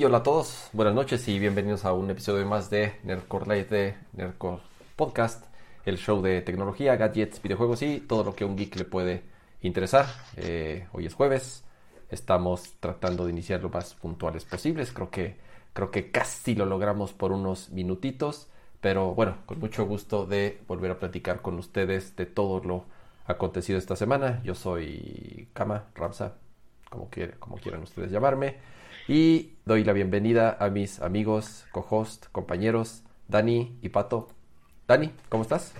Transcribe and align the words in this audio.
Hola 0.00 0.18
a 0.18 0.22
todos, 0.22 0.70
buenas 0.72 0.94
noches 0.94 1.28
y 1.28 1.38
bienvenidos 1.38 1.84
a 1.84 1.92
un 1.92 2.10
episodio 2.10 2.46
más 2.46 2.70
de 2.70 2.94
Nerdcore 3.04 3.44
Live 3.44 3.68
de 3.68 3.94
Nerdcore 4.14 4.62
Podcast, 4.96 5.44
el 5.84 5.98
show 5.98 6.22
de 6.22 6.40
tecnología, 6.40 6.96
gadgets, 6.96 7.42
videojuegos 7.42 7.82
y 7.82 8.00
todo 8.00 8.24
lo 8.24 8.34
que 8.34 8.44
a 8.44 8.46
un 8.46 8.56
geek 8.56 8.74
le 8.76 8.84
puede 8.86 9.22
interesar. 9.60 10.06
Eh, 10.38 10.88
hoy 10.92 11.04
es 11.04 11.14
jueves, 11.14 11.64
estamos 12.08 12.72
tratando 12.80 13.26
de 13.26 13.32
iniciar 13.32 13.62
lo 13.62 13.68
más 13.68 13.92
puntuales 13.92 14.46
posibles, 14.46 14.92
creo 14.92 15.10
que, 15.10 15.36
creo 15.74 15.90
que 15.90 16.10
casi 16.10 16.54
lo 16.54 16.64
logramos 16.64 17.12
por 17.12 17.30
unos 17.30 17.68
minutitos, 17.68 18.48
pero 18.80 19.14
bueno, 19.14 19.36
con 19.44 19.60
mucho 19.60 19.84
gusto 19.84 20.24
de 20.24 20.58
volver 20.66 20.92
a 20.92 20.98
platicar 20.98 21.42
con 21.42 21.58
ustedes 21.58 22.16
de 22.16 22.24
todo 22.24 22.64
lo 22.64 22.86
acontecido 23.26 23.78
esta 23.78 23.94
semana. 23.94 24.40
Yo 24.42 24.54
soy 24.54 25.50
Kama, 25.52 25.90
Ramsa, 25.94 26.38
como, 26.88 27.10
como 27.38 27.56
quieran 27.58 27.82
ustedes 27.82 28.10
llamarme. 28.10 28.81
Y 29.08 29.54
doy 29.64 29.82
la 29.82 29.92
bienvenida 29.92 30.56
a 30.60 30.70
mis 30.70 31.00
amigos, 31.00 31.66
co-host, 31.72 32.26
compañeros, 32.30 33.02
Dani 33.26 33.76
y 33.82 33.88
Pato. 33.88 34.28
Dani, 34.86 35.10
¿cómo 35.28 35.42
estás? 35.42 35.74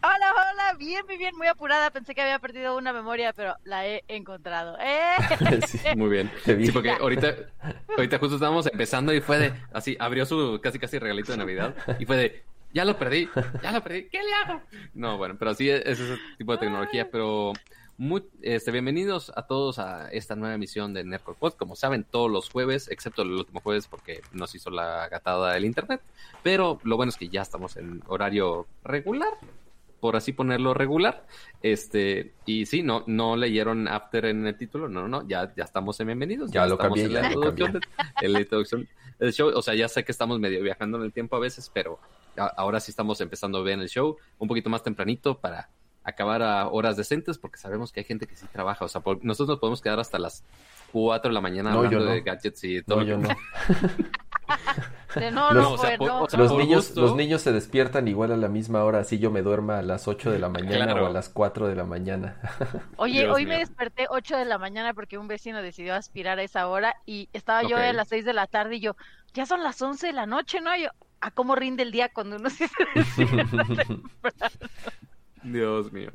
Hola, 0.00 0.32
hola, 0.32 0.74
bien, 0.78 1.04
muy 1.06 1.16
bien, 1.16 1.36
muy 1.36 1.48
apurada. 1.48 1.90
Pensé 1.90 2.14
que 2.14 2.22
había 2.22 2.38
perdido 2.38 2.76
una 2.76 2.92
memoria, 2.92 3.32
pero 3.32 3.56
la 3.64 3.86
he 3.88 4.04
encontrado. 4.06 4.78
¡Eh! 4.80 5.60
sí, 5.66 5.80
muy 5.96 6.08
bien. 6.08 6.30
Sí, 6.44 6.70
porque 6.72 6.90
ahorita, 6.92 7.34
ahorita 7.96 8.18
justo 8.18 8.36
estábamos 8.36 8.66
empezando 8.66 9.12
y 9.12 9.20
fue 9.20 9.38
de, 9.40 9.52
así, 9.72 9.96
abrió 9.98 10.24
su 10.24 10.60
casi 10.62 10.78
casi 10.78 11.00
regalito 11.00 11.32
de 11.32 11.38
Navidad 11.38 11.74
y 11.98 12.06
fue 12.06 12.16
de, 12.16 12.44
ya 12.72 12.84
lo 12.84 12.96
perdí, 12.96 13.28
ya 13.60 13.72
lo 13.72 13.82
perdí, 13.82 14.08
¿qué 14.08 14.20
le 14.22 14.34
hago? 14.34 14.62
No, 14.94 15.18
bueno, 15.18 15.34
pero 15.36 15.52
sí 15.54 15.68
es 15.68 15.84
ese 15.84 16.16
tipo 16.38 16.52
de 16.52 16.58
tecnología, 16.58 17.10
pero 17.10 17.54
muy, 18.02 18.24
este, 18.40 18.72
bienvenidos 18.72 19.30
a 19.36 19.46
todos 19.46 19.78
a 19.78 20.08
esta 20.10 20.34
nueva 20.34 20.56
emisión 20.56 20.92
de 20.92 21.04
Nerdcore 21.04 21.38
Pod. 21.38 21.52
Como 21.52 21.76
saben, 21.76 22.02
todos 22.02 22.28
los 22.28 22.50
jueves, 22.50 22.88
excepto 22.90 23.22
el 23.22 23.30
último 23.30 23.60
jueves 23.60 23.86
porque 23.86 24.22
nos 24.32 24.56
hizo 24.56 24.70
la 24.70 25.08
gatada 25.08 25.52
del 25.52 25.64
internet. 25.64 26.00
Pero 26.42 26.80
lo 26.82 26.96
bueno 26.96 27.10
es 27.10 27.16
que 27.16 27.28
ya 27.28 27.42
estamos 27.42 27.76
en 27.76 28.02
horario 28.08 28.66
regular, 28.82 29.30
por 30.00 30.16
así 30.16 30.32
ponerlo 30.32 30.74
regular. 30.74 31.24
Este, 31.62 32.32
y 32.44 32.66
sí, 32.66 32.82
no, 32.82 33.04
no 33.06 33.36
leyeron 33.36 33.86
After 33.86 34.24
en 34.24 34.48
el 34.48 34.58
título, 34.58 34.88
no, 34.88 35.06
no, 35.06 35.24
ya, 35.28 35.54
ya 35.54 35.62
estamos 35.62 36.00
en 36.00 36.08
bienvenidos. 36.08 36.50
Ya, 36.50 36.66
lo 36.66 36.76
cambié, 36.76 37.04
en 37.04 37.12
la, 37.12 37.26
introducción, 37.26 37.80
en 38.20 38.32
la 38.32 38.40
introducción 38.40 38.88
del 39.20 39.32
show. 39.32 39.52
O 39.54 39.62
sea, 39.62 39.76
ya 39.76 39.86
sé 39.88 40.04
que 40.04 40.10
estamos 40.10 40.40
medio 40.40 40.60
viajando 40.60 40.98
en 40.98 41.04
el 41.04 41.12
tiempo 41.12 41.36
a 41.36 41.38
veces, 41.38 41.70
pero 41.72 42.00
ahora 42.56 42.80
sí 42.80 42.90
estamos 42.90 43.20
empezando 43.20 43.58
a 43.58 43.62
ver 43.62 43.78
el 43.78 43.88
show 43.88 44.16
un 44.40 44.48
poquito 44.48 44.68
más 44.70 44.82
tempranito 44.82 45.38
para 45.38 45.68
acabar 46.04 46.42
a 46.42 46.68
horas 46.68 46.96
decentes 46.96 47.38
porque 47.38 47.58
sabemos 47.58 47.92
que 47.92 48.00
hay 48.00 48.04
gente 48.04 48.26
que 48.26 48.36
sí 48.36 48.46
trabaja. 48.52 48.84
O 48.84 48.88
sea, 48.88 49.02
nosotros 49.22 49.48
nos 49.48 49.58
podemos 49.58 49.80
quedar 49.80 50.00
hasta 50.00 50.18
las 50.18 50.44
4 50.92 51.30
de 51.30 51.34
la 51.34 51.40
mañana 51.40 51.72
hablando 51.72 52.04
de 52.04 52.20
gadgets 52.20 52.64
y 52.64 52.82
todo. 52.82 53.00
No, 53.00 53.04
yo 53.04 53.18
no. 53.18 53.28
no, 55.32 55.52
los, 55.52 56.34
los 56.34 56.56
niños, 56.56 56.96
los 56.96 57.16
niños 57.16 57.42
se 57.42 57.52
despiertan 57.52 58.08
igual 58.08 58.32
a 58.32 58.36
la 58.36 58.48
misma 58.48 58.84
hora, 58.84 59.00
así 59.00 59.18
yo 59.18 59.30
me 59.30 59.42
duerma 59.42 59.78
a 59.78 59.82
las 59.82 60.08
8 60.08 60.30
de 60.32 60.38
la 60.38 60.48
mañana 60.48 60.94
o 60.94 61.06
a 61.06 61.10
las 61.10 61.28
4 61.30 61.68
de 61.68 61.74
la 61.74 61.84
mañana. 61.84 62.36
Oye, 62.96 63.28
hoy 63.28 63.46
me 63.46 63.58
desperté 63.58 64.06
8 64.08 64.36
de 64.36 64.44
la 64.44 64.58
mañana 64.58 64.94
porque 64.94 65.18
un 65.18 65.28
vecino 65.28 65.62
decidió 65.62 65.94
aspirar 65.94 66.38
a 66.38 66.42
esa 66.42 66.68
hora 66.68 66.96
y 67.06 67.28
estaba 67.32 67.62
yo 67.62 67.76
a 67.76 67.92
las 67.92 68.08
6 68.08 68.24
de 68.24 68.32
la 68.32 68.46
tarde 68.46 68.76
y 68.76 68.80
yo, 68.80 68.96
ya 69.34 69.46
son 69.46 69.62
las 69.62 69.80
11 69.80 70.08
de 70.08 70.12
la 70.12 70.26
noche, 70.26 70.60
¿no? 70.60 70.76
yo, 70.76 70.88
¿a 71.20 71.30
cómo 71.30 71.54
rinde 71.54 71.82
el 71.84 71.92
día 71.92 72.10
cuando 72.12 72.36
uno 72.36 72.50
se 72.50 72.68
despierta 72.94 74.50
Dios 75.42 75.92
mío. 75.92 76.10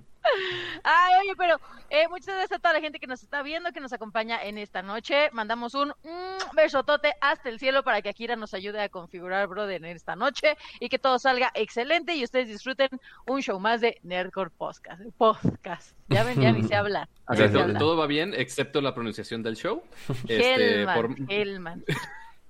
Ay, 0.84 1.14
oye, 1.22 1.36
pero 1.38 1.60
eh, 1.90 2.08
muchas 2.10 2.28
gracias 2.28 2.52
a 2.52 2.60
toda 2.60 2.74
la 2.74 2.82
gente 2.82 3.00
que 3.00 3.08
nos 3.08 3.24
está 3.24 3.42
viendo, 3.42 3.72
que 3.72 3.80
nos 3.80 3.94
acompaña 3.94 4.44
en 4.44 4.58
esta 4.58 4.82
noche. 4.82 5.30
Mandamos 5.32 5.74
un 5.74 5.90
mm, 5.90 6.56
besotote 6.56 7.14
hasta 7.22 7.50
el 7.50 7.60
cielo 7.60 7.84
para 7.84 8.02
que 8.02 8.10
Akira 8.10 8.36
nos 8.36 8.54
ayude 8.54 8.82
a 8.82 8.90
configurar 8.90 9.48
Brother 9.48 9.84
en 9.84 9.96
esta 9.96 10.16
noche 10.16 10.58
y 10.80 10.90
que 10.90 11.00
todo 11.00 11.20
salga 11.20 11.52
excelente 11.54 12.16
y 12.16 12.24
ustedes 12.24 12.48
disfruten 12.48 12.90
un 13.26 13.42
show 13.42 13.60
más 13.60 13.82
de 13.82 14.00
Nerdcore 14.04 14.52
Podcast. 14.52 15.02
Podcast. 15.18 15.96
Ya 16.10 16.24
ven, 16.24 16.42
ya 16.42 16.52
ni 16.52 16.64
se 16.64 16.76
habla. 16.76 17.10
todo, 17.78 17.98
va 17.98 18.08
bien, 18.08 18.34
excepto 18.34 18.82
la 18.82 18.94
pronunciación 18.94 19.44
del 19.44 19.56
show. 19.56 19.84
Este, 20.28 20.86
Hellman, 21.30 21.84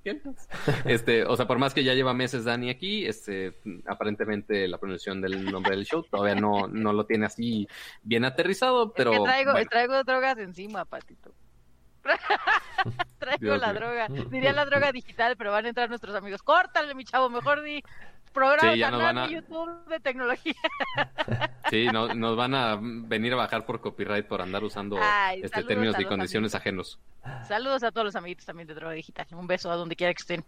Este, 0.85 1.23
o 1.25 1.35
sea, 1.35 1.47
por 1.47 1.57
más 1.57 1.73
que 1.73 1.83
ya 1.83 1.93
lleva 1.93 2.13
meses 2.13 2.45
Dani 2.45 2.69
aquí, 2.69 3.05
este, 3.05 3.59
aparentemente 3.85 4.67
la 4.67 4.77
pronunciación 4.77 5.21
del 5.21 5.45
nombre 5.51 5.75
del 5.75 5.85
show 5.85 6.03
todavía 6.03 6.35
no, 6.35 6.67
no 6.67 6.93
lo 6.93 7.05
tiene 7.05 7.25
así 7.25 7.67
bien 8.03 8.25
aterrizado, 8.25 8.93
pero. 8.93 9.23
traigo, 9.23 9.53
traigo 9.69 10.03
drogas 10.03 10.37
encima, 10.37 10.85
patito. 10.85 11.33
traigo 13.19 13.57
la 13.57 13.73
droga. 13.73 14.07
Diría 14.31 14.53
la 14.53 14.65
droga 14.65 14.91
digital, 14.91 15.35
pero 15.37 15.51
van 15.51 15.65
a 15.65 15.69
entrar 15.69 15.89
nuestros 15.89 16.15
amigos. 16.15 16.41
Córtale, 16.43 16.95
mi 16.95 17.03
chavo, 17.03 17.29
mejor 17.29 17.63
di 17.63 17.83
programa 18.33 18.73
sí, 18.73 18.79
canal 18.79 19.29
YouTube 19.29 19.85
de 19.87 19.99
tecnología. 19.99 20.53
Sí, 21.69 21.87
no, 21.91 22.13
nos 22.13 22.37
van 22.37 22.55
a 22.55 22.79
venir 22.81 23.33
a 23.33 23.35
bajar 23.35 23.65
por 23.65 23.81
copyright 23.81 24.25
por 24.25 24.41
andar 24.41 24.63
usando 24.63 24.97
este 25.35 25.65
términos 25.65 25.99
y 25.99 26.05
condiciones 26.05 26.55
ajenos. 26.55 26.97
Saludos 27.45 27.83
a 27.83 27.91
todos 27.91 28.05
los 28.05 28.15
amiguitos 28.15 28.45
también 28.45 28.69
de 28.69 28.73
Droga 28.73 28.93
Digital. 28.93 29.27
Un 29.31 29.47
beso 29.47 29.69
a 29.69 29.75
donde 29.75 29.97
quiera 29.97 30.13
que 30.13 30.21
estén. 30.21 30.45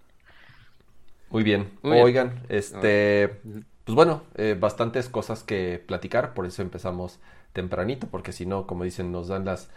Muy 1.30 1.44
bien. 1.44 1.70
Oigan, 1.84 2.42
este, 2.48 3.42
pues 3.84 3.96
bueno, 3.96 4.24
eh, 4.36 4.56
bastantes 4.58 5.10
cosas 5.10 5.44
que 5.44 5.84
platicar, 5.86 6.34
por 6.34 6.46
eso 6.46 6.62
empezamos 6.62 7.20
tempranito, 7.54 8.08
porque 8.08 8.32
si 8.32 8.46
no, 8.46 8.66
como 8.66 8.84
dicen, 8.84 9.12
nos 9.12 9.28
dan 9.28 9.44
las 9.44 9.70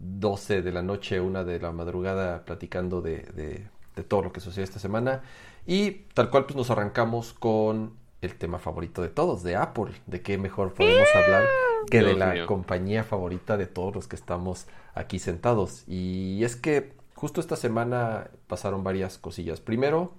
12 0.00 0.62
de 0.62 0.72
la 0.72 0.82
noche, 0.82 1.20
una 1.20 1.44
de 1.44 1.60
la 1.60 1.70
madrugada 1.70 2.44
platicando 2.44 3.00
de, 3.00 3.18
de, 3.34 3.68
de 3.96 4.02
todo 4.02 4.22
lo 4.22 4.32
que 4.32 4.40
sucedió 4.40 4.64
esta 4.64 4.78
semana. 4.78 5.22
Y 5.66 5.90
tal 6.14 6.30
cual 6.30 6.46
pues 6.46 6.56
nos 6.56 6.70
arrancamos 6.70 7.32
con 7.32 7.94
el 8.20 8.34
tema 8.36 8.58
favorito 8.58 9.02
de 9.02 9.08
todos, 9.08 9.42
de 9.42 9.56
Apple. 9.56 9.92
¿De 10.06 10.22
qué 10.22 10.38
mejor 10.38 10.74
podemos 10.74 11.08
hablar 11.14 11.44
que 11.90 12.02
de 12.02 12.14
la 12.14 12.46
compañía 12.46 13.04
favorita 13.04 13.56
de 13.56 13.66
todos 13.66 13.94
los 13.94 14.08
que 14.08 14.16
estamos 14.16 14.66
aquí 14.94 15.18
sentados? 15.18 15.84
Y 15.86 16.42
es 16.44 16.56
que 16.56 16.92
justo 17.14 17.40
esta 17.40 17.56
semana 17.56 18.30
pasaron 18.46 18.82
varias 18.82 19.18
cosillas. 19.18 19.60
Primero, 19.60 20.14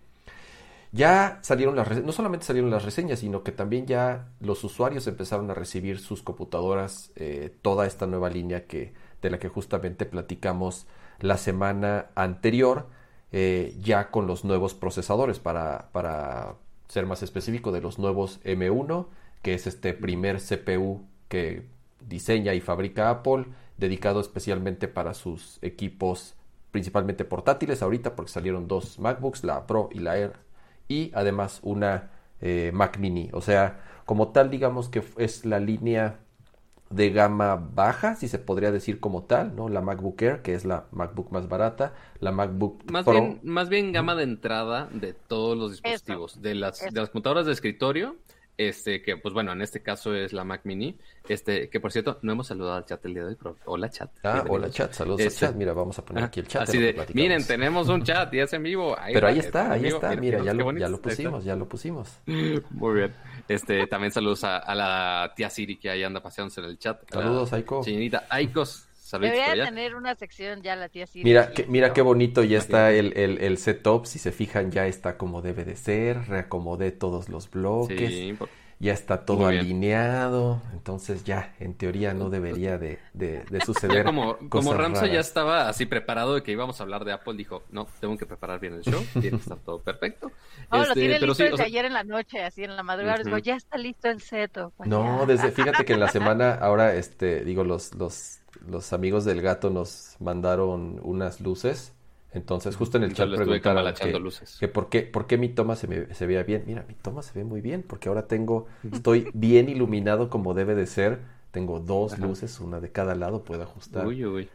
ya 0.92 1.40
salieron 1.42 1.76
las 1.76 2.04
no 2.04 2.12
solamente 2.12 2.46
salieron 2.46 2.70
las 2.70 2.84
reseñas, 2.84 3.20
sino 3.20 3.44
que 3.44 3.52
también 3.52 3.86
ya 3.88 4.28
los 4.40 4.64
usuarios 4.64 5.08
empezaron 5.08 5.50
a 5.50 5.54
recibir 5.54 6.00
sus 6.00 6.22
computadoras 6.22 7.12
eh, 7.16 7.56
toda 7.62 7.88
esta 7.88 8.08
nueva 8.08 8.30
línea 8.30 8.66
que 8.66 8.94
de 9.22 9.30
la 9.30 9.40
que 9.40 9.48
justamente 9.48 10.06
platicamos 10.06 10.88
la 11.20 11.38
semana 11.38 12.08
anterior 12.16 12.88
eh, 13.32 13.76
ya 13.80 14.12
con 14.12 14.28
los 14.28 14.44
nuevos 14.44 14.74
procesadores 14.74 15.40
para, 15.40 15.90
para 15.92 16.56
ser 16.88 17.06
más 17.06 17.24
específico 17.24 17.72
de 17.72 17.82
los 17.82 18.00
nuevos 18.00 18.42
M1 18.44 19.08
que 19.42 19.54
es 19.54 19.68
este 19.68 19.94
primer 19.94 20.38
CPU 20.38 21.06
que 21.28 21.64
diseña 22.08 22.54
y 22.54 22.62
fabrica 22.62 23.10
Apple 23.10 23.46
dedicado 23.78 24.20
especialmente 24.20 24.88
para 24.88 25.14
sus 25.14 25.60
equipos 25.62 26.36
principalmente 26.72 27.26
portátiles 27.26 27.82
ahorita 27.82 28.16
porque 28.16 28.32
salieron 28.32 28.68
dos 28.68 29.00
MacBooks 29.00 29.44
la 29.44 29.66
Pro 29.68 29.90
y 29.92 30.00
la 30.00 30.18
Air 30.18 30.34
y 30.88 31.12
además 31.14 31.60
una 31.64 32.12
eh, 32.42 32.72
Mac 32.74 32.98
Mini. 32.98 33.30
O 33.34 33.42
sea 33.42 33.82
como 34.06 34.30
tal 34.30 34.50
digamos 34.50 34.90
que 34.90 35.04
es 35.18 35.46
la 35.46 35.60
línea 35.60 36.20
de 36.92 37.10
gama 37.12 37.56
baja, 37.56 38.16
si 38.16 38.28
se 38.28 38.40
podría 38.40 38.72
decir 38.72 39.00
como 39.00 39.24
tal, 39.24 39.56
¿no? 39.56 39.70
La 39.70 39.82
MacBook 39.82 40.22
Air, 40.22 40.42
que 40.42 40.54
es 40.54 40.66
la 40.66 40.86
MacBook 40.92 41.32
más 41.32 41.48
barata, 41.48 41.94
la 42.20 42.32
MacBook 42.32 42.90
más 42.92 43.04
Pro. 43.04 43.14
Bien, 43.14 43.40
más 43.44 43.70
bien 43.70 43.92
gama 43.92 44.16
de 44.16 44.24
entrada 44.24 44.90
de 44.92 45.14
todos 45.14 45.58
los 45.58 45.72
dispositivos, 45.72 46.42
de 46.42 46.56
las, 46.56 46.80
de 46.80 47.00
las 47.00 47.10
computadoras 47.10 47.46
de 47.46 47.54
escritorio, 47.54 48.16
este, 48.58 49.02
que 49.02 49.18
pues 49.18 49.34
bueno, 49.34 49.52
en 49.54 49.62
este 49.62 49.82
caso 49.82 50.14
es 50.14 50.34
la 50.34 50.44
Mac 50.44 50.62
Mini, 50.66 50.96
este, 51.28 51.70
que 51.70 51.80
por 51.80 51.92
cierto, 51.92 52.20
no 52.22 52.34
hemos 52.34 52.48
saludado 52.48 52.76
al 52.76 52.86
chat 52.86 53.04
el 53.06 53.14
día 53.14 53.24
de 53.24 53.30
hoy, 53.30 53.36
pero 53.36 53.56
hola 53.66 53.90
chat. 53.90 54.12
Ah, 54.24 54.44
hola 54.48 54.70
chat, 54.70 54.94
saludos 54.94 55.22
al 55.22 55.28
este, 55.28 55.40
chat, 55.40 55.56
mira, 55.56 55.74
vamos 55.74 55.98
a 55.98 56.06
poner 56.06 56.26
aquí 56.26 56.42
el 56.42 56.48
chat. 56.48 56.64
Así 56.64 56.78
de, 56.78 56.96
miren, 57.14 57.46
tenemos 57.46 57.90
un 57.90 58.04
chat 58.04 58.32
y 58.34 58.40
es 58.40 58.54
en 58.54 58.64
vivo. 58.64 58.96
pero 59.14 59.28
ahí 59.28 59.40
está, 59.40 59.72
ahí 59.72 59.88
está, 59.88 60.16
mira, 60.16 60.44
ya, 60.44 60.54
lo, 60.54 60.72
ya 60.78 60.90
lo 60.90 61.02
pusimos, 61.02 61.44
ya 61.44 61.56
lo 61.56 61.68
pusimos. 61.68 62.20
Muy 62.26 62.94
bien. 62.94 63.14
Este, 63.48 63.88
también 63.88 64.12
saludos 64.12 64.44
a, 64.44 64.76
la 64.76 65.34
tía 65.36 65.50
Siri 65.50 65.78
que 65.78 65.90
ahí 65.90 66.04
anda 66.04 66.22
paseándose 66.22 66.62
en 66.62 66.68
el 66.68 66.78
chat. 66.78 67.02
Saludos, 67.12 67.54
Aiko. 67.54 67.84
Señorita 67.84 68.26
Aikos. 68.30 68.88
Saludos 68.94 69.34
Debería 69.34 69.66
tener 69.66 69.96
una 69.96 70.16
sección 70.16 70.62
ya 70.62 70.76
la 70.78 70.88
tía 70.88 71.06
Siri. 71.06 71.26
Mira, 71.26 71.52
mira 71.68 71.92
qué 71.92 72.02
bonito 72.02 72.44
ya 72.44 72.58
está 72.58 72.92
el, 72.92 73.12
el, 73.18 73.40
el, 73.40 73.58
setup. 73.58 74.06
Si 74.06 74.20
se 74.20 74.32
fijan, 74.32 74.72
ya 74.72 74.88
está 74.88 75.18
como 75.18 75.42
debe 75.42 75.66
de 75.66 75.76
ser. 75.76 76.28
Reacomodé 76.28 76.92
todos 76.92 77.28
los 77.28 77.50
bloques. 77.50 78.10
Sí, 78.10 78.38
ya 78.82 78.94
está 78.94 79.26
todo 79.26 79.46
alineado, 79.46 80.60
entonces 80.74 81.24
ya 81.24 81.54
en 81.60 81.76
teoría 81.76 82.16
no 82.16 82.32
debería 82.32 82.80
de, 82.80 82.98
de, 83.14 83.46
suceder. 83.66 83.98
Ya 83.98 84.04
como, 84.04 84.38
como 84.50 84.74
Ramso 84.74 85.06
ya 85.06 85.20
estaba 85.20 85.70
así 85.70 85.86
preparado 85.86 86.34
de 86.34 86.42
que 86.42 86.52
íbamos 86.52 86.80
a 86.80 86.84
hablar 86.84 87.06
de 87.06 87.14
Apple, 87.14 87.36
dijo, 87.36 87.62
no, 87.70 87.88
tengo 88.00 88.18
que 88.18 88.26
preparar 88.26 88.60
bien 88.60 88.74
el 88.74 88.82
show, 88.82 89.06
tiene 89.14 89.30
que 89.30 89.36
estar 89.36 89.60
todo 89.60 89.80
perfecto. 89.80 90.32
Oh, 90.72 90.80
lo 90.84 90.94
tiene 90.96 91.14
este, 91.14 91.28
listo 91.28 91.44
desde 91.44 91.64
ayer 91.64 91.86
en 91.86 91.94
la 91.94 92.04
noche, 92.04 92.44
así 92.44 92.64
en 92.64 92.76
la 92.76 92.82
madrugada, 92.82 93.22
digo, 93.24 93.38
ya 93.38 93.56
está 93.56 93.78
listo 93.78 94.10
el 94.10 94.20
seto. 94.20 94.74
Pues 94.76 94.90
no, 94.90 95.26
desde, 95.28 95.52
fíjate 95.52 95.86
que 95.86 95.94
en 95.94 96.00
la 96.00 96.08
semana, 96.12 96.56
ahora, 96.56 96.96
este, 96.96 97.46
digo, 97.46 97.64
los, 97.64 97.94
los, 97.94 98.40
los 98.68 98.94
amigos 98.94 99.26
del 99.26 99.44
gato 99.44 99.70
nos 99.70 100.16
mandaron 100.20 101.00
unas 101.04 101.40
luces 101.40 101.94
Entonces, 102.34 102.76
justo 102.76 102.98
en 102.98 103.04
el 103.04 103.14
chat 103.14 103.30
preguntaron 103.30 103.94
que, 104.60 104.68
por, 104.68 104.90
qué, 104.90 105.02
por 105.02 105.28
qué 105.28 105.38
mi 105.38 105.50
toma 105.50 105.76
se, 105.76 105.88
me, 105.88 106.14
se 106.14 106.26
veía 106.26 106.44
bien. 106.44 106.64
Mira, 106.66 106.86
mi 106.88 106.94
toma 106.94 107.24
se 107.24 107.38
ve 107.38 107.44
muy 107.44 107.62
bien 107.62 107.84
porque 107.84 108.10
ahora 108.10 108.28
tengo, 108.28 108.68
estoy 108.92 109.30
bien 109.34 109.68
iluminado 109.68 110.30
como 110.30 110.54
debe 110.54 110.76
de 110.76 110.88
ser 110.88 111.20
tengo 111.52 111.82
dos 111.82 112.18
luces, 112.18 112.60
una 112.62 112.80
de 112.80 112.92
cada 112.92 113.14
lado, 113.14 113.44
puedo 113.44 113.64
ajustar 113.64 114.06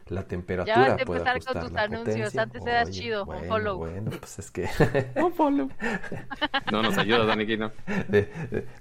la 0.07 0.23
temperatura. 0.23 0.75
Ya 0.75 0.89
vas 0.89 0.99
a 0.99 1.01
empezar 1.03 1.43
con 1.43 1.69
tus 1.69 1.77
anuncios, 1.77 2.35
antes 2.35 2.65
eras 2.65 2.89
chido, 2.89 3.23
un 3.25 3.43
follow. 3.45 3.77
Bueno, 3.77 4.11
pues 4.19 4.39
es 4.39 4.49
que... 4.49 4.67
un 5.15 5.31
follow. 5.33 5.69
no 6.71 6.81
nos 6.81 6.97
ayuda, 6.97 7.25
Dani 7.25 7.45
no. 7.55 7.71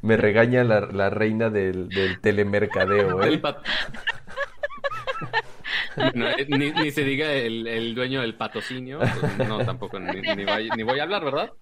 me 0.00 0.16
regaña 0.16 0.64
la, 0.64 0.81
la 0.81 1.10
reina 1.10 1.50
del, 1.50 1.90
del 1.90 2.19
telemercadeo, 2.20 3.22
¿eh? 3.25 3.40
Eh 5.96 6.46
ni, 6.48 6.90
se 6.90 7.04
diga 7.04 7.32
el, 7.32 7.94
dueño 7.94 8.20
del 8.20 8.34
patrocinio, 8.34 9.00
no, 9.46 9.64
tampoco, 9.64 9.98
ni, 9.98 10.20
ni 10.20 10.82
voy 10.82 10.98
a 10.98 11.02
hablar, 11.02 11.24
¿verdad? 11.24 11.52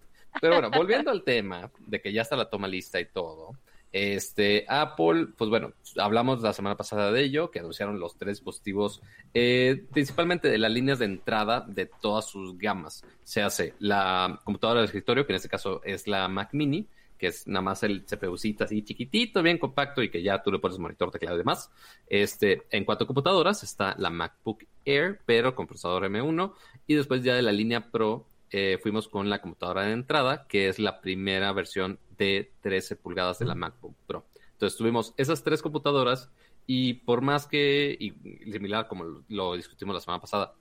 Pero 0.41 0.55
bueno, 0.55 0.71
volviendo 0.71 1.11
al 1.11 1.23
tema 1.23 1.71
de 1.79 2.01
que 2.01 2.13
ya 2.13 2.23
está 2.23 2.37
la 2.37 2.51
toma 2.51 2.67
lista 2.67 3.01
y 3.01 3.07
todo, 3.07 3.57
este, 3.95 4.67
Apple, 4.69 5.29
pues 5.39 5.49
bueno, 5.49 5.73
hablamos 5.99 6.43
la 6.43 6.53
semana 6.53 6.77
pasada 6.77 7.13
de 7.13 7.23
ello, 7.23 7.53
que 7.53 7.61
anunciaron 7.61 8.01
los 8.01 8.19
tres 8.19 8.39
dispositivos, 8.39 9.01
eh, 9.33 9.85
principalmente 9.93 10.49
de 10.49 10.59
las 10.59 10.73
líneas 10.73 10.99
de 10.99 11.05
entrada 11.05 11.65
de 11.69 11.87
todas 11.87 12.27
sus 12.27 12.59
gamas. 12.59 13.05
Se 13.23 13.41
hace 13.41 13.75
la 13.79 14.41
computadora 14.43 14.81
de 14.81 14.87
escritorio, 14.87 15.25
que 15.25 15.33
en 15.33 15.37
este 15.37 15.49
caso 15.49 15.81
es 15.85 16.09
la 16.09 16.27
Mac 16.27 16.49
Mini, 16.55 16.89
que 17.25 17.29
es 17.29 17.47
nada 17.47 17.63
más 17.63 17.83
el 17.85 18.05
CPUcito 18.05 18.65
así 18.65 18.83
chiquitito, 18.83 19.43
bien 19.43 19.57
compacto 19.57 20.03
y 20.03 20.11
que 20.11 20.23
ya 20.23 20.43
tú 20.43 20.53
le 20.53 20.59
pones 20.59 20.79
monitor, 20.79 21.11
teclado 21.11 21.37
y 21.37 21.39
demás. 21.39 21.71
Este, 22.07 22.65
en 22.71 22.85
cuatro 22.85 23.07
computadoras 23.07 23.63
está 23.63 23.95
la 23.97 24.11
MacBook 24.11 24.65
Air, 24.85 25.21
pero 25.25 25.55
con 25.55 25.67
procesador 25.67 26.05
M1, 26.05 26.53
y 26.87 26.95
después 26.97 27.23
ya 27.23 27.35
de 27.35 27.41
la 27.41 27.51
línea 27.51 27.91
Pro 27.91 28.27
eh, 28.51 28.79
fuimos 28.83 29.09
con 29.09 29.31
la 29.31 29.41
computadora 29.41 29.85
de 29.85 29.93
entrada, 29.93 30.47
que 30.47 30.69
es 30.69 30.79
la 30.79 31.01
primera 31.01 31.51
versión 31.55 31.99
de 32.19 32.53
13 32.61 32.97
pulgadas 32.97 33.39
de 33.39 33.47
la 33.47 33.55
MacBook 33.55 33.97
Pro. 34.07 34.27
Entonces 34.53 34.77
tuvimos 34.77 35.15
esas 35.17 35.43
tres 35.43 35.63
computadoras 35.63 36.31
y 36.67 36.93
por 36.93 37.23
más 37.23 37.47
que, 37.47 37.97
y 37.99 38.11
similar 38.53 38.87
como 38.87 39.23
lo 39.29 39.57
discutimos 39.57 39.95
la 39.95 40.01
semana 40.03 40.21
pasada, 40.21 40.53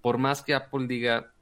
por 0.00 0.18
más 0.18 0.42
que 0.42 0.54
Apple 0.54 0.86
diga, 0.86 1.32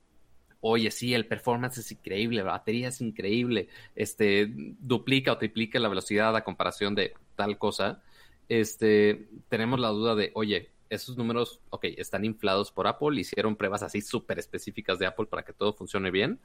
oye, 0.61 0.91
sí, 0.91 1.15
el 1.15 1.27
performance 1.27 1.79
es 1.79 1.93
increíble, 1.93 2.43
la 2.43 2.53
batería 2.53 2.89
es 2.89 3.01
increíble, 3.01 3.69
este, 3.95 4.51
duplica 4.51 5.33
o 5.33 5.39
triplica 5.39 5.79
la 5.79 5.89
velocidad 5.89 6.37
a 6.37 6.45
comparación 6.45 6.95
de 6.95 7.15
tal 7.37 7.59
cosa, 7.59 8.03
este, 8.49 9.29
tenemos 9.49 9.81
la 9.81 9.89
duda 9.89 10.15
de, 10.15 10.33
oye, 10.35 10.71
esos 10.91 11.17
números, 11.17 11.61
ok, 11.71 11.85
están 11.97 12.25
inflados 12.25 12.73
por 12.73 12.87
Apple, 12.87 13.21
hicieron 13.21 13.57
pruebas 13.57 13.83
así 13.83 14.01
súper 14.03 14.39
específicas 14.39 14.99
de 14.99 15.07
Apple 15.07 15.27
para 15.27 15.45
que 15.45 15.53
todo 15.53 15.73
funcione 15.73 16.11
bien, 16.11 16.41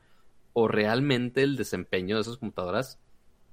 o 0.53 0.67
realmente 0.67 1.41
el 1.41 1.57
desempeño 1.57 2.15
de 2.15 2.21
esas 2.21 2.37
computadoras 2.37 2.99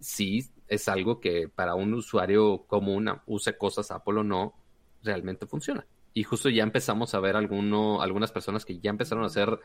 sí 0.00 0.50
es 0.68 0.88
algo 0.88 1.20
que 1.20 1.48
para 1.48 1.74
un 1.74 1.94
usuario 1.94 2.64
común, 2.66 3.10
use 3.26 3.56
cosas 3.56 3.90
Apple 3.90 4.20
o 4.20 4.22
no, 4.22 4.54
realmente 5.02 5.46
funciona. 5.46 5.86
Y 6.14 6.24
justo 6.24 6.48
ya 6.48 6.62
empezamos 6.62 7.14
a 7.14 7.20
ver 7.20 7.36
alguno, 7.36 8.02
algunas 8.02 8.32
personas 8.32 8.64
que 8.64 8.78
ya 8.78 8.90
empezaron 8.90 9.24
a 9.24 9.28
hacer 9.28 9.58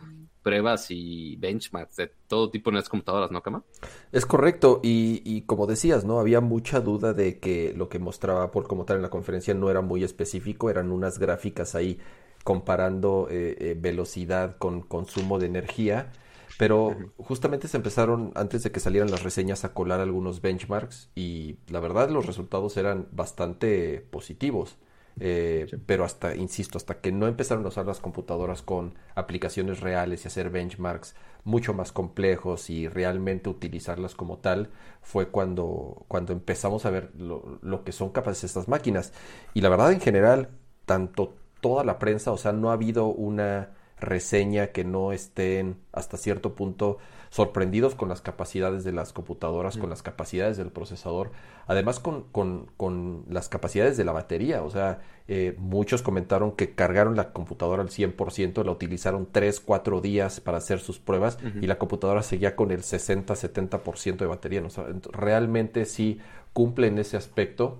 pruebas 0.43 0.87
y 0.89 1.35
benchmarks 1.37 1.97
de 1.97 2.11
todo 2.27 2.49
tipo 2.49 2.69
en 2.69 2.77
las 2.77 2.89
computadoras, 2.89 3.31
¿no, 3.31 3.41
Kama? 3.41 3.63
Es 4.11 4.25
correcto, 4.25 4.79
y, 4.83 5.21
y, 5.25 5.41
como 5.41 5.67
decías, 5.67 6.05
¿no? 6.05 6.19
Había 6.19 6.41
mucha 6.41 6.79
duda 6.79 7.13
de 7.13 7.39
que 7.39 7.73
lo 7.75 7.89
que 7.89 7.99
mostraba 7.99 8.43
Apple 8.43 8.63
como 8.63 8.85
tal 8.85 8.97
en 8.97 9.03
la 9.03 9.09
conferencia 9.09 9.53
no 9.53 9.69
era 9.69 9.81
muy 9.81 10.03
específico, 10.03 10.69
eran 10.69 10.91
unas 10.91 11.19
gráficas 11.19 11.75
ahí 11.75 11.99
comparando 12.47 13.27
eh, 13.29 13.57
eh, 13.59 13.75
velocidad 13.77 14.55
con 14.57 14.81
consumo 14.81 15.37
de 15.37 15.47
energía. 15.47 16.13
Pero 16.57 16.95
justamente 17.17 17.67
se 17.67 17.75
empezaron, 17.75 18.31
antes 18.35 18.63
de 18.63 18.71
que 18.71 18.79
salieran 18.79 19.11
las 19.11 19.21
reseñas, 19.21 19.65
a 19.65 19.73
colar 19.73 19.99
algunos 19.99 20.41
benchmarks 20.41 21.11
y 21.13 21.57
la 21.67 21.79
verdad 21.81 22.09
los 22.09 22.25
resultados 22.25 22.77
eran 22.77 23.07
bastante 23.11 23.99
positivos. 24.09 24.77
Eh, 25.19 25.67
pero 25.85 26.05
hasta, 26.05 26.35
insisto, 26.35 26.77
hasta 26.77 26.99
que 27.01 27.11
no 27.11 27.27
empezaron 27.27 27.65
a 27.65 27.69
usar 27.69 27.85
las 27.85 27.99
computadoras 27.99 28.61
con 28.61 28.93
aplicaciones 29.15 29.79
reales 29.79 30.23
y 30.23 30.27
hacer 30.27 30.49
benchmarks 30.49 31.15
mucho 31.43 31.73
más 31.73 31.91
complejos 31.91 32.69
y 32.69 32.87
realmente 32.87 33.49
utilizarlas 33.49 34.15
como 34.15 34.37
tal, 34.39 34.69
fue 35.01 35.29
cuando, 35.29 36.05
cuando 36.07 36.33
empezamos 36.33 36.85
a 36.85 36.89
ver 36.89 37.11
lo, 37.17 37.59
lo 37.61 37.83
que 37.83 37.91
son 37.93 38.09
capaces 38.09 38.43
estas 38.43 38.67
máquinas. 38.67 39.13
Y 39.53 39.61
la 39.61 39.69
verdad, 39.69 39.91
en 39.91 40.01
general, 40.01 40.49
tanto 40.85 41.35
toda 41.61 41.83
la 41.83 41.99
prensa, 41.99 42.31
o 42.31 42.37
sea, 42.37 42.51
no 42.51 42.69
ha 42.69 42.73
habido 42.73 43.07
una 43.07 43.71
reseña 43.99 44.67
que 44.67 44.83
no 44.83 45.11
estén 45.11 45.79
hasta 45.91 46.17
cierto 46.17 46.53
punto 46.55 46.97
sorprendidos 47.29 47.95
con 47.95 48.09
las 48.09 48.21
capacidades 48.21 48.83
de 48.83 48.91
las 48.91 49.13
computadoras, 49.13 49.77
con 49.77 49.89
las 49.89 50.01
capacidades 50.01 50.57
del 50.57 50.71
procesador, 50.71 51.31
además 51.67 51.99
con, 51.99 52.23
con, 52.31 53.25
las 53.29 53.49
capacidades 53.49 53.97
de 53.97 54.05
la 54.05 54.11
batería. 54.11 54.63
O 54.63 54.69
sea, 54.69 55.01
eh, 55.27 55.55
muchos 55.57 56.01
comentaron 56.01 56.53
que 56.53 56.73
cargaron 56.73 57.15
la 57.15 57.33
computadora 57.33 57.81
al 57.81 57.89
100%, 57.89 58.63
la 58.63 58.71
utilizaron 58.71 59.27
3, 59.31 59.59
4 59.59 60.01
días 60.01 60.39
para 60.39 60.57
hacer 60.57 60.79
sus 60.79 60.99
pruebas 60.99 61.37
y 61.61 61.67
la 61.67 61.77
computadora 61.77 62.23
seguía 62.23 62.55
con 62.55 62.71
el 62.71 62.83
60, 62.83 63.33
70% 63.33 64.17
de 64.17 64.25
batería. 64.25 64.61
¿no? 64.61 64.69
realmente 65.11 65.85
sí 65.85 66.19
cumple 66.53 66.87
en 66.87 66.99
ese 66.99 67.17
aspecto 67.17 67.79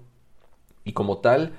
y 0.84 0.94
como 0.94 1.20
tal, 1.20 1.54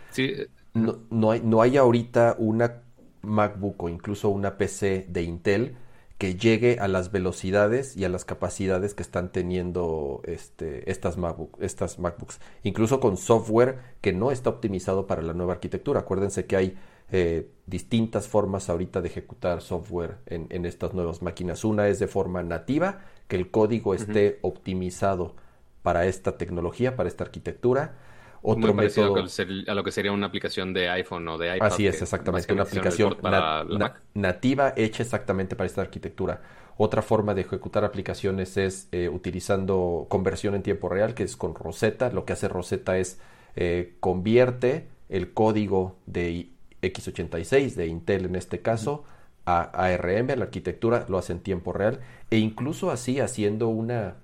no, 0.75 0.99
no, 1.11 1.31
hay, 1.31 1.41
no 1.43 1.61
hay 1.63 1.77
ahorita 1.77 2.37
una 2.39 2.83
MacBook 3.23 3.83
o 3.83 3.89
incluso 3.89 4.29
una 4.29 4.57
PC 4.57 5.07
de 5.09 5.23
Intel 5.23 5.77
que 6.19 6.35
llegue 6.35 6.79
a 6.81 6.89
las 6.89 7.13
velocidades 7.13 7.97
y 7.97 8.05
a 8.05 8.09
las 8.09 8.25
capacidades 8.25 8.93
que 8.93 9.05
están 9.05 9.31
teniendo 9.31 10.21
este, 10.25 10.91
estas, 10.91 11.17
MacBook, 11.17 11.57
estas 11.61 12.01
MacBooks. 12.01 12.41
Incluso 12.65 12.99
con 12.99 13.17
software 13.17 13.79
que 14.01 14.13
no 14.13 14.33
está 14.33 14.51
optimizado 14.51 15.07
para 15.07 15.23
la 15.23 15.33
nueva 15.33 15.55
arquitectura. 15.55 16.01
Acuérdense 16.01 16.47
que 16.47 16.57
hay 16.57 16.79
eh, 17.13 17.49
distintas 17.67 18.27
formas 18.27 18.69
ahorita 18.69 19.01
de 19.01 19.09
ejecutar 19.09 19.63
software 19.63 20.17
en, 20.27 20.67
estas 20.67 20.93
nuevas 20.93 21.23
máquinas. 21.23 21.65
Una 21.65 21.87
es 21.87 22.01
de 22.01 22.09
forma 22.09 22.43
nativa, 22.43 22.99
que 23.29 23.37
el 23.37 23.53
código 23.53 23.95
esté 23.95 24.41
optimizado 24.43 25.37
para 25.83 26.07
esta 26.07 26.37
tecnología, 26.37 26.97
para 26.97 27.09
esta 27.09 27.23
arquitectura 27.23 27.95
otro 28.43 28.75
método. 28.75 29.17
A 29.67 29.75
lo 29.75 29.85
que 29.85 29.93
sería 29.93 30.13
una 30.13 30.27
aplicación 30.27 30.73
de 30.73 30.89
iPhone 30.91 31.27
o 31.29 31.39
de 31.39 31.57
iPad. 31.57 31.67
Así 31.67 31.87
es, 31.87 32.01
exactamente. 32.01 32.53
Una 32.53 32.63
aplicación 32.63 33.17
nativa 34.15 34.73
hecha 34.77 35.03
exactamente 35.03 35.57
para 35.57 35.67
esta 35.67 35.81
arquitectura. 35.81 36.41
Otra 36.77 37.03
forma 37.03 37.35
de 37.35 37.41
ejecutar 37.41 37.85
aplicaciones 37.85 38.57
es 38.57 38.89
eh, 38.93 39.09
utilizando 39.09 40.07
conversión 40.09 40.55
en 40.55 40.63
tiempo 40.63 40.89
real, 40.89 41.15
que 41.15 41.25
es 41.25 41.37
con 41.37 41.55
Rosetta. 41.55 42.11
Lo 42.11 42.25
que 42.25 42.35
hace 42.35 42.47
Rosetta 42.47 42.99
es 42.99 43.21
eh, 43.57 43.97
convierte 43.99 44.87
el 45.09 45.33
código 45.33 45.97
de 46.07 46.51
x86, 46.83 47.75
de 47.75 47.87
Intel 47.89 48.27
en 48.27 48.37
este 48.37 48.61
caso, 48.61 49.05
a 49.47 49.63
ARM, 49.63 50.29
la 50.37 50.45
arquitectura 50.45 51.07
lo 51.09 51.19
hace 51.19 51.33
en 51.33 51.41
tiempo 51.41 51.73
real, 51.73 52.01
e 52.31 52.37
incluso 52.37 52.91
así 52.91 53.19
haciendo 53.19 53.69
una 53.69 54.17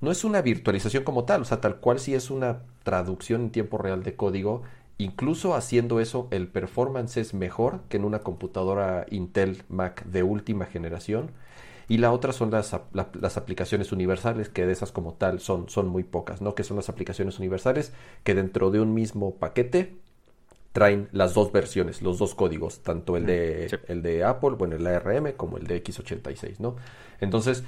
no 0.00 0.10
es 0.10 0.24
una 0.24 0.42
virtualización 0.42 1.04
como 1.04 1.24
tal, 1.24 1.42
o 1.42 1.44
sea, 1.44 1.60
tal 1.60 1.76
cual 1.76 1.98
si 2.00 2.14
es 2.14 2.30
una 2.30 2.62
traducción 2.82 3.42
en 3.42 3.50
tiempo 3.50 3.78
real 3.78 4.02
de 4.02 4.16
código. 4.16 4.62
Incluso 4.98 5.54
haciendo 5.54 6.00
eso, 6.00 6.28
el 6.30 6.48
performance 6.48 7.16
es 7.16 7.34
mejor 7.34 7.80
que 7.88 7.96
en 7.96 8.04
una 8.04 8.20
computadora 8.20 9.06
Intel 9.10 9.62
Mac 9.68 10.04
de 10.04 10.22
última 10.22 10.66
generación. 10.66 11.30
Y 11.88 11.98
la 11.98 12.12
otra 12.12 12.32
son 12.32 12.50
las, 12.50 12.76
las, 12.92 13.36
aplicaciones 13.36 13.92
universales, 13.92 14.48
que 14.48 14.64
de 14.64 14.72
esas 14.72 14.92
como 14.92 15.14
tal 15.14 15.40
son, 15.40 15.68
son 15.68 15.88
muy 15.88 16.04
pocas, 16.04 16.40
¿no? 16.40 16.54
Que 16.54 16.62
son 16.62 16.76
las 16.76 16.88
aplicaciones 16.88 17.38
universales 17.38 17.92
que 18.22 18.34
dentro 18.34 18.70
de 18.70 18.80
un 18.80 18.94
mismo 18.94 19.34
paquete 19.34 19.96
traen 20.72 21.08
las 21.12 21.34
dos 21.34 21.50
versiones, 21.50 22.00
los 22.00 22.18
dos 22.18 22.34
códigos, 22.34 22.80
tanto 22.82 23.16
el 23.16 23.26
de, 23.26 23.80
el 23.88 24.02
de 24.02 24.22
Apple, 24.22 24.50
bueno, 24.50 24.76
el 24.76 24.86
ARM, 24.86 25.32
como 25.32 25.58
el 25.58 25.66
de 25.66 25.82
x86, 25.82 26.60
¿no? 26.60 26.76
Entonces, 27.20 27.64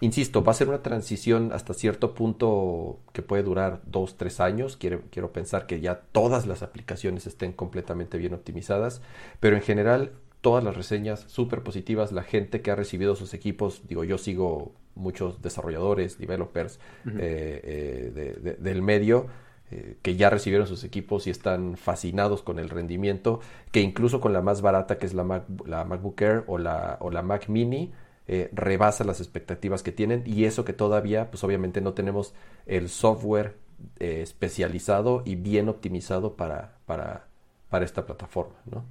Insisto, 0.00 0.42
va 0.44 0.52
a 0.52 0.54
ser 0.54 0.68
una 0.68 0.82
transición 0.82 1.52
hasta 1.52 1.72
cierto 1.72 2.14
punto 2.14 2.98
que 3.12 3.22
puede 3.22 3.42
durar 3.42 3.80
dos, 3.86 4.16
tres 4.16 4.40
años. 4.40 4.76
Quiero, 4.76 5.02
quiero 5.10 5.32
pensar 5.32 5.66
que 5.66 5.80
ya 5.80 6.00
todas 6.12 6.46
las 6.46 6.62
aplicaciones 6.62 7.26
estén 7.26 7.52
completamente 7.52 8.18
bien 8.18 8.34
optimizadas, 8.34 9.00
pero 9.40 9.56
en 9.56 9.62
general 9.62 10.12
todas 10.44 10.62
las 10.62 10.76
reseñas 10.76 11.24
súper 11.28 11.62
positivas, 11.62 12.12
la 12.12 12.22
gente 12.22 12.60
que 12.60 12.70
ha 12.70 12.74
recibido 12.74 13.16
sus 13.16 13.32
equipos, 13.32 13.82
digo, 13.88 14.04
yo 14.04 14.18
sigo 14.18 14.72
muchos 14.94 15.40
desarrolladores, 15.40 16.18
developers 16.18 16.78
eh, 17.18 18.12
eh, 18.14 18.56
del 18.58 18.82
medio, 18.82 19.26
eh, 19.70 19.96
que 20.02 20.16
ya 20.16 20.28
recibieron 20.28 20.66
sus 20.66 20.84
equipos 20.84 21.26
y 21.26 21.30
están 21.30 21.78
fascinados 21.78 22.42
con 22.42 22.58
el 22.58 22.68
rendimiento, 22.68 23.40
que 23.72 23.80
incluso 23.80 24.20
con 24.20 24.34
la 24.34 24.42
más 24.42 24.60
barata 24.60 24.98
que 24.98 25.06
es 25.06 25.14
la, 25.14 25.24
Mac, 25.24 25.44
la 25.64 25.84
MacBook 25.86 26.20
Air 26.20 26.44
o 26.46 26.58
la, 26.58 26.98
o 27.00 27.10
la 27.10 27.22
Mac 27.22 27.48
Mini, 27.48 27.92
eh, 28.26 28.48
rebasa 28.52 29.04
las 29.04 29.20
expectativas 29.20 29.82
que 29.82 29.92
tienen 29.92 30.22
y 30.26 30.44
eso 30.44 30.64
que 30.64 30.72
todavía 30.72 31.30
pues 31.30 31.44
obviamente 31.44 31.80
no 31.80 31.92
tenemos 31.92 32.34
el 32.66 32.88
software 32.88 33.56
eh, 34.00 34.22
especializado 34.22 35.22
y 35.24 35.36
bien 35.36 35.68
optimizado 35.68 36.34
para, 36.36 36.78
para, 36.86 37.28
para 37.68 37.84
esta 37.84 38.06
plataforma, 38.06 38.54
¿no? 38.70 38.84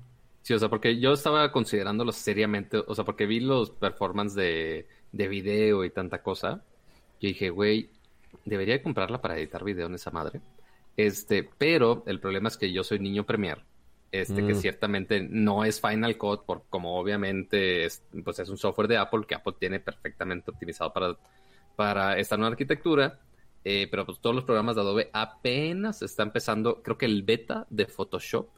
Sí, 0.44 0.54
o 0.54 0.60
sea, 0.60 0.70
porque 0.70 1.00
yo 1.00 1.14
estaba 1.14 1.52
considerándolo 1.52 2.12
seriamente, 2.12 2.78
o 2.86 2.94
sea, 2.94 3.06
porque 3.06 3.26
vi 3.26 3.40
los 3.40 3.72
performances 3.72 4.36
de, 4.36 4.88
de 5.14 5.28
video 5.30 5.86
y 5.86 5.90
tanta 5.90 6.22
cosa. 6.22 6.62
Yo 7.22 7.30
dije, 7.30 7.50
güey, 7.50 7.90
debería 8.44 8.84
comprarla 8.84 9.22
para 9.22 9.38
editar 9.38 9.64
video 9.64 9.88
en 9.88 9.96
esa 9.96 10.12
madre. 10.12 10.42
Este, 10.98 11.50
pero 11.58 12.04
el 12.06 12.20
problema 12.20 12.50
es 12.50 12.58
que 12.58 12.72
yo 12.72 12.84
soy 12.84 13.00
niño 13.00 13.26
Premiere. 13.26 13.64
Este, 14.14 14.46
que 14.46 14.54
mm. 14.54 14.58
ciertamente 14.58 15.28
no 15.28 15.66
es 15.66 15.82
Final 15.82 16.20
Cut, 16.20 16.46
por, 16.46 16.66
como 16.70 17.00
obviamente 17.00 17.84
es, 17.84 18.04
pues 18.24 18.38
es 18.38 18.48
un 18.48 18.60
software 18.60 18.88
de 18.88 18.98
Apple 18.98 19.22
que 19.28 19.34
Apple 19.34 19.56
tiene 19.60 19.80
perfectamente 19.80 20.52
optimizado 20.52 20.94
para, 20.94 21.18
para 21.76 22.20
esta 22.20 22.38
nueva 22.38 22.52
arquitectura. 22.52 23.20
Eh, 23.66 23.88
pero 23.90 24.06
pues 24.06 24.20
todos 24.20 24.36
los 24.36 24.46
programas 24.46 24.76
de 24.76 24.82
Adobe 24.82 25.10
apenas 25.14 26.04
está 26.04 26.22
empezando, 26.22 26.84
creo 26.84 26.96
que 26.96 27.08
el 27.08 27.24
beta 27.24 27.66
de 27.72 27.88
Photoshop 27.88 28.50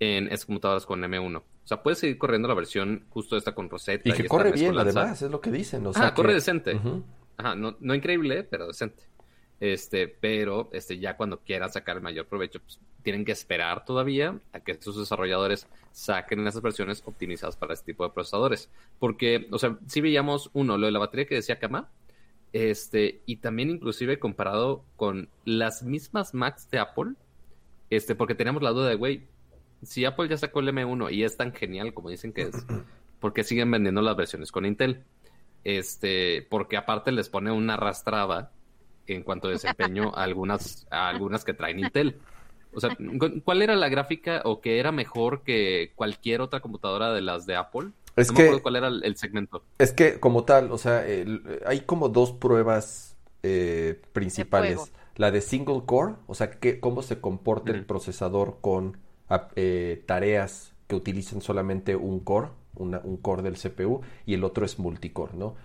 en 0.00 0.26
esas 0.26 0.46
computadoras 0.46 0.84
con 0.84 1.00
M1. 1.00 1.36
O 1.36 1.44
sea, 1.62 1.80
puedes 1.80 2.00
seguir 2.00 2.18
corriendo 2.18 2.48
la 2.48 2.54
versión 2.54 3.06
justo 3.08 3.36
esta 3.36 3.54
con 3.54 3.70
Rosetta. 3.70 4.08
Y 4.08 4.12
que 4.12 4.26
corre 4.26 4.50
bien, 4.50 4.76
además, 4.76 5.22
es 5.22 5.30
lo 5.30 5.40
que 5.40 5.52
dicen. 5.52 5.86
O 5.86 5.92
sea, 5.92 6.12
corre 6.12 6.34
decente. 6.34 6.80
Ajá, 7.36 7.54
no, 7.54 7.76
no 7.78 7.94
increíble, 7.94 8.42
pero 8.42 8.66
decente. 8.66 9.04
Este, 9.60 10.06
pero 10.06 10.68
este, 10.72 10.98
ya 10.98 11.16
cuando 11.16 11.40
quieran 11.40 11.72
sacar 11.72 11.96
el 11.96 12.02
mayor 12.02 12.26
provecho, 12.26 12.60
pues, 12.60 12.78
tienen 13.02 13.24
que 13.24 13.32
esperar 13.32 13.84
todavía 13.84 14.38
a 14.52 14.60
que 14.60 14.80
sus 14.80 14.96
desarrolladores 14.96 15.66
saquen 15.92 16.46
esas 16.46 16.62
versiones 16.62 17.02
optimizadas 17.04 17.56
para 17.56 17.74
este 17.74 17.92
tipo 17.92 18.04
de 18.04 18.10
procesadores. 18.10 18.70
Porque, 18.98 19.48
o 19.50 19.58
sea, 19.58 19.78
si 19.86 20.00
veíamos 20.00 20.50
uno, 20.52 20.78
lo 20.78 20.86
de 20.86 20.92
la 20.92 20.98
batería 20.98 21.26
que 21.26 21.34
decía 21.34 21.58
Kama, 21.58 21.88
este, 22.52 23.20
y 23.26 23.36
también 23.36 23.70
inclusive 23.70 24.18
comparado 24.18 24.84
con 24.96 25.28
las 25.44 25.82
mismas 25.82 26.34
Macs 26.34 26.70
de 26.70 26.78
Apple, 26.78 27.12
este, 27.90 28.14
porque 28.14 28.34
teníamos 28.34 28.62
la 28.62 28.70
duda 28.70 28.88
de, 28.88 28.94
güey, 28.94 29.26
si 29.82 30.04
Apple 30.04 30.28
ya 30.28 30.36
sacó 30.36 30.60
el 30.60 30.68
M1 30.68 31.12
y 31.12 31.24
es 31.24 31.36
tan 31.36 31.52
genial 31.52 31.94
como 31.94 32.10
dicen 32.10 32.32
que 32.32 32.42
es, 32.42 32.66
¿por 33.20 33.32
qué 33.32 33.44
siguen 33.44 33.70
vendiendo 33.70 34.02
las 34.02 34.16
versiones 34.16 34.52
con 34.52 34.66
Intel? 34.66 35.02
Este, 35.64 36.46
porque 36.48 36.76
aparte 36.76 37.12
les 37.12 37.28
pone 37.28 37.50
una 37.50 37.74
arrastrada 37.74 38.52
en 39.14 39.22
cuanto 39.22 39.48
a 39.48 39.52
desempeño 39.52 40.12
a 40.14 40.22
algunas, 40.24 40.86
a 40.90 41.08
algunas 41.08 41.44
que 41.44 41.54
traen 41.54 41.80
Intel. 41.80 42.18
O 42.72 42.80
sea, 42.80 42.96
¿cuál 43.44 43.62
era 43.62 43.74
la 43.76 43.88
gráfica 43.88 44.42
o 44.44 44.60
que 44.60 44.78
era 44.78 44.92
mejor 44.92 45.42
que 45.42 45.92
cualquier 45.96 46.40
otra 46.40 46.60
computadora 46.60 47.12
de 47.12 47.22
las 47.22 47.46
de 47.46 47.56
Apple? 47.56 47.90
Es 48.14 48.32
que, 48.32 48.60
cuál 48.60 48.76
era 48.76 48.88
el, 48.88 49.16
segmento. 49.16 49.62
Es 49.78 49.92
que 49.92 50.18
como 50.18 50.44
tal, 50.44 50.72
o 50.72 50.78
sea, 50.78 51.04
hay 51.66 51.80
como 51.80 52.08
dos 52.08 52.32
pruebas 52.32 53.16
eh, 53.42 54.00
principales. 54.12 54.92
La 55.16 55.30
de 55.30 55.40
single 55.40 55.82
core, 55.86 56.14
o 56.26 56.34
sea, 56.34 56.50
que, 56.50 56.80
cómo 56.80 57.02
se 57.02 57.20
comporta 57.20 57.72
el 57.72 57.84
procesador 57.84 58.58
con 58.60 58.98
eh, 59.56 60.02
tareas 60.06 60.74
que 60.86 60.96
utilizan 60.96 61.40
solamente 61.40 61.96
un 61.96 62.20
core, 62.20 62.48
un 62.74 63.16
core 63.20 63.42
del 63.42 63.56
CPU, 63.56 64.02
y 64.26 64.34
el 64.34 64.44
otro 64.44 64.64
es 64.64 64.78
multicore, 64.78 65.32
¿no? 65.34 65.56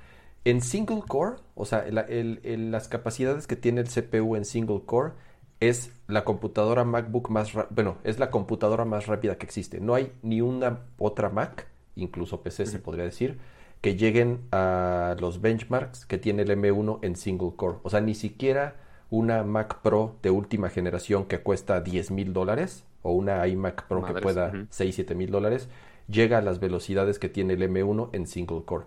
En 0.45 0.62
single 0.62 1.01
core, 1.07 1.38
o 1.55 1.65
sea, 1.65 1.85
las 1.89 2.88
capacidades 2.88 3.47
que 3.47 3.55
tiene 3.55 3.81
el 3.81 3.88
CPU 3.88 4.35
en 4.35 4.43
single 4.43 4.81
core 4.85 5.13
es 5.59 5.91
la 6.07 6.25
computadora 6.25 6.83
MacBook 6.83 7.29
más, 7.29 7.53
bueno, 7.69 7.97
es 8.03 8.19
la 8.19 8.29
computadora 8.29 8.83
más 8.83 9.07
rápida 9.07 9.38
que 9.38 9.45
existe. 9.45 9.79
No 9.79 9.95
hay 9.95 10.12
ni 10.21 10.41
una 10.41 10.81
otra 10.97 11.29
Mac, 11.29 11.67
incluso 11.95 12.41
PC 12.41 12.65
se 12.65 12.79
podría 12.79 13.05
decir, 13.05 13.39
que 13.79 13.95
lleguen 13.95 14.41
a 14.51 15.15
los 15.19 15.39
benchmarks 15.39 16.05
que 16.05 16.17
tiene 16.17 16.41
el 16.41 16.50
M1 16.50 17.00
en 17.01 17.15
single 17.15 17.53
core. 17.55 17.77
O 17.83 17.89
sea, 17.89 18.01
ni 18.01 18.13
siquiera 18.13 18.75
una 19.09 19.43
Mac 19.43 19.81
Pro 19.81 20.17
de 20.21 20.31
última 20.31 20.69
generación 20.69 21.25
que 21.25 21.39
cuesta 21.39 21.79
10 21.79 22.12
mil 22.12 22.33
dólares 22.33 22.83
o 23.01 23.12
una 23.12 23.47
iMac 23.47 23.88
Pro 23.88 24.03
que 24.03 24.13
pueda 24.13 24.51
6, 24.69 24.95
7 24.95 25.15
mil 25.15 25.31
dólares 25.31 25.69
llega 26.07 26.39
a 26.39 26.41
las 26.41 26.59
velocidades 26.59 27.19
que 27.19 27.29
tiene 27.29 27.53
el 27.53 27.62
M1 27.62 28.09
en 28.12 28.27
single 28.27 28.63
core. 28.65 28.85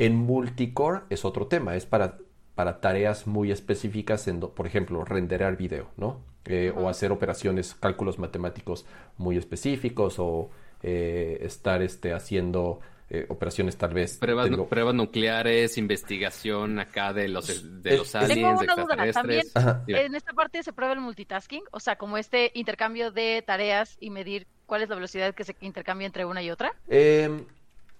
En 0.00 0.16
multicore 0.16 1.02
es 1.10 1.26
otro 1.26 1.46
tema, 1.46 1.76
es 1.76 1.84
para, 1.84 2.16
para 2.54 2.80
tareas 2.80 3.26
muy 3.26 3.52
específicas, 3.52 4.26
en, 4.28 4.40
por 4.40 4.66
ejemplo, 4.66 5.04
renderar 5.04 5.58
video, 5.58 5.90
¿no? 5.98 6.24
Eh, 6.46 6.72
o 6.74 6.88
hacer 6.88 7.12
operaciones, 7.12 7.74
cálculos 7.74 8.18
matemáticos 8.18 8.86
muy 9.18 9.36
específicos 9.36 10.18
o 10.18 10.50
eh, 10.82 11.40
estar 11.42 11.82
este, 11.82 12.14
haciendo 12.14 12.80
eh, 13.10 13.26
operaciones 13.28 13.76
tal 13.76 13.92
vez. 13.92 14.16
Pruebas, 14.16 14.48
pruebas, 14.70 14.94
nucleares, 14.94 15.76
investigación 15.76 16.78
acá 16.78 17.12
de 17.12 17.28
los, 17.28 17.82
de 17.82 17.98
los 17.98 18.14
aliens, 18.14 18.62
extraterrestres. 18.62 19.52
en 19.86 20.14
esta 20.14 20.32
parte 20.32 20.62
se 20.62 20.72
prueba 20.72 20.94
el 20.94 21.00
multitasking, 21.00 21.64
o 21.72 21.78
sea, 21.78 21.96
como 21.96 22.16
este 22.16 22.52
intercambio 22.54 23.10
de 23.10 23.42
tareas 23.46 23.98
y 24.00 24.08
medir 24.08 24.46
cuál 24.64 24.80
es 24.82 24.88
la 24.88 24.94
velocidad 24.94 25.34
que 25.34 25.44
se 25.44 25.54
intercambia 25.60 26.06
entre 26.06 26.24
una 26.24 26.42
y 26.42 26.50
otra. 26.50 26.72
Eh, 26.88 27.44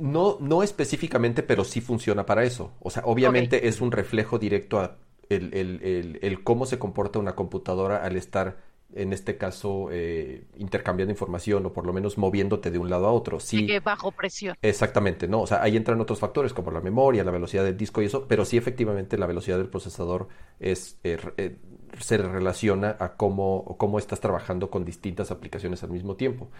no, 0.00 0.38
no 0.40 0.62
específicamente, 0.62 1.42
pero 1.42 1.64
sí 1.64 1.80
funciona 1.80 2.26
para 2.26 2.44
eso. 2.44 2.72
O 2.80 2.90
sea, 2.90 3.02
obviamente 3.04 3.68
es 3.68 3.80
un 3.80 3.92
reflejo 3.92 4.38
directo 4.38 4.80
a 4.80 4.96
el, 5.28 5.54
el, 5.54 6.18
el, 6.22 6.42
cómo 6.42 6.66
se 6.66 6.78
comporta 6.78 7.18
una 7.18 7.36
computadora 7.36 8.04
al 8.04 8.16
estar, 8.16 8.58
en 8.94 9.12
este 9.12 9.36
caso, 9.36 9.88
eh, 9.92 10.44
intercambiando 10.58 11.12
información 11.12 11.64
o 11.66 11.72
por 11.72 11.86
lo 11.86 11.92
menos 11.92 12.18
moviéndote 12.18 12.72
de 12.72 12.78
un 12.78 12.90
lado 12.90 13.06
a 13.06 13.12
otro. 13.12 13.38
Sí, 13.38 13.66
que 13.66 13.78
bajo 13.78 14.10
presión. 14.10 14.56
Exactamente, 14.60 15.28
¿no? 15.28 15.42
O 15.42 15.46
sea, 15.46 15.62
ahí 15.62 15.76
entran 15.76 16.00
otros 16.00 16.18
factores 16.18 16.52
como 16.52 16.72
la 16.72 16.80
memoria, 16.80 17.22
la 17.22 17.30
velocidad 17.30 17.64
del 17.64 17.76
disco 17.76 18.02
y 18.02 18.06
eso, 18.06 18.26
pero 18.26 18.44
sí 18.44 18.56
efectivamente 18.56 19.16
la 19.16 19.26
velocidad 19.26 19.58
del 19.58 19.68
procesador 19.68 20.26
es, 20.58 20.98
eh, 21.04 21.18
eh, 21.36 21.56
se 22.00 22.18
relaciona 22.18 22.96
a 22.98 23.14
cómo, 23.14 23.76
cómo 23.78 24.00
estás 24.00 24.20
trabajando 24.20 24.68
con 24.68 24.84
distintas 24.84 25.30
aplicaciones 25.30 25.84
al 25.84 25.90
mismo 25.90 26.16
tiempo. 26.16 26.50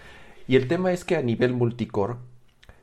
Y 0.46 0.56
el 0.56 0.68
tema 0.68 0.92
es 0.92 1.04
que 1.04 1.16
a 1.16 1.22
nivel 1.22 1.54
multicore, 1.54 2.14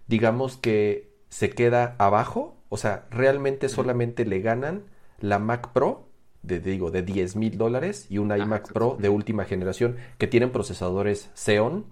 digamos 0.07 0.57
que 0.57 1.11
se 1.29 1.49
queda 1.49 1.95
abajo, 1.97 2.57
o 2.69 2.77
sea, 2.77 3.05
realmente 3.11 3.69
solamente 3.69 4.25
le 4.25 4.41
ganan 4.41 4.83
la 5.19 5.39
Mac 5.39 5.71
Pro 5.73 6.07
de, 6.43 6.59
digo, 6.59 6.91
de 6.91 7.03
10 7.03 7.35
mil 7.35 7.57
dólares 7.57 8.07
y 8.09 8.17
una 8.19 8.37
iMac 8.37 8.71
Pro 8.71 8.97
de 8.99 9.09
última 9.09 9.45
generación 9.45 9.97
que 10.17 10.27
tienen 10.27 10.51
procesadores 10.51 11.29
Xeon 11.35 11.85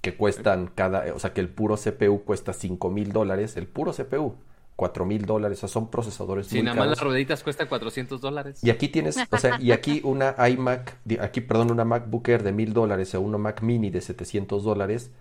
que 0.00 0.16
cuestan 0.16 0.70
cada, 0.74 1.12
o 1.14 1.18
sea, 1.18 1.32
que 1.32 1.40
el 1.40 1.48
puro 1.48 1.76
CPU 1.76 2.24
cuesta 2.24 2.52
5 2.52 2.90
mil 2.90 3.12
dólares, 3.12 3.56
el 3.56 3.66
puro 3.66 3.92
CPU. 3.92 4.36
4 4.76 5.06
mil 5.06 5.24
dólares, 5.24 5.58
o 5.58 5.60
sea, 5.60 5.68
son 5.68 5.88
procesadores 5.88 6.48
sí, 6.48 6.60
nada 6.60 6.76
más 6.76 6.88
las 6.88 7.00
rueditas 7.00 7.44
cuestan 7.44 7.68
400 7.68 8.20
dólares. 8.20 8.58
Y 8.64 8.70
aquí 8.70 8.88
tienes, 8.88 9.16
o 9.30 9.38
sea, 9.38 9.60
y 9.60 9.70
aquí 9.70 10.00
una 10.04 10.34
iMac, 10.48 10.96
aquí, 11.20 11.40
perdón, 11.40 11.70
una 11.70 11.84
MacBook 11.84 12.28
Air 12.28 12.42
de 12.42 12.50
mil 12.50 12.72
dólares 12.72 13.14
o 13.14 13.20
una 13.20 13.38
Mac 13.38 13.62
Mini 13.62 13.90
de 13.90 14.00
700 14.00 14.64
dólares, 14.64 15.12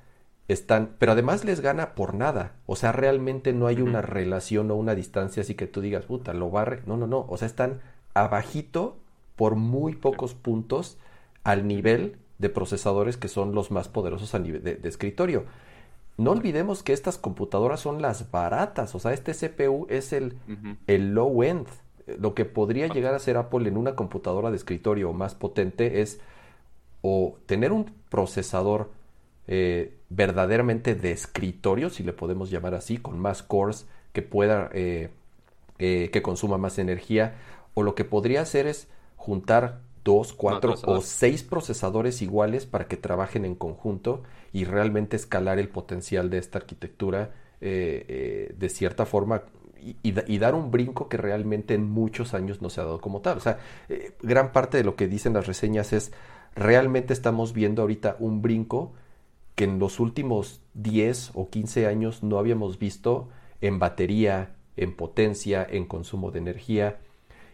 están, 0.48 0.96
pero 1.00 1.14
además 1.14 1.46
les 1.46 1.62
gana 1.62 1.96
por 1.96 2.14
nada. 2.14 2.54
O 2.66 2.76
sea, 2.76 2.92
realmente 2.92 3.54
no 3.54 3.68
hay 3.68 3.82
una 3.82 4.02
relación 4.02 4.72
o 4.72 4.76
una 4.76 4.96
distancia 4.96 5.42
así 5.42 5.56
que 5.56 5.68
tú 5.68 5.82
digas, 5.82 6.06
puta, 6.06 6.34
lo 6.34 6.50
barre. 6.50 6.82
No, 6.86 6.98
no, 6.98 7.08
no. 7.08 7.26
O 7.30 7.38
sea, 7.38 7.48
están 7.48 7.82
abajito 8.14 8.98
por 9.36 9.56
muy 9.56 9.96
pocos 9.96 10.34
puntos 10.34 10.98
al 11.44 11.68
nivel 11.68 12.18
de 12.38 12.50
procesadores 12.50 13.18
que 13.18 13.28
son 13.28 13.56
los 13.56 13.72
más 13.72 13.88
poderosos 13.88 14.36
a 14.36 14.40
nivel 14.40 14.64
de, 14.64 14.80
escritorio. 14.84 15.46
No 16.18 16.32
olvidemos 16.32 16.84
que 16.84 16.94
estas 16.94 17.18
computadoras 17.18 17.80
son 17.80 18.02
las 18.02 18.30
baratas. 18.30 18.94
O 18.96 19.00
sea, 19.00 19.14
este 19.14 19.34
CPU 19.34 19.88
es 19.90 20.14
el, 20.14 20.38
el 20.88 21.14
low 21.14 21.44
end. 21.44 21.68
Lo 22.20 22.36
que 22.36 22.46
podría 22.46 22.88
llegar 22.88 23.16
a 23.16 23.20
ser 23.20 23.38
Apple 23.38 23.68
en 23.68 23.78
una 23.78 23.96
computadora 23.96 24.52
de 24.52 24.58
escritorio 24.58 25.14
más 25.14 25.36
potente 25.36 26.02
es 26.02 26.20
o 27.02 27.38
tener 27.46 27.72
un 27.72 27.86
procesador 28.10 28.92
eh, 29.48 29.98
verdaderamente 30.15 30.96
de 30.96 31.12
escritorio, 31.12 31.89
si 31.89 32.03
le 32.03 32.13
podemos 32.13 32.50
llamar 32.50 32.75
así, 32.75 32.98
con 32.98 33.20
más 33.20 33.43
cores 33.43 33.88
que 34.12 34.22
pueda, 34.22 34.70
eh, 34.74 35.10
eh, 35.79 36.10
que 36.12 36.22
consuma 36.22 36.58
más 36.58 36.77
energía, 36.77 37.36
o 37.74 37.84
lo 37.84 37.96
que 37.96 38.05
podría 38.05 38.41
hacer 38.41 38.67
es 38.67 38.88
juntar 39.15 39.82
dos, 40.03 40.34
cuatro 40.34 40.75
o 40.86 41.01
seis 41.01 41.43
procesadores 41.43 42.22
iguales 42.22 42.65
para 42.65 42.88
que 42.88 42.98
trabajen 42.98 43.46
en 43.46 43.55
conjunto 43.55 44.22
y 44.51 44.65
realmente 44.65 45.15
escalar 45.15 45.60
el 45.60 45.70
potencial 45.70 46.29
de 46.29 46.38
esta 46.38 46.60
arquitectura 46.60 47.32
de 47.62 48.70
cierta 48.70 49.05
forma 49.05 49.43
y, 50.03 50.38
dar 50.39 50.55
un 50.55 50.70
brinco 50.70 51.08
que 51.08 51.15
realmente 51.15 51.74
en 51.74 51.89
muchos 51.89 52.34
años 52.34 52.62
no 52.62 52.70
se 52.70 52.82
ha 52.82 52.84
dado 52.84 53.00
como 53.00 53.22
tal. 53.22 53.38
O 53.38 53.39
sea, 53.39 53.60
gran 54.22 54.51
parte 54.51 54.77
de 54.77 54.84
lo 54.84 54.98
que 54.98 55.08
dicen 55.08 55.34
las 55.34 55.48
reseñas 55.48 55.93
es, 55.93 56.12
realmente 56.53 57.13
estamos 57.13 57.53
viendo 57.53 57.82
ahorita 57.82 58.17
un 58.20 58.41
brinco 58.41 58.91
que 59.56 59.66
en 59.66 59.80
los 59.80 60.00
últimos 60.00 60.62
10 60.74 61.32
o 61.34 61.50
15 61.50 61.88
años 61.88 62.24
no 62.24 62.40
habíamos 62.40 62.80
visto 62.80 63.30
en 63.62 63.80
batería, 63.80 64.56
en 64.76 64.96
potencia, 64.96 65.66
en 65.70 65.86
consumo 65.86 66.32
de 66.32 66.40
energía. 66.40 67.00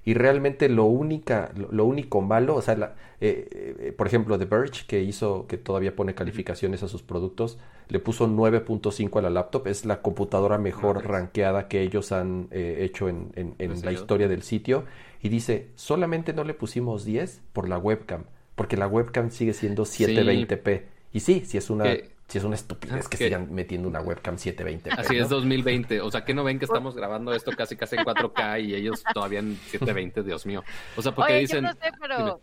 Y 0.06 0.13
realmente 0.13 0.70
lo, 0.70 0.86
única, 0.86 1.51
lo, 1.56 1.86
único 1.86 2.22
malo, 2.22 2.56
o 2.56 2.62
sea, 2.62 2.96
eh, 3.20 3.48
eh, 3.51 3.94
por 3.96 4.08
ejemplo, 4.08 4.39
The 4.39 4.46
Verge, 4.46 4.86
que 4.88 5.03
hizo, 5.03 5.46
que 5.46 5.58
todavía 5.58 5.96
pone 5.96 6.15
calificaciones 6.15 6.82
a 6.84 6.88
sus 6.88 7.03
productos, 7.03 7.60
le 7.89 8.00
puso 8.00 8.27
9.5 8.27 9.20
a 9.20 9.22
la 9.22 9.29
laptop, 9.29 9.68
es 9.68 9.86
la 9.86 10.01
computadora 10.01 10.58
mejor 10.58 11.06
ranqueada 11.06 11.68
que 11.68 11.82
ellos 11.82 12.12
han 12.12 12.48
eh, 12.51 12.77
hecho 12.79 13.10
en, 13.10 13.32
en 13.36 13.82
la 13.84 13.91
historia 13.91 14.27
del 14.27 14.41
sitio. 14.41 14.86
Y 15.22 15.29
dice, 15.29 15.68
solamente 15.75 16.34
no 16.34 16.46
le 16.46 16.53
pusimos 16.53 17.03
10 17.03 17.41
por 17.51 17.68
la 17.68 17.77
webcam, 17.77 18.24
porque 18.56 18.77
la 18.77 18.88
webcam 18.88 19.32
sigue 19.32 19.53
siendo 19.53 19.84
720p. 19.84 20.84
Y 21.11 21.19
sí, 21.19 21.43
si 21.45 21.57
es 21.57 21.69
una 21.69 21.85
Si 22.29 22.37
es 22.37 22.43
una 22.43 22.53
estupidez 22.53 23.07
que 23.07 23.17
sigan 23.17 23.51
metiendo 23.51 23.87
una 23.87 24.01
webcam 24.01 24.37
720. 24.37 25.01
Así 25.01 25.17
es 25.17 25.29
2020. 25.29 25.99
O 26.01 26.11
sea, 26.11 26.23
que 26.23 26.35
no 26.35 26.43
ven 26.43 26.59
que 26.59 26.65
estamos 26.65 26.95
grabando 26.95 27.33
esto 27.33 27.51
casi 27.53 27.75
casi 27.75 27.95
en 27.95 28.03
4K 28.03 28.63
y 28.65 28.75
ellos 28.75 29.03
todavía 29.15 29.39
en 29.39 29.55
720, 29.55 30.21
Dios 30.21 30.45
mío. 30.45 30.63
O 30.95 31.01
sea, 31.01 31.11
porque 31.11 31.39
dicen... 31.39 31.63
Yo 31.63 31.69
no 31.69 31.73
sé, 31.73 31.91
pero 31.99 32.41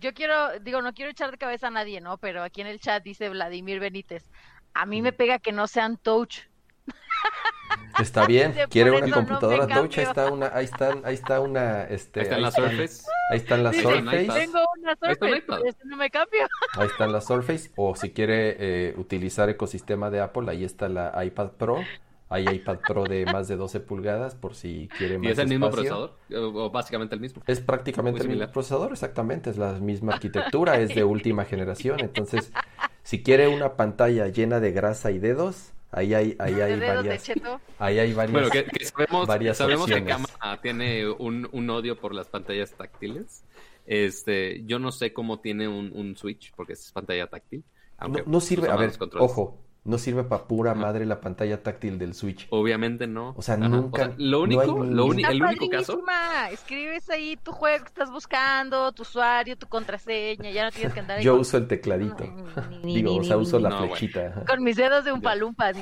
yo 0.00 0.14
quiero, 0.14 0.58
digo, 0.60 0.80
no 0.80 0.94
quiero 0.94 1.10
echar 1.10 1.30
de 1.30 1.36
cabeza 1.36 1.66
a 1.66 1.70
nadie, 1.70 2.00
¿no? 2.00 2.16
Pero 2.16 2.42
aquí 2.42 2.62
en 2.62 2.68
el 2.68 2.80
chat 2.80 3.02
dice 3.02 3.28
Vladimir 3.28 3.80
Benítez. 3.80 4.30
A 4.72 4.86
mí 4.86 5.02
me 5.02 5.12
pega 5.12 5.38
que 5.38 5.52
no 5.52 5.66
sean 5.66 5.98
touch. 5.98 6.38
Está 8.00 8.26
bien, 8.26 8.54
quiere 8.70 8.90
una 8.90 9.10
computadora 9.10 9.66
touch, 9.66 9.98
ahí 9.98 10.04
está 10.04 10.32
una, 10.32 10.50
ahí 10.54 10.64
están, 10.64 11.02
ahí 11.04 11.14
está 11.14 11.40
una, 11.40 11.84
este, 11.84 12.20
ahí 12.20 12.26
están 12.26 12.42
las 12.42 12.54
Surface. 12.54 13.02
Ahí 13.30 13.38
están 13.38 13.62
las 13.62 13.76
Surface. 13.76 14.26
Tengo 14.26 14.58
una 14.80 14.96
Surface, 14.96 15.76
no 15.84 15.96
me 15.96 16.10
cambio. 16.10 16.46
Ahí 16.74 16.86
están 16.86 17.12
las 17.12 17.26
Surface, 17.26 17.70
o 17.76 17.94
si 17.96 18.10
quiere 18.10 18.56
eh, 18.58 18.94
utilizar 18.96 19.48
ecosistema 19.48 20.10
de 20.10 20.20
Apple, 20.20 20.50
ahí 20.50 20.64
está 20.64 20.88
la 20.88 21.24
iPad 21.24 21.50
Pro. 21.52 21.84
Hay 22.30 22.46
iPad 22.46 22.80
Pro 22.86 23.04
de 23.04 23.24
más 23.24 23.48
de 23.48 23.56
12 23.56 23.80
pulgadas 23.80 24.34
por 24.34 24.54
si 24.54 24.88
quiere 24.98 25.16
más 25.16 25.28
¿Y 25.28 25.30
es 25.30 25.38
el 25.38 25.48
mismo 25.48 25.70
procesador? 25.70 26.14
¿O 26.30 26.70
básicamente 26.70 27.14
el 27.14 27.22
mismo? 27.22 27.42
Es 27.46 27.60
prácticamente 27.60 28.22
el 28.22 28.28
mismo 28.28 28.50
procesador, 28.52 28.92
exactamente. 28.92 29.48
Es 29.48 29.56
la 29.56 29.72
misma 29.72 30.12
arquitectura, 30.12 30.78
es 30.78 30.94
de 30.94 31.04
última 31.04 31.46
generación. 31.46 32.00
Entonces, 32.00 32.52
si 33.02 33.22
quiere 33.22 33.48
una 33.48 33.76
pantalla 33.76 34.28
llena 34.28 34.60
de 34.60 34.72
grasa 34.72 35.10
y 35.10 35.18
dedos, 35.18 35.72
Ahí 35.90 36.12
hay, 36.12 36.36
ahí 36.38 36.60
hay 36.60 36.78
varias. 36.78 37.30
Ahí 37.78 37.98
hay 37.98 38.12
varias. 38.12 38.32
Bueno, 38.32 38.50
que, 38.50 38.84
sabemos, 38.84 39.56
sabemos 39.56 39.86
que 39.86 40.04
Kama 40.04 40.28
tiene 40.60 41.08
un, 41.08 41.48
un, 41.50 41.70
odio 41.70 41.98
por 41.98 42.14
las 42.14 42.28
pantallas 42.28 42.72
táctiles. 42.72 43.42
Este, 43.86 44.64
yo 44.66 44.78
no 44.78 44.92
sé 44.92 45.14
cómo 45.14 45.40
tiene 45.40 45.66
un, 45.66 45.92
un 45.94 46.14
Switch, 46.16 46.52
porque 46.54 46.74
es 46.74 46.92
pantalla 46.92 47.26
táctil. 47.26 47.64
no, 48.00 48.18
no 48.26 48.40
sirve, 48.40 48.68
a 48.68 48.76
ver, 48.76 48.92
ojo, 49.18 49.58
no 49.88 49.96
sirve 49.96 50.22
para 50.22 50.44
pura 50.44 50.74
madre 50.74 51.06
la 51.06 51.20
pantalla 51.20 51.62
táctil 51.62 51.98
del 51.98 52.12
Switch. 52.12 52.46
Obviamente 52.50 53.06
no. 53.06 53.34
O 53.36 53.42
sea, 53.42 53.56
nunca. 53.56 54.12
lo 54.18 54.42
único, 54.42 54.84
lo 54.84 55.12
el 55.12 55.42
único 55.42 55.68
caso. 55.70 56.02
Escribes 56.52 57.08
ahí 57.08 57.36
tu 57.42 57.52
juego 57.52 57.84
que 57.84 57.88
estás 57.88 58.10
buscando, 58.10 58.92
tu 58.92 59.02
usuario, 59.02 59.56
tu 59.56 59.66
contraseña, 59.66 60.50
ya 60.50 60.64
no 60.64 60.70
tienes 60.70 60.92
que 60.92 61.00
andar. 61.00 61.20
Yo 61.20 61.36
uso 61.36 61.56
el 61.56 61.66
tecladito. 61.66 62.24
Digo, 62.82 63.16
o 63.16 63.24
sea, 63.24 63.38
uso 63.38 63.58
la 63.58 63.78
flechita. 63.78 64.44
Con 64.46 64.62
mis 64.62 64.76
dedos 64.76 65.04
de 65.04 65.12
un 65.12 65.22
palumpa. 65.22 65.72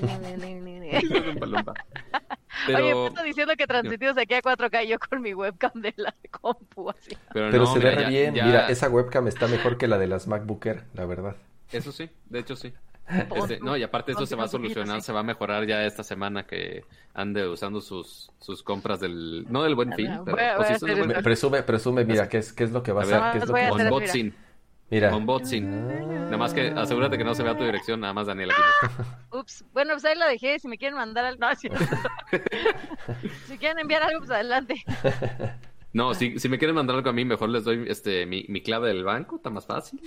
Pero... 2.67 3.05
Oye, 3.05 3.11
diciendo 3.25 3.55
que 3.59 3.67
transmitimos 3.67 4.17
aquí 4.17 4.35
a 4.35 4.41
4K 4.41 4.87
yo 4.87 4.99
con 4.99 5.21
mi 5.21 5.35
webcam 5.35 5.73
de 5.75 5.93
la 5.97 6.15
compu 6.31 6.91
así. 6.91 7.17
Pero, 7.33 7.67
se 7.67 7.81
ve 7.81 8.07
bien. 8.07 8.35
Mira, 8.35 8.69
esa 8.69 8.89
webcam 8.89 9.27
está 9.27 9.49
mejor 9.49 9.77
que 9.79 9.89
la 9.89 9.99
de 9.99 10.07
las 10.07 10.29
MacBook 10.29 10.65
Air, 10.65 10.85
la 10.95 11.07
verdad. 11.07 11.37
Eso 11.73 11.91
sí, 11.91 12.09
de 12.31 12.39
hecho 12.39 12.55
sí. 12.55 12.73
Este, 13.09 13.61
no, 13.61 13.77
y 13.77 13.83
aparte 13.83 14.13
eso 14.13 14.27
se 14.27 14.35
va 14.35 14.45
a 14.45 14.49
solucionar, 14.49 15.01
se 15.01 15.13
va 15.13 15.21
a 15.21 15.23
mejorar 15.23 15.65
ya 15.67 15.85
esta 15.85 16.03
semana 16.03 16.45
que 16.45 16.85
ande 17.15 17.47
usando 17.47 17.81
sus, 17.81 18.31
sus 18.41 18.63
compras 18.63 19.01
del, 19.01 19.47
no 19.49 19.63
del 19.63 19.75
buen 19.75 19.93
fin, 19.93 20.11
pero 20.25 20.37
presume, 21.23 21.63
presume, 21.63 22.05
mira, 22.05 22.29
¿qué 22.29 22.39
es, 22.39 22.53
qué 22.53 22.65
es 22.65 22.73
lo 22.73 22.83
que 22.83 22.93
va 22.93 23.03
a 23.03 23.05
hacer? 23.05 23.21
¿Qué 23.33 23.39
es 23.39 23.49
lo 23.49 23.55
que 23.55 23.85
Unboxing. 23.85 24.35
Mira. 24.91 25.17
Unboxing. 25.17 26.25
Nada 26.25 26.37
más 26.37 26.55
que 26.55 26.69
asegúrate 26.69 27.19
que 27.19 27.25
no 27.25 27.35
se 27.35 27.43
vea 27.43 27.57
tu 27.57 27.65
dirección, 27.65 28.01
nada 28.01 28.13
más 28.13 28.27
Daniela. 28.27 28.55
Ups, 29.33 29.65
bueno, 29.73 29.95
pues 29.95 30.05
ahí 30.05 30.17
lo 30.17 30.27
dejé, 30.27 30.59
si 30.59 30.69
me 30.69 30.79
quieren 30.79 30.97
mandar 30.97 31.25
algo, 31.25 31.41
no, 31.41 31.55
si... 31.55 31.69
si 33.47 33.59
quieren 33.59 33.79
enviar 33.79 34.03
algo, 34.03 34.19
pues 34.21 34.31
adelante. 34.31 34.85
No, 35.93 36.13
si, 36.15 36.39
si 36.39 36.49
me 36.49 36.59
quieren 36.59 36.75
mandar 36.75 36.97
algo 36.97 37.09
a 37.09 37.13
mí, 37.13 37.25
mejor 37.25 37.49
les 37.49 37.65
doy 37.65 37.87
este 37.89 38.27
mi, 38.27 38.45
mi 38.49 38.61
clave 38.61 38.89
del 38.89 39.03
banco, 39.03 39.37
está 39.37 39.51
más 39.51 39.65
fácil. 39.65 40.01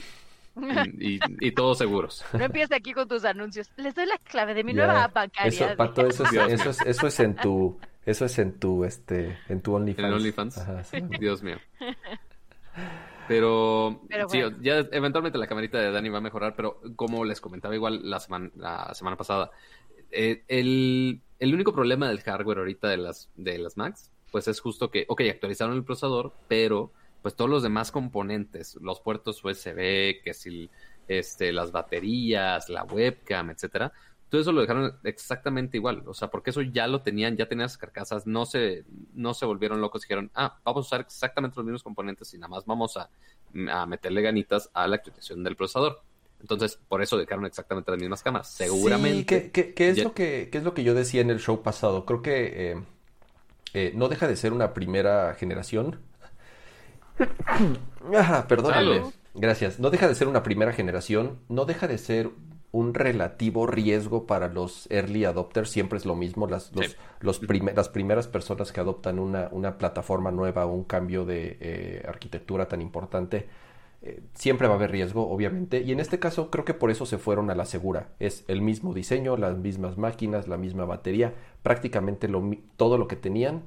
Y, 0.99 1.19
y, 1.39 1.51
todos 1.51 1.77
seguros. 1.77 2.23
No 2.33 2.45
empieces 2.45 2.71
aquí 2.71 2.93
con 2.93 3.07
tus 3.07 3.25
anuncios. 3.25 3.69
Les 3.77 3.95
doy 3.95 4.05
la 4.05 4.17
clave 4.17 4.53
de 4.53 4.63
mi 4.63 4.73
nueva 4.73 5.05
app 5.05 5.13
bancaria. 5.13 5.47
Eso, 5.49 5.77
Pato, 5.77 6.05
eso, 6.05 6.23
es, 6.23 6.33
eso, 6.33 6.69
es, 6.69 6.81
eso 6.81 7.07
es 7.07 7.19
en 7.19 7.35
tu, 7.35 7.79
eso 8.05 8.25
es 8.25 8.39
en 8.39 8.59
tu, 8.59 8.85
este, 8.85 9.37
en 9.47 9.61
tu 9.61 9.75
OnlyFans. 9.75 10.07
En 10.07 10.13
OnlyFans. 10.13 10.61
Dios 11.19 11.43
mío. 11.43 11.57
Pero, 13.29 14.01
sí, 14.27 14.41
ya 14.61 14.79
eventualmente 14.91 15.37
la 15.37 15.45
camarita 15.45 15.77
de 15.77 15.91
Dani 15.91 16.09
va 16.09 16.17
a 16.17 16.21
mejorar, 16.21 16.55
pero 16.55 16.81
como 16.95 17.23
les 17.23 17.39
comentaba 17.39 17.75
igual 17.75 18.09
la 18.09 18.19
semana, 18.19 18.49
la 18.55 18.91
semana 18.95 19.17
pasada, 19.17 19.51
eh, 20.09 20.41
el, 20.47 21.21
el, 21.37 21.53
único 21.53 21.71
problema 21.71 22.07
del 22.07 22.21
hardware 22.21 22.57
ahorita 22.57 22.87
de 22.87 22.97
las, 22.97 23.29
de 23.35 23.59
las 23.59 23.77
Macs, 23.77 24.11
pues 24.31 24.47
es 24.47 24.59
justo 24.59 24.89
que, 24.89 25.05
ok, 25.07 25.21
actualizaron 25.29 25.75
el 25.75 25.83
procesador, 25.83 26.33
pero 26.47 26.91
pues 27.21 27.35
todos 27.35 27.49
los 27.49 27.63
demás 27.63 27.91
componentes, 27.91 28.75
los 28.81 29.01
puertos 29.01 29.43
USB, 29.43 30.21
que 30.23 30.33
si 30.33 30.69
este, 31.07 31.51
las 31.51 31.71
baterías, 31.71 32.69
la 32.69 32.83
webcam, 32.83 33.49
etcétera, 33.49 33.91
todo 34.29 34.41
eso 34.41 34.51
lo 34.51 34.61
dejaron 34.61 34.93
exactamente 35.03 35.77
igual, 35.77 36.03
o 36.05 36.13
sea, 36.13 36.29
porque 36.29 36.51
eso 36.51 36.61
ya 36.61 36.87
lo 36.87 37.01
tenían, 37.01 37.35
ya 37.35 37.47
tenían 37.47 37.65
las 37.65 37.77
carcasas, 37.77 38.27
no 38.27 38.45
se, 38.45 38.85
no 39.13 39.33
se 39.33 39.45
volvieron 39.45 39.81
locos, 39.81 40.03
dijeron, 40.03 40.29
ah, 40.35 40.59
vamos 40.63 40.85
a 40.85 40.87
usar 40.87 41.01
exactamente 41.01 41.55
los 41.57 41.65
mismos 41.65 41.83
componentes 41.83 42.33
y 42.33 42.37
nada 42.37 42.49
más 42.49 42.65
vamos 42.65 42.95
a, 42.95 43.09
a 43.71 43.85
meterle 43.87 44.21
ganitas 44.21 44.69
a 44.73 44.87
la 44.87 44.97
actualización 44.97 45.43
del 45.43 45.55
procesador. 45.55 46.03
Entonces, 46.41 46.79
por 46.87 47.01
eso 47.01 47.17
dejaron 47.17 47.45
exactamente 47.45 47.91
las 47.91 47.99
mismas 47.99 48.23
cámaras. 48.23 48.49
Seguramente. 48.53 49.51
Sí, 49.53 49.73
¿qué, 49.73 49.89
es, 49.89 50.01
lo 50.03 50.13
que, 50.13 50.49
qué 50.49 50.59
es 50.59 50.63
lo 50.63 50.73
que 50.73 50.83
yo 50.83 50.93
decía 50.93 51.21
en 51.21 51.31
el 51.31 51.39
show 51.39 51.61
pasado? 51.61 52.05
Creo 52.05 52.21
que 52.21 52.71
eh, 52.71 52.83
eh, 53.73 53.91
no 53.95 54.07
deja 54.07 54.27
de 54.27 54.37
ser 54.37 54.53
una 54.53 54.73
primera 54.73 55.33
generación 55.33 55.99
Perdónale. 58.47 59.03
Gracias. 59.35 59.79
No 59.79 59.89
deja 59.89 60.07
de 60.07 60.15
ser 60.15 60.27
una 60.27 60.43
primera 60.43 60.73
generación, 60.73 61.39
no 61.49 61.65
deja 61.65 61.87
de 61.87 61.97
ser 61.97 62.31
un 62.71 62.93
relativo 62.93 63.65
riesgo 63.65 64.27
para 64.27 64.47
los 64.47 64.89
early 64.91 65.25
adopters. 65.25 65.69
Siempre 65.69 65.97
es 65.97 66.05
lo 66.05 66.15
mismo. 66.15 66.47
Las, 66.47 66.71
los, 66.75 67.41
las 67.75 67.89
primeras 67.89 68.27
personas 68.27 68.71
que 68.71 68.79
adoptan 68.79 69.19
una, 69.19 69.49
una 69.51 69.77
plataforma 69.77 70.31
nueva 70.31 70.65
o 70.65 70.73
un 70.73 70.83
cambio 70.83 71.25
de 71.25 71.57
eh, 71.59 72.05
arquitectura 72.07 72.67
tan 72.67 72.81
importante, 72.81 73.47
eh, 74.01 74.21
siempre 74.33 74.67
va 74.67 74.75
a 74.75 74.77
haber 74.77 74.91
riesgo, 74.91 75.29
obviamente. 75.29 75.81
Y 75.81 75.91
en 75.91 75.99
este 75.99 76.19
caso 76.19 76.49
creo 76.49 76.65
que 76.65 76.73
por 76.73 76.91
eso 76.91 77.05
se 77.05 77.17
fueron 77.17 77.49
a 77.49 77.55
la 77.55 77.65
segura. 77.65 78.09
Es 78.19 78.45
el 78.47 78.61
mismo 78.61 78.93
diseño, 78.93 79.35
las 79.37 79.57
mismas 79.57 79.97
máquinas, 79.97 80.47
la 80.47 80.57
misma 80.57 80.85
batería, 80.85 81.33
prácticamente 81.63 82.27
lo, 82.27 82.51
todo 82.77 82.97
lo 82.97 83.07
que 83.07 83.15
tenían 83.15 83.63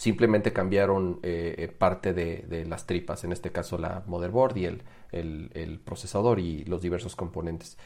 simplemente 0.00 0.54
cambiaron 0.54 1.20
eh, 1.22 1.56
eh, 1.58 1.68
parte 1.68 2.14
de, 2.14 2.64
las 2.66 2.86
tripas, 2.86 3.22
en 3.24 3.32
este 3.32 3.52
caso 3.52 3.76
la 3.76 4.02
motherboard 4.06 4.56
y 4.56 4.64
el, 4.64 4.82
el, 5.12 5.78
procesador 5.84 6.38
y 6.40 6.64
los 6.64 6.80
diversos 6.80 7.14
componentes. 7.16 7.76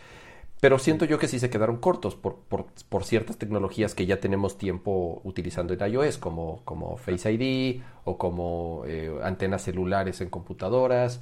Pero 0.60 0.78
siento 0.78 1.06
yo 1.06 1.18
que 1.18 1.26
sí 1.26 1.40
se 1.40 1.50
quedaron 1.50 1.78
cortos 1.78 2.14
por, 2.14 2.36
por, 2.38 3.04
ciertas 3.04 3.36
tecnologías 3.36 3.96
que 3.96 4.06
ya 4.06 4.20
tenemos 4.20 4.58
tiempo 4.58 5.22
utilizando 5.24 5.74
en 5.74 5.92
iOS, 5.92 6.18
como, 6.18 6.62
como 6.64 6.96
Face 6.98 7.32
ID 7.32 7.82
o 8.04 8.16
como 8.16 8.84
eh, 8.86 9.10
antenas 9.24 9.62
celulares 9.62 10.20
en 10.20 10.30
computadoras. 10.30 11.20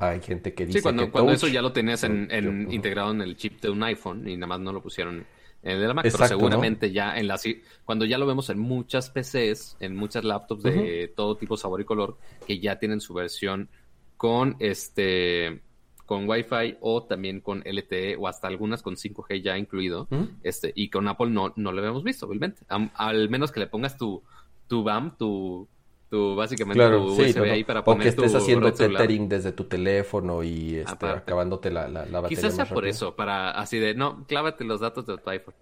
Hay 0.00 0.22
gente 0.22 0.54
que 0.54 0.66
dice 0.66 0.80
sí, 0.80 0.82
cuando, 0.82 1.04
que 1.04 1.12
cuando 1.12 1.30
eso 1.30 1.46
ya 1.46 1.62
lo 1.62 1.72
tenías 1.72 2.02
en, 2.02 2.66
integrado 2.72 3.12
en 3.12 3.20
el 3.20 3.36
chip 3.36 3.60
de 3.60 3.70
un 3.70 3.80
iPhone 3.84 4.26
y 4.26 4.34
nada 4.34 4.48
más 4.48 4.58
no 4.58 4.72
lo 4.72 4.82
pusieron 4.82 5.18
en 5.18 5.39
de 5.62 5.76
la 5.76 5.94
Mac, 5.94 6.08
pero 6.10 6.26
seguramente 6.26 6.90
ya 6.90 7.18
en 7.18 7.28
la 7.28 7.38
cuando 7.84 8.04
ya 8.04 8.18
lo 8.18 8.26
vemos 8.26 8.48
en 8.50 8.58
muchas 8.58 9.10
PCs, 9.10 9.76
en 9.80 9.94
muchas 9.94 10.24
laptops 10.24 10.62
de 10.62 11.12
todo 11.14 11.36
tipo, 11.36 11.56
sabor 11.56 11.80
y 11.80 11.84
color, 11.84 12.16
que 12.46 12.58
ya 12.58 12.78
tienen 12.78 13.00
su 13.00 13.14
versión 13.14 13.68
con 14.16 14.56
este 14.58 15.60
con 16.06 16.28
Wi-Fi 16.28 16.78
o 16.80 17.04
también 17.04 17.40
con 17.40 17.62
LTE 17.64 18.16
o 18.16 18.26
hasta 18.26 18.48
algunas 18.48 18.82
con 18.82 18.96
5G 18.96 19.42
ya 19.42 19.56
incluido, 19.56 20.08
este 20.42 20.72
y 20.74 20.88
con 20.88 21.06
Apple 21.08 21.30
no 21.30 21.52
no 21.56 21.72
lo 21.72 21.78
habíamos 21.78 22.04
visto, 22.04 22.26
obviamente. 22.26 22.62
al 22.68 23.28
menos 23.28 23.52
que 23.52 23.60
le 23.60 23.66
pongas 23.66 23.96
tu 23.96 24.22
tu 24.66 24.82
BAM, 24.82 25.16
tu 25.16 25.68
tu 26.10 26.34
básicamente 26.34 26.90
tu 26.90 26.96
USB 27.04 27.42
ahí 27.44 27.62
para 27.62 27.84
poner 27.84 28.00
o 28.00 28.02
que 28.02 28.08
estés 28.08 28.34
haciendo 28.34 28.72
tethering 28.72 29.28
desde 29.28 29.52
tu 29.52 29.64
teléfono 29.64 30.42
y 30.42 30.78
este, 30.78 31.06
acabándote 31.06 31.70
la, 31.70 31.86
la, 31.88 32.04
batería 32.04 32.28
quizás 32.28 32.56
sea 32.56 32.66
por 32.66 32.86
eso 32.86 33.14
para 33.14 33.52
así 33.52 33.78
de 33.78 33.94
no 33.94 34.26
clávate 34.26 34.64
los 34.64 34.80
datos 34.80 35.06
de 35.06 35.16
tu 35.16 35.30
iPhone. 35.30 35.54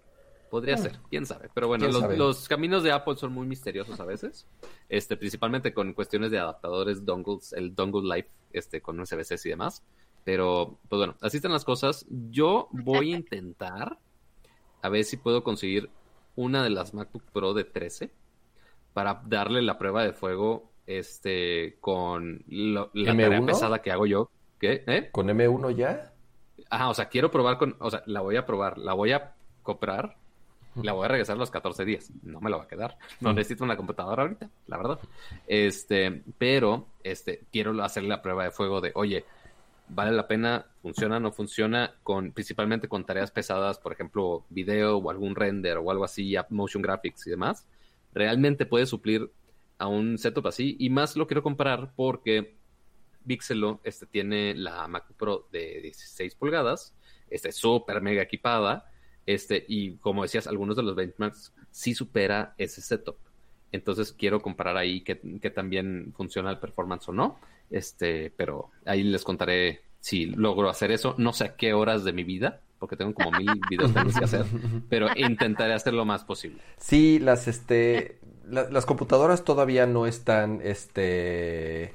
Podría 0.51 0.77
mm. 0.77 0.79
ser 0.79 0.99
quién 1.11 1.27
sabe. 1.27 1.51
Pero 1.53 1.69
bueno 1.69 1.87
los, 1.89 2.49
caminos 2.49 2.83
de 2.83 2.93
Apple 2.93 3.17
son 3.17 3.35
muy 3.35 3.47
misteriosos 3.47 4.01
a 4.01 4.07
veces 4.07 4.47
este 4.89 5.19
principalmente 5.19 5.75
con 5.75 5.93
cuestiones 5.93 6.31
de 6.31 6.39
adaptadores 6.39 7.05
dongles 7.05 7.53
el 7.53 7.75
dongle 7.75 8.17
life 8.17 8.31
este 8.53 8.81
con 8.81 8.99
USB-C 8.99 9.37
y 9.45 9.51
demás. 9.51 9.85
Pero 10.25 10.79
pues 10.89 10.99
bueno 10.99 11.15
así 11.21 11.37
están 11.37 11.53
las 11.53 11.67
cosas. 11.67 12.07
Yo 12.09 12.69
voy 12.73 13.13
a 13.13 13.17
intentar 13.19 13.99
a 14.81 14.89
ver 14.89 15.05
si 15.05 15.19
puedo 15.19 15.45
conseguir 15.45 15.91
una 16.37 16.63
de 16.63 16.71
las 16.71 16.95
MacBook 16.95 17.25
Pro 17.33 17.53
de 17.53 17.65
13 17.65 18.11
para 18.93 19.23
darle 19.25 19.63
la 19.63 19.79
prueba 19.79 20.03
de 20.05 20.13
fuego 20.13 20.71
este 20.87 21.77
con 21.81 22.43
la 22.49 22.89
tarea 22.93 23.45
pesada 23.45 23.81
que 23.81 23.93
hago 23.93 24.07
yo. 24.07 24.31
¿Qué? 24.59 24.83
¿Eh? 24.87 25.09
¿Con 25.13 25.29
M1 25.29 25.77
ya? 25.77 26.13
Ajá, 26.71 26.89
o 26.89 26.95
sea, 26.95 27.09
quiero 27.09 27.31
probar 27.31 27.59
con, 27.59 27.77
o 27.79 27.91
sea, 27.91 28.03
la 28.07 28.21
voy 28.21 28.37
a 28.37 28.45
probar, 28.45 28.79
la 28.79 28.93
voy 28.95 29.13
a 29.13 29.35
comprar, 29.63 30.17
la 30.83 30.93
voy 30.93 31.05
a 31.05 31.09
regresar 31.09 31.37
los 31.37 31.51
14 31.51 31.85
días. 31.85 32.11
No 32.23 32.41
me 32.41 32.51
la 32.51 32.57
va 32.57 32.65
a 32.65 32.69
quedar. 32.69 32.99
No 33.21 33.33
necesito 33.33 33.65
una 33.65 33.77
computadora 33.77 34.23
ahorita, 34.23 34.49
la 34.67 34.77
verdad. 34.77 34.99
Este, 35.47 36.23
pero 36.39 36.87
este 37.05 37.45
quiero 37.53 37.83
hacerle 37.83 38.09
la 38.09 38.23
prueba 38.23 38.45
de 38.45 38.51
fuego 38.51 38.81
de, 38.81 38.93
oye, 38.95 39.25
vale 39.89 40.13
la 40.13 40.27
pena, 40.27 40.67
funciona, 40.83 41.21
no 41.21 41.33
funciona, 41.33 41.95
con, 42.03 42.33
principalmente 42.33 42.89
con 42.89 43.05
tareas 43.05 43.31
pesadas, 43.31 43.79
por 43.79 43.93
ejemplo, 43.93 44.45
video 44.51 44.99
o 44.99 45.11
algún 45.11 45.35
render 45.35 45.79
o 45.79 45.91
algo 45.91 46.05
así, 46.05 46.35
motion 46.51 46.83
graphics 46.83 47.27
y 47.27 47.31
demás, 47.31 47.67
realmente 48.19 48.67
puede 48.67 48.87
suplir 48.87 49.31
a 49.79 49.87
un 49.87 50.19
setup 50.19 50.49
así. 50.49 50.77
Y 50.79 50.91
más 50.91 51.17
lo 51.17 51.27
quiero 51.27 51.43
comparar 51.43 51.93
porque 51.97 52.57
Pixelo 53.27 53.81
este, 53.85 54.07
tiene 54.07 54.55
la 54.55 54.87
Mac 54.89 55.07
Pro 55.17 55.49
de 55.53 55.81
16 55.83 56.35
pulgadas, 56.35 56.95
este, 57.31 57.53
súper 57.53 58.01
mega 58.01 58.23
equipada, 58.23 58.91
este, 59.27 59.65
y 59.69 59.97
como 59.97 60.23
decías, 60.23 60.47
algunos 60.47 60.77
de 60.77 60.83
los 60.83 60.97
benchmarks 60.97 61.53
sí 61.71 61.95
supera 61.95 62.55
ese 62.59 62.81
setup. 62.81 63.17
Entonces 63.71 64.13
quiero 64.13 64.41
comparar 64.41 64.77
ahí 64.77 65.03
que, 65.03 65.21
que 65.41 65.51
también 65.51 66.13
funciona 66.17 66.51
el 66.51 66.59
performance 66.59 67.09
o 67.09 67.13
no. 67.13 67.39
Este, 67.71 68.33
pero 68.35 68.71
ahí 68.87 69.03
les 69.03 69.23
contaré 69.25 69.83
si 70.01 70.27
logro 70.27 70.71
hacer 70.71 70.91
eso. 70.91 71.15
No 71.19 71.33
sé 71.33 71.45
a 71.45 71.57
qué 71.57 71.75
horas 71.75 72.05
de 72.05 72.13
mi 72.13 72.25
vida, 72.25 72.61
porque 72.79 72.97
tengo 72.97 73.15
como 73.15 73.33
mil 73.33 73.49
videos 73.69 73.93
que 73.93 74.25
hacer, 74.25 74.47
pero 74.89 75.09
intentaré 75.17 75.75
hacer 75.75 75.95
lo 75.95 76.05
más 76.05 76.25
posible. 76.25 76.61
Sí, 76.77 77.19
las 77.19 77.49
este 77.49 78.19
las 78.51 78.87
computadoras 78.87 79.45
todavía 79.45 79.87
no 79.87 80.07
están 80.07 80.61
este 80.63 81.95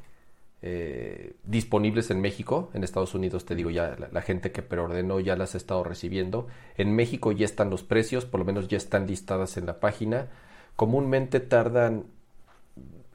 eh, 0.66 1.36
disponibles 1.44 2.10
en 2.10 2.22
México. 2.22 2.70
En 2.74 2.84
Estados 2.86 3.14
Unidos, 3.16 3.46
te 3.46 3.54
digo, 3.54 3.70
ya 3.70 3.98
la, 4.12 4.22
gente 4.22 4.54
que 4.54 4.62
preordenó 4.62 5.20
ya 5.20 5.36
las 5.36 5.56
ha 5.56 5.58
estado 5.58 5.84
recibiendo. 5.84 6.48
En 6.78 6.96
México 6.96 7.32
ya 7.32 7.46
están 7.46 7.70
los 7.70 7.84
precios, 7.84 8.26
por 8.26 8.40
lo 8.40 8.46
menos 8.46 8.70
ya 8.70 8.78
están 8.78 9.06
listadas 9.08 9.58
en 9.58 9.66
la 9.66 9.80
página. 9.80 10.30
Comúnmente 10.76 11.40
tardan 11.40 12.06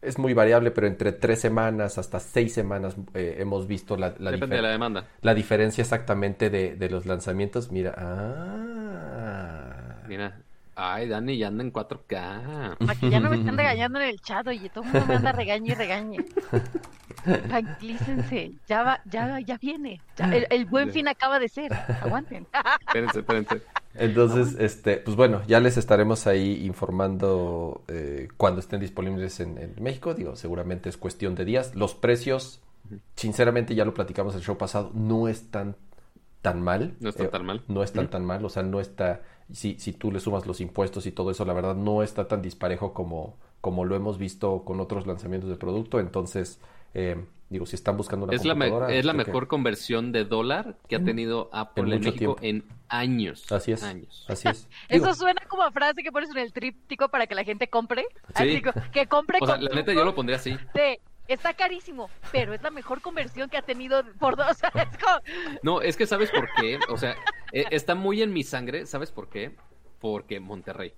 es 0.02 0.18
muy 0.18 0.34
variable, 0.34 0.70
pero 0.70 0.86
entre 0.86 1.12
tres 1.12 1.40
semanas 1.40 1.98
hasta 1.98 2.20
seis 2.20 2.52
semanas 2.52 2.96
eh, 3.14 3.36
hemos 3.38 3.66
visto 3.66 3.96
la, 3.96 4.14
la, 4.18 4.30
Depende 4.30 4.56
de 4.56 4.62
la 4.62 4.70
demanda. 4.70 5.06
La 5.22 5.34
diferencia 5.34 5.82
exactamente 5.82 6.50
de, 6.50 6.76
de 6.76 6.90
los 6.90 7.06
lanzamientos. 7.06 7.70
Mira, 7.72 7.94
ah. 7.96 9.68
Mira, 10.06 10.40
ay, 10.78 11.08
Dani 11.08 11.36
ya 11.36 11.48
anda 11.48 11.64
en 11.64 11.72
4K. 11.72 12.76
Aquí 12.88 13.10
ya 13.10 13.20
no 13.20 13.30
me 13.30 13.36
están 13.36 13.56
regañando 13.58 14.00
en 14.00 14.08
el 14.08 14.20
chat, 14.20 14.46
oye, 14.46 14.68
todo 14.70 14.84
el 14.84 14.92
mundo 14.92 15.06
me 15.06 15.14
anda 15.16 15.32
regañe 15.32 15.72
y 15.72 15.74
regañe. 15.74 16.18
Tranquilícense, 17.24 18.52
ya 18.66 18.82
va, 18.82 19.00
ya, 19.04 19.40
ya 19.40 19.58
viene. 19.58 20.00
el, 20.50 20.64
buen 20.66 20.92
fin 20.92 21.08
acaba 21.08 21.38
de 21.38 21.48
ser. 21.48 21.72
Aguanten. 21.74 22.46
espérense, 22.86 23.18
espérense. 23.18 23.62
Entonces, 23.94 24.56
este, 24.60 24.98
pues 24.98 25.16
bueno, 25.16 25.42
ya 25.46 25.58
les 25.58 25.76
estaremos 25.76 26.26
ahí 26.26 26.64
informando 26.64 27.82
eh, 27.88 28.28
cuando 28.36 28.60
estén 28.60 28.80
disponibles 28.80 29.40
en, 29.40 29.74
México. 29.80 30.14
Digo, 30.14 30.36
seguramente 30.36 30.88
es 30.88 30.96
cuestión 30.96 31.34
de 31.34 31.44
días. 31.44 31.74
Los 31.74 31.94
precios, 31.94 32.60
sinceramente, 33.16 33.74
ya 33.74 33.84
lo 33.84 33.94
platicamos 33.94 34.36
el 34.36 34.42
show 34.42 34.56
pasado, 34.56 34.92
no 34.94 35.26
están 35.26 35.76
tan 36.42 36.62
mal. 36.62 36.94
No 37.00 37.08
están 37.08 37.26
eh, 37.26 37.30
tan 37.30 37.44
mal. 37.44 37.62
No 37.66 37.82
están 37.82 38.08
tan 38.08 38.24
mal, 38.24 38.44
o 38.44 38.48
sea, 38.48 38.62
no 38.62 38.80
está, 38.80 39.22
si, 39.52 39.78
si 39.78 39.92
tú 39.92 40.12
le 40.12 40.20
sumas 40.20 40.46
los 40.46 40.60
impuestos 40.60 41.06
y 41.06 41.12
todo 41.12 41.30
eso, 41.30 41.44
la 41.44 41.54
verdad 41.54 41.74
no 41.74 42.02
está 42.02 42.28
tan 42.28 42.42
disparejo 42.42 42.92
como, 42.92 43.36
como 43.60 43.84
lo 43.84 43.96
hemos 43.96 44.18
visto 44.18 44.64
con 44.64 44.80
otros 44.80 45.06
lanzamientos 45.06 45.48
de 45.48 45.56
producto. 45.56 46.00
Entonces, 46.00 46.60
eh, 46.94 47.24
digo, 47.48 47.64
si 47.66 47.76
están 47.76 47.96
buscando 47.96 48.26
una 48.26 48.34
es 48.34 48.44
La 48.44 48.88
es 48.90 49.04
la 49.04 49.14
mejor 49.14 49.48
conversión 49.48 50.12
de 50.12 50.24
dólar 50.24 50.76
que 50.88 50.96
ha 50.96 51.02
tenido 51.02 51.48
Apple 51.52 51.94
en, 51.94 52.02
México 52.02 52.36
en 52.42 52.64
años. 52.88 53.50
Así 53.50 53.72
es. 53.72 53.82
Años. 53.82 54.26
Así 54.28 54.48
es. 54.48 54.68
Eso 54.88 55.14
suena 55.14 55.40
como 55.48 55.62
a 55.62 55.70
frase 55.70 56.02
que 56.02 56.12
pones 56.12 56.30
en 56.30 56.38
el 56.38 56.52
tríptico 56.52 57.08
para 57.08 57.26
que 57.26 57.34
la 57.34 57.44
gente 57.44 57.68
compre. 57.68 58.04
Sí. 58.36 58.62
que 58.92 59.06
compre. 59.06 59.38
O 59.40 59.46
sea, 59.46 59.56
la 59.56 59.74
neta 59.74 59.92
yo 59.92 60.04
lo 60.04 60.14
pondría 60.14 60.36
así. 60.36 60.56
Está 61.28 61.54
carísimo, 61.54 62.10
pero 62.32 62.54
es 62.54 62.62
la 62.62 62.70
mejor 62.70 63.00
conversión 63.00 63.48
que 63.48 63.58
ha 63.58 63.62
tenido 63.62 64.02
por 64.18 64.36
dos. 64.36 64.56
No, 65.62 65.82
es 65.82 65.96
que 65.96 66.06
sabes 66.06 66.30
por 66.30 66.48
qué. 66.54 66.78
O 66.88 66.96
sea, 66.96 67.16
e, 67.52 67.66
está 67.70 67.94
muy 67.94 68.22
en 68.22 68.32
mi 68.32 68.42
sangre. 68.42 68.86
¿Sabes 68.86 69.12
por 69.12 69.28
qué? 69.28 69.54
Porque 70.00 70.40
Monterrey. 70.40 70.94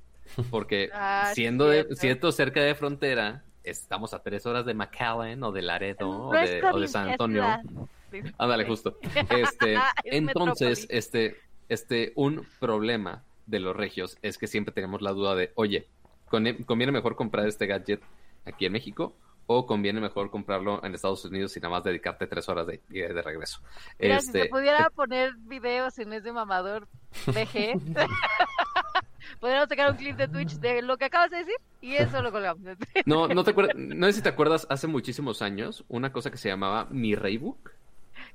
Porque 0.51 0.91
ah, 0.93 1.33
siendo 1.35 1.69
de, 1.69 1.95
siendo 1.97 2.31
cerca 2.33 2.61
de 2.61 2.75
frontera, 2.75 3.43
estamos 3.65 4.15
a 4.15 4.23
tres 4.23 4.47
horas 4.47 4.65
de 4.65 4.75
McAllen 4.75 5.43
o 5.43 5.53
de 5.53 5.63
Laredo 5.63 6.29
o 6.29 6.33
de, 6.33 6.89
San 6.89 7.11
Antonio. 7.11 7.45
Ándale, 8.39 8.65
justo. 8.65 8.99
Este, 9.31 9.79
entonces, 10.05 10.87
este, 10.91 11.37
este, 11.69 12.13
un 12.15 12.47
problema 12.59 13.25
de 13.47 13.61
los 13.61 13.77
regios 13.77 14.19
es 14.23 14.39
que 14.39 14.47
siempre 14.47 14.73
tenemos 14.73 15.03
la 15.03 15.13
duda 15.13 15.35
de, 15.35 15.53
oye, 15.55 15.87
¿conviene 16.29 16.93
mejor 16.93 17.17
comprar 17.17 17.47
este 17.49 17.67
gadget 17.67 18.01
aquí 18.45 18.67
en 18.67 18.73
México 18.73 19.15
o 19.53 19.67
conviene 19.67 20.01
mejor 20.01 20.31
comprarlo 20.31 20.81
en 20.85 20.95
Estados 20.95 21.25
Unidos 21.25 21.57
y 21.57 21.61
nada 21.61 21.73
más 21.75 21.83
dedicarte 21.83 22.29
tres 22.29 22.49
horas 22.49 22.69
de, 22.69 22.81
de 22.89 23.21
regreso. 23.21 23.61
Mira, 23.99 24.21
si 24.21 24.31
se 24.31 24.39
este, 24.43 24.49
pudiera 24.49 24.85
eh, 24.85 24.91
poner 24.95 25.35
videos 25.39 25.99
en 25.99 26.13
ese 26.13 26.31
mamador 26.31 26.87
VG, 27.27 27.75
podríamos 29.41 29.69
sacar 29.69 29.91
un 29.91 29.97
clip 29.97 30.17
de 30.17 30.29
Twitch 30.29 30.53
de 30.61 30.83
lo 30.83 30.97
que 30.97 31.07
acabas 31.07 31.33
de 31.33 31.39
decir 31.39 31.57
y 31.81 31.95
eso 31.95 32.23
lo 32.23 32.31
colgamos. 32.31 32.63
no, 33.07 33.27
no 33.27 33.43
te 33.43 33.51
acuerdas, 33.51 33.75
no 33.77 34.07
sé 34.07 34.13
si 34.13 34.23
te 34.23 34.29
acuerdas, 34.29 34.69
hace 34.71 34.87
muchísimos 34.87 35.43
años, 35.43 35.85
una 35.89 36.13
cosa 36.13 36.31
que 36.31 36.37
se 36.37 36.49
llamaba 36.49 36.87
Mi 36.89 37.17
Raybook. 37.17 37.73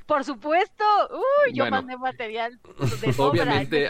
Por 0.06 0.24
supuesto, 0.24 0.84
uy, 1.12 1.54
yo 1.54 1.70
mandé 1.70 1.98
material 1.98 2.60
de 3.02 3.14
obviamente, 3.18 3.88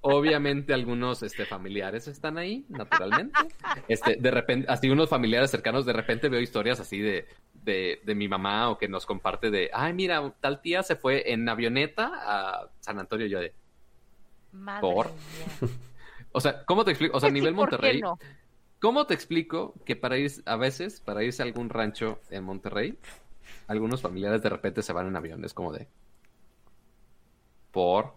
obviamente 0.00 0.72
algunos 0.72 1.22
este, 1.22 1.44
familiares 1.44 2.08
están 2.08 2.38
ahí, 2.38 2.64
naturalmente. 2.70 3.38
Este, 3.86 4.16
de 4.16 4.30
repente, 4.30 4.66
así 4.70 4.88
unos 4.88 5.10
familiares 5.10 5.50
cercanos, 5.50 5.84
de 5.84 5.92
repente 5.92 6.30
veo 6.30 6.40
historias 6.40 6.80
así 6.80 6.98
de, 6.98 7.26
de, 7.52 8.00
de, 8.04 8.14
mi 8.14 8.26
mamá 8.26 8.70
o 8.70 8.78
que 8.78 8.88
nos 8.88 9.04
comparte 9.04 9.50
de, 9.50 9.70
ay, 9.74 9.92
mira, 9.92 10.32
tal 10.40 10.62
tía 10.62 10.82
se 10.82 10.96
fue 10.96 11.30
en 11.32 11.46
avioneta 11.46 12.12
a 12.14 12.68
San 12.80 12.98
Antonio, 12.98 13.26
yo 13.26 13.40
de, 13.40 13.52
¿por? 14.80 15.10
O 16.36 16.40
sea, 16.40 16.64
¿cómo 16.64 16.84
te 16.84 16.90
explico? 16.90 17.16
O 17.16 17.20
sea, 17.20 17.28
a 17.28 17.32
nivel 17.32 17.54
Monterrey, 17.54 18.00
¿cómo 18.80 19.06
te 19.06 19.14
explico 19.14 19.72
que 19.84 19.94
para 19.94 20.18
ir, 20.18 20.32
a 20.46 20.56
veces, 20.56 21.00
para 21.00 21.22
irse 21.22 21.42
a 21.42 21.46
algún 21.46 21.68
rancho 21.68 22.18
en 22.28 22.42
Monterrey, 22.42 22.98
algunos 23.66 24.02
familiares 24.02 24.42
de 24.42 24.48
repente 24.48 24.82
se 24.82 24.92
van 24.92 25.08
en 25.08 25.16
avión. 25.16 25.44
Es 25.44 25.54
como 25.54 25.72
de. 25.72 25.88
¿Por? 27.70 28.14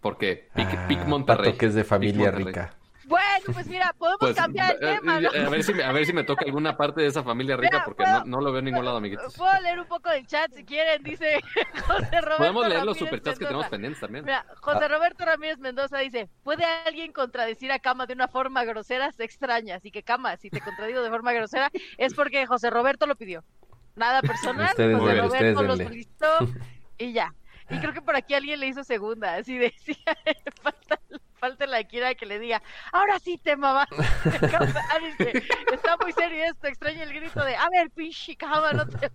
Porque 0.00 0.48
Pic, 0.54 0.68
ah, 1.00 1.04
Monterrey. 1.06 1.54
que 1.54 1.66
es 1.66 1.74
de 1.74 1.84
familia 1.84 2.30
rica. 2.30 2.76
Bueno, 3.06 3.44
pues 3.52 3.68
mira, 3.68 3.94
podemos 3.96 4.18
pues, 4.18 4.36
cambiar 4.36 4.76
el 4.80 4.88
eh, 4.88 4.94
tema, 4.96 5.20
¿no? 5.20 5.28
A 5.28 5.48
ver, 5.48 5.62
si 5.62 5.72
me, 5.72 5.84
a 5.84 5.92
ver 5.92 6.06
si 6.06 6.12
me 6.12 6.24
toca 6.24 6.44
alguna 6.44 6.76
parte 6.76 7.02
de 7.02 7.06
esa 7.06 7.22
familia 7.22 7.56
rica, 7.56 7.82
porque 7.84 8.04
no, 8.24 8.40
lo 8.40 8.50
veo 8.50 8.58
en 8.58 8.64
ningún 8.64 8.84
lado, 8.84 8.96
amiguitos. 8.96 9.36
Puedo 9.36 9.60
leer 9.60 9.78
un 9.78 9.86
poco 9.86 10.10
del 10.10 10.26
chat 10.26 10.52
si 10.52 10.64
quieren, 10.64 11.02
dice 11.04 11.40
José 11.86 12.20
Roberto. 12.20 12.36
Podemos 12.38 12.68
leer 12.68 12.84
los 12.84 12.98
superchats 12.98 13.38
que 13.38 13.46
tenemos 13.46 13.68
pendientes 13.68 14.00
también. 14.00 14.24
Mira, 14.24 14.44
José 14.60 14.84
ah. 14.84 14.88
Roberto 14.88 15.24
Ramírez 15.24 15.58
Mendoza 15.58 15.98
dice: 15.98 16.28
¿Puede 16.42 16.64
alguien 16.64 17.12
contradecir 17.12 17.70
a 17.70 17.78
Cama 17.78 18.06
de 18.06 18.14
una 18.14 18.26
forma 18.26 18.64
grosera? 18.64 19.12
Se 19.12 19.22
extraña. 19.22 19.76
Así 19.76 19.92
que, 19.92 20.02
Cama, 20.02 20.36
si 20.36 20.50
te 20.50 20.60
contradigo 20.60 21.00
de 21.00 21.10
forma 21.10 21.32
grosera, 21.32 21.70
es 21.98 22.12
porque 22.12 22.44
José 22.46 22.70
Roberto 22.70 23.06
lo 23.06 23.14
pidió 23.14 23.44
nada 23.96 24.22
personal, 24.22 24.70
ustedes, 24.70 24.98
José 24.98 25.20
Roberto 25.20 25.62
lo 25.62 25.76
solicitó 25.76 26.28
y 26.98 27.12
ya. 27.12 27.34
Y 27.68 27.80
creo 27.80 27.92
que 27.92 28.02
por 28.02 28.14
aquí 28.14 28.34
alguien 28.34 28.60
le 28.60 28.68
hizo 28.68 28.84
segunda, 28.84 29.34
así 29.34 29.58
decía, 29.58 29.96
falta, 30.62 31.00
falta 31.34 31.66
la 31.66 31.82
quiera 31.82 32.14
que 32.14 32.24
le 32.24 32.38
diga, 32.38 32.62
ahora 32.92 33.18
sí 33.18 33.38
te 33.38 33.56
mamá. 33.56 33.88
Está 35.72 35.96
muy 36.00 36.12
serio 36.12 36.44
esto, 36.44 36.68
extraña 36.68 37.02
el 37.02 37.12
grito 37.12 37.44
de, 37.44 37.56
a 37.56 37.68
ver, 37.70 37.90
pinche 37.90 38.36
cama, 38.36 38.72
no 38.72 38.86
te... 38.86 39.10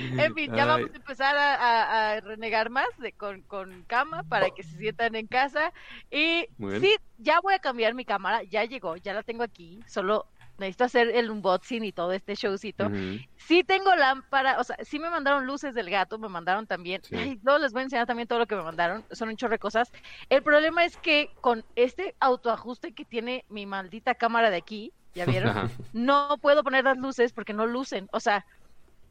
en 0.00 0.34
fin, 0.34 0.54
ya 0.54 0.66
vamos 0.66 0.90
a 0.92 0.96
empezar 0.96 1.34
a, 1.38 2.20
renegar 2.20 2.68
más 2.68 2.88
de, 2.98 3.12
con, 3.12 3.40
con, 3.42 3.84
cama 3.84 4.22
para 4.24 4.50
que 4.50 4.62
se 4.62 4.76
sientan 4.76 5.14
en 5.14 5.28
casa. 5.28 5.72
Y 6.10 6.46
sí, 6.78 6.94
ya 7.16 7.40
voy 7.40 7.54
a 7.54 7.58
cambiar 7.58 7.94
mi 7.94 8.04
cámara, 8.04 8.42
ya 8.42 8.64
llegó, 8.64 8.98
ya 8.98 9.14
la 9.14 9.22
tengo 9.22 9.44
aquí, 9.44 9.82
solo 9.86 10.26
necesito 10.60 10.84
hacer 10.84 11.08
el 11.08 11.30
unboxing 11.30 11.84
y 11.84 11.92
todo 11.92 12.12
este 12.12 12.34
showcito. 12.34 12.90
Sí 13.36 13.64
tengo 13.64 13.94
lámpara, 13.96 14.60
o 14.60 14.64
sea, 14.64 14.76
sí 14.82 14.98
me 14.98 15.10
mandaron 15.10 15.46
luces 15.46 15.74
del 15.74 15.90
gato, 15.90 16.18
me 16.18 16.28
mandaron 16.28 16.66
también, 16.66 17.02
ay, 17.12 17.40
no 17.42 17.58
les 17.58 17.72
voy 17.72 17.80
a 17.80 17.82
enseñar 17.84 18.06
también 18.06 18.28
todo 18.28 18.38
lo 18.38 18.46
que 18.46 18.54
me 18.54 18.62
mandaron, 18.62 19.04
son 19.10 19.30
un 19.30 19.36
chorro 19.36 19.52
de 19.52 19.58
cosas. 19.58 19.90
El 20.28 20.42
problema 20.42 20.84
es 20.84 20.96
que 20.96 21.30
con 21.40 21.64
este 21.74 22.14
autoajuste 22.20 22.92
que 22.92 23.04
tiene 23.04 23.44
mi 23.48 23.66
maldita 23.66 24.14
cámara 24.14 24.50
de 24.50 24.56
aquí, 24.56 24.92
¿ya 25.14 25.24
vieron? 25.26 25.70
no 25.92 26.36
puedo 26.40 26.62
poner 26.62 26.84
las 26.84 26.98
luces 26.98 27.32
porque 27.32 27.52
no 27.52 27.66
lucen, 27.66 28.08
o 28.12 28.20
sea, 28.20 28.46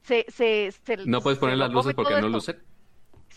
se... 0.03 0.25
se, 0.29 0.71
no 1.05 1.21
puedes 1.21 1.39
poner 1.39 1.57
las 1.57 1.71
luces 1.71 1.93
porque 1.93 2.21
no 2.21 2.29
lucen. 2.29 2.63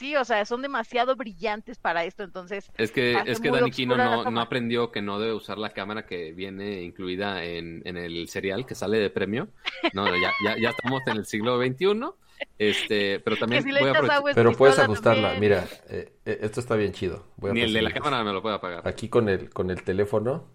Sí, 0.03 0.17
o 0.17 0.25
sea, 0.25 0.45
son 0.45 0.63
demasiado 0.63 1.15
brillantes 1.15 1.79
para 1.79 2.03
esto, 2.03 2.25
entonces... 2.25 2.73
Es 2.77 2.91
que, 2.91 3.23
es 3.25 3.39
que 3.39 3.53
Dani 3.53 3.71
Kino 3.71 3.97
no, 3.97 4.29
no, 4.29 4.41
aprendió 4.41 4.91
que 4.91 5.01
no 5.01 5.21
debe 5.21 5.33
usar 5.33 5.59
la 5.59 5.71
cámara 5.71 6.07
que 6.07 6.33
viene 6.33 6.83
incluida 6.83 7.45
en, 7.45 7.83
en 7.85 7.97
el 7.97 8.29
serial 8.29 8.67
que 8.67 8.75
sale 8.75 8.99
de 8.99 9.11
premio. 9.11 9.47
No, 9.93 10.05
ya, 10.07 10.33
ya, 10.45 10.57
ya 10.61 10.71
estamos 10.71 11.03
en 11.07 11.19
el 11.19 11.25
siglo 11.25 11.57
XXI. 11.57 11.87
Este, 12.59 13.21
pero 13.21 13.37
también 13.37 13.63
voy 13.63 13.91
a 13.91 14.23
Pero 14.35 14.53
puedes 14.55 14.77
ajustarla, 14.81 15.35
mira, 15.39 15.69
eh, 15.89 16.13
eh, 16.25 16.39
esto 16.43 16.59
está 16.59 16.75
bien 16.75 16.91
chido. 16.91 17.25
Ni 17.41 17.61
el 17.61 17.73
de 17.73 17.83
la 17.83 17.93
cámara 17.93 18.25
me 18.25 18.33
lo 18.33 18.43
puede 18.43 18.57
apagar. 18.57 18.89
Aquí 18.89 19.09
con 19.09 19.29
el, 19.29 19.51
con 19.51 19.71
el 19.71 19.85
teléfono. 19.85 20.49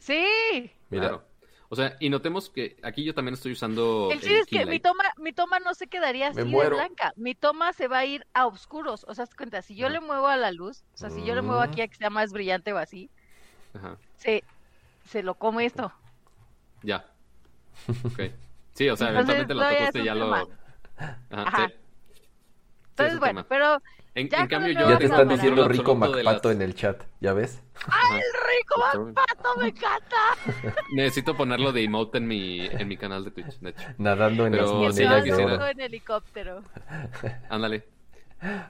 Sí. 0.00 0.70
Mira. 0.90 1.22
O 1.72 1.76
sea, 1.76 1.96
y 2.00 2.10
notemos 2.10 2.50
que 2.50 2.76
aquí 2.82 3.04
yo 3.04 3.14
también 3.14 3.34
estoy 3.34 3.52
usando. 3.52 4.08
El 4.10 4.18
chiste 4.18 4.40
es 4.40 4.46
que 4.46 4.66
mi 4.66 4.80
toma, 4.80 5.04
mi 5.18 5.32
toma 5.32 5.60
no 5.60 5.72
se 5.74 5.86
quedaría 5.86 6.28
así 6.28 6.42
de 6.42 6.68
blanca. 6.68 7.12
Mi 7.14 7.36
toma 7.36 7.72
se 7.72 7.86
va 7.86 7.98
a 7.98 8.04
ir 8.04 8.26
a 8.34 8.48
oscuros. 8.48 9.04
O 9.06 9.14
sea, 9.14 9.24
cuenta, 9.36 9.62
si 9.62 9.76
yo 9.76 9.88
le 9.88 10.00
muevo 10.00 10.26
a 10.26 10.36
la 10.36 10.50
luz, 10.50 10.82
o 10.94 10.96
sea, 10.96 11.10
si 11.10 11.24
yo 11.24 11.36
le 11.36 11.42
muevo 11.42 11.60
aquí 11.60 11.80
a 11.80 11.86
que 11.86 11.94
sea 11.94 12.10
más 12.10 12.32
brillante 12.32 12.72
o 12.72 12.76
así, 12.78 13.08
Se, 14.16 14.42
se 15.06 15.22
lo 15.22 15.36
come 15.36 15.64
esto. 15.64 15.92
Ya. 16.82 17.06
Ok. 18.04 18.20
Sí, 18.74 18.88
o 18.88 18.96
sea, 18.96 19.10
eventualmente 19.10 19.54
lo 19.54 19.62
tocaste 19.62 20.04
ya 20.04 20.14
lo. 20.16 20.48
Ajá, 21.30 21.68
Sí. 21.68 21.74
Entonces, 22.90 23.20
bueno, 23.20 23.46
pero 23.48 23.80
en, 24.14 24.28
cambio, 24.28 24.72
yo 24.72 24.88
ya 24.88 24.98
te 24.98 25.04
están 25.04 25.28
diciendo 25.28 25.68
rico 25.68 25.94
Macpato 25.94 26.50
en 26.50 26.62
el 26.62 26.74
chat, 26.74 27.02
¿ya 27.20 27.32
ves? 27.32 27.62
¡Ay, 27.86 28.18
el 28.18 28.58
rico 28.58 29.04
Macpato! 29.04 29.60
¡Me 29.60 29.68
encanta! 29.68 30.74
Necesito 30.94 31.36
ponerlo 31.36 31.72
de 31.72 31.84
emote 31.84 32.18
en 32.18 32.26
mi, 32.26 32.66
en 32.66 32.88
mi 32.88 32.96
canal 32.96 33.24
de 33.24 33.30
Twitch, 33.30 33.58
de 33.60 33.70
hecho. 33.70 33.88
Nadando 33.98 34.46
en 34.46 34.52
Pero, 34.52 34.82
las 34.82 34.98
en 34.98 35.80
helicóptero. 35.80 36.62
Ándale. 37.48 37.84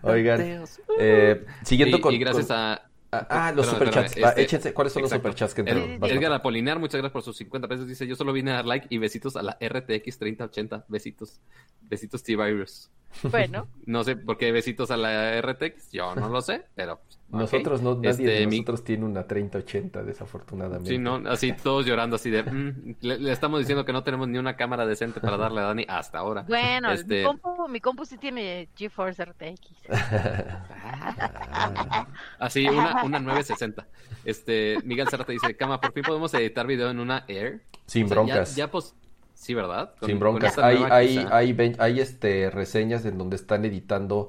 Oigan, 0.02 0.64
eh, 0.98 1.46
siguiendo 1.62 1.98
sí, 1.98 2.02
con... 2.02 2.14
Y 2.14 2.18
gracias 2.18 2.46
con... 2.48 2.56
a... 2.56 2.90
Ah, 3.12 3.26
ah 3.28 3.52
los 3.52 3.66
superchats. 3.66 4.16
Este, 4.16 4.42
échense, 4.42 4.72
¿cuáles 4.72 4.92
son 4.92 5.02
exacto. 5.02 5.28
los 5.28 5.32
superchats 5.32 5.54
que 5.54 5.60
entraron? 5.62 6.04
Edgar 6.04 6.32
Apolinar, 6.32 6.78
muchas 6.78 7.00
gracias 7.00 7.12
por 7.12 7.22
sus 7.22 7.36
50 7.38 7.66
pesos. 7.66 7.88
Dice, 7.88 8.06
yo 8.06 8.14
solo 8.14 8.32
vine 8.32 8.52
a 8.52 8.56
dar 8.56 8.66
like 8.66 8.86
y 8.88 8.98
besitos 8.98 9.36
a 9.36 9.42
la 9.42 9.58
RTX 9.60 10.18
3080. 10.18 10.84
Besitos. 10.86 11.40
Besitos 11.80 12.22
T-Virus. 12.22 12.90
Bueno. 13.30 13.68
No 13.90 14.04
sé 14.04 14.14
por 14.14 14.38
qué 14.38 14.52
besitos 14.52 14.92
a 14.92 14.96
la 14.96 15.40
RTX, 15.40 15.90
yo 15.90 16.14
no 16.14 16.28
lo 16.28 16.40
sé, 16.42 16.64
pero... 16.76 17.00
Nosotros 17.30 17.82
no, 17.82 17.96
nadie 17.96 18.10
este, 18.10 18.24
de 18.24 18.46
nosotros 18.46 18.84
tiene 18.84 19.04
una 19.04 19.24
3080, 19.24 20.04
desafortunadamente. 20.04 20.90
Sí, 20.90 20.98
no, 20.98 21.16
así 21.28 21.52
todos 21.52 21.86
llorando 21.86 22.14
así 22.14 22.30
de... 22.30 22.44
Mm, 22.44 22.94
le, 23.00 23.32
estamos 23.32 23.58
diciendo 23.58 23.84
que 23.84 23.92
no 23.92 24.04
tenemos 24.04 24.28
ni 24.28 24.38
una 24.38 24.54
cámara 24.54 24.86
decente 24.86 25.20
para 25.20 25.36
darle 25.36 25.60
a 25.60 25.64
Dani 25.64 25.86
hasta 25.88 26.18
ahora. 26.18 26.44
Bueno, 26.46 26.92
este... 26.92 27.18
mi, 27.18 27.24
compu, 27.24 27.68
mi 27.68 27.80
compu 27.80 28.04
sí 28.04 28.16
tiene 28.16 28.68
GeForce 28.76 29.24
RTX. 29.24 29.88
así, 32.38 32.68
una, 32.68 33.02
una 33.02 33.18
960. 33.18 33.88
Este, 34.24 34.78
Miguel 34.84 35.08
Zarate 35.08 35.32
dice, 35.32 35.56
Cama, 35.56 35.80
por 35.80 35.92
fin 35.92 36.04
podemos 36.04 36.32
editar 36.34 36.64
video 36.64 36.90
en 36.90 37.00
una 37.00 37.24
Air. 37.26 37.62
Sin 37.86 38.08
broncas. 38.08 38.54
Ya, 38.54 38.66
ya, 38.66 38.70
pues, 38.70 38.94
Sí, 39.40 39.54
¿verdad? 39.54 39.94
Sin 40.04 40.18
broncas. 40.18 40.58
hay, 40.58 40.84
hay, 40.90 41.26
hay, 41.30 41.74
hay, 41.78 42.00
este, 42.00 42.50
reseñas 42.50 43.06
en 43.06 43.16
donde 43.16 43.36
están 43.36 43.64
editando 43.64 44.28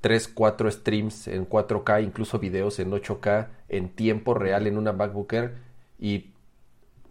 3, 0.00 0.26
4 0.26 0.68
streams 0.68 1.28
en 1.28 1.48
4K, 1.48 2.02
incluso 2.02 2.40
videos 2.40 2.80
en 2.80 2.90
8K 2.90 3.50
en 3.68 3.90
tiempo 3.90 4.34
real 4.34 4.66
en 4.66 4.78
una 4.78 4.92
MacBook 4.92 5.32
Air 5.32 5.54
y 6.00 6.32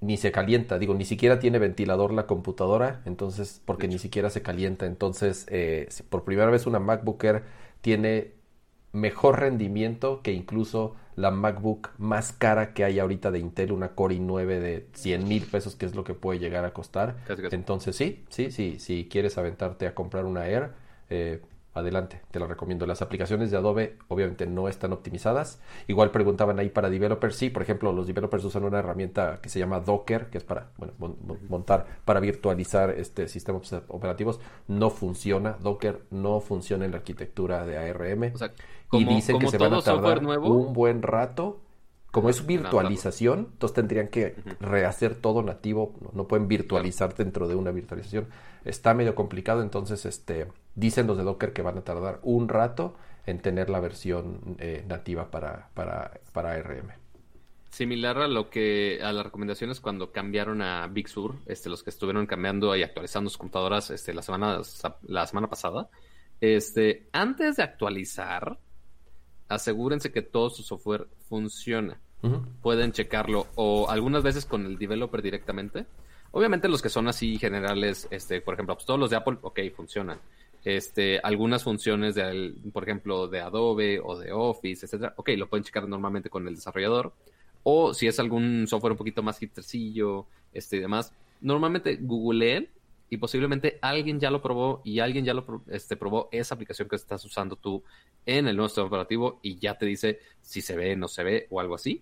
ni 0.02 0.18
se 0.18 0.34
calienta, 0.34 0.78
digo, 0.78 0.94
ni 0.94 1.06
siquiera 1.06 1.40
tiene 1.40 1.58
ventilador 1.58 2.12
la 2.12 2.28
computadora, 2.28 3.02
entonces, 3.06 3.62
porque 3.64 3.88
ni 3.88 3.98
siquiera 3.98 4.30
se 4.30 4.42
calienta, 4.42 4.86
entonces, 4.86 5.46
eh, 5.50 5.88
por 6.10 6.26
primera 6.26 6.52
vez 6.52 6.68
una 6.68 6.80
MacBook 6.80 7.24
Air 7.24 7.44
tiene 7.80 8.34
mejor 8.94 9.40
rendimiento 9.40 10.22
que 10.22 10.34
incluso 10.34 10.96
la 11.16 11.32
MacBook 11.32 11.90
más 11.98 12.32
cara 12.32 12.74
que 12.74 12.84
hay 12.84 13.00
ahorita 13.00 13.32
de 13.32 13.40
Intel, 13.40 13.72
una 13.72 13.90
Core 13.90 14.16
i9 14.16 14.46
de 14.60 14.88
100 14.94 15.28
mil 15.28 15.44
pesos, 15.46 15.76
que 15.76 15.86
es 15.86 15.96
lo 15.96 16.04
que 16.04 16.14
puede 16.14 16.40
llegar 16.40 16.66
a 16.66 16.74
costar. 16.74 17.18
Entonces 17.52 17.96
sí, 17.96 18.24
sí, 18.30 18.52
sí, 18.52 18.80
si 18.80 19.08
quieres 19.10 19.38
aventarte 19.38 19.88
a 19.88 19.94
comprar 19.94 20.26
una 20.26 20.48
Air, 20.48 20.72
eh, 21.10 21.42
adelante, 21.74 22.22
te 22.32 22.40
la 22.40 22.48
recomiendo. 22.48 22.86
Las 22.86 23.02
aplicaciones 23.02 23.52
de 23.52 23.58
Adobe 23.58 23.98
obviamente 24.08 24.46
no 24.46 24.68
están 24.68 24.92
optimizadas. 24.94 25.60
Igual 25.88 26.12
preguntaban 26.12 26.60
ahí 26.60 26.70
para 26.70 26.90
developers, 26.90 27.36
sí, 27.36 27.50
por 27.50 27.62
ejemplo, 27.62 27.94
los 27.94 28.08
developers 28.08 28.44
usan 28.44 28.64
una 28.64 28.80
herramienta 28.80 29.40
que 29.42 29.50
se 29.50 29.60
llama 29.60 29.80
Docker, 29.80 30.30
que 30.30 30.38
es 30.38 30.44
para 30.44 30.72
bueno, 30.78 30.94
montar, 31.50 31.86
para 32.04 32.20
virtualizar 32.20 32.92
este 32.92 33.28
sistemas 33.28 33.74
operativos. 33.88 34.40
No 34.68 34.90
funciona, 34.90 35.58
Docker 35.62 36.02
no 36.12 36.40
funciona 36.42 36.86
en 36.86 36.92
la 36.92 36.98
arquitectura 36.98 37.66
de 37.66 37.78
ARM. 37.78 38.34
Y 38.92 39.06
dicen 39.06 39.40
que 39.40 39.48
se 39.48 39.58
van 39.58 39.74
a 39.74 39.82
tardar 39.82 40.24
un 40.24 40.74
buen 40.74 41.02
rato. 41.02 41.62
Como 42.12 42.30
es 42.30 42.46
virtualización, 42.46 43.52
entonces 43.54 43.74
tendrían 43.74 44.10
que 44.10 44.36
rehacer 44.60 45.16
todo 45.16 45.44
nativo, 45.44 45.96
no, 46.12 46.28
pueden 46.28 46.50
virtualizar 46.50 47.16
dentro 47.16 47.48
de 47.48 47.56
una 47.56 47.72
virtualización. 47.72 48.28
Está 48.66 48.94
medio 48.94 49.16
complicado, 49.16 49.62
entonces 49.62 50.06
este 50.06 50.48
dicen 50.76 51.08
los 51.08 51.18
de 51.18 51.24
Docker 51.24 51.54
que 51.54 51.62
van 51.62 51.78
a 51.78 51.86
tardar 51.86 52.20
un 52.24 52.50
rato 52.50 52.96
en 53.26 53.40
tener 53.40 53.70
la 53.70 53.80
versión 53.80 54.58
eh, 54.60 54.84
nativa 54.90 55.32
para, 55.32 55.70
para, 55.74 56.20
para 56.34 56.52
ARM. 56.52 56.90
Similar 57.70 58.18
a 58.18 58.28
lo 58.28 58.50
que 58.50 59.00
a 59.02 59.14
las 59.14 59.24
recomendaciones 59.24 59.80
cuando 59.80 60.12
cambiaron 60.12 60.62
a 60.62 60.88
Big 60.88 61.08
Sur, 61.08 61.36
este, 61.46 61.70
los 61.70 61.84
que 61.84 61.92
estuvieron 61.92 62.26
cambiando 62.28 62.76
y 62.76 62.84
actualizando 62.84 63.30
sus 63.30 63.38
computadoras 63.38 63.90
este, 63.92 64.14
la 64.14 64.22
semana 64.22 64.60
la 65.04 65.26
semana 65.26 65.48
pasada, 65.48 65.90
este, 66.42 67.08
antes 67.14 67.56
de 67.56 67.64
actualizar, 67.64 68.60
asegúrense 69.52 70.12
que 70.12 70.22
todo 70.22 70.50
su 70.50 70.64
software 70.64 71.08
funciona. 71.28 72.00
Pueden 72.62 72.92
checarlo 72.92 73.48
o 73.56 73.90
algunas 73.90 74.22
veces 74.22 74.46
con 74.46 74.66
el 74.66 74.78
developer 74.78 75.22
directamente. 75.22 75.86
Obviamente 76.32 76.70
los 76.70 76.82
que 76.82 76.90
son 76.90 77.08
así 77.08 77.38
generales, 77.40 78.08
este, 78.12 78.42
por 78.42 78.54
ejemplo, 78.54 78.76
pues 78.76 78.86
todos 78.86 79.00
los 79.00 79.10
de 79.10 79.18
Apple, 79.18 79.38
ok, 79.42 79.60
funcionan. 79.76 80.20
Este, 80.64 81.20
algunas 81.24 81.64
funciones 81.64 82.14
de, 82.14 82.54
por 82.72 82.84
ejemplo, 82.84 83.28
de 83.28 83.42
Adobe 83.42 84.00
o 84.00 84.20
de 84.20 84.32
Office, 84.32 84.86
etcétera, 84.86 85.14
ok, 85.18 85.30
lo 85.36 85.50
pueden 85.50 85.64
checar 85.64 85.88
normalmente 85.88 86.30
con 86.30 86.48
el 86.48 86.56
desarrollador. 86.56 87.14
O 87.64 87.94
si 87.94 88.08
es 88.08 88.20
algún 88.20 88.68
software 88.68 88.92
un 88.92 88.98
poquito 88.98 89.24
más 89.24 89.40
hittercillo, 89.40 90.28
este 90.54 90.78
y 90.78 90.80
demás, 90.80 91.14
normalmente 91.42 91.98
googleen 92.00 92.70
y 93.12 93.18
posiblemente 93.18 93.78
alguien 93.82 94.22
ya 94.22 94.32
lo 94.32 94.42
probó 94.42 94.82
y 94.86 95.00
alguien 95.00 95.26
ya 95.26 95.34
lo 95.34 95.64
este, 95.68 95.98
probó 95.98 96.30
esa 96.32 96.56
aplicación 96.56 96.88
que 96.88 96.96
estás 96.96 97.24
usando 97.26 97.58
tú 97.58 97.84
en 98.26 98.48
el 98.48 98.56
nuevo 98.56 98.70
sistema 98.70 98.88
operativo 98.88 99.42
y 99.44 99.60
ya 99.60 99.78
te 99.78 99.86
dice 99.86 100.20
si 100.40 100.62
se 100.62 100.78
ve, 100.78 100.96
no 100.96 101.10
se 101.10 101.24
ve 101.26 101.48
o 101.52 101.60
algo 101.60 101.76
así. 101.76 102.02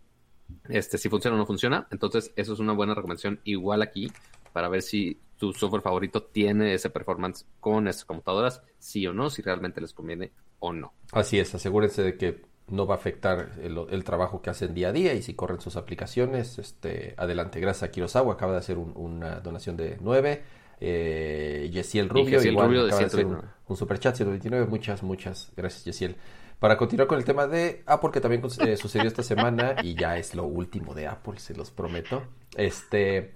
Este, 0.70 1.00
si 1.00 1.10
funciona 1.10 1.36
o 1.36 1.40
no 1.40 1.48
funciona. 1.48 1.88
Entonces, 1.90 2.32
eso 2.36 2.54
es 2.54 2.60
una 2.60 2.74
buena 2.74 2.94
recomendación 2.94 3.40
igual 3.44 3.82
aquí 3.82 4.12
para 4.54 4.70
ver 4.70 4.84
si 4.84 5.20
tu 5.36 5.52
software 5.52 5.82
favorito 5.82 6.22
tiene 6.22 6.76
ese 6.76 6.92
performance 6.92 7.44
con 7.60 7.88
esas 7.88 8.06
computadoras, 8.06 8.62
sí 8.78 9.08
o 9.08 9.14
no, 9.14 9.32
si 9.32 9.42
realmente 9.42 9.82
les 9.82 9.94
conviene 9.94 10.32
o 10.60 10.74
no. 10.74 10.94
Así 11.12 11.40
es, 11.40 11.56
asegúrense 11.56 12.04
de 12.04 12.18
que 12.18 12.44
no 12.68 12.86
va 12.86 12.94
a 12.94 12.98
afectar 13.00 13.54
el, 13.64 14.04
trabajo 14.04 14.44
que 14.44 14.52
hacen 14.52 14.76
día 14.76 14.90
a 14.90 14.92
día 14.92 15.16
y 15.16 15.24
si 15.24 15.34
corren 15.34 15.60
sus 15.60 15.76
aplicaciones, 15.76 16.60
este, 16.60 17.16
adelante. 17.18 17.60
Gracias 17.60 17.90
a 17.90 17.92
Kirosawa, 17.92 18.34
acaba 18.34 18.52
de 18.52 18.60
hacer 18.60 18.78
una 18.78 19.40
donación 19.40 19.76
de 19.76 19.98
9 20.00 20.59
eh, 20.82 21.70
Yesiel 21.72 22.10
Rubio, 22.10 22.42
igual 22.42 22.68
Rubio 22.68 22.86
de 22.86 22.92
hacer 22.94 23.26
un, 23.26 23.42
un 23.68 23.78
superchat 23.78 24.16
129, 24.16 24.68
muchas, 24.68 25.04
muchas 25.04 25.52
gracias 25.56 25.86
Yesiel. 25.86 26.16
Para 26.60 26.76
continuar 26.76 27.08
con 27.08 27.18
el 27.18 27.24
tema 27.24 27.48
de 27.48 27.84
Apple, 27.86 28.12
que 28.12 28.20
también 28.20 28.42
eh, 28.66 28.76
sucedió 28.76 29.08
esta 29.08 29.24
semana 29.24 29.76
y 29.84 29.96
ya 29.96 30.18
es 30.18 30.36
lo 30.36 30.44
último 30.44 30.94
de 30.94 31.08
Apple, 31.08 31.40
se 31.40 31.56
los 31.56 31.72
prometo. 31.72 32.24
Este... 32.56 33.34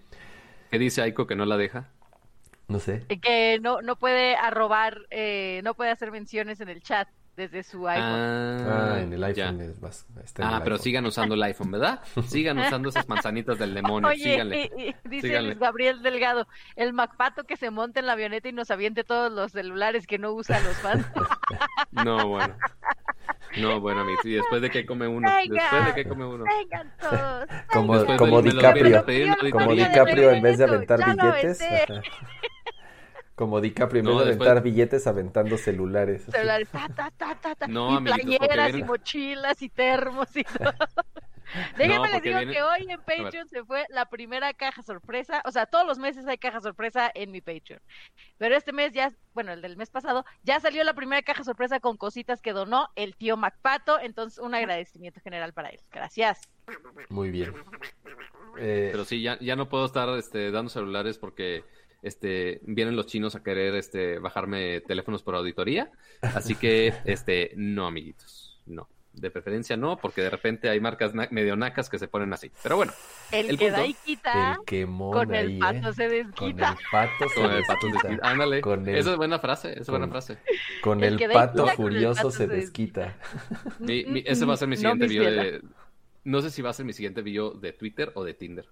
¿Qué 0.70 0.80
dice 0.80 1.02
Aiko 1.02 1.28
que 1.28 1.36
no 1.36 1.46
la 1.46 1.56
deja? 1.56 1.90
No 2.68 2.80
sé. 2.80 3.06
Que 3.22 3.60
no, 3.62 3.82
no 3.82 3.96
puede 3.96 4.36
arrobar, 4.36 5.02
eh, 5.12 5.62
no 5.64 5.76
puede 5.76 5.92
hacer 5.92 6.12
menciones 6.12 6.60
en 6.60 6.70
el 6.70 6.82
chat 6.82 7.08
desde 7.36 7.64
su 7.64 7.88
iPhone. 7.88 8.04
Ah, 8.06 8.94
ah 8.94 9.00
en 9.02 9.14
el 9.14 9.24
iPhone 9.24 9.62
es 9.62 9.82
más. 9.82 10.06
ah, 10.40 10.62
pero 10.64 10.78
sigan 10.78 11.06
usando 11.06 11.36
el 11.36 11.44
iPhone, 11.44 11.72
¿verdad? 11.72 12.02
Sigan 12.28 12.60
usando 12.60 12.90
esas 12.90 13.08
manzanitas 13.10 13.58
del 13.58 13.74
demonio. 13.74 14.10
Oye, 14.10 14.24
Síganle. 14.24 14.96
dice 15.04 15.42
Luis 15.42 15.60
Gabriel 15.60 16.02
Delgado, 16.04 16.48
el 16.76 16.94
Macpato 16.94 17.44
que 17.46 17.58
se 17.58 17.72
monte 17.72 18.00
en 18.00 18.06
la 18.06 18.14
avioneta 18.14 18.50
y 18.50 18.54
nos 18.54 18.70
aviente 18.72 19.04
todos 19.04 19.32
los 19.32 19.52
celulares 19.52 20.08
que 20.08 20.20
no 20.20 20.32
usan 20.32 20.64
los 20.64 20.78
fans. 20.78 21.06
no, 21.92 22.28
bueno. 22.28 22.56
No, 23.58 23.80
bueno, 23.80 24.02
a 24.02 24.04
mí, 24.04 24.14
y 24.24 24.32
después 24.32 24.62
de 24.62 24.70
que 24.70 24.86
come 24.86 25.08
uno, 25.08 25.30
después 25.48 25.86
de 25.86 25.94
que 25.94 26.10
come 26.10 26.26
uno. 26.26 26.44
Vengan 26.44 26.92
todos. 27.00 27.46
Como, 27.72 28.18
como 28.18 28.42
DiCaprio, 28.42 29.06
como 29.52 29.74
DiCaprio 29.74 30.32
en 30.32 30.42
vez 30.42 30.58
de 30.58 30.64
aventar 30.64 31.00
billetes. 31.06 31.60
Como 33.36 33.62
DiCaprio, 33.62 34.02
en 34.02 34.06
vez 34.06 34.16
de 34.16 34.24
aventar 34.24 34.62
billetes, 34.62 35.08
aventando 35.08 35.58
celulares. 35.58 36.24
Celulares, 36.32 36.70
ta, 36.70 36.88
ta, 36.90 37.12
ta, 37.12 37.36
ta, 37.36 37.56
ta. 37.56 37.68
No, 37.68 38.00
y 38.00 38.04
playeras, 38.04 38.76
y 38.76 38.84
mochilas, 38.84 39.62
y 39.62 39.70
termos, 39.70 40.36
y 40.36 40.44
todo. 40.44 40.74
Déjenme 41.78 42.10
les 42.10 42.22
digo 42.22 42.40
que 42.40 42.62
hoy 42.62 42.88
en 42.90 43.00
Patreon 43.00 43.48
se 43.48 43.64
fue 43.64 43.86
la 43.90 44.06
primera 44.10 44.54
caja 44.54 44.82
sorpresa. 44.82 45.42
O 45.46 45.52
sea, 45.52 45.66
todos 45.66 45.86
los 45.86 45.98
meses 45.98 46.26
hay 46.28 46.38
caja 46.38 46.62
sorpresa 46.62 47.12
en 47.14 47.32
mi 47.32 47.42
Patreon. 47.42 47.82
Pero 48.38 48.56
este 48.56 48.74
mes 48.74 48.94
ya, 48.94 49.14
bueno, 49.34 49.54
el 49.54 49.62
del 49.62 49.78
mes 49.78 49.90
pasado, 49.90 50.26
ya 50.44 50.60
salió 50.60 50.84
la 50.84 50.94
primera 50.94 51.22
caja 51.22 51.44
sorpresa 51.44 51.80
con 51.80 51.98
cositas 51.98 52.42
que 52.42 52.54
donó 52.54 52.90
el 52.96 53.16
tío 53.16 53.38
Macpato. 53.38 54.00
Entonces, 54.00 54.40
un 54.40 54.56
agradecimiento 54.56 55.20
general 55.22 55.54
para 55.54 55.70
él. 55.70 55.80
Gracias. 55.92 56.42
Muy 57.10 57.30
bien. 57.30 57.54
Eh... 58.58 58.90
Pero 58.92 59.06
sí, 59.06 59.22
ya, 59.22 59.38
ya 59.40 59.56
no 59.56 59.70
puedo 59.70 59.86
estar 59.86 60.10
este, 60.18 60.52
dando 60.52 60.70
celulares 60.70 61.18
porque 61.18 61.64
este, 62.04 62.60
vienen 62.64 62.96
los 62.96 63.08
chinos 63.08 63.36
a 63.36 63.42
querer 63.42 63.76
este, 63.76 64.20
bajarme 64.20 64.82
teléfonos 64.82 65.24
por 65.24 65.36
auditoría. 65.36 65.90
Así 66.22 66.56
que, 66.56 66.94
este, 67.06 67.54
no, 67.56 67.88
amiguitos, 67.88 68.62
no. 68.66 68.90
de 69.14 69.32
preferencia 69.32 69.78
no, 69.78 69.98
porque 69.98 70.22
de 70.22 70.30
repente 70.30 70.70
hay 70.70 70.82
marcas 70.82 71.14
medio 71.32 71.56
nacas 71.56 71.90
que 71.90 71.98
se 71.98 72.10
ponen 72.10 72.34
así. 72.34 72.52
Pero 72.62 72.76
bueno. 72.76 72.92
El, 73.32 73.58
que 73.58 73.72
da 73.72 73.88
y 73.88 73.94
quita, 73.94 74.60
con 74.66 75.34
el 75.34 75.58
pato 75.58 75.94
se 75.94 76.10
desquita. 76.10 76.78
Con 76.92 77.52
el 77.52 77.64
pato 77.64 77.88
se, 77.90 78.08
desquita. 78.08 78.30
Ándale, 78.30 78.62
esa 78.98 79.12
es 79.12 79.18
buena 79.18 79.40
frase, 79.40 79.72
esa 79.72 79.82
es 79.82 79.90
buena 79.90 80.10
frase. 80.10 80.38
Con 80.82 81.04
el, 81.04 81.18
pato 81.32 81.68
furioso 81.70 82.32
se, 82.32 82.48
desquita. 82.48 83.18
ese 83.88 84.46
va 84.46 84.56
a 84.56 84.58
ser 84.58 84.68
mi 84.68 84.76
siguiente 84.76 85.08
video 85.08 85.32
de... 85.32 85.62
No 86.26 86.42
sé 86.42 86.52
si 86.52 86.62
va 86.62 86.70
a 86.70 86.74
ser 86.74 86.86
mi 86.86 86.94
siguiente 86.94 87.22
video 87.22 87.52
de 87.52 87.74
Twitter 87.74 88.12
o 88.16 88.24
de 88.24 88.34
Tinder. 88.34 88.66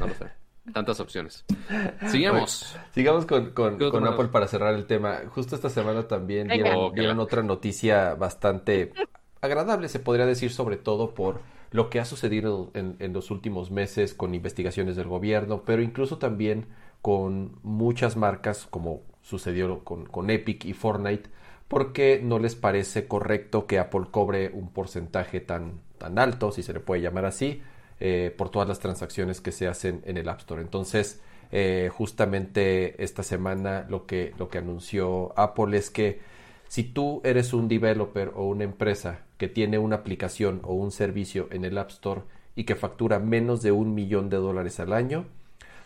No 0.00 0.06
lo 0.06 0.14
sé. 0.14 0.30
Tantas 0.72 1.00
opciones. 1.00 1.44
Sigamos. 2.08 2.76
sigamos 2.92 3.26
con, 3.26 3.50
con, 3.50 4.06
Apple 4.06 4.28
para 4.28 4.46
cerrar 4.46 4.74
el 4.74 4.86
tema. 4.86 5.20
Justo 5.28 5.54
esta 5.54 5.68
semana 5.68 6.06
también 6.08 6.48
vieron, 6.48 7.20
otra 7.20 7.42
noticia 7.42 8.14
bastante 8.14 8.92
agradable, 9.40 9.88
se 9.88 10.00
podría 10.00 10.26
decir, 10.26 10.50
sobre 10.50 10.76
todo 10.76 11.14
por 11.14 11.40
lo 11.70 11.90
que 11.90 12.00
ha 12.00 12.04
sucedido 12.04 12.70
en, 12.74 12.96
en, 12.98 13.12
los 13.12 13.30
últimos 13.30 13.70
meses 13.70 14.14
con 14.14 14.34
investigaciones 14.34 14.96
del 14.96 15.06
gobierno, 15.06 15.62
pero 15.64 15.82
incluso 15.82 16.18
también 16.18 16.66
con 17.02 17.58
muchas 17.62 18.16
marcas, 18.16 18.66
como 18.68 19.02
sucedió 19.22 19.84
con, 19.84 20.06
con 20.06 20.30
Epic 20.30 20.64
y 20.64 20.72
Fortnite, 20.72 21.30
porque 21.68 22.20
no 22.22 22.38
les 22.38 22.56
parece 22.56 23.06
correcto 23.06 23.66
que 23.66 23.78
Apple 23.78 24.06
cobre 24.10 24.50
un 24.50 24.72
porcentaje 24.72 25.40
tan, 25.40 25.80
tan 25.98 26.18
alto, 26.18 26.50
si 26.50 26.62
se 26.62 26.72
le 26.72 26.80
puede 26.80 27.02
llamar 27.02 27.26
así, 27.26 27.62
eh, 28.00 28.34
por 28.36 28.50
todas 28.50 28.68
las 28.68 28.78
transacciones 28.78 29.40
que 29.40 29.52
se 29.52 29.68
hacen 29.68 30.02
en 30.04 30.16
el 30.16 30.28
App 30.28 30.40
Store. 30.40 30.62
Entonces, 30.62 31.20
eh, 31.50 31.90
justamente 31.92 33.02
esta 33.02 33.22
semana 33.22 33.86
lo 33.88 34.06
que, 34.06 34.34
lo 34.38 34.48
que 34.48 34.58
anunció 34.58 35.32
Apple 35.36 35.76
es 35.76 35.90
que 35.90 36.20
si 36.68 36.84
tú 36.84 37.22
eres 37.24 37.52
un 37.54 37.68
developer 37.68 38.32
o 38.34 38.46
una 38.46 38.64
empresa 38.64 39.20
que 39.38 39.48
tiene 39.48 39.78
una 39.78 39.96
aplicación 39.96 40.60
o 40.64 40.74
un 40.74 40.90
servicio 40.90 41.48
en 41.50 41.64
el 41.64 41.78
App 41.78 41.90
Store 41.90 42.22
y 42.54 42.64
que 42.64 42.76
factura 42.76 43.18
menos 43.18 43.62
de 43.62 43.72
un 43.72 43.94
millón 43.94 44.28
de 44.28 44.36
dólares 44.36 44.78
al 44.80 44.92
año, 44.92 45.24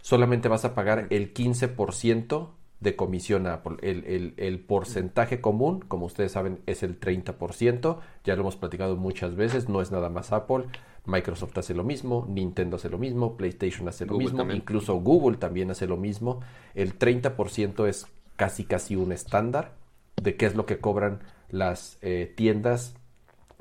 solamente 0.01 0.48
vas 0.48 0.64
a 0.64 0.75
pagar 0.75 1.07
el 1.11 1.33
15% 1.33 2.48
de 2.81 2.96
comisión 2.96 3.46
a 3.46 3.55
Apple. 3.55 3.77
El, 3.83 4.35
el, 4.37 4.59
porcentaje 4.59 5.40
común, 5.40 5.85
como 5.87 6.07
ustedes 6.07 6.33
saben, 6.33 6.59
es 6.66 6.83
el 6.83 6.98
30%. 6.98 7.98
Ya 8.25 8.35
lo 8.35 8.40
hemos 8.40 8.57
platicado 8.57 8.96
muchas 8.96 9.37
veces, 9.37 9.68
no 9.68 9.81
es 9.81 9.92
nada 9.92 10.09
más 10.09 10.33
Apple. 10.33 10.64
Microsoft 11.04 11.58
hace 11.58 11.74
lo 11.74 11.84
mismo, 11.84 12.26
Nintendo 12.28 12.76
hace 12.76 12.88
lo 12.88 12.98
mismo, 12.98 13.36
PlayStation 13.36 13.88
hace 13.88 14.06
lo 14.06 14.16
mismo, 14.16 14.50
incluso 14.52 14.94
Google 14.96 15.36
también 15.36 15.70
hace 15.70 15.86
lo 15.86 15.96
mismo. 15.96 16.40
El 16.74 16.98
30% 16.98 17.88
es 17.88 18.06
casi 18.36 18.64
casi 18.64 18.94
un 18.96 19.12
estándar 19.12 19.74
de 20.22 20.36
qué 20.36 20.46
es 20.46 20.54
lo 20.54 20.64
que 20.64 20.78
cobran 20.78 21.20
las 21.50 21.98
eh, 22.02 22.32
tiendas 22.36 22.94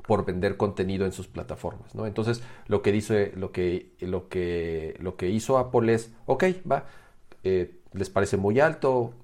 por 0.06 0.24
vender 0.24 0.56
contenido 0.56 1.04
en 1.04 1.12
sus 1.12 1.28
plataformas, 1.28 1.94
¿no? 1.94 2.06
Entonces, 2.06 2.42
lo 2.66 2.82
que 2.82 2.92
dice, 2.92 3.32
lo 3.36 3.52
que, 3.52 3.92
lo 4.00 4.28
que, 4.28 4.96
lo 5.00 5.16
que 5.16 5.28
hizo 5.28 5.58
Apple 5.58 5.94
es, 5.94 6.12
ok, 6.26 6.44
va, 6.70 6.86
eh, 7.44 7.80
les 7.92 8.10
parece 8.10 8.36
muy 8.36 8.60
alto, 8.60 9.14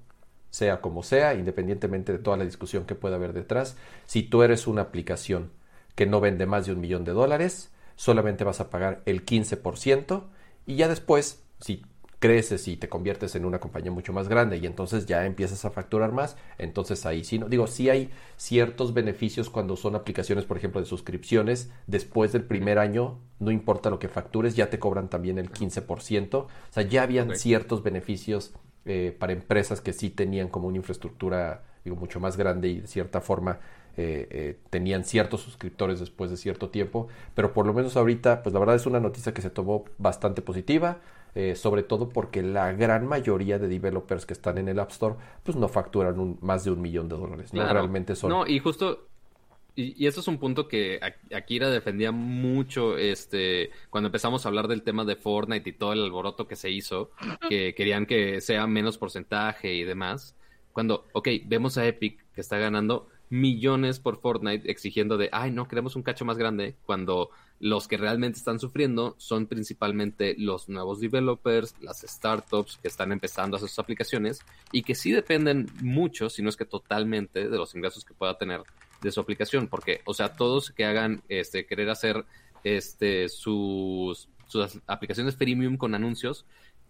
sea 0.49 0.81
como 0.81 1.03
sea, 1.03 1.33
independientemente 1.33 2.11
de 2.11 2.19
toda 2.19 2.37
la 2.37 2.45
discusión 2.45 2.85
que 2.85 2.95
pueda 2.95 3.15
haber 3.15 3.33
detrás, 3.33 3.77
si 4.05 4.23
tú 4.23 4.43
eres 4.43 4.67
una 4.67 4.83
aplicación 4.83 5.51
que 5.95 6.05
no 6.05 6.21
vende 6.21 6.45
más 6.45 6.65
de 6.65 6.73
un 6.73 6.79
millón 6.79 7.03
de 7.03 7.11
dólares, 7.11 7.71
solamente 7.99 8.45
vas 8.45 8.61
a 8.61 8.69
pagar 8.69 9.01
el 9.05 9.25
15% 9.25 10.23
y 10.65 10.77
ya 10.77 10.87
después, 10.87 11.43
si 11.59 11.83
creces 12.19 12.65
y 12.69 12.77
te 12.77 12.87
conviertes 12.87 13.35
en 13.35 13.43
una 13.43 13.59
compañía 13.59 13.91
mucho 13.91 14.13
más 14.13 14.29
grande 14.29 14.55
y 14.55 14.65
entonces 14.65 15.05
ya 15.05 15.25
empiezas 15.25 15.65
a 15.65 15.69
facturar 15.69 16.13
más, 16.13 16.37
entonces 16.57 17.05
ahí 17.05 17.25
sí, 17.25 17.39
no, 17.39 17.49
digo, 17.49 17.67
sí 17.67 17.89
hay 17.89 18.09
ciertos 18.37 18.93
beneficios 18.93 19.49
cuando 19.49 19.75
son 19.75 19.97
aplicaciones, 19.97 20.45
por 20.45 20.55
ejemplo, 20.55 20.79
de 20.79 20.87
suscripciones, 20.87 21.71
después 21.87 22.31
del 22.31 22.45
primer 22.45 22.79
año, 22.79 23.19
no 23.37 23.51
importa 23.51 23.89
lo 23.89 23.99
que 23.99 24.07
factures, 24.07 24.55
ya 24.55 24.69
te 24.69 24.79
cobran 24.79 25.09
también 25.09 25.37
el 25.37 25.51
15%, 25.51 26.35
o 26.35 26.47
sea, 26.69 26.83
ya 26.83 27.03
habían 27.03 27.35
ciertos 27.35 27.83
beneficios 27.83 28.53
eh, 28.85 29.13
para 29.19 29.33
empresas 29.33 29.81
que 29.81 29.91
sí 29.91 30.09
tenían 30.09 30.47
como 30.47 30.69
una 30.69 30.77
infraestructura, 30.77 31.65
digo, 31.83 31.97
mucho 31.97 32.21
más 32.21 32.37
grande 32.37 32.69
y 32.69 32.79
de 32.79 32.87
cierta 32.87 33.19
forma 33.19 33.59
eh, 34.01 34.27
eh, 34.31 34.59
tenían 34.69 35.03
ciertos 35.03 35.41
suscriptores 35.41 35.99
después 35.99 36.31
de 36.31 36.37
cierto 36.37 36.69
tiempo, 36.69 37.09
pero 37.35 37.51
por 37.51 37.65
lo 37.65 37.73
menos 37.73 37.97
ahorita, 37.97 38.43
pues 38.43 38.53
la 38.53 38.59
verdad 38.61 38.77
es 38.77 38.85
una 38.85 39.01
noticia 39.01 39.33
que 39.33 39.41
se 39.41 39.49
tomó 39.49 39.83
bastante 39.97 40.41
positiva, 40.41 41.01
eh, 41.35 41.53
sobre 41.57 41.83
todo 41.83 42.07
porque 42.07 42.41
la 42.41 42.71
gran 42.71 43.05
mayoría 43.07 43.59
de 43.59 43.67
developers 43.67 44.25
que 44.25 44.31
están 44.31 44.57
en 44.57 44.69
el 44.69 44.79
App 44.79 44.91
Store, 44.91 45.15
pues 45.43 45.57
no 45.57 45.67
facturan 45.67 46.17
un, 46.17 46.37
más 46.39 46.63
de 46.63 46.71
un 46.71 46.81
millón 46.81 47.09
de 47.09 47.17
dólares, 47.17 47.53
¿no? 47.53 47.61
Realmente 47.67 48.15
son... 48.15 48.29
No, 48.29 48.47
y 48.47 48.59
justo 48.59 49.09
y, 49.75 50.07
eso 50.07 50.21
es 50.21 50.29
un 50.29 50.37
punto 50.37 50.69
que 50.69 51.01
Akira 51.35 51.69
defendía 51.69 52.13
mucho 52.13 52.97
este 52.97 53.71
cuando 53.89 54.07
empezamos 54.07 54.45
a 54.45 54.47
hablar 54.47 54.69
del 54.69 54.81
tema 54.81 55.03
de 55.03 55.17
Fortnite 55.17 55.69
y 55.69 55.73
todo 55.73 55.91
el 55.91 56.03
alboroto 56.03 56.47
que 56.47 56.55
se 56.55 56.69
hizo, 56.71 57.11
que 57.49 57.75
querían 57.75 58.05
que 58.05 58.39
sea 58.39 58.65
menos 58.65 58.97
porcentaje 58.97 59.73
y 59.73 59.83
demás. 59.83 60.37
Cuando, 60.71 61.05
ok, 61.11 61.27
vemos 61.45 61.77
a 61.77 61.85
Epic 61.85 62.23
que 62.33 62.39
está 62.39 62.57
ganando 62.57 63.09
millones 63.29 63.99
por 63.99 64.19
Fortnite 64.19 64.69
exigiendo 64.69 65.17
de, 65.17 65.29
ay, 65.31 65.51
no, 65.51 65.67
queremos 65.67 65.95
un 65.95 66.03
cacho 66.03 66.25
más 66.25 66.37
grande, 66.37 66.75
cuando 66.85 67.29
los 67.59 67.87
que 67.87 67.97
realmente 67.97 68.37
están 68.37 68.59
sufriendo 68.59 69.15
son 69.17 69.45
principalmente 69.45 70.35
los 70.37 70.69
nuevos 70.69 70.99
developers, 70.99 71.75
las 71.81 72.01
startups 72.01 72.77
que 72.77 72.87
están 72.87 73.11
empezando 73.11 73.55
a 73.55 73.57
hacer 73.57 73.69
sus 73.69 73.79
aplicaciones 73.79 74.39
y 74.71 74.83
que 74.83 74.95
sí 74.95 75.11
dependen 75.11 75.67
mucho, 75.81 76.29
si 76.29 76.41
no 76.41 76.49
es 76.49 76.57
que 76.57 76.65
totalmente, 76.65 77.49
de 77.49 77.57
los 77.57 77.75
ingresos 77.75 78.05
que 78.05 78.13
pueda 78.13 78.37
tener 78.37 78.61
de 79.01 79.11
su 79.11 79.19
aplicación, 79.19 79.67
porque, 79.67 80.01
o 80.05 80.13
sea, 80.13 80.35
todos 80.35 80.71
que 80.71 80.85
hagan, 80.85 81.21
este, 81.29 81.65
querer 81.65 81.89
hacer, 81.89 82.25
este, 82.63 83.29
sus, 83.29 84.29
sus 84.47 84.79
aplicaciones 84.87 85.35
premium 85.35 85.77
con 85.77 85.95
anuncios, 85.95 86.45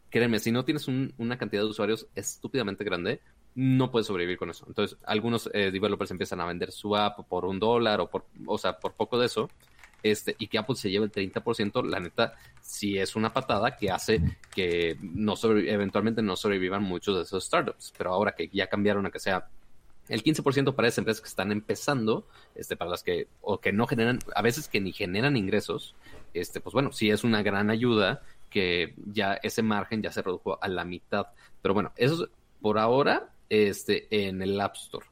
créeme, 0.10 0.40
si 0.40 0.52
no 0.52 0.66
tienes 0.66 0.88
una 0.88 1.38
cantidad 1.38 1.62
de 1.62 1.70
usuarios 1.70 2.08
estúpidamente 2.16 2.84
grande, 2.84 3.22
no 3.56 3.92
puedes 3.92 4.08
sobrevivir 4.08 4.38
con 4.38 4.50
eso. 4.50 4.66
Entonces, 4.68 4.98
algunos 5.06 5.50
eh, 5.54 5.72
developers 5.72 6.12
empiezan 6.12 6.42
a 6.42 6.46
vender 6.46 6.72
su 6.72 6.96
app 6.96 7.28
por 7.28 7.46
un 7.46 7.60
dólar 7.60 8.02
o 8.02 8.10
por, 8.10 8.26
o 8.46 8.58
sea, 8.58 8.78
por 8.80 8.94
poco 8.94 9.20
de 9.20 9.26
eso. 9.26 9.50
Este, 10.02 10.36
y 10.40 10.48
que 10.48 10.58
Apple 10.58 10.76
se 10.76 10.90
lleve 10.90 11.06
el 11.06 11.12
30%, 11.12 11.84
la 11.84 12.00
neta, 12.00 12.36
sí 12.62 12.98
es 12.98 13.18
una 13.18 13.34
patada 13.34 13.76
que 13.76 13.92
hace 13.92 14.22
que 14.50 14.98
no 15.02 15.34
eventualmente 15.44 16.22
no 16.22 16.38
sobrevivan 16.38 16.84
muchos 16.84 17.18
de 17.18 17.24
esos 17.24 17.44
startups. 17.46 17.94
Pero 17.98 18.12
ahora 18.12 18.34
que 18.34 18.48
ya 18.48 18.68
cambiaron 18.68 19.06
a 19.06 19.12
que 19.12 19.20
sea 19.20 19.50
el 20.08 20.24
15% 20.24 20.74
para 20.74 20.88
esas 20.88 21.00
empresas 21.00 21.22
que 21.22 21.28
están 21.28 21.52
empezando, 21.52 22.28
este, 22.56 22.76
para 22.76 22.92
las 22.92 23.04
que, 23.04 23.28
o 23.42 23.60
que 23.60 23.74
no 23.74 23.88
generan, 23.88 24.20
a 24.36 24.42
veces 24.42 24.68
que 24.68 24.80
ni 24.80 24.92
generan 24.92 25.38
ingresos, 25.38 25.96
este, 26.34 26.62
pues 26.62 26.74
bueno, 26.74 26.92
sí 26.92 27.10
es 27.10 27.24
una 27.24 27.44
gran 27.44 27.70
ayuda 27.70 28.22
que 28.50 28.96
ya 29.06 29.34
ese 29.44 29.62
margen 29.62 30.02
ya 30.02 30.12
se 30.12 30.22
redujo 30.22 30.58
a 30.62 30.68
la 30.68 30.86
mitad. 30.86 31.28
Pero 31.62 31.74
bueno, 31.74 31.92
eso 31.96 32.30
por 32.62 32.80
ahora 32.80 33.30
este, 33.50 34.08
en 34.28 34.42
el 34.42 34.60
App 34.60 34.76
Store. 34.76 35.06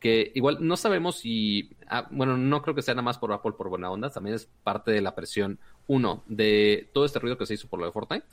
Que 0.00 0.32
igual 0.34 0.58
no 0.60 0.76
sabemos 0.76 1.16
si, 1.16 1.70
ah, 1.88 2.06
bueno, 2.10 2.36
no 2.36 2.60
creo 2.62 2.74
que 2.74 2.82
sea 2.82 2.94
nada 2.94 3.04
más 3.04 3.18
por 3.18 3.32
Apple 3.32 3.52
por 3.56 3.68
buena 3.68 3.90
onda, 3.90 4.10
también 4.10 4.36
es 4.36 4.48
parte 4.62 4.90
de 4.90 5.00
la 5.00 5.14
presión, 5.14 5.58
uno, 5.86 6.22
de 6.26 6.90
todo 6.92 7.04
este 7.04 7.18
ruido 7.18 7.38
que 7.38 7.46
se 7.46 7.54
hizo 7.54 7.68
por 7.68 7.80
lo 7.80 7.86
de 7.86 7.92
Fortnite, 7.92 8.26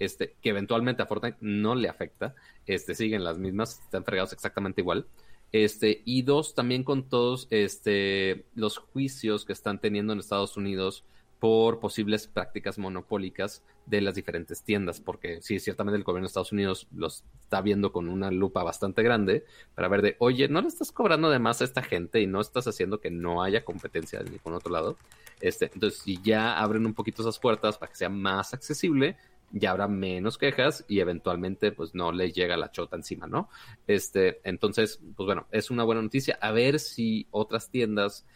este, 0.00 0.34
que 0.42 0.50
eventualmente 0.50 1.02
a 1.02 1.06
Fortnite 1.06 1.38
no 1.40 1.74
le 1.74 1.88
afecta, 1.88 2.34
este, 2.66 2.94
siguen 2.94 3.22
las 3.22 3.38
mismas, 3.38 3.80
están 3.80 4.04
fregados 4.04 4.32
exactamente 4.32 4.80
igual. 4.80 5.06
Este, 5.52 6.02
y 6.06 6.22
dos, 6.22 6.54
también 6.54 6.82
con 6.82 7.08
todos 7.08 7.46
este, 7.50 8.46
los 8.54 8.78
juicios 8.78 9.44
que 9.44 9.52
están 9.52 9.80
teniendo 9.80 10.12
en 10.12 10.18
Estados 10.18 10.56
Unidos 10.56 11.04
por 11.42 11.80
posibles 11.80 12.28
prácticas 12.28 12.78
monopólicas 12.78 13.64
de 13.86 14.00
las 14.00 14.14
diferentes 14.14 14.62
tiendas, 14.62 15.00
porque 15.00 15.42
sí, 15.42 15.58
ciertamente 15.58 15.96
el 15.96 16.04
gobierno 16.04 16.26
de 16.26 16.28
Estados 16.28 16.52
Unidos 16.52 16.86
los 16.94 17.24
está 17.40 17.60
viendo 17.60 17.90
con 17.90 18.08
una 18.08 18.30
lupa 18.30 18.62
bastante 18.62 19.02
grande 19.02 19.44
para 19.74 19.88
ver 19.88 20.02
de, 20.02 20.16
oye, 20.20 20.46
no 20.46 20.60
le 20.60 20.68
estás 20.68 20.92
cobrando 20.92 21.30
de 21.30 21.40
más 21.40 21.60
a 21.60 21.64
esta 21.64 21.82
gente 21.82 22.20
y 22.20 22.28
no 22.28 22.40
estás 22.40 22.68
haciendo 22.68 23.00
que 23.00 23.10
no 23.10 23.42
haya 23.42 23.64
competencia 23.64 24.20
de 24.20 24.30
ningún 24.30 24.54
otro 24.54 24.70
lado. 24.70 24.96
Este, 25.40 25.68
entonces, 25.74 25.98
si 25.98 26.22
ya 26.22 26.60
abren 26.60 26.86
un 26.86 26.94
poquito 26.94 27.22
esas 27.22 27.40
puertas 27.40 27.76
para 27.76 27.90
que 27.90 27.98
sea 27.98 28.08
más 28.08 28.54
accesible, 28.54 29.16
ya 29.50 29.72
habrá 29.72 29.88
menos 29.88 30.38
quejas 30.38 30.84
y 30.86 31.00
eventualmente 31.00 31.72
pues 31.72 31.92
no 31.92 32.12
les 32.12 32.32
llega 32.34 32.56
la 32.56 32.70
chota 32.70 32.94
encima, 32.94 33.26
¿no? 33.26 33.48
Este, 33.88 34.40
entonces, 34.44 35.00
pues 35.16 35.26
bueno, 35.26 35.48
es 35.50 35.72
una 35.72 35.82
buena 35.82 36.02
noticia. 36.02 36.38
A 36.40 36.52
ver 36.52 36.78
si 36.78 37.26
otras 37.32 37.68
tiendas, 37.68 38.26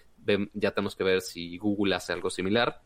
ya 0.54 0.72
tenemos 0.72 0.96
que 0.96 1.04
ver 1.04 1.20
si 1.20 1.56
Google 1.56 1.94
hace 1.94 2.12
algo 2.12 2.30
similar 2.30 2.82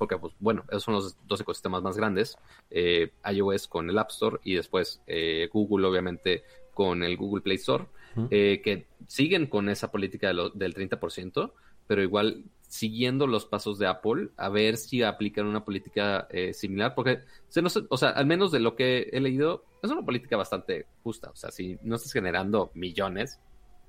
porque, 0.00 0.16
pues, 0.16 0.32
bueno, 0.40 0.64
esos 0.70 0.84
son 0.84 0.94
los 0.94 1.14
dos 1.26 1.42
ecosistemas 1.42 1.82
más 1.82 1.94
grandes, 1.94 2.38
eh, 2.70 3.12
iOS 3.30 3.68
con 3.68 3.90
el 3.90 3.98
App 3.98 4.08
Store 4.08 4.38
y 4.42 4.54
después 4.54 5.02
eh, 5.06 5.46
Google, 5.52 5.86
obviamente, 5.86 6.42
con 6.72 7.02
el 7.02 7.18
Google 7.18 7.42
Play 7.42 7.56
Store, 7.56 7.84
eh, 8.30 8.62
que 8.64 8.86
siguen 9.06 9.46
con 9.46 9.68
esa 9.68 9.92
política 9.92 10.28
del 10.28 10.74
30%, 10.74 11.52
pero 11.86 12.02
igual 12.02 12.44
siguiendo 12.66 13.26
los 13.26 13.44
pasos 13.44 13.78
de 13.78 13.88
Apple, 13.88 14.30
a 14.38 14.48
ver 14.48 14.78
si 14.78 15.02
aplican 15.02 15.44
una 15.44 15.66
política 15.66 16.26
similar, 16.54 16.94
porque, 16.94 17.20
se 17.48 17.62
o 17.62 17.96
sea, 17.98 18.08
al 18.08 18.24
menos 18.24 18.52
de 18.52 18.60
lo 18.60 18.76
que 18.76 19.10
he 19.12 19.20
leído, 19.20 19.66
es 19.82 19.90
una 19.90 20.02
política 20.02 20.38
bastante 20.38 20.86
justa, 21.02 21.28
o 21.28 21.36
sea, 21.36 21.50
si 21.50 21.78
no 21.82 21.96
estás 21.96 22.14
generando 22.14 22.70
millones, 22.72 23.38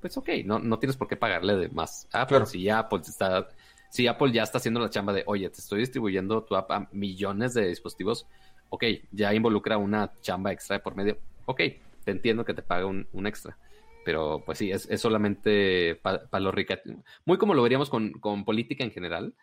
pues 0.02 0.18
ok, 0.18 0.28
no, 0.44 0.60
no 0.60 0.78
tienes 0.78 0.98
por 0.98 1.08
qué 1.08 1.16
pagarle 1.16 1.56
de 1.56 1.70
más 1.70 2.10
a 2.12 2.24
Apple, 2.24 2.46
si 2.48 2.64
ya 2.64 2.80
Apple 2.80 3.00
está 3.08 3.48
si 3.92 4.08
Apple 4.08 4.32
ya 4.32 4.44
está 4.44 4.58
haciendo 4.58 4.80
la 4.80 4.90
chamba 4.90 5.12
de, 5.12 5.24
oye, 5.28 5.50
te 5.50 5.60
estoy 5.60 5.82
distribuyendo 5.82 6.44
tu 6.44 6.56
app 6.56 6.72
a 6.72 6.88
millones 6.94 7.54
de 7.54 7.68
dispositivos, 7.68 8.26
ok, 8.70 8.86
ya 9.12 9.34
involucra 9.34 9.78
una 9.78 10.14
chamba 10.22 10.54
extra 10.54 10.82
por 10.82 10.96
medio, 10.96 11.18
ok, 11.46 11.60
te 12.06 12.12
entiendo 12.12 12.46
que 12.46 12.54
te 12.54 12.62
pague 12.62 12.86
un, 12.86 13.28
extra. 13.28 13.58
Pero 14.06 14.42
pues 14.46 14.60
sí, 14.60 14.72
es, 14.72 14.88
solamente 15.00 16.00
para 16.02 16.40
los 16.40 16.54
ricos. 16.54 16.80
Muy 17.26 17.38
como 17.38 17.54
lo 17.54 17.62
veríamos 17.62 17.90
con, 17.90 18.14
con 18.14 18.46
política 18.46 18.86
en 18.86 18.92
general 18.92 19.34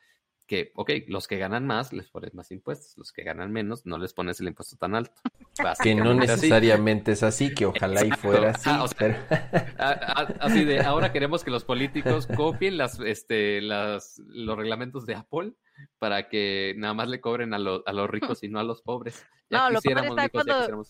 que, 0.49 0.73
ok, 0.75 0.91
los 1.07 1.29
que 1.29 1.37
ganan 1.37 1.67
más 1.67 1.93
les 1.93 2.09
pones 2.09 2.35
más 2.35 2.51
impuestos, 2.51 2.97
los 2.97 3.13
que 3.13 3.23
ganan 3.23 3.53
menos 3.53 3.85
no 3.85 3.99
les 3.99 4.15
pones 4.15 4.41
el 4.41 4.49
impuesto 4.49 4.77
tan 4.77 4.97
alto. 4.97 5.21
Que 5.83 5.95
no 5.95 6.15
necesariamente 6.15 7.13
es 7.13 7.23
así, 7.23 7.53
que 7.53 7.67
ojalá 7.67 8.05
y 8.05 8.11
fuera 8.13 8.51
así. 8.51 8.71
así 10.41 10.65
de, 10.65 10.81
ahora 10.81 11.13
queremos 11.13 11.45
que 11.45 11.51
los 11.51 11.65
políticos 11.65 12.27
copien 12.37 12.79
las, 12.79 12.99
este, 13.01 13.61
las, 13.61 14.21
los 14.29 14.57
reglamentos 14.57 15.05
de 15.05 15.17
Apple 15.17 15.53
para 15.99 16.29
que 16.29 16.75
nada 16.77 16.95
más 16.95 17.09
le 17.09 17.21
cobren 17.21 17.55
a, 17.55 17.57
a 17.57 17.93
los 17.93 18.11
ricos 18.11 18.43
y 18.43 18.49
no 18.49 18.59
a 18.59 18.65
los 18.65 18.83
pobres. 18.83 19.27
Ya 19.51 19.69
no, 19.69 19.71
lo 19.71 19.81
cuando, 20.31 20.85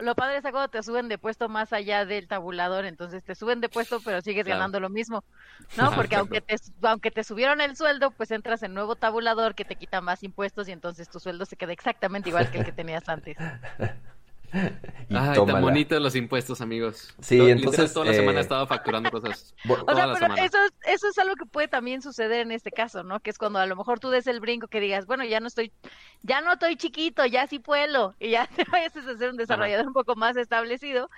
lo 0.00 0.14
padre 0.14 0.36
es 0.36 0.42
cuando 0.42 0.68
te 0.68 0.82
suben 0.82 1.08
de 1.08 1.18
puesto 1.18 1.48
más 1.48 1.72
allá 1.72 2.04
del 2.04 2.28
tabulador, 2.28 2.84
entonces 2.84 3.22
te 3.24 3.34
suben 3.34 3.60
de 3.60 3.68
puesto 3.68 4.00
pero 4.04 4.20
sigues 4.20 4.46
ganando 4.46 4.80
lo 4.80 4.88
mismo, 4.88 5.24
¿no? 5.76 5.92
Porque 5.92 6.16
aunque 6.16 6.40
te, 6.40 6.56
aunque 6.82 7.10
te 7.10 7.24
subieron 7.24 7.60
el 7.60 7.76
sueldo, 7.76 8.10
pues 8.10 8.30
entras 8.30 8.62
en 8.62 8.74
nuevo 8.74 8.96
tabulador 8.96 9.54
que 9.54 9.64
te 9.64 9.76
quita 9.76 10.00
más 10.00 10.22
impuestos 10.22 10.68
y 10.68 10.72
entonces 10.72 11.08
tu 11.08 11.20
sueldo 11.20 11.44
se 11.44 11.56
queda 11.56 11.72
exactamente 11.72 12.28
igual 12.28 12.50
que 12.50 12.58
el 12.58 12.64
que 12.64 12.72
tenías 12.72 13.08
antes. 13.08 13.36
Ay, 14.52 15.46
tan 15.46 15.60
bonitos 15.60 16.00
los 16.00 16.16
impuestos, 16.16 16.60
amigos. 16.60 17.14
Sí, 17.20 17.38
entonces. 17.38 17.92
Toda 17.92 18.06
la 18.06 18.14
semana 18.14 18.38
eh, 18.38 18.42
estado 18.42 18.66
facturando 18.66 19.10
cosas. 19.10 19.54
O 19.68 19.94
sea, 19.94 20.12
pero 20.12 20.34
eso 20.34 20.58
es, 20.64 20.72
eso 20.86 21.08
es 21.08 21.18
algo 21.18 21.34
que 21.36 21.46
puede 21.46 21.68
también 21.68 22.02
suceder 22.02 22.40
en 22.40 22.52
este 22.52 22.70
caso, 22.70 23.02
¿no? 23.04 23.20
Que 23.20 23.30
es 23.30 23.38
cuando 23.38 23.58
a 23.58 23.66
lo 23.66 23.76
mejor 23.76 24.00
tú 24.00 24.10
des 24.10 24.26
el 24.26 24.40
brinco 24.40 24.68
que 24.68 24.80
digas, 24.80 25.06
bueno, 25.06 25.24
ya 25.24 25.40
no 25.40 25.46
estoy, 25.46 25.72
ya 26.22 26.40
no 26.40 26.52
estoy 26.52 26.76
chiquito, 26.76 27.24
ya 27.26 27.46
sí 27.46 27.58
puedo, 27.58 28.14
y 28.18 28.30
ya 28.30 28.46
te 28.56 28.64
vayas 28.64 28.96
a 28.96 29.16
ser 29.16 29.30
un 29.30 29.36
desarrollador 29.36 29.86
un 29.86 29.92
poco 29.92 30.16
más 30.16 30.36
establecido, 30.36 31.10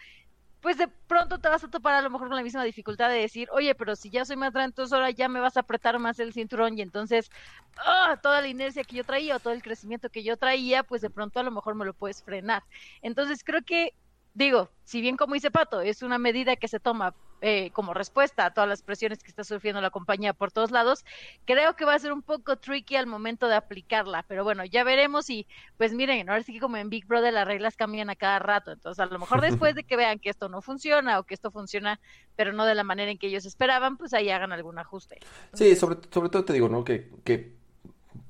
pues 0.62 0.78
de 0.78 0.88
pronto 0.88 1.40
te 1.40 1.48
vas 1.48 1.64
a 1.64 1.68
topar 1.70 1.94
a 1.94 2.02
lo 2.02 2.10
mejor 2.10 2.28
con 2.28 2.36
la 2.36 2.42
misma 2.44 2.64
dificultad 2.64 3.10
de 3.10 3.16
decir, 3.16 3.48
oye, 3.52 3.74
pero 3.74 3.96
si 3.96 4.10
ya 4.10 4.24
soy 4.24 4.36
más 4.36 4.52
grande, 4.52 4.70
entonces 4.70 4.92
ahora 4.94 5.10
ya 5.10 5.28
me 5.28 5.40
vas 5.40 5.56
a 5.56 5.60
apretar 5.60 5.98
más 5.98 6.20
el 6.20 6.32
cinturón 6.32 6.78
y 6.78 6.82
entonces 6.82 7.30
¡ah! 7.76 8.18
toda 8.22 8.40
la 8.40 8.48
inercia 8.48 8.84
que 8.84 8.96
yo 8.96 9.04
traía 9.04 9.36
o 9.36 9.40
todo 9.40 9.52
el 9.54 9.62
crecimiento 9.62 10.08
que 10.10 10.22
yo 10.24 10.36
traía, 10.36 10.84
pues 10.84 11.02
de 11.02 11.10
pronto 11.10 11.40
a 11.40 11.42
lo 11.42 11.50
mejor 11.50 11.74
me 11.74 11.84
lo 11.84 11.94
puedes 11.94 12.22
frenar. 12.22 12.62
Entonces 13.02 13.42
creo 13.44 13.62
que 13.64 13.94
digo, 14.34 14.70
si 14.84 15.00
bien 15.00 15.16
como 15.16 15.34
dice 15.34 15.50
Pato, 15.50 15.80
es 15.80 16.02
una 16.02 16.18
medida 16.18 16.56
que 16.56 16.68
se 16.68 16.80
toma 16.80 17.14
eh, 17.40 17.70
como 17.72 17.92
respuesta 17.92 18.46
a 18.46 18.54
todas 18.54 18.68
las 18.68 18.82
presiones 18.82 19.22
que 19.22 19.28
está 19.28 19.42
sufriendo 19.42 19.80
la 19.80 19.90
compañía 19.90 20.32
por 20.32 20.52
todos 20.52 20.70
lados, 20.70 21.04
creo 21.44 21.74
que 21.74 21.84
va 21.84 21.94
a 21.94 21.98
ser 21.98 22.12
un 22.12 22.22
poco 22.22 22.56
tricky 22.56 22.94
al 22.94 23.06
momento 23.06 23.48
de 23.48 23.56
aplicarla, 23.56 24.24
pero 24.28 24.44
bueno, 24.44 24.64
ya 24.64 24.84
veremos 24.84 25.28
y 25.28 25.46
pues 25.76 25.92
miren, 25.92 26.28
ahora 26.28 26.44
sí 26.44 26.52
que 26.52 26.60
como 26.60 26.76
en 26.76 26.88
Big 26.88 27.06
Brother 27.06 27.32
las 27.32 27.46
reglas 27.46 27.76
cambian 27.76 28.10
a 28.10 28.16
cada 28.16 28.38
rato, 28.38 28.70
entonces 28.70 29.00
a 29.00 29.06
lo 29.06 29.18
mejor 29.18 29.40
después 29.40 29.74
de 29.74 29.82
que 29.84 29.96
vean 29.96 30.20
que 30.20 30.30
esto 30.30 30.48
no 30.48 30.62
funciona 30.62 31.18
o 31.18 31.24
que 31.24 31.34
esto 31.34 31.50
funciona, 31.50 31.98
pero 32.36 32.52
no 32.52 32.64
de 32.64 32.76
la 32.76 32.84
manera 32.84 33.10
en 33.10 33.18
que 33.18 33.26
ellos 33.26 33.44
esperaban, 33.44 33.96
pues 33.96 34.14
ahí 34.14 34.30
hagan 34.30 34.52
algún 34.52 34.78
ajuste. 34.78 35.18
sí, 35.52 35.74
sobre, 35.74 35.98
sobre 36.12 36.28
todo 36.28 36.44
te 36.44 36.52
digo, 36.52 36.68
¿no? 36.68 36.84
Que, 36.84 37.10
que 37.24 37.61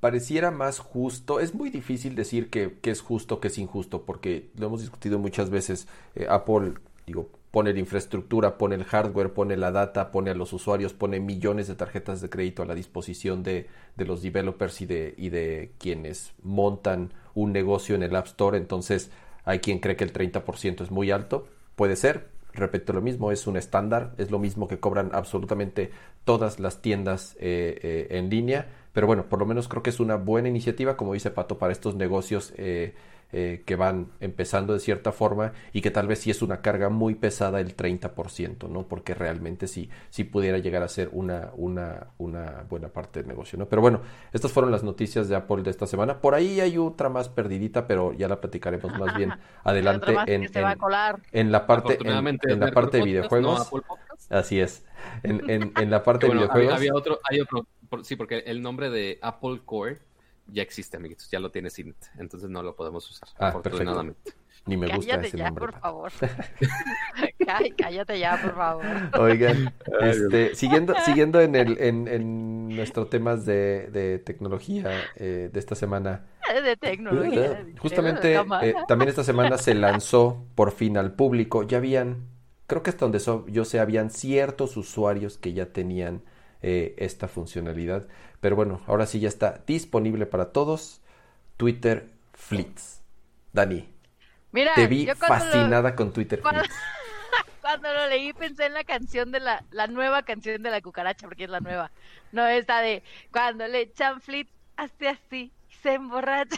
pareciera 0.00 0.50
más 0.50 0.78
justo. 0.78 1.40
Es 1.40 1.54
muy 1.54 1.70
difícil 1.70 2.14
decir 2.14 2.50
que, 2.50 2.78
es 2.82 3.00
justo, 3.00 3.40
que 3.40 3.48
es 3.48 3.58
injusto, 3.58 4.02
porque 4.02 4.50
lo 4.56 4.66
hemos 4.66 4.80
discutido 4.80 5.18
muchas 5.18 5.50
veces. 5.50 5.86
Eh, 6.14 6.26
Apple, 6.28 6.74
digo, 7.06 7.28
pone 7.50 7.72
la 7.72 7.78
infraestructura, 7.78 8.58
pone 8.58 8.74
el 8.74 8.84
hardware, 8.84 9.32
pone 9.32 9.56
la 9.56 9.70
data, 9.70 10.10
pone 10.10 10.30
a 10.30 10.34
los 10.34 10.52
usuarios, 10.52 10.94
pone 10.94 11.20
millones 11.20 11.68
de 11.68 11.74
tarjetas 11.74 12.20
de 12.20 12.30
crédito 12.30 12.62
a 12.62 12.66
la 12.66 12.74
disposición 12.74 13.42
de, 13.42 13.68
de 13.96 14.04
los 14.04 14.22
developers 14.22 14.80
y 14.80 14.86
de, 14.86 15.14
y 15.16 15.28
de 15.28 15.72
quienes 15.78 16.32
montan 16.42 17.12
un 17.34 17.52
negocio 17.52 17.94
en 17.94 18.02
el 18.02 18.16
App 18.16 18.26
Store. 18.26 18.58
Entonces, 18.58 19.10
hay 19.44 19.60
quien 19.60 19.80
cree 19.80 19.96
que 19.96 20.04
el 20.04 20.12
30% 20.12 20.82
es 20.82 20.90
muy 20.90 21.10
alto. 21.10 21.46
Puede 21.76 21.96
ser, 21.96 22.28
repito 22.54 22.92
lo 22.92 23.02
mismo, 23.02 23.32
es 23.32 23.46
un 23.46 23.56
estándar, 23.56 24.14
es 24.18 24.30
lo 24.30 24.38
mismo 24.38 24.68
que 24.68 24.80
cobran 24.80 25.10
absolutamente 25.12 25.90
todas 26.24 26.60
las 26.60 26.82
tiendas 26.82 27.36
eh, 27.40 27.78
eh, 27.82 28.06
en 28.18 28.30
línea 28.30 28.68
pero 28.92 29.06
bueno, 29.06 29.26
por 29.28 29.38
lo 29.38 29.46
menos 29.46 29.68
creo 29.68 29.82
que 29.82 29.90
es 29.90 30.00
una 30.00 30.16
buena 30.16 30.48
iniciativa, 30.48 30.96
como 30.96 31.14
dice 31.14 31.30
Pato, 31.30 31.58
para 31.58 31.72
estos 31.72 31.94
negocios 31.94 32.52
eh, 32.56 32.94
eh, 33.34 33.62
que 33.64 33.76
van 33.76 34.08
empezando 34.20 34.74
de 34.74 34.78
cierta 34.78 35.10
forma 35.10 35.52
y 35.72 35.80
que 35.80 35.90
tal 35.90 36.06
vez 36.06 36.18
sí 36.18 36.30
es 36.30 36.42
una 36.42 36.60
carga 36.60 36.90
muy 36.90 37.14
pesada 37.14 37.60
el 37.60 37.74
30%, 37.74 38.68
¿no? 38.68 38.86
Porque 38.86 39.14
realmente 39.14 39.68
sí, 39.68 39.88
sí 40.10 40.24
pudiera 40.24 40.58
llegar 40.58 40.82
a 40.82 40.88
ser 40.88 41.08
una, 41.12 41.48
una, 41.56 42.08
una 42.18 42.66
buena 42.68 42.88
parte 42.88 43.20
del 43.20 43.28
negocio, 43.28 43.58
¿no? 43.58 43.66
Pero 43.70 43.80
bueno, 43.80 44.02
estas 44.34 44.52
fueron 44.52 44.70
las 44.70 44.84
noticias 44.84 45.30
de 45.30 45.36
Apple 45.36 45.62
de 45.62 45.70
esta 45.70 45.86
semana. 45.86 46.20
Por 46.20 46.34
ahí 46.34 46.60
hay 46.60 46.76
otra 46.76 47.08
más 47.08 47.30
perdidita, 47.30 47.86
pero 47.86 48.12
ya 48.12 48.28
la 48.28 48.38
platicaremos 48.38 48.98
más 48.98 49.16
bien 49.16 49.32
adelante 49.64 50.14
en, 50.26 50.42
en, 50.52 50.62
la 50.62 50.76
parte, 51.66 51.98
en, 52.02 52.60
la 52.60 52.70
parte 52.70 52.98
de 52.98 53.04
videojuegos. 53.04 53.70
Así 54.30 54.60
es. 54.60 54.84
En, 55.24 55.72
en, 55.76 55.90
la 55.90 56.04
parte 56.04 56.28
de 56.28 56.34
videojuegos. 56.34 56.74
Había, 56.74 56.94
otro, 56.94 57.18
hay 57.28 57.40
otro 57.40 57.66
sí, 58.02 58.16
porque 58.16 58.38
el 58.46 58.62
nombre 58.62 58.90
de 58.90 59.18
Apple 59.20 59.60
Core 59.64 59.98
ya 60.46 60.62
existe, 60.62 60.96
amiguitos, 60.96 61.30
ya 61.30 61.40
lo 61.40 61.50
tiene 61.50 61.70
Cint, 61.70 61.96
entonces 62.18 62.50
no 62.50 62.62
lo 62.62 62.74
podemos 62.74 63.08
usar, 63.10 63.28
ah, 63.38 63.48
afortunadamente. 63.48 64.32
Ni 64.64 64.76
me 64.76 64.86
gusta 64.86 65.12
cállate 65.12 65.28
ese 65.28 65.38
ya, 65.38 65.46
nombre. 65.46 65.66
por 65.66 65.80
favor. 65.80 66.12
cállate 67.76 68.18
ya, 68.18 68.40
por 68.40 68.54
favor. 68.54 68.86
Oigan, 69.18 69.74
este, 70.02 70.54
siguiendo, 70.54 70.94
siguiendo 71.04 71.40
en, 71.40 71.56
el, 71.56 71.78
en, 71.80 72.06
en 72.06 72.68
nuestros 72.68 73.10
temas 73.10 73.44
de, 73.44 73.88
de 73.90 74.20
tecnología 74.20 74.88
eh, 75.16 75.50
de 75.52 75.58
esta 75.58 75.74
semana. 75.74 76.26
De 76.48 76.76
tecnología. 76.76 77.66
Justamente, 77.78 78.36
eh, 78.36 78.74
también 78.86 79.08
esta 79.08 79.24
semana 79.24 79.58
se 79.58 79.74
lanzó 79.74 80.44
por 80.54 80.70
fin 80.70 80.96
al 80.96 81.12
público. 81.12 81.64
Ya 81.64 81.78
habían, 81.78 82.28
creo 82.72 82.82
que 82.82 82.88
hasta 82.88 83.04
donde 83.04 83.52
yo 83.52 83.66
sé, 83.66 83.80
habían 83.80 84.08
ciertos 84.08 84.78
usuarios 84.78 85.36
que 85.36 85.52
ya 85.52 85.66
tenían 85.66 86.22
eh, 86.62 86.94
esta 86.96 87.28
funcionalidad. 87.28 88.08
Pero 88.40 88.56
bueno, 88.56 88.80
ahora 88.86 89.04
sí 89.04 89.20
ya 89.20 89.28
está 89.28 89.62
disponible 89.66 90.24
para 90.24 90.52
todos. 90.52 91.02
Twitter 91.58 92.08
Fleets. 92.32 93.02
Dani. 93.52 93.86
Mira, 94.52 94.72
te 94.74 94.86
vi 94.86 95.06
fascinada 95.06 95.94
con 95.94 96.14
Twitter 96.14 96.40
Fleets. 96.40 96.74
Cuando 97.60 97.92
lo 97.92 98.08
leí 98.08 98.32
pensé 98.32 98.64
en 98.64 98.72
la 98.72 98.84
canción 98.84 99.32
de 99.32 99.40
la, 99.40 99.62
la 99.70 99.86
nueva 99.86 100.22
canción 100.22 100.62
de 100.62 100.70
la 100.70 100.80
cucaracha, 100.80 101.28
porque 101.28 101.44
es 101.44 101.50
la 101.50 101.60
nueva. 101.60 101.90
No 102.32 102.46
esta 102.46 102.80
de 102.80 103.02
cuando 103.30 103.68
le 103.68 103.82
echan 103.82 104.22
Fleets, 104.22 104.50
así 104.76 105.06
así 105.06 105.52
se 105.82 105.94
emborracha. 105.94 106.56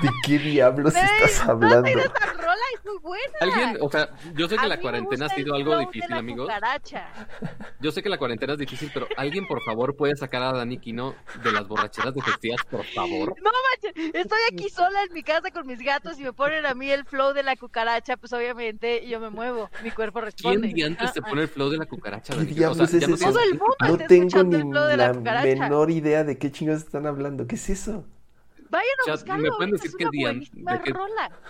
¿De 0.00 0.08
qué 0.24 0.38
diablos 0.38 0.94
estás 1.20 1.48
hablando? 1.48 1.82
No, 1.82 2.00
esa 2.00 2.32
rola 2.34 2.62
es 2.74 2.84
muy 2.84 2.98
buena. 2.98 3.38
Alguien, 3.40 3.78
o 3.80 3.90
sea, 3.90 4.10
yo 4.34 4.48
sé 4.48 4.56
que 4.56 4.68
la 4.68 4.80
cuarentena 4.80 5.26
ha 5.26 5.28
sido 5.30 5.54
algo 5.54 5.78
difícil, 5.78 6.12
amigos. 6.12 6.48
Yo 7.80 7.90
sé 7.90 8.02
que 8.02 8.08
la 8.08 8.18
cuarentena 8.18 8.52
es 8.54 8.58
difícil, 8.58 8.90
pero 8.94 9.06
alguien, 9.16 9.46
por 9.46 9.62
favor, 9.62 9.96
puede 9.96 10.16
sacar 10.16 10.42
a 10.42 10.52
Dani 10.52 10.78
Kino 10.78 11.14
de 11.42 11.52
las 11.52 11.66
borracheras 11.66 12.14
de 12.14 12.22
festivas, 12.22 12.60
por 12.70 12.84
favor. 12.84 13.34
No, 13.42 13.50
manches, 13.70 14.14
estoy 14.14 14.40
aquí 14.50 14.68
sola 14.68 15.02
en 15.04 15.12
mi 15.12 15.22
casa 15.22 15.50
con 15.50 15.66
mis 15.66 15.80
gatos 15.80 16.18
y 16.18 16.22
me 16.22 16.32
ponen 16.32 16.64
a 16.66 16.74
mí 16.74 16.90
el 16.90 17.04
flow 17.04 17.32
de 17.32 17.42
la 17.42 17.56
cucaracha, 17.56 18.16
pues 18.16 18.32
obviamente 18.32 19.06
yo 19.08 19.20
me 19.20 19.30
muevo, 19.30 19.70
mi 19.82 19.90
cuerpo 19.90 20.20
responde. 20.20 20.72
¿Quién 20.72 20.92
antes 20.92 21.12
se 21.12 21.20
ah, 21.20 21.28
pone 21.28 21.42
el 21.42 21.48
flow 21.48 21.70
de 21.70 21.78
la 21.78 21.86
cucaracha? 21.86 22.34
¿Qué 22.34 22.44
diablos 22.44 22.92
es 22.94 23.02
eso? 23.02 23.32
No 23.80 23.98
tengo 23.98 24.42
ni 24.44 24.72
la, 24.96 25.12
menor 25.12 25.90
idea 25.90 26.24
de 26.24 26.38
qué 26.38 26.50
chingados 26.50 26.82
están 26.82 27.06
hablando. 27.06 27.46
¿Qué 27.46 27.56
es 27.56 27.68
eso? 27.70 28.06
Vayan 28.72 28.96
a 29.06 29.12
buscarlo. 29.12 29.42
¿Me 29.42 29.50
pueden 29.50 29.70
decir 29.72 29.92
qué 29.98 30.06
día? 30.10 30.32
De 30.32 30.80
qué... 30.82 30.92
rola. 30.92 31.30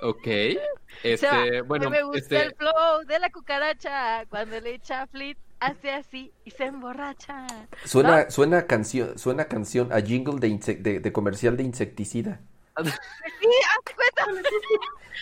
Ok. 0.00 0.26
Este, 1.04 1.60
bueno. 1.60 1.90
Me 1.90 2.02
gusta 2.02 2.18
este... 2.18 2.42
el 2.42 2.54
flow 2.56 3.04
de 3.06 3.20
la 3.20 3.30
cucaracha 3.30 4.26
cuando 4.26 4.60
le 4.60 4.74
echa 4.74 5.06
flit 5.06 5.38
hace 5.60 5.92
así 5.92 6.32
y 6.44 6.50
se 6.50 6.64
emborracha. 6.64 7.46
Suena, 7.84 8.28
suena 8.30 8.66
canción, 8.66 9.16
suena 9.16 9.44
canción 9.44 9.92
a 9.92 10.00
jingle 10.00 10.40
de, 10.40 10.76
de, 10.78 10.98
de 10.98 11.12
comercial 11.12 11.56
de 11.56 11.62
insecticida. 11.62 12.40
sí, 12.84 12.90
hazte 12.90 13.94
cuenta. 13.94 14.40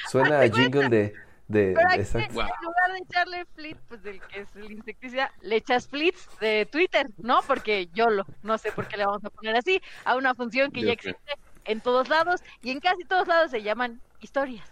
Suena 0.09 0.41
a 0.41 0.49
jingle 0.49 0.89
de 0.89 1.15
de, 1.49 1.75
Pero 1.77 1.91
en 1.93 2.35
lugar 2.35 2.93
de 2.93 2.99
echarle 2.99 3.45
flit, 3.55 3.79
pues 3.89 4.03
del 4.03 4.21
que 4.21 4.41
es 4.41 4.57
el 4.57 4.73
insecticida, 4.73 5.31
le 5.43 5.57
echas 5.57 5.87
flits 5.87 6.29
de 6.41 6.67
Twitter, 6.67 7.07
¿no? 7.19 7.41
Porque 7.47 7.89
yo 7.95 8.07
lo, 8.07 8.27
no 8.43 8.59
sé 8.59 8.73
por 8.73 8.89
qué 8.89 8.97
le 8.97 9.07
vamos 9.07 9.25
a 9.25 9.31
poner 9.31 9.57
así, 9.57 9.81
a 10.05 10.17
una 10.17 10.35
función 10.35 10.73
que 10.73 10.83
ya 10.83 10.93
existe 10.93 11.35
en 11.65 11.81
todos 11.81 12.09
lados 12.09 12.43
y 12.63 12.71
en 12.71 12.81
casi 12.81 13.05
todos 13.05 13.29
lados 13.29 13.51
se 13.51 13.63
llaman 13.63 14.01
historias. 14.21 14.69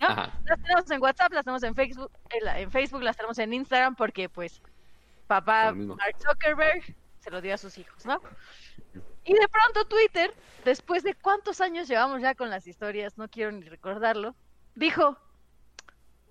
¿no? 0.00 0.08
Las 0.08 0.62
tenemos 0.62 0.90
en 0.90 1.02
WhatsApp, 1.02 1.32
las 1.32 1.44
tenemos 1.44 1.62
en 1.62 1.74
Facebook, 1.74 2.10
en, 2.30 2.70
Facebook, 2.70 3.02
las 3.02 3.16
tenemos 3.16 3.38
en 3.38 3.52
Instagram 3.52 3.94
porque 3.94 4.28
pues 4.30 4.62
papá 5.26 5.72
Mark 5.72 6.16
Zuckerberg 6.18 6.96
se 7.18 7.30
lo 7.30 7.42
dio 7.42 7.54
a 7.54 7.58
sus 7.58 7.76
hijos, 7.76 8.06
¿no? 8.06 8.20
Y 9.24 9.34
de 9.34 9.48
pronto 9.48 9.84
Twitter, 9.84 10.32
después 10.64 11.02
de 11.02 11.14
cuántos 11.14 11.60
años 11.60 11.86
llevamos 11.86 12.22
ya 12.22 12.34
con 12.34 12.48
las 12.48 12.66
historias, 12.66 13.18
no 13.18 13.28
quiero 13.28 13.52
ni 13.52 13.68
recordarlo, 13.68 14.34
dijo, 14.74 15.18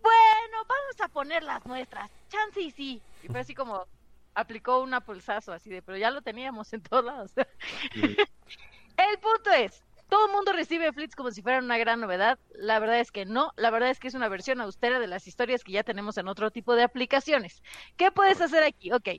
bueno, 0.01 0.57
vamos 0.67 1.01
a 1.01 1.07
poner 1.07 1.43
las 1.43 1.65
nuestras. 1.65 2.09
Chance 2.29 2.61
y 2.61 2.71
sí. 2.71 3.01
Y 3.23 3.27
fue 3.27 3.39
así 3.39 3.53
como, 3.53 3.85
aplicó 4.33 4.81
una 4.81 5.01
pulsazo 5.01 5.51
así 5.51 5.69
de, 5.69 5.81
pero 5.81 5.97
ya 5.97 6.11
lo 6.11 6.21
teníamos 6.21 6.71
en 6.73 6.81
todos 6.81 7.03
lados. 7.03 7.31
el 7.95 9.19
punto 9.19 9.51
es, 9.51 9.83
todo 10.09 10.25
el 10.25 10.31
mundo 10.31 10.53
recibe 10.53 10.91
Flits 10.91 11.15
como 11.15 11.31
si 11.31 11.41
fuera 11.41 11.59
una 11.59 11.77
gran 11.77 11.99
novedad. 11.99 12.39
La 12.55 12.79
verdad 12.79 12.99
es 12.99 13.11
que 13.11 13.25
no. 13.25 13.53
La 13.57 13.69
verdad 13.69 13.91
es 13.91 13.99
que 13.99 14.07
es 14.07 14.15
una 14.15 14.27
versión 14.27 14.59
austera 14.59 14.99
de 14.99 15.07
las 15.07 15.27
historias 15.27 15.63
que 15.63 15.71
ya 15.71 15.83
tenemos 15.83 16.17
en 16.17 16.27
otro 16.27 16.49
tipo 16.51 16.75
de 16.75 16.83
aplicaciones. 16.83 17.61
¿Qué 17.95 18.11
puedes 18.11 18.41
hacer 18.41 18.63
aquí? 18.63 18.91
Ok. 18.91 19.09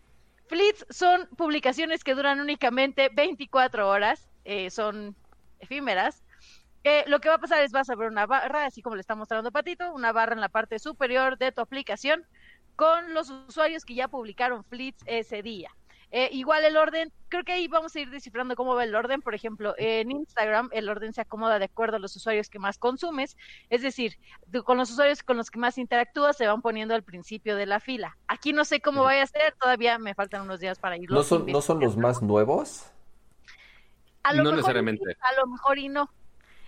Flits 0.48 0.84
son 0.90 1.28
publicaciones 1.36 2.02
que 2.02 2.14
duran 2.14 2.40
únicamente 2.40 3.08
24 3.12 3.88
horas. 3.88 4.28
Eh, 4.44 4.70
son 4.70 5.14
efímeras. 5.60 6.24
Eh, 6.84 7.04
lo 7.06 7.20
que 7.20 7.28
va 7.28 7.34
a 7.34 7.38
pasar 7.38 7.62
es 7.62 7.72
vas 7.72 7.90
a 7.90 7.94
ver 7.94 8.08
una 8.08 8.26
barra, 8.26 8.64
así 8.64 8.80
como 8.80 8.96
le 8.96 9.00
está 9.00 9.14
mostrando 9.14 9.52
Patito, 9.52 9.92
una 9.92 10.12
barra 10.12 10.32
en 10.32 10.40
la 10.40 10.48
parte 10.48 10.78
superior 10.78 11.36
de 11.36 11.52
tu 11.52 11.60
aplicación 11.60 12.24
con 12.76 13.12
los 13.12 13.28
usuarios 13.28 13.84
que 13.84 13.94
ya 13.94 14.08
publicaron 14.08 14.64
Flits 14.64 15.02
ese 15.06 15.42
día. 15.42 15.70
Eh, 16.12 16.28
igual 16.32 16.64
el 16.64 16.76
orden, 16.76 17.12
creo 17.28 17.44
que 17.44 17.52
ahí 17.52 17.68
vamos 17.68 17.94
a 17.94 18.00
ir 18.00 18.10
descifrando 18.10 18.56
cómo 18.56 18.74
va 18.74 18.82
el 18.82 18.94
orden. 18.94 19.22
Por 19.22 19.34
ejemplo, 19.34 19.74
en 19.78 20.10
Instagram 20.10 20.68
el 20.72 20.88
orden 20.88 21.12
se 21.12 21.20
acomoda 21.20 21.58
de 21.58 21.66
acuerdo 21.66 21.96
a 21.96 22.00
los 22.00 22.16
usuarios 22.16 22.48
que 22.48 22.58
más 22.58 22.78
consumes. 22.78 23.36
Es 23.68 23.82
decir, 23.82 24.16
con 24.64 24.76
los 24.78 24.90
usuarios 24.90 25.22
con 25.22 25.36
los 25.36 25.50
que 25.50 25.60
más 25.60 25.78
interactúas 25.78 26.36
se 26.36 26.46
van 26.46 26.62
poniendo 26.62 26.94
al 26.94 27.04
principio 27.04 27.54
de 27.54 27.66
la 27.66 27.78
fila. 27.78 28.16
Aquí 28.26 28.52
no 28.52 28.64
sé 28.64 28.80
cómo 28.80 29.04
vaya 29.04 29.22
a 29.22 29.26
ser, 29.26 29.54
todavía 29.60 29.98
me 29.98 30.14
faltan 30.14 30.42
unos 30.42 30.58
días 30.58 30.80
para 30.80 30.96
irlo. 30.96 31.14
¿No 31.14 31.22
son, 31.22 31.46
¿no 31.46 31.60
son 31.60 31.78
los 31.78 31.96
más 31.96 32.22
nuevos? 32.22 32.86
no 34.34 34.50
necesariamente. 34.50 35.04
a 35.20 35.40
lo 35.40 35.46
mejor 35.46 35.78
y 35.78 35.88
no. 35.88 36.10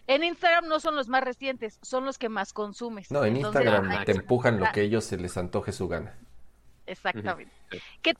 En 0.07 0.25
Instagram 0.25 0.67
no 0.67 0.81
son 0.81 0.97
los 0.97 1.09
más 1.09 1.23
recientes, 1.23 1.79
son 1.83 2.05
los 2.05 2.19
que 2.19 2.29
más 2.29 2.53
consumes. 2.53 3.11
No, 3.11 3.25
en 3.25 3.37
Instagram 3.37 4.05
te 4.05 4.13
empujan 4.13 4.59
lo 4.59 4.67
que 4.73 4.83
ellos 4.83 5.05
se 5.05 5.17
les 5.17 5.37
antoje 5.37 5.73
su 5.73 5.89
gana. 5.89 6.19
Exactamente. 6.87 7.53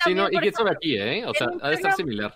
sí, 0.05 0.15
no, 0.15 0.29
y 0.31 0.39
que 0.39 0.49
eso 0.49 0.67
aquí, 0.69 0.97
¿eh? 0.97 1.27
O 1.27 1.35
sea, 1.35 1.49
ha 1.61 1.69
de 1.69 1.75
estar 1.75 1.93
similar. 1.95 2.35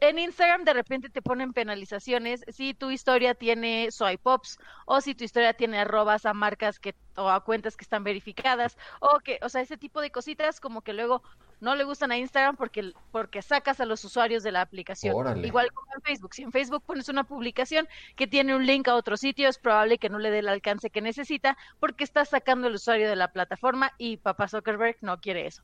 En 0.00 0.18
Instagram 0.18 0.64
de 0.64 0.72
repente 0.72 1.10
te 1.10 1.20
ponen 1.20 1.52
penalizaciones 1.52 2.42
si 2.48 2.72
tu 2.72 2.90
historia 2.90 3.34
tiene 3.34 3.90
swipe 3.90 4.22
pops 4.22 4.58
o 4.86 5.02
si 5.02 5.14
tu 5.14 5.24
historia 5.24 5.52
tiene 5.52 5.78
arrobas 5.78 6.24
a 6.24 6.32
marcas 6.32 6.80
que 6.80 6.94
o 7.16 7.28
a 7.28 7.44
cuentas 7.44 7.76
que 7.76 7.84
están 7.84 8.04
verificadas 8.04 8.76
o 9.00 9.20
que, 9.20 9.38
o 9.42 9.48
sea, 9.48 9.60
ese 9.60 9.76
tipo 9.76 10.00
de 10.00 10.10
cositas 10.10 10.60
como 10.60 10.82
que 10.82 10.92
luego 10.92 11.22
no 11.60 11.74
le 11.74 11.84
gustan 11.84 12.10
a 12.10 12.18
Instagram 12.18 12.56
porque, 12.56 12.92
porque 13.12 13.42
sacas 13.42 13.80
a 13.80 13.84
los 13.84 14.04
usuarios 14.04 14.42
de 14.42 14.52
la 14.52 14.62
aplicación. 14.62 15.44
Igual 15.44 15.70
como 15.72 15.92
en 15.94 16.02
Facebook. 16.02 16.34
Si 16.34 16.42
en 16.42 16.52
Facebook 16.52 16.82
pones 16.84 17.08
una 17.08 17.24
publicación 17.24 17.86
que 18.16 18.26
tiene 18.26 18.54
un 18.54 18.66
link 18.66 18.88
a 18.88 18.94
otro 18.94 19.16
sitio, 19.16 19.48
es 19.48 19.58
probable 19.58 19.98
que 19.98 20.08
no 20.08 20.18
le 20.18 20.30
dé 20.30 20.38
el 20.38 20.48
alcance 20.48 20.90
que 20.90 21.00
necesita 21.00 21.56
porque 21.78 22.04
estás 22.04 22.30
sacando 22.30 22.68
el 22.68 22.74
usuario 22.74 23.08
de 23.08 23.16
la 23.16 23.32
plataforma 23.32 23.92
y 23.98 24.16
papá 24.16 24.48
Zuckerberg 24.48 24.96
no 25.02 25.20
quiere 25.20 25.46
eso. 25.46 25.62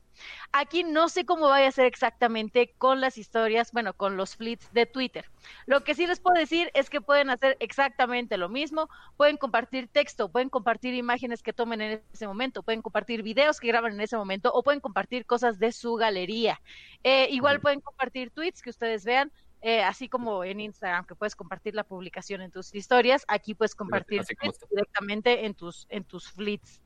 Aquí 0.53 0.85
no 0.85 1.09
sé 1.09 1.25
cómo 1.25 1.49
vaya 1.49 1.69
a 1.69 1.73
ser 1.73 1.87
exactamente 1.87 2.75
con 2.79 3.01
las 3.01 3.17
historias, 3.19 3.73
bueno, 3.73 3.95
con 3.95 4.17
los 4.17 4.37
fleets 4.37 4.73
de 4.73 4.87
Twitter. 4.87 5.31
Lo 5.67 5.83
que 5.83 5.95
sí 5.95 6.07
les 6.07 6.21
puedo 6.21 6.39
decir 6.39 6.71
es 6.75 6.91
que 6.91 7.01
pueden 7.01 7.31
hacer 7.31 7.57
exactamente 7.61 8.37
lo 8.37 8.49
mismo. 8.49 8.89
Pueden 9.17 9.39
compartir 9.39 9.89
texto, 9.89 10.29
pueden 10.31 10.51
compartir 10.51 10.95
imágenes 10.95 11.36
que 11.43 11.53
tomen 11.53 11.81
en 11.81 12.03
ese 12.13 12.27
momento, 12.27 12.63
pueden 12.63 12.83
compartir 12.83 13.23
videos 13.23 13.61
que 13.61 13.69
graban 13.69 13.93
en 13.93 14.01
ese 14.01 14.17
momento 14.17 14.53
o 14.53 14.63
pueden 14.63 14.81
compartir 14.81 15.27
cosas 15.27 15.59
de 15.59 15.73
su 15.73 15.95
galería. 15.95 16.61
Eh, 17.05 17.29
igual 17.31 17.61
pueden 17.61 17.81
compartir 17.81 18.31
tweets 18.31 18.63
que 18.63 18.71
ustedes 18.71 19.05
vean, 19.05 19.33
eh, 19.63 19.83
así 19.83 20.09
como 20.09 20.45
en 20.45 20.61
Instagram, 20.61 21.07
que 21.07 21.15
puedes 21.15 21.35
compartir 21.35 21.75
la 21.75 21.85
publicación 21.85 22.43
en 22.43 22.51
tus 22.51 22.75
historias, 22.75 23.25
aquí 23.29 23.55
puedes 23.55 23.75
compartir 23.75 24.23
directamente 24.71 25.47
en 25.47 25.55
tus, 25.55 25.87
en 25.89 26.05
tus 26.05 26.31
fleets. 26.31 26.81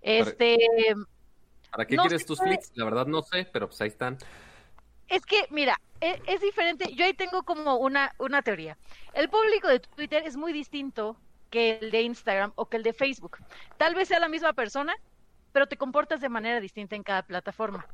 Este. 0.00 0.58
¿Para 1.70 1.86
qué 1.86 1.96
quieres 1.96 2.26
tus 2.26 2.38
fleets? 2.38 2.72
La 2.74 2.84
verdad 2.84 3.06
no 3.06 3.22
sé, 3.22 3.48
pero 3.50 3.68
pues 3.68 3.80
ahí 3.80 3.88
están. 3.88 4.18
Es 5.08 5.24
que, 5.24 5.46
mira, 5.50 5.78
es, 6.00 6.20
es, 6.26 6.40
diferente. 6.40 6.92
Yo 6.94 7.04
ahí 7.04 7.14
tengo 7.14 7.44
como 7.44 7.76
una, 7.76 8.14
una 8.18 8.42
teoría. 8.42 8.76
El 9.14 9.28
público 9.28 9.68
de 9.68 9.80
Twitter 9.80 10.22
es 10.26 10.36
muy 10.36 10.52
distinto 10.52 11.16
que 11.52 11.78
el 11.80 11.90
de 11.90 12.00
Instagram 12.00 12.52
o 12.56 12.66
que 12.66 12.78
el 12.78 12.82
de 12.82 12.94
Facebook. 12.94 13.36
Tal 13.76 13.94
vez 13.94 14.08
sea 14.08 14.18
la 14.18 14.28
misma 14.28 14.54
persona, 14.54 14.94
pero 15.52 15.66
te 15.66 15.76
comportas 15.76 16.22
de 16.22 16.30
manera 16.30 16.60
distinta 16.60 16.96
en 16.96 17.02
cada 17.02 17.22
plataforma. 17.22 17.86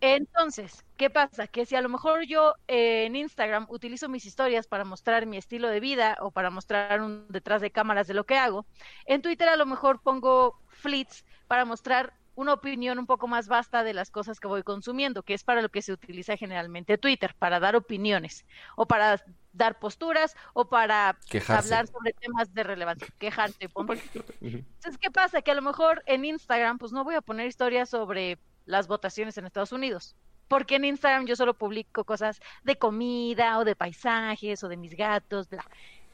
Entonces, 0.00 0.84
¿qué 0.96 1.10
pasa? 1.10 1.48
Que 1.48 1.66
si 1.66 1.74
a 1.74 1.82
lo 1.82 1.88
mejor 1.88 2.24
yo 2.24 2.54
eh, 2.68 3.06
en 3.06 3.16
Instagram 3.16 3.66
utilizo 3.68 4.08
mis 4.08 4.24
historias 4.24 4.68
para 4.68 4.84
mostrar 4.84 5.26
mi 5.26 5.36
estilo 5.36 5.68
de 5.68 5.80
vida 5.80 6.16
o 6.20 6.30
para 6.30 6.50
mostrar 6.50 7.02
un 7.02 7.26
detrás 7.28 7.60
de 7.60 7.72
cámaras 7.72 8.06
de 8.06 8.14
lo 8.14 8.24
que 8.24 8.38
hago, 8.38 8.64
en 9.06 9.22
Twitter 9.22 9.48
a 9.48 9.56
lo 9.56 9.66
mejor 9.66 10.00
pongo 10.00 10.60
fleets 10.68 11.24
para 11.48 11.64
mostrar 11.64 12.14
una 12.36 12.52
opinión 12.52 13.00
un 13.00 13.06
poco 13.06 13.26
más 13.26 13.48
vasta 13.48 13.82
de 13.82 13.94
las 13.94 14.10
cosas 14.10 14.38
que 14.38 14.46
voy 14.46 14.62
consumiendo, 14.62 15.24
que 15.24 15.34
es 15.34 15.42
para 15.42 15.62
lo 15.62 15.68
que 15.68 15.82
se 15.82 15.92
utiliza 15.92 16.36
generalmente 16.36 16.96
Twitter, 16.98 17.34
para 17.38 17.58
dar 17.58 17.74
opiniones 17.74 18.44
o 18.76 18.86
para 18.86 19.20
dar 19.54 19.78
posturas 19.78 20.36
o 20.52 20.66
para 20.66 21.16
hablar 21.48 21.86
sobre 21.86 22.12
temas 22.12 22.52
de 22.52 22.62
relevancia, 22.62 23.08
quejarse. 23.18 23.56
Entonces, 24.40 24.98
¿qué 25.00 25.10
pasa? 25.10 25.42
Que 25.42 25.52
a 25.52 25.54
lo 25.54 25.62
mejor 25.62 26.02
en 26.06 26.24
Instagram, 26.24 26.78
pues 26.78 26.92
no 26.92 27.04
voy 27.04 27.14
a 27.14 27.20
poner 27.20 27.46
historias 27.46 27.88
sobre 27.88 28.38
las 28.66 28.88
votaciones 28.88 29.38
en 29.38 29.46
Estados 29.46 29.72
Unidos, 29.72 30.16
porque 30.48 30.76
en 30.76 30.84
Instagram 30.84 31.26
yo 31.26 31.36
solo 31.36 31.54
publico 31.54 32.04
cosas 32.04 32.40
de 32.64 32.76
comida 32.76 33.58
o 33.58 33.64
de 33.64 33.76
paisajes 33.76 34.62
o 34.64 34.68
de 34.68 34.76
mis 34.76 34.96
gatos, 34.96 35.48
bla. 35.48 35.64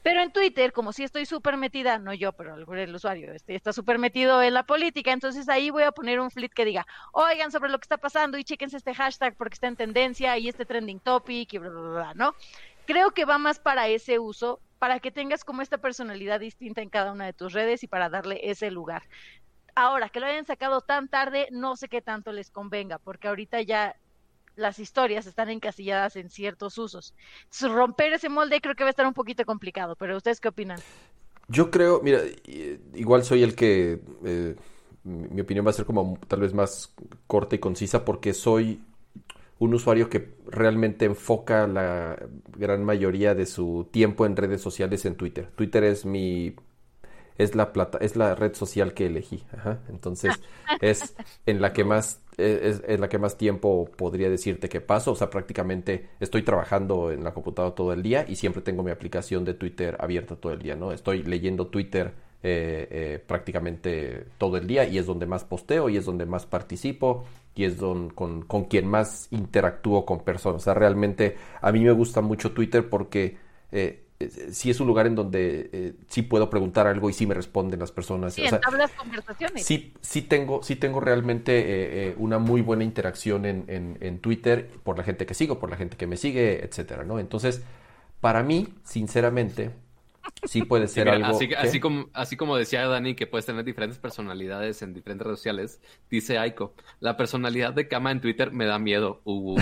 Pero 0.03 0.23
en 0.23 0.33
Twitter, 0.33 0.73
como 0.73 0.93
si 0.93 1.05
estoy 1.05 1.27
súper 1.27 1.59
metida, 1.59 1.99
no 1.99 2.15
yo, 2.15 2.33
pero 2.33 2.57
el 2.57 2.95
usuario 2.95 3.33
este, 3.33 3.55
está 3.55 3.73
súper 3.73 3.99
metido 3.99 4.41
en 4.43 4.55
la 4.55 4.63
política, 4.63 5.13
entonces 5.13 5.49
ahí 5.49 5.69
voy 5.69 5.83
a 5.83 5.93
poner 5.93 6.21
un 6.21 6.31
fleet 6.31 6.49
que 6.55 6.65
diga, 6.65 6.87
oigan 7.13 7.53
sobre 7.53 7.71
lo 7.71 7.79
que 7.79 7.85
está 7.85 7.99
pasando 7.99 8.39
y 8.39 8.45
chequense 8.45 8.79
este 8.79 8.95
hashtag 8.95 9.35
porque 9.37 9.55
está 9.55 9.67
en 9.67 9.77
tendencia 9.77 10.39
y 10.39 10.49
este 10.49 10.65
trending 10.65 11.01
topic 11.01 11.53
y 11.53 11.59
bla, 11.59 11.69
bla, 11.69 11.81
bla, 11.81 12.15
¿no? 12.15 12.35
Creo 12.91 13.13
que 13.13 13.25
va 13.25 13.39
más 13.39 13.61
para 13.61 13.87
ese 13.87 14.19
uso, 14.19 14.59
para 14.81 14.99
que 14.99 15.13
tengas 15.13 15.45
como 15.45 15.63
esta 15.63 15.79
personalidad 15.79 16.41
distinta 16.41 16.83
en 16.83 16.91
cada 16.91 17.13
una 17.13 17.25
de 17.25 17.33
tus 17.33 17.53
redes 17.53 17.85
y 17.85 17.87
para 17.87 18.09
darle 18.09 18.41
ese 18.43 18.73
lugar. 18.73 19.05
Ahora, 19.77 20.09
que 20.09 20.19
lo 20.19 20.27
hayan 20.27 20.45
sacado 20.45 20.81
tan 20.81 21.07
tarde, 21.07 21.47
no 21.53 21.77
sé 21.77 21.87
qué 21.87 22.03
tanto 22.03 22.33
les 22.33 22.51
convenga, 22.51 22.99
porque 22.99 23.29
ahorita 23.29 23.63
ya 23.63 23.95
las 24.57 24.81
historias 24.81 25.27
están 25.27 25.51
encasilladas 25.51 26.17
en 26.17 26.31
ciertos 26.31 26.79
usos. 26.79 27.15
romper 27.61 28.13
ese 28.15 28.29
molde 28.29 28.61
creo 28.61 28.75
que 28.75 28.83
va 28.83 28.89
a 28.89 28.91
estar 28.91 29.07
un 29.07 29.15
poquito 29.15 29.45
complicado, 29.45 29.95
pero 29.95 30.17
¿ustedes 30.17 30.41
qué 30.41 30.49
opinan? 30.49 30.81
Yo 31.47 31.71
creo, 31.71 32.01
mira, 32.03 32.23
igual 32.95 33.23
soy 33.23 33.45
el 33.45 33.55
que, 33.55 34.01
eh, 34.25 34.57
mi 35.05 35.41
opinión 35.41 35.65
va 35.65 35.71
a 35.71 35.75
ser 35.75 35.85
como 35.85 36.19
tal 36.27 36.41
vez 36.41 36.53
más 36.55 36.93
corta 37.29 37.55
y 37.55 37.61
concisa 37.61 38.05
porque 38.05 38.35
soy 38.35 38.83
un 39.61 39.75
usuario 39.75 40.09
que 40.09 40.35
realmente 40.47 41.05
enfoca 41.05 41.67
la 41.67 42.19
gran 42.57 42.83
mayoría 42.83 43.35
de 43.35 43.47
su 43.47 43.89
tiempo 43.93 44.27
en 44.27 44.35
redes 44.35 44.63
sociales 44.63 45.05
en 45.05 45.15
Twitter. 45.15 45.51
Twitter 45.55 45.85
es 45.85 46.05
mi 46.05 46.57
es 47.37 47.55
la 47.55 47.73
plata, 47.73 47.99
es 48.01 48.17
la 48.17 48.35
red 48.35 48.55
social 48.55 48.93
que 48.93 49.07
elegí. 49.07 49.45
Entonces, 49.89 50.35
es 50.81 51.15
en 51.47 51.61
la 51.61 51.73
que 51.73 51.85
más, 51.85 52.21
es, 52.37 52.83
la 52.99 53.09
que 53.09 53.19
más 53.19 53.37
tiempo 53.39 53.91
podría 53.97 54.29
decirte 54.29 54.69
que 54.69 54.81
paso. 54.81 55.13
O 55.13 55.17
sea, 55.17 55.31
prácticamente 55.31 56.11
estoy 56.21 56.43
trabajando 56.43 57.11
en 57.11 57.25
la 57.25 57.33
computadora 57.33 57.75
todo 57.75 57.93
el 57.93 58.03
día 58.03 58.27
y 58.29 58.37
siempre 58.37 58.63
tengo 58.63 58.83
mi 58.83 58.91
aplicación 58.91 59.45
de 59.45 59.55
Twitter 59.55 59.97
abierta 60.01 60.37
todo 60.37 60.53
el 60.53 60.61
día, 60.61 60.77
¿no? 60.77 60.93
Estoy 60.93 61.23
leyendo 61.23 61.69
Twitter 61.69 62.13
eh, 62.43 62.89
eh, 62.91 63.25
prácticamente 63.27 64.25
todo 64.39 64.57
el 64.57 64.67
día 64.67 64.87
y 64.87 64.97
es 64.97 65.05
donde 65.05 65.27
más 65.27 65.45
posteo 65.45 65.91
y 65.91 65.99
es 65.99 66.07
donde 66.07 66.25
más 66.25 66.47
participo 66.47 67.27
y 67.55 67.65
es 67.65 67.77
don, 67.77 68.09
con, 68.09 68.43
con 68.47 68.65
quien 68.65 68.87
más 68.87 69.29
interactúo 69.31 70.07
con 70.07 70.21
personas. 70.21 70.63
O 70.63 70.65
sea, 70.65 70.73
realmente 70.73 71.37
a 71.61 71.71
mí 71.71 71.81
me 71.81 71.93
gusta 71.93 72.23
mucho 72.23 72.53
Twitter 72.53 72.89
porque 72.89 73.37
eh, 73.73 74.05
sí 74.51 74.71
es 74.71 74.81
un 74.81 74.87
lugar 74.87 75.07
en 75.07 75.17
donde 75.17 75.95
sí 76.09 76.23
puedo 76.23 76.49
preguntar 76.49 76.87
algo 76.87 77.11
y 77.11 77.13
sí 77.13 77.27
me 77.27 77.35
responden 77.35 77.79
las 77.79 77.93
personas. 77.93 78.33
Sí, 78.33 78.45
o 78.47 78.61
conversaciones. 78.97 79.67
Sí, 79.67 79.93
sí 80.01 80.23
tengo, 80.23 80.63
sí 80.63 80.77
tengo 80.77 81.01
realmente 81.01 82.15
una 82.17 82.39
muy 82.39 82.63
buena 82.63 82.85
interacción 82.85 83.45
en, 83.45 83.99
en, 84.01 84.19
Twitter 84.21 84.71
por 84.83 84.97
la 84.97 85.05
gente 85.05 85.27
que 85.27 85.35
sigo, 85.35 85.59
por 85.59 85.69
la 85.69 85.77
gente 85.77 85.99
que 85.99 86.07
me 86.07 86.17
sigue, 86.17 86.65
etcétera, 86.65 87.05
¿no? 87.05 87.19
Entonces, 87.19 87.63
para 88.21 88.43
mí, 88.43 88.69
sinceramente, 88.83 89.73
sí 90.45 90.63
puede 90.63 90.89
ser 90.89 91.09
algo. 91.09 91.27
Así, 91.27 91.53
así, 91.55 91.81
como, 91.81 92.09
así 92.13 92.37
como 92.37 92.57
decía 92.57 92.87
Dani, 92.87 93.15
que 93.15 93.27
puedes 93.27 93.47
tener 93.47 93.65
diferentes 93.65 93.99
personalidades 93.99 94.83
en 94.83 94.95
diferentes 94.95 95.27
redes 95.27 95.39
sociales, 95.39 95.81
dice 96.11 96.39
Aiko, 96.39 96.75
la 97.01 97.17
personalidad 97.17 97.73
de 97.73 97.89
cama 97.89 98.11
en 98.11 98.21
Twitter 98.21 98.53
me 98.53 98.67
da 98.67 98.79
miedo. 98.79 99.21
Uh, 99.25 99.55
uh. 99.55 99.61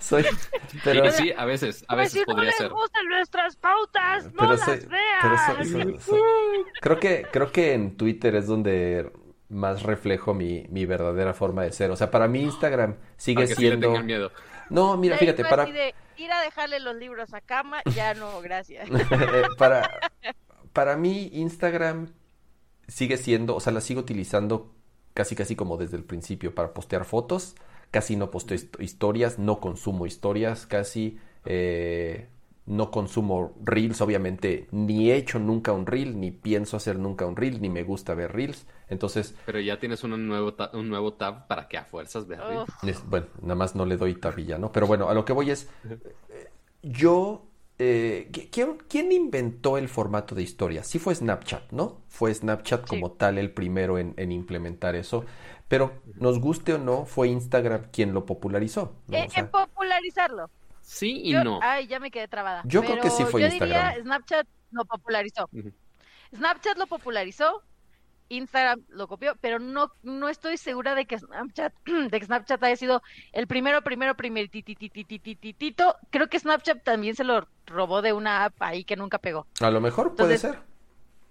Soy, 0.00 0.24
pero 0.82 1.10
sí, 1.10 1.32
a 1.36 1.44
veces, 1.44 1.84
a 1.88 1.96
veces 1.96 2.24
podría 2.24 2.50
no 2.50 2.56
ser. 2.56 2.70
gustan 2.70 3.06
nuestras 3.08 3.56
pautas, 3.56 4.32
no 4.34 4.52
las 4.52 4.66
veas. 4.66 6.10
creo 6.80 7.00
que 7.00 7.26
creo 7.30 7.52
que 7.52 7.72
en 7.72 7.96
Twitter 7.96 8.34
es 8.34 8.46
donde 8.46 9.10
más 9.48 9.82
reflejo 9.82 10.34
mi, 10.34 10.66
mi 10.70 10.84
verdadera 10.84 11.32
forma 11.32 11.62
de 11.62 11.72
ser. 11.72 11.90
O 11.90 11.96
sea, 11.96 12.10
para 12.10 12.28
mí 12.28 12.42
Instagram 12.42 12.96
sigue 13.16 13.46
siendo. 13.46 14.02
miedo. 14.02 14.30
No, 14.70 14.96
mira, 14.96 15.16
fíjate, 15.16 15.44
para 15.44 15.68
ir 16.16 16.32
a 16.32 16.40
dejarle 16.40 16.80
los 16.80 16.96
libros 16.96 17.34
a 17.34 17.40
cama, 17.40 17.82
ya 17.94 18.14
no, 18.14 18.40
gracias. 18.40 18.88
para 19.58 19.88
para 20.72 20.96
mí 20.96 21.30
Instagram 21.32 22.08
sigue 22.88 23.16
siendo, 23.16 23.56
o 23.56 23.60
sea, 23.60 23.72
la 23.72 23.80
sigo 23.80 24.00
utilizando 24.00 24.74
casi 25.14 25.34
casi 25.36 25.56
como 25.56 25.76
desde 25.76 25.96
el 25.96 26.04
principio 26.04 26.54
para 26.54 26.74
postear 26.74 27.04
fotos. 27.04 27.54
Casi 27.90 28.16
no 28.16 28.30
posteo 28.32 28.58
historias, 28.80 29.38
no 29.38 29.60
consumo 29.60 30.04
historias, 30.04 30.66
casi 30.66 31.20
eh, 31.44 32.28
no 32.66 32.90
consumo 32.90 33.54
reels, 33.62 34.00
obviamente 34.00 34.68
ni 34.70 35.10
he 35.10 35.16
hecho 35.16 35.38
nunca 35.38 35.72
un 35.72 35.86
reel, 35.86 36.18
ni 36.18 36.30
pienso 36.30 36.76
hacer 36.76 36.98
nunca 36.98 37.26
un 37.26 37.36
reel, 37.36 37.60
ni 37.60 37.68
me 37.68 37.82
gusta 37.82 38.14
ver 38.14 38.32
reels. 38.32 38.66
Entonces... 38.88 39.34
Pero 39.46 39.60
ya 39.60 39.78
tienes 39.78 40.02
un 40.04 40.26
nuevo, 40.26 40.54
tab, 40.54 40.74
un 40.74 40.88
nuevo 40.88 41.14
tab 41.14 41.46
para 41.46 41.68
que 41.68 41.76
a 41.76 41.84
fuerzas 41.84 42.26
veas 42.26 42.42
reels. 42.46 43.08
bueno, 43.08 43.26
nada 43.42 43.54
más 43.54 43.74
no 43.74 43.84
le 43.84 43.96
doy 43.96 44.14
tabilla, 44.14 44.58
¿no? 44.58 44.72
Pero 44.72 44.86
bueno, 44.86 45.08
a 45.08 45.14
lo 45.14 45.24
que 45.24 45.32
voy 45.32 45.50
es... 45.50 45.68
Yo 46.82 47.46
eh, 47.78 48.30
¿quién, 48.88 49.12
inventó 49.12 49.78
el 49.78 49.88
formato 49.88 50.34
de 50.34 50.42
historia? 50.42 50.84
Sí 50.84 50.98
fue 50.98 51.14
Snapchat, 51.14 51.72
¿no? 51.72 52.02
Fue 52.08 52.32
Snapchat 52.32 52.86
como 52.86 53.12
tal 53.12 53.38
el 53.38 53.50
primero 53.50 53.98
en, 53.98 54.32
implementar 54.32 54.94
eso. 54.94 55.24
Pero 55.66 55.92
nos 56.14 56.38
guste 56.38 56.74
o 56.74 56.78
no, 56.78 57.04
fue 57.04 57.28
Instagram 57.28 57.86
quien 57.90 58.14
lo 58.14 58.26
popularizó. 58.26 58.94
Eh, 59.10 59.26
en 59.34 59.48
popularizarlo. 59.48 60.50
Sí 60.84 61.22
y 61.24 61.32
no. 61.32 61.58
Ay, 61.62 61.86
ya 61.86 61.98
me 61.98 62.10
quedé 62.10 62.28
trabada. 62.28 62.62
Yo 62.66 62.82
creo 62.82 63.00
que 63.00 63.10
sí 63.10 63.24
fue 63.24 63.40
yo 63.40 63.46
Instagram. 63.48 63.88
Diría 63.88 64.02
Snapchat 64.02 64.46
lo 64.70 64.84
popularizó. 64.84 65.48
Snapchat 66.34 66.76
lo 66.76 66.86
popularizó 66.86 67.62
Instagram 68.28 68.82
lo 68.88 69.08
copió, 69.08 69.36
pero 69.40 69.58
no, 69.58 69.92
no 70.02 70.28
estoy 70.28 70.56
segura 70.56 70.94
de 70.94 71.06
que 71.06 71.18
Snapchat, 71.18 71.72
de 72.10 72.20
que 72.20 72.26
Snapchat 72.26 72.62
haya 72.62 72.76
sido 72.76 73.02
el 73.32 73.46
primero, 73.46 73.82
primero, 73.82 74.14
primer 74.14 74.48
titititititito. 74.48 75.96
Creo 76.10 76.28
que 76.28 76.38
Snapchat 76.38 76.82
también 76.82 77.14
se 77.14 77.24
lo 77.24 77.48
robó 77.66 78.02
de 78.02 78.12
una 78.12 78.44
app 78.44 78.54
ahí 78.60 78.84
que 78.84 78.96
nunca 78.96 79.18
pegó. 79.18 79.46
A 79.60 79.70
lo 79.70 79.80
mejor 79.80 80.14
puede 80.14 80.38
ser. 80.38 80.60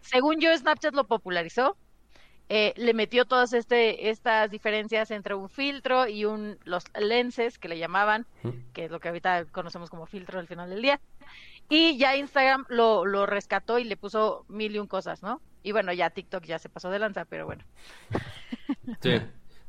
Según 0.02 0.40
yo, 0.40 0.56
Snapchat 0.56 0.94
lo 0.94 1.06
popularizó. 1.06 1.78
Eh, 2.56 2.72
le 2.78 2.94
metió 2.94 3.26
todas 3.26 3.52
este, 3.54 4.12
estas 4.12 4.52
diferencias 4.52 5.10
entre 5.10 5.34
un 5.34 5.50
filtro 5.50 6.08
y 6.08 6.26
un 6.26 6.60
los 6.66 6.84
lenses 7.02 7.58
que 7.58 7.68
le 7.68 7.80
llamaban, 7.80 8.28
que 8.74 8.86
es 8.86 8.92
lo 8.92 9.00
que 9.00 9.08
ahorita 9.08 9.46
conocemos 9.46 9.90
como 9.90 10.06
filtro 10.06 10.38
al 10.38 10.46
final 10.46 10.70
del 10.70 10.84
día. 10.84 11.02
Y 11.68 11.98
ya 11.98 12.16
Instagram 12.16 12.66
lo, 12.70 13.08
lo 13.08 13.26
rescató 13.26 13.80
y 13.80 13.86
le 13.86 13.98
puso 13.98 14.46
mil 14.50 14.76
y 14.76 14.78
un 14.78 14.86
cosas, 14.86 15.24
¿no? 15.24 15.42
Y 15.64 15.72
bueno, 15.72 15.94
ya 15.94 16.12
TikTok 16.12 16.44
ya 16.44 16.60
se 16.60 16.70
pasó 16.70 16.92
de 16.92 17.00
lanza, 17.00 17.26
pero 17.26 17.48
bueno. 17.48 17.64
Sí. 19.02 19.20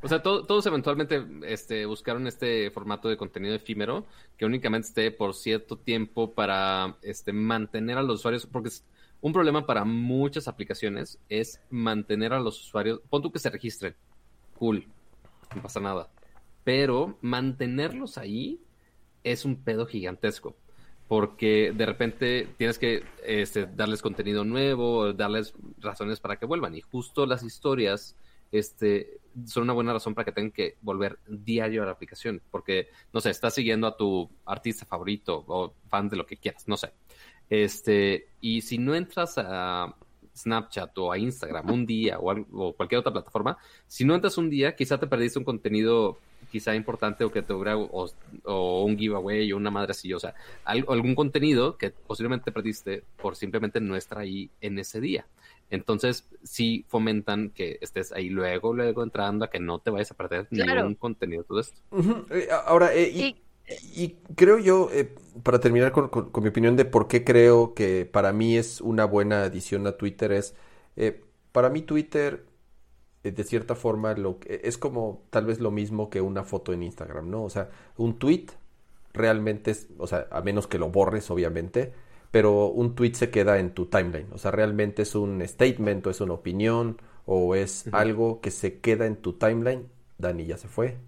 O 0.02 0.08
sea, 0.08 0.20
todos 0.20 0.66
eventualmente 0.66 1.24
este, 1.46 1.86
buscaron 1.86 2.26
este 2.26 2.70
formato 2.70 3.08
de 3.08 3.16
contenido 3.16 3.54
efímero 3.54 4.04
que 4.36 4.44
únicamente 4.44 4.88
esté 4.88 5.10
por 5.10 5.34
cierto 5.34 5.78
tiempo 5.78 6.34
para 6.34 6.98
este, 7.00 7.32
mantener 7.32 7.96
a 7.96 8.02
los 8.02 8.20
usuarios, 8.20 8.44
porque 8.44 8.68
un 9.24 9.32
problema 9.32 9.64
para 9.64 9.86
muchas 9.86 10.48
aplicaciones 10.48 11.18
es 11.30 11.58
mantener 11.70 12.34
a 12.34 12.40
los 12.40 12.60
usuarios, 12.60 13.00
pon 13.08 13.22
tú 13.22 13.32
que 13.32 13.38
se 13.38 13.48
registren, 13.48 13.96
cool, 14.58 14.86
no 15.56 15.62
pasa 15.62 15.80
nada, 15.80 16.10
pero 16.62 17.16
mantenerlos 17.22 18.18
ahí 18.18 18.60
es 19.22 19.46
un 19.46 19.56
pedo 19.56 19.86
gigantesco 19.86 20.54
porque 21.08 21.72
de 21.74 21.86
repente 21.86 22.48
tienes 22.58 22.78
que 22.78 23.02
este, 23.24 23.64
darles 23.64 24.02
contenido 24.02 24.44
nuevo, 24.44 25.14
darles 25.14 25.54
razones 25.78 26.20
para 26.20 26.36
que 26.36 26.44
vuelvan. 26.44 26.74
Y 26.74 26.82
justo 26.82 27.24
las 27.24 27.42
historias 27.42 28.16
este, 28.52 29.20
son 29.46 29.62
una 29.62 29.72
buena 29.72 29.94
razón 29.94 30.14
para 30.14 30.26
que 30.26 30.32
tengan 30.32 30.52
que 30.52 30.76
volver 30.82 31.18
diario 31.26 31.82
a 31.82 31.86
la 31.86 31.92
aplicación, 31.92 32.42
porque, 32.50 32.88
no 33.12 33.20
sé, 33.20 33.30
estás 33.30 33.54
siguiendo 33.54 33.86
a 33.86 33.96
tu 33.96 34.30
artista 34.44 34.86
favorito 34.86 35.44
o 35.46 35.74
fan 35.88 36.08
de 36.08 36.16
lo 36.16 36.26
que 36.26 36.36
quieras, 36.36 36.68
no 36.68 36.76
sé. 36.76 36.92
Este, 37.50 38.28
y 38.40 38.62
si 38.62 38.78
no 38.78 38.94
entras 38.94 39.34
a 39.38 39.94
Snapchat 40.36 40.96
o 40.98 41.12
a 41.12 41.18
Instagram 41.18 41.70
un 41.70 41.86
día 41.86 42.18
o, 42.18 42.32
o 42.52 42.72
cualquier 42.72 43.00
otra 43.00 43.12
plataforma, 43.12 43.58
si 43.86 44.04
no 44.04 44.14
entras 44.14 44.38
un 44.38 44.50
día, 44.50 44.74
quizá 44.74 44.98
te 44.98 45.06
perdiste 45.06 45.38
un 45.38 45.44
contenido 45.44 46.18
quizá 46.54 46.72
importante 46.76 47.24
o 47.24 47.32
que 47.32 47.42
te 47.42 47.52
hubiera, 47.52 47.76
o, 47.76 48.84
un 48.84 48.96
giveaway 48.96 49.52
o 49.52 49.56
una 49.56 49.72
madre 49.72 49.90
así, 49.90 50.12
o 50.14 50.20
sea, 50.20 50.36
algún 50.64 51.16
contenido 51.16 51.76
que 51.76 51.90
posiblemente 51.90 52.52
perdiste 52.52 53.02
por 53.20 53.34
simplemente 53.34 53.80
no 53.80 53.96
estar 53.96 54.18
ahí 54.18 54.48
en 54.60 54.78
ese 54.78 55.00
día. 55.00 55.26
Entonces, 55.68 56.28
sí 56.44 56.84
fomentan 56.86 57.50
que 57.50 57.78
estés 57.80 58.12
ahí 58.12 58.28
luego, 58.28 58.72
luego 58.72 59.02
entrando 59.02 59.44
a 59.44 59.50
que 59.50 59.58
no 59.58 59.80
te 59.80 59.90
vayas 59.90 60.12
a 60.12 60.14
perder 60.14 60.46
ningún 60.52 60.94
contenido 60.94 61.42
todo 61.42 61.58
esto. 61.58 61.80
Eh, 62.30 62.46
ahora, 62.66 62.94
eh, 62.94 63.10
y, 63.10 63.36
creo 64.34 64.58
yo, 64.58 64.90
eh, 64.92 65.14
para 65.42 65.60
terminar 65.60 65.92
con, 65.92 66.10
mi 66.42 66.48
opinión 66.48 66.76
de 66.76 66.84
por 66.84 67.08
qué 67.08 67.24
creo 67.24 67.74
que 67.74 68.08
para 68.10 68.32
mí 68.32 68.56
es 68.56 68.80
una 68.80 69.04
buena 69.04 69.44
adición 69.44 69.86
a 69.86 69.92
Twitter, 69.92 70.32
es, 70.32 70.54
para 71.52 71.70
mí 71.70 71.82
Twitter 71.82 72.44
eh, 73.24 73.32
de 73.32 73.44
cierta 73.44 73.74
forma 73.74 74.14
lo 74.14 74.38
es 74.46 74.78
como 74.78 75.22
tal 75.30 75.46
vez 75.46 75.60
lo 75.60 75.70
mismo 75.70 76.10
que 76.10 76.20
una 76.20 76.44
foto 76.44 76.72
en 76.72 76.82
Instagram, 76.82 77.30
¿no? 77.30 77.44
O 77.44 77.50
sea, 77.50 77.70
un 77.96 78.18
tweet 78.18 78.46
realmente 79.12 79.70
es, 79.70 79.88
o 79.98 80.06
sea, 80.06 80.28
a 80.30 80.42
menos 80.42 80.66
que 80.66 80.78
lo 80.78 80.90
borres, 80.90 81.30
obviamente, 81.30 81.92
pero 82.30 82.66
un 82.66 82.94
tweet 82.94 83.14
se 83.14 83.30
queda 83.30 83.58
en 83.58 83.72
tu 83.72 83.86
timeline, 83.86 84.26
o 84.32 84.38
sea, 84.38 84.50
realmente 84.50 85.02
es 85.02 85.14
un 85.14 85.40
statement 85.46 86.06
o 86.06 86.10
es 86.10 86.20
una 86.20 86.34
opinión 86.34 86.98
o 87.26 87.54
es 87.54 87.86
algo 87.92 88.40
que 88.40 88.50
se 88.50 88.80
queda 88.80 89.06
en 89.06 89.16
tu 89.16 89.34
timeline. 89.34 89.88
Dani 90.18 90.46
ya 90.46 90.58
se 90.58 90.68
fue. 90.68 90.98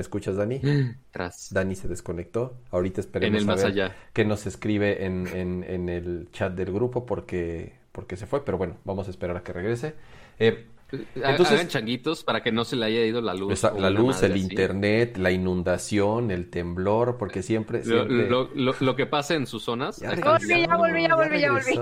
¿Me 0.00 0.02
escuchas, 0.02 0.36
Dani? 0.36 0.62
Tras. 1.10 1.52
Dani 1.52 1.74
se 1.74 1.86
desconectó. 1.86 2.56
Ahorita 2.70 3.02
esperemos 3.02 3.46
a 3.46 3.54
ver 3.54 3.92
que 4.14 4.24
nos 4.24 4.46
escribe 4.46 5.04
en, 5.04 5.26
en, 5.26 5.62
en, 5.62 5.90
el 5.90 6.28
chat 6.32 6.54
del 6.54 6.72
grupo 6.72 7.04
porque, 7.04 7.74
porque 7.92 8.16
se 8.16 8.24
fue, 8.24 8.42
pero 8.42 8.56
bueno, 8.56 8.78
vamos 8.86 9.08
a 9.08 9.10
esperar 9.10 9.36
a 9.36 9.42
que 9.42 9.52
regrese. 9.52 9.96
Eh, 10.38 10.64
entonces, 10.92 11.52
Hagan 11.52 11.68
changuitos 11.68 12.24
para 12.24 12.42
que 12.42 12.52
no 12.52 12.64
se 12.64 12.76
le 12.76 12.86
haya 12.86 13.04
ido 13.04 13.20
la 13.20 13.34
luz. 13.34 13.62
la 13.62 13.90
luz, 13.90 14.22
el 14.22 14.36
internet, 14.36 15.16
la 15.16 15.30
inundación, 15.30 16.30
el 16.30 16.50
temblor, 16.50 17.16
porque 17.18 17.42
siempre... 17.42 17.82
Lo, 17.84 18.96
que 18.96 19.06
pasa 19.06 19.34
en 19.34 19.46
sus 19.46 19.62
zonas... 19.62 19.98
Ya, 19.98 20.14
volví, 20.14 20.66
ya 20.66 20.76
volví, 20.76 21.02
ya 21.02 21.14
volví, 21.14 21.40
ya 21.40 21.52
volví. 21.52 21.78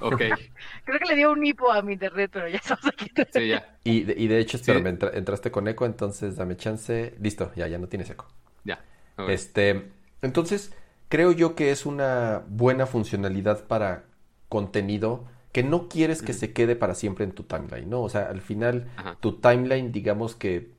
ok. 0.00 0.18
Creo 0.84 0.98
que 0.98 1.04
le 1.08 1.16
dio 1.16 1.32
un 1.32 1.44
hipo 1.44 1.70
a 1.70 1.82
mi 1.82 1.92
internet, 1.92 2.30
pero 2.32 2.48
ya 2.48 2.56
estamos 2.62 2.86
aquí. 2.86 3.10
Sí, 3.32 3.48
ya. 3.48 3.76
Y, 3.84 4.02
de 4.02 4.38
hecho, 4.38 4.56
espero, 4.56 4.86
entraste 4.86 5.50
con 5.50 5.68
eco, 5.68 5.86
entonces 5.86 6.36
dame 6.36 6.56
chance. 6.56 7.14
Listo, 7.20 7.52
ya, 7.54 7.68
ya 7.68 7.78
no 7.78 7.88
tienes 7.88 8.10
eco. 8.10 8.26
Ya. 8.64 8.84
Este, 9.28 9.90
entonces, 10.22 10.72
creo 11.08 11.32
yo 11.32 11.54
que 11.54 11.70
es 11.70 11.86
una 11.86 12.42
buena 12.48 12.86
funcionalidad 12.86 13.66
para 13.66 14.04
contenido 14.48 15.26
que 15.52 15.62
no 15.62 15.88
quieres 15.88 16.22
que 16.22 16.32
se 16.32 16.52
quede 16.52 16.76
para 16.76 16.94
siempre 16.94 17.24
en 17.24 17.32
tu 17.32 17.42
timeline, 17.42 17.88
¿no? 17.88 18.02
O 18.02 18.08
sea, 18.08 18.28
al 18.28 18.40
final 18.40 18.88
tu 19.20 19.32
timeline, 19.32 19.92
digamos 19.92 20.34
que, 20.34 20.70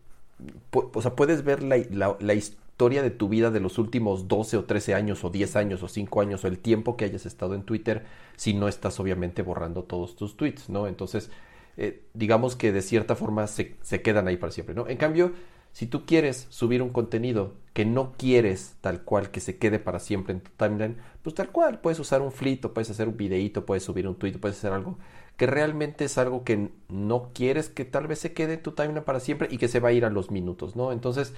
o 0.72 1.02
sea, 1.02 1.16
puedes 1.16 1.44
ver 1.44 1.64
la, 1.64 2.34
historia 2.34 3.02
de 3.02 3.10
tu 3.10 3.28
vida 3.30 3.52
de 3.52 3.60
los 3.60 3.78
últimos 3.78 4.28
12 4.28 4.58
o 4.58 4.64
13 4.66 4.94
años 4.94 5.24
o 5.24 5.30
10 5.30 5.56
años 5.56 5.84
o 5.84 5.88
5 5.88 6.22
años 6.22 6.44
o 6.44 6.48
el 6.48 6.60
tiempo 6.60 6.96
que 6.96 7.06
hayas 7.06 7.26
estado 7.26 7.56
en 7.56 7.64
Twitter 7.64 8.06
si 8.36 8.54
no 8.54 8.68
estás 8.68 9.00
obviamente 9.00 9.42
borrando 9.42 9.84
todos 9.84 10.16
tus 10.16 10.38
tweets, 10.38 10.70
¿no? 10.70 10.88
Entonces, 10.88 11.30
eh, 11.76 12.04
digamos 12.14 12.56
que 12.56 12.72
de 12.72 12.82
cierta 12.82 13.16
forma 13.16 13.48
se, 13.48 13.76
se 13.82 14.02
quedan 14.02 14.28
ahí 14.28 14.38
para 14.38 14.52
siempre, 14.52 14.76
¿no? 14.76 14.88
En 14.88 14.98
cambio, 14.98 15.34
si 15.72 15.88
tú 15.88 16.06
quieres 16.06 16.48
subir 16.50 16.82
un 16.82 16.90
contenido 16.90 17.54
que 17.74 17.86
no 17.86 18.14
quieres 18.18 18.76
tal 18.82 19.04
cual 19.04 19.32
que 19.32 19.40
se 19.40 19.58
quede 19.58 19.80
para 19.80 20.00
siempre 20.00 20.34
en 20.34 20.42
tu 20.42 20.52
timeline, 20.58 20.98
pues 21.22 21.36
tal 21.36 21.50
cual, 21.52 21.80
puedes 21.80 22.00
usar 22.00 22.22
un 22.22 22.32
flit 22.32 22.66
o 22.66 22.74
puedes 22.74 22.90
hacer 22.90 23.08
un 23.08 23.18
videito, 23.18 23.66
puedes 23.66 23.84
subir 23.84 24.08
un 24.08 24.16
tweet, 24.16 24.34
puedes 24.40 24.58
hacer 24.58 24.74
algo 24.74 24.98
que 25.40 25.48
realmente 25.48 26.04
es 26.04 26.18
algo 26.18 26.44
que 26.44 26.70
no 26.90 27.32
quieres 27.34 27.70
que 27.70 27.86
tal 27.86 28.08
vez 28.08 28.20
se 28.20 28.34
quede 28.34 28.56
en 28.56 28.62
tu 28.62 28.74
timeline 28.74 29.06
para 29.06 29.22
siempre 29.22 29.48
y 29.50 29.58
que 29.58 29.70
se 29.70 29.80
va 29.80 29.88
a 29.88 29.92
ir 29.94 30.04
a 30.04 30.10
los 30.10 30.32
minutos, 30.32 30.76
¿no? 30.76 30.92
Entonces, 30.92 31.34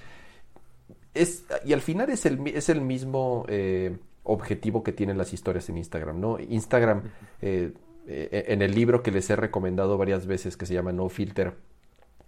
es, 1.13 1.45
y 1.63 1.73
al 1.73 1.81
final 1.81 2.09
es 2.09 2.25
el, 2.25 2.47
es 2.47 2.69
el 2.69 2.81
mismo 2.81 3.45
eh, 3.47 3.95
objetivo 4.23 4.81
que 4.81 4.91
tienen 4.91 5.19
las 5.19 5.33
historias 5.33 5.69
en 5.69 5.77
Instagram, 5.77 6.19
¿no? 6.19 6.39
Instagram, 6.39 7.03
eh, 7.43 7.73
eh, 8.07 8.45
en 8.47 8.63
el 8.63 8.73
libro 8.73 9.03
que 9.03 9.11
les 9.11 9.29
he 9.29 9.35
recomendado 9.35 9.99
varias 9.99 10.25
veces 10.25 10.57
que 10.57 10.65
se 10.65 10.73
llama 10.73 10.91
No 10.91 11.07
Filter, 11.07 11.53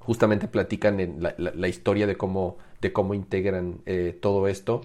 justamente 0.03 0.47
platican 0.47 0.99
en 0.99 1.21
la, 1.21 1.67
historia 1.67 2.07
de 2.07 2.15
cómo, 2.15 2.57
de 2.81 2.91
cómo 2.91 3.13
integran 3.13 3.81
eh, 3.85 4.17
todo 4.21 4.47
esto. 4.47 4.81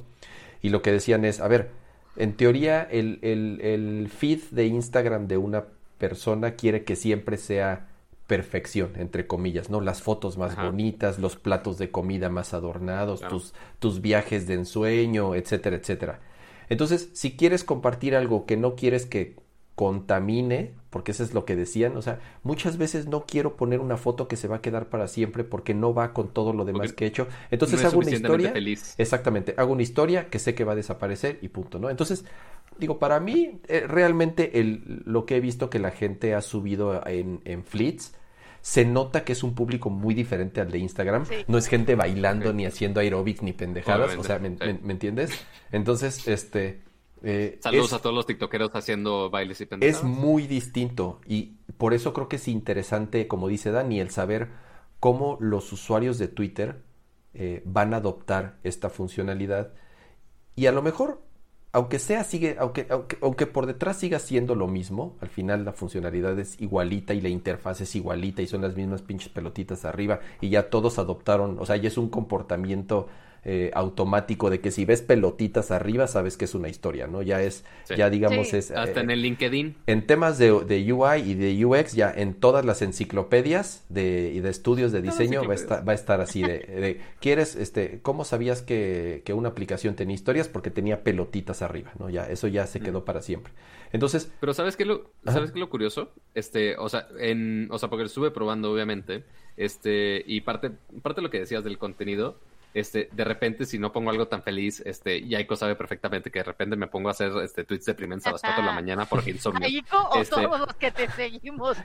Y 0.62 0.70
lo 0.70 0.80
que 0.80 0.92
decían 0.92 1.24
es, 1.24 1.40
a 1.40 1.48
ver, 1.48 1.70
en 2.16 2.34
teoría 2.34 2.82
el, 2.82 3.18
el, 3.22 4.08
feed 4.08 4.40
de 4.50 4.66
Instagram 4.66 5.28
de 5.28 5.36
una 5.36 5.66
persona 5.98 6.52
quiere 6.52 6.84
que 6.84 6.96
siempre 6.96 7.36
sea 7.36 7.88
perfección, 8.26 8.92
entre 8.96 9.26
comillas, 9.26 9.70
¿no? 9.70 9.80
Las 9.80 10.02
fotos 10.02 10.36
más 10.36 10.54
bonitas, 10.54 11.18
los 11.18 11.36
platos 11.36 11.78
de 11.78 11.90
comida 11.90 12.28
más 12.28 12.54
adornados, 12.54 13.20
tus, 13.28 13.54
tus 13.78 14.00
viajes 14.00 14.46
de 14.46 14.54
ensueño, 14.54 15.34
etcétera, 15.34 15.76
etcétera. 15.76 16.20
Entonces, 16.68 17.10
si 17.14 17.36
quieres 17.36 17.64
compartir 17.64 18.14
algo 18.14 18.46
que 18.46 18.56
no 18.56 18.76
quieres 18.76 19.06
que 19.06 19.36
contamine, 19.74 20.74
porque 20.90 21.12
eso 21.12 21.22
es 21.22 21.34
lo 21.34 21.44
que 21.44 21.56
decían, 21.56 21.96
o 21.96 22.02
sea, 22.02 22.20
muchas 22.42 22.78
veces 22.78 23.06
no 23.06 23.24
quiero 23.26 23.56
poner 23.56 23.80
una 23.80 23.96
foto 23.96 24.26
que 24.28 24.36
se 24.36 24.48
va 24.48 24.56
a 24.56 24.60
quedar 24.60 24.88
para 24.88 25.06
siempre 25.06 25.44
porque 25.44 25.74
no 25.74 25.92
va 25.92 26.12
con 26.12 26.28
todo 26.28 26.52
lo 26.52 26.64
demás 26.64 26.92
que 26.92 27.04
he 27.04 27.08
hecho. 27.08 27.26
Entonces 27.50 27.84
hago 27.84 27.98
una 27.98 28.10
historia, 28.10 28.52
exactamente, 28.96 29.54
hago 29.56 29.72
una 29.72 29.82
historia 29.82 30.30
que 30.30 30.38
sé 30.38 30.54
que 30.54 30.64
va 30.64 30.72
a 30.72 30.76
desaparecer 30.76 31.38
y 31.42 31.48
punto, 31.48 31.78
¿no? 31.78 31.90
Entonces, 31.90 32.24
digo, 32.78 32.98
para 32.98 33.20
mí 33.20 33.60
eh, 33.68 33.84
realmente 33.86 34.60
el, 34.60 35.02
lo 35.04 35.26
que 35.26 35.36
he 35.36 35.40
visto 35.40 35.68
que 35.68 35.78
la 35.78 35.90
gente 35.90 36.34
ha 36.34 36.40
subido 36.40 37.06
en, 37.06 37.40
en 37.44 37.64
fleets 37.64 38.14
se 38.60 38.84
nota 38.84 39.24
que 39.24 39.32
es 39.32 39.42
un 39.42 39.54
público 39.54 39.90
muy 39.90 40.14
diferente 40.14 40.60
al 40.60 40.70
de 40.70 40.78
Instagram. 40.78 41.24
No 41.46 41.58
es 41.58 41.68
gente 41.68 41.94
bailando 41.94 42.52
ni 42.52 42.66
haciendo 42.66 43.00
aerobics 43.00 43.42
ni 43.42 43.52
pendejadas. 43.52 44.16
O 44.16 44.24
sea, 44.24 44.38
¿me, 44.38 44.56
entiendes? 44.92 45.30
Entonces, 45.72 46.26
este... 46.28 46.80
Eh, 47.22 47.58
Saludos 47.62 47.92
a 47.92 47.98
todos 48.00 48.14
los 48.14 48.26
tiktokeros 48.26 48.70
haciendo 48.74 49.30
bailes 49.30 49.60
y 49.60 49.66
pendejadas. 49.66 50.02
Es 50.02 50.08
muy 50.08 50.46
distinto 50.46 51.20
y 51.26 51.56
por 51.76 51.94
eso 51.94 52.12
creo 52.12 52.28
que 52.28 52.36
es 52.36 52.48
interesante, 52.48 53.26
como 53.28 53.48
dice 53.48 53.70
Dani, 53.70 54.00
el 54.00 54.10
saber 54.10 54.48
cómo 55.00 55.36
los 55.40 55.72
usuarios 55.72 56.18
de 56.18 56.28
Twitter 56.28 56.82
eh, 57.34 57.62
van 57.64 57.94
a 57.94 57.98
adoptar 57.98 58.58
esta 58.62 58.90
funcionalidad 58.90 59.72
y 60.56 60.66
a 60.66 60.72
lo 60.72 60.82
mejor 60.82 61.22
aunque 61.70 61.98
sea 61.98 62.24
sigue 62.24 62.56
aunque, 62.58 62.86
aunque, 62.90 63.18
aunque 63.20 63.46
por 63.46 63.66
detrás 63.66 63.98
siga 63.98 64.18
siendo 64.18 64.54
lo 64.54 64.66
mismo 64.66 65.16
al 65.20 65.28
final 65.28 65.64
la 65.64 65.72
funcionalidad 65.72 66.38
es 66.38 66.60
igualita 66.60 67.12
y 67.12 67.20
la 67.20 67.28
interfaz 67.28 67.82
es 67.82 67.94
igualita 67.94 68.40
y 68.40 68.46
son 68.46 68.62
las 68.62 68.74
mismas 68.74 69.02
pinches 69.02 69.28
pelotitas 69.28 69.84
arriba 69.84 70.20
y 70.40 70.48
ya 70.48 70.70
todos 70.70 70.98
adoptaron 70.98 71.58
o 71.60 71.66
sea 71.66 71.76
ya 71.76 71.88
es 71.88 71.98
un 71.98 72.08
comportamiento 72.08 73.08
eh, 73.44 73.70
automático 73.74 74.50
de 74.50 74.60
que 74.60 74.70
si 74.70 74.84
ves 74.84 75.02
pelotitas 75.02 75.70
arriba 75.70 76.06
sabes 76.06 76.36
que 76.36 76.44
es 76.44 76.54
una 76.54 76.68
historia, 76.68 77.06
¿no? 77.06 77.22
Ya 77.22 77.42
es, 77.42 77.64
ya 77.96 78.10
digamos 78.10 78.52
es... 78.52 78.70
Hasta 78.70 79.00
en 79.00 79.10
eh, 79.10 79.14
el 79.14 79.22
LinkedIn. 79.22 79.76
En 79.86 80.06
temas 80.06 80.38
de, 80.38 80.64
de, 80.64 80.92
UI 80.92 81.20
y 81.20 81.34
de 81.34 81.64
UX, 81.64 81.94
ya 81.94 82.12
en 82.14 82.34
todas 82.34 82.64
las 82.64 82.82
enciclopedias 82.82 83.84
de, 83.88 84.32
y 84.34 84.40
de 84.40 84.50
estudios 84.50 84.92
de 84.92 85.02
diseño 85.02 85.44
va 85.44 85.52
a, 85.52 85.54
estar, 85.54 85.88
va 85.88 85.92
a 85.92 85.94
estar 85.94 86.20
así 86.20 86.42
de, 86.42 87.00
¿quieres, 87.20 87.56
este, 87.56 88.00
cómo 88.02 88.24
sabías 88.24 88.62
que, 88.62 89.22
que, 89.24 89.32
una 89.32 89.50
aplicación 89.50 89.94
tenía 89.94 90.14
historias? 90.14 90.48
Porque 90.48 90.70
tenía 90.70 91.02
pelotitas 91.04 91.62
arriba, 91.62 91.92
¿no? 91.98 92.10
Ya, 92.10 92.24
eso 92.24 92.48
ya 92.48 92.66
se 92.66 92.80
quedó 92.80 93.04
para 93.04 93.22
siempre. 93.22 93.52
Entonces... 93.92 94.30
Pero 94.40 94.54
¿sabes 94.54 94.76
qué 94.76 94.84
lo, 94.84 95.10
¿sabes 95.24 95.52
qué 95.52 95.58
lo 95.58 95.70
curioso? 95.70 96.12
Este, 96.34 96.76
o 96.76 96.88
sea, 96.88 97.08
en, 97.18 97.68
o 97.70 97.78
sea, 97.78 97.88
porque 97.88 98.02
lo 98.02 98.08
estuve 98.08 98.30
probando, 98.30 98.72
obviamente, 98.72 99.24
este, 99.56 100.22
y 100.26 100.42
parte, 100.42 100.70
parte 101.02 101.20
de 101.20 101.22
lo 101.22 101.30
que 101.30 101.40
decías 101.40 101.64
del 101.64 101.78
contenido, 101.78 102.38
este, 102.78 103.08
de 103.12 103.24
repente, 103.24 103.66
si 103.66 103.78
no 103.78 103.92
pongo 103.92 104.10
algo 104.10 104.28
tan 104.28 104.42
feliz, 104.42 104.80
este, 104.84 105.26
Yaiko 105.26 105.56
sabe 105.56 105.74
perfectamente 105.76 106.30
que 106.30 106.38
de 106.40 106.44
repente 106.44 106.76
me 106.76 106.86
pongo 106.86 107.08
a 107.08 107.12
hacer 107.12 107.32
este 107.42 107.64
tweets 107.64 107.86
deprimentes 107.86 108.26
a 108.26 108.32
las 108.32 108.40
4 108.40 108.62
de 108.62 108.66
la 108.66 108.74
mañana 108.74 109.04
por 109.06 109.26
insomnio. 109.28 109.60
Yaiko 109.68 109.96
o 109.96 110.20
este 110.20 110.34
todos 110.34 110.60
los 110.60 110.74
que 110.76 110.90
te 110.90 111.08
seguimos, 111.10 111.76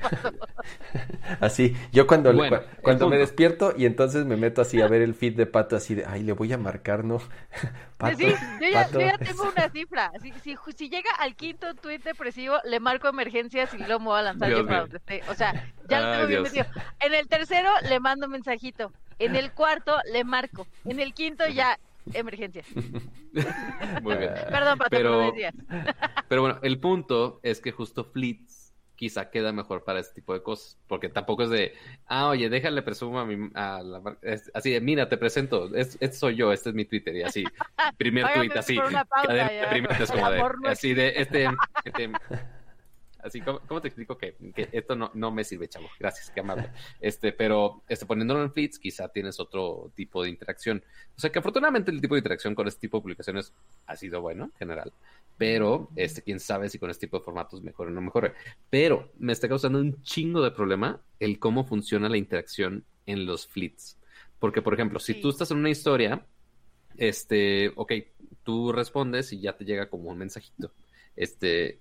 Así, 1.40 1.76
yo 1.92 2.08
cuando, 2.08 2.34
cuando 2.82 3.10
me 3.10 3.18
despierto 3.18 3.74
y 3.76 3.86
entonces 3.86 4.26
me 4.26 4.38
meto 4.38 4.62
así 4.62 4.82
a 4.82 4.88
ver 4.88 5.02
el 5.02 5.16
feed 5.16 5.36
de 5.36 5.46
Pato, 5.46 5.76
así 5.76 5.96
de, 5.96 6.06
ay, 6.06 6.24
le 6.24 6.34
voy 6.34 6.52
a 6.54 6.58
marcar, 6.58 7.04
¿no? 7.04 7.20
Pato, 7.98 8.18
sí, 8.18 8.34
yo 8.62 8.68
ya, 8.70 9.18
tengo 9.18 9.44
una 9.44 9.70
cifra. 9.70 10.12
Si, 10.22 10.32
si, 10.44 10.56
si, 10.76 10.90
llega 10.90 11.10
al 11.20 11.36
quinto 11.36 11.74
tweet 11.76 12.00
depresivo, 12.00 12.58
le 12.66 12.80
marco 12.80 13.08
emergencias 13.08 13.74
y 13.74 13.78
lo 13.78 14.00
me 14.00 14.06
voy 14.06 14.20
a 14.20 14.24
lanzar 14.24 14.50
yo 14.50 14.66
para 14.66 14.82
donde 14.82 14.98
esté. 14.98 15.22
O 15.30 15.34
sea, 15.36 15.72
ya 15.90 16.02
lo 16.02 16.12
tengo 16.12 16.28
bien 16.28 16.44
metido. 16.44 16.66
En 17.00 17.14
el 17.14 17.28
tercero, 17.28 17.70
le 17.88 18.00
mando 18.00 18.26
un 18.26 18.34
mensajito. 18.34 18.92
En 19.20 19.36
el 19.36 19.52
cuarto 19.52 19.98
le 20.12 20.24
marco. 20.24 20.68
En 20.86 21.00
el 21.00 21.14
quinto 21.14 21.48
ya 21.48 21.80
emergencia. 22.14 22.64
Muy 24.02 24.16
bien. 24.16 24.34
Perdón, 24.50 24.78
Pato, 24.78 24.90
pero, 24.90 25.34
pero 26.28 26.42
bueno, 26.42 26.60
el 26.62 26.80
punto 26.80 27.40
es 27.44 27.62
que 27.62 27.72
justo 27.72 28.04
Fleets 28.04 28.64
quizá 28.96 29.30
queda 29.30 29.52
mejor 29.52 29.84
para 29.84 30.00
este 30.00 30.16
tipo 30.16 30.34
de 30.34 30.44
cosas, 30.44 30.78
porque 30.88 31.10
tampoco 31.10 31.44
es 31.44 31.50
de, 31.50 31.74
ah, 32.06 32.30
oye, 32.30 32.50
déjale 32.50 32.82
presumo 32.84 33.20
a 33.20 33.26
mi, 33.26 33.50
a 33.54 33.82
la, 33.82 34.02
así 34.54 34.72
de, 34.72 34.82
mira, 34.82 35.10
te 35.10 35.18
presento, 35.18 35.76
este 35.76 36.12
soy 36.12 36.36
yo, 36.36 36.54
este 36.54 36.70
es 36.70 36.76
mi 36.76 36.86
Twitter, 36.86 37.16
y 37.16 37.24
así, 37.24 37.44
primer 37.98 38.32
tweet, 38.34 38.52
así, 38.56 38.78
es 40.00 40.12
como 40.12 40.30
de, 40.30 40.70
así 40.70 40.94
de, 40.94 41.14
este, 41.18 41.50
este 41.84 42.12
Así, 43.24 43.40
¿cómo, 43.42 43.82
te 43.82 43.88
explico 43.88 44.18
que, 44.18 44.36
esto 44.72 44.96
no, 44.96 45.10
no, 45.14 45.32
me 45.32 45.44
sirve, 45.44 45.70
chavo? 45.70 45.88
Gracias, 46.00 46.30
qué 46.30 46.42
amable. 46.42 46.70
Este, 47.00 47.32
pero 47.32 47.82
este, 47.88 48.06
poniéndolo 48.06 48.44
en 48.44 48.52
feeds, 48.52 48.80
quizá 48.80 49.08
tienes 49.08 49.40
otro 49.40 49.92
tipo 49.96 50.24
de 50.24 50.30
interacción. 50.30 50.84
O 51.16 51.20
sea 51.20 51.32
que 51.32 51.40
afortunadamente 51.40 51.92
el 51.92 52.02
tipo 52.02 52.16
de 52.16 52.20
interacción 52.20 52.54
con 52.54 52.68
este 52.68 52.82
tipo 52.82 52.98
de 52.98 53.04
publicaciones 53.04 53.54
ha 53.86 53.96
sido 53.96 54.22
bueno 54.22 54.46
en 54.46 54.52
general. 54.54 54.92
Pero, 55.38 55.90
este, 55.96 56.22
quién 56.22 56.40
sabe 56.40 56.70
si 56.70 56.80
con 56.80 56.90
este 56.90 57.08
tipo 57.08 57.18
de 57.18 57.24
formatos 57.24 57.64
mejor 57.64 57.88
o 57.88 57.92
no 57.92 58.02
mejor. 58.02 58.34
Pero 58.70 59.12
me 59.18 59.34
está 59.34 59.48
causando 59.48 59.80
un 59.80 60.02
chingo 60.04 60.42
de 60.42 60.52
problema 60.52 61.00
el 61.20 61.40
cómo 61.40 61.64
funciona 61.64 62.10
la 62.10 62.18
interacción 62.18 62.84
en 63.06 63.26
los 63.26 63.48
fleets. 63.48 63.98
Porque, 64.40 64.62
por 64.62 64.74
ejemplo, 64.74 65.00
si 65.00 65.16
tú 65.22 65.30
estás 65.30 65.52
en 65.52 65.58
una 65.58 65.70
historia, 65.70 66.26
este, 66.98 67.72
ok, 67.76 67.94
tú 68.44 68.72
respondes 68.74 69.32
y 69.32 69.40
ya 69.40 69.56
te 69.56 69.64
llega 69.66 69.90
como 69.90 70.10
un 70.10 70.18
mensajito. 70.18 70.72
Este, 71.16 71.80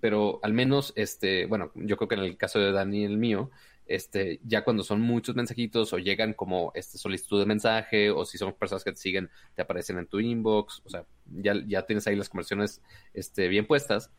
pero 0.00 0.40
al 0.42 0.52
menos, 0.52 0.92
este, 0.96 1.46
bueno, 1.46 1.72
yo 1.74 1.96
creo 1.96 2.08
que 2.08 2.14
en 2.14 2.22
el 2.22 2.36
caso 2.36 2.58
de 2.58 2.72
Dani 2.72 3.04
el 3.04 3.16
mío, 3.16 3.50
este, 3.86 4.40
ya 4.44 4.64
cuando 4.64 4.82
son 4.82 5.00
muchos 5.00 5.36
mensajitos 5.36 5.92
o 5.92 5.98
llegan 5.98 6.32
como 6.32 6.72
este 6.74 6.96
solicitud 6.96 7.38
de 7.38 7.46
mensaje 7.46 8.10
o 8.10 8.24
si 8.24 8.38
son 8.38 8.54
personas 8.54 8.84
que 8.84 8.92
te 8.92 8.98
siguen, 8.98 9.30
te 9.54 9.62
aparecen 9.62 9.98
en 9.98 10.06
tu 10.06 10.20
inbox, 10.20 10.82
o 10.84 10.88
sea, 10.88 11.04
ya, 11.26 11.54
ya 11.66 11.82
tienes 11.82 12.06
ahí 12.06 12.16
las 12.16 12.28
conversiones 12.28 12.80
este, 13.12 13.48
bien 13.48 13.66
puestas. 13.66 14.10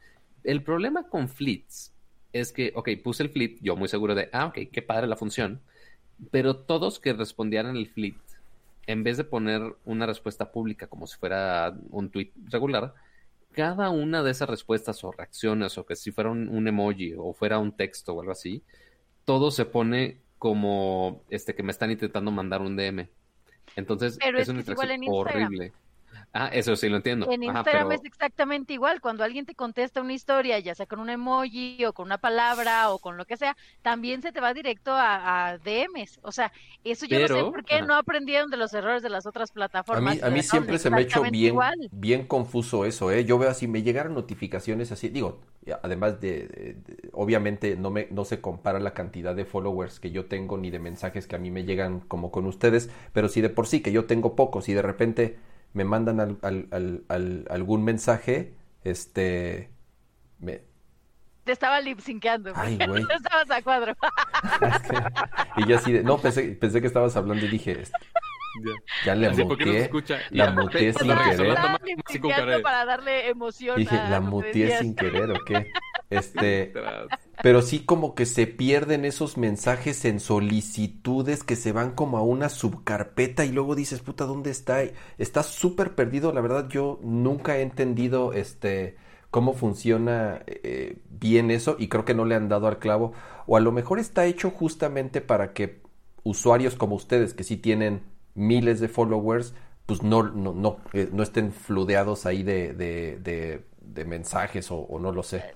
El 0.43 0.61
problema 0.63 1.09
con 1.09 1.27
fleets 1.29 1.93
es 2.31 2.51
que, 2.51 2.71
ok, 2.75 2.89
puse 3.03 3.23
el 3.23 3.29
fleet, 3.29 3.57
yo 3.61 3.75
muy 3.75 3.87
seguro 3.87 4.13
de, 4.13 4.29
ah, 4.33 4.47
ok, 4.47 4.69
qué 4.71 4.81
padre 4.81 5.07
la 5.07 5.15
función, 5.15 5.61
pero 6.31 6.57
todos 6.57 6.99
que 6.99 7.13
respondieran 7.13 7.75
el 7.75 7.87
fleet, 7.87 8.15
en 8.87 9.03
vez 9.03 9.17
de 9.17 9.23
poner 9.23 9.75
una 9.85 10.05
respuesta 10.05 10.51
pública 10.51 10.87
como 10.87 11.07
si 11.07 11.17
fuera 11.17 11.75
un 11.89 12.09
tweet 12.11 12.31
regular, 12.45 12.93
cada 13.55 13.89
una 13.89 14.21
de 14.21 14.31
esas 14.31 14.49
respuestas 14.49 15.03
o 15.03 15.11
reacciones, 15.11 15.77
o 15.77 15.85
que 15.85 15.95
si 15.95 16.11
fuera 16.11 16.29
un, 16.29 16.67
emoji 16.67 17.13
o 17.17 17.33
fuera 17.33 17.57
un 17.57 17.75
texto 17.75 18.13
o 18.13 18.19
algo 18.19 18.33
así, 18.33 18.63
todo 19.23 19.49
se 19.49 19.65
pone 19.65 20.21
como 20.37 21.23
este 21.29 21.55
que 21.55 21.63
me 21.63 21.71
están 21.71 21.89
intentando 21.89 22.31
mandar 22.31 22.61
un 22.61 22.75
DM. 22.75 23.07
Entonces, 23.77 24.19
es, 24.21 24.49
una 24.49 24.59
interacción 24.59 25.01
horrible. 25.07 25.71
Ah, 26.37 26.49
eso 26.51 26.75
sí 26.75 26.89
lo 26.89 26.97
entiendo. 26.97 27.31
En 27.31 27.43
Instagram 27.43 27.93
es 27.93 28.03
exactamente 28.03 28.73
igual. 28.73 28.99
Cuando 28.99 29.23
alguien 29.23 29.45
te 29.45 29.55
contesta 29.55 30.01
una 30.01 30.11
historia, 30.11 30.59
ya 30.59 30.75
sea 30.75 30.85
con 30.85 30.99
un 30.99 31.09
emoji 31.09 31.85
o 31.85 31.93
con 31.93 32.07
una 32.07 32.17
palabra 32.17 32.89
o 32.89 32.99
con 32.99 33.15
lo 33.15 33.23
que 33.23 33.37
sea, 33.37 33.55
también 33.81 34.21
se 34.21 34.33
te 34.33 34.41
va 34.41 34.53
directo 34.53 34.91
a, 34.93 35.57
DMs. 35.63 36.19
O 36.23 36.33
sea, 36.33 36.51
eso 36.83 37.05
yo 37.05 37.21
no 37.21 37.27
sé 37.27 37.33
por 37.35 37.63
qué 37.63 37.81
no 37.83 37.95
aprendieron 37.95 38.49
de 38.49 38.57
los 38.57 38.73
errores 38.73 39.01
de 39.01 39.07
las 39.07 39.25
otras 39.25 39.51
plataformas. 39.51 40.21
A 40.21 40.29
mí, 40.29 40.43
siempre 40.43 40.77
se 40.77 40.89
me 40.89 40.97
ha 40.97 41.01
hecho 41.01 41.21
bien, 41.23 41.55
bien 41.93 42.27
confuso 42.27 42.83
eso, 42.83 43.11
¿eh? 43.11 43.23
Yo 43.23 43.37
veo 43.37 43.49
así, 43.49 43.69
me 43.69 43.81
llegaron 43.81 44.13
notificaciones 44.13 44.91
así, 44.91 45.07
digo, 45.07 45.39
además 45.83 46.19
de, 46.19 46.75
obviamente 47.13 47.77
no, 47.77 47.91
me, 47.91 48.09
no 48.11 48.25
se 48.25 48.41
compara 48.41 48.81
la 48.81 48.93
cantidad 48.93 49.33
de 49.33 49.45
followers 49.45 50.01
que 50.01 50.11
yo 50.11 50.25
tengo 50.25 50.57
ni 50.57 50.69
de 50.69 50.79
mensajes 50.79 51.27
que 51.27 51.37
a 51.37 51.39
mí 51.39 51.49
me 51.49 51.63
llegan 51.63 52.01
como 52.01 52.29
con 52.29 52.45
ustedes, 52.45 52.89
pero 53.13 53.29
si 53.29 53.39
de 53.39 53.49
por 53.49 53.67
sí 53.67 53.79
que 53.79 53.93
yo 53.93 54.03
tengo 54.03 54.35
pocos 54.35 54.67
y 54.67 54.73
de 54.73 54.81
repente 54.81 55.37
me 55.75 55.83
mandan 55.83 56.21
al, 56.21 56.37
al, 56.41 57.03
al, 57.09 57.45
algún 57.49 57.83
mensaje, 57.83 58.53
este... 58.83 59.69
Me... 60.39 60.61
Te 61.43 61.51
estaba 61.51 61.81
lip 61.81 61.99
syncando. 61.99 62.53
Ay, 62.55 62.79
güey. 62.87 63.03
Estabas 63.15 63.51
a 63.51 63.61
cuadro. 63.61 63.93
y 65.57 65.67
yo 65.67 65.75
así 65.75 65.91
de... 65.91 66.01
No, 66.01 66.17
pensé, 66.17 66.43
pensé 66.53 66.79
que 66.79 66.87
estabas 66.87 67.17
hablando 67.17 67.45
y 67.45 67.49
dije... 67.49 67.83
Ya, 69.05 69.15
le 69.15 69.29
muteé. 69.31 69.89
la 70.31 70.51
muteé 70.51 70.93
sin 70.93 72.21
querer. 72.21 72.61
Para 72.61 72.85
darle 72.85 73.29
emoción. 73.29 73.77
Dije, 73.77 73.95
la 73.95 74.21
muteé 74.21 74.79
sin 74.79 74.95
querer, 74.95 75.31
¿o 75.31 75.45
qué? 75.45 75.71
Este, 76.09 76.71
pero 77.41 77.61
sí 77.61 77.79
como 77.83 78.13
que 78.15 78.25
se 78.25 78.47
pierden 78.47 79.05
esos 79.05 79.37
mensajes 79.37 80.05
en 80.05 80.19
solicitudes 80.19 81.43
que 81.43 81.55
se 81.55 81.71
van 81.71 81.91
como 81.91 82.17
a 82.17 82.21
una 82.21 82.49
subcarpeta 82.49 83.45
y 83.45 83.51
luego 83.51 83.75
dices, 83.75 84.01
puta, 84.01 84.25
¿dónde 84.25 84.51
está? 84.51 84.83
Está 85.17 85.43
súper 85.43 85.95
perdido, 85.95 86.31
la 86.31 86.41
verdad 86.41 86.67
yo 86.69 86.99
nunca 87.01 87.57
he 87.57 87.61
entendido 87.61 88.33
este 88.33 88.97
cómo 89.31 89.53
funciona 89.53 90.43
eh, 90.47 90.99
bien 91.09 91.51
eso 91.51 91.75
y 91.77 91.89
creo 91.89 92.05
que 92.05 92.13
no 92.13 92.23
le 92.23 92.35
han 92.35 92.47
dado 92.47 92.67
al 92.67 92.79
clavo 92.79 93.11
o 93.47 93.57
a 93.57 93.59
lo 93.59 93.73
mejor 93.73 93.99
está 93.99 94.25
hecho 94.25 94.49
justamente 94.49 95.19
para 95.19 95.51
que 95.51 95.81
usuarios 96.23 96.75
como 96.75 96.95
ustedes 96.95 97.33
que 97.33 97.43
sí 97.43 97.57
tienen 97.57 98.01
miles 98.35 98.79
de 98.79 98.87
followers 98.87 99.53
pues 99.85 100.01
no, 100.01 100.23
no, 100.23 100.53
no, 100.53 100.79
eh, 100.93 101.09
no 101.11 101.23
estén 101.23 101.51
fludeados 101.51 102.25
ahí 102.25 102.43
de, 102.43 102.73
de, 102.73 103.61
de, 103.81 104.05
mensajes 104.05 104.71
o, 104.71 104.77
o, 104.77 104.99
no 104.99 105.11
lo 105.11 105.21
sé. 105.21 105.53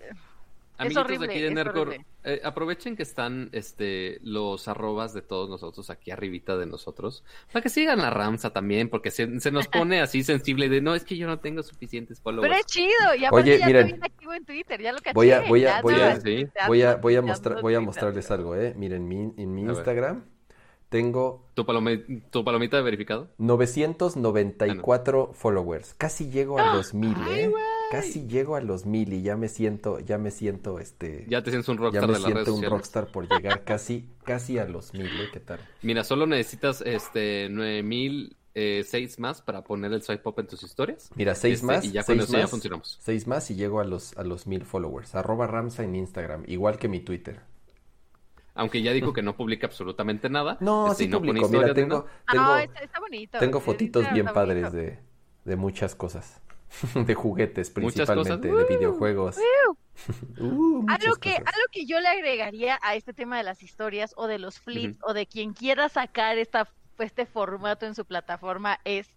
Amiguitos 0.77 1.19
de 1.19 1.25
aquí 1.25 1.41
de 1.41 1.51
Nerdcore, 1.51 2.05
eh, 2.23 2.39
aprovechen 2.43 2.95
que 2.95 3.03
están 3.03 3.49
este, 3.51 4.19
los 4.21 4.69
arrobas 4.69 5.13
de 5.13 5.21
todos 5.21 5.49
nosotros 5.49 5.89
aquí 5.89 6.11
arribita 6.11 6.55
de 6.57 6.67
nosotros, 6.67 7.25
para 7.51 7.63
que 7.63 7.69
sigan 7.69 7.99
la 7.99 8.11
Ramsa 8.11 8.51
también, 8.51 8.87
porque 8.87 9.11
se, 9.11 9.27
nos 9.27 9.67
pone 9.67 9.99
así 10.01 10.23
sensible 10.23 10.69
de, 10.69 10.79
no, 10.79 10.95
es 10.95 11.03
que 11.03 11.17
yo 11.17 11.27
no 11.27 11.39
tengo 11.39 11.63
suficientes 11.63 12.21
followers. 12.21 12.49
Pero 12.49 12.59
es 12.61 12.65
chido, 12.67 13.15
y 13.17 13.25
aparte 13.25 13.49
Oye, 13.49 13.59
ya 13.59 13.65
miren, 13.65 14.03
activo 14.03 14.33
en 14.33 14.45
Twitter, 14.45 14.81
ya 14.81 14.93
lo 14.93 14.99
caché. 14.99 15.13
Voy 15.15 15.31
a, 15.31 15.41
voy 15.41 15.65
a, 15.65 15.81
voy 15.81 15.95
a, 15.95 16.19
voy 16.67 16.81
a, 16.83 16.95
voy 16.95 17.15
a, 17.15 17.21
mostrar, 17.23 17.61
voy 17.61 17.73
a 17.73 17.81
mostrarles 17.81 18.31
algo, 18.31 18.55
eh. 18.55 18.73
Miren, 18.77 19.05
mi, 19.07 19.33
en 19.35 19.55
mi 19.55 19.63
Instagram 19.63 20.23
tengo... 20.89 21.45
¿Tu, 21.53 21.65
¿Tu, 22.31 22.43
palomita 22.43 22.77
de 22.77 22.83
verificado? 22.83 23.29
994 23.37 25.31
followers. 25.33 25.93
Casi 25.97 26.29
llego 26.29 26.59
a 26.59 26.75
2000, 26.75 27.15
¿eh? 27.29 27.51
casi 27.91 28.27
llego 28.27 28.55
a 28.55 28.61
los 28.61 28.85
mil 28.85 29.13
y 29.13 29.21
ya 29.21 29.35
me 29.35 29.47
siento, 29.49 29.99
ya 29.99 30.17
me 30.17 30.31
siento, 30.31 30.79
este... 30.79 31.25
Ya 31.27 31.43
te 31.43 31.51
sientes 31.51 31.69
un 31.69 31.77
rockstar 31.77 32.01
ya 32.01 32.07
me 32.07 32.13
de 32.13 32.19
las 32.19 32.31
siento 32.31 32.53
un 32.53 32.63
rockstar 32.63 33.11
por 33.11 33.27
llegar 33.27 33.63
casi, 33.65 34.09
casi 34.23 34.57
a 34.57 34.65
los 34.65 34.93
mil, 34.93 35.07
¿eh? 35.07 35.29
¿Qué 35.31 35.39
tal? 35.39 35.59
Mira, 35.81 36.03
solo 36.03 36.25
necesitas, 36.25 36.81
este, 36.81 37.47
nueve 37.49 37.83
mil 37.83 38.35
eh, 38.55 38.83
seis 38.85 39.19
más 39.19 39.41
para 39.41 39.63
poner 39.63 39.93
el 39.93 40.01
swipe 40.01 40.27
up 40.27 40.35
en 40.39 40.47
tus 40.47 40.63
historias. 40.63 41.09
Mira, 41.15 41.35
seis 41.35 41.55
Este, 41.55 41.65
más. 41.65 41.85
y 41.85 41.91
ya 41.91 42.03
con 42.03 42.19
eso 42.19 42.37
ya 42.37 42.47
funcionamos. 42.47 42.97
Seis 43.01 43.27
más 43.27 43.49
y 43.51 43.55
llego 43.55 43.79
a 43.79 43.85
los, 43.85 44.17
a 44.17 44.23
los 44.23 44.47
mil 44.47 44.65
followers. 44.65 45.15
Arroba 45.15 45.47
Ramsa 45.47 45.83
en 45.83 45.95
Instagram, 45.95 46.43
igual 46.47 46.77
que 46.77 46.87
mi 46.87 46.99
Twitter. 46.99 47.41
Aunque 48.59 48.81
ya 48.81 48.91
dijo 48.93 49.13
que 49.13 49.21
no 49.21 49.35
publica 49.35 49.67
absolutamente 49.67 50.29
nada. 50.29 50.57
No, 50.59 50.91
este, 50.91 51.05
sí 51.05 51.09
no 51.09 51.19
publico. 51.19 51.49
Mira, 51.49 51.73
tengo, 51.73 52.05
nada. 52.05 52.09
tengo, 52.31 52.43
No, 52.43 52.57
está, 52.57 52.79
está 52.79 52.99
bonito. 52.99 53.39
tengo 53.39 53.59
fotitos 53.59 54.11
bien 54.13 54.27
padres 54.27 54.71
de, 54.71 54.99
de 55.45 55.55
muchas 55.55 55.95
cosas. 55.95 56.41
de 56.93 57.15
juguetes 57.15 57.69
principalmente, 57.71 58.47
de 58.51 58.63
videojuegos. 58.65 59.37
Uh, 60.39 60.85
Algo 60.87 61.15
que, 61.15 61.31
cosas. 61.31 61.47
algo 61.47 61.65
que 61.73 61.85
yo 61.85 61.99
le 61.99 62.07
agregaría 62.07 62.79
a 62.81 62.95
este 62.95 63.11
tema 63.11 63.37
de 63.37 63.43
las 63.43 63.61
historias 63.63 64.13
o 64.15 64.27
de 64.27 64.39
los 64.39 64.57
flips 64.57 64.97
o 65.01 65.13
de 65.13 65.25
quien 65.25 65.51
quiera 65.51 65.89
sacar 65.89 66.37
esta, 66.37 66.69
este 66.99 67.25
formato 67.25 67.85
en 67.85 67.95
su 67.95 68.05
plataforma 68.05 68.79
es 68.85 69.09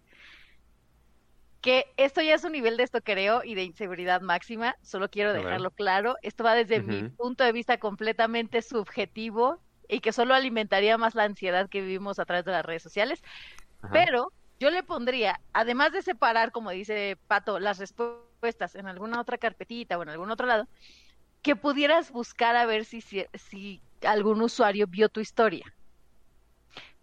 que 1.63 1.85
esto 1.95 2.21
ya 2.21 2.35
es 2.35 2.43
un 2.43 2.51
nivel 2.51 2.75
de 2.75 2.83
estoquereo 2.83 3.41
y 3.41 3.55
de 3.55 3.63
inseguridad 3.63 4.19
máxima, 4.19 4.75
solo 4.81 5.09
quiero 5.09 5.31
dejarlo 5.31 5.71
claro. 5.71 6.17
Esto 6.21 6.43
va 6.43 6.55
desde 6.55 6.81
mi 6.81 7.03
punto 7.03 7.45
de 7.45 7.53
vista 7.53 7.77
completamente 7.77 8.61
subjetivo 8.61 9.61
y 9.87 10.01
que 10.01 10.11
solo 10.11 10.35
alimentaría 10.35 10.97
más 10.97 11.15
la 11.15 11.23
ansiedad 11.23 11.69
que 11.69 11.79
vivimos 11.79 12.19
a 12.19 12.25
través 12.25 12.43
de 12.43 12.51
las 12.51 12.65
redes 12.65 12.83
sociales. 12.83 13.23
Ajá. 13.81 13.93
Pero 13.93 14.33
yo 14.59 14.71
le 14.71 14.83
pondría, 14.83 15.39
además 15.53 15.93
de 15.93 16.01
separar, 16.01 16.51
como 16.51 16.69
dice 16.71 17.17
Pato, 17.27 17.61
las 17.61 17.79
respuestas 17.79 18.75
en 18.75 18.87
alguna 18.87 19.21
otra 19.21 19.37
carpetita 19.37 19.97
o 19.97 20.03
en 20.03 20.09
algún 20.09 20.31
otro 20.31 20.45
lado, 20.45 20.67
que 21.41 21.55
pudieras 21.55 22.11
buscar 22.11 22.57
a 22.57 22.65
ver 22.65 22.83
si, 22.83 22.99
si, 22.99 23.25
si 23.35 23.81
algún 24.05 24.41
usuario 24.41 24.85
vio 24.85 25.07
tu 25.07 25.21
historia. 25.21 25.73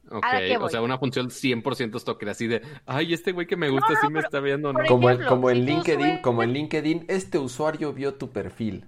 Ok, 0.09 0.25
¿Ahora 0.25 0.39
qué 0.41 0.57
o 0.57 0.69
sea, 0.69 0.83
una 0.83 0.99
función 0.99 1.29
100% 1.31 1.99
stalker, 2.01 2.29
así 2.31 2.47
de, 2.47 2.63
ay, 2.87 3.13
este 3.13 3.33
güey 3.33 3.47
que 3.47 3.57
me 3.57 3.69
gusta 3.69 3.93
no, 3.93 4.01
sí 4.01 4.09
me 4.09 4.21
está 4.21 4.41
viendo, 4.41 4.73
Como, 4.89 5.09
ejemplo, 5.11 5.29
como 5.29 5.51
en 5.51 5.57
si 5.59 5.63
tú 5.63 5.67
LinkedIn, 5.69 6.07
subes- 6.07 6.21
como 6.23 6.43
en 6.43 6.53
LinkedIn, 6.55 7.05
este 7.09 7.39
usuario 7.39 7.93
vio 7.93 8.15
tu 8.15 8.31
perfil. 8.31 8.87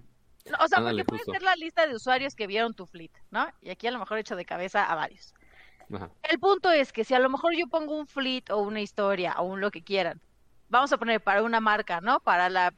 No, 0.50 0.56
O 0.64 0.68
sea, 0.68 0.78
Ándale, 0.78 1.04
porque 1.04 1.22
puede 1.24 1.38
ser 1.38 1.42
la 1.44 1.54
lista 1.54 1.86
de 1.86 1.94
usuarios 1.94 2.34
que 2.34 2.46
vieron 2.48 2.74
tu 2.74 2.86
fleet, 2.86 3.12
¿no? 3.30 3.46
Y 3.60 3.70
aquí 3.70 3.86
a 3.86 3.90
lo 3.92 3.98
mejor 4.00 4.18
echo 4.18 4.34
de 4.34 4.44
cabeza 4.44 4.84
a 4.84 4.94
varios. 4.96 5.34
Ajá. 5.92 6.10
El 6.22 6.38
punto 6.40 6.70
es 6.72 6.92
que 6.92 7.04
si 7.04 7.14
a 7.14 7.18
lo 7.20 7.28
mejor 7.30 7.54
yo 7.54 7.66
pongo 7.68 7.96
un 7.96 8.06
fleet 8.06 8.50
o 8.50 8.58
una 8.58 8.80
historia 8.80 9.34
o 9.38 9.44
un 9.44 9.60
lo 9.60 9.70
que 9.70 9.82
quieran, 9.84 10.20
vamos 10.70 10.92
a 10.92 10.96
poner 10.98 11.20
para 11.20 11.42
una 11.42 11.60
marca, 11.60 12.00
¿no? 12.00 12.18
Para 12.20 12.48
la... 12.48 12.72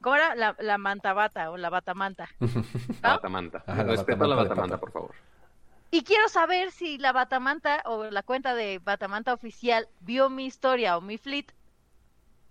¿Cómo 0.00 0.16
era? 0.16 0.34
La, 0.34 0.56
la 0.58 0.78
manta 0.78 1.12
bata 1.12 1.50
o 1.52 1.56
la 1.56 1.70
bata 1.70 1.94
manta. 1.94 2.28
La 2.40 2.48
¿Ah? 3.02 3.14
batamanta. 3.16 3.62
Ajá, 3.66 3.84
la 3.84 3.90
Respeta 3.92 4.24
a 4.24 4.28
la 4.28 4.34
batamanta 4.36 4.76
batamanta, 4.76 4.80
por 4.80 4.90
favor. 4.92 5.14
Y 5.94 6.04
quiero 6.04 6.26
saber 6.30 6.72
si 6.72 6.96
la 6.96 7.12
Batamanta 7.12 7.82
o 7.84 8.04
la 8.04 8.22
cuenta 8.22 8.54
de 8.54 8.78
Batamanta 8.78 9.34
oficial 9.34 9.90
vio 10.00 10.30
mi 10.30 10.46
historia 10.46 10.96
o 10.96 11.02
mi 11.02 11.18
fleet. 11.18 11.52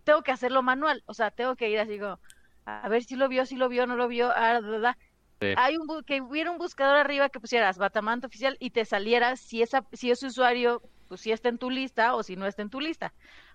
Tengo 0.04 0.22
que 0.22 0.32
hacerlo 0.32 0.62
manual. 0.62 1.02
O 1.08 1.16
sea, 1.16 1.32
tengo 1.32 1.56
que 1.56 1.68
ir 1.68 1.80
así 1.80 1.98
como, 1.98 2.20
a 2.66 2.88
ver 2.88 3.04
si 3.04 3.16
lo 3.16 3.28
vio, 3.28 3.48
si 3.48 3.56
lo 3.56 3.68
vio, 3.68 3.88
no 3.88 3.96
lo 3.96 4.08
vio. 4.08 4.30
ah, 4.30 4.60
bla, 4.60 4.70
bla, 4.70 4.78
bla. 4.78 4.98
Sí. 5.40 5.48
Hay 5.58 5.76
un 5.76 6.04
que 6.04 6.22
hubiera 6.22 6.52
un 6.52 6.60
buscador 6.60 6.98
arriba 6.98 7.30
que 7.30 7.40
pusieras 7.40 7.80
Batamanta 7.80 8.28
oficial 8.28 8.58
y 8.60 8.70
te 8.70 8.86
saliera 8.86 9.36
si 9.36 9.64
esa 9.64 9.88
si 9.92 10.12
ese 10.12 10.28
usuario 10.28 10.84
pues 11.08 11.22
si 11.22 11.32
está 11.32 11.50
en 11.50 11.58
tu 11.58 11.72
lista 11.72 12.14
o 12.14 12.22
si 12.22 12.36
no 12.36 12.46
está 12.46 12.62
en 12.62 12.70
tu 12.70 12.80
lista 12.80 13.12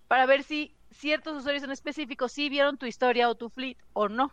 para 0.09 0.27
ver 0.27 0.43
si 0.43 0.77
ciertos 0.91 1.37
usuarios 1.37 1.63
en 1.63 1.71
específico 1.71 2.29
sí 2.29 2.49
vieron 2.49 2.77
tu 2.77 2.87
historia 2.87 3.29
o 3.29 3.37
tu 3.37 3.51
fleet 3.51 3.79
o 3.93 4.09
no. 4.09 4.33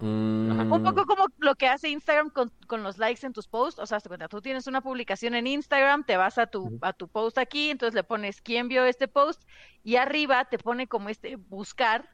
Mm, 0.00 0.70
Un 0.70 0.82
poco 0.82 1.06
como 1.06 1.26
lo 1.38 1.54
que 1.56 1.68
hace 1.68 1.88
Instagram 1.88 2.30
con, 2.30 2.52
con 2.66 2.82
los 2.82 2.98
likes 2.98 3.26
en 3.26 3.32
tus 3.32 3.48
posts. 3.48 3.80
O 3.80 3.86
sea, 3.86 3.96
hazte 3.98 4.08
cuenta, 4.08 4.28
tú 4.28 4.40
tienes 4.42 4.66
una 4.66 4.80
publicación 4.82 5.34
en 5.34 5.46
Instagram, 5.46 6.04
te 6.04 6.16
vas 6.16 6.38
a 6.38 6.46
tu, 6.46 6.74
a 6.82 6.92
tu 6.92 7.08
post 7.08 7.38
aquí, 7.38 7.70
entonces 7.70 7.94
le 7.94 8.04
pones 8.04 8.40
quién 8.42 8.68
vio 8.68 8.84
este 8.84 9.08
post 9.08 9.42
y 9.82 9.96
arriba 9.96 10.44
te 10.46 10.58
pone 10.58 10.86
como 10.88 11.08
este 11.08 11.36
buscar 11.36 12.08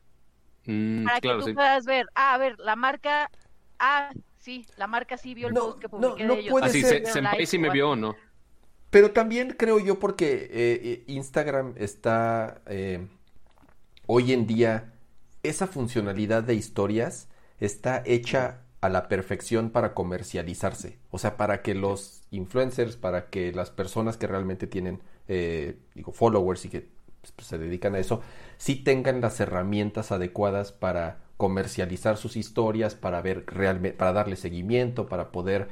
Mm, 0.66 1.04
para 1.04 1.20
claro, 1.20 1.38
que 1.38 1.44
tú 1.44 1.50
sí. 1.50 1.54
puedas 1.54 1.84
ver, 1.84 2.06
ah, 2.14 2.34
a 2.34 2.38
ver, 2.38 2.58
la 2.58 2.76
marca, 2.76 3.30
ah, 3.78 4.14
sí, 4.38 4.66
la 4.76 4.86
marca 4.86 5.16
sí 5.16 5.34
vio 5.34 5.48
el 5.48 5.54
No, 5.54 5.60
post 5.60 5.78
que 5.80 5.88
no, 5.96 6.16
publiqué 6.16 6.24
no 6.24 6.34
de 6.34 6.40
ellos. 6.40 6.52
puede 6.52 6.66
Así, 6.66 6.82
ser. 6.82 7.06
se, 7.06 7.20
like 7.20 7.46
sí 7.46 7.58
me 7.58 7.70
vio 7.70 7.90
o 7.90 7.96
no. 7.96 8.16
Pero 8.90 9.12
también 9.12 9.54
creo 9.58 9.78
yo 9.80 9.98
porque 9.98 10.48
eh, 10.50 10.80
eh, 10.84 11.04
Instagram 11.06 11.74
está 11.76 12.60
eh, 12.66 13.08
hoy 14.06 14.32
en 14.32 14.46
día, 14.46 14.92
esa 15.42 15.66
funcionalidad 15.66 16.42
de 16.42 16.54
historias 16.54 17.28
está 17.64 18.02
hecha 18.04 18.62
a 18.80 18.88
la 18.88 19.08
perfección 19.08 19.70
para 19.70 19.94
comercializarse. 19.94 20.98
O 21.10 21.18
sea, 21.18 21.36
para 21.36 21.62
que 21.62 21.74
los 21.74 22.22
influencers, 22.32 22.96
para 22.96 23.30
que 23.30 23.52
las 23.52 23.70
personas 23.70 24.16
que 24.16 24.26
realmente 24.26 24.66
tienen, 24.66 25.00
eh, 25.28 25.78
digo, 25.94 26.10
followers 26.12 26.64
y 26.64 26.68
que 26.68 26.88
pues, 27.36 27.46
se 27.46 27.58
dedican 27.58 27.94
a 27.94 28.00
eso, 28.00 28.20
sí 28.58 28.74
tengan 28.74 29.20
las 29.20 29.38
herramientas 29.38 30.10
adecuadas 30.10 30.72
para 30.72 31.20
comercializar 31.36 32.16
sus 32.16 32.36
historias, 32.36 32.96
para 32.96 33.22
ver 33.22 33.44
realmente, 33.46 33.96
para 33.96 34.12
darle 34.12 34.34
seguimiento, 34.34 35.06
para 35.06 35.30
poder 35.30 35.68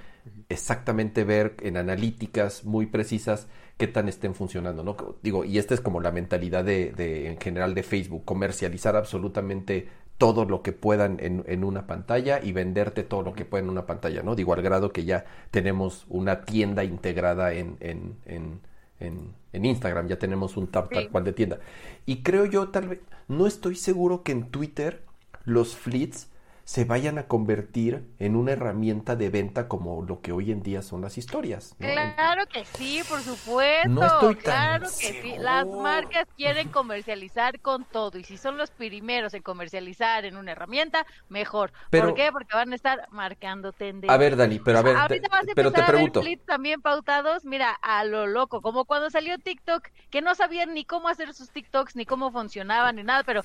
exactamente 0.48 1.24
ver 1.24 1.56
en 1.62 1.76
analíticas 1.76 2.64
muy 2.64 2.86
precisas 2.86 3.48
qué 3.76 3.88
tan 3.88 4.08
estén 4.08 4.34
funcionando, 4.34 4.84
¿no? 4.84 4.96
Digo, 5.22 5.44
y 5.44 5.58
esta 5.58 5.74
es 5.74 5.80
como 5.80 6.00
la 6.00 6.12
mentalidad 6.12 6.64
de, 6.64 6.92
de 6.92 7.28
en 7.28 7.40
general 7.40 7.74
de 7.74 7.82
Facebook, 7.82 8.24
comercializar 8.24 8.94
absolutamente 8.94 9.88
todo 10.20 10.44
lo 10.44 10.60
que 10.62 10.72
puedan 10.72 11.16
en, 11.20 11.44
en 11.46 11.64
una 11.64 11.86
pantalla 11.86 12.40
y 12.42 12.52
venderte 12.52 13.04
todo 13.04 13.22
lo 13.22 13.32
que 13.32 13.46
puedan 13.46 13.64
en 13.64 13.70
una 13.70 13.86
pantalla, 13.86 14.22
¿no? 14.22 14.34
Digo, 14.36 14.52
al 14.52 14.60
grado 14.60 14.92
que 14.92 15.06
ya 15.06 15.24
tenemos 15.50 16.04
una 16.10 16.44
tienda 16.44 16.84
integrada 16.84 17.54
en, 17.54 17.78
en, 17.80 18.16
en, 18.26 18.60
en, 19.00 19.34
en 19.54 19.64
Instagram, 19.64 20.08
ya 20.08 20.18
tenemos 20.18 20.58
un 20.58 20.66
tab 20.66 20.90
tal 20.90 21.08
cual 21.08 21.24
de 21.24 21.32
tienda. 21.32 21.58
Y 22.04 22.22
creo 22.22 22.44
yo, 22.44 22.68
tal 22.68 22.88
vez, 22.88 23.00
no 23.28 23.46
estoy 23.46 23.76
seguro 23.76 24.22
que 24.22 24.32
en 24.32 24.50
Twitter 24.50 25.02
los 25.46 25.74
fleets 25.74 26.28
se 26.70 26.84
vayan 26.84 27.18
a 27.18 27.26
convertir 27.26 28.04
en 28.20 28.36
una 28.36 28.52
herramienta 28.52 29.16
de 29.16 29.28
venta 29.28 29.66
como 29.66 30.02
lo 30.02 30.20
que 30.20 30.30
hoy 30.30 30.52
en 30.52 30.62
día 30.62 30.82
son 30.82 31.00
las 31.00 31.18
historias. 31.18 31.74
¿no? 31.80 31.88
Claro 31.88 32.46
que 32.46 32.64
sí, 32.64 33.02
por 33.08 33.20
supuesto. 33.22 33.88
No 33.88 34.06
estoy 34.06 34.36
tan 34.36 34.42
claro 34.78 34.86
que 34.86 35.20
sí. 35.20 35.34
Las 35.40 35.66
marcas 35.66 36.28
quieren 36.36 36.68
comercializar 36.68 37.58
con 37.58 37.84
todo 37.86 38.18
y 38.18 38.22
si 38.22 38.36
son 38.36 38.56
los 38.56 38.70
primeros 38.70 39.34
en 39.34 39.42
comercializar 39.42 40.24
en 40.24 40.36
una 40.36 40.52
herramienta, 40.52 41.04
mejor. 41.28 41.72
Pero- 41.90 42.06
¿Por 42.06 42.14
qué? 42.14 42.30
Porque 42.30 42.54
van 42.54 42.70
a 42.70 42.76
estar 42.76 43.08
marcando 43.10 43.72
tendencia. 43.72 44.14
A 44.14 44.16
ver, 44.16 44.36
Dani, 44.36 44.60
pero 44.60 44.78
a 44.78 44.82
ver, 44.82 44.96
Ahorita 44.96 45.28
vas 45.28 45.42
a 45.42 45.52
pero 45.56 45.72
te 45.72 45.80
a 45.80 45.86
ver 45.86 45.90
pregunto. 45.94 46.20
clips 46.20 46.46
también 46.46 46.80
pautados, 46.80 47.44
mira, 47.44 47.72
a 47.82 48.04
lo 48.04 48.28
loco, 48.28 48.62
como 48.62 48.84
cuando 48.84 49.10
salió 49.10 49.36
TikTok, 49.40 49.88
que 50.08 50.22
no 50.22 50.36
sabían 50.36 50.72
ni 50.74 50.84
cómo 50.84 51.08
hacer 51.08 51.34
sus 51.34 51.50
TikToks, 51.50 51.96
ni 51.96 52.06
cómo 52.06 52.30
funcionaban, 52.30 52.94
ni 52.94 53.02
nada, 53.02 53.24
pero 53.24 53.42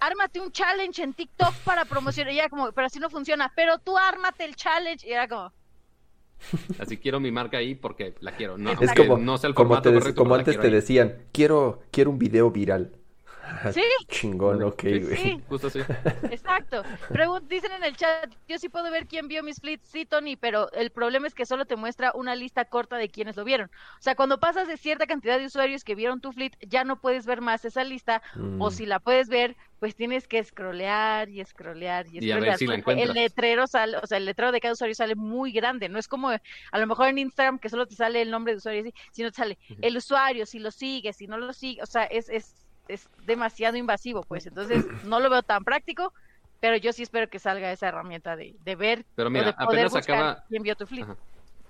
ármate 0.00 0.40
un 0.40 0.52
challenge 0.52 1.02
en 1.02 1.12
TikTok 1.12 1.54
para 1.64 1.84
promocionar, 1.84 2.32
y 2.32 2.38
era 2.38 2.48
como, 2.48 2.72
pero 2.72 2.86
así 2.86 2.98
no 2.98 3.10
funciona, 3.10 3.52
pero 3.54 3.78
tú 3.78 3.96
ármate 3.96 4.44
el 4.44 4.56
challenge, 4.56 5.06
y 5.06 5.12
era 5.12 5.28
como, 5.28 5.52
Así 6.78 6.98
quiero 6.98 7.20
mi 7.20 7.32
marca 7.32 7.58
ahí 7.58 7.74
porque 7.74 8.14
la 8.20 8.32
quiero. 8.36 8.58
No, 8.58 8.70
Es 8.70 8.92
como, 8.94 9.18
no 9.18 9.38
sea 9.38 9.48
el 9.48 9.54
como, 9.54 9.80
te 9.82 9.92
correcto, 9.92 10.14
como 10.22 10.34
antes 10.34 10.58
te 10.58 10.66
ahí. 10.66 10.72
decían, 10.72 11.16
quiero, 11.32 11.80
quiero 11.90 12.10
un 12.10 12.18
video 12.18 12.50
viral. 12.50 12.92
Sí. 13.72 13.82
Chingón, 14.08 14.62
ok, 14.62 14.80
Sí, 14.82 14.98
güey. 15.00 15.16
sí, 15.16 15.42
Justo 15.48 15.66
así. 15.68 15.80
exacto. 16.30 16.82
Pregun- 17.10 17.46
dicen 17.48 17.72
en 17.72 17.84
el 17.84 17.96
chat, 17.96 18.32
yo 18.48 18.58
sí 18.58 18.68
puedo 18.68 18.90
ver 18.90 19.06
quién 19.06 19.28
vio 19.28 19.42
mis 19.42 19.60
fleets, 19.60 19.88
sí, 19.88 20.04
Tony, 20.06 20.36
pero 20.36 20.70
el 20.72 20.90
problema 20.90 21.26
es 21.26 21.34
que 21.34 21.46
solo 21.46 21.64
te 21.64 21.76
muestra 21.76 22.12
una 22.14 22.34
lista 22.34 22.64
corta 22.64 22.96
de 22.96 23.08
quienes 23.08 23.36
lo 23.36 23.44
vieron. 23.44 23.70
O 23.98 24.02
sea, 24.02 24.14
cuando 24.14 24.38
pasas 24.40 24.68
de 24.68 24.76
cierta 24.76 25.06
cantidad 25.06 25.38
de 25.38 25.46
usuarios 25.46 25.84
que 25.84 25.94
vieron 25.94 26.20
tu 26.20 26.32
fleet, 26.32 26.52
ya 26.60 26.84
no 26.84 27.00
puedes 27.00 27.26
ver 27.26 27.40
más 27.40 27.64
esa 27.64 27.84
lista, 27.84 28.22
o 28.58 28.68
Mm. 28.68 28.70
si 28.72 28.86
la 28.86 28.98
puedes 29.00 29.28
ver, 29.28 29.56
pues 29.80 29.94
tienes 29.94 30.26
que 30.26 30.42
scrollear 30.42 31.28
y 31.28 31.44
scrollear 31.44 32.06
y 32.08 32.24
Y 32.24 32.32
a 32.32 32.40
ver 32.40 32.56
si 32.56 32.66
la 32.66 32.74
el 32.74 32.80
encuentras. 32.80 33.14
letrero 33.14 33.66
sale, 33.68 33.96
o 33.98 34.06
sea, 34.06 34.18
el 34.18 34.24
letrero 34.24 34.50
de 34.52 34.60
cada 34.60 34.74
usuario 34.74 34.94
sale 34.94 35.14
muy 35.14 35.52
grande, 35.52 35.88
no 35.88 35.98
es 35.98 36.08
como 36.08 36.30
a 36.30 36.78
lo 36.78 36.86
mejor 36.86 37.08
en 37.08 37.18
Instagram 37.18 37.58
que 37.60 37.68
solo 37.68 37.86
te 37.86 37.94
sale 37.94 38.20
el 38.22 38.30
nombre 38.30 38.52
de 38.54 38.58
usuario, 38.58 38.90
sino 39.12 39.30
te 39.30 39.36
sale 39.36 39.58
el 39.80 39.96
usuario, 39.96 40.46
si 40.46 40.58
lo 40.58 40.70
sigue, 40.72 41.12
si 41.12 41.26
no 41.28 41.38
lo 41.38 41.52
sigue, 41.52 41.80
o 41.82 41.86
sea, 41.86 42.04
es, 42.04 42.28
es, 42.28 42.54
es 42.88 43.08
demasiado 43.26 43.76
invasivo, 43.76 44.22
pues, 44.22 44.46
entonces 44.46 44.84
no 45.04 45.20
lo 45.20 45.30
veo 45.30 45.42
tan 45.42 45.64
práctico, 45.64 46.12
pero 46.60 46.76
yo 46.76 46.92
sí 46.92 47.02
espero 47.04 47.28
que 47.28 47.38
salga 47.38 47.70
esa 47.70 47.88
herramienta 47.88 48.34
de, 48.34 48.56
de 48.64 48.74
ver 48.76 49.04
Pero 49.14 49.28
o 49.28 49.30
mira, 49.30 49.46
de 49.46 49.52
poder 49.52 49.68
apenas 49.68 49.92
buscar 49.92 50.16
acaba- 50.16 50.44
quién 50.48 50.62
vio 50.62 50.74
tu 50.76 50.86
fleet. 50.86 51.04
Ajá. 51.04 51.16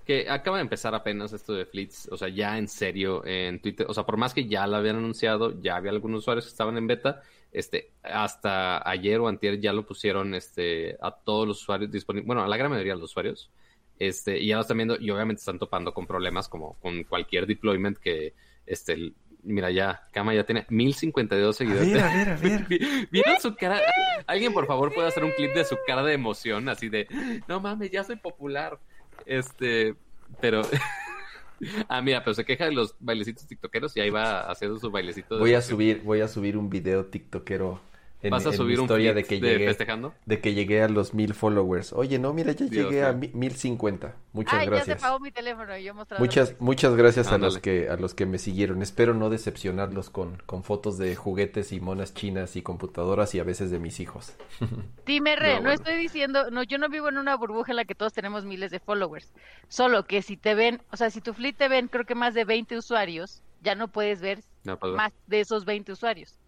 Que 0.05 0.27
acaba 0.27 0.57
de 0.57 0.63
empezar 0.63 0.95
apenas 0.95 1.33
esto 1.33 1.53
de 1.53 1.67
Fleets, 1.67 2.09
o 2.11 2.17
sea, 2.17 2.29
ya 2.29 2.57
en 2.57 2.67
serio 2.67 3.23
en 3.27 3.61
Twitter, 3.61 3.85
o 3.87 3.93
sea, 3.93 4.05
por 4.07 4.17
más 4.17 4.33
que 4.33 4.47
ya 4.47 4.65
lo 4.65 4.77
habían 4.77 4.95
anunciado, 4.95 5.61
ya 5.61 5.75
había 5.75 5.91
algunos 5.91 6.21
usuarios 6.21 6.45
que 6.45 6.49
estaban 6.49 6.75
en 6.77 6.87
beta, 6.87 7.21
este, 7.51 7.91
hasta 8.01 8.89
ayer 8.89 9.19
o 9.19 9.27
antier 9.27 9.59
ya 9.59 9.71
lo 9.71 9.85
pusieron, 9.85 10.33
este, 10.33 10.97
a 10.99 11.11
todos 11.11 11.47
los 11.47 11.61
usuarios 11.61 11.91
disponibles, 11.91 12.25
bueno, 12.25 12.41
a 12.41 12.47
la 12.47 12.57
gran 12.57 12.71
mayoría 12.71 12.93
de 12.93 13.01
los 13.01 13.11
usuarios, 13.11 13.51
este, 13.99 14.39
y 14.39 14.47
ya 14.47 14.55
lo 14.55 14.61
están 14.63 14.77
viendo 14.77 14.97
y 14.99 15.11
obviamente 15.11 15.41
están 15.41 15.59
topando 15.59 15.93
con 15.93 16.07
problemas 16.07 16.49
como 16.49 16.73
con 16.79 17.03
cualquier 17.03 17.45
deployment 17.45 17.99
que, 17.99 18.33
este, 18.65 19.13
Mira, 19.43 19.71
ya, 19.71 20.03
Kama 20.11 20.33
ya 20.33 20.43
tiene 20.43 20.65
1052 20.69 21.55
seguidores. 21.55 22.03
A 22.03 22.13
ver, 22.13 22.29
a 22.29 22.35
ver, 22.35 22.61
a 22.65 22.67
ver. 22.67 23.07
¿Vieron 23.09 23.39
su 23.41 23.55
cara? 23.55 23.79
Alguien, 24.27 24.53
por 24.53 24.67
favor, 24.67 24.93
puede 24.93 25.07
hacer 25.07 25.23
un 25.23 25.31
clip 25.31 25.53
de 25.53 25.63
su 25.63 25.77
cara 25.87 26.03
de 26.03 26.13
emoción, 26.13 26.67
así 26.69 26.89
de, 26.89 27.07
no 27.47 27.59
mames, 27.59 27.91
ya 27.91 28.03
soy 28.03 28.17
popular. 28.17 28.79
Este, 29.25 29.95
pero... 30.41 30.61
ah, 31.87 32.01
mira, 32.01 32.23
pero 32.23 32.33
se 32.33 32.45
queja 32.45 32.65
de 32.65 32.71
los 32.71 32.95
bailecitos 32.99 33.47
tiktokeros 33.47 33.95
y 33.97 34.01
ahí 34.01 34.09
va 34.09 34.41
haciendo 34.41 34.77
su 34.79 34.91
bailecito. 34.91 35.35
De 35.35 35.41
voy 35.41 35.53
a 35.53 35.61
subir, 35.61 36.01
voy 36.03 36.21
a 36.21 36.27
subir 36.27 36.57
un 36.57 36.69
video 36.69 37.05
tiktokero 37.05 37.81
¿Vas 38.29 38.45
a 38.45 38.51
subir 38.51 38.79
historia 38.79 39.11
un 39.11 39.15
de 39.15 39.23
que 39.23 39.39
llegué, 39.39 39.67
festejando? 39.67 40.13
De 40.25 40.41
que 40.41 40.53
llegué 40.53 40.81
a 40.81 40.89
los 40.89 41.13
mil 41.13 41.33
followers. 41.33 41.93
Oye, 41.93 42.19
no, 42.19 42.33
mira, 42.33 42.51
ya 42.51 42.65
llegué 42.65 43.03
a 43.03 43.13
mil 43.13 43.53
cincuenta. 43.53 44.15
Muchas 44.33 44.55
Ay, 44.55 44.67
gracias. 44.67 44.87
ya 44.87 44.95
se 44.95 45.01
pagó 45.01 45.19
mi 45.19 45.31
teléfono 45.31 45.77
y 45.77 45.83
yo 45.85 45.93
mostrando 45.93 46.23
Muchas, 46.23 46.55
muchas 46.59 46.95
gracias 46.95 47.31
a 47.31 47.37
los 47.37 47.59
que, 47.59 47.87
a 47.87 47.95
los 47.95 48.13
que 48.13 48.25
me 48.25 48.37
siguieron. 48.37 48.81
Espero 48.81 49.13
no 49.13 49.29
decepcionarlos 49.29 50.09
con, 50.09 50.35
con 50.45 50.63
fotos 50.63 50.97
de 50.97 51.15
juguetes 51.15 51.71
y 51.71 51.79
monas 51.79 52.13
chinas 52.13 52.57
y 52.57 52.61
computadoras 52.61 53.33
y 53.35 53.39
a 53.39 53.43
veces 53.43 53.71
de 53.71 53.79
mis 53.79 54.01
hijos. 54.01 54.33
Dime, 55.05 55.37
Re, 55.37 55.61
no, 55.61 55.71
estoy 55.71 55.95
diciendo, 55.95 56.51
no, 56.51 56.63
yo 56.63 56.77
no 56.77 56.89
vivo 56.89 57.07
en 57.07 57.17
una 57.17 57.35
burbuja 57.37 57.71
en 57.71 57.77
la 57.77 57.85
que 57.85 57.95
todos 57.95 58.11
tenemos 58.11 58.43
miles 58.43 58.71
de 58.71 58.79
followers. 58.79 59.31
Solo 59.69 60.03
que 60.03 60.21
si 60.21 60.35
te 60.35 60.55
ven, 60.55 60.81
o 60.91 60.97
sea, 60.97 61.09
si 61.09 61.21
tu 61.21 61.33
fleet 61.33 61.53
te 61.53 61.69
ven, 61.69 61.87
creo 61.87 62.05
que 62.05 62.15
más 62.15 62.33
de 62.33 62.43
20 62.43 62.77
usuarios, 62.77 63.41
ya 63.61 63.75
no 63.75 63.87
puedes 63.87 64.21
ver 64.21 64.39
pues, 64.63 64.93
más 64.93 65.13
de 65.27 65.39
esos 65.39 65.65
20 65.65 65.91
usuarios. 65.93 66.38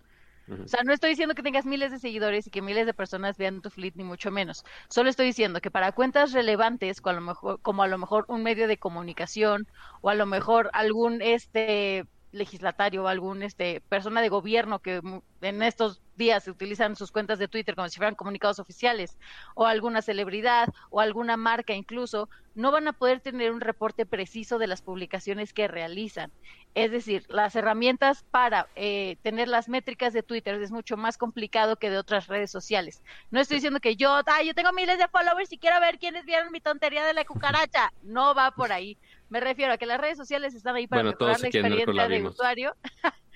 O 0.66 0.68
sea, 0.68 0.84
no 0.84 0.94
estoy 0.94 1.12
diciendo 1.12 1.36
que 1.36 1.44
tengas 1.44 1.66
miles 1.66 1.92
de 1.92 2.00
seguidores 2.00 2.48
y 2.48 2.52
que 2.52 2.62
miles 2.62 2.86
de 2.86 2.94
personas 2.94 3.38
vean 3.38 3.62
tu 3.62 3.70
fleet, 3.70 3.94
ni 3.96 4.04
mucho 4.04 4.32
menos. 4.32 4.64
Solo 4.90 5.10
estoy 5.10 5.28
diciendo 5.28 5.62
que 5.62 5.72
para 5.72 5.92
cuentas 5.94 6.34
relevantes, 6.34 7.02
como 7.02 7.12
a 7.12 7.20
lo 7.20 7.22
mejor, 7.22 7.62
como 7.62 7.84
a 7.84 7.88
lo 7.88 7.98
mejor 7.98 8.26
un 8.28 8.44
medio 8.44 8.68
de 8.68 8.78
comunicación 8.78 9.68
o 10.02 10.10
a 10.10 10.16
lo 10.16 10.26
mejor 10.26 10.70
algún 10.74 11.22
este 11.22 12.06
legislatario 12.32 13.04
o 13.04 13.08
algún 13.08 13.44
este 13.44 13.82
persona 13.90 14.22
de 14.22 14.30
gobierno 14.30 14.80
que 14.80 15.02
en 15.42 15.62
estos 15.64 16.02
días 16.16 16.44
se 16.44 16.52
utilizan 16.52 16.96
sus 16.96 17.12
cuentas 17.12 17.40
de 17.40 17.48
Twitter 17.48 17.76
como 17.76 17.90
si 17.90 17.98
fueran 17.98 18.16
comunicados 18.16 18.60
oficiales 18.60 19.18
o 19.56 19.66
alguna 19.66 20.02
celebridad 20.02 20.70
o 20.90 21.00
alguna 21.00 21.38
marca 21.38 21.74
incluso 21.74 22.30
no 22.54 22.72
van 22.72 22.88
a 22.88 22.94
poder 22.94 23.22
tener 23.22 23.52
un 23.52 23.62
reporte 23.62 24.06
preciso 24.06 24.60
de 24.60 24.68
las 24.68 24.82
publicaciones 24.82 25.54
que 25.54 25.70
realizan. 25.70 26.32
Es 26.76 26.92
decir 26.92 27.26
las 27.30 27.56
herramientas 27.56 28.26
para 28.30 28.68
eh, 28.76 29.18
tener 29.24 29.48
las 29.48 29.68
métricas 29.70 30.14
de 30.14 30.24
Twitter 30.24 30.62
es 30.62 30.72
mucho 30.72 30.98
más 30.98 31.18
complicado 31.18 31.78
que 31.78 31.90
de 31.90 31.98
otras 31.98 32.28
redes 32.28 32.52
sociales. 32.52 33.02
No 33.30 33.40
estoy 33.40 33.56
diciendo 33.58 33.80
que 33.80 33.96
yo 33.96 34.12
ah, 34.14 34.44
yo 34.44 34.54
tengo 34.54 34.72
miles 34.74 34.98
de 34.98 35.08
followers 35.08 35.52
y 35.52 35.58
quiero 35.58 35.80
ver 35.80 35.98
quiénes 35.98 36.26
vieron 36.26 36.52
mi 36.52 36.62
tontería 36.62 37.06
de 37.06 37.14
la 37.14 37.26
cucaracha 37.26 37.92
no 38.04 38.36
va 38.36 38.52
por 38.52 38.72
ahí 38.72 38.98
me 39.32 39.40
refiero 39.40 39.72
a 39.72 39.78
que 39.78 39.86
las 39.86 40.00
redes 40.00 40.18
sociales 40.18 40.54
están 40.54 40.76
ahí 40.76 40.88
para 40.88 41.04
mejorar 41.04 41.40
la 41.40 41.48
experiencia 41.48 42.08
del 42.08 42.28
usuario. 42.28 42.76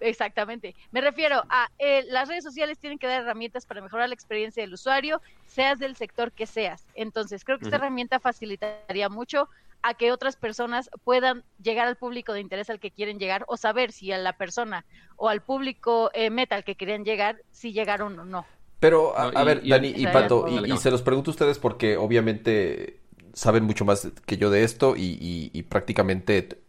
Exactamente. 0.00 0.76
Me 0.92 1.00
refiero 1.00 1.42
a 1.48 1.70
eh, 1.78 2.04
las 2.10 2.28
redes 2.28 2.44
sociales 2.44 2.78
tienen 2.78 2.98
que 2.98 3.06
dar 3.06 3.22
herramientas 3.22 3.64
para 3.64 3.80
mejorar 3.80 4.10
la 4.10 4.14
experiencia 4.14 4.62
del 4.62 4.74
usuario, 4.74 5.22
seas 5.46 5.78
del 5.78 5.96
sector 5.96 6.32
que 6.32 6.46
seas. 6.46 6.86
Entonces, 6.94 7.44
creo 7.44 7.58
que 7.58 7.64
esta 7.64 7.76
herramienta 7.76 8.20
facilitaría 8.20 9.08
mucho 9.08 9.48
a 9.80 9.94
que 9.94 10.12
otras 10.12 10.36
personas 10.36 10.90
puedan 11.02 11.42
llegar 11.62 11.88
al 11.88 11.96
público 11.96 12.34
de 12.34 12.40
interés 12.40 12.68
al 12.68 12.78
que 12.78 12.90
quieren 12.90 13.18
llegar 13.18 13.44
o 13.48 13.56
saber 13.56 13.90
si 13.90 14.12
a 14.12 14.18
la 14.18 14.34
persona 14.34 14.84
o 15.16 15.30
al 15.30 15.40
público 15.40 16.10
eh, 16.12 16.28
meta 16.28 16.56
al 16.56 16.64
que 16.64 16.74
querían 16.74 17.06
llegar, 17.06 17.40
si 17.52 17.72
llegaron 17.72 18.18
o 18.18 18.24
no. 18.26 18.44
Pero, 18.80 19.16
a, 19.16 19.44
ver, 19.44 19.66
Dani 19.66 19.94
y 19.96 20.06
Pato, 20.06 20.46
y, 20.46 20.76
se 20.76 20.90
los 20.90 21.00
pregunto 21.00 21.30
a 21.30 21.32
ustedes 21.32 21.58
porque 21.58 21.96
obviamente 21.96 23.00
saben 23.34 23.64
mucho 23.64 23.84
más 23.84 24.08
que 24.26 24.36
yo 24.36 24.50
de 24.50 24.64
esto 24.64 24.94
y, 24.96 25.64
prácticamente 25.68 26.60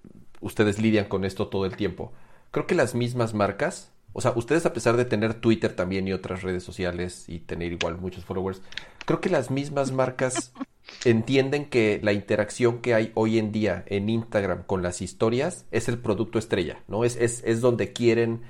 ustedes 0.42 0.80
lidian 0.80 1.06
con 1.06 1.26
esto 1.26 1.48
todo 1.48 1.66
el 1.66 1.76
tiempo. 1.76 2.14
Creo 2.52 2.66
que 2.66 2.76
las 2.76 2.96
mismas 2.96 3.34
marcas, 3.34 3.92
o 4.14 4.22
sea, 4.22 4.32
ustedes 4.36 4.66
a 4.66 4.74
pesar 4.74 4.98
de 4.98 5.06
tener 5.06 5.34
Twitter 5.36 5.76
también 5.76 6.08
y 6.08 6.14
otras 6.14 6.42
redes 6.42 6.64
sociales 6.64 7.26
y 7.28 7.40
tener 7.40 7.74
igual 7.74 7.98
muchos 7.98 8.26
followers, 8.26 8.62
creo 9.06 9.22
que 9.22 9.30
las 9.30 9.52
mismas 9.52 9.92
marcas 9.92 10.54
entienden 11.06 11.66
que 11.66 12.00
la 12.02 12.14
interacción 12.14 12.80
que 12.80 12.94
hay 12.94 13.12
hoy 13.16 13.38
en 13.38 13.52
día 13.52 13.84
en 13.88 14.10
Instagram 14.10 14.64
con 14.64 14.82
las 14.82 15.02
historias 15.02 15.66
es 15.72 15.90
el 15.90 15.98
producto 15.98 16.40
estrella, 16.40 16.84
¿no? 16.88 17.04
Es, 17.04 17.16
es, 17.18 17.44
es 17.46 17.62
donde 17.62 17.94
quieren 17.94 18.42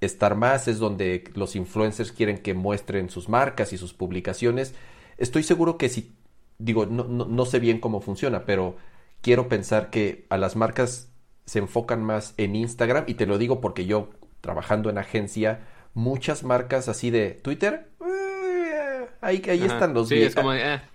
estar 0.00 0.36
más, 0.36 0.68
es 0.68 0.78
donde 0.78 1.24
los 1.34 1.56
influencers 1.56 2.12
quieren 2.12 2.38
que 2.38 2.54
muestren 2.54 3.10
sus 3.10 3.28
marcas 3.28 3.72
y 3.72 3.78
sus 3.78 3.94
publicaciones. 3.94 4.74
Estoy 5.16 5.42
seguro 5.42 5.78
que 5.78 5.88
si 5.88 6.12
digo, 6.58 6.86
no, 6.86 7.04
no, 7.04 7.46
sé 7.46 7.60
bien 7.60 7.80
cómo 7.80 8.00
funciona, 8.00 8.44
pero 8.44 8.76
quiero 9.20 9.48
pensar 9.48 9.90
que 9.90 10.26
a 10.28 10.36
las 10.36 10.56
marcas 10.56 11.10
se 11.46 11.60
enfocan 11.60 12.02
más 12.02 12.34
en 12.36 12.56
Instagram 12.56 13.04
y 13.06 13.14
te 13.14 13.26
lo 13.26 13.38
digo 13.38 13.60
porque 13.60 13.86
yo 13.86 14.10
trabajando 14.40 14.90
en 14.90 14.98
agencia, 14.98 15.66
muchas 15.94 16.42
marcas 16.42 16.88
así 16.88 17.10
de 17.10 17.30
Twitter, 17.30 17.90
eh, 18.04 19.06
ahí, 19.20 19.42
ahí 19.48 19.62
están 19.64 19.94
los 19.94 20.10
eh. 20.10 20.30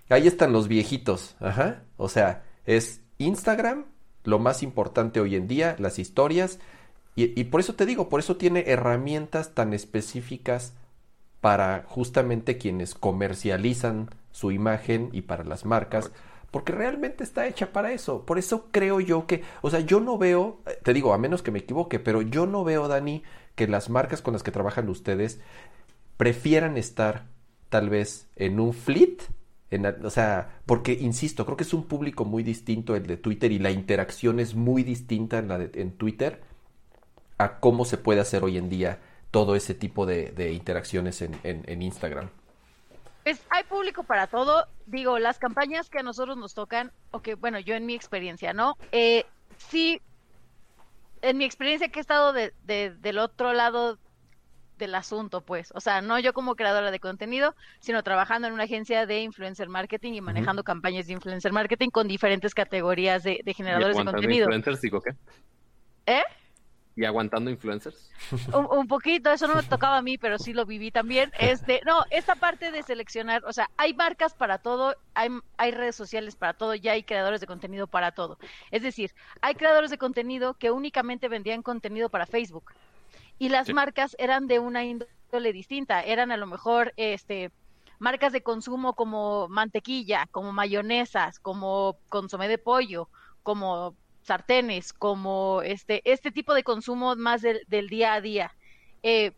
ahí 0.08 0.26
están 0.26 0.52
los 0.52 0.68
viejitos, 0.68 1.36
ajá, 1.40 1.82
o 1.96 2.08
sea, 2.08 2.44
es 2.66 3.02
Instagram 3.18 3.86
lo 4.22 4.38
más 4.38 4.62
importante 4.62 5.20
hoy 5.20 5.36
en 5.36 5.48
día, 5.48 5.76
las 5.78 5.98
historias 5.98 6.58
y, 7.16 7.38
y 7.38 7.44
por 7.44 7.60
eso 7.60 7.74
te 7.74 7.86
digo, 7.86 8.08
por 8.08 8.20
eso 8.20 8.36
tiene 8.36 8.64
herramientas 8.66 9.54
tan 9.54 9.72
específicas 9.72 10.74
para 11.40 11.84
justamente 11.86 12.56
quienes 12.56 12.94
comercializan 12.94 14.08
su 14.34 14.50
imagen 14.50 15.10
y 15.12 15.22
para 15.22 15.44
las 15.44 15.64
marcas, 15.64 16.10
porque 16.50 16.72
realmente 16.72 17.22
está 17.22 17.46
hecha 17.46 17.72
para 17.72 17.92
eso. 17.92 18.26
Por 18.26 18.36
eso 18.36 18.66
creo 18.72 18.98
yo 18.98 19.28
que, 19.28 19.44
o 19.62 19.70
sea, 19.70 19.78
yo 19.78 20.00
no 20.00 20.18
veo, 20.18 20.60
te 20.82 20.92
digo, 20.92 21.14
a 21.14 21.18
menos 21.18 21.40
que 21.40 21.52
me 21.52 21.60
equivoque, 21.60 22.00
pero 22.00 22.20
yo 22.20 22.44
no 22.44 22.64
veo, 22.64 22.88
Dani, 22.88 23.22
que 23.54 23.68
las 23.68 23.90
marcas 23.90 24.22
con 24.22 24.32
las 24.32 24.42
que 24.42 24.50
trabajan 24.50 24.88
ustedes 24.88 25.40
prefieran 26.16 26.76
estar 26.76 27.26
tal 27.68 27.90
vez 27.90 28.26
en 28.34 28.58
un 28.58 28.74
fleet. 28.74 29.18
En, 29.70 29.86
o 29.86 30.10
sea, 30.10 30.58
porque 30.66 30.94
insisto, 30.94 31.44
creo 31.44 31.56
que 31.56 31.62
es 31.62 31.72
un 31.72 31.84
público 31.84 32.24
muy 32.24 32.42
distinto 32.42 32.96
el 32.96 33.06
de 33.06 33.16
Twitter 33.16 33.52
y 33.52 33.60
la 33.60 33.70
interacción 33.70 34.40
es 34.40 34.56
muy 34.56 34.82
distinta 34.82 35.38
en, 35.38 35.46
la 35.46 35.62
en 35.62 35.92
Twitter 35.92 36.42
a 37.38 37.60
cómo 37.60 37.84
se 37.84 37.98
puede 37.98 38.20
hacer 38.20 38.42
hoy 38.42 38.58
en 38.58 38.68
día 38.68 38.98
todo 39.30 39.54
ese 39.54 39.74
tipo 39.74 40.06
de, 40.06 40.52
interacciones 40.52 41.22
en, 41.22 41.38
en 41.44 41.82
Instagram. 41.82 42.30
Pues 43.24 43.42
hay 43.50 43.64
público 43.64 44.04
para 44.04 44.26
todo. 44.26 44.66
Digo, 44.86 45.18
las 45.18 45.38
campañas 45.38 45.88
que 45.88 45.98
a 45.98 46.02
nosotros 46.02 46.36
nos 46.36 46.54
tocan, 46.54 46.92
o 47.10 47.22
que, 47.22 47.34
bueno, 47.34 47.58
yo 47.58 47.74
en 47.74 47.86
mi 47.86 47.94
experiencia, 47.94 48.52
¿no? 48.52 48.76
Eh, 48.92 49.24
sí, 49.56 50.00
en 51.22 51.38
mi 51.38 51.44
experiencia 51.44 51.88
que 51.88 52.00
he 52.00 52.02
estado 52.02 52.32
de, 52.34 52.52
del 52.62 53.18
otro 53.18 53.54
lado 53.54 53.98
del 54.76 54.94
asunto, 54.94 55.40
pues. 55.40 55.72
O 55.74 55.80
sea, 55.80 56.02
no 56.02 56.18
yo 56.18 56.34
como 56.34 56.54
creadora 56.54 56.90
de 56.90 57.00
contenido, 57.00 57.54
sino 57.80 58.02
trabajando 58.02 58.48
en 58.48 58.54
una 58.54 58.64
agencia 58.64 59.06
de 59.06 59.20
influencer 59.20 59.68
marketing 59.68 60.12
y 60.12 60.20
manejando 60.20 60.62
campañas 60.62 61.06
de 61.06 61.14
influencer 61.14 61.52
marketing 61.52 61.88
con 61.88 62.08
diferentes 62.08 62.54
categorías 62.54 63.22
de, 63.22 63.42
generadores 63.56 63.96
de 63.96 64.04
contenido. 64.04 64.44
influencers, 64.44 64.80
digo 64.82 65.00
qué? 65.00 65.14
¿Eh? 66.06 66.22
Y 66.96 67.04
aguantando 67.04 67.50
influencers. 67.50 68.10
Un, 68.70 68.86
poquito, 68.86 69.32
eso 69.32 69.48
no 69.48 69.56
me 69.56 69.62
tocaba 69.62 69.98
a 69.98 70.02
mí, 70.02 70.16
pero 70.18 70.38
sí 70.38 70.52
lo 70.52 70.66
viví 70.66 70.90
también. 70.90 71.32
Este, 71.38 71.80
no, 71.84 72.04
esta 72.10 72.36
parte 72.36 72.72
de 72.72 72.82
seleccionar, 72.82 73.44
o 73.44 73.52
sea, 73.52 73.70
hay 73.76 73.94
marcas 73.94 74.34
para 74.34 74.58
todo, 74.58 74.96
hay, 75.14 75.28
hay 75.56 75.70
redes 75.72 75.94
sociales 75.94 76.36
para 76.36 76.54
todo, 76.54 76.74
ya 76.74 76.92
hay 76.92 77.02
creadores 77.02 77.40
de 77.40 77.46
contenido 77.46 77.86
para 77.86 78.12
todo. 78.12 78.38
Es 78.70 78.82
decir, 78.82 79.12
hay 79.40 79.54
creadores 79.54 79.90
de 79.90 79.98
contenido 79.98 80.54
que 80.54 80.70
únicamente 80.70 81.28
vendían 81.28 81.62
contenido 81.62 82.08
para 82.08 82.26
Facebook 82.26 82.72
y 83.38 83.48
las 83.48 83.72
marcas 83.72 84.16
eran 84.18 84.46
de 84.46 84.58
una 84.58 84.84
índole 84.84 85.52
distinta, 85.52 86.02
eran 86.02 86.30
a 86.30 86.36
lo 86.36 86.46
mejor 86.46 86.92
este 86.96 87.50
marcas 87.98 88.32
de 88.32 88.42
consumo 88.42 88.94
como 88.94 89.48
mantequilla, 89.48 90.28
como 90.30 90.52
mayonesas, 90.52 91.38
como 91.38 91.96
consomé 92.08 92.48
de 92.48 92.58
pollo, 92.58 93.08
como 93.42 93.94
sartenes, 94.24 94.92
como 94.92 95.62
este, 95.62 96.02
este 96.10 96.32
tipo 96.32 96.54
de 96.54 96.64
consumo 96.64 97.14
más 97.16 97.42
del, 97.42 97.88
día 97.88 98.14
a 98.14 98.20
día. 98.20 98.54
Eh, 99.02 99.32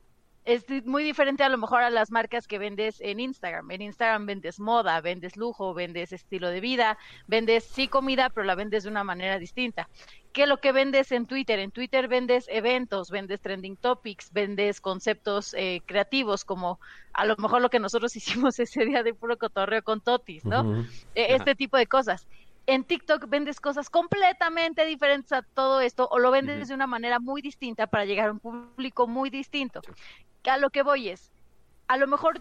es 0.46 0.64
muy 0.84 1.02
diferente 1.02 1.42
a 1.42 1.48
lo 1.48 1.58
mejor 1.58 1.82
a 1.82 1.90
las 1.90 2.12
marcas 2.12 2.46
que 2.46 2.58
vendes 2.58 3.00
en 3.00 3.18
Instagram. 3.18 3.68
En 3.72 3.82
Instagram 3.82 4.26
vendes 4.26 4.60
moda, 4.60 5.00
vendes 5.00 5.36
lujo, 5.36 5.74
vendes 5.74 6.12
estilo 6.12 6.50
de 6.50 6.60
vida, 6.60 6.98
vendes 7.26 7.64
sí 7.64 7.88
comida, 7.88 8.30
pero 8.30 8.46
la 8.46 8.54
vendes 8.54 8.84
de 8.84 8.90
una 8.90 9.02
manera 9.02 9.40
distinta. 9.40 9.88
¿Qué 10.32 10.46
lo 10.46 10.58
que 10.58 10.70
vendes 10.70 11.10
en 11.10 11.26
Twitter? 11.26 11.58
En 11.58 11.72
Twitter 11.72 12.06
vendes 12.06 12.46
eventos, 12.48 13.10
vendes 13.10 13.40
trending 13.40 13.76
topics, 13.76 14.32
vendes 14.32 14.80
conceptos 14.80 15.52
eh, 15.54 15.82
creativos, 15.84 16.44
como 16.44 16.78
a 17.12 17.26
lo 17.26 17.34
mejor 17.38 17.60
lo 17.60 17.70
que 17.70 17.80
nosotros 17.80 18.14
hicimos 18.16 18.60
ese 18.60 18.84
día 18.84 19.02
de 19.02 19.14
puro 19.14 19.36
cotorreo 19.38 19.82
con 19.82 20.00
Totis, 20.00 20.44
¿no? 20.44 20.86
E, 21.16 21.34
este 21.34 21.56
tipo 21.56 21.76
de 21.76 21.88
cosas 21.88 22.28
en 22.66 22.84
TikTok 22.84 23.28
vendes 23.28 23.60
cosas 23.60 23.90
completamente 23.90 24.84
diferentes 24.84 25.32
a 25.32 25.42
todo 25.42 25.80
esto 25.80 26.08
o 26.10 26.18
lo 26.18 26.30
vendes 26.30 26.68
de 26.68 26.74
una 26.74 26.86
manera 26.86 27.20
muy 27.20 27.40
distinta 27.40 27.86
para 27.86 28.04
llegar 28.04 28.28
a 28.28 28.32
un 28.32 28.40
público 28.40 29.06
muy 29.06 29.30
distinto. 29.30 29.80
A 30.44 30.58
lo 30.58 30.70
que 30.70 30.82
voy 30.82 31.08
es, 31.08 31.32
a 31.86 31.96
lo 31.96 32.06
mejor 32.06 32.40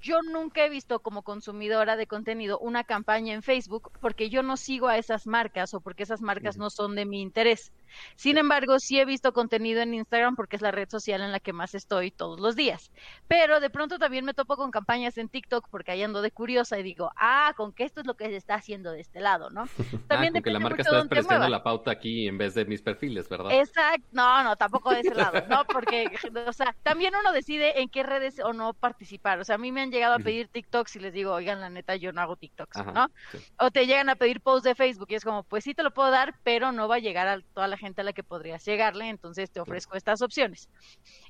yo 0.00 0.20
nunca 0.22 0.64
he 0.64 0.68
visto 0.68 1.00
como 1.00 1.22
consumidora 1.22 1.96
de 1.96 2.06
contenido 2.06 2.58
una 2.58 2.84
campaña 2.84 3.32
en 3.32 3.42
Facebook 3.42 3.90
porque 4.00 4.28
yo 4.28 4.42
no 4.42 4.56
sigo 4.56 4.88
a 4.88 4.98
esas 4.98 5.26
marcas 5.26 5.74
o 5.74 5.80
porque 5.80 6.02
esas 6.02 6.20
marcas 6.20 6.56
no 6.56 6.70
son 6.70 6.94
de 6.94 7.06
mi 7.06 7.20
interés. 7.20 7.72
Sin 8.16 8.38
embargo, 8.38 8.78
sí 8.78 8.98
he 8.98 9.04
visto 9.04 9.32
contenido 9.32 9.80
en 9.82 9.94
Instagram 9.94 10.36
porque 10.36 10.56
es 10.56 10.62
la 10.62 10.70
red 10.70 10.88
social 10.88 11.22
en 11.22 11.32
la 11.32 11.40
que 11.40 11.52
más 11.52 11.74
estoy 11.74 12.10
todos 12.10 12.40
los 12.40 12.56
días. 12.56 12.90
Pero 13.28 13.60
de 13.60 13.70
pronto 13.70 13.98
también 13.98 14.24
me 14.24 14.34
topo 14.34 14.56
con 14.56 14.70
campañas 14.70 15.18
en 15.18 15.28
TikTok 15.28 15.68
porque 15.70 15.92
ahí 15.92 16.02
ando 16.02 16.22
de 16.22 16.30
curiosa 16.30 16.78
y 16.78 16.82
digo, 16.82 17.10
ah, 17.16 17.52
con 17.56 17.72
que 17.72 17.84
esto 17.84 18.00
es 18.00 18.06
lo 18.06 18.14
que 18.14 18.26
se 18.26 18.36
está 18.36 18.54
haciendo 18.54 18.92
de 18.92 19.00
este 19.00 19.20
lado, 19.20 19.50
¿no? 19.50 19.66
También 20.08 20.36
ah, 20.36 20.40
que 20.40 20.50
la 20.50 20.60
marca 20.60 20.82
está 20.82 20.96
despreciando 20.96 21.48
la 21.48 21.62
pauta 21.62 21.90
aquí 21.90 22.26
en 22.26 22.38
vez 22.38 22.54
de 22.54 22.64
mis 22.64 22.82
perfiles, 22.82 23.28
¿verdad? 23.28 23.52
Exacto, 23.52 24.06
no, 24.12 24.42
no, 24.42 24.56
tampoco 24.56 24.90
de 24.92 25.00
ese 25.00 25.14
lado, 25.14 25.44
¿no? 25.48 25.64
Porque, 25.64 26.10
o 26.46 26.52
sea, 26.52 26.74
también 26.82 27.14
uno 27.18 27.32
decide 27.32 27.80
en 27.80 27.88
qué 27.88 28.02
redes 28.02 28.40
o 28.40 28.52
no 28.52 28.74
participar. 28.74 29.38
O 29.40 29.44
sea, 29.44 29.56
a 29.56 29.58
mí 29.58 29.72
me 29.72 29.82
han 29.82 29.90
llegado 29.90 30.14
a 30.14 30.18
pedir 30.18 30.48
TikToks 30.48 30.96
y 30.96 31.00
les 31.00 31.12
digo, 31.12 31.32
oigan, 31.32 31.60
la 31.60 31.70
neta, 31.70 31.96
yo 31.96 32.12
no 32.12 32.20
hago 32.20 32.36
TikToks, 32.36 32.84
¿no? 32.86 33.10
O 33.58 33.70
te 33.70 33.86
llegan 33.86 34.08
a 34.08 34.16
pedir 34.16 34.40
posts 34.40 34.64
de 34.64 34.74
Facebook 34.74 35.08
y 35.10 35.14
es 35.14 35.24
como, 35.24 35.42
pues 35.42 35.64
sí 35.64 35.74
te 35.74 35.82
lo 35.82 35.92
puedo 35.92 36.10
dar, 36.10 36.34
pero 36.42 36.72
no 36.72 36.88
va 36.88 36.96
a 36.96 37.00
llegar 37.00 37.28
a 37.28 37.40
toda 37.40 37.68
la 37.68 37.76
gente 37.76 37.83
a 37.84 38.04
la 38.04 38.12
que 38.12 38.22
podrías 38.24 38.64
llegarle, 38.64 39.08
entonces 39.08 39.50
te 39.50 39.60
ofrezco 39.60 39.96
estas 39.96 40.22
opciones. 40.22 40.68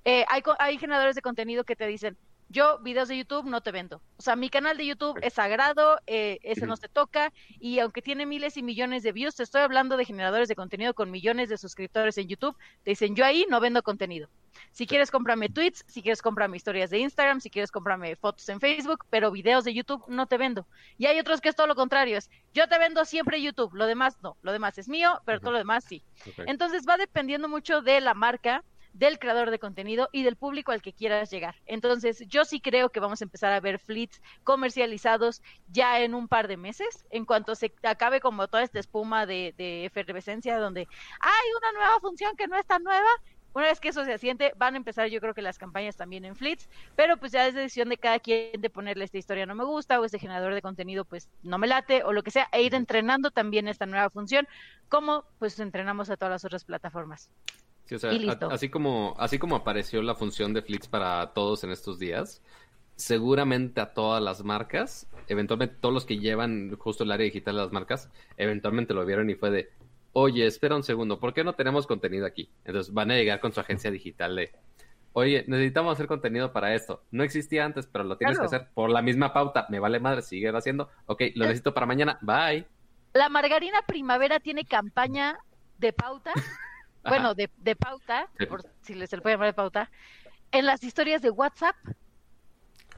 Eh, 0.04 0.24
hay, 0.28 0.42
hay 0.58 0.78
generadores 0.78 1.16
de 1.16 1.22
contenido 1.22 1.64
que 1.64 1.76
te 1.76 1.86
dicen, 1.86 2.16
yo 2.54 2.78
videos 2.78 3.08
de 3.08 3.18
YouTube 3.18 3.46
no 3.46 3.60
te 3.60 3.72
vendo. 3.72 4.00
O 4.16 4.22
sea, 4.22 4.36
mi 4.36 4.48
canal 4.48 4.76
de 4.76 4.86
YouTube 4.86 5.18
es 5.22 5.34
sagrado, 5.34 5.98
eh, 6.06 6.38
ese 6.42 6.66
no 6.66 6.76
se 6.76 6.88
toca, 6.88 7.32
y 7.58 7.80
aunque 7.80 8.00
tiene 8.00 8.26
miles 8.26 8.56
y 8.56 8.62
millones 8.62 9.02
de 9.02 9.10
views, 9.10 9.34
te 9.34 9.42
estoy 9.42 9.62
hablando 9.62 9.96
de 9.96 10.04
generadores 10.04 10.48
de 10.48 10.54
contenido 10.54 10.94
con 10.94 11.10
millones 11.10 11.48
de 11.48 11.58
suscriptores 11.58 12.16
en 12.16 12.28
YouTube, 12.28 12.56
te 12.84 12.92
dicen, 12.92 13.16
yo 13.16 13.24
ahí 13.24 13.44
no 13.50 13.58
vendo 13.60 13.82
contenido. 13.82 14.28
Si 14.70 14.86
quieres, 14.86 15.10
cómprame 15.10 15.48
tweets, 15.48 15.84
si 15.88 16.00
quieres, 16.00 16.22
cómprame 16.22 16.56
historias 16.56 16.90
de 16.90 16.98
Instagram, 17.00 17.40
si 17.40 17.50
quieres, 17.50 17.72
cómprame 17.72 18.14
fotos 18.14 18.48
en 18.48 18.60
Facebook, 18.60 19.04
pero 19.10 19.32
videos 19.32 19.64
de 19.64 19.74
YouTube 19.74 20.04
no 20.06 20.26
te 20.26 20.38
vendo. 20.38 20.64
Y 20.96 21.06
hay 21.06 21.18
otros 21.18 21.40
que 21.40 21.48
es 21.48 21.56
todo 21.56 21.66
lo 21.66 21.74
contrario, 21.74 22.16
es, 22.16 22.30
yo 22.54 22.68
te 22.68 22.78
vendo 22.78 23.04
siempre 23.04 23.42
YouTube, 23.42 23.74
lo 23.74 23.86
demás 23.86 24.16
no, 24.22 24.36
lo 24.42 24.52
demás 24.52 24.78
es 24.78 24.88
mío, 24.88 25.20
pero 25.24 25.40
todo 25.40 25.50
lo 25.50 25.58
demás 25.58 25.84
sí. 25.84 26.04
Entonces 26.46 26.84
va 26.88 26.96
dependiendo 26.96 27.48
mucho 27.48 27.82
de 27.82 28.00
la 28.00 28.14
marca, 28.14 28.62
del 28.94 29.18
creador 29.18 29.50
de 29.50 29.58
contenido 29.58 30.08
y 30.12 30.22
del 30.22 30.36
público 30.36 30.72
al 30.72 30.80
que 30.80 30.92
quieras 30.92 31.30
llegar. 31.30 31.56
Entonces, 31.66 32.24
yo 32.28 32.44
sí 32.44 32.60
creo 32.60 32.90
que 32.90 33.00
vamos 33.00 33.20
a 33.20 33.24
empezar 33.24 33.52
a 33.52 33.60
ver 33.60 33.78
fleets 33.78 34.22
comercializados 34.44 35.42
ya 35.68 36.00
en 36.00 36.14
un 36.14 36.28
par 36.28 36.48
de 36.48 36.56
meses, 36.56 37.04
en 37.10 37.24
cuanto 37.24 37.54
se 37.54 37.72
acabe 37.82 38.20
como 38.20 38.48
toda 38.48 38.62
esta 38.62 38.78
espuma 38.78 39.26
de, 39.26 39.52
de 39.58 39.84
efervescencia 39.84 40.58
donde 40.58 40.88
hay 41.20 41.48
una 41.58 41.72
nueva 41.72 42.00
función 42.00 42.36
que 42.36 42.46
no 42.46 42.56
es 42.56 42.66
tan 42.66 42.82
nueva. 42.82 43.08
Una 43.52 43.66
vez 43.66 43.78
que 43.78 43.88
eso 43.88 44.04
se 44.04 44.12
asiente, 44.12 44.52
van 44.56 44.74
a 44.74 44.78
empezar 44.78 45.08
yo 45.08 45.20
creo 45.20 45.32
que 45.32 45.42
las 45.42 45.58
campañas 45.58 45.96
también 45.96 46.24
en 46.24 46.34
fleets, 46.34 46.68
pero 46.96 47.16
pues 47.16 47.30
ya 47.30 47.46
es 47.46 47.54
decisión 47.54 47.88
de 47.88 47.98
cada 47.98 48.18
quien 48.18 48.60
de 48.60 48.68
ponerle 48.68 49.04
esta 49.04 49.18
historia 49.18 49.46
no 49.46 49.54
me 49.54 49.64
gusta 49.64 50.00
o 50.00 50.04
este 50.04 50.18
generador 50.18 50.54
de 50.54 50.62
contenido 50.62 51.04
pues 51.04 51.28
no 51.44 51.56
me 51.58 51.68
late 51.68 52.02
o 52.02 52.12
lo 52.12 52.24
que 52.24 52.32
sea, 52.32 52.48
e 52.50 52.62
ir 52.62 52.74
entrenando 52.74 53.30
también 53.30 53.68
esta 53.68 53.86
nueva 53.86 54.10
función, 54.10 54.48
como 54.88 55.24
pues 55.38 55.60
entrenamos 55.60 56.10
a 56.10 56.16
todas 56.16 56.32
las 56.32 56.44
otras 56.44 56.64
plataformas 56.64 57.30
así 58.50 58.68
como, 58.68 59.14
así 59.18 59.38
como 59.38 59.56
apareció 59.56 60.02
la 60.02 60.14
función 60.14 60.52
de 60.52 60.62
Flits 60.62 60.88
para 60.88 61.32
todos 61.32 61.64
en 61.64 61.70
estos 61.70 61.98
días, 61.98 62.42
seguramente 62.96 63.80
a 63.80 63.92
todas 63.92 64.22
las 64.22 64.44
marcas, 64.44 65.08
eventualmente 65.28 65.76
todos 65.80 65.94
los 65.94 66.04
que 66.04 66.18
llevan 66.18 66.76
justo 66.76 67.04
el 67.04 67.12
área 67.12 67.24
digital 67.24 67.56
de 67.56 67.62
las 67.62 67.72
marcas, 67.72 68.10
eventualmente 68.36 68.94
lo 68.94 69.04
vieron 69.04 69.30
y 69.30 69.34
fue 69.34 69.50
de, 69.50 69.70
oye, 70.12 70.46
espera 70.46 70.76
un 70.76 70.82
segundo, 70.82 71.18
¿por 71.18 71.34
qué 71.34 71.44
no 71.44 71.54
tenemos 71.54 71.86
contenido 71.86 72.26
aquí? 72.26 72.50
Entonces 72.64 72.92
van 72.92 73.10
a 73.10 73.16
llegar 73.16 73.40
con 73.40 73.52
su 73.52 73.60
agencia 73.60 73.90
digital 73.90 74.36
de, 74.36 74.52
oye, 75.12 75.44
necesitamos 75.46 75.94
hacer 75.94 76.06
contenido 76.06 76.52
para 76.52 76.74
esto. 76.74 77.02
No 77.10 77.22
existía 77.22 77.64
antes, 77.64 77.86
pero 77.86 78.04
lo 78.04 78.16
tienes 78.16 78.38
que 78.38 78.44
hacer 78.44 78.68
por 78.74 78.90
la 78.90 79.02
misma 79.02 79.32
pauta. 79.32 79.66
Me 79.70 79.80
vale 79.80 80.00
madre, 80.00 80.22
sigue 80.22 80.48
haciendo. 80.50 80.90
Ok, 81.06 81.22
lo 81.34 81.44
necesito 81.44 81.74
para 81.74 81.86
mañana. 81.86 82.18
Bye. 82.20 82.66
La 83.12 83.28
margarina 83.28 83.80
primavera 83.86 84.40
tiene 84.40 84.64
campaña 84.64 85.38
de 85.78 85.92
pauta 85.92 86.32
bueno, 87.04 87.34
de, 87.34 87.50
de 87.58 87.76
pauta, 87.76 88.28
por 88.48 88.62
si 88.82 88.94
se 89.06 89.16
le 89.16 89.22
puede 89.22 89.34
llamar 89.34 89.48
de 89.48 89.54
pauta, 89.54 89.90
en 90.52 90.66
las 90.66 90.82
historias 90.84 91.22
de 91.22 91.30
WhatsApp. 91.30 91.76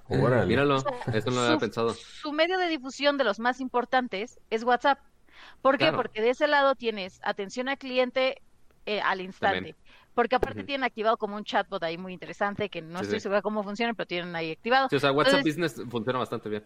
Míralo, 0.08 0.76
eso 1.12 1.30
no 1.30 1.36
lo 1.36 1.40
había 1.42 1.58
pensado. 1.58 1.94
Su 1.94 2.32
medio 2.32 2.58
de 2.58 2.68
difusión 2.68 3.18
de 3.18 3.24
los 3.24 3.40
más 3.40 3.60
importantes 3.60 4.38
es 4.50 4.62
WhatsApp. 4.62 5.00
¿Por 5.62 5.78
qué? 5.78 5.92
Porque 5.92 6.22
de 6.22 6.30
ese 6.30 6.46
lado 6.46 6.74
tienes 6.74 7.20
atención 7.22 7.68
al 7.68 7.78
cliente 7.78 8.40
eh, 8.86 9.00
al 9.00 9.20
instante 9.20 9.74
porque 10.16 10.34
aparte 10.34 10.64
tienen 10.64 10.82
activado 10.82 11.18
como 11.18 11.36
un 11.36 11.44
chatbot 11.44 11.82
ahí 11.82 11.98
muy 11.98 12.14
interesante, 12.14 12.70
que 12.70 12.80
no 12.80 13.00
estoy 13.00 13.20
segura 13.20 13.42
cómo 13.42 13.62
funciona, 13.62 13.92
pero 13.92 14.06
tienen 14.06 14.34
ahí 14.34 14.50
activado. 14.50 14.88
Sí, 14.88 14.96
o 14.96 14.98
sea, 14.98 15.12
WhatsApp 15.12 15.44
Business 15.44 15.74
funciona 15.90 16.18
bastante 16.18 16.48
bien. 16.48 16.64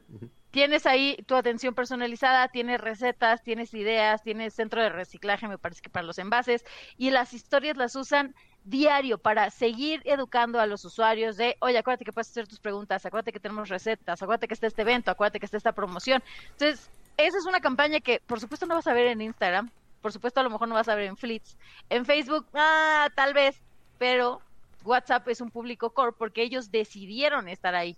Tienes 0.53 0.87
ahí 0.87 1.17
tu 1.27 1.35
atención 1.35 1.75
personalizada, 1.75 2.47
tienes 2.47 2.81
recetas, 2.81 3.43
tienes 3.43 3.75
ideas, 3.75 4.23
tienes 4.23 4.55
centro 4.55 4.81
de 4.81 4.91
reciclaje, 4.91 5.49
me 5.49 5.59
parece 5.59 5.83
que 5.83 5.91
para 5.91 6.07
los 6.07 6.21
envases, 6.21 6.65
y 6.97 7.11
las 7.11 7.33
historias 7.33 7.77
las 7.77 7.97
usan 7.97 8.37
diario 8.63 9.19
para 9.19 9.51
seguir 9.51 10.01
educando 10.05 10.61
a 10.61 10.67
los 10.67 10.85
usuarios 10.85 11.37
de, 11.37 11.57
oye, 11.59 11.77
acuérdate 11.77 12.05
que 12.05 12.13
puedes 12.13 12.31
hacer 12.31 12.47
tus 12.47 12.61
preguntas, 12.61 13.05
acuérdate 13.05 13.33
que 13.33 13.41
tenemos 13.41 13.69
recetas, 13.69 14.23
acuérdate 14.23 14.47
que 14.47 14.55
está 14.55 14.69
este 14.69 14.83
evento, 14.83 15.11
acuérdate 15.11 15.41
que 15.41 15.47
está 15.47 15.57
esta 15.57 15.73
promoción. 15.73 16.23
Entonces, 16.53 16.89
esa 17.17 17.37
es 17.37 17.47
una 17.47 17.59
campaña 17.59 17.99
que, 17.99 18.23
por 18.25 18.39
supuesto, 18.39 18.67
no 18.67 18.77
vas 18.77 18.87
a 18.87 18.93
ver 18.93 19.09
en 19.09 19.23
Instagram, 19.23 19.73
por 20.01 20.13
supuesto, 20.13 20.41
a 20.41 20.43
lo 20.43 20.51
mejor 20.51 20.69
no 20.69 20.75
vas 20.75 20.89
a 20.89 20.95
ver 20.95 21.07
en 21.07 21.17
Flits. 21.17 21.57
En 21.89 22.05
Facebook, 22.05 22.47
ah, 22.55 23.09
tal 23.15 23.35
vez, 23.35 23.61
pero 23.99 24.41
WhatsApp 24.85 25.29
es 25.29 25.41
un 25.41 25.51
público 25.51 25.91
core 25.91 26.13
porque 26.17 26.43
ellos 26.43 26.71
decidieron 26.71 27.49
estar 27.49 27.75
ahí. 27.75 27.97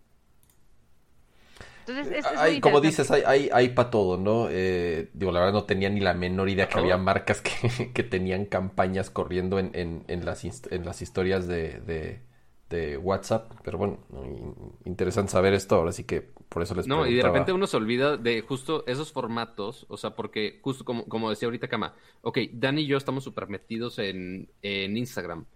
Entonces, 1.87 2.25
hay, 2.37 2.61
como 2.61 2.81
dices, 2.81 3.11
hay, 3.11 3.23
hay, 3.27 3.51
hay 3.53 3.69
para 3.71 3.91
todo, 3.91 4.17
¿no? 4.17 4.47
Eh, 4.49 5.11
digo, 5.15 5.33
la 5.33 5.41
verdad 5.41 5.53
no 5.53 5.65
tenía 5.65 5.91
ni 5.91 5.99
la 5.99 6.15
menor 6.15 6.49
idea 6.49 6.69
que 6.69 6.79
había 6.79 6.97
marcas 6.97 7.41
que, 7.41 7.91
que 7.95 8.03
tenían 8.05 8.45
campañas 8.45 9.11
corriendo 9.11 9.59
en, 9.59 9.71
en, 9.75 10.05
en, 10.07 10.25
las, 10.25 10.45
en 10.45 10.85
las 10.85 11.03
historias 11.03 11.49
de, 11.49 11.81
de, 11.81 12.21
WhatsApp. 12.97 13.53
Pero 13.65 13.79
bueno, 13.79 13.99
interesante 14.85 15.33
saber 15.33 15.55
esto, 15.55 15.77
ahora 15.77 15.93
sí 15.93 16.05
que 16.05 16.23
por 16.49 16.63
eso 16.63 16.75
les 16.75 16.87
No, 16.87 17.07
y 17.07 17.15
de 17.15 17.23
repente 17.23 17.53
uno 17.53 17.67
se 17.67 17.77
olvida 17.77 18.17
de 18.17 18.43
justo 18.43 18.85
esos 18.87 19.13
formatos, 19.13 19.87
o 19.89 19.97
sea, 19.97 20.15
porque 20.15 20.61
justo 20.63 20.85
como, 20.85 21.05
como 21.07 21.31
decía 21.31 21.47
ahorita 21.47 21.69
Kama, 21.69 21.95
ok, 22.23 22.39
Dani 22.53 22.83
y 22.83 22.87
yo 22.87 22.97
estamos 22.97 23.25
súper 23.25 23.49
metidos 23.49 23.99
en, 23.99 24.51
en 24.63 24.97
Instagram, 24.97 25.47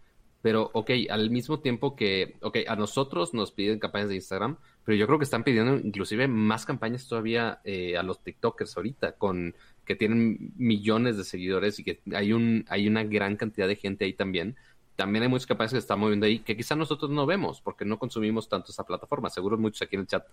pero 0.42 0.70
ok, 0.74 0.90
al 1.10 1.30
mismo 1.30 1.60
tiempo 1.60 1.96
que, 1.96 2.36
ok, 2.40 2.58
a 2.68 2.76
nosotros 2.76 3.34
nos 3.34 3.50
piden 3.50 3.78
campañas 3.78 4.08
de 4.08 4.14
Instagram, 4.14 4.58
pero 4.84 4.96
yo 4.96 5.06
creo 5.06 5.18
que 5.18 5.24
están 5.24 5.42
pidiendo 5.42 5.76
inclusive 5.76 6.28
más 6.28 6.64
campañas 6.64 7.08
todavía 7.08 7.60
eh, 7.64 7.96
a 7.96 8.02
los 8.02 8.22
TikTokers 8.22 8.76
ahorita, 8.76 9.12
con 9.16 9.56
que 9.84 9.96
tienen 9.96 10.52
millones 10.56 11.16
de 11.16 11.24
seguidores 11.24 11.78
y 11.78 11.84
que 11.84 12.00
hay, 12.14 12.32
un, 12.32 12.64
hay 12.68 12.86
una 12.86 13.04
gran 13.04 13.36
cantidad 13.36 13.66
de 13.66 13.76
gente 13.76 14.04
ahí 14.04 14.12
también 14.12 14.56
también 14.96 15.22
hay 15.22 15.28
muchos 15.28 15.46
capaces 15.46 15.72
que 15.72 15.78
están 15.78 16.00
moviendo 16.00 16.26
ahí 16.26 16.40
que 16.40 16.56
quizás 16.56 16.76
nosotros 16.76 17.10
no 17.10 17.26
vemos 17.26 17.60
porque 17.60 17.84
no 17.84 17.98
consumimos 17.98 18.48
tanto 18.48 18.72
esa 18.72 18.84
plataforma. 18.84 19.30
Seguro 19.30 19.58
muchos 19.58 19.82
aquí 19.82 19.96
en 19.96 20.00
el 20.00 20.06
chat 20.06 20.26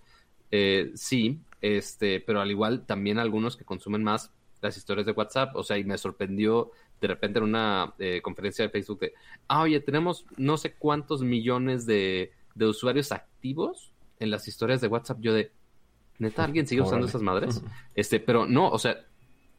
eh, 0.52 0.92
sí, 0.96 1.42
este, 1.62 2.22
pero 2.22 2.40
al 2.40 2.50
igual 2.50 2.86
también 2.86 3.20
algunos 3.20 3.58
que 3.58 3.66
consumen 3.66 4.04
más 4.04 4.32
las 4.62 4.78
historias 4.78 5.06
de 5.06 5.12
WhatsApp. 5.12 5.56
O 5.56 5.64
sea, 5.64 5.78
y 5.78 5.84
me 5.84 5.98
sorprendió 5.98 6.72
de 7.02 7.08
repente 7.08 7.40
en 7.40 7.46
una 7.46 7.94
eh, 8.00 8.22
conferencia 8.22 8.64
de 8.64 8.70
Facebook 8.70 9.00
de, 9.00 9.14
ah, 9.50 9.64
oye, 9.64 9.80
tenemos 9.82 10.26
no 10.38 10.58
sé 10.58 10.74
cuántos 10.74 11.22
millones 11.22 11.86
de, 11.86 12.32
de 12.56 12.66
usuarios 12.66 13.12
activos 13.12 13.92
en 14.20 14.32
las 14.32 14.48
historias 14.48 14.80
de 14.80 14.88
WhatsApp. 14.88 15.20
Yo 15.20 15.34
de, 15.34 15.52
neta, 16.20 16.46
¿alguien 16.46 16.66
sigue 16.66 16.82
usando 16.82 17.08
esas 17.08 17.22
madres? 17.22 17.62
Este, 17.94 18.22
pero 18.22 18.46
no, 18.46 18.70
o 18.70 18.80
sea, 18.80 19.06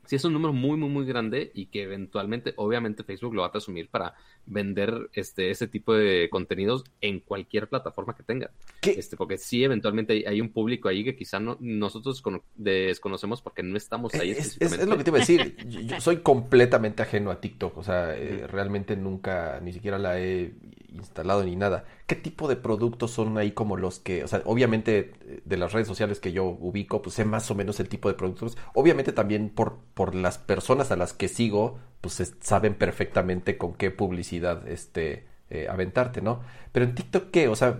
sí 0.07 0.17
es 0.17 0.25
un 0.25 0.33
número 0.33 0.53
muy, 0.53 0.77
muy, 0.77 0.89
muy 0.89 1.07
grande 1.07 1.51
y 1.55 1.67
que 1.67 1.83
eventualmente, 1.83 2.55
obviamente, 2.57 3.05
Facebook 3.05 3.35
lo 3.35 3.43
va 3.43 3.49
a 3.49 3.53
presumir 3.53 3.89
para 3.89 4.15
vender 4.47 5.11
este, 5.13 5.51
ese 5.51 5.67
tipo 5.67 5.95
de 5.95 6.29
contenidos 6.31 6.85
en 7.01 7.21
cualquier 7.21 7.69
plataforma 7.69 8.15
que 8.15 8.23
tenga. 8.23 8.51
Este, 8.83 9.17
porque 9.17 9.39
sí, 9.39 9.65
eventualmente 9.65 10.25
hay, 10.27 10.41
un 10.41 10.51
público 10.51 10.89
ahí 10.89 11.05
que 11.05 11.17
quizá 11.17 11.41
no, 11.41 11.57
nosotros 11.61 12.23
desconocemos 12.55 13.41
porque 13.43 13.63
no 13.63 13.77
estamos 13.77 14.15
ahí. 14.15 14.31
Es, 14.33 14.57
es, 14.61 14.87
lo 14.87 14.97
que 14.97 15.05
te 15.05 15.11
iba 15.11 15.19
a 15.19 15.21
decir. 15.21 15.57
yo, 15.67 16.01
soy 16.01 16.19
completamente 16.19 17.03
ajeno 17.03 17.31
a 17.31 17.41
TikTok. 17.41 17.77
O 17.79 17.83
sea, 17.83 18.17
eh, 18.17 18.47
realmente 18.47 18.97
nunca, 18.97 19.61
ni 19.63 19.73
siquiera 19.73 19.99
la 19.99 20.21
he 20.21 20.53
instalado 20.95 21.45
ni 21.45 21.57
nada. 21.57 21.85
¿Qué 22.07 22.16
tipo 22.16 22.49
de 22.49 22.57
productos 22.57 23.11
son 23.11 23.37
ahí 23.39 23.53
como 23.53 23.77
los 23.77 23.99
que, 23.99 24.25
o 24.25 24.29
sea, 24.29 24.43
obviamente 24.45 25.12
eh, 25.23 25.41
de 25.45 25.57
las 25.57 25.73
redes 25.73 25.89
sociales 25.89 26.21
que 26.21 26.33
yo 26.33 26.45
ubico, 26.45 27.03
pues 27.03 27.16
sé 27.16 27.25
más 27.25 27.51
o 27.51 27.55
menos 27.55 27.81
el 27.81 27.89
tipo 27.89 28.09
de 28.09 28.15
productos. 28.15 28.57
Obviamente 28.75 29.12
también 29.12 29.51
por, 29.51 29.79
por 29.95 30.15
las 30.15 30.39
personas 30.39 30.91
a 30.91 30.97
las 30.97 31.12
que 31.12 31.29
sigo, 31.29 31.79
pues 32.01 32.35
saben 32.41 32.75
perfectamente 32.75 33.59
con 33.59 33.75
qué 33.75 33.91
publicidad 33.91 34.66
este 34.69 35.27
eh, 35.51 35.69
aventarte, 35.69 36.23
¿no? 36.23 36.41
Pero 36.73 36.87
en 36.87 36.95
TikTok, 36.95 37.31
¿qué? 37.31 37.49
O 37.49 37.57
sea, 37.57 37.79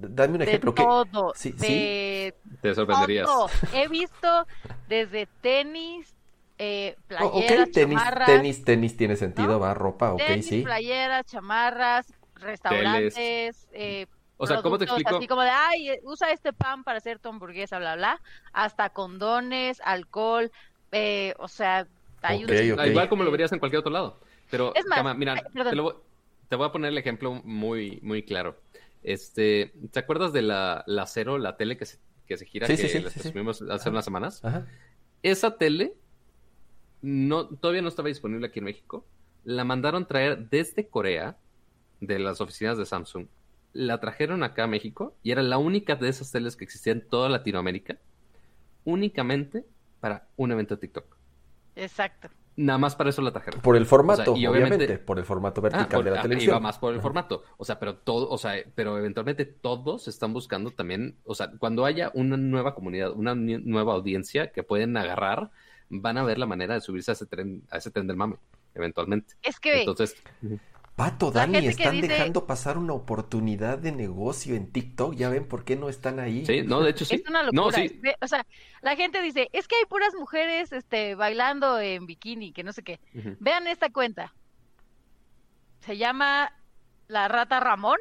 dame 0.00 0.34
un 0.36 0.42
ejemplo. 0.42 0.72
De 0.72 0.82
todo. 0.82 1.32
¿Sí? 1.34 1.52
de... 1.52 2.34
Te 2.60 2.74
sorprenderías. 2.74 3.28
He 3.72 3.86
visto 3.88 4.46
desde 4.88 5.28
tenis, 5.40 6.14
eh, 6.58 6.96
playeras, 7.06 7.70
tenis, 7.70 8.00
tenis, 8.26 8.64
tenis 8.64 8.96
tiene 8.96 9.16
sentido, 9.16 9.60
va, 9.60 9.74
ropa, 9.74 10.12
ok, 10.12 10.22
tenis, 10.26 10.46
sí. 10.46 10.62
playeras, 10.62 11.26
chamarras, 11.26 12.06
restaurantes, 12.42 13.68
eh, 13.72 14.06
o 14.36 14.46
sea, 14.46 14.60
¿cómo 14.60 14.76
te 14.76 14.84
explico? 14.84 15.16
Así 15.16 15.28
como 15.28 15.42
de, 15.42 15.50
ay, 15.50 15.90
usa 16.02 16.32
este 16.32 16.52
pan 16.52 16.82
para 16.82 16.98
hacer 16.98 17.18
tu 17.18 17.28
hamburguesa, 17.28 17.78
bla, 17.78 17.94
bla, 17.94 18.20
hasta 18.52 18.90
condones, 18.90 19.80
alcohol, 19.84 20.50
eh, 20.90 21.34
o 21.38 21.48
sea, 21.48 21.86
hay 22.22 22.44
un... 22.44 22.50
Igual 22.86 23.08
como 23.08 23.22
lo 23.24 23.30
verías 23.30 23.52
en 23.52 23.58
cualquier 23.58 23.80
otro 23.80 23.92
lado. 23.92 24.18
Pero, 24.50 24.74
es 24.74 24.84
más, 24.86 25.16
mira, 25.16 25.42
te, 26.48 26.56
voy 26.56 26.66
a 26.66 26.72
poner 26.72 26.90
el 26.90 26.98
ejemplo 26.98 27.34
muy, 27.44 28.00
muy 28.02 28.22
claro. 28.22 28.60
Este, 29.02 29.72
¿te 29.90 29.98
acuerdas 29.98 30.32
de 30.32 30.42
la, 30.42 30.84
la 30.86 31.06
Cero, 31.06 31.38
la 31.38 31.56
tele 31.56 31.76
que 31.76 31.86
se, 31.86 31.98
que 32.26 32.36
se 32.36 32.44
gira, 32.44 32.66
que 32.66 32.76
sí, 32.76 33.04
hace 33.70 33.88
unas 33.88 34.04
semanas? 34.04 34.42
Esa 35.22 35.56
tele 35.56 35.94
no, 37.00 37.48
todavía 37.48 37.82
no 37.82 37.88
estaba 37.88 38.08
disponible 38.08 38.46
aquí 38.46 38.58
en 38.58 38.66
México. 38.66 39.06
La 39.44 39.64
mandaron 39.64 40.06
traer 40.06 40.48
desde 40.48 40.88
Corea, 40.88 41.36
de 42.02 42.18
las 42.18 42.40
oficinas 42.40 42.76
de 42.76 42.84
Samsung. 42.84 43.26
La 43.72 44.00
trajeron 44.00 44.42
acá 44.42 44.64
a 44.64 44.66
México 44.66 45.14
y 45.22 45.30
era 45.30 45.42
la 45.42 45.56
única 45.56 45.96
de 45.96 46.08
esas 46.08 46.30
teles 46.30 46.56
que 46.56 46.64
existía 46.64 46.92
en 46.92 47.08
toda 47.08 47.28
Latinoamérica, 47.28 47.98
únicamente 48.84 49.64
para 50.00 50.28
un 50.36 50.52
evento 50.52 50.74
de 50.74 50.80
TikTok. 50.80 51.16
Exacto. 51.76 52.28
Nada 52.54 52.78
más 52.78 52.96
para 52.96 53.08
eso 53.08 53.22
la 53.22 53.32
trajeron. 53.32 53.62
Por 53.62 53.76
el 53.76 53.86
formato, 53.86 54.36
y 54.36 54.46
obviamente, 54.46 54.98
por 54.98 55.18
el 55.18 55.24
formato 55.24 55.60
ah, 55.60 55.70
vertical 55.70 56.04
de 56.04 56.10
la 56.10 56.20
televisión. 56.20 56.50
Iba 56.50 56.60
más 56.60 56.78
por 56.78 56.92
el 56.92 57.00
formato. 57.00 57.44
O 57.56 57.64
sea, 57.64 57.78
pero 57.78 57.96
todo, 57.96 58.28
o 58.28 58.36
sea, 58.36 58.56
pero 58.74 58.98
eventualmente 58.98 59.46
todos 59.46 60.06
están 60.06 60.34
buscando 60.34 60.72
también, 60.72 61.16
o 61.24 61.34
sea, 61.34 61.50
cuando 61.58 61.86
haya 61.86 62.10
una 62.12 62.36
nueva 62.36 62.74
comunidad, 62.74 63.12
una 63.12 63.34
nueva 63.34 63.94
audiencia 63.94 64.52
que 64.52 64.64
pueden 64.64 64.96
agarrar, 64.98 65.50
van 65.88 66.18
a 66.18 66.24
ver 66.24 66.38
la 66.38 66.46
manera 66.46 66.74
de 66.74 66.82
subirse 66.82 67.12
a 67.12 67.14
ese 67.14 67.26
tren, 67.26 67.62
a 67.70 67.78
ese 67.78 67.90
tren 67.90 68.06
del 68.06 68.16
mame, 68.16 68.36
eventualmente. 68.74 69.34
Es 69.42 69.58
que 69.58 69.80
entonces 69.80 70.22
Pato, 71.02 71.32
Dani, 71.32 71.66
están 71.66 72.00
dejando 72.00 72.46
pasar 72.46 72.78
una 72.78 72.92
oportunidad 72.92 73.76
de 73.76 73.90
negocio 73.90 74.54
en 74.54 74.70
TikTok. 74.70 75.16
Ya 75.16 75.30
ven 75.30 75.48
por 75.48 75.64
qué 75.64 75.74
no 75.74 75.88
están 75.88 76.20
ahí. 76.20 76.46
Sí, 76.46 76.62
no, 76.62 76.80
de 76.80 76.90
hecho 76.90 77.04
sí. 77.04 77.16
Es 77.16 77.28
una 77.28 77.42
locura. 77.42 77.76
O 78.20 78.28
sea, 78.28 78.46
la 78.82 78.94
gente 78.94 79.20
dice, 79.20 79.48
es 79.52 79.66
que 79.66 79.74
hay 79.74 79.84
puras 79.86 80.14
mujeres 80.14 80.72
este, 80.72 81.16
bailando 81.16 81.80
en 81.80 82.06
bikini, 82.06 82.52
que 82.52 82.62
no 82.62 82.72
sé 82.72 82.84
qué. 82.84 83.00
Vean 83.40 83.66
esta 83.66 83.90
cuenta. 83.90 84.32
Se 85.80 85.96
llama 85.96 86.52
La 87.08 87.26
Rata 87.26 87.58
Ramón. 87.58 87.98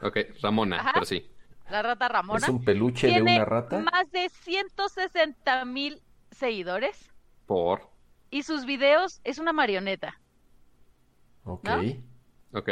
Ok, 0.00 0.18
Ramona, 0.40 0.88
pero 0.94 1.06
sí. 1.06 1.28
La 1.68 1.82
Rata 1.82 2.06
Ramona. 2.06 2.38
¿Es 2.38 2.48
un 2.48 2.64
peluche 2.64 3.08
de 3.08 3.22
una 3.22 3.44
rata? 3.44 3.80
más 3.80 4.08
de 4.12 4.28
160 4.28 5.64
mil 5.64 6.00
seguidores. 6.30 7.10
Por. 7.46 7.90
Y 8.30 8.44
sus 8.44 8.66
videos 8.66 9.20
es 9.24 9.40
una 9.40 9.52
marioneta. 9.52 10.20
Ok. 11.42 11.68
Ok. 12.52 12.68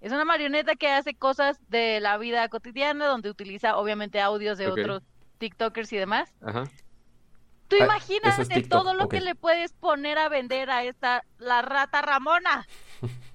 Es 0.00 0.12
una 0.12 0.24
marioneta 0.24 0.74
que 0.74 0.88
hace 0.88 1.14
cosas 1.14 1.60
de 1.68 2.00
la 2.00 2.18
vida 2.18 2.48
cotidiana, 2.48 3.06
donde 3.06 3.30
utiliza 3.30 3.76
obviamente 3.76 4.20
audios 4.20 4.58
de 4.58 4.68
otros 4.68 5.02
TikTokers 5.38 5.92
y 5.92 5.96
demás. 5.96 6.34
Ajá. 6.40 6.64
Tú 7.68 7.76
ah, 7.80 7.84
imagínate 7.84 8.62
todo 8.62 8.94
lo 8.94 9.08
que 9.08 9.20
le 9.20 9.34
puedes 9.34 9.72
poner 9.72 10.18
a 10.18 10.28
vender 10.28 10.70
a 10.70 10.84
esta, 10.84 11.24
la 11.38 11.62
rata 11.62 12.02
Ramona. 12.02 12.66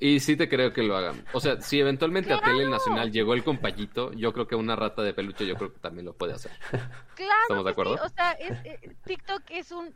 Y 0.00 0.20
sí 0.20 0.36
te 0.36 0.48
creo 0.48 0.72
que 0.72 0.82
lo 0.82 0.96
hagan. 0.96 1.24
O 1.32 1.40
sea, 1.40 1.60
si 1.60 1.78
eventualmente 1.80 2.32
a 2.32 2.40
Tele 2.40 2.66
Nacional 2.66 3.12
llegó 3.12 3.34
el 3.34 3.44
compayito, 3.44 4.12
yo 4.12 4.32
creo 4.32 4.46
que 4.46 4.54
una 4.54 4.76
rata 4.76 5.02
de 5.02 5.12
peluche 5.12 5.46
yo 5.46 5.56
creo 5.56 5.72
que 5.72 5.80
también 5.80 6.06
lo 6.06 6.14
puede 6.14 6.32
hacer. 6.32 6.52
Claro. 7.14 7.42
¿Estamos 7.42 7.64
de 7.64 7.70
acuerdo? 7.70 7.98
O 8.02 8.08
sea, 8.08 8.32
eh, 8.40 8.96
TikTok 9.04 9.42
es 9.50 9.72
un 9.72 9.92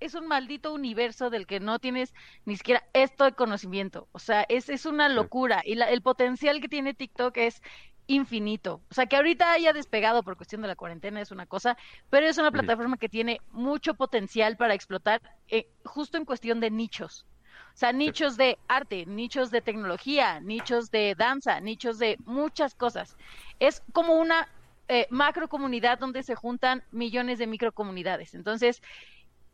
es 0.00 0.14
un 0.14 0.26
maldito 0.26 0.72
universo 0.72 1.30
del 1.30 1.46
que 1.46 1.60
no 1.60 1.78
tienes 1.78 2.14
ni 2.44 2.56
siquiera 2.56 2.84
esto 2.92 3.24
de 3.24 3.32
conocimiento. 3.32 4.08
O 4.12 4.18
sea, 4.18 4.44
es, 4.48 4.68
es 4.68 4.86
una 4.86 5.08
locura. 5.08 5.62
Y 5.64 5.80
el 5.80 6.02
potencial 6.02 6.60
que 6.60 6.68
tiene 6.68 6.94
TikTok 6.94 7.36
es 7.36 7.62
infinito. 8.08 8.80
O 8.90 8.94
sea, 8.94 9.06
que 9.06 9.16
ahorita 9.16 9.52
haya 9.52 9.72
despegado 9.72 10.22
por 10.22 10.36
cuestión 10.36 10.62
de 10.62 10.68
la 10.68 10.76
cuarentena 10.76 11.20
es 11.20 11.30
una 11.30 11.46
cosa, 11.46 11.76
pero 12.10 12.26
es 12.26 12.38
una 12.38 12.50
plataforma 12.50 12.96
que 12.96 13.08
tiene 13.08 13.40
mucho 13.52 13.94
potencial 13.94 14.56
para 14.56 14.74
explotar 14.74 15.20
eh, 15.48 15.68
justo 15.84 16.16
en 16.16 16.24
cuestión 16.24 16.58
de 16.58 16.70
nichos. 16.70 17.26
O 17.74 17.76
sea, 17.78 17.92
nichos 17.92 18.36
de 18.36 18.58
arte, 18.66 19.06
nichos 19.06 19.50
de 19.50 19.60
tecnología, 19.60 20.40
nichos 20.40 20.90
de 20.90 21.14
danza, 21.16 21.60
nichos 21.60 21.98
de 21.98 22.16
muchas 22.24 22.74
cosas. 22.74 23.16
Es 23.60 23.82
como 23.92 24.14
una 24.14 24.48
eh, 24.88 25.06
macro 25.10 25.48
comunidad 25.48 25.98
donde 25.98 26.22
se 26.22 26.34
juntan 26.34 26.82
millones 26.90 27.38
de 27.38 27.46
microcomunidades. 27.46 28.34
Entonces, 28.34 28.82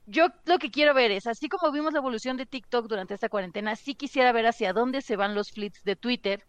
yo 0.07 0.29
lo 0.45 0.59
que 0.59 0.71
quiero 0.71 0.95
ver 0.95 1.11
es, 1.11 1.27
así 1.27 1.49
como 1.49 1.73
vimos 1.73 1.93
la 1.93 2.01
evolución 2.01 2.37
de 2.37 2.47
TikTok 2.47 2.87
durante 2.87 3.15
esta 3.15 3.29
cuarentena, 3.29 3.77
sí 3.77 3.95
quisiera 3.95 4.33
ver 4.33 4.47
hacia 4.47 4.73
dónde 4.73 5.01
se 5.01 5.17
van 5.17 5.35
los 5.35 5.51
flits 5.51 5.83
de 5.85 5.97
Twitter. 5.97 6.45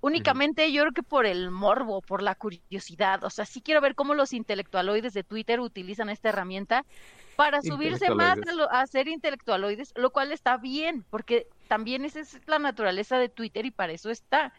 Únicamente 0.00 0.72
yo 0.72 0.82
creo 0.82 0.92
que 0.92 1.02
por 1.02 1.26
el 1.26 1.50
morbo, 1.50 2.00
por 2.00 2.22
la 2.22 2.34
curiosidad. 2.34 3.22
O 3.24 3.30
sea, 3.30 3.44
sí 3.44 3.60
quiero 3.60 3.80
ver 3.80 3.94
cómo 3.94 4.14
los 4.14 4.32
intelectualoides 4.32 5.12
de 5.12 5.24
Twitter 5.24 5.60
utilizan 5.60 6.08
esta 6.08 6.30
herramienta 6.30 6.86
para 7.36 7.60
subirse 7.62 8.10
más 8.10 8.38
a, 8.38 8.80
a, 8.80 8.86
ser 8.86 9.08
intelectualoides, 9.08 9.92
lo 9.96 10.10
cual 10.10 10.32
está 10.32 10.56
bien, 10.56 11.04
porque 11.10 11.48
también 11.70 12.04
esa 12.04 12.18
es 12.18 12.36
la 12.48 12.58
naturaleza 12.58 13.16
de 13.16 13.28
Twitter 13.28 13.64
y 13.64 13.70
para 13.70 13.92
eso 13.92 14.10
está 14.10 14.52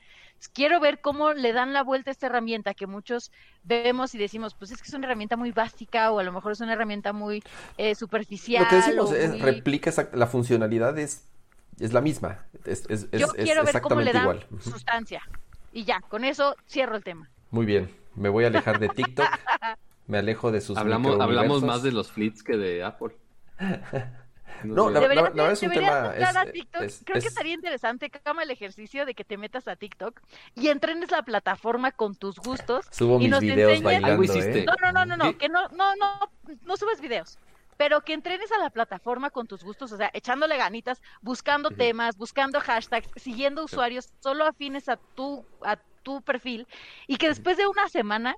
quiero 0.53 0.79
ver 0.79 1.01
cómo 1.01 1.33
le 1.33 1.51
dan 1.51 1.73
la 1.73 1.83
vuelta 1.83 2.09
a 2.09 2.13
esta 2.13 2.27
herramienta 2.27 2.73
que 2.73 2.87
muchos 2.87 3.33
vemos 3.63 4.15
y 4.15 4.17
decimos, 4.17 4.55
pues 4.55 4.71
es 4.71 4.81
que 4.81 4.87
es 4.87 4.93
una 4.93 5.07
herramienta 5.07 5.35
muy 5.35 5.51
básica 5.51 6.09
o 6.09 6.19
a 6.19 6.23
lo 6.23 6.31
mejor 6.31 6.53
es 6.53 6.61
una 6.61 6.71
herramienta 6.71 7.11
muy 7.11 7.43
eh, 7.77 7.95
superficial. 7.95 8.63
Lo 8.63 8.69
que 8.69 8.75
decimos 8.77 9.11
es, 9.11 9.41
replica 9.41 9.91
la 10.13 10.25
funcionalidad 10.25 10.97
es, 10.97 11.27
es 11.81 11.91
la 11.91 11.99
misma. 11.99 12.45
Es, 12.63 12.85
es, 12.87 13.11
Yo 13.11 13.27
quiero 13.27 13.65
ver 13.65 13.81
cómo 13.81 13.99
le 13.99 14.13
dan 14.13 14.39
sustancia. 14.61 15.21
Y 15.73 15.83
ya, 15.83 15.99
con 15.99 16.23
eso 16.23 16.55
cierro 16.65 16.95
el 16.95 17.03
tema. 17.03 17.29
Muy 17.49 17.65
bien, 17.65 17.93
me 18.15 18.29
voy 18.29 18.45
a 18.45 18.47
alejar 18.47 18.79
de 18.79 18.87
TikTok. 18.95 19.27
me 20.07 20.17
alejo 20.17 20.53
de 20.53 20.61
sus 20.61 20.77
Hablamos, 20.77 21.19
hablamos 21.19 21.61
más 21.61 21.83
de 21.83 21.91
los 21.91 22.09
flits 22.09 22.41
que 22.41 22.55
de 22.55 22.85
Apple. 22.85 23.17
No, 24.63 24.89
la, 24.89 24.99
verdad 24.99 25.51
es 25.51 25.61
un 25.63 25.71
tema. 25.71 26.13
Creo 27.03 27.21
que 27.21 27.27
estaría 27.27 27.53
interesante 27.53 28.09
que 28.09 28.19
haga 28.23 28.43
el 28.43 28.51
ejercicio 28.51 29.05
de 29.05 29.13
que 29.13 29.23
te 29.23 29.37
metas 29.37 29.67
a 29.67 29.75
TikTok 29.75 30.19
y 30.55 30.69
entrenes 30.69 31.11
la 31.11 31.23
plataforma 31.23 31.91
con 31.91 32.15
tus 32.15 32.37
gustos. 32.37 32.85
Subo 32.91 33.19
y 33.19 33.27
mis 33.27 33.39
videos 33.39 33.81
bailando. 33.81 34.23
¿eh? 34.23 34.65
No, 34.65 34.73
no, 34.81 34.91
no, 34.91 35.05
no, 35.05 35.17
no, 35.17 35.37
que 35.37 35.49
no, 35.49 35.67
no, 35.69 35.95
no, 35.95 36.31
no 36.63 36.77
subes 36.77 37.01
videos 37.01 37.37
pero 37.77 38.01
que 38.01 38.13
entrenes 38.13 38.51
a 38.51 38.59
la 38.59 38.69
plataforma 38.69 39.31
con 39.31 39.47
tus 39.47 39.63
gustos, 39.63 39.91
o 39.91 39.97
sea, 39.97 40.11
echándole 40.13 40.55
ganitas, 40.55 41.01
buscando 41.19 41.71
temas, 41.71 42.15
buscando 42.15 42.59
hashtags, 42.59 43.09
siguiendo 43.15 43.63
usuarios 43.63 44.11
solo 44.19 44.45
afines 44.45 44.87
a 44.87 44.97
tu, 44.97 45.43
a 45.63 45.77
tu 46.03 46.21
perfil, 46.21 46.67
y 47.07 47.17
que 47.17 47.27
después 47.27 47.57
de 47.57 47.65
una 47.65 47.89
semana 47.89 48.35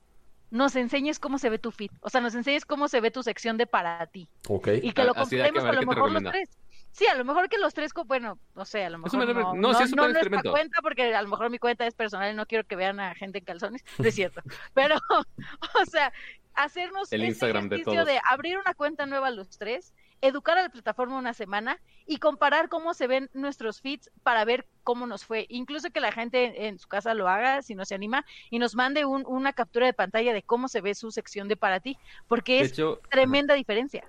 nos 0.53 0.75
enseñes 0.75 1.17
cómo 1.17 1.39
se 1.39 1.49
ve 1.49 1.57
tu 1.57 1.71
feed, 1.71 1.89
o 2.01 2.11
sea, 2.11 2.21
nos 2.21 2.35
enseñes 2.35 2.63
cómo 2.63 2.87
se 2.87 3.01
ve 3.01 3.09
tu 3.09 3.23
sección 3.23 3.57
de 3.57 3.65
para 3.65 4.05
ti. 4.05 4.29
Ok. 4.47 4.67
Y 4.83 4.91
que 4.91 5.03
lo 5.03 5.15
compremos 5.15 5.63
a, 5.63 5.73
lo 5.73 5.81
mejor 5.81 6.11
los 6.11 6.23
tres. 6.31 6.49
Sí, 6.91 7.07
a 7.07 7.15
lo 7.15 7.25
mejor 7.25 7.49
que 7.49 7.57
los 7.57 7.73
tres, 7.73 7.91
bueno, 8.05 8.37
no 8.53 8.63
sé, 8.63 8.85
a 8.85 8.91
lo 8.91 8.99
mejor 8.99 9.17
no, 9.17 9.25
no, 9.25 9.33
no, 9.55 9.87
no, 9.87 10.29
no 10.29 10.51
cuenta 10.51 10.79
porque 10.83 11.15
a 11.15 11.23
lo 11.23 11.27
mejor 11.27 11.49
mi 11.49 11.57
cuenta 11.57 11.87
es 11.87 11.95
personal 11.95 12.31
y 12.31 12.35
no 12.35 12.45
quiero 12.45 12.67
que 12.67 12.75
vean 12.75 12.99
a 12.99 13.15
gente 13.15 13.39
en 13.39 13.45
calzones, 13.45 13.83
no 13.97 14.07
es 14.07 14.13
cierto. 14.13 14.43
Pero, 14.75 14.95
o 15.81 15.85
sea, 15.87 16.13
hacernos 16.53 17.11
el 17.11 17.23
Instagram 17.23 17.67
de, 17.69 17.79
todos. 17.79 18.05
de 18.05 18.21
abrir 18.29 18.59
una 18.59 18.75
cuenta 18.75 19.07
nueva 19.07 19.29
a 19.29 19.31
los 19.31 19.57
tres 19.57 19.91
educar 20.23 20.57
a 20.57 20.61
la 20.63 20.69
plataforma 20.69 21.17
una 21.17 21.33
semana 21.33 21.79
y 22.07 22.17
comparar 22.17 22.69
cómo 22.69 22.93
se 22.93 23.07
ven 23.07 23.29
nuestros 23.33 23.81
feeds 23.81 24.09
para 24.23 24.45
ver 24.45 24.65
cómo 24.83 25.05
nos 25.05 25.25
fue. 25.25 25.45
Incluso 25.49 25.89
que 25.91 25.99
la 25.99 26.13
gente 26.13 26.67
en 26.67 26.79
su 26.79 26.87
casa 26.87 27.13
lo 27.13 27.27
haga, 27.27 27.61
si 27.61 27.75
no 27.75 27.83
se 27.83 27.93
anima, 27.93 28.25
y 28.49 28.57
nos 28.57 28.73
mande 28.73 29.03
una 29.05 29.51
captura 29.51 29.85
de 29.85 29.93
pantalla 29.93 30.33
de 30.33 30.41
cómo 30.41 30.69
se 30.69 30.79
ve 30.79 30.95
su 30.95 31.11
sección 31.11 31.49
de 31.49 31.57
para 31.57 31.81
ti, 31.81 31.97
porque 32.29 32.61
es 32.61 32.73
tremenda 33.11 33.53
diferencia. 33.53 34.05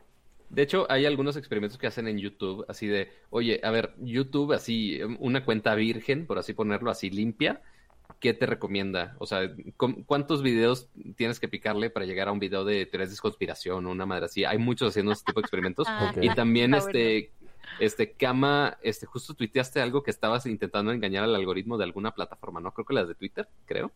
De 0.51 0.63
hecho, 0.63 0.87
hay 0.89 1.05
algunos 1.05 1.37
experimentos 1.37 1.79
que 1.79 1.89
hacen 1.89 2.07
en 2.07 2.19
YouTube, 2.19 2.65
así 2.69 2.87
de, 2.87 3.11
oye, 3.31 3.61
a 3.65 3.71
ver, 3.73 3.93
YouTube, 3.99 4.53
así, 4.53 5.01
una 5.19 5.45
cuenta 5.45 5.75
virgen, 5.75 6.27
por 6.27 6.39
así 6.39 6.53
ponerlo, 6.53 6.93
así 6.93 7.11
limpia, 7.11 7.61
¿qué 8.21 8.35
te 8.35 8.47
recomienda? 8.47 9.17
O 9.19 9.27
sea, 9.27 9.51
¿cuántos 10.07 10.43
videos 10.43 10.89
tienes 11.17 11.41
que 11.41 11.49
picarle 11.49 11.91
para 11.91 12.07
llegar 12.07 12.29
a 12.29 12.33
un 12.33 12.39
video 12.39 12.65
de 12.65 12.87
teorías 12.87 13.11
de 13.11 13.19
conspiración 13.19 13.87
o 13.87 13.91
una 13.91 14.07
madre 14.07 14.27
así? 14.27 14.45
Hay 14.45 14.59
muchos 14.59 14.91
haciendo 14.91 15.13
este 15.13 15.27
tipo 15.27 15.41
de 15.41 15.45
experimentos. 15.45 15.87
Ah, 15.89 16.13
y 16.21 16.35
también 16.35 16.75
este, 16.75 17.31
este, 17.81 18.13
Kama, 18.13 18.79
este, 18.83 19.07
justo 19.07 19.35
tuiteaste 19.35 19.81
algo 19.81 20.03
que 20.03 20.11
estabas 20.11 20.47
intentando 20.47 20.93
engañar 20.93 21.25
al 21.25 21.35
algoritmo 21.35 21.79
de 21.79 21.85
alguna 21.85 22.13
plataforma, 22.13 22.61
¿no? 22.61 22.73
Creo 22.73 22.85
que 22.85 22.95
las 22.95 23.09
de 23.09 23.15
Twitter, 23.15 23.49
creo. 23.67 23.91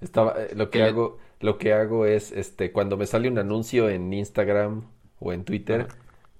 Estaba, 0.00 0.34
eh, 0.42 0.54
lo 0.54 0.70
que 0.70 0.82
hago, 0.82 1.18
lo 1.40 1.58
que 1.58 1.72
hago 1.72 2.06
es, 2.06 2.32
este, 2.32 2.72
cuando 2.72 2.96
me 2.96 3.06
sale 3.06 3.28
un 3.28 3.38
anuncio 3.38 3.88
en 3.88 4.12
Instagram 4.12 4.84
o 5.18 5.32
en 5.32 5.44
Twitter, 5.44 5.88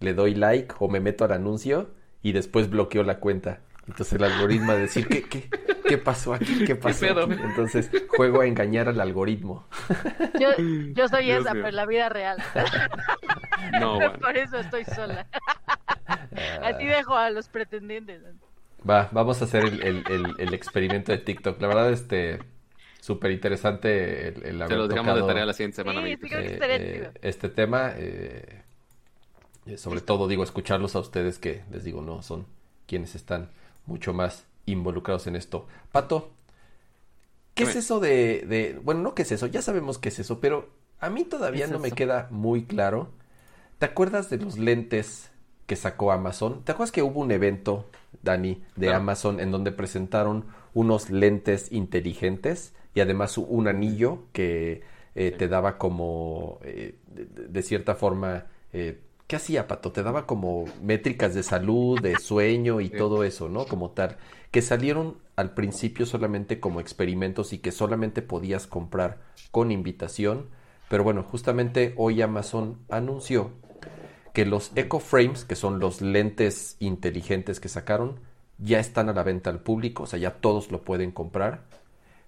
le 0.01 0.15
doy 0.15 0.35
like 0.35 0.75
o 0.79 0.89
me 0.89 1.01
meto 1.01 1.25
al 1.25 1.33
anuncio 1.33 1.91
y 2.23 2.33
después 2.33 2.71
bloqueo 2.71 3.03
la 3.03 3.21
cuenta. 3.21 3.61
Entonces 3.91 4.13
el 4.13 4.25
algoritmo 4.25 4.71
a 4.71 4.77
decir, 4.77 5.09
¿qué, 5.09 5.25
qué, 5.25 5.51
qué 5.85 5.99
pasó 5.99 6.33
aquí? 6.33 6.65
¿Qué 6.65 6.77
pasó 6.77 7.07
Entonces 7.07 7.91
juego 8.07 8.41
a 8.41 8.47
engañar 8.47 8.89
al 8.89 9.01
algoritmo. 9.01 9.67
Yo, 10.39 10.51
yo 10.95 11.09
soy 11.09 11.33
esa, 11.33 11.53
pero 11.53 11.69
en 11.69 11.77
la 11.77 11.87
vida 11.87 12.09
real. 12.09 12.39
No, 13.81 13.99
Por 14.21 14.37
eso 14.37 14.59
estoy 14.59 14.85
sola. 14.85 15.27
Así 16.63 16.87
dejo 16.87 17.17
a 17.17 17.31
los 17.31 17.49
pretendientes. 17.49 18.23
Va, 18.89 19.09
vamos 19.11 19.43
a 19.43 19.45
hacer 19.45 19.65
el, 19.65 19.83
el, 19.83 20.35
el, 20.39 20.55
experimento 20.55 21.11
de 21.11 21.19
TikTok. 21.19 21.61
La 21.61 21.67
verdad, 21.67 21.91
este, 21.91 22.39
súper 23.01 23.33
interesante 23.33 24.29
el, 24.29 24.47
el 24.47 24.63
haber 24.63 24.69
Se 24.69 24.77
lo 24.77 24.87
dejamos 24.89 25.17
de 25.17 25.23
tarea 25.23 25.45
la 25.45 25.53
siguiente 25.53 25.77
semana. 25.77 26.01
Sí, 26.03 26.17
sí, 26.17 26.29
eh, 26.33 26.59
eh, 26.63 27.11
este 27.23 27.49
tema, 27.49 27.93
eh, 27.97 28.63
sobre 29.77 30.01
todo, 30.01 30.29
digo, 30.29 30.45
escucharlos 30.45 30.95
a 30.95 31.01
ustedes 31.01 31.41
que, 31.41 31.65
les 31.73 31.83
digo, 31.83 32.03
no, 32.03 32.23
son 32.23 32.47
quienes 32.87 33.17
están 33.17 33.51
mucho 33.91 34.15
más 34.15 34.47
involucrados 34.65 35.27
en 35.27 35.37
esto. 35.37 35.67
Pato, 35.93 36.31
¿qué 37.55 37.65
es 37.65 37.77
eso 37.77 38.01
de, 38.01 38.47
de, 38.49 38.81
bueno, 38.83 39.03
no 39.03 39.15
qué 39.15 39.23
es 39.23 39.33
eso, 39.33 39.47
ya 39.47 39.61
sabemos 39.61 39.99
qué 39.99 40.09
es 40.09 40.19
eso, 40.19 40.41
pero 40.41 40.71
a 41.01 41.11
mí 41.11 41.25
todavía 41.25 41.67
no 41.67 41.79
me 41.79 41.93
queda 41.93 42.29
muy 42.31 42.65
claro. 42.65 43.11
¿Te 43.79 43.87
acuerdas 43.87 44.29
de 44.31 44.37
los 44.37 44.59
lentes 44.59 45.31
que 45.67 45.77
sacó 45.77 46.13
Amazon? 46.13 46.63
¿Te 46.65 46.73
acuerdas 46.73 46.93
que 46.93 47.03
hubo 47.03 47.21
un 47.21 47.33
evento, 47.33 47.87
Dani, 48.23 48.63
de 48.77 48.93
Amazon 48.93 49.41
en 49.41 49.51
donde 49.51 49.73
presentaron 49.73 50.45
unos 50.75 51.11
lentes 51.11 51.73
inteligentes 51.73 52.75
y 52.95 53.01
además 53.01 53.39
un 53.39 53.69
anillo 53.69 54.25
que 54.33 54.83
eh, 55.15 55.33
te 55.33 55.49
daba 55.49 55.79
como, 55.79 56.61
eh, 56.63 56.99
de, 57.07 57.63
cierta 57.63 57.95
forma, 57.95 58.47
eh, 58.73 59.01
¿qué 59.31 59.37
hacía, 59.37 59.69
Pato? 59.69 59.93
Te 59.93 60.03
daba 60.03 60.27
como 60.27 60.65
métricas 60.83 61.37
de 61.37 61.45
salud, 61.45 62.01
de 62.01 62.19
sueño 62.19 62.81
y 62.81 62.91
todo 62.91 63.23
eso, 63.23 63.49
¿no? 63.49 63.65
Como 63.65 63.93
tal, 63.93 64.17
que 64.51 64.61
salieron 64.61 65.19
al 65.37 65.55
principio 65.55 66.05
solamente 66.05 66.59
como 66.59 66.81
experimentos 66.81 67.53
y 67.53 67.59
que 67.59 67.71
solamente 67.71 68.23
podías 68.23 68.67
comprar 68.67 69.21
con 69.53 69.71
invitación, 69.71 70.49
pero 70.89 71.05
bueno, 71.05 71.23
justamente 71.23 71.95
hoy 71.97 72.21
Amazon 72.23 72.81
anunció 72.89 73.53
que 74.35 74.45
los 74.47 74.73
Echo 74.75 74.99
Frames, 74.99 75.45
que 75.45 75.55
son 75.55 75.79
los 75.79 76.01
lentes 76.01 76.75
inteligentes 76.81 77.61
que 77.61 77.69
sacaron, 77.69 78.19
ya 78.59 78.81
están 78.81 79.09
a 79.11 79.13
la 79.13 79.23
venta 79.23 79.49
al 79.49 79.61
público, 79.61 80.03
o 80.03 80.07
sea, 80.07 80.19
ya 80.19 80.41
todos 80.41 80.73
lo 80.73 80.83
pueden 80.83 81.13
comprar 81.13 81.69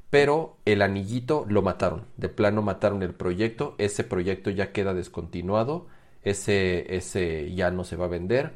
pero 0.09 0.59
el 0.67 0.83
anillito 0.83 1.47
lo 1.49 1.63
mataron, 1.63 2.05
de 2.19 2.29
plano 2.29 2.61
mataron 2.61 3.03
el 3.03 3.15
proyecto, 3.15 3.75
ese 3.79 4.05
proyecto 4.05 4.51
ya 4.51 4.71
queda 4.71 4.93
descontinuado, 4.93 5.87
ese, 6.23 6.95
ese 6.95 7.55
ya 7.55 7.71
no 7.71 7.85
se 7.85 7.97
va 7.97 8.07
a 8.07 8.09
vender, 8.09 8.53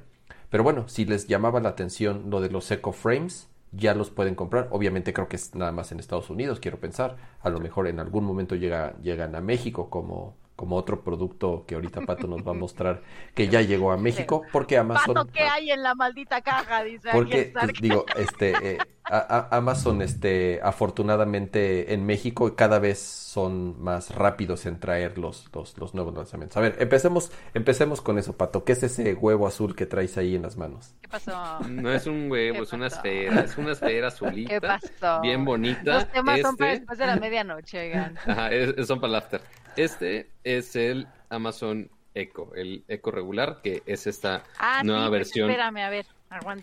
pero 0.50 0.62
bueno, 0.62 0.88
si 0.88 1.04
les 1.04 1.26
llamaba 1.26 1.60
la 1.60 1.70
atención 1.70 2.30
lo 2.30 2.40
de 2.40 2.50
los 2.50 2.70
Eco 2.70 2.92
Frames, 2.92 3.48
ya 3.72 3.94
los 3.94 4.10
pueden 4.10 4.34
comprar, 4.34 4.68
obviamente 4.70 5.12
creo 5.12 5.28
que 5.28 5.36
es 5.36 5.54
nada 5.54 5.72
más 5.72 5.92
en 5.92 6.00
Estados 6.00 6.30
Unidos, 6.30 6.60
quiero 6.60 6.78
pensar, 6.78 7.16
a 7.40 7.50
lo 7.50 7.60
mejor 7.60 7.88
en 7.88 8.00
algún 8.00 8.24
momento 8.24 8.54
llega, 8.54 8.96
llegan 9.02 9.34
a 9.34 9.40
México 9.40 9.90
como 9.90 10.36
como 10.56 10.76
otro 10.76 11.02
producto 11.02 11.64
que 11.66 11.74
ahorita 11.74 12.00
Pato 12.00 12.26
nos 12.26 12.46
va 12.46 12.52
a 12.52 12.54
mostrar 12.58 13.02
que 13.34 13.48
ya 13.48 13.60
llegó 13.60 13.92
a 13.92 13.96
México 13.98 14.42
porque 14.50 14.78
Amazon 14.78 15.14
Pato 15.14 15.30
qué 15.32 15.42
hay 15.42 15.70
en 15.70 15.82
la 15.82 15.94
maldita 15.94 16.40
caja 16.40 16.82
dice 16.82 17.10
porque 17.12 17.52
pues, 17.52 17.72
digo 17.80 18.06
este 18.16 18.72
eh, 18.72 18.78
Amazon 19.04 20.02
este 20.02 20.58
afortunadamente 20.62 21.94
en 21.94 22.04
México 22.04 22.56
cada 22.56 22.80
vez 22.80 22.98
son 22.98 23.80
más 23.80 24.12
rápidos 24.12 24.66
en 24.66 24.80
traer 24.80 25.16
los, 25.16 25.48
los, 25.52 25.94
nuevos 25.94 26.14
lanzamientos. 26.14 26.56
A 26.56 26.60
ver 26.60 26.76
empecemos 26.80 27.30
empecemos 27.54 28.00
con 28.00 28.18
eso 28.18 28.36
Pato. 28.36 28.64
Qué 28.64 28.72
es 28.72 28.82
ese 28.82 29.14
huevo 29.14 29.46
azul 29.46 29.76
que 29.76 29.86
traes 29.86 30.16
ahí 30.18 30.34
en 30.34 30.42
las 30.42 30.56
manos 30.56 30.94
qué 31.02 31.08
pasó 31.08 31.60
no 31.68 31.92
es 31.92 32.06
un 32.06 32.30
huevo 32.30 32.62
es 32.64 32.72
una 32.72 32.88
esfera 32.88 33.42
es 33.42 33.56
una 33.56 33.72
esfera 33.72 34.08
azulita 34.08 34.54
¿Qué 34.54 34.60
pasó? 34.60 35.20
bien 35.20 35.44
bonita. 35.44 35.94
Los 35.94 36.08
temas 36.10 36.40
son 36.40 36.56
para 36.56 36.72
este 36.72 36.80
después 36.80 36.98
de 36.98 37.06
la 37.06 37.16
medianoche 37.16 37.78
oigan. 37.78 38.16
Ajá, 38.26 38.50
son 38.84 39.00
para 39.00 39.10
el 39.10 39.14
after 39.16 39.40
este 39.76 40.30
es 40.44 40.76
el 40.76 41.08
Amazon 41.28 41.90
Echo, 42.14 42.54
el 42.54 42.84
Echo 42.88 43.10
regular, 43.10 43.60
que 43.62 43.82
es 43.86 44.06
esta 44.06 44.42
ah, 44.58 44.82
nueva 44.82 45.08
versión. 45.10 45.50
Espérame, 45.50 45.78
a 45.78 45.90
ver, 45.90 46.06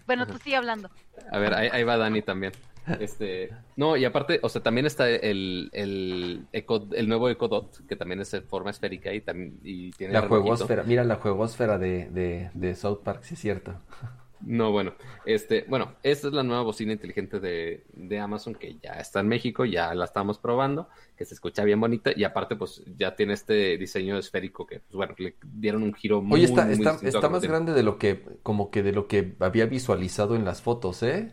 Bueno, 0.06 0.26
tú 0.26 0.38
sigue 0.40 0.56
hablando. 0.56 0.90
A 1.32 1.38
ver, 1.38 1.54
ahí, 1.54 1.84
va 1.84 1.98
Dani 1.98 2.22
también. 2.22 2.54
Este, 3.00 3.50
no, 3.78 3.96
y 3.96 4.04
aparte, 4.04 4.40
o 4.44 4.50
sea, 4.50 4.62
también 4.62 4.86
está 4.86 5.10
el, 5.10 5.70
el, 5.72 6.46
Echo, 6.52 6.86
el 6.92 7.08
nuevo 7.08 7.30
Echo 7.30 7.48
Dot, 7.48 7.86
que 7.88 7.96
también 7.96 8.20
es 8.20 8.32
de 8.32 8.42
forma 8.42 8.72
esférica 8.72 9.14
y, 9.14 9.22
también, 9.22 9.58
y 9.64 9.92
tiene... 9.92 10.14
La 10.14 10.24
juegosfera, 10.24 10.84
mira 10.84 11.06
la 11.06 11.16
juegosfera 11.16 11.78
de, 11.78 12.10
de, 12.10 12.50
de 12.54 12.76
South 12.76 13.00
Park, 13.02 13.24
sí 13.24 13.36
es 13.36 13.40
cierto. 13.40 13.80
No, 14.46 14.72
bueno, 14.72 14.94
este, 15.26 15.66
bueno, 15.70 15.96
esta 16.04 16.28
es 16.28 16.34
la 16.34 16.44
nueva 16.44 16.64
bocina 16.64 16.92
inteligente 16.92 17.40
de, 17.40 17.86
de, 17.94 18.20
Amazon 18.20 18.56
que 18.56 18.78
ya 18.82 18.94
está 18.94 19.22
en 19.22 19.30
México, 19.30 19.64
ya 19.64 19.94
la 19.94 20.06
estamos 20.06 20.38
probando, 20.38 20.90
que 21.16 21.24
se 21.24 21.34
escucha 21.34 21.64
bien 21.64 21.80
bonita 21.80 22.12
y 22.14 22.26
aparte 22.26 22.58
pues 22.58 22.84
ya 22.98 23.16
tiene 23.16 23.34
este 23.34 23.78
diseño 23.78 24.18
esférico 24.18 24.66
que, 24.66 24.80
pues 24.80 24.96
bueno, 24.96 25.16
le 25.18 25.36
dieron 25.44 25.84
un 25.84 25.94
giro 25.94 26.22
muy 26.22 26.40
Oye, 26.40 26.46
está, 26.46 26.70
está, 26.70 27.00
está 27.02 27.30
más 27.30 27.44
grande 27.44 27.74
de 27.74 27.84
lo 27.84 27.98
que, 27.98 28.22
como 28.44 28.70
que 28.70 28.84
de 28.84 28.92
lo 28.92 29.08
que 29.08 29.34
había 29.40 29.66
visualizado 29.66 30.36
en 30.36 30.44
las 30.44 30.62
fotos, 30.62 31.04
¿eh? 31.04 31.32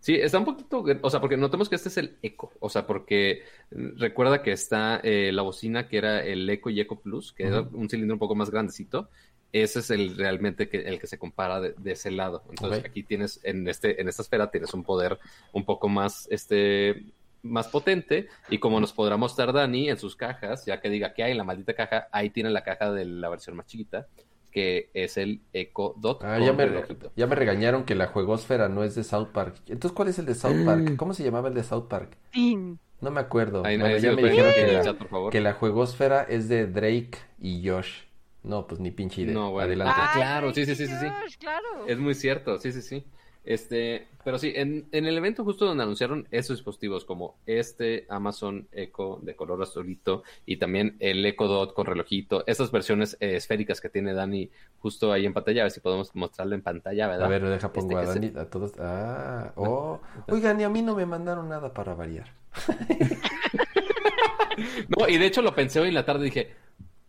Sí, 0.00 0.14
está 0.14 0.38
un 0.38 0.46
poquito, 0.46 0.82
o 1.02 1.10
sea, 1.10 1.20
porque 1.20 1.36
notemos 1.36 1.68
que 1.68 1.74
este 1.74 1.90
es 1.90 1.98
el 1.98 2.16
Eco, 2.22 2.52
o 2.58 2.70
sea, 2.70 2.86
porque 2.86 3.42
recuerda 3.70 4.42
que 4.42 4.50
está 4.50 4.98
eh, 5.02 5.30
la 5.30 5.42
bocina 5.42 5.88
que 5.88 5.98
era 5.98 6.24
el 6.24 6.48
Eco 6.48 6.70
y 6.70 6.80
Eco 6.80 7.00
Plus, 7.00 7.34
que 7.34 7.44
era 7.44 7.60
un 7.60 7.90
cilindro 7.90 8.14
un 8.14 8.18
poco 8.18 8.34
más 8.34 8.50
grandecito, 8.50 9.10
ese 9.52 9.80
es 9.80 9.90
el 9.90 10.16
realmente 10.16 10.68
que, 10.68 10.78
el 10.78 10.98
que 10.98 11.06
se 11.06 11.18
compara 11.18 11.60
de, 11.60 11.92
ese 11.92 12.10
lado. 12.10 12.42
Entonces 12.50 12.84
aquí 12.84 13.02
tienes, 13.02 13.40
en, 13.42 13.66
este, 13.68 14.00
en 14.00 14.08
esta 14.08 14.22
esfera 14.22 14.50
tienes 14.50 14.72
un 14.74 14.84
poder 14.84 15.18
un 15.52 15.64
poco 15.64 15.88
más, 15.88 16.28
este, 16.30 17.04
más 17.42 17.68
potente 17.68 18.28
y 18.48 18.58
como 18.58 18.80
nos 18.80 18.92
podrá 18.92 19.16
mostrar 19.16 19.52
Dani 19.52 19.90
en 19.90 19.98
sus 19.98 20.16
cajas, 20.16 20.64
ya 20.66 20.80
que 20.80 20.90
diga 20.90 21.14
que 21.14 21.24
hay 21.24 21.32
en 21.32 21.38
la 21.38 21.44
maldita 21.44 21.74
caja, 21.74 22.08
ahí 22.12 22.30
tiene 22.30 22.50
la 22.50 22.62
caja 22.62 22.92
de 22.92 23.04
la 23.04 23.28
versión 23.28 23.56
más 23.56 23.66
chiquita 23.66 24.06
que 24.50 24.90
es 24.94 25.16
el 25.16 25.40
Echo 25.52 25.94
Dot. 25.96 26.24
Ah, 26.24 26.38
ya, 26.40 26.52
me, 26.52 26.68
ya 27.14 27.26
me 27.28 27.34
regañaron 27.36 27.84
que 27.84 27.94
la 27.94 28.08
juegosfera 28.08 28.68
no 28.68 28.82
es 28.82 28.96
de 28.96 29.04
South 29.04 29.28
Park. 29.32 29.54
Entonces, 29.68 29.94
¿cuál 29.94 30.08
es 30.08 30.18
el 30.18 30.26
de 30.26 30.34
South 30.34 30.64
Park? 30.64 30.90
Mm. 30.90 30.96
¿Cómo 30.96 31.14
se 31.14 31.22
llamaba 31.22 31.48
el 31.48 31.54
de 31.54 31.62
South 31.62 31.86
Park? 31.88 32.16
No 32.34 33.10
me 33.10 33.20
acuerdo. 33.20 33.64
Ahí, 33.64 33.78
ya 33.78 34.12
me 34.12 34.22
dijeron 34.22 34.52
que, 34.52 35.30
que 35.30 35.40
la 35.40 35.52
juegosfera 35.54 36.22
es 36.22 36.48
de 36.48 36.66
Drake 36.66 37.12
y 37.38 37.66
Josh. 37.68 38.09
No, 38.42 38.66
pues 38.66 38.80
ni 38.80 38.90
pinche 38.90 39.22
idea. 39.22 39.34
No, 39.34 39.58
Adelante. 39.58 39.94
Ah, 39.96 40.10
claro, 40.14 40.54
sí, 40.54 40.64
sí, 40.64 40.74
sí, 40.74 40.86
sí, 40.86 40.94
sí. 40.98 41.36
Claro. 41.38 41.86
Es 41.86 41.98
muy 41.98 42.14
cierto, 42.14 42.58
sí, 42.58 42.72
sí, 42.72 42.82
sí. 42.82 43.04
Este, 43.42 44.06
pero 44.22 44.38
sí, 44.38 44.52
en, 44.54 44.86
en, 44.92 45.06
el 45.06 45.16
evento 45.16 45.44
justo 45.44 45.64
donde 45.64 45.82
anunciaron 45.82 46.28
esos 46.30 46.58
dispositivos 46.58 47.06
como 47.06 47.36
este 47.46 48.06
Amazon 48.10 48.68
Echo 48.70 49.18
de 49.22 49.34
color 49.34 49.62
azulito 49.62 50.24
y 50.44 50.58
también 50.58 50.96
el 51.00 51.24
Echo 51.24 51.46
Dot 51.46 51.72
con 51.72 51.86
relojito, 51.86 52.44
esas 52.46 52.70
versiones 52.70 53.16
eh, 53.20 53.36
esféricas 53.36 53.80
que 53.80 53.88
tiene 53.88 54.12
Dani 54.12 54.50
justo 54.78 55.10
ahí 55.10 55.24
en 55.24 55.32
pantalla, 55.32 55.62
a 55.62 55.64
ver 55.64 55.70
si 55.70 55.80
podemos 55.80 56.14
mostrarlo 56.14 56.54
en 56.54 56.60
pantalla, 56.60 57.08
¿verdad? 57.08 57.26
A 57.26 57.28
ver, 57.28 57.42
deja 57.42 57.68
este, 57.68 57.80
pongo 57.80 57.96
a 57.96 58.04
Dani, 58.04 58.32
a 58.36 58.44
todos. 58.44 58.72
Ah, 58.78 59.52
oh, 59.56 60.00
oigan, 60.28 60.60
y 60.60 60.64
a 60.64 60.68
mí 60.68 60.82
no 60.82 60.94
me 60.94 61.06
mandaron 61.06 61.48
nada 61.48 61.72
para 61.72 61.94
variar. 61.94 62.34
no, 64.98 65.08
y 65.08 65.16
de 65.16 65.26
hecho 65.26 65.40
lo 65.40 65.54
pensé 65.54 65.80
hoy 65.80 65.88
en 65.88 65.94
la 65.94 66.04
tarde, 66.04 66.24
dije, 66.24 66.54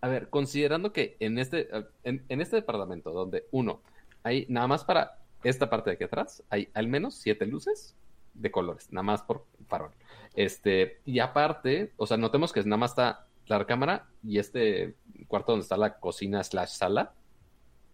a 0.01 0.07
ver, 0.07 0.29
considerando 0.29 0.91
que 0.91 1.15
en 1.19 1.37
este, 1.37 1.69
en, 2.03 2.23
este 2.27 2.55
departamento 2.55 3.11
donde 3.11 3.45
uno, 3.51 3.81
hay 4.23 4.47
nada 4.49 4.67
más 4.67 4.83
para 4.83 5.19
esta 5.43 5.69
parte 5.69 5.91
de 5.91 5.95
aquí 5.95 6.03
atrás, 6.03 6.43
hay 6.49 6.69
al 6.73 6.87
menos 6.87 7.15
siete 7.15 7.45
luces 7.45 7.95
de 8.33 8.51
colores, 8.51 8.91
nada 8.91 9.03
más 9.03 9.21
por 9.21 9.45
farol. 9.67 9.91
Este, 10.33 11.01
y 11.05 11.19
aparte, 11.19 11.93
o 11.97 12.07
sea, 12.07 12.17
notemos 12.17 12.51
que 12.51 12.63
nada 12.63 12.77
más 12.77 12.91
está 12.91 13.27
la 13.45 13.59
recámara 13.59 14.07
y 14.23 14.39
este 14.39 14.95
cuarto 15.27 15.51
donde 15.51 15.63
está 15.63 15.77
la 15.77 15.99
cocina 15.99 16.43
slash 16.43 16.69
sala, 16.69 17.13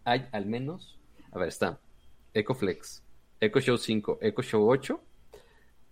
hay 0.06 0.28
al 0.32 0.46
menos, 0.46 0.98
a 1.32 1.40
ver, 1.40 1.50
está 1.50 1.80
EcoFlex, 2.34 3.04
Echo 3.42 3.60
Show 3.60 3.78
5, 3.78 4.20
Echo 4.22 4.42
Show 4.42 4.70
8, 4.70 5.02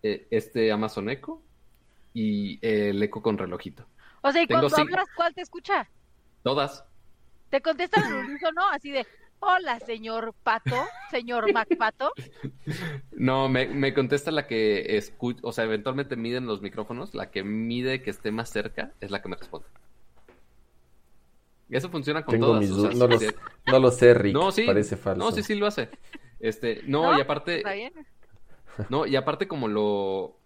eh, 0.04 0.28
este 0.32 0.72
Amazon 0.72 1.10
Echo 1.10 1.42
y 2.14 2.58
el 2.66 3.04
Echo 3.04 3.22
con 3.22 3.38
relojito. 3.38 3.86
O 4.22 4.32
sea, 4.32 4.42
y 4.42 4.48
cuando 4.48 4.68
hablas, 4.76 5.08
¿cuál 5.16 5.34
te 5.34 5.42
escucha? 5.42 5.90
Todas. 6.46 6.86
Te 7.50 7.60
contestan 7.60 8.04
el 8.04 8.38
¿no? 8.54 8.70
Así 8.70 8.92
de, 8.92 9.08
hola, 9.40 9.80
señor 9.80 10.36
Pato, 10.44 10.76
señor 11.10 11.52
MacPato. 11.54 12.12
No, 13.14 13.50
me, 13.50 13.66
me 13.66 13.96
contesta 13.96 14.30
la 14.30 14.46
que 14.46 14.96
escucha, 14.96 15.40
o 15.42 15.52
sea, 15.52 15.64
eventualmente 15.64 16.16
miden 16.16 16.46
los 16.46 16.62
micrófonos, 16.62 17.16
la 17.16 17.32
que 17.32 17.44
mide 17.44 18.04
que 18.04 18.12
esté 18.12 18.30
más 18.30 18.52
cerca 18.52 18.94
es 19.02 19.10
la 19.10 19.24
que 19.24 19.30
me 19.30 19.38
responde. 19.38 19.66
Y 21.68 21.78
eso 21.78 21.90
funciona 21.90 22.24
con 22.24 22.40
todas. 22.40 22.70
no, 22.70 23.80
lo, 23.80 23.90
sé, 23.90 24.14
Rick. 24.14 24.36
No, 24.36 24.52
sí. 24.52 24.68
Parece 24.68 24.98
falso. 24.98 25.18
No, 25.26 25.32
sí, 25.32 25.42
sí 25.42 25.56
lo 25.56 25.66
hace. 25.66 25.90
Este, 26.40 26.84
no, 26.86 27.18
y 27.18 27.22
aparte. 27.22 27.58
Está 27.58 27.74
bien. 27.74 27.92
No, 28.90 29.08
y 29.08 29.16
aparte 29.16 29.48
como 29.48 29.68
lo. 29.68 30.38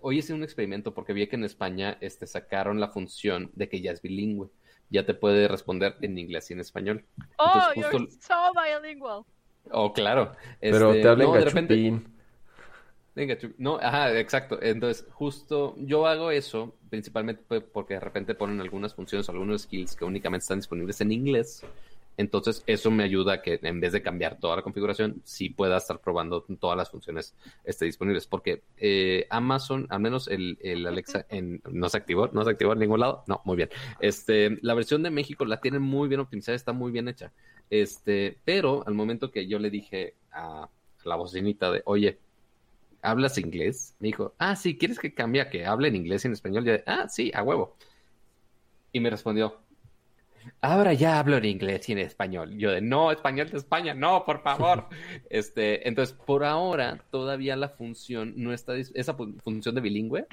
Hoy 0.00 0.16
hice 0.16 0.32
un 0.32 0.44
experimento 0.44 0.94
porque 0.94 1.12
vi 1.12 1.26
que 1.26 1.36
en 1.36 1.44
España 1.44 1.98
este, 2.00 2.26
sacaron 2.26 2.80
la 2.80 2.88
función 2.88 3.50
de 3.54 3.68
que 3.68 3.82
ya 3.82 3.90
es 3.90 4.00
bilingüe 4.00 4.48
ya 4.92 5.04
te 5.04 5.14
puede 5.14 5.48
responder 5.48 5.96
en 6.02 6.18
inglés 6.18 6.50
y 6.50 6.52
en 6.52 6.60
español. 6.60 7.04
Oh, 7.38 7.72
you're 7.74 8.08
so 8.20 8.52
bilingual. 8.54 9.24
Oh, 9.70 9.92
claro. 9.92 10.32
Pero 10.60 10.90
este, 10.90 11.02
te 11.02 11.08
habla 11.08 11.24
no, 11.24 11.32
de 11.32 11.44
repente... 11.44 12.02
Venga, 13.14 13.36
no, 13.58 13.76
ajá, 13.76 14.18
exacto. 14.18 14.58
Entonces, 14.62 15.06
justo 15.10 15.74
yo 15.78 16.06
hago 16.06 16.30
eso 16.30 16.74
principalmente 16.88 17.60
porque 17.60 17.94
de 17.94 18.00
repente 18.00 18.34
ponen 18.34 18.60
algunas 18.60 18.94
funciones, 18.94 19.28
algunos 19.28 19.62
skills 19.62 19.96
que 19.96 20.04
únicamente 20.04 20.44
están 20.44 20.58
disponibles 20.60 21.00
en 21.00 21.12
inglés 21.12 21.62
entonces, 22.16 22.62
eso 22.66 22.90
me 22.90 23.04
ayuda 23.04 23.34
a 23.34 23.42
que 23.42 23.58
en 23.62 23.80
vez 23.80 23.92
de 23.92 24.02
cambiar 24.02 24.38
toda 24.38 24.56
la 24.56 24.62
configuración, 24.62 25.22
sí 25.24 25.48
pueda 25.48 25.78
estar 25.78 26.00
probando 26.00 26.42
todas 26.60 26.76
las 26.76 26.90
funciones 26.90 27.34
este, 27.64 27.86
disponibles. 27.86 28.26
Porque 28.26 28.62
eh, 28.76 29.26
Amazon, 29.30 29.86
al 29.88 30.00
menos 30.00 30.28
el, 30.28 30.58
Alexa, 30.86 31.26
en, 31.30 31.62
no 31.70 31.88
se 31.88 31.96
activó, 31.96 32.28
no 32.28 32.44
se 32.44 32.50
activó 32.50 32.74
en 32.74 32.80
ningún 32.80 33.00
lado. 33.00 33.24
No, 33.26 33.40
muy 33.44 33.56
bien. 33.56 33.70
Este, 34.00 34.58
la 34.62 34.74
versión 34.74 35.02
de 35.02 35.10
México 35.10 35.44
la 35.44 35.60
tienen 35.60 35.82
muy 35.82 36.08
bien 36.08 36.20
optimizada, 36.20 36.56
está 36.56 36.72
muy 36.72 36.92
bien 36.92 37.08
hecha. 37.08 37.32
Este, 37.70 38.38
pero 38.44 38.84
al 38.86 38.94
momento 38.94 39.30
que 39.30 39.46
yo 39.46 39.58
le 39.58 39.70
dije 39.70 40.14
a, 40.30 40.68
la 41.04 41.16
bocinita 41.16 41.72
de, 41.72 41.82
oye, 41.86 42.18
¿hablas 43.00 43.38
inglés? 43.38 43.96
Me 43.98 44.08
dijo, 44.08 44.34
ah, 44.38 44.54
sí, 44.54 44.76
¿quieres 44.76 44.98
que 44.98 45.14
cambie 45.14 45.40
a 45.40 45.50
que 45.50 45.64
hable 45.64 45.88
en 45.88 45.96
inglés 45.96 46.24
y 46.24 46.28
en 46.28 46.34
español? 46.34 46.64
Yo, 46.64 46.74
ah, 46.86 47.08
sí, 47.08 47.32
a 47.34 47.42
huevo. 47.42 47.76
Y 48.92 49.00
me 49.00 49.10
respondió, 49.10 49.62
ahora 50.60 50.92
ya 50.92 51.18
hablo 51.18 51.36
en 51.36 51.44
inglés 51.44 51.88
y 51.88 51.92
en 51.92 51.98
español. 51.98 52.56
Yo 52.56 52.70
de, 52.70 52.80
no, 52.80 53.10
español 53.10 53.50
de 53.50 53.58
España, 53.58 53.94
no, 53.94 54.24
por 54.24 54.42
favor. 54.42 54.88
este, 55.30 55.86
entonces, 55.88 56.14
por 56.14 56.44
ahora, 56.44 57.04
todavía 57.10 57.56
la 57.56 57.68
función 57.68 58.34
no 58.36 58.52
está, 58.52 58.76
esa 58.76 59.14
función 59.14 59.74
de 59.74 59.80
bilingüe 59.80 60.26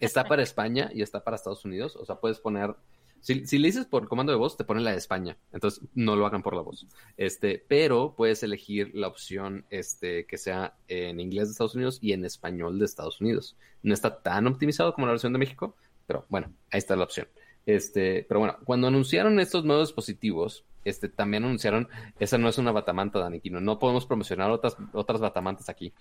está 0.00 0.24
para 0.24 0.42
España 0.42 0.90
y 0.92 1.02
está 1.02 1.22
para 1.22 1.36
Estados 1.36 1.64
Unidos. 1.64 1.96
O 1.96 2.04
sea, 2.04 2.16
puedes 2.16 2.38
poner, 2.38 2.74
si, 3.20 3.46
si 3.46 3.58
le 3.58 3.68
dices 3.68 3.86
por 3.86 4.08
comando 4.08 4.32
de 4.32 4.38
voz, 4.38 4.56
te 4.56 4.64
ponen 4.64 4.84
la 4.84 4.92
de 4.92 4.98
España. 4.98 5.36
Entonces, 5.52 5.82
no 5.94 6.16
lo 6.16 6.26
hagan 6.26 6.42
por 6.42 6.54
la 6.54 6.62
voz. 6.62 6.86
Este, 7.16 7.64
pero 7.66 8.14
puedes 8.16 8.42
elegir 8.42 8.90
la 8.94 9.08
opción, 9.08 9.64
este, 9.70 10.26
que 10.26 10.38
sea 10.38 10.76
en 10.88 11.20
inglés 11.20 11.48
de 11.48 11.52
Estados 11.52 11.74
Unidos 11.74 11.98
y 12.00 12.12
en 12.12 12.24
español 12.24 12.78
de 12.78 12.84
Estados 12.84 13.20
Unidos. 13.20 13.56
No 13.82 13.94
está 13.94 14.22
tan 14.22 14.46
optimizado 14.46 14.92
como 14.94 15.06
la 15.06 15.12
versión 15.12 15.32
de 15.32 15.38
México, 15.38 15.76
pero 16.06 16.26
bueno, 16.28 16.52
ahí 16.70 16.78
está 16.78 16.96
la 16.96 17.04
opción. 17.04 17.28
Este, 17.66 18.24
pero 18.28 18.40
bueno, 18.40 18.56
cuando 18.64 18.88
anunciaron 18.88 19.38
estos 19.40 19.64
nuevos 19.64 19.88
dispositivos, 19.88 20.64
este, 20.84 21.08
también 21.08 21.44
anunciaron, 21.44 21.88
esa 22.18 22.38
no 22.38 22.48
es 22.48 22.58
una 22.58 22.72
batamanta, 22.72 23.18
Daniquino, 23.18 23.60
no 23.60 23.78
podemos 23.78 24.06
promocionar 24.06 24.50
otras, 24.50 24.76
otras 24.92 25.20
batamantas 25.20 25.68
aquí. 25.68 25.92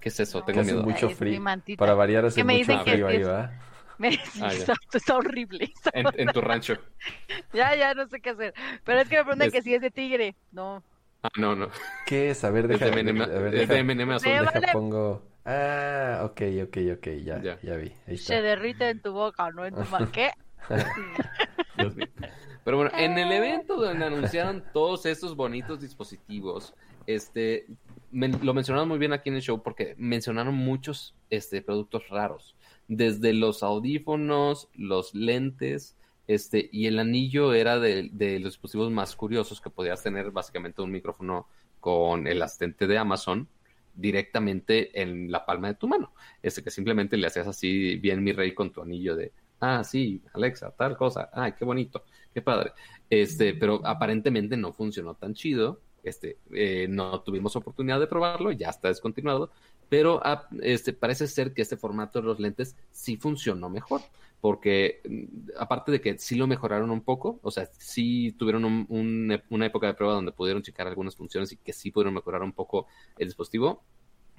¿Qué 0.00 0.08
es 0.08 0.18
eso? 0.18 0.42
Tengo 0.42 0.64
miedo. 0.64 0.82
mucho 0.82 1.10
frío. 1.10 1.40
Para 1.78 1.94
variar 1.94 2.24
hace 2.24 2.42
mucho 2.42 2.78
frío 2.82 3.06
ahí. 3.06 3.22
Me... 3.98 4.18
Ah, 4.40 4.50
está, 4.52 5.16
horrible. 5.16 5.72
En, 5.92 6.26
tu 6.32 6.40
rancho. 6.40 6.74
ya, 7.52 7.76
ya, 7.76 7.94
no 7.94 8.08
sé 8.08 8.20
qué 8.20 8.30
hacer. 8.30 8.54
Pero 8.82 9.00
es 9.00 9.08
que 9.08 9.16
me 9.16 9.22
preguntan 9.22 9.50
que 9.52 9.62
si 9.62 9.74
es 9.74 9.80
de 9.80 9.90
tigre. 9.92 10.34
No. 10.50 10.82
Ah, 11.22 11.28
no, 11.36 11.54
no. 11.54 11.68
¿Qué 12.06 12.30
es? 12.30 12.42
A 12.42 12.50
ver, 12.50 12.66
deja, 12.66 12.86
de 12.86 12.90
M&M, 12.90 13.22
a 13.22 13.26
ver, 13.26 13.52
deja, 13.52 13.74
deja, 13.74 14.72
pongo... 14.72 15.22
Ah, 15.44 16.22
ok, 16.24 16.40
ok, 16.64 16.76
ok, 16.98 17.06
ya, 17.24 17.42
ya, 17.42 17.58
ya 17.60 17.76
vi. 17.76 17.92
Se 18.16 18.40
derrite 18.40 18.90
en 18.90 19.02
tu 19.02 19.12
boca, 19.12 19.50
no 19.50 19.64
en 19.66 19.74
tu 19.74 19.84
mano. 19.90 20.10
¿Qué? 20.12 20.30
Pero 22.64 22.76
bueno, 22.76 22.92
en 22.96 23.18
el 23.18 23.32
evento 23.32 23.76
donde 23.76 24.04
anunciaron 24.04 24.62
todos 24.72 25.04
estos 25.06 25.34
bonitos 25.34 25.80
dispositivos, 25.80 26.74
este, 27.08 27.66
lo 28.12 28.54
mencionaron 28.54 28.88
muy 28.88 28.98
bien 28.98 29.12
aquí 29.12 29.30
en 29.30 29.36
el 29.36 29.42
show 29.42 29.60
porque 29.60 29.96
mencionaron 29.98 30.54
muchos 30.54 31.16
este, 31.28 31.60
productos 31.60 32.08
raros, 32.08 32.54
desde 32.86 33.32
los 33.32 33.64
audífonos, 33.64 34.68
los 34.74 35.12
lentes, 35.12 35.96
este, 36.28 36.68
y 36.70 36.86
el 36.86 37.00
anillo 37.00 37.52
era 37.52 37.80
de, 37.80 38.10
de 38.12 38.38
los 38.38 38.52
dispositivos 38.52 38.92
más 38.92 39.16
curiosos 39.16 39.60
que 39.60 39.70
podías 39.70 40.00
tener 40.04 40.30
básicamente 40.30 40.82
un 40.82 40.92
micrófono 40.92 41.48
con 41.80 42.28
el 42.28 42.40
asistente 42.42 42.86
de 42.86 42.96
Amazon 42.96 43.48
directamente 43.94 45.00
en 45.00 45.30
la 45.30 45.44
palma 45.44 45.68
de 45.68 45.74
tu 45.74 45.88
mano. 45.88 46.12
Este 46.42 46.62
que 46.62 46.70
simplemente 46.70 47.16
le 47.16 47.26
hacías 47.26 47.46
así 47.46 47.96
bien 47.96 48.22
mi 48.22 48.32
rey 48.32 48.54
con 48.54 48.72
tu 48.72 48.82
anillo 48.82 49.16
de, 49.16 49.32
ah, 49.60 49.84
sí, 49.84 50.22
Alexa, 50.34 50.70
tal 50.72 50.96
cosa, 50.96 51.30
ay, 51.32 51.52
qué 51.52 51.64
bonito, 51.64 52.04
qué 52.32 52.42
padre. 52.42 52.72
Este, 53.08 53.54
pero 53.54 53.80
aparentemente 53.84 54.56
no 54.56 54.72
funcionó 54.72 55.14
tan 55.14 55.34
chido. 55.34 55.80
Este, 56.02 56.38
eh, 56.52 56.86
no 56.88 57.20
tuvimos 57.22 57.54
oportunidad 57.54 58.00
de 58.00 58.08
probarlo, 58.08 58.50
ya 58.50 58.70
está 58.70 58.88
descontinuado, 58.88 59.52
pero 59.88 60.20
ah, 60.24 60.48
este, 60.60 60.92
parece 60.92 61.28
ser 61.28 61.54
que 61.54 61.62
este 61.62 61.76
formato 61.76 62.20
de 62.20 62.26
los 62.26 62.40
lentes 62.40 62.76
sí 62.90 63.16
funcionó 63.16 63.70
mejor 63.70 64.00
porque 64.42 65.00
mm, 65.08 65.50
aparte 65.56 65.92
de 65.92 66.00
que 66.02 66.18
sí 66.18 66.34
lo 66.34 66.46
mejoraron 66.46 66.90
un 66.90 67.00
poco, 67.02 67.38
o 67.42 67.50
sea, 67.50 67.64
sí 67.78 68.32
tuvieron 68.32 68.86
una 68.90 69.66
época 69.66 69.86
de 69.86 69.94
prueba 69.94 70.14
donde 70.14 70.32
pudieron 70.32 70.62
checar 70.62 70.88
algunas 70.88 71.16
funciones 71.16 71.52
y 71.52 71.56
que 71.56 71.72
sí 71.72 71.92
pudieron 71.92 72.12
mejorar 72.12 72.42
un 72.42 72.52
poco 72.52 72.88
el 73.16 73.28
dispositivo, 73.28 73.84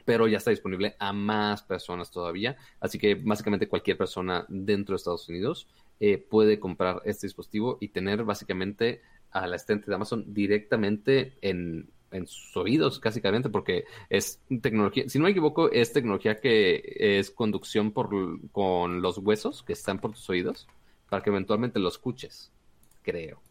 pero 0.03 0.27
ya 0.27 0.37
está 0.37 0.51
disponible 0.51 0.97
a 0.99 1.13
más 1.13 1.63
personas 1.63 2.11
todavía, 2.11 2.57
así 2.81 2.99
que 2.99 3.15
básicamente 3.15 3.69
cualquier 3.69 3.97
persona 3.97 4.45
dentro 4.49 4.93
de 4.93 4.97
Estados 4.97 5.29
Unidos 5.29 5.69
eh, 6.01 6.17
puede 6.17 6.59
comprar 6.59 7.01
este 7.05 7.27
dispositivo 7.27 7.77
y 7.79 7.87
tener 7.87 8.25
básicamente 8.25 9.01
al 9.31 9.53
asistente 9.53 9.87
de 9.87 9.95
Amazon 9.95 10.33
directamente 10.33 11.37
en, 11.41 11.89
en 12.13 12.27
sus 12.27 12.55
oídos, 12.55 13.01
básicamente, 13.01 13.49
porque 13.49 13.85
es 14.09 14.39
tecnología, 14.61 15.09
si 15.09 15.19
no 15.19 15.25
me 15.25 15.31
equivoco, 15.31 15.71
es 15.71 15.91
tecnología 15.93 16.39
que 16.39 16.81
es 16.97 17.31
conducción 17.31 17.91
por, 17.91 18.09
con 18.51 19.01
los 19.01 19.17
huesos 19.17 19.63
que 19.63 19.73
están 19.73 19.99
por 19.99 20.11
tus 20.11 20.29
oídos, 20.29 20.67
para 21.09 21.21
que 21.23 21.29
eventualmente 21.29 21.79
lo 21.79 21.89
escuches, 21.89 22.51
creo. 23.01 23.41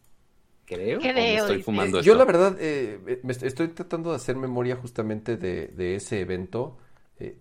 Creo. 0.65 1.01
estoy 1.01 1.61
fumando 1.61 2.01
Yo 2.01 2.15
la 2.15 2.25
verdad, 2.25 2.55
eh, 2.59 3.19
me 3.23 3.33
estoy 3.33 3.67
tratando 3.69 4.11
de 4.11 4.15
hacer 4.15 4.37
memoria 4.37 4.77
justamente 4.77 5.35
de, 5.37 5.95
ese 5.95 6.21
evento. 6.21 6.77
Eh, 7.19 7.37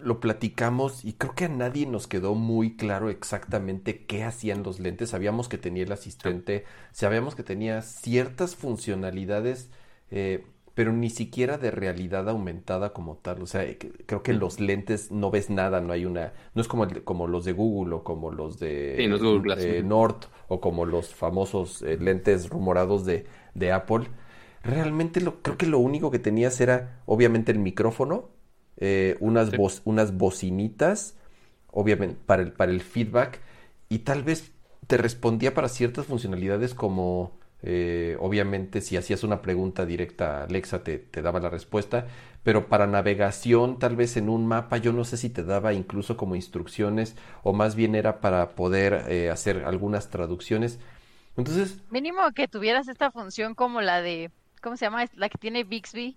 lo 0.00 0.20
platicamos 0.20 1.04
y 1.04 1.14
creo 1.14 1.34
que 1.34 1.44
a 1.46 1.48
nadie 1.48 1.86
nos 1.86 2.06
quedó 2.06 2.34
muy 2.34 2.76
claro 2.76 3.10
exactamente 3.10 4.04
qué 4.06 4.24
hacían 4.24 4.62
los 4.62 4.80
lentes. 4.80 5.10
Sabíamos 5.10 5.48
que 5.48 5.58
tenía 5.58 5.84
el 5.84 5.92
asistente, 5.92 6.64
sabíamos 6.92 7.34
que 7.34 7.42
tenía 7.42 7.82
ciertas 7.82 8.56
funcionalidades 8.56 9.70
eh, 10.10 10.44
pero 10.74 10.92
ni 10.92 11.10
siquiera 11.10 11.58
de 11.58 11.70
realidad 11.70 12.28
aumentada 12.28 12.92
como 12.92 13.16
tal. 13.16 13.42
O 13.42 13.46
sea, 13.46 13.64
eh, 13.64 13.78
creo 13.78 14.22
que 14.22 14.30
en 14.30 14.38
los 14.38 14.60
lentes 14.60 15.10
no 15.10 15.30
ves 15.30 15.50
nada, 15.50 15.80
no 15.80 15.92
hay 15.92 16.04
una, 16.04 16.32
no 16.54 16.62
es 16.62 16.68
como, 16.68 16.86
como 17.04 17.26
los 17.26 17.44
de 17.44 17.52
Google 17.52 17.96
o 17.96 18.04
como 18.04 18.30
los 18.30 18.58
de, 18.58 18.96
sí, 19.58 19.82
Nord 19.82 20.26
o 20.48 20.60
como 20.60 20.84
los 20.84 21.14
famosos 21.14 21.82
eh, 21.82 21.98
lentes 21.98 22.48
rumorados 22.48 23.04
de, 23.04 23.26
de 23.54 23.72
Apple. 23.72 24.06
Realmente 24.62 25.20
lo, 25.20 25.42
creo 25.42 25.56
que 25.56 25.66
lo 25.66 25.78
único 25.78 26.10
que 26.10 26.18
tenías 26.18 26.60
era 26.60 27.00
obviamente 27.06 27.52
el 27.52 27.58
micrófono, 27.58 28.30
unas, 29.20 29.50
unas 29.84 30.16
bocinitas, 30.16 31.16
obviamente 31.72 32.16
para 32.26 32.42
el, 32.42 32.52
para 32.52 32.70
el 32.70 32.80
feedback 32.80 33.40
y 33.88 34.00
tal 34.00 34.22
vez 34.22 34.52
te 34.86 34.96
respondía 34.96 35.54
para 35.54 35.68
ciertas 35.68 36.06
funcionalidades 36.06 36.74
como 36.74 37.32
eh, 37.62 38.16
obviamente, 38.20 38.80
si 38.80 38.96
hacías 38.96 39.24
una 39.24 39.42
pregunta 39.42 39.84
directa 39.84 40.40
a 40.40 40.44
Alexa, 40.44 40.84
te, 40.84 41.08
daba 41.22 41.40
la 41.40 41.50
respuesta, 41.50 42.06
pero 42.42 42.68
para 42.68 42.86
navegación, 42.86 43.78
tal 43.78 43.96
vez 43.96 44.16
en 44.16 44.28
un 44.28 44.46
mapa, 44.46 44.76
yo 44.76 44.92
no 44.92 45.04
sé 45.04 45.16
si 45.16 45.28
te 45.28 45.42
daba 45.42 45.72
incluso 45.72 46.16
como 46.16 46.36
instrucciones 46.36 47.16
o 47.42 47.52
más 47.52 47.74
bien 47.74 47.94
era 47.94 48.20
para 48.20 48.50
poder 48.50 49.04
eh, 49.08 49.30
hacer 49.30 49.64
algunas 49.64 50.10
traducciones. 50.10 50.78
Entonces. 51.36 51.78
Mínimo 51.90 52.20
que 52.34 52.48
tuvieras 52.48 52.88
esta 52.88 53.10
función 53.10 53.54
como 53.54 53.80
la 53.80 54.02
de. 54.02 54.30
¿Cómo 54.62 54.76
se 54.76 54.86
llama? 54.86 55.06
La 55.14 55.28
que 55.28 55.38
tiene 55.38 55.64
Bixby. 55.64 56.16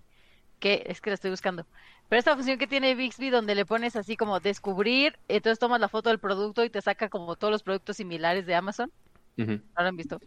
Que 0.58 0.84
es 0.86 1.00
que 1.00 1.10
la 1.10 1.14
estoy 1.14 1.30
buscando. 1.30 1.66
Pero 2.08 2.18
esta 2.18 2.34
función 2.34 2.58
que 2.58 2.68
tiene 2.68 2.94
Bixby 2.94 3.30
donde 3.30 3.54
le 3.54 3.66
pones 3.66 3.96
así 3.96 4.16
como 4.16 4.38
descubrir, 4.38 5.18
entonces 5.28 5.58
tomas 5.58 5.80
la 5.80 5.88
foto 5.88 6.08
del 6.10 6.18
producto 6.18 6.64
y 6.64 6.70
te 6.70 6.80
saca 6.80 7.08
como 7.08 7.34
todos 7.36 7.50
los 7.50 7.62
productos 7.62 7.96
similares 7.96 8.46
de 8.46 8.54
Amazon. 8.54 8.92
¿No 9.36 9.46
lo 9.46 9.60
han 9.88 9.96
visto? 9.96 10.20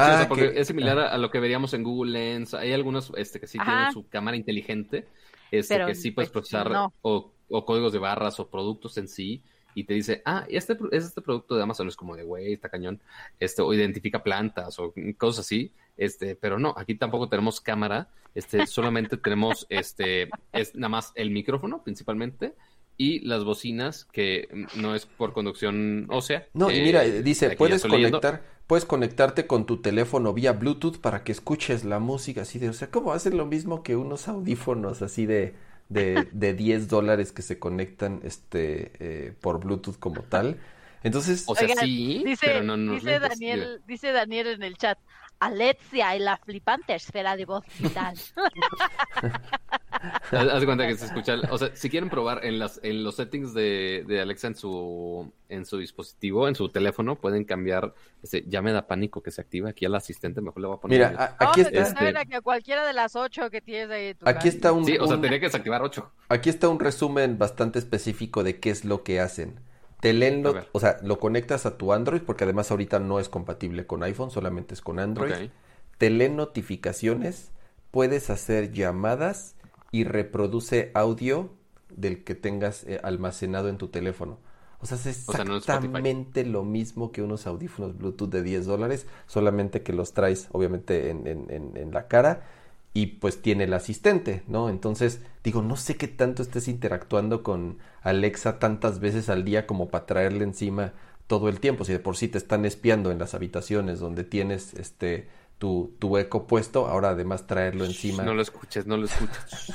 Ah, 0.00 0.26
porque 0.28 0.52
es 0.56 0.66
similar 0.66 0.98
a, 0.98 1.18
lo 1.18 1.30
que 1.30 1.40
veríamos 1.40 1.74
en 1.74 1.82
Google 1.82 2.12
Lens. 2.12 2.54
Hay 2.54 2.72
algunos 2.72 3.12
este, 3.16 3.40
que 3.40 3.46
sí 3.46 3.58
tienen 3.58 3.92
su 3.92 4.08
cámara 4.08 4.36
inteligente, 4.36 5.06
este, 5.50 5.84
que 5.86 5.94
sí 5.94 6.10
puedes 6.10 6.30
pues, 6.30 6.48
procesar 6.48 6.90
o, 7.02 7.32
códigos 7.64 7.92
de 7.92 7.98
barras 7.98 8.40
o 8.40 8.48
productos 8.48 8.96
en 8.98 9.08
sí. 9.08 9.42
Y 9.72 9.84
te 9.84 9.94
dice, 9.94 10.20
ah, 10.24 10.46
este 10.48 10.76
es 10.90 11.04
este 11.04 11.20
producto 11.20 11.54
de 11.54 11.62
Amazon, 11.62 11.86
es 11.86 11.94
como 11.94 12.16
de, 12.16 12.24
güey, 12.24 12.54
está 12.54 12.68
cañón. 12.68 13.00
Este, 13.38 13.62
o 13.62 13.72
identifica 13.72 14.22
plantas 14.22 14.78
o 14.78 14.92
cosas 15.16 15.46
así. 15.46 15.72
Este, 15.96 16.34
pero 16.34 16.58
no, 16.58 16.74
aquí 16.76 16.96
tampoco 16.96 17.28
tenemos 17.28 17.60
cámara. 17.60 18.08
Este, 18.34 18.66
solamente 18.66 19.16
tenemos, 19.16 19.66
este, 19.68 20.28
es 20.52 20.74
nada 20.74 20.88
más 20.88 21.12
el 21.14 21.30
micrófono 21.30 21.82
principalmente 21.84 22.54
y 23.00 23.20
las 23.20 23.44
bocinas 23.44 24.04
que 24.12 24.46
no 24.76 24.94
es 24.94 25.06
por 25.06 25.32
conducción 25.32 26.06
ósea. 26.10 26.48
No, 26.52 26.70
y 26.70 26.82
mira, 26.82 27.00
dice, 27.02 27.52
puedes 27.52 27.80
conectar, 27.80 28.42
puedes 28.70 28.84
conectarte 28.84 29.48
con 29.48 29.66
tu 29.66 29.78
teléfono 29.78 30.32
vía 30.32 30.52
Bluetooth 30.52 30.98
para 30.98 31.24
que 31.24 31.32
escuches 31.32 31.84
la 31.84 31.98
música 31.98 32.42
así 32.42 32.60
de, 32.60 32.68
o 32.68 32.72
sea, 32.72 32.88
¿cómo 32.88 33.12
hacen 33.12 33.36
lo 33.36 33.44
mismo 33.44 33.82
que 33.82 33.96
unos 33.96 34.28
audífonos 34.28 35.02
así 35.02 35.26
de, 35.26 35.56
de, 35.88 36.28
de 36.30 36.54
10 36.54 36.86
dólares 36.86 37.32
que 37.32 37.42
se 37.42 37.58
conectan 37.58 38.20
este 38.22 38.92
eh, 39.00 39.32
por 39.40 39.58
Bluetooth 39.58 39.98
como 39.98 40.22
tal? 40.22 40.60
Entonces, 41.02 41.46
o 41.48 41.56
sea, 41.56 41.66
sí, 41.80 42.22
dice, 42.24 42.46
pero 42.46 42.62
no, 42.62 42.92
dice 42.92 43.18
Daniel, 43.18 43.82
dice 43.88 44.12
Daniel 44.12 44.46
en 44.46 44.62
el 44.62 44.76
chat, 44.76 45.00
Alexia 45.40 46.14
y 46.16 46.20
la 46.20 46.36
flipante 46.36 46.94
esfera 46.94 47.34
de 47.34 47.46
voz 47.46 47.64
vital. 47.78 48.14
Haz 50.30 50.64
cuenta 50.64 50.86
que 50.86 50.96
se 50.96 51.06
escucha, 51.06 51.36
o 51.50 51.58
sea, 51.58 51.74
si 51.74 51.90
quieren 51.90 52.08
probar 52.08 52.44
en 52.44 52.58
las 52.58 52.80
en 52.82 53.04
los 53.04 53.16
settings 53.16 53.52
de, 53.52 54.04
de, 54.06 54.20
Alexa 54.20 54.46
en 54.46 54.54
su 54.54 55.30
en 55.48 55.66
su 55.66 55.78
dispositivo, 55.78 56.48
en 56.48 56.54
su 56.54 56.68
teléfono, 56.68 57.16
pueden 57.16 57.44
cambiar 57.44 57.94
ese 58.22 58.44
ya 58.46 58.62
me 58.62 58.72
da 58.72 58.86
pánico 58.86 59.22
que 59.22 59.30
se 59.30 59.40
active 59.40 59.68
aquí 59.68 59.84
al 59.84 59.94
asistente, 59.94 60.40
mejor 60.40 60.62
le 60.62 60.68
voy 60.68 60.76
a 60.76 60.80
poner. 60.80 60.98
Mira, 61.10 61.36
aquí 61.38 61.62
está 61.62 62.08
este... 62.08 62.26
que 62.26 62.40
cualquiera 62.40 62.86
de 62.86 62.92
las 62.92 63.16
ocho 63.16 63.50
que 63.50 63.60
tienes 63.60 63.90
ahí. 63.90 64.16
aquí 64.24 64.48
está 64.48 64.72
un 64.72 64.84
Sí, 64.84 64.96
o 64.98 65.06
sea, 65.06 65.20
tenía 65.20 65.38
que 65.38 65.46
desactivar 65.46 65.82
ocho. 65.82 66.10
Aquí 66.28 66.48
está 66.48 66.68
un 66.68 66.80
resumen 66.80 67.38
bastante 67.38 67.78
específico 67.78 68.42
de 68.42 68.58
qué 68.58 68.70
es 68.70 68.84
lo 68.84 69.02
que 69.02 69.20
hacen. 69.20 69.60
Te 70.00 70.12
leen 70.12 70.44
o 70.72 70.80
sea, 70.80 70.98
lo 71.02 71.18
conectas 71.18 71.66
a 71.66 71.76
tu 71.76 71.92
Android, 71.92 72.22
porque 72.22 72.44
además 72.44 72.70
ahorita 72.70 72.98
no 72.98 73.20
es 73.20 73.28
compatible 73.28 73.86
con 73.86 74.02
iPhone, 74.02 74.30
solamente 74.30 74.74
es 74.74 74.80
con 74.80 74.98
Android. 74.98 75.50
Te 75.98 76.10
leen 76.10 76.36
notificaciones, 76.36 77.50
puedes 77.90 78.30
hacer 78.30 78.72
llamadas 78.72 79.56
y 79.92 80.04
reproduce 80.04 80.90
audio 80.94 81.50
del 81.94 82.24
que 82.24 82.34
tengas 82.34 82.84
eh, 82.84 83.00
almacenado 83.02 83.68
en 83.68 83.76
tu 83.76 83.88
teléfono. 83.88 84.38
O 84.82 84.86
sea, 84.86 84.96
es 84.96 85.06
exactamente 85.28 86.46
lo 86.46 86.64
mismo 86.64 87.12
que 87.12 87.20
unos 87.22 87.46
audífonos 87.46 87.98
Bluetooth 87.98 88.30
de 88.30 88.42
10 88.42 88.64
dólares, 88.64 89.06
solamente 89.26 89.82
que 89.82 89.92
los 89.92 90.14
traes 90.14 90.48
obviamente 90.52 91.10
en, 91.10 91.26
en, 91.26 91.76
en, 91.76 91.92
la 91.92 92.08
cara 92.08 92.44
y 92.92 93.06
pues 93.06 93.40
tiene 93.40 93.64
el 93.64 93.74
asistente, 93.74 94.42
¿no? 94.48 94.68
Entonces, 94.68 95.20
digo, 95.44 95.62
no 95.62 95.76
sé 95.76 95.96
qué 95.96 96.08
tanto 96.08 96.42
estés 96.42 96.68
interactuando 96.68 97.42
con 97.42 97.78
Alexa 98.02 98.58
tantas 98.58 98.98
veces 98.98 99.28
al 99.28 99.44
día 99.44 99.66
como 99.66 99.90
para 99.90 100.06
traerle 100.06 100.44
encima 100.44 100.92
todo 101.26 101.48
el 101.48 101.60
tiempo. 101.60 101.84
Si 101.84 101.92
de 101.92 102.00
por 102.00 102.16
sí 102.16 102.28
te 102.28 102.38
están 102.38 102.64
espiando 102.64 103.12
en 103.12 103.18
las 103.18 103.34
habitaciones 103.34 104.00
donde 104.00 104.24
tienes 104.24 104.74
este 104.74 105.28
tu, 105.58 105.94
tu 105.98 106.16
eco 106.18 106.46
puesto, 106.46 106.88
ahora 106.88 107.10
además 107.10 107.46
traerlo 107.46 107.84
encima. 107.84 108.24
No 108.24 108.34
lo 108.34 108.42
escuches, 108.42 108.86
no 108.86 108.96
lo 108.96 109.04
escuches. 109.04 109.74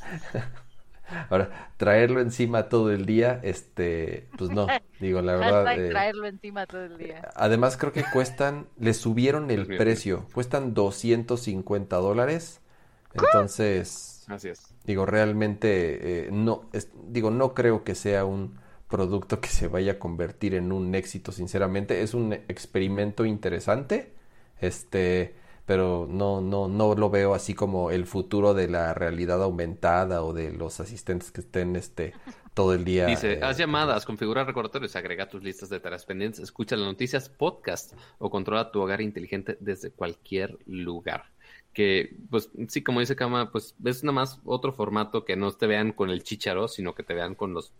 Ahora, 1.30 1.70
traerlo 1.76 2.20
encima 2.20 2.68
todo 2.68 2.90
el 2.90 3.06
día, 3.06 3.40
este, 3.42 4.28
pues 4.36 4.50
no, 4.50 4.66
digo, 5.00 5.22
la 5.22 5.36
verdad. 5.36 5.78
Eh, 5.78 5.90
traerlo 5.90 6.26
encima 6.26 6.66
todo 6.66 6.84
el 6.84 6.98
día. 6.98 7.28
Además, 7.34 7.76
creo 7.76 7.92
que 7.92 8.04
cuestan, 8.12 8.66
le 8.78 8.94
subieron 8.94 9.50
el 9.50 9.66
precio, 9.66 10.26
cuestan 10.32 10.74
250 10.74 11.96
dólares. 11.96 12.60
Entonces, 13.14 14.24
Así 14.28 14.48
es. 14.48 14.74
digo, 14.84 15.06
realmente, 15.06 16.26
eh, 16.26 16.30
no, 16.32 16.68
digo, 17.08 17.30
no 17.30 17.54
creo 17.54 17.84
que 17.84 17.94
sea 17.94 18.24
un 18.24 18.58
producto 18.88 19.40
que 19.40 19.48
se 19.48 19.68
vaya 19.68 19.92
a 19.92 19.98
convertir 19.98 20.54
en 20.54 20.72
un 20.72 20.94
éxito, 20.94 21.32
sinceramente. 21.32 22.02
Es 22.02 22.14
un 22.14 22.32
experimento 22.32 23.24
interesante, 23.24 24.12
este, 24.60 25.34
pero 25.66 26.06
no, 26.08 26.40
no, 26.40 26.68
no 26.68 26.94
lo 26.94 27.10
veo 27.10 27.34
así 27.34 27.52
como 27.52 27.90
el 27.90 28.06
futuro 28.06 28.54
de 28.54 28.68
la 28.68 28.94
realidad 28.94 29.42
aumentada 29.42 30.22
o 30.22 30.32
de 30.32 30.52
los 30.52 30.80
asistentes 30.80 31.32
que 31.32 31.40
estén 31.40 31.76
este 31.76 32.14
todo 32.54 32.72
el 32.72 32.84
día. 32.84 33.04
Dice, 33.04 33.34
eh, 33.34 33.40
haz 33.42 33.58
llamadas, 33.58 34.06
configura 34.06 34.44
recordatorios, 34.44 34.96
agrega 34.96 35.28
tus 35.28 35.42
listas 35.42 35.68
de 35.68 35.78
tareas 35.78 36.06
pendientes, 36.06 36.40
escucha 36.40 36.76
las 36.76 36.86
noticias, 36.86 37.28
podcast 37.28 37.92
o 38.18 38.30
controla 38.30 38.70
tu 38.70 38.80
hogar 38.80 39.02
inteligente 39.02 39.58
desde 39.60 39.90
cualquier 39.90 40.56
lugar. 40.64 41.24
Que, 41.74 42.16
pues, 42.30 42.48
sí, 42.68 42.82
como 42.82 43.00
dice 43.00 43.14
Kama, 43.14 43.52
pues 43.52 43.74
es 43.84 44.02
nada 44.02 44.14
más 44.14 44.40
otro 44.46 44.72
formato 44.72 45.26
que 45.26 45.36
no 45.36 45.52
te 45.52 45.66
vean 45.66 45.92
con 45.92 46.08
el 46.08 46.22
chicharo, 46.22 46.68
sino 46.68 46.94
que 46.94 47.02
te 47.02 47.12
vean 47.12 47.34
con 47.34 47.52
los 47.52 47.74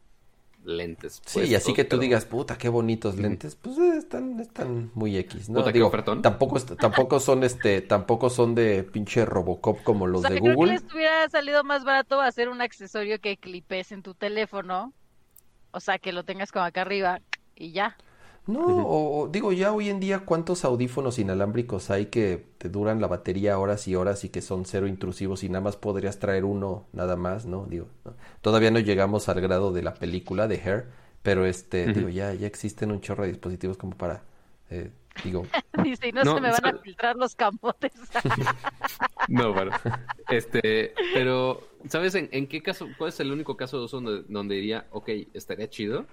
lentes. 0.66 1.22
Sí, 1.24 1.40
y 1.42 1.54
así 1.54 1.72
que 1.72 1.84
tú 1.84 1.98
digas, 1.98 2.24
puta, 2.24 2.58
qué 2.58 2.68
bonitos 2.68 3.16
lentes, 3.16 3.56
pues 3.56 3.78
eh, 3.78 3.96
están, 3.96 4.38
están 4.40 4.90
muy 4.94 5.16
X, 5.16 5.48
¿no? 5.48 5.62
Digo, 5.70 5.90
tampoco, 6.22 6.60
tampoco 6.60 7.20
son 7.20 7.44
este, 7.44 7.80
tampoco 7.80 8.30
son 8.30 8.54
de 8.54 8.82
pinche 8.82 9.24
Robocop 9.24 9.82
como 9.82 10.06
los 10.06 10.22
de 10.22 10.38
Google. 10.38 10.54
Creo 10.54 10.66
que 10.66 10.72
les 10.72 10.94
hubiera 10.94 11.28
salido 11.28 11.64
más 11.64 11.84
barato 11.84 12.20
hacer 12.20 12.48
un 12.48 12.60
accesorio 12.60 13.20
que 13.20 13.36
clipes 13.36 13.92
en 13.92 14.02
tu 14.02 14.14
teléfono, 14.14 14.92
o 15.70 15.80
sea, 15.80 15.98
que 15.98 16.12
lo 16.12 16.24
tengas 16.24 16.52
como 16.52 16.64
acá 16.64 16.82
arriba 16.82 17.20
y 17.54 17.72
ya. 17.72 17.96
No, 18.46 18.64
o, 18.64 19.28
digo, 19.28 19.52
ya 19.52 19.72
hoy 19.72 19.88
en 19.88 19.98
día, 19.98 20.20
¿cuántos 20.20 20.64
audífonos 20.64 21.18
inalámbricos 21.18 21.90
hay 21.90 22.06
que 22.06 22.46
te 22.58 22.68
duran 22.68 23.00
la 23.00 23.08
batería 23.08 23.58
horas 23.58 23.88
y 23.88 23.96
horas 23.96 24.22
y 24.22 24.28
que 24.28 24.40
son 24.40 24.64
cero 24.66 24.86
intrusivos 24.86 25.42
y 25.42 25.48
nada 25.48 25.62
más 25.64 25.76
podrías 25.76 26.20
traer 26.20 26.44
uno 26.44 26.86
nada 26.92 27.16
más, 27.16 27.44
¿no? 27.44 27.66
Digo, 27.66 27.88
todavía 28.42 28.70
no 28.70 28.78
llegamos 28.78 29.28
al 29.28 29.40
grado 29.40 29.72
de 29.72 29.82
la 29.82 29.94
película 29.94 30.46
de 30.46 30.56
Hair, 30.56 30.86
pero 31.22 31.44
este, 31.44 31.92
digo, 31.92 32.08
ya, 32.08 32.34
ya 32.34 32.46
existen 32.46 32.92
un 32.92 33.00
chorro 33.00 33.24
de 33.24 33.30
dispositivos 33.30 33.76
como 33.76 33.96
para, 33.96 34.22
eh, 34.70 34.92
digo... 35.24 35.44
Dice, 35.82 36.12
no, 36.12 36.22
se 36.22 36.40
me 36.40 36.52
van 36.52 36.66
a 36.66 36.78
filtrar 36.78 37.16
los 37.16 37.34
camotes. 37.34 37.92
no, 39.28 39.52
bueno, 39.52 39.72
este, 40.30 40.94
pero, 41.12 41.66
¿sabes 41.88 42.14
en, 42.14 42.28
en, 42.30 42.46
qué 42.46 42.62
caso, 42.62 42.86
cuál 42.96 43.08
es 43.08 43.18
el 43.18 43.32
único 43.32 43.56
caso 43.56 43.78
de 43.78 43.84
uso 43.86 44.00
donde, 44.00 44.24
donde 44.28 44.54
diría, 44.54 44.86
ok, 44.92 45.08
estaría 45.34 45.68
chido? 45.68 46.06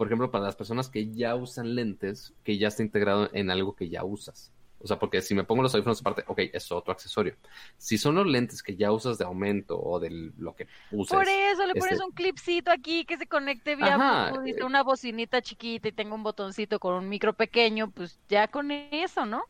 Por 0.00 0.06
ejemplo, 0.06 0.30
para 0.30 0.44
las 0.44 0.56
personas 0.56 0.88
que 0.88 1.12
ya 1.12 1.34
usan 1.34 1.74
lentes, 1.74 2.32
que 2.42 2.56
ya 2.56 2.68
está 2.68 2.82
integrado 2.82 3.28
en 3.34 3.50
algo 3.50 3.76
que 3.76 3.90
ya 3.90 4.02
usas. 4.02 4.50
O 4.78 4.86
sea, 4.86 4.98
porque 4.98 5.20
si 5.20 5.34
me 5.34 5.44
pongo 5.44 5.62
los 5.62 5.74
audífonos 5.74 6.00
aparte, 6.00 6.24
ok, 6.26 6.38
es 6.54 6.72
otro 6.72 6.90
accesorio. 6.90 7.34
Si 7.76 7.98
son 7.98 8.14
los 8.14 8.26
lentes 8.26 8.62
que 8.62 8.76
ya 8.76 8.92
usas 8.92 9.18
de 9.18 9.26
aumento 9.26 9.78
o 9.78 10.00
de 10.00 10.32
lo 10.38 10.56
que 10.56 10.68
uses. 10.90 11.14
Por 11.14 11.28
eso 11.28 11.66
le 11.66 11.74
pones 11.74 11.92
este 11.92 12.04
un 12.06 12.12
clipcito 12.12 12.70
aquí 12.70 13.04
que 13.04 13.18
se 13.18 13.26
conecte 13.26 13.76
vía 13.76 14.32
eh, 14.46 14.64
una 14.64 14.82
bocinita 14.82 15.42
chiquita 15.42 15.88
y 15.88 15.92
tengo 15.92 16.14
un 16.14 16.22
botoncito 16.22 16.80
con 16.80 16.94
un 16.94 17.06
micro 17.06 17.34
pequeño, 17.34 17.90
pues 17.90 18.18
ya 18.26 18.48
con 18.48 18.70
eso, 18.70 19.26
¿no? 19.26 19.42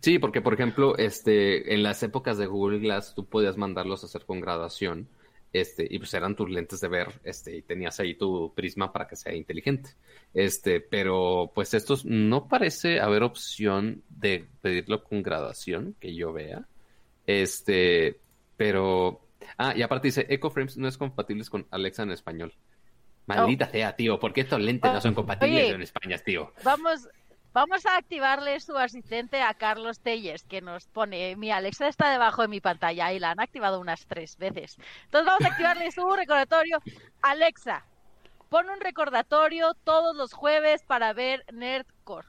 Sí, 0.00 0.20
porque 0.20 0.40
por 0.40 0.54
ejemplo, 0.54 0.96
este, 0.96 1.74
en 1.74 1.82
las 1.82 2.04
épocas 2.04 2.38
de 2.38 2.46
Google 2.46 2.78
Glass 2.78 3.16
tú 3.16 3.26
podías 3.26 3.56
mandarlos 3.56 4.04
a 4.04 4.06
hacer 4.06 4.26
con 4.26 4.40
graduación 4.40 5.08
este, 5.52 5.86
y 5.88 5.98
pues 5.98 6.14
eran 6.14 6.34
tus 6.34 6.48
lentes 6.48 6.80
de 6.80 6.88
ver, 6.88 7.08
este, 7.24 7.56
y 7.56 7.62
tenías 7.62 8.00
ahí 8.00 8.14
tu 8.14 8.52
prisma 8.54 8.92
para 8.92 9.06
que 9.06 9.16
sea 9.16 9.34
inteligente. 9.34 9.90
Este, 10.32 10.80
pero 10.80 11.52
pues 11.54 11.74
estos 11.74 12.04
no 12.04 12.48
parece 12.48 13.00
haber 13.00 13.22
opción 13.22 14.02
de 14.08 14.46
pedirlo 14.62 15.04
con 15.04 15.22
graduación, 15.22 15.94
que 16.00 16.14
yo 16.14 16.32
vea. 16.32 16.66
Este, 17.26 18.18
pero. 18.56 19.26
Ah, 19.58 19.74
y 19.76 19.82
aparte 19.82 20.08
dice, 20.08 20.26
EcoFrames 20.28 20.78
no 20.78 20.88
es 20.88 20.96
compatible 20.96 21.44
con 21.46 21.66
Alexa 21.70 22.04
en 22.04 22.12
español. 22.12 22.54
Maldita 23.26 23.66
oh. 23.66 23.72
sea, 23.72 23.94
tío, 23.94 24.18
¿por 24.18 24.32
qué 24.32 24.40
estos 24.40 24.60
lentes 24.60 24.92
no 24.92 25.00
son 25.00 25.14
compatibles 25.14 25.70
en 25.70 25.82
España, 25.82 26.18
tío? 26.18 26.52
Vamos, 26.64 27.08
Vamos 27.52 27.84
a 27.84 27.98
activarle 27.98 28.58
su 28.60 28.76
asistente 28.78 29.42
a 29.42 29.52
Carlos 29.52 30.00
Tellers, 30.00 30.42
que 30.44 30.62
nos 30.62 30.86
pone, 30.86 31.36
mi 31.36 31.50
Alexa 31.50 31.86
está 31.86 32.10
debajo 32.10 32.40
de 32.42 32.48
mi 32.48 32.60
pantalla 32.60 33.12
y 33.12 33.18
la 33.18 33.32
han 33.32 33.40
activado 33.40 33.78
unas 33.78 34.06
tres 34.06 34.38
veces. 34.38 34.78
Entonces 35.04 35.26
vamos 35.26 35.44
a 35.44 35.48
activarle 35.48 35.90
su 35.92 36.08
recordatorio. 36.10 36.78
Alexa, 37.20 37.84
pon 38.48 38.70
un 38.70 38.80
recordatorio 38.80 39.74
todos 39.84 40.16
los 40.16 40.32
jueves 40.32 40.82
para 40.82 41.12
ver 41.12 41.44
Nerdcore. 41.52 42.26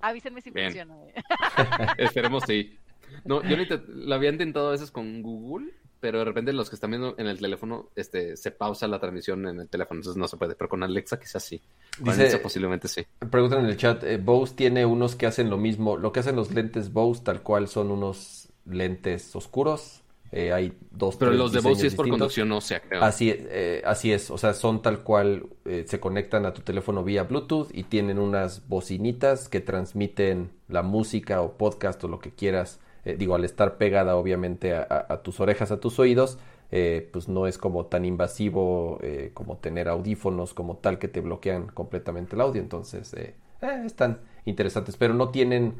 Avísenme 0.00 0.40
si 0.40 0.50
funciona. 0.50 0.96
¿eh? 1.04 1.14
Esperemos 1.98 2.44
sí. 2.46 2.78
No, 3.24 3.42
yo 3.42 3.56
lo 3.88 4.14
había 4.14 4.30
intentado 4.30 4.68
a 4.68 4.72
veces 4.72 4.90
con 4.90 5.22
Google 5.22 5.70
pero 6.02 6.18
de 6.18 6.24
repente 6.24 6.52
los 6.52 6.68
que 6.68 6.74
están 6.74 6.90
viendo 6.90 7.14
en 7.16 7.28
el 7.28 7.38
teléfono, 7.38 7.88
este, 7.94 8.36
se 8.36 8.50
pausa 8.50 8.88
la 8.88 8.98
transmisión 8.98 9.46
en 9.46 9.60
el 9.60 9.68
teléfono, 9.68 10.00
entonces 10.00 10.18
no 10.18 10.26
se 10.26 10.36
puede, 10.36 10.56
pero 10.56 10.68
con 10.68 10.82
Alexa 10.82 11.16
quizás 11.20 11.44
sí. 11.44 11.62
Dice, 12.00 12.38
posiblemente 12.38 12.88
sí. 12.88 13.06
Preguntan 13.30 13.60
en 13.60 13.66
el 13.66 13.76
chat, 13.76 14.02
eh, 14.02 14.16
Bose 14.18 14.56
tiene 14.56 14.84
unos 14.84 15.14
que 15.14 15.26
hacen 15.26 15.48
lo 15.48 15.58
mismo, 15.58 15.96
lo 15.96 16.12
que 16.12 16.18
hacen 16.18 16.34
los 16.34 16.50
lentes 16.50 16.92
Bose 16.92 17.22
tal 17.22 17.42
cual 17.42 17.68
son 17.68 17.92
unos 17.92 18.48
lentes 18.64 19.34
oscuros, 19.36 20.02
eh, 20.32 20.52
hay 20.52 20.76
dos 20.90 21.16
pero 21.16 21.30
los 21.30 21.52
de 21.52 21.60
Bose 21.60 21.82
sí 21.82 21.86
es 21.88 21.94
por 21.94 22.08
conducción 22.08 22.50
o 22.52 22.62
sea 22.62 22.80
creo 22.80 23.02
así 23.02 23.30
eh, 23.36 23.82
así 23.84 24.12
es 24.12 24.30
o 24.30 24.38
sea 24.38 24.54
son 24.54 24.80
tal 24.80 25.00
cual 25.02 25.44
eh, 25.66 25.84
se 25.86 26.00
conectan 26.00 26.46
a 26.46 26.54
tu 26.54 26.62
teléfono 26.62 27.04
vía 27.04 27.24
Bluetooth 27.24 27.68
y 27.70 27.82
tienen 27.82 28.18
unas 28.18 28.66
bocinitas 28.66 29.50
que 29.50 29.60
transmiten 29.60 30.50
la 30.68 30.82
música 30.82 31.42
o 31.42 31.58
podcast 31.58 32.02
o 32.04 32.08
lo 32.08 32.18
que 32.18 32.30
quieras 32.30 32.80
eh, 33.04 33.16
digo, 33.16 33.34
al 33.34 33.44
estar 33.44 33.78
pegada 33.78 34.16
obviamente 34.16 34.74
a, 34.74 35.20
tus 35.22 35.40
orejas, 35.40 35.72
a 35.72 35.80
tus 35.80 35.98
oídos, 35.98 36.38
eh, 36.70 37.08
pues 37.12 37.28
no 37.28 37.46
es 37.46 37.58
como 37.58 37.86
tan 37.86 38.04
invasivo 38.04 38.98
eh, 39.02 39.30
como 39.34 39.58
tener 39.58 39.88
audífonos 39.88 40.54
como 40.54 40.76
tal 40.76 40.98
que 40.98 41.08
te 41.08 41.20
bloquean 41.20 41.66
completamente 41.66 42.36
el 42.36 42.40
audio. 42.40 42.62
Entonces, 42.62 43.14
están 43.60 44.20
interesantes, 44.44 44.96
pero 44.96 45.14
no 45.14 45.30
tienen 45.30 45.74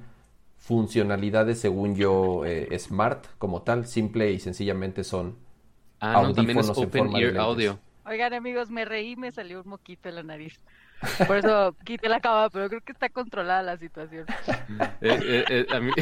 funcionalidades, 0.59 1.59
según 1.59 1.95
yo, 1.95 2.43
smart 2.77 3.27
como 3.39 3.63
tal. 3.63 3.87
Simple 3.87 4.33
y 4.33 4.39
sencillamente 4.39 5.05
son 5.05 5.37
ah, 6.01 6.15
audífonos 6.15 6.77
en 6.77 6.91
forma 6.91 7.19
de 7.19 7.39
audio. 7.39 7.79
Oigan, 8.05 8.35
amigos, 8.35 8.69
me 8.71 8.85
reí, 8.85 9.15
me 9.15 9.31
salió 9.31 9.63
un 9.63 9.69
moquito 9.69 10.09
en 10.09 10.17
la 10.17 10.23
nariz. 10.25 10.61
Por 11.27 11.37
eso 11.37 11.77
quité 11.85 12.09
la 12.09 12.21
cama, 12.21 12.49
pero 12.51 12.69
creo 12.69 12.81
que 12.81 12.93
está 12.93 13.09
controlada 13.09 13.63
la 13.63 13.77
situación. 13.77 14.27
Eh, 15.01 15.21
eh, 15.23 15.45
eh, 15.49 15.67
a 15.75 15.81
mí... 15.81 15.93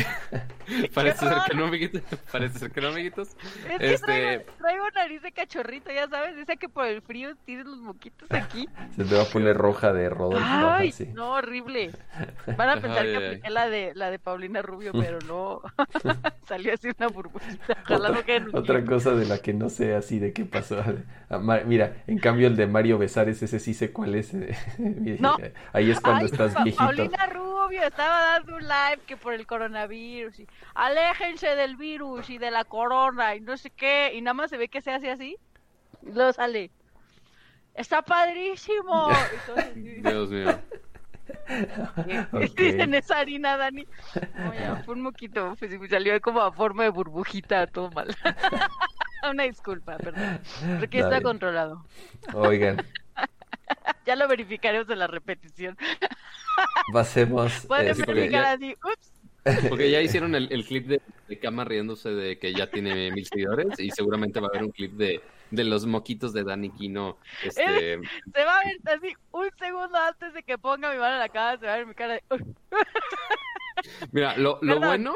parece 0.95 1.27
ser 1.27 1.39
que 1.49 1.57
no, 1.57 1.67
amiguitos. 1.67 2.03
Parece 2.31 2.59
ser 2.59 2.71
que 2.71 2.81
no, 2.81 2.89
amiguitos. 2.89 3.37
Es 3.69 3.79
que 3.79 3.95
este... 3.95 4.47
traigo, 4.59 4.85
nariz 4.95 5.23
de 5.23 5.33
cachorrito, 5.33 5.91
ya 5.91 6.09
sabes. 6.09 6.37
Dice 6.37 6.57
que 6.57 6.69
por 6.69 6.87
el 6.87 7.03
frío 7.03 7.35
tienes 7.45 7.67
los 7.67 7.79
moquitos 7.79 8.31
aquí. 8.31 8.69
Se 8.95 9.05
te 9.05 9.15
va 9.15 9.23
a 9.23 9.27
poner 9.27 9.57
roja 9.57 9.93
de 9.93 10.09
Rodolfo. 10.09 10.45
Ay, 10.47 10.95
no, 11.15 11.33
horrible. 11.33 11.91
Van 12.57 12.69
a 12.69 12.81
pensar 12.81 13.05
que 13.05 13.17
apliqué 13.17 13.51
la 13.51 13.69
de, 13.69 13.93
la 13.95 14.11
de 14.11 14.19
Paulina 14.19 14.63
Rubio, 14.63 14.93
pero 14.93 15.19
no. 15.27 15.63
Salió 16.47 16.75
así 16.75 16.89
una 16.97 17.09
burbujita. 17.09 17.79
Ojalá 17.85 18.11
otra, 18.11 18.41
no 18.41 18.59
Otra 18.59 18.85
cosa 18.85 19.13
de 19.13 19.27
la 19.27 19.39
que 19.39 19.53
no 19.53 19.69
sé 19.69 19.95
así 19.95 20.19
de 20.19 20.33
qué 20.33 20.45
pasó. 20.45 20.83
Ah, 21.33 21.39
mira, 21.39 22.03
en 22.09 22.19
cambio 22.19 22.49
el 22.49 22.57
de 22.57 22.67
Mario 22.67 22.99
Besares, 22.99 23.41
ese 23.41 23.61
sí 23.61 23.73
sé 23.73 23.93
cuál 23.93 24.17
es. 24.17 24.35
No. 25.21 25.37
Ahí 25.73 25.91
es 25.91 26.01
cuando 26.01 26.27
estás 26.27 26.55
viejito. 26.63 26.85
Paulina 26.85 27.27
Rubio 27.27 27.83
estaba 27.83 28.21
dando 28.21 28.57
un 28.57 28.63
live 28.63 29.01
que 29.07 29.17
por 29.17 29.35
el 29.35 29.47
coronavirus. 29.47 30.41
Y, 30.41 30.47
Aléjense 30.75 31.55
del 31.57 31.77
virus 31.77 32.31
y 32.31 32.39
de 32.39 32.51
la 32.51 32.65
corona 32.65 33.35
y 33.35 33.41
no 33.41 33.57
sé 33.57 33.71
qué. 33.71 34.13
Y 34.15 34.21
nada 34.21 34.35
más 34.35 34.51
se 34.51 34.57
ve 34.57 34.69
que 34.69 34.81
se 34.81 34.93
hace 34.93 35.11
así. 35.11 35.37
Y 36.03 36.13
luego 36.13 36.33
sale. 36.33 36.71
Está 37.75 38.03
padrísimo. 38.03 39.11
Dios 39.75 40.31
mío. 40.31 40.59
Okay. 42.33 42.81
en 42.81 42.95
esa 42.95 43.19
harina, 43.19 43.57
Dani. 43.57 43.87
fue 44.85 44.95
un 44.95 45.03
moquito, 45.03 45.55
pues, 45.59 45.73
salió 45.89 46.21
como 46.21 46.41
a 46.41 46.53
forma 46.53 46.85
de 46.85 46.91
burbujita, 46.91 47.67
todo 47.67 47.91
mal. 47.91 48.15
Una 49.29 49.45
disculpa, 49.45 49.97
perdón. 49.99 50.41
Porque 50.79 51.01
está 51.01 51.21
controlado. 51.21 51.85
Oigan. 52.35 52.85
ya 54.07 54.17
lo 54.17 54.29
verificaremos 54.29 54.89
en 54.91 54.99
la 54.99 55.07
repetición. 55.07 55.77
Pasemos. 56.93 57.67
Pueden 57.67 57.89
este, 57.89 58.05
verificar 58.07 58.45
así, 58.45 58.75
ups. 58.75 59.13
Porque 59.69 59.91
ya 59.91 60.03
hicieron 60.03 60.35
el, 60.35 60.65
clip 60.67 60.87
de, 60.87 61.01
de 61.29 61.39
Kama 61.39 61.65
riéndose 61.65 62.11
de 62.11 62.39
que 62.39 62.53
ya 62.53 62.71
tiene 62.71 63.11
mil 63.11 63.25
seguidores 63.25 63.79
y 63.81 63.91
seguramente 63.91 64.39
va 64.39 64.49
a 64.49 64.51
haber 64.51 64.65
un 64.65 64.71
clip 64.71 64.93
de, 64.93 65.23
de 65.51 65.65
los 65.65 65.87
moquitos 65.87 66.33
de 66.33 66.45
Dani 66.45 66.71
Kino. 66.71 67.17
Este... 67.43 68.01
Se 68.35 68.45
va 68.45 68.59
a 68.59 68.65
ver 68.65 68.99
así 68.99 69.15
un 69.33 69.49
segundo 69.59 69.97
antes 69.97 70.35
de 70.35 70.43
que 70.43 70.59
ponga 70.59 70.93
mi 70.93 70.99
mano 70.99 71.15
en 71.15 71.21
la 71.21 71.29
cara, 71.31 71.59
se 71.59 71.67
va 71.67 71.75
a 71.75 71.77
ver 71.79 71.87
mi 71.87 71.95
cara 71.95 72.15
de... 72.15 72.23
Mira, 74.13 74.37
lo, 74.37 74.59
lo 74.61 74.79
bueno... 74.79 75.15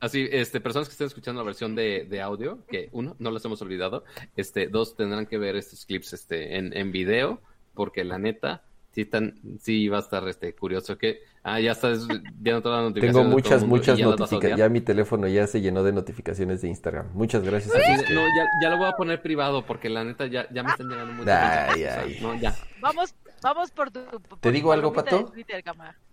Así, 0.00 0.28
este, 0.30 0.60
personas 0.60 0.86
que 0.86 0.92
estén 0.92 1.08
escuchando 1.08 1.40
la 1.40 1.46
versión 1.46 1.74
de, 1.74 2.06
de, 2.08 2.20
audio, 2.22 2.64
que 2.68 2.88
uno, 2.92 3.16
no 3.18 3.32
los 3.32 3.44
hemos 3.44 3.60
olvidado, 3.62 4.04
este, 4.36 4.68
dos, 4.68 4.94
tendrán 4.94 5.26
que 5.26 5.38
ver 5.38 5.56
estos 5.56 5.86
clips 5.86 6.12
este, 6.12 6.56
en, 6.56 6.76
en 6.76 6.92
video, 6.92 7.42
porque 7.78 8.02
la 8.02 8.18
neta, 8.18 8.64
sí, 8.90 9.04
tan, 9.04 9.36
sí 9.60 9.88
va 9.88 9.98
a 9.98 10.00
estar 10.00 10.26
este, 10.26 10.52
curioso 10.52 10.98
que 10.98 11.20
Ah, 11.48 11.60
ya 11.60 11.72
estás 11.72 12.06
viendo 12.34 12.60
todas 12.60 12.82
las 12.82 12.90
notificaciones. 12.90 13.24
Tengo 13.24 13.34
muchas, 13.34 13.64
muchas 13.64 13.98
notificaciones. 13.98 14.58
Ya 14.58 14.68
mi 14.68 14.82
teléfono 14.82 15.26
ya 15.28 15.46
se 15.46 15.62
llenó 15.62 15.82
de 15.82 15.92
notificaciones 15.92 16.60
de 16.60 16.68
Instagram. 16.68 17.06
Muchas 17.14 17.42
gracias. 17.42 17.74
A 17.74 17.78
No, 18.12 18.20
ya, 18.36 18.44
ya, 18.62 18.68
lo 18.68 18.76
voy 18.76 18.86
a 18.86 18.92
poner 18.92 19.22
privado 19.22 19.64
porque 19.64 19.88
la 19.88 20.04
neta 20.04 20.26
ya, 20.26 20.46
ya 20.52 20.62
me 20.62 20.70
están 20.70 20.88
llegando 20.88 21.14
muchas 21.14 21.70
ay, 21.70 21.84
ay. 21.84 22.18
no, 22.20 22.34
ya. 22.34 22.54
Vamos, 22.82 23.14
vamos 23.42 23.70
por 23.70 23.90
tu. 23.90 24.00
¿Te 24.40 24.52
digo 24.52 24.72
algo, 24.72 24.92
Pato? 24.92 25.32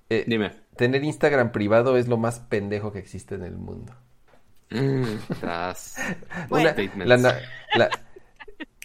eh, 0.09 0.23
Dime. 0.25 0.51
Tener 0.77 1.03
Instagram 1.03 1.51
privado 1.51 1.97
es 1.97 2.07
lo 2.07 2.15
más 2.15 2.39
pendejo 2.39 2.93
que 2.93 2.99
existe 2.99 3.35
en 3.35 3.43
el 3.43 3.57
mundo. 3.57 3.93
Mm, 4.69 5.03
Una, 6.49 6.75
la, 7.05 7.17
la, 7.75 7.89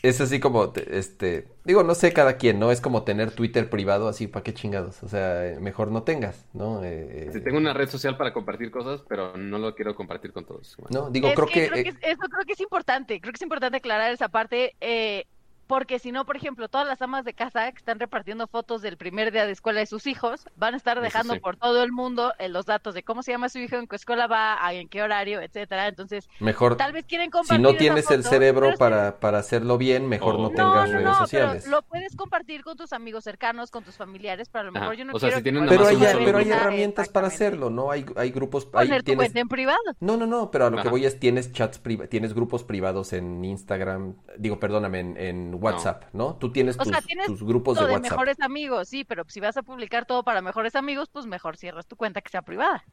es 0.02 0.20
así 0.20 0.40
como, 0.40 0.72
este, 0.74 1.48
digo, 1.64 1.82
no 1.82 1.94
sé 1.94 2.12
cada 2.12 2.36
quien, 2.36 2.58
¿no? 2.58 2.70
Es 2.70 2.80
como 2.80 3.02
tener 3.04 3.32
Twitter 3.32 3.68
privado, 3.68 4.08
así, 4.08 4.26
¿para 4.26 4.42
qué 4.42 4.54
chingados? 4.54 5.02
O 5.02 5.08
sea, 5.08 5.58
mejor 5.60 5.90
no 5.90 6.02
tengas, 6.02 6.46
¿no? 6.52 6.82
Eh, 6.84 7.30
tengo 7.44 7.58
una 7.58 7.74
red 7.74 7.88
social 7.88 8.16
para 8.16 8.32
compartir 8.32 8.70
cosas, 8.70 9.02
pero 9.08 9.36
no 9.36 9.58
lo 9.58 9.74
quiero 9.74 9.94
compartir 9.94 10.32
con 10.32 10.44
todos. 10.44 10.76
No, 10.90 11.10
digo, 11.10 11.28
creo 11.34 11.46
que... 11.46 11.64
Eh, 11.64 11.94
eso 12.02 12.22
creo 12.30 12.44
que 12.46 12.52
es 12.54 12.60
importante, 12.60 13.20
creo 13.20 13.32
que 13.32 13.36
es 13.36 13.42
importante 13.42 13.76
aclarar 13.76 14.12
esa 14.12 14.28
parte. 14.28 14.74
Eh, 14.80 15.26
porque 15.70 16.00
si 16.00 16.10
no, 16.10 16.26
por 16.26 16.36
ejemplo, 16.36 16.68
todas 16.68 16.84
las 16.84 17.00
amas 17.00 17.24
de 17.24 17.32
casa 17.32 17.70
que 17.70 17.78
están 17.78 18.00
repartiendo 18.00 18.48
fotos 18.48 18.82
del 18.82 18.96
primer 18.96 19.30
día 19.30 19.46
de 19.46 19.52
escuela 19.52 19.78
de 19.78 19.86
sus 19.86 20.08
hijos 20.08 20.44
van 20.56 20.74
a 20.74 20.76
estar 20.76 21.00
dejando 21.00 21.40
por 21.40 21.56
todo 21.56 21.84
el 21.84 21.92
mundo 21.92 22.32
eh, 22.40 22.48
los 22.48 22.66
datos 22.66 22.92
de 22.92 23.04
cómo 23.04 23.22
se 23.22 23.30
llama 23.30 23.48
su 23.48 23.60
hijo, 23.60 23.76
en 23.76 23.86
qué 23.86 23.94
escuela 23.94 24.26
va, 24.26 24.58
en 24.72 24.88
qué 24.88 25.00
horario, 25.00 25.40
etcétera. 25.40 25.86
Entonces, 25.86 26.28
mejor 26.40 26.76
tal 26.76 26.92
vez 26.92 27.04
quieren 27.06 27.30
compartir. 27.30 27.64
Si 27.64 27.72
no 27.72 27.78
tienes 27.78 28.10
el 28.10 28.24
cerebro 28.24 28.74
para, 28.78 29.20
para 29.20 29.38
hacerlo 29.38 29.78
bien, 29.78 30.08
mejor 30.08 30.40
no, 30.40 30.48
oh. 30.48 30.50
tengas 30.50 30.90
redes 30.90 31.16
sociales. 31.18 31.68
lo 31.68 31.82
puedes 31.82 32.16
compartir 32.16 32.64
con 32.64 32.76
tus 32.76 32.92
amigos 32.92 33.22
cercanos, 33.22 33.70
con 33.70 33.84
tus 33.84 33.94
familiares, 33.94 34.48
pero 34.48 34.62
a 34.62 34.64
lo 34.64 34.72
mejor 34.72 34.96
yo 34.96 35.04
no 35.04 35.12
quiero. 35.12 35.40
pero, 35.68 35.86
hay, 35.86 35.98
pero 36.24 36.38
hay 36.38 36.50
herramientas 36.50 37.08
para 37.08 37.28
hacerlo, 37.28 37.70
¿no? 37.70 37.92
Hay, 37.92 38.04
hay 38.16 38.32
grupos. 38.32 38.66
Poner 38.66 39.04
tu 39.04 39.14
cuenta 39.14 39.38
en 39.38 39.48
privado. 39.48 39.78
No, 40.00 40.16
no, 40.16 40.26
no, 40.26 40.50
pero 40.50 40.66
a 40.66 40.70
lo 40.70 40.82
que 40.82 40.88
voy 40.88 41.04
es 41.04 41.20
tienes 41.20 41.52
chats 41.52 41.80
tienes 42.08 42.34
grupos 42.34 42.64
privados 42.64 43.12
en 43.12 43.44
Instagram, 43.44 44.16
digo, 44.36 44.58
perdóname, 44.58 44.98
en, 44.98 45.16
en 45.16 45.59
WhatsApp, 45.60 46.04
¿no? 46.12 46.34
tú 46.36 46.52
tienes, 46.52 46.76
tus, 46.76 47.42
grupos 47.42 47.78
de, 47.78 47.84
WhatsApp. 47.84 48.02
mejores 48.02 48.40
amigos, 48.40 48.88
sí, 48.88 49.04
pero 49.04 49.24
si 49.28 49.40
vas 49.40 49.56
a 49.56 49.62
publicar 49.62 50.06
todo 50.06 50.22
para 50.22 50.42
mejores 50.42 50.74
amigos, 50.76 51.08
pues 51.10 51.26
mejor 51.26 51.56
cierras 51.56 51.86
tu 51.86 51.96
cuenta 51.96 52.20
que 52.20 52.30
sea 52.30 52.42
privada. 52.42 52.84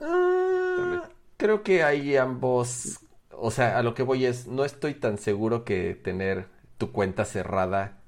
Ah, 0.00 1.02
creo 1.36 1.62
que 1.62 1.82
hay 1.82 2.16
ambos, 2.16 3.00
o 3.30 3.50
sea, 3.50 3.78
a 3.78 3.82
lo 3.82 3.94
que 3.94 4.02
voy 4.02 4.24
es, 4.24 4.46
no 4.46 4.64
estoy 4.64 4.94
tan 4.94 5.18
seguro 5.18 5.64
que 5.64 5.94
tener 5.94 6.48
tu 6.78 6.92
cuenta 6.92 7.24
cerrada 7.24 7.98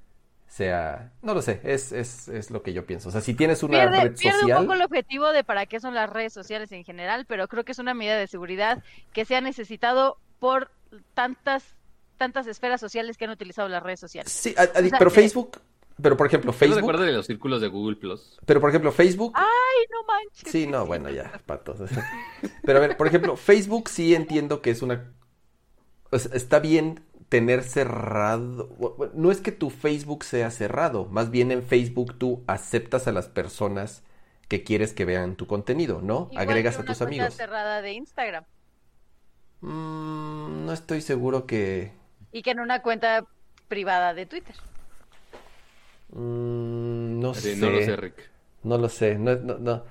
sea, 0.51 1.13
no 1.23 1.33
lo 1.33 1.43
sé, 1.43 1.61
es, 1.63 1.93
es, 1.93 2.27
es 2.27 2.51
lo 2.51 2.63
que 2.63 2.73
yo 2.73 2.85
pienso. 2.85 3.09
O 3.09 3.13
sea, 3.13 3.21
si 3.21 3.35
tienes 3.35 3.63
una 3.63 3.87
red 3.87 4.17
social... 4.17 4.35
Pierde 4.35 4.57
un 4.57 4.63
poco 4.63 4.75
el 4.75 4.83
objetivo 4.83 5.31
de 5.31 5.45
para 5.45 5.65
qué 5.67 5.79
son 5.79 5.95
las 5.95 6.11
redes 6.11 6.33
sociales 6.33 6.73
en 6.73 6.85
general, 6.85 7.25
pero 7.25 7.47
creo 7.47 7.65
que 7.65 7.71
es 7.71 7.79
una 7.79 7.95
medida 7.95 8.19
de 8.19 8.27
seguridad 8.27 8.83
que 9.13 9.25
se 9.25 9.37
ha 9.37 9.41
necesitado 9.41 10.19
por 10.41 10.73
tantas 11.15 11.77
tantas 12.21 12.47
esferas 12.47 12.79
sociales 12.79 13.17
que 13.17 13.25
han 13.25 13.31
utilizado 13.31 13.67
las 13.71 13.83
redes 13.83 13.99
sociales. 13.99 14.31
Sí, 14.31 14.55
pero 14.99 15.11
Facebook, 15.11 15.59
pero 16.03 16.19
por 16.19 16.27
ejemplo, 16.27 16.53
Facebook. 16.53 16.81
recuerdo 16.81 17.05
de 17.05 17.13
los 17.13 17.25
círculos 17.25 17.63
de 17.63 17.69
Google 17.69 17.97
Plus. 17.97 18.39
Pero 18.45 18.61
por 18.61 18.69
ejemplo, 18.69 18.93
Facebook. 18.93 19.33
Ay, 19.35 19.87
no 19.91 20.05
manches. 20.05 20.53
Sí, 20.53 20.67
no, 20.67 20.85
bueno, 20.85 21.09
ya, 21.09 21.41
patos. 21.47 21.79
Pero 22.63 22.79
a 22.79 22.81
ver, 22.83 22.99
por 22.99 23.07
ejemplo, 23.07 23.37
Facebook 23.37 23.89
sí 23.89 24.15
entiendo 24.15 24.61
que 24.61 24.71
es 24.71 24.83
una. 24.83 25.15
está 26.13 26.59
bien 26.59 27.01
tener 27.31 27.63
cerrado. 27.63 28.69
No 29.15 29.31
es 29.31 29.41
que 29.41 29.51
tu 29.51 29.71
Facebook 29.71 30.25
sea 30.25 30.51
cerrado, 30.51 31.07
más 31.07 31.31
bien 31.31 31.51
en 31.53 31.63
Facebook 31.63 32.19
tú 32.19 32.45
aceptas 32.47 33.09
a 33.09 33.13
las 33.13 33.29
personas 33.29 34.03
que 34.47 34.63
quieres 34.63 34.93
que 34.93 35.07
vean 35.07 35.37
tu 35.37 35.47
contenido, 35.47 36.03
¿no? 36.03 36.29
Agregas 36.37 36.79
a 36.79 36.85
tus 36.85 37.01
amigos. 37.01 37.33
cerrada 37.33 37.81
de 37.81 37.93
Instagram. 37.93 38.45
Mm, 39.63 40.67
no 40.67 40.73
estoy 40.73 41.01
seguro 41.01 41.47
que 41.47 42.00
y 42.33 42.43
que 42.43 42.51
en 42.51 42.61
una 42.61 42.83
cuenta 42.83 43.25
privada 43.69 44.15
de 44.15 44.27
Twitter. 44.27 44.55
Mm, 46.13 47.21
no 47.21 47.35
sé. 47.35 47.57
No 47.57 47.71
lo 47.71 47.79
sé, 47.79 47.97
Rick. 47.97 48.31
No 48.63 48.79
lo 48.79 48.89
sé. 48.89 49.19
No, 49.19 49.37
no, 49.37 49.85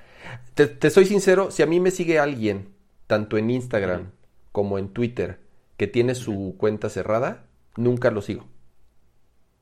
Te, 0.54 0.90
soy 0.90 1.06
sincero, 1.06 1.52
si 1.52 1.64
a 1.64 1.66
mí 1.66 1.80
me 1.80 1.92
sigue 1.92 2.20
alguien, 2.20 2.74
tanto 3.08 3.38
en 3.38 3.50
Instagram 3.50 4.12
como 4.52 4.78
en 4.78 4.90
Twitter, 4.90 5.40
que 5.78 5.88
tiene 5.88 6.16
su 6.16 6.56
cuenta 6.58 6.90
cerrada, 6.90 7.46
nunca 7.76 8.12
lo 8.12 8.22
sigo. 8.22 8.46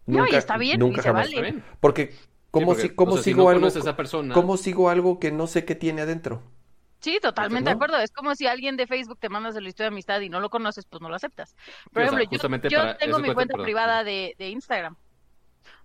Nunca, 0.06 0.32
no, 0.32 0.38
está 0.38 0.58
bien, 0.58 0.80
nunca 0.80 1.02
jamás. 1.02 1.34
Vale. 1.34 1.62
Porque, 1.80 2.14
¿cómo, 2.49 2.76
si, 2.76 2.90
cómo 2.90 3.18
sigo 3.18 3.49
algo? 3.49 3.68
¿Cómo 4.34 4.58
sigo 4.58 4.90
algo 4.90 5.20
que 5.20 5.32
no 5.32 5.48
sé 5.48 5.66
qué 5.66 5.76
tiene 5.76 6.02
adentro? 6.02 6.41
Sí, 6.99 7.19
totalmente 7.22 7.69
de 7.69 7.76
acuerdo. 7.76 7.98
Es 7.98 8.11
como 8.11 8.34
si 8.36 8.48
alguien 8.48 8.76
de 8.76 8.88
Facebook 8.88 9.19
te 9.19 9.30
manda 9.30 9.52
solicitud 9.52 9.84
de 9.84 9.90
amistad 9.90 10.19
y 10.22 10.30
no 10.30 10.40
lo 10.40 10.49
conoces, 10.49 10.86
pues 10.86 11.02
no 11.02 11.10
lo 11.10 11.15
aceptas. 11.15 11.56
Por 11.91 12.03
ejemplo, 12.03 12.24
yo, 12.69 12.95
tengo 12.98 13.19
mi 13.19 13.34
cuenta, 13.34 13.56
privada 13.57 14.03
de, 14.03 14.36
Instagram. 14.40 14.95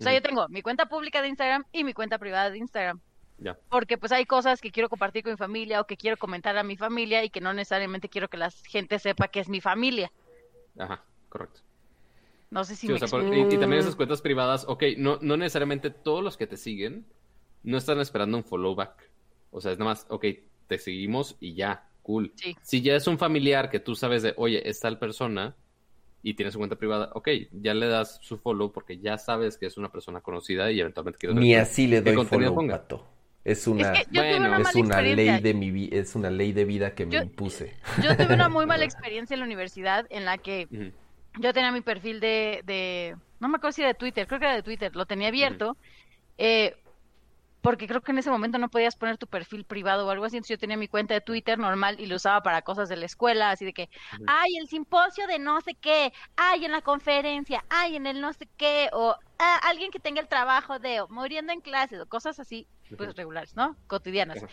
O 0.00 0.02
sea, 0.02 0.12
yo 0.12 0.22
tengo 0.22 0.48
mi 0.48 0.62
cuenta 0.62 0.86
pública 0.86 1.20
de 1.20 1.28
Instagram 1.28 1.64
y 1.72 1.84
mi 1.84 1.92
cuenta 1.92 2.18
privada 2.18 2.50
de 2.50 2.58
Instagram. 2.58 3.00
Ya. 3.38 3.58
Porque 3.68 3.98
pues 3.98 4.12
hay 4.12 4.24
cosas 4.24 4.60
que 4.60 4.70
quiero 4.70 4.88
compartir 4.88 5.24
con 5.24 5.32
mi 5.32 5.36
familia 5.36 5.80
o 5.80 5.86
que 5.86 5.96
quiero 5.96 6.16
comentar 6.16 6.56
a 6.56 6.62
mi 6.62 6.76
familia 6.76 7.24
y 7.24 7.30
que 7.30 7.40
no 7.40 7.52
necesariamente 7.52 8.08
quiero 8.08 8.28
que 8.28 8.36
la 8.36 8.50
gente 8.50 8.98
sepa 8.98 9.28
que 9.28 9.40
es 9.40 9.48
mi 9.48 9.60
familia. 9.60 10.12
Ajá, 10.78 11.02
correcto. 11.28 11.60
No 12.50 12.64
sé 12.64 12.76
si 12.76 12.86
me 12.86 12.96
y, 12.96 12.98
también 13.58 13.80
esas 13.80 13.96
cuentas 13.96 14.20
privadas, 14.20 14.66
ok, 14.68 14.84
no, 14.98 15.18
no 15.22 15.36
necesariamente 15.36 15.90
todos 15.90 16.22
los 16.22 16.36
que 16.36 16.46
te 16.46 16.56
siguen 16.56 17.06
no 17.62 17.78
están 17.78 17.98
esperando 17.98 18.36
un 18.36 18.44
follow 18.44 18.74
back. 18.74 19.10
O 19.50 19.60
sea, 19.60 19.72
es 19.72 19.78
nada 19.78 19.92
más, 19.92 20.06
ok, 20.08 20.24
te 20.66 20.78
seguimos 20.78 21.36
y 21.40 21.54
ya, 21.54 21.88
cool. 22.02 22.32
Si 22.62 22.82
ya 22.82 22.96
es 22.96 23.06
un 23.06 23.18
familiar 23.18 23.70
que 23.70 23.80
tú 23.80 23.94
sabes 23.94 24.22
de, 24.22 24.34
oye, 24.36 24.68
es 24.68 24.80
tal 24.80 24.98
persona 24.98 25.54
y 26.22 26.34
tiene 26.34 26.52
su 26.52 26.58
cuenta 26.58 26.76
privada, 26.76 27.10
ok, 27.14 27.28
ya 27.52 27.74
le 27.74 27.86
das 27.86 28.18
su 28.22 28.38
follow 28.38 28.72
porque 28.72 28.98
ya 28.98 29.18
sabes 29.18 29.58
que 29.58 29.66
es 29.66 29.76
una 29.76 29.90
persona 29.90 30.20
conocida 30.20 30.70
y 30.70 30.80
eventualmente 30.80 31.18
quieres 31.18 31.36
Ni 31.36 31.54
así 31.54 31.86
le 31.86 32.00
doy 32.00 32.24
follow, 32.24 32.54
gato. 32.66 33.06
Es 33.44 33.66
una, 33.66 33.92
es, 33.92 34.74
una 34.76 35.02
ley 35.02 35.40
de 35.40 35.52
mi 35.52 35.88
es 35.90 36.14
una 36.14 36.30
ley 36.30 36.52
de 36.52 36.64
vida 36.64 36.94
que 36.94 37.06
me 37.06 37.16
impuse. 37.16 37.74
Yo 38.00 38.16
tuve 38.16 38.34
una 38.34 38.48
muy 38.48 38.66
mala 38.66 38.84
experiencia 38.84 39.34
en 39.34 39.40
la 39.40 39.46
universidad 39.46 40.06
en 40.10 40.24
la 40.24 40.38
que 40.38 40.68
yo 41.40 41.52
tenía 41.52 41.72
mi 41.72 41.80
perfil 41.80 42.20
de, 42.20 42.62
de, 42.64 43.16
no 43.40 43.48
me 43.48 43.56
acuerdo 43.56 43.72
si 43.72 43.82
era 43.82 43.88
de 43.88 43.98
Twitter, 43.98 44.28
creo 44.28 44.38
que 44.38 44.46
era 44.46 44.54
de 44.54 44.62
Twitter, 44.62 44.94
lo 44.94 45.06
tenía 45.06 45.28
abierto. 45.28 45.76
eh, 46.38 46.76
porque 47.62 47.86
creo 47.86 48.00
que 48.00 48.10
en 48.10 48.18
ese 48.18 48.30
momento 48.30 48.58
no 48.58 48.68
podías 48.68 48.96
poner 48.96 49.16
tu 49.18 49.28
perfil 49.28 49.64
privado 49.64 50.06
o 50.06 50.10
algo 50.10 50.24
así, 50.24 50.36
entonces 50.36 50.56
yo 50.56 50.60
tenía 50.60 50.76
mi 50.76 50.88
cuenta 50.88 51.14
de 51.14 51.20
Twitter 51.20 51.58
normal 51.58 52.00
y 52.00 52.06
lo 52.06 52.16
usaba 52.16 52.42
para 52.42 52.62
cosas 52.62 52.88
de 52.88 52.96
la 52.96 53.06
escuela, 53.06 53.50
así 53.50 53.64
de 53.64 53.72
que, 53.72 53.88
ay, 54.26 54.56
el 54.60 54.66
simposio 54.66 55.28
de 55.28 55.38
no 55.38 55.60
sé 55.60 55.74
qué, 55.74 56.12
ay, 56.36 56.64
en 56.64 56.72
la 56.72 56.82
conferencia, 56.82 57.64
ay, 57.70 57.94
en 57.94 58.06
el 58.06 58.20
no 58.20 58.32
sé 58.32 58.48
qué, 58.56 58.90
o 58.92 59.16
ah, 59.38 59.60
alguien 59.62 59.92
que 59.92 60.00
tenga 60.00 60.20
el 60.20 60.28
trabajo 60.28 60.80
de, 60.80 61.00
o 61.00 61.08
muriendo 61.08 61.52
en 61.52 61.60
clases, 61.60 62.00
o 62.00 62.06
cosas 62.06 62.40
así, 62.40 62.66
pues 62.96 63.14
regulares, 63.14 63.54
¿no? 63.54 63.76
Cotidianas. 63.86 64.44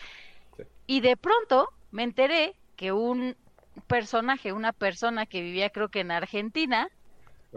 Y 0.86 1.00
de 1.00 1.16
pronto 1.16 1.68
me 1.90 2.04
enteré 2.04 2.54
que 2.76 2.92
un 2.92 3.36
personaje, 3.88 4.52
una 4.52 4.72
persona 4.72 5.26
que 5.26 5.42
vivía 5.42 5.70
creo 5.70 5.88
que 5.88 6.00
en 6.00 6.12
Argentina, 6.12 6.88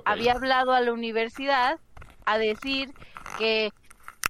había 0.05 0.33
hablado 0.33 0.73
a 0.73 0.81
la 0.81 0.91
universidad 0.91 1.79
a 2.25 2.39
decir 2.39 2.91
que 3.37 3.69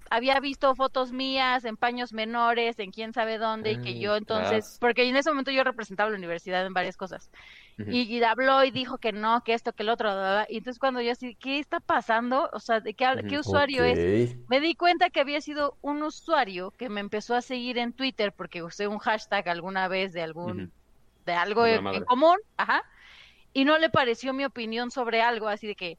había 0.10 0.40
visto 0.40 0.76
fotos 0.76 1.12
mías 1.12 1.66
en 1.66 1.78
paños 1.78 2.14
menores, 2.14 2.80
en 2.80 2.92
quién 2.92 3.14
sabe 3.14 3.38
dónde, 3.38 3.74
y 3.74 3.82
que 3.82 4.00
yo 4.00 4.16
entonces, 4.16 4.78
porque 4.80 5.08
en 5.08 5.16
ese 5.16 5.30
momento 5.30 5.52
yo 5.52 5.64
representaba 5.64 6.10
la 6.10 6.18
universidad 6.18 6.66
en 6.66 6.74
varias 6.74 6.98
cosas. 6.98 7.30
y, 7.78 8.22
habló 8.24 8.64
y 8.64 8.72
dijo 8.72 8.98
que 9.00 9.12
no, 9.12 9.44
que 9.44 9.54
esto, 9.54 9.74
que 9.74 9.84
el 9.84 9.90
otro, 9.90 10.10
y 10.50 10.58
entonces 10.58 10.80
cuando 10.80 11.02
yo 11.02 11.12
así, 11.12 11.36
¿qué 11.36 11.60
está 11.60 11.80
pasando? 11.80 12.50
O 12.54 12.60
sea, 12.60 12.80
¿de 12.80 12.94
qué, 12.94 13.08
qué 13.28 13.40
usuario 13.40 13.84
es? 13.84 14.38
Me 14.48 14.60
di 14.60 14.76
cuenta 14.76 15.10
que 15.10 15.20
había 15.20 15.42
sido 15.42 15.78
un 15.82 16.04
usuario 16.04 16.72
que 16.72 16.90
me 16.90 17.02
empezó 17.02 17.36
a 17.36 17.42
seguir 17.42 17.78
en 17.78 17.94
Twitter 17.94 18.34
porque 18.34 18.64
usé 18.64 18.88
un 18.88 19.00
hashtag 19.00 19.50
alguna 19.50 19.88
vez 19.88 20.14
de 20.14 20.22
algún, 20.22 20.72
de 21.26 21.34
algo 21.34 21.66
en 21.66 22.04
común, 22.06 22.38
ajá, 22.58 22.84
y 23.54 23.66
no 23.66 23.78
le 23.78 23.90
pareció 23.90 24.34
mi 24.34 24.46
opinión 24.46 24.92
sobre 24.92 25.22
algo, 25.22 25.48
así 25.48 25.68
de 25.68 25.76
que, 25.76 25.98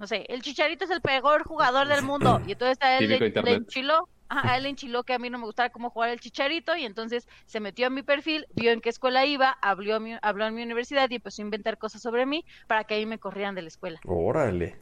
no 0.00 0.06
sé, 0.06 0.24
el 0.30 0.40
Chicharito 0.40 0.86
es 0.86 0.90
el 0.90 1.02
peor 1.02 1.44
jugador 1.44 1.86
del 1.86 2.02
mundo, 2.02 2.40
y 2.46 2.52
entonces 2.52 2.78
a 2.80 2.96
él 2.96 3.06
le, 3.06 3.52
enchiló, 3.52 4.08
a 4.30 4.56
él 4.56 4.62
le 4.62 4.70
enchiló 4.70 5.04
que 5.04 5.12
a 5.12 5.18
mí 5.18 5.28
no 5.28 5.38
me 5.38 5.44
gustaba 5.44 5.68
cómo 5.68 5.90
jugar 5.90 6.08
el 6.08 6.20
Chicharito, 6.20 6.74
y 6.74 6.86
entonces 6.86 7.28
se 7.44 7.60
metió 7.60 7.86
a 7.86 7.90
mi 7.90 8.02
perfil, 8.02 8.46
vio 8.54 8.72
en 8.72 8.80
qué 8.80 8.88
escuela 8.88 9.26
iba, 9.26 9.50
habló, 9.60 9.98
habló 10.22 10.46
en 10.46 10.54
mi 10.54 10.62
universidad 10.62 11.10
y 11.10 11.16
empezó 11.16 11.42
a 11.42 11.44
inventar 11.44 11.76
cosas 11.76 12.00
sobre 12.00 12.24
mí 12.24 12.46
para 12.66 12.84
que 12.84 12.94
ahí 12.94 13.04
me 13.04 13.18
corrieran 13.18 13.54
de 13.54 13.60
la 13.60 13.68
escuela. 13.68 14.00
Órale. 14.06 14.78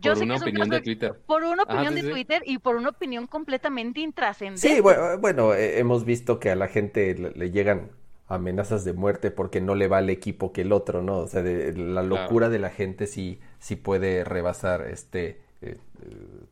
Yo 0.00 0.14
por 0.14 0.22
una 0.22 0.36
opinión 0.36 0.68
de 0.68 0.80
Twitter. 0.82 1.20
Por 1.26 1.42
una 1.42 1.64
opinión 1.64 1.96
de 1.96 2.02
Twitter 2.04 2.42
y 2.46 2.58
por 2.58 2.76
una 2.76 2.90
opinión 2.90 3.26
completamente 3.26 3.98
intrascendente. 3.98 4.68
Sí, 4.68 4.80
bueno, 4.80 5.18
bueno, 5.18 5.52
eh, 5.54 5.80
hemos 5.80 6.04
visto 6.04 6.38
que 6.38 6.50
a 6.50 6.54
la 6.54 6.68
gente 6.68 7.16
le 7.34 7.50
llegan 7.50 7.90
amenazas 8.28 8.84
de 8.84 8.92
muerte 8.92 9.32
porque 9.32 9.60
no 9.60 9.74
le 9.74 9.88
va 9.88 9.98
al 9.98 10.10
equipo 10.10 10.52
que 10.52 10.60
el 10.60 10.70
otro, 10.70 11.02
¿no? 11.02 11.18
O 11.18 11.26
sea, 11.26 11.42
de, 11.42 11.72
la 11.72 12.04
locura 12.04 12.48
de 12.48 12.60
la 12.60 12.70
gente 12.70 13.08
sí, 13.08 13.40
sí 13.58 13.76
puede 13.76 14.24
rebasar 14.24 14.88
este 14.88 15.40
eh, 15.60 15.76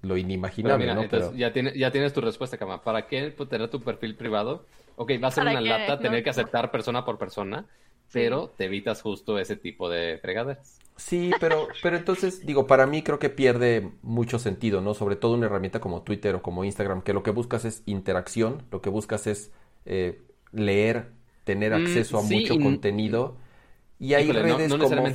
lo 0.03 0.17
inimaginable, 0.17 0.95
¿no? 0.95 1.03
Entonces 1.03 1.37
ya, 1.37 1.53
tienes, 1.53 1.75
ya 1.75 1.91
tienes 1.91 2.13
tu 2.13 2.21
respuesta, 2.21 2.59
Cama. 2.59 2.83
¿Para 2.83 3.07
qué 3.07 3.31
tener 3.49 3.69
tu 3.71 3.81
perfil 3.81 4.17
privado? 4.17 4.67
Ok, 4.97 5.13
va 5.23 5.29
a 5.29 5.31
ser 5.31 5.45
una 5.45 5.61
lata 5.61 5.99
tener 5.99 6.25
que 6.25 6.31
aceptar 6.31 6.71
persona 6.71 7.05
por 7.05 7.19
persona, 7.19 7.67
pero 8.13 8.49
te 8.57 8.65
evitas 8.65 9.03
justo 9.03 9.39
ese 9.39 9.57
tipo 9.57 9.89
de 9.89 10.19
fregaderas. 10.19 10.79
Sí, 10.97 11.31
pero, 11.41 11.69
pero 11.83 11.99
entonces, 11.99 12.47
digo, 12.47 12.67
para 12.67 12.87
mí 12.87 13.03
creo 13.03 13.19
que 13.19 13.29
pierde 13.29 13.93
mucho 14.03 14.39
sentido, 14.39 14.81
¿no? 14.81 14.95
Sobre 14.95 15.17
todo 15.17 15.35
una 15.35 15.47
herramienta 15.47 15.79
como 15.79 16.03
Twitter 16.03 16.35
o 16.35 16.43
como 16.43 16.65
Instagram, 16.65 17.03
que 17.03 17.13
lo 17.13 17.23
que 17.23 17.31
buscas 17.31 17.67
es 17.67 17.83
interacción, 17.85 18.63
lo 18.71 18.81
que 18.81 18.89
buscas 18.89 19.27
es 19.27 19.53
eh, 19.85 20.23
leer 20.53 21.11
tener 21.45 21.73
mm, 21.73 21.83
acceso 21.83 22.19
a 22.19 22.23
mucho 22.23 22.59
contenido. 22.59 23.37
Y 23.99 24.15
hay 24.15 24.31
redes 24.31 24.75
como 24.75 25.07
¿eh? 25.07 25.15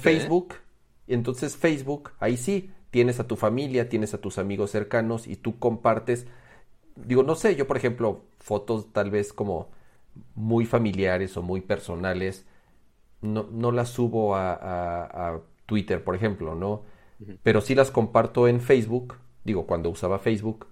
Entonces 1.07 1.57
Facebook, 1.57 2.11
ahí 2.19 2.37
sí, 2.37 2.71
tienes 2.91 3.19
a 3.19 3.27
tu 3.27 3.35
familia, 3.35 3.89
tienes 3.89 4.13
a 4.13 4.19
tus 4.19 4.37
amigos 4.37 4.71
cercanos 4.71 5.27
y 5.27 5.35
tú 5.35 5.59
compartes, 5.59 6.27
digo, 6.95 7.23
no 7.23 7.35
sé, 7.35 7.55
yo 7.55 7.67
por 7.67 7.77
ejemplo, 7.77 8.21
fotos 8.39 8.91
tal 8.93 9.09
vez 9.09 9.33
como 9.33 9.69
muy 10.35 10.65
familiares 10.65 11.35
o 11.37 11.41
muy 11.41 11.61
personales, 11.61 12.45
no, 13.21 13.47
no 13.51 13.71
las 13.71 13.89
subo 13.89 14.35
a, 14.35 14.53
a, 14.53 15.41
Twitter, 15.65 16.03
por 16.03 16.15
ejemplo, 16.15 16.53
¿no? 16.53 16.81
Pero 17.43 17.61
sí 17.61 17.75
las 17.75 17.91
comparto 17.91 18.49
en 18.49 18.59
Facebook, 18.59 19.15
digo, 19.45 19.65
cuando 19.65 19.89
usaba 19.89 20.19
Facebook, 20.19 20.67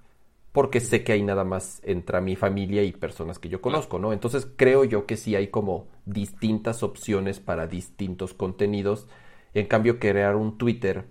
porque 0.51 0.79
sé 0.81 1.03
que 1.03 1.13
hay 1.13 1.23
nada 1.23 1.43
más 1.43 1.79
entre 1.85 2.19
mi 2.19 2.35
familia 2.35 2.83
y 2.83 2.91
personas 2.91 3.39
que 3.39 3.47
yo 3.49 3.61
conozco, 3.61 3.99
¿no? 3.99 4.11
Entonces 4.11 4.47
creo 4.57 4.83
yo 4.83 5.05
que 5.05 5.15
sí 5.15 5.35
hay 5.35 5.47
como 5.47 5.87
distintas 6.05 6.83
opciones 6.83 7.39
para 7.39 7.67
distintos 7.67 8.33
contenidos. 8.33 9.07
En 9.53 9.67
cambio, 9.67 9.99
crear 9.99 10.35
un 10.35 10.57
Twitter 10.57 11.05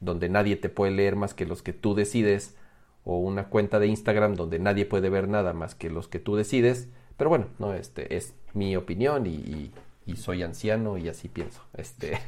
donde 0.00 0.28
nadie 0.28 0.56
te 0.56 0.68
puede 0.68 0.92
leer 0.92 1.16
más 1.16 1.34
que 1.34 1.46
los 1.46 1.62
que 1.62 1.72
tú 1.72 1.94
decides, 1.94 2.56
o 3.04 3.18
una 3.18 3.48
cuenta 3.48 3.78
de 3.78 3.86
Instagram 3.86 4.34
donde 4.34 4.58
nadie 4.58 4.84
puede 4.84 5.08
ver 5.08 5.28
nada 5.28 5.52
más 5.52 5.74
que 5.74 5.90
los 5.90 6.08
que 6.08 6.18
tú 6.18 6.36
decides. 6.36 6.88
Pero 7.16 7.30
bueno, 7.30 7.48
no, 7.58 7.74
este 7.74 8.16
es 8.16 8.34
mi 8.54 8.76
opinión 8.76 9.26
y, 9.26 9.72
soy 10.16 10.42
anciano 10.42 10.96
y 10.96 11.08
así 11.08 11.28
pienso. 11.28 11.62
Este. 11.74 12.18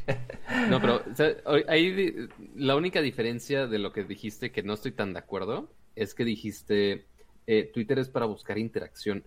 No, 0.68 0.80
pero 0.80 1.02
ahí 1.68 2.28
la 2.54 2.76
única 2.76 3.00
diferencia 3.00 3.66
de 3.66 3.78
lo 3.78 3.92
que 3.92 4.04
dijiste 4.04 4.52
que 4.52 4.62
no 4.62 4.74
estoy 4.74 4.92
tan 4.92 5.12
de 5.12 5.18
acuerdo 5.18 5.70
es 5.96 6.14
que 6.14 6.24
dijiste, 6.24 7.06
eh, 7.46 7.70
Twitter 7.72 7.98
es 7.98 8.08
para 8.08 8.26
buscar 8.26 8.58
interacción. 8.58 9.24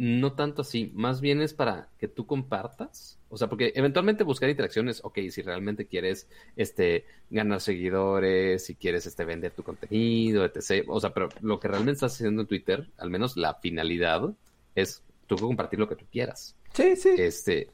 No 0.00 0.32
tanto 0.32 0.62
así, 0.62 0.90
más 0.94 1.20
bien 1.20 1.42
es 1.42 1.52
para 1.52 1.90
que 1.98 2.08
tú 2.08 2.24
compartas. 2.24 3.18
O 3.28 3.36
sea, 3.36 3.50
porque 3.50 3.74
eventualmente 3.74 4.24
buscar 4.24 4.48
interacciones, 4.48 5.04
ok, 5.04 5.18
si 5.30 5.42
realmente 5.42 5.84
quieres 5.84 6.26
este, 6.56 7.04
ganar 7.28 7.60
seguidores, 7.60 8.64
si 8.64 8.76
quieres 8.76 9.04
este, 9.04 9.26
vender 9.26 9.52
tu 9.52 9.62
contenido, 9.62 10.46
etc. 10.46 10.86
O 10.88 11.00
sea, 11.00 11.12
pero 11.12 11.28
lo 11.42 11.60
que 11.60 11.68
realmente 11.68 11.96
estás 11.96 12.14
haciendo 12.14 12.40
en 12.40 12.48
Twitter, 12.48 12.88
al 12.96 13.10
menos 13.10 13.36
la 13.36 13.56
finalidad, 13.56 14.32
es 14.74 15.02
tú 15.26 15.36
compartir 15.36 15.78
lo 15.78 15.86
que 15.86 15.96
tú 15.96 16.06
quieras. 16.10 16.56
Sí, 16.72 16.96
sí. 16.96 17.10
Este, 17.18 17.68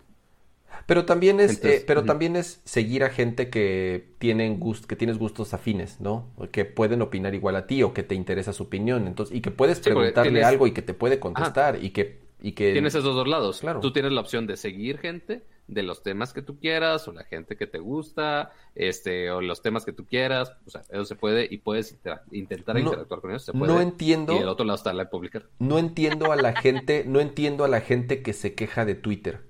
pero 0.86 1.04
también 1.04 1.40
es, 1.40 1.62
eh, 1.64 1.82
pero 1.86 2.04
también 2.04 2.36
es 2.36 2.60
seguir 2.64 3.02
a 3.04 3.10
gente 3.10 3.50
que 3.50 4.14
tienen 4.18 4.60
gust 4.60 4.84
que 4.84 4.96
tienes 4.96 5.18
gustos 5.18 5.52
afines, 5.52 6.00
¿no? 6.00 6.28
Que 6.52 6.64
pueden 6.64 7.02
opinar 7.02 7.34
igual 7.34 7.56
a 7.56 7.66
ti 7.66 7.82
o 7.82 7.92
que 7.92 8.02
te 8.02 8.14
interesa 8.14 8.52
su 8.52 8.64
opinión, 8.64 9.06
entonces 9.06 9.36
y 9.36 9.40
que 9.40 9.50
puedes 9.50 9.80
preguntarle 9.80 10.44
algo 10.44 10.66
y 10.66 10.72
que 10.72 10.82
te 10.82 10.94
puede 10.94 11.18
contestar 11.18 11.82
y 11.82 11.90
que 11.90 12.26
y 12.40 12.52
que 12.52 12.72
tienes 12.72 12.94
esos 12.94 13.14
dos 13.14 13.26
lados. 13.26 13.60
Claro. 13.60 13.80
Tú 13.80 13.92
tienes 13.92 14.12
la 14.12 14.20
opción 14.20 14.46
de 14.46 14.56
seguir 14.56 14.98
gente 14.98 15.42
de 15.66 15.82
los 15.82 16.02
temas 16.02 16.32
que 16.32 16.42
tú 16.42 16.60
quieras 16.60 17.08
o 17.08 17.12
la 17.12 17.24
gente 17.24 17.56
que 17.56 17.66
te 17.66 17.78
gusta, 17.78 18.52
este 18.74 19.30
o 19.30 19.40
los 19.40 19.62
temas 19.62 19.84
que 19.84 19.92
tú 19.92 20.04
quieras, 20.04 20.52
o 20.66 20.70
sea, 20.70 20.82
eso 20.82 21.04
se 21.04 21.16
puede 21.16 21.48
y 21.50 21.58
puedes 21.58 21.98
intentar 22.30 22.78
interactuar 22.78 23.20
con 23.20 23.30
ellos, 23.30 23.44
se 23.44 23.52
puede. 23.52 23.72
No 23.72 23.80
entiendo. 23.80 24.34
Y 24.34 24.38
el 24.38 24.48
otro 24.48 24.64
lado 24.64 24.76
está 24.76 24.92
la 24.92 25.10
publicar. 25.10 25.46
No 25.58 25.78
entiendo 25.78 26.30
a 26.30 26.36
la 26.36 26.54
gente, 26.54 27.04
no 27.06 27.20
entiendo 27.20 27.64
a 27.64 27.68
la 27.68 27.80
gente 27.80 28.22
que 28.22 28.32
se 28.32 28.54
queja 28.54 28.84
de 28.84 28.94
Twitter 28.94 29.45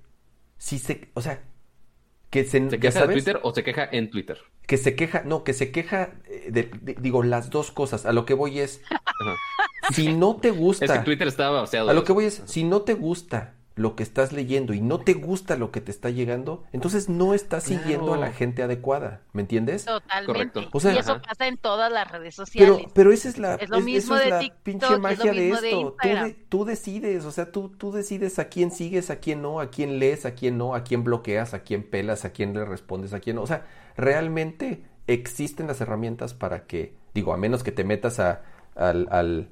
si 0.57 0.79
se, 0.79 1.09
o 1.13 1.21
sea, 1.21 1.43
que 2.29 2.43
se, 2.43 2.69
¿Se 2.69 2.79
queja 2.79 3.07
de 3.07 3.13
Twitter 3.13 3.39
o 3.43 3.53
se 3.53 3.63
queja 3.63 3.87
en 3.89 4.09
Twitter? 4.09 4.37
Que 4.65 4.77
se 4.77 4.95
queja, 4.95 5.23
no, 5.23 5.43
que 5.43 5.53
se 5.53 5.71
queja, 5.71 6.15
eh, 6.25 6.49
de, 6.51 6.95
digo, 6.99 7.23
las 7.23 7.49
dos 7.49 7.71
cosas. 7.71 8.05
A 8.05 8.11
lo 8.11 8.25
que 8.25 8.33
voy 8.33 8.59
es, 8.59 8.81
si 9.93 10.13
no 10.13 10.35
te 10.35 10.51
gusta. 10.51 10.85
Es 10.85 10.91
que 10.91 10.99
Twitter 10.99 11.27
estaba 11.27 11.63
A 11.63 11.93
lo 11.93 12.03
que 12.03 12.11
voy 12.11 12.25
es, 12.25 12.43
si 12.45 12.63
no 12.63 12.81
te 12.81 12.93
gusta 12.93 13.56
lo 13.77 13.95
que 13.95 14.03
estás 14.03 14.33
leyendo 14.33 14.73
y 14.73 14.81
no 14.81 14.99
te 14.99 15.13
gusta 15.13 15.55
lo 15.55 15.71
que 15.71 15.81
te 15.81 15.91
está 15.91 16.09
llegando, 16.09 16.65
entonces 16.73 17.09
no 17.09 17.35
estás 17.35 17.63
siguiendo 17.63 18.15
a 18.15 18.17
la 18.17 18.33
gente 18.33 18.63
adecuada, 18.63 19.21
¿me 19.33 19.41
entiendes? 19.41 19.85
Totalmente. 19.85 20.61
y 20.61 20.97
eso 20.97 21.21
pasa 21.21 21.47
en 21.47 21.57
todas 21.57 21.91
las 21.91 22.11
redes 22.11 22.33
sociales. 22.33 22.75
Pero, 22.75 22.91
pero 22.93 23.11
esa 23.11 23.29
es 23.29 23.37
la, 23.37 23.55
es 23.55 23.69
lo 23.69 23.79
mismo 23.79 24.15
de 24.15 24.29
la 24.29 24.41
pinche 24.63 24.97
magia 24.97 25.31
de 25.31 25.51
esto. 25.51 25.95
tú, 26.49 26.65
decides, 26.65 27.23
o 27.23 27.31
sea, 27.31 27.51
tú, 27.51 27.69
tú 27.69 27.91
decides 27.91 28.39
a 28.39 28.45
quién 28.45 28.71
sigues, 28.71 29.11
a 29.11 29.19
quién 29.19 29.43
no, 29.43 29.59
a 29.59 29.69
quién 29.69 29.99
lees, 29.99 30.25
a 30.25 30.33
quién 30.33 30.57
no, 30.57 30.73
a 30.73 30.83
quién 30.83 31.03
bloqueas, 31.03 31.53
a 31.53 31.59
quién 31.59 31.83
pelas, 31.83 32.25
a 32.25 32.31
quién 32.31 32.53
le 32.55 32.65
respondes, 32.65 33.13
a 33.13 33.19
quién 33.19 33.35
no. 33.35 33.43
O 33.43 33.47
sea, 33.47 33.67
realmente 33.95 34.83
existen 35.05 35.67
las 35.67 35.79
herramientas 35.81 36.33
para 36.33 36.65
que, 36.65 36.95
digo, 37.13 37.31
a 37.31 37.37
menos 37.37 37.61
que 37.61 37.71
te 37.71 37.83
metas 37.83 38.19
a, 38.19 38.41
al, 38.75 39.07
al 39.11 39.49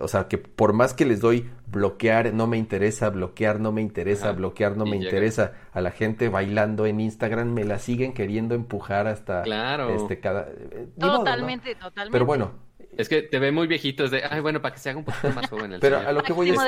o 0.00 0.08
sea, 0.08 0.28
que 0.28 0.38
por 0.38 0.72
más 0.72 0.94
que 0.94 1.04
les 1.06 1.20
doy 1.20 1.48
bloquear, 1.66 2.32
no 2.34 2.46
me 2.46 2.58
interesa, 2.58 3.10
bloquear, 3.10 3.60
no 3.60 3.72
me 3.72 3.80
interesa, 3.80 4.32
bloquear, 4.32 4.76
no 4.76 4.84
me 4.84 4.96
interesa, 4.96 5.52
a 5.72 5.80
la 5.80 5.90
gente 5.90 6.28
bailando 6.28 6.86
en 6.86 7.00
Instagram 7.00 7.52
me 7.52 7.64
la 7.64 7.78
siguen 7.78 8.12
queriendo 8.12 8.54
empujar 8.54 9.06
hasta 9.06 9.42
claro. 9.42 9.94
este 9.94 10.20
cada 10.20 10.48
eh, 10.50 10.88
totalmente, 10.98 11.74
totalmente. 11.74 12.12
Pero 12.12 12.26
bueno, 12.26 12.52
es 12.96 13.08
que 13.08 13.22
te 13.22 13.38
ve 13.38 13.52
muy 13.52 13.66
viejito, 13.66 14.04
es 14.04 14.10
de, 14.10 14.22
ay, 14.24 14.40
bueno, 14.40 14.60
para 14.60 14.74
que 14.74 14.80
se 14.80 14.90
haga 14.90 14.98
un 14.98 15.04
poquito 15.04 15.30
más 15.30 15.48
joven 15.48 15.72
el 15.72 15.80
Pero 15.80 15.98
a 15.98 16.12
lo 16.12 16.22
que 16.22 16.32
voy 16.32 16.50
es, 16.50 16.58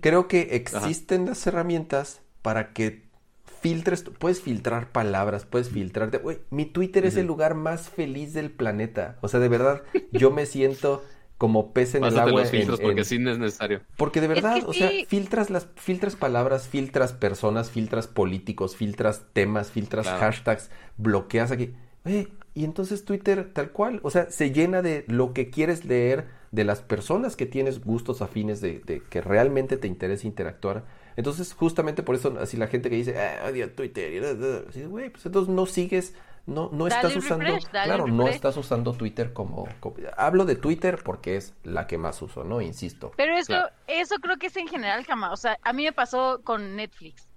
creo 0.00 0.28
que 0.28 0.56
existen 0.56 1.26
las 1.26 1.46
herramientas 1.46 2.22
para 2.42 2.72
que 2.72 3.06
filtres, 3.60 4.04
puedes 4.04 4.40
filtrar 4.40 4.92
palabras, 4.92 5.44
puedes 5.44 5.70
filtrarte. 5.70 6.20
mi 6.50 6.66
Twitter 6.66 7.04
es 7.04 7.16
el 7.16 7.26
lugar 7.26 7.54
más 7.54 7.88
feliz 7.88 8.32
del 8.32 8.50
planeta. 8.50 9.18
O 9.22 9.28
sea, 9.28 9.40
de 9.40 9.48
verdad, 9.48 9.82
yo 10.12 10.30
me 10.30 10.46
siento 10.46 11.02
como 11.38 11.72
pez 11.72 11.94
en 11.94 12.04
el 12.04 12.18
agua. 12.18 12.40
Los 12.40 12.50
filtros 12.50 12.80
porque 12.80 13.04
sí 13.04 13.16
es 13.16 13.38
necesario. 13.38 13.82
Porque 13.96 14.20
de 14.20 14.28
verdad, 14.28 14.62
o 14.66 14.72
sea, 14.72 14.90
filtras 15.06 15.50
las 15.50 15.68
filtras 15.76 16.16
palabras, 16.16 16.68
filtras 16.68 17.12
personas, 17.12 17.70
filtras 17.70 18.06
políticos, 18.06 18.76
filtras 18.76 19.26
temas, 19.32 19.70
filtras 19.70 20.06
hashtags, 20.06 20.70
bloqueas 20.96 21.50
aquí. 21.50 21.74
y 22.54 22.64
entonces 22.64 23.04
Twitter 23.04 23.50
tal 23.52 23.70
cual, 23.70 24.00
o 24.02 24.10
sea, 24.10 24.30
se 24.30 24.50
llena 24.52 24.82
de 24.82 25.04
lo 25.08 25.32
que 25.32 25.50
quieres 25.50 25.84
leer, 25.84 26.26
de 26.52 26.64
las 26.64 26.80
personas 26.80 27.36
que 27.36 27.44
tienes 27.44 27.84
gustos 27.84 28.22
afines, 28.22 28.60
de, 28.60 28.80
de 28.80 29.02
que 29.02 29.20
realmente 29.20 29.76
te 29.76 29.88
interesa 29.88 30.26
interactuar. 30.26 30.84
Entonces, 31.16 31.54
justamente 31.54 32.02
por 32.02 32.14
eso, 32.14 32.36
así 32.38 32.56
la 32.56 32.66
gente 32.66 32.90
que 32.90 32.96
dice, 32.96 33.18
ah, 33.18 33.48
odio 33.48 33.70
Twitter, 33.70 34.36
güey, 34.88 35.10
pues 35.10 35.24
entonces 35.26 35.52
no 35.52 35.66
sigues 35.66 36.14
no, 36.46 36.70
no 36.72 36.86
estás 36.86 37.16
usando, 37.16 37.58
claro, 37.70 38.06
no 38.06 38.28
estás 38.28 38.56
usando 38.56 38.92
Twitter 38.92 39.32
como, 39.32 39.68
hablo 40.16 40.44
de 40.44 40.54
Twitter 40.54 41.00
porque 41.04 41.36
es 41.36 41.54
la 41.64 41.86
que 41.86 41.98
más 41.98 42.22
uso, 42.22 42.44
¿no? 42.44 42.60
Insisto. 42.60 43.12
Pero 43.16 43.36
eso, 43.36 43.68
eso 43.88 44.16
creo 44.16 44.36
que 44.36 44.46
es 44.46 44.56
en 44.56 44.68
general 44.68 45.04
jamás, 45.04 45.32
o 45.32 45.36
sea, 45.36 45.58
a 45.62 45.72
mí 45.72 45.82
me 45.82 45.92
pasó 45.92 46.40
con 46.44 46.76
Netflix. 46.76 47.28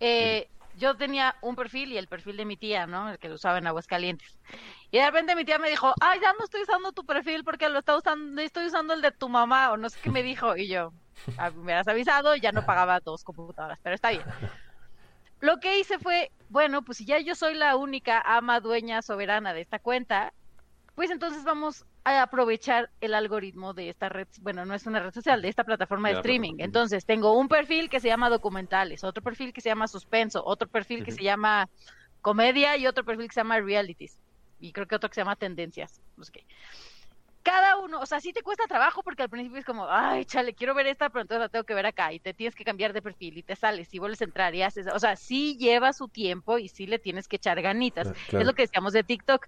Eh, 0.00 0.48
yo 0.76 0.96
tenía 0.96 1.36
un 1.42 1.56
perfil 1.56 1.92
y 1.92 1.98
el 1.98 2.06
perfil 2.06 2.36
de 2.36 2.44
mi 2.44 2.56
tía, 2.56 2.86
¿no? 2.86 3.10
El 3.10 3.18
que 3.18 3.28
lo 3.28 3.34
usaba 3.34 3.58
en 3.58 3.66
Aguascalientes. 3.66 4.38
Y 4.90 4.98
de 4.98 5.06
repente 5.06 5.34
mi 5.34 5.44
tía 5.44 5.58
me 5.58 5.68
dijo, 5.68 5.92
ay, 6.00 6.20
ya 6.22 6.32
no 6.34 6.44
estoy 6.44 6.62
usando 6.62 6.92
tu 6.92 7.04
perfil 7.04 7.44
porque 7.44 7.68
lo 7.68 7.80
está 7.80 7.96
usando, 7.96 8.40
estoy 8.40 8.66
usando 8.66 8.94
el 8.94 9.02
de 9.02 9.10
tu 9.10 9.28
mamá, 9.28 9.72
o 9.72 9.76
no 9.76 9.90
sé 9.90 9.98
qué 10.00 10.10
me 10.10 10.22
dijo. 10.22 10.56
Y 10.56 10.68
yo, 10.68 10.92
ah, 11.36 11.50
me 11.50 11.74
has 11.74 11.88
avisado, 11.88 12.36
ya 12.36 12.52
no 12.52 12.62
pagaba 12.66 13.00
dos 13.00 13.24
computadoras, 13.24 13.78
pero 13.82 13.94
está 13.94 14.10
bien. 14.10 14.22
Lo 15.40 15.58
que 15.60 15.78
hice 15.78 15.98
fue, 15.98 16.30
bueno, 16.48 16.82
pues 16.82 16.98
si 16.98 17.04
ya 17.04 17.18
yo 17.18 17.34
soy 17.34 17.54
la 17.54 17.76
única 17.76 18.20
ama, 18.24 18.60
dueña, 18.60 19.02
soberana 19.02 19.54
de 19.54 19.60
esta 19.60 19.78
cuenta, 19.78 20.32
pues 20.94 21.10
entonces 21.10 21.44
vamos 21.44 21.84
a 22.04 22.22
aprovechar 22.22 22.90
el 23.00 23.14
algoritmo 23.14 23.74
de 23.74 23.90
esta 23.90 24.08
red, 24.08 24.26
bueno, 24.40 24.64
no 24.64 24.74
es 24.74 24.86
una 24.86 25.00
red 25.00 25.12
social, 25.12 25.42
de 25.42 25.48
esta 25.48 25.64
plataforma 25.64 26.08
de 26.08 26.16
streaming. 26.16 26.54
Entonces, 26.58 27.04
tengo 27.04 27.38
un 27.38 27.48
perfil 27.48 27.88
que 27.88 28.00
se 28.00 28.08
llama 28.08 28.30
documentales, 28.30 29.04
otro 29.04 29.22
perfil 29.22 29.52
que 29.52 29.60
se 29.60 29.68
llama 29.68 29.86
suspenso, 29.86 30.42
otro 30.44 30.68
perfil 30.68 31.04
que 31.04 31.12
se 31.12 31.22
llama 31.22 31.68
comedia 32.20 32.76
y 32.76 32.86
otro 32.86 33.04
perfil 33.04 33.28
que 33.28 33.34
se 33.34 33.40
llama 33.40 33.60
realities. 33.60 34.18
Y 34.58 34.72
creo 34.72 34.86
que 34.86 34.96
otro 34.96 35.08
que 35.08 35.14
se 35.14 35.20
llama 35.20 35.36
tendencias. 35.36 36.00
No 36.16 36.24
sé 36.24 36.32
qué 36.32 36.44
cada 37.48 37.78
uno, 37.78 37.98
o 38.00 38.04
sea, 38.04 38.20
sí 38.20 38.34
te 38.34 38.42
cuesta 38.42 38.66
trabajo 38.66 39.02
porque 39.02 39.22
al 39.22 39.30
principio 39.30 39.58
es 39.58 39.64
como, 39.64 39.88
ay, 39.88 40.26
chale, 40.26 40.52
quiero 40.52 40.74
ver 40.74 40.86
esta, 40.86 41.08
pero 41.08 41.22
entonces 41.22 41.40
la 41.40 41.48
tengo 41.48 41.64
que 41.64 41.72
ver 41.72 41.86
acá 41.86 42.12
y 42.12 42.20
te 42.20 42.34
tienes 42.34 42.54
que 42.54 42.62
cambiar 42.62 42.92
de 42.92 43.00
perfil 43.00 43.38
y 43.38 43.42
te 43.42 43.56
sales 43.56 43.88
y 43.94 43.98
vuelves 43.98 44.20
a 44.20 44.24
entrar 44.24 44.54
y 44.54 44.62
haces, 44.62 44.86
o 44.92 44.98
sea, 44.98 45.16
sí 45.16 45.56
lleva 45.56 45.94
su 45.94 46.08
tiempo 46.08 46.58
y 46.58 46.68
sí 46.68 46.86
le 46.86 46.98
tienes 46.98 47.26
que 47.26 47.36
echar 47.36 47.62
ganitas. 47.62 48.12
Es 48.30 48.44
lo 48.46 48.52
que 48.52 48.62
decíamos 48.62 48.92
de 48.92 49.02
TikTok. 49.02 49.46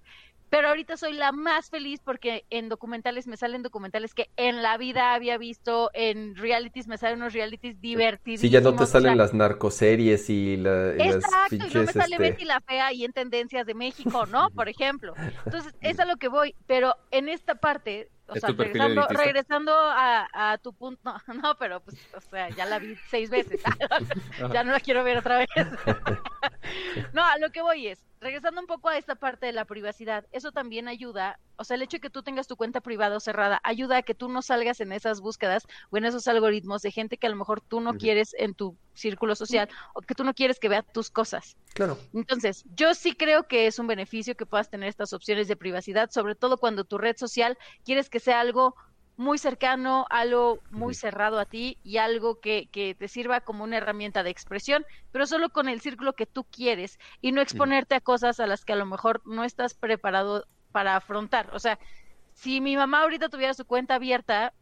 Pero 0.51 0.67
ahorita 0.67 0.97
soy 0.97 1.13
la 1.13 1.31
más 1.31 1.69
feliz 1.69 2.01
porque 2.03 2.43
en 2.49 2.67
documentales 2.67 3.25
me 3.25 3.37
salen 3.37 3.63
documentales 3.63 4.13
que 4.13 4.29
en 4.35 4.61
la 4.61 4.77
vida 4.77 5.13
había 5.13 5.37
visto, 5.37 5.89
en 5.93 6.35
realities 6.35 6.89
me 6.89 6.97
salen 6.97 7.19
unos 7.21 7.31
realities 7.31 7.79
divertidos. 7.79 8.41
Sí, 8.41 8.49
ya 8.49 8.59
no 8.59 8.75
te 8.75 8.85
salen 8.85 9.17
las 9.17 9.33
narcoseries 9.33 10.29
y, 10.29 10.57
la, 10.57 10.93
Exacto, 10.95 11.55
y 11.55 11.57
no 11.57 11.83
me 11.83 11.93
sale 11.93 12.15
este 12.15 12.17
Betty 12.17 12.43
la 12.43 12.59
Fea 12.59 12.91
y 12.91 13.05
en 13.05 13.13
Tendencias 13.13 13.65
de 13.65 13.73
México, 13.75 14.25
¿no? 14.25 14.49
Por 14.53 14.67
ejemplo. 14.67 15.13
Entonces, 15.45 15.73
es 15.81 16.01
a 16.01 16.05
lo 16.05 16.17
que 16.17 16.27
voy. 16.27 16.53
Pero 16.67 16.97
en 17.11 17.29
esta 17.29 17.55
parte, 17.55 18.09
o 18.27 18.35
sea, 18.35 18.49
regresando, 18.49 19.07
regresando 19.07 19.73
a, 19.73 20.59
tu 20.61 20.73
punto, 20.73 21.15
no, 21.41 21.55
pero 21.59 21.79
pues, 21.79 21.95
o 22.13 22.19
sea, 22.19 22.49
ya 22.49 22.65
la 22.65 22.77
vi 22.79 22.97
seis 23.09 23.29
veces, 23.29 23.61
ya 24.53 24.65
no 24.65 24.73
la 24.73 24.81
quiero 24.81 25.05
ver 25.05 25.19
otra 25.19 25.37
vez. 25.37 25.49
no, 27.13 27.23
a 27.23 27.37
lo 27.37 27.51
que 27.51 27.61
voy 27.61 27.87
es, 27.87 28.05
regresando 28.21 28.61
un 28.61 28.67
poco 28.67 28.87
a 28.87 28.97
esta 28.97 29.15
parte 29.15 29.47
de 29.47 29.51
la 29.51 29.65
privacidad, 29.65 30.25
eso 30.31 30.51
también 30.51 30.87
ayuda, 30.87 31.39
o 31.57 31.63
sea, 31.63 31.75
el 31.75 31.81
hecho 31.81 31.97
de 31.97 32.01
que 32.01 32.09
tú 32.11 32.21
tengas 32.21 32.47
tu 32.47 32.55
cuenta 32.55 32.79
privada 32.79 33.17
o 33.17 33.19
cerrada, 33.19 33.59
ayuda 33.63 33.97
a 33.97 34.01
que 34.03 34.13
tú 34.13 34.29
no 34.29 34.43
salgas 34.43 34.79
en 34.79 34.91
esas 34.91 35.21
búsquedas 35.21 35.67
o 35.89 35.97
en 35.97 36.05
esos 36.05 36.27
algoritmos 36.27 36.83
de 36.83 36.91
gente 36.91 37.17
que 37.17 37.25
a 37.25 37.31
lo 37.31 37.35
mejor 37.35 37.61
tú 37.61 37.81
no 37.81 37.95
quieres 37.95 38.35
en 38.37 38.53
tu 38.53 38.77
círculo 38.93 39.35
social 39.35 39.67
o 39.95 40.01
que 40.01 40.13
tú 40.13 40.23
no 40.23 40.35
quieres 40.35 40.59
que 40.59 40.69
vea 40.69 40.83
tus 40.83 41.09
cosas. 41.09 41.57
Claro. 41.73 41.97
Entonces, 42.13 42.63
yo 42.75 42.93
sí 42.93 43.13
creo 43.13 43.47
que 43.47 43.65
es 43.65 43.79
un 43.79 43.87
beneficio 43.87 44.35
que 44.35 44.45
puedas 44.45 44.69
tener 44.69 44.87
estas 44.87 45.13
opciones 45.13 45.47
de 45.47 45.55
privacidad, 45.55 46.11
sobre 46.11 46.35
todo 46.35 46.57
cuando 46.57 46.83
tu 46.83 46.99
red 46.99 47.17
social 47.17 47.57
quieres 47.83 48.09
que 48.09 48.19
sea 48.19 48.39
algo 48.39 48.75
muy 49.17 49.37
cercano, 49.37 50.05
algo 50.09 50.59
muy 50.71 50.93
cerrado 50.93 51.39
a 51.39 51.45
ti 51.45 51.77
y 51.83 51.97
algo 51.97 52.39
que, 52.39 52.67
que, 52.71 52.95
te 52.95 53.07
sirva 53.07 53.41
como 53.41 53.63
una 53.63 53.77
herramienta 53.77 54.23
de 54.23 54.29
expresión, 54.29 54.85
pero 55.11 55.27
solo 55.27 55.49
con 55.49 55.69
el 55.69 55.81
círculo 55.81 56.13
que 56.13 56.25
tú 56.25 56.43
quieres 56.45 56.99
y 57.21 57.31
no 57.31 57.41
exponerte 57.41 57.95
a 57.95 58.01
cosas 58.01 58.39
a 58.39 58.47
las 58.47 58.65
que 58.65 58.73
a 58.73 58.77
lo 58.77 58.85
mejor 58.85 59.21
no 59.25 59.43
estás 59.43 59.73
preparado 59.73 60.45
para 60.71 60.95
afrontar. 60.95 61.49
O 61.53 61.59
sea, 61.59 61.77
si 62.33 62.61
mi 62.61 62.75
mamá 62.75 63.01
ahorita 63.01 63.29
tuviera 63.29 63.53
su 63.53 63.65
cuenta 63.65 63.95
abierta, 63.95 64.53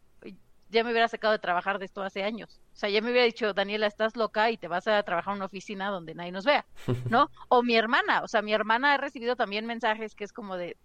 ya 0.70 0.84
me 0.84 0.90
hubiera 0.90 1.08
sacado 1.08 1.32
de 1.32 1.38
trabajar 1.38 1.78
de 1.78 1.84
esto 1.84 2.02
hace 2.02 2.22
años. 2.22 2.60
O 2.72 2.76
sea, 2.76 2.88
ya 2.88 3.02
me 3.02 3.10
hubiera 3.10 3.26
dicho, 3.26 3.52
Daniela, 3.52 3.86
estás 3.86 4.16
loca 4.16 4.50
y 4.50 4.56
te 4.56 4.68
vas 4.68 4.86
a 4.86 5.02
trabajar 5.02 5.32
en 5.32 5.38
una 5.38 5.46
oficina 5.46 5.90
donde 5.90 6.14
nadie 6.14 6.32
nos 6.32 6.44
vea, 6.44 6.64
¿no? 7.08 7.28
O 7.48 7.62
mi 7.62 7.76
hermana, 7.76 8.22
o 8.22 8.28
sea, 8.28 8.42
mi 8.42 8.52
hermana 8.52 8.94
ha 8.94 8.96
recibido 8.96 9.36
también 9.36 9.66
mensajes 9.66 10.14
que 10.14 10.24
es 10.24 10.32
como 10.32 10.56
de, 10.56 10.76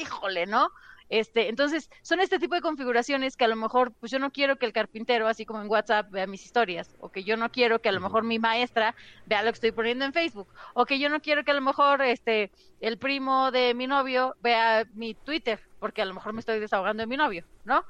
híjole, 0.00 0.46
¿no? 0.46 0.70
Este, 1.08 1.48
entonces, 1.48 1.90
son 2.02 2.20
este 2.20 2.38
tipo 2.38 2.54
de 2.54 2.60
configuraciones 2.60 3.36
que 3.36 3.44
a 3.44 3.48
lo 3.48 3.56
mejor, 3.56 3.92
pues 4.00 4.10
yo 4.10 4.18
no 4.18 4.32
quiero 4.32 4.56
que 4.56 4.66
el 4.66 4.72
carpintero, 4.72 5.28
así 5.28 5.44
como 5.44 5.62
en 5.62 5.68
WhatsApp, 5.68 6.10
vea 6.10 6.26
mis 6.26 6.44
historias, 6.44 6.96
o 7.00 7.10
que 7.10 7.24
yo 7.24 7.36
no 7.36 7.50
quiero 7.50 7.80
que 7.80 7.88
a 7.88 7.92
lo 7.92 8.00
mejor 8.00 8.24
mi 8.24 8.38
maestra 8.38 8.94
vea 9.26 9.42
lo 9.42 9.50
que 9.50 9.56
estoy 9.56 9.72
poniendo 9.72 10.04
en 10.04 10.12
Facebook, 10.12 10.48
o 10.74 10.84
que 10.84 10.98
yo 10.98 11.08
no 11.08 11.20
quiero 11.20 11.44
que 11.44 11.52
a 11.52 11.54
lo 11.54 11.60
mejor 11.60 12.02
este 12.02 12.50
el 12.80 12.98
primo 12.98 13.50
de 13.50 13.74
mi 13.74 13.86
novio 13.86 14.36
vea 14.42 14.84
mi 14.94 15.14
Twitter, 15.14 15.60
porque 15.78 16.02
a 16.02 16.04
lo 16.04 16.14
mejor 16.14 16.32
me 16.32 16.40
estoy 16.40 16.58
desahogando 16.58 17.02
de 17.02 17.06
mi 17.06 17.16
novio, 17.16 17.44
¿no? 17.64 17.84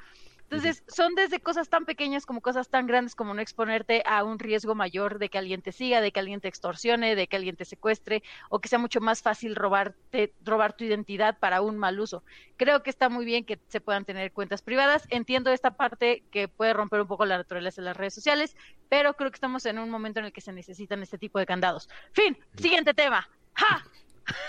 Entonces, 0.49 0.85
son 0.87 1.17
desde 1.17 1.41
cosas 1.41 1.69
tan 1.69 1.85
pequeñas 1.85 2.25
como 2.25 2.41
cosas 2.41 2.69
tan 2.69 2.87
grandes 2.87 3.17
como 3.17 3.35
no 3.35 3.41
exponerte 3.41 4.05
a 4.07 4.23
un 4.23 4.39
riesgo 4.39 4.77
mayor 4.77 5.19
de 5.19 5.29
que 5.29 5.39
alguien 5.39 5.61
te 5.61 5.73
siga, 5.73 6.01
de 6.01 6.13
que 6.13 6.21
alguien 6.21 6.41
te 6.41 6.47
extorsione, 6.47 7.17
de 7.17 7.27
que 7.27 7.35
alguien 7.35 7.57
te 7.57 7.65
secuestre 7.65 8.23
o 8.49 8.61
que 8.61 8.69
sea 8.69 8.79
mucho 8.79 9.01
más 9.01 9.23
fácil 9.23 9.57
robarte, 9.57 10.35
robar 10.45 10.77
tu 10.77 10.85
identidad 10.85 11.37
para 11.41 11.63
un 11.63 11.77
mal 11.77 11.99
uso. 11.99 12.23
Creo 12.57 12.85
que 12.85 12.91
está 12.91 13.09
muy 13.09 13.25
bien 13.25 13.45
que 13.45 13.59
se 13.67 13.81
puedan 13.81 14.05
tener 14.05 14.33
cuentas 14.33 14.63
privadas. 14.63 15.03
Entiendo 15.11 15.51
esta 15.51 15.77
parte 15.77 16.23
que 16.31 16.47
puede 16.47 16.73
romper 16.75 17.01
un 17.01 17.09
poco 17.09 17.27
la 17.27 17.39
naturaleza 17.39 17.83
de 17.83 17.87
las 17.87 17.97
redes 17.97 18.15
sociales, 18.15 18.57
pero 18.89 19.15
creo 19.15 19.33
que 19.33 19.37
estamos 19.37 19.67
en 19.67 19.81
un 19.81 19.91
momento 19.91 20.21
en 20.21 20.27
el 20.27 20.33
que 20.33 20.41
se 20.41 20.53
necesitan 20.53 21.03
este 21.03 21.19
tipo 21.19 21.41
de 21.41 21.47
candados. 21.47 21.89
Fin, 22.13 22.39
siguiente 22.57 22.95
tema. 22.95 23.29
¡Ja! 23.55 23.85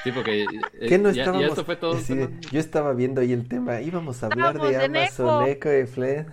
Sí, 0.03 0.11
porque 0.11 0.45
¿Qué 0.87 0.97
no 0.97 1.09
estábamos, 1.09 1.63
fue 1.63 1.75
todo. 1.75 1.97
yo 2.51 2.59
estaba 2.59 2.93
viendo 2.93 3.21
ahí 3.21 3.33
el 3.33 3.47
tema, 3.47 3.81
íbamos 3.81 4.23
a 4.23 4.27
hablar 4.27 4.59
de, 4.59 4.83
Amazon 4.83 5.47
Echo 5.47 5.77
y 5.77 5.85
Fled. 5.85 6.25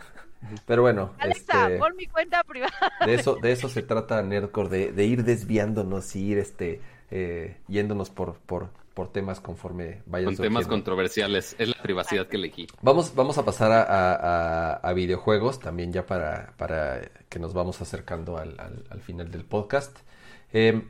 Pero 0.67 0.83
bueno, 0.83 1.15
Alexa, 1.19 1.71
este, 1.73 1.93
mi 1.97 2.07
cuenta 2.07 2.43
privada. 2.45 2.73
De 3.07 3.15
eso, 3.15 3.37
de 3.37 3.53
eso 3.53 3.69
se 3.69 3.83
trata 3.83 4.23
Nerdcore, 4.23 4.93
de, 4.93 5.05
ir 5.05 5.25
desviándonos 5.25 6.15
y 6.17 6.33
ir 6.33 6.39
este 6.39 6.81
eh, 7.11 7.57
yéndonos 7.69 8.11
por, 8.11 8.35
por, 8.35 8.69
por 8.95 9.11
temas 9.11 9.41
conforme 9.41 10.03
vayan 10.07 10.35
Con 10.35 10.45
temas 10.45 10.67
controversiales, 10.67 11.57
es 11.59 11.69
la 11.69 11.83
privacidad 11.83 12.27
que 12.29 12.37
elegí. 12.37 12.67
Vamos, 12.83 13.15
vamos 13.15 13.39
a 13.39 13.45
pasar 13.45 13.73
a, 13.73 14.75
a, 14.75 14.93
videojuegos 14.93 15.61
también 15.61 15.93
ya 15.93 16.07
para, 16.07 16.53
para 16.57 17.01
que 17.29 17.39
nos 17.39 17.55
vamos 17.55 17.81
acercando 17.81 18.37
al, 18.37 18.59
al, 18.59 19.01
final 19.01 19.31
del 19.31 19.45
podcast. 19.45 19.99
Eh, 20.53 20.83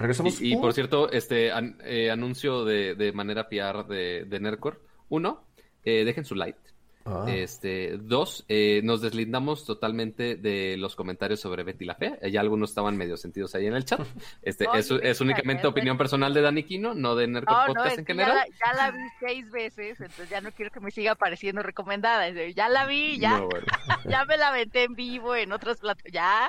Regresamos. 0.00 0.40
Y, 0.40 0.56
por 0.56 0.72
cierto, 0.72 1.10
este 1.12 1.52
eh, 1.84 2.10
anuncio 2.10 2.64
de, 2.64 2.94
de, 2.94 3.12
manera 3.12 3.48
PR 3.50 3.86
de, 3.86 4.24
de 4.24 4.40
Nercor. 4.40 4.82
Uno, 5.10 5.44
eh, 5.84 6.04
dejen 6.04 6.24
su 6.24 6.34
like. 6.34 6.58
Ah. 7.04 7.26
Este, 7.28 7.98
dos, 7.98 8.44
eh, 8.48 8.80
nos 8.82 9.02
deslindamos 9.02 9.66
totalmente 9.66 10.36
de 10.36 10.76
los 10.78 10.96
comentarios 10.96 11.40
sobre 11.40 11.64
Betty 11.64 11.84
la 11.84 11.96
Fea. 11.96 12.18
Ya 12.30 12.40
algunos 12.40 12.70
estaban 12.70 12.96
medio 12.96 13.18
sentidos 13.18 13.54
ahí 13.54 13.66
en 13.66 13.74
el 13.74 13.84
chat. 13.84 14.00
Este, 14.42 14.66
es, 14.74 14.90
es, 14.90 15.20
únicamente 15.20 15.66
opinión 15.66 15.98
personal 15.98 16.32
de 16.32 16.40
Dani 16.40 16.62
Quino, 16.62 16.94
no 16.94 17.14
de 17.14 17.26
Nercor 17.26 17.66
Podcast 17.66 17.98
en 17.98 18.06
general. 18.06 18.46
Ya 18.64 18.72
la, 18.72 18.90
vi 18.90 19.02
seis 19.18 19.50
veces, 19.50 20.00
entonces 20.00 20.30
ya 20.30 20.40
no 20.40 20.50
quiero 20.52 20.70
que 20.70 20.80
me 20.80 20.90
siga 20.90 21.12
apareciendo 21.12 21.62
recomendada. 21.62 22.28
Ya 22.50 22.70
la 22.70 22.86
vi, 22.86 23.18
ya, 23.18 23.42
ya 24.08 24.24
me 24.24 24.38
la 24.38 24.48
aventé 24.48 24.84
en 24.84 24.94
vivo 24.94 25.36
en 25.36 25.52
otros 25.52 25.78
platos. 25.78 26.04
Ya, 26.10 26.48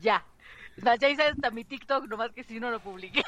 ya. 0.00 0.26
Ya 0.76 1.08
hice 1.08 1.22
hasta 1.22 1.50
mi 1.50 1.64
TikTok, 1.64 2.08
nomás 2.08 2.32
que 2.32 2.44
si 2.44 2.60
no 2.60 2.70
lo 2.70 2.80
publiqué. 2.80 3.22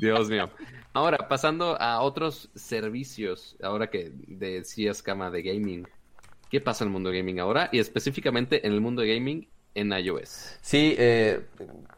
Dios 0.00 0.28
mío. 0.28 0.50
Ahora, 0.92 1.28
pasando 1.28 1.80
a 1.80 2.00
otros 2.00 2.50
servicios, 2.54 3.56
ahora 3.62 3.90
que 3.90 4.12
decías, 4.26 5.02
Cama, 5.02 5.30
de 5.30 5.42
gaming. 5.42 5.86
¿Qué 6.50 6.60
pasa 6.60 6.84
en 6.84 6.88
el 6.88 6.92
mundo 6.92 7.10
de 7.10 7.18
gaming 7.18 7.40
ahora? 7.40 7.68
Y 7.72 7.78
específicamente 7.80 8.66
en 8.66 8.72
el 8.72 8.80
mundo 8.80 9.02
de 9.02 9.14
gaming 9.14 9.48
en 9.74 9.92
iOS. 9.92 10.58
Sí, 10.62 10.94
eh, 10.98 11.46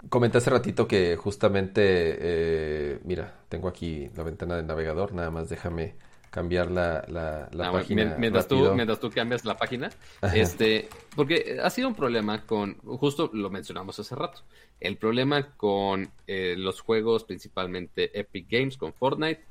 comenté 0.09 0.39
hace 0.39 0.51
ratito 0.51 0.89
que 0.89 1.17
justamente, 1.17 1.83
eh, 1.85 2.99
mira, 3.05 3.35
tengo 3.49 3.69
aquí 3.69 4.11
la 4.17 4.25
ventana 4.25 4.57
del 4.57 4.67
navegador, 4.67 5.13
nada 5.13 5.31
más 5.31 5.49
déjame 5.49 5.95
cambiar 6.31 6.71
la, 6.71 7.05
la, 7.09 7.69
ah, 7.69 7.73
página. 7.73 8.17
Mientras 8.19 8.47
tú, 8.47 8.73
mientras 8.75 9.01
tú 9.01 9.11
cambias 9.11 9.45
la 9.45 9.57
página, 9.57 9.91
este, 10.35 10.89
porque 11.15 11.59
ha 11.63 11.71
sido 11.71 11.89
un 11.89 11.95
problema 11.95 12.45
con, 12.45 12.77
justo 12.79 13.31
lo 13.33 13.51
mencionamos 13.51 13.99
hace 13.99 14.15
rato, 14.15 14.43
el 14.81 14.97
problema 14.97 15.55
con 15.57 16.11
eh, 16.27 16.55
los 16.57 16.81
juegos, 16.81 17.25
principalmente 17.25 18.19
Epic 18.19 18.47
Games 18.49 18.77
con 18.77 18.93
Fortnite 18.93 19.43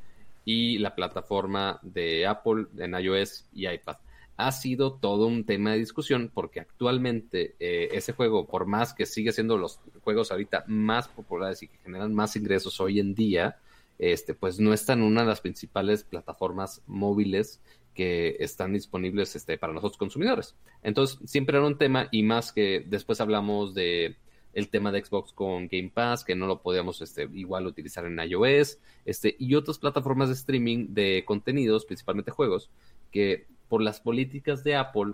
y 0.45 0.77
la 0.77 0.95
plataforma 0.95 1.79
de 1.81 2.25
Apple 2.25 2.67
en 2.77 2.93
iOS 2.93 3.45
y 3.53 3.67
iPad. 3.67 3.97
Ha 4.37 4.51
sido 4.51 4.93
todo 4.93 5.25
un 5.25 5.45
tema 5.45 5.71
de 5.71 5.79
discusión 5.79 6.31
porque 6.31 6.59
actualmente 6.59 7.55
eh, 7.59 7.89
ese 7.91 8.13
juego, 8.13 8.45
por 8.45 8.67
más 8.67 8.93
que 8.93 9.07
sigue 9.07 9.31
siendo 9.31 9.57
los 9.57 9.79
juegos 10.03 10.31
ahorita 10.31 10.63
más 10.67 11.07
populares 11.07 11.63
y 11.63 11.67
que 11.67 11.77
generan 11.83 12.13
más 12.13 12.35
ingresos 12.35 12.79
hoy 12.79 12.99
en 12.99 13.15
día, 13.15 13.57
este, 13.99 14.33
pues 14.33 14.59
no 14.59 14.73
está 14.73 14.93
en 14.93 15.01
una 15.01 15.21
de 15.21 15.27
las 15.27 15.41
principales 15.41 16.03
plataformas 16.03 16.81
móviles 16.85 17.61
que 17.93 18.37
están 18.39 18.73
disponibles 18.73 19.35
este, 19.35 19.57
para 19.57 19.73
nosotros 19.73 19.97
consumidores. 19.97 20.55
Entonces, 20.83 21.17
siempre 21.29 21.57
era 21.57 21.65
un 21.65 21.77
tema 21.77 22.07
y 22.11 22.23
más 22.23 22.51
que 22.51 22.85
después 22.87 23.19
hablamos 23.21 23.73
de 23.73 24.17
el 24.53 24.69
tema 24.69 24.91
de 24.91 25.03
Xbox 25.03 25.33
con 25.33 25.67
Game 25.67 25.91
Pass, 25.93 26.23
que 26.23 26.35
no 26.35 26.47
lo 26.47 26.61
podíamos 26.61 27.01
este, 27.01 27.29
igual 27.33 27.67
utilizar 27.67 28.05
en 28.05 28.19
iOS, 28.19 28.79
este, 29.05 29.35
y 29.37 29.53
otras 29.53 29.77
plataformas 29.77 30.29
de 30.29 30.35
streaming 30.35 30.87
de 30.95 31.23
contenidos, 31.27 31.85
principalmente 31.85 32.31
juegos, 32.31 32.71
que 33.11 33.45
por 33.69 33.83
las 33.83 33.99
políticas 33.99 34.63
de 34.63 34.75
Apple 34.75 35.13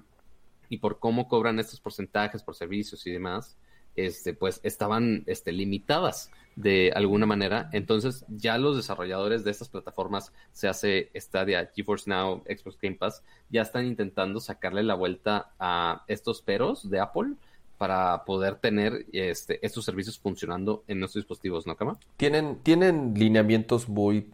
y 0.70 0.78
por 0.78 1.00
cómo 1.00 1.28
cobran 1.28 1.60
estos 1.60 1.82
porcentajes 1.82 2.42
por 2.42 2.56
servicios 2.56 3.06
y 3.06 3.12
demás, 3.12 3.58
este, 3.96 4.34
pues 4.34 4.60
estaban 4.64 5.24
este, 5.28 5.52
limitadas 5.52 6.32
de 6.56 6.92
alguna 6.96 7.26
manera. 7.26 7.70
Entonces, 7.72 8.26
ya 8.30 8.58
los 8.58 8.76
desarrolladores 8.76 9.44
de 9.44 9.52
estas 9.52 9.70
plataformas, 9.70 10.34
se 10.52 10.68
hace 10.68 11.12
Stadia, 11.16 11.72
GeForce 11.74 12.10
Now, 12.10 12.44
Xbox 12.46 12.78
Game 12.82 12.96
Pass, 12.96 13.24
ya 13.50 13.62
están 13.62 13.86
intentando 13.86 14.40
sacarle 14.40 14.84
la 14.84 14.96
vuelta 14.96 15.52
a 15.60 16.04
estos 16.08 16.42
peros 16.42 16.90
de 16.90 17.00
Apple 17.00 17.34
para 17.78 18.24
poder 18.24 18.56
tener 18.56 19.06
este, 19.12 19.66
estos 19.66 19.84
servicios 19.84 20.20
funcionando 20.20 20.84
en 20.88 21.00
nuestros 21.00 21.24
dispositivos, 21.24 21.68
¿no, 21.68 21.76
Cama? 21.76 21.98
Tienen, 22.18 22.60
tienen 22.64 23.14
lineamientos 23.16 23.90
muy 23.90 24.32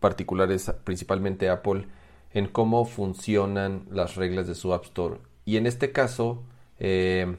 particulares, 0.00 0.70
principalmente 0.84 1.48
Apple, 1.48 1.86
en 2.32 2.48
cómo 2.48 2.84
funcionan 2.84 3.86
las 3.90 4.16
reglas 4.16 4.46
de 4.46 4.54
su 4.54 4.74
App 4.74 4.84
Store. 4.84 5.18
Y 5.44 5.56
en 5.56 5.66
este 5.66 5.92
caso, 5.92 6.42
eh, 6.78 7.36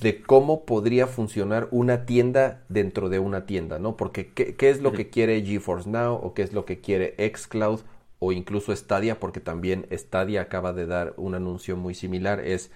de 0.00 0.22
cómo 0.22 0.64
podría 0.64 1.06
funcionar 1.06 1.68
una 1.70 2.06
tienda 2.06 2.64
dentro 2.68 3.08
de 3.08 3.18
una 3.18 3.46
tienda, 3.46 3.78
¿no? 3.78 3.96
Porque 3.96 4.32
¿qué, 4.32 4.56
qué 4.56 4.70
es 4.70 4.80
lo 4.80 4.92
que 4.92 5.10
quiere 5.10 5.42
GeForce 5.42 5.88
Now 5.88 6.14
o 6.14 6.34
qué 6.34 6.42
es 6.42 6.52
lo 6.52 6.64
que 6.64 6.80
quiere 6.80 7.14
Xcloud 7.34 7.80
o 8.18 8.32
incluso 8.32 8.74
Stadia? 8.74 9.20
Porque 9.20 9.40
también 9.40 9.86
Stadia 9.92 10.42
acaba 10.42 10.72
de 10.72 10.86
dar 10.86 11.14
un 11.16 11.34
anuncio 11.34 11.76
muy 11.76 11.94
similar, 11.94 12.40
es 12.40 12.70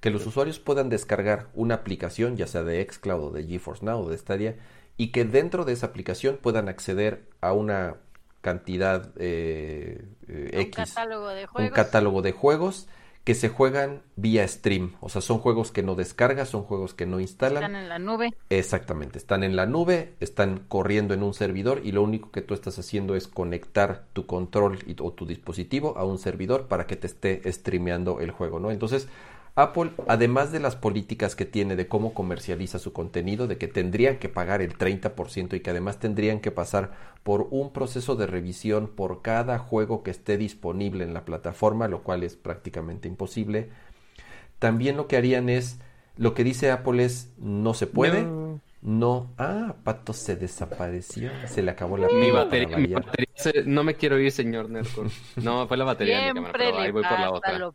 que 0.00 0.10
los 0.10 0.26
usuarios 0.26 0.58
puedan 0.58 0.88
descargar 0.88 1.46
una 1.54 1.76
aplicación, 1.76 2.36
ya 2.36 2.48
sea 2.48 2.64
de 2.64 2.84
Xcloud 2.84 3.22
o 3.22 3.30
de 3.30 3.44
GeForce 3.44 3.84
Now 3.84 4.00
o 4.00 4.10
de 4.10 4.18
Stadia, 4.18 4.56
y 4.96 5.12
que 5.12 5.24
dentro 5.24 5.64
de 5.64 5.74
esa 5.74 5.86
aplicación 5.86 6.38
puedan 6.42 6.68
acceder 6.68 7.28
a 7.40 7.52
una 7.52 7.96
cantidad 8.40 9.12
eh, 9.16 10.04
eh, 10.26 10.50
X, 10.52 10.74
catálogo 10.74 11.28
de 11.28 11.46
juegos. 11.46 11.70
un 11.70 11.74
catálogo 11.74 12.22
de 12.22 12.32
juegos 12.32 12.88
que 13.24 13.34
se 13.34 13.48
juegan 13.48 14.02
vía 14.16 14.46
stream. 14.46 14.94
O 15.00 15.08
sea, 15.08 15.20
son 15.20 15.38
juegos 15.38 15.70
que 15.70 15.82
no 15.82 15.94
descargas, 15.94 16.48
son 16.48 16.64
juegos 16.64 16.92
que 16.92 17.06
no 17.06 17.20
instalan. 17.20 17.62
Están 17.62 17.76
en 17.76 17.88
la 17.88 17.98
nube. 17.98 18.30
Exactamente, 18.50 19.18
están 19.18 19.44
en 19.44 19.54
la 19.54 19.66
nube, 19.66 20.14
están 20.20 20.64
corriendo 20.68 21.14
en 21.14 21.22
un 21.22 21.32
servidor 21.32 21.80
y 21.84 21.92
lo 21.92 22.02
único 22.02 22.30
que 22.30 22.42
tú 22.42 22.54
estás 22.54 22.78
haciendo 22.78 23.14
es 23.14 23.28
conectar 23.28 24.06
tu 24.12 24.26
control 24.26 24.78
o 25.00 25.12
tu 25.12 25.26
dispositivo 25.26 25.96
a 25.96 26.04
un 26.04 26.18
servidor 26.18 26.66
para 26.66 26.86
que 26.86 26.96
te 26.96 27.06
esté 27.06 27.52
streameando 27.52 28.20
el 28.20 28.32
juego, 28.32 28.58
¿no? 28.58 28.70
Entonces, 28.70 29.08
Apple, 29.54 29.92
además 30.08 30.50
de 30.50 30.60
las 30.60 30.76
políticas 30.76 31.36
que 31.36 31.44
tiene 31.44 31.76
de 31.76 31.86
cómo 31.86 32.14
comercializa 32.14 32.78
su 32.78 32.94
contenido, 32.94 33.46
de 33.46 33.58
que 33.58 33.68
tendrían 33.68 34.18
que 34.18 34.30
pagar 34.30 34.62
el 34.62 34.78
30% 34.78 35.54
y 35.54 35.60
que 35.60 35.70
además 35.70 35.98
tendrían 35.98 36.40
que 36.40 36.50
pasar 36.50 36.92
por 37.22 37.48
un 37.50 37.72
proceso 37.72 38.16
de 38.16 38.26
revisión 38.26 38.88
por 38.88 39.20
cada 39.20 39.58
juego 39.58 40.02
que 40.02 40.10
esté 40.10 40.38
disponible 40.38 41.04
en 41.04 41.12
la 41.12 41.26
plataforma, 41.26 41.86
lo 41.86 42.02
cual 42.02 42.22
es 42.22 42.34
prácticamente 42.34 43.08
imposible, 43.08 43.68
también 44.58 44.96
lo 44.96 45.06
que 45.06 45.18
harían 45.18 45.50
es, 45.50 45.78
lo 46.16 46.32
que 46.32 46.44
dice 46.44 46.70
Apple 46.70 47.04
es, 47.04 47.30
no 47.36 47.74
se 47.74 47.86
puede. 47.86 48.26
Ah, 49.38 49.76
Pato 49.84 50.12
se 50.12 50.34
desapareció. 50.34 51.30
Se 51.46 51.62
le 51.62 51.70
acabó 51.70 51.96
la 51.96 52.08
mi 52.08 52.30
batería. 52.30 52.76
Mi 52.76 52.92
batería 52.92 53.28
No 53.64 53.84
me 53.84 53.94
quiero 53.94 54.18
ir, 54.18 54.32
señor 54.32 54.68
Nerdcore. 54.70 55.10
No, 55.36 55.68
fue 55.68 55.76
la 55.76 55.84
batería 55.84 56.18
de 56.18 56.34
mi 56.34 56.34
cámara, 56.34 56.52
pero 56.58 56.78
ahí 56.78 56.90
voy 56.90 57.02
por 57.02 57.20
la 57.20 57.30
otra. 57.30 57.72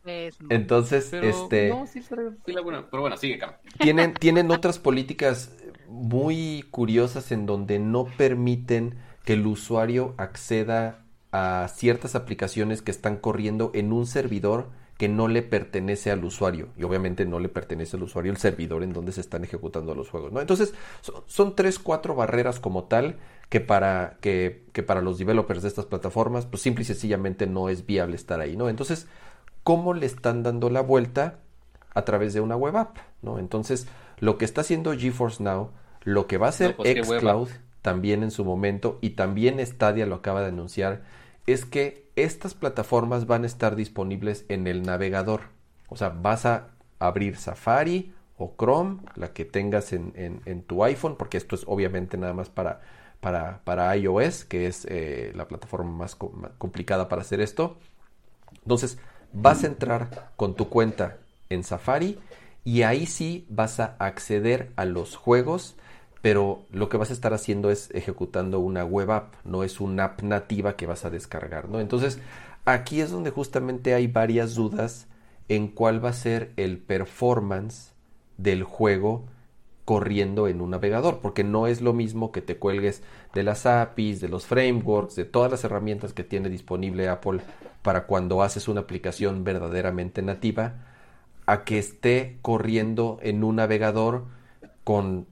Entonces, 0.49 1.13
este. 1.13 1.69
No, 1.69 1.87
sí, 1.87 2.01
sí 2.01 2.51
la 2.51 2.61
buena. 2.61 2.85
Pero 2.89 3.01
bueno, 3.01 3.15
sigue, 3.15 3.37
Cam. 3.37 3.51
Tienen, 3.79 4.13
tienen 4.13 4.51
otras 4.51 4.79
políticas 4.79 5.55
muy 5.87 6.65
curiosas 6.71 7.31
en 7.31 7.45
donde 7.45 7.79
no 7.79 8.05
permiten 8.05 8.95
que 9.23 9.33
el 9.33 9.47
usuario 9.47 10.13
acceda 10.17 11.05
a 11.31 11.67
ciertas 11.73 12.15
aplicaciones 12.15 12.81
que 12.81 12.91
están 12.91 13.17
corriendo 13.17 13.71
en 13.73 13.93
un 13.93 14.07
servidor 14.07 14.69
que 14.97 15.07
no 15.07 15.27
le 15.27 15.43
pertenece 15.43 16.11
al 16.11 16.25
usuario 16.25 16.69
y 16.75 16.83
obviamente 16.83 17.25
no 17.25 17.39
le 17.39 17.49
pertenece 17.49 17.97
al 17.97 18.03
usuario 18.03 18.31
el 18.31 18.37
servidor 18.37 18.81
en 18.83 18.93
donde 18.93 19.11
se 19.11 19.21
están 19.21 19.43
ejecutando 19.43 19.93
los 19.93 20.09
juegos, 20.09 20.31
¿no? 20.31 20.41
Entonces 20.41 20.73
son, 21.27 21.55
tres, 21.55 21.77
cuatro 21.77 22.15
barreras 22.15 22.59
como 22.59 22.85
tal 22.85 23.17
que 23.49 23.59
para, 23.59 24.17
que, 24.21 24.65
que, 24.73 24.81
para 24.81 25.01
los 25.01 25.19
developers 25.19 25.61
de 25.61 25.67
estas 25.67 25.85
plataformas 25.85 26.47
pues 26.47 26.63
simple 26.63 26.81
y 26.81 26.85
sencillamente 26.85 27.45
no 27.45 27.69
es 27.69 27.85
viable 27.85 28.15
estar 28.15 28.39
ahí, 28.41 28.57
¿no? 28.57 28.69
Entonces, 28.69 29.07
¿cómo 29.63 29.93
le 29.93 30.07
están 30.07 30.41
dando 30.41 30.69
la 30.69 30.81
vuelta? 30.81 31.39
A 31.93 32.03
través 32.05 32.33
de 32.33 32.41
una 32.41 32.55
web 32.55 32.75
app, 32.77 32.97
¿no? 33.21 33.39
Entonces, 33.39 33.87
lo 34.19 34.37
que 34.37 34.45
está 34.45 34.61
haciendo 34.61 34.95
GeForce 34.95 35.43
Now, 35.43 35.71
lo 36.03 36.27
que 36.27 36.37
va 36.37 36.47
a 36.47 36.49
hacer 36.49 36.75
pues, 36.75 37.07
Xcloud 37.07 37.49
también 37.81 38.23
en 38.23 38.31
su 38.31 38.45
momento 38.45 38.97
y 39.01 39.11
también 39.11 39.63
Stadia 39.65 40.05
lo 40.05 40.15
acaba 40.15 40.41
de 40.41 40.47
anunciar, 40.47 41.03
es 41.45 41.65
que 41.65 42.06
estas 42.17 42.55
plataformas 42.55 43.27
van 43.27 43.43
a 43.43 43.47
estar 43.47 43.75
disponibles 43.75 44.45
en 44.49 44.67
el 44.67 44.83
navegador. 44.83 45.41
O 45.87 45.95
sea, 45.95 46.09
vas 46.09 46.45
a 46.45 46.69
abrir 46.99 47.37
Safari 47.37 48.13
o 48.37 48.55
Chrome, 48.57 48.97
la 49.15 49.33
que 49.33 49.45
tengas 49.45 49.93
en, 49.93 50.63
tu 50.67 50.83
iPhone, 50.83 51.15
porque 51.15 51.37
esto 51.37 51.55
es 51.55 51.63
obviamente 51.67 52.17
nada 52.17 52.33
más 52.33 52.49
para, 52.49 52.81
para, 53.19 53.61
para 53.63 53.95
iOS, 53.95 54.45
que 54.45 54.67
es 54.67 54.85
eh, 54.89 55.31
la 55.35 55.47
plataforma 55.47 55.91
más, 55.91 56.15
complicada 56.15 57.07
para 57.07 57.21
hacer 57.21 57.39
esto. 57.39 57.77
Entonces, 58.63 58.97
vas 59.31 59.63
a 59.63 59.67
entrar 59.67 60.31
con 60.35 60.55
tu 60.55 60.69
cuenta 60.69 61.17
en 61.49 61.63
Safari 61.63 62.19
y 62.63 62.81
ahí 62.81 63.05
sí 63.05 63.45
vas 63.49 63.79
a 63.79 63.95
acceder 63.99 64.71
a 64.75 64.85
los 64.85 65.15
juegos 65.15 65.77
pero 66.27 66.65
lo 66.73 66.89
que 66.89 66.97
vas 66.97 67.09
a 67.09 67.13
estar 67.13 67.33
haciendo 67.33 67.71
es 67.71 67.89
ejecutando 67.91 68.59
una 68.59 68.83
web 68.83 69.11
app, 69.11 69.35
no 69.45 69.63
es 69.63 69.79
una 69.79 70.03
app 70.03 70.23
nativa 70.23 70.75
que 70.75 70.85
vas 70.85 71.05
a 71.05 71.09
descargar, 71.09 71.69
¿no? 71.69 71.79
Entonces, 71.79 72.19
aquí 72.65 72.99
es 72.99 73.11
donde 73.11 73.29
justamente 73.29 73.93
hay 73.93 74.07
varias 74.07 74.53
dudas 74.53 75.07
en 75.47 75.69
cuál 75.69 76.03
va 76.03 76.09
a 76.09 76.13
ser 76.13 76.51
el 76.57 76.79
performance 76.79 77.93
del 78.35 78.63
juego 78.63 79.23
corriendo 79.85 80.49
en 80.49 80.59
un 80.59 80.71
navegador, 80.71 81.21
porque 81.21 81.45
no 81.45 81.65
es 81.65 81.79
lo 81.79 81.93
mismo 81.93 82.33
que 82.33 82.41
te 82.41 82.57
cuelgues 82.57 83.03
de 83.33 83.43
las 83.43 83.65
APIs, 83.65 84.19
de 84.19 84.27
los 84.27 84.47
frameworks, 84.47 85.15
de 85.15 85.23
todas 85.23 85.49
las 85.49 85.63
herramientas 85.63 86.11
que 86.11 86.25
tiene 86.25 86.49
disponible 86.49 87.07
Apple 87.07 87.39
para 87.83 88.05
cuando 88.05 88.43
haces 88.43 88.67
una 88.67 88.81
aplicación 88.81 89.45
verdaderamente 89.45 90.21
nativa, 90.21 90.73
a 91.45 91.63
que 91.63 91.79
esté 91.79 92.37
corriendo 92.41 93.17
en 93.21 93.45
un 93.45 93.55
navegador 93.55 94.25
con 94.83 95.25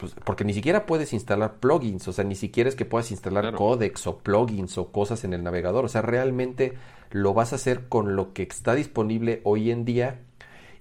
pues, 0.00 0.14
porque 0.24 0.44
ni 0.44 0.54
siquiera 0.54 0.86
puedes 0.86 1.12
instalar 1.12 1.56
plugins, 1.56 2.08
o 2.08 2.12
sea, 2.12 2.24
ni 2.24 2.34
siquiera 2.34 2.68
es 2.68 2.74
que 2.74 2.84
puedas 2.84 3.10
instalar 3.10 3.54
codecs 3.54 4.06
o 4.06 4.18
plugins 4.18 4.78
o 4.78 4.90
cosas 4.90 5.24
en 5.24 5.34
el 5.34 5.44
navegador, 5.44 5.84
o 5.84 5.88
sea, 5.88 6.02
realmente 6.02 6.74
lo 7.10 7.34
vas 7.34 7.52
a 7.52 7.56
hacer 7.56 7.88
con 7.88 8.16
lo 8.16 8.32
que 8.32 8.42
está 8.42 8.74
disponible 8.74 9.40
hoy 9.44 9.70
en 9.70 9.84
día 9.84 10.20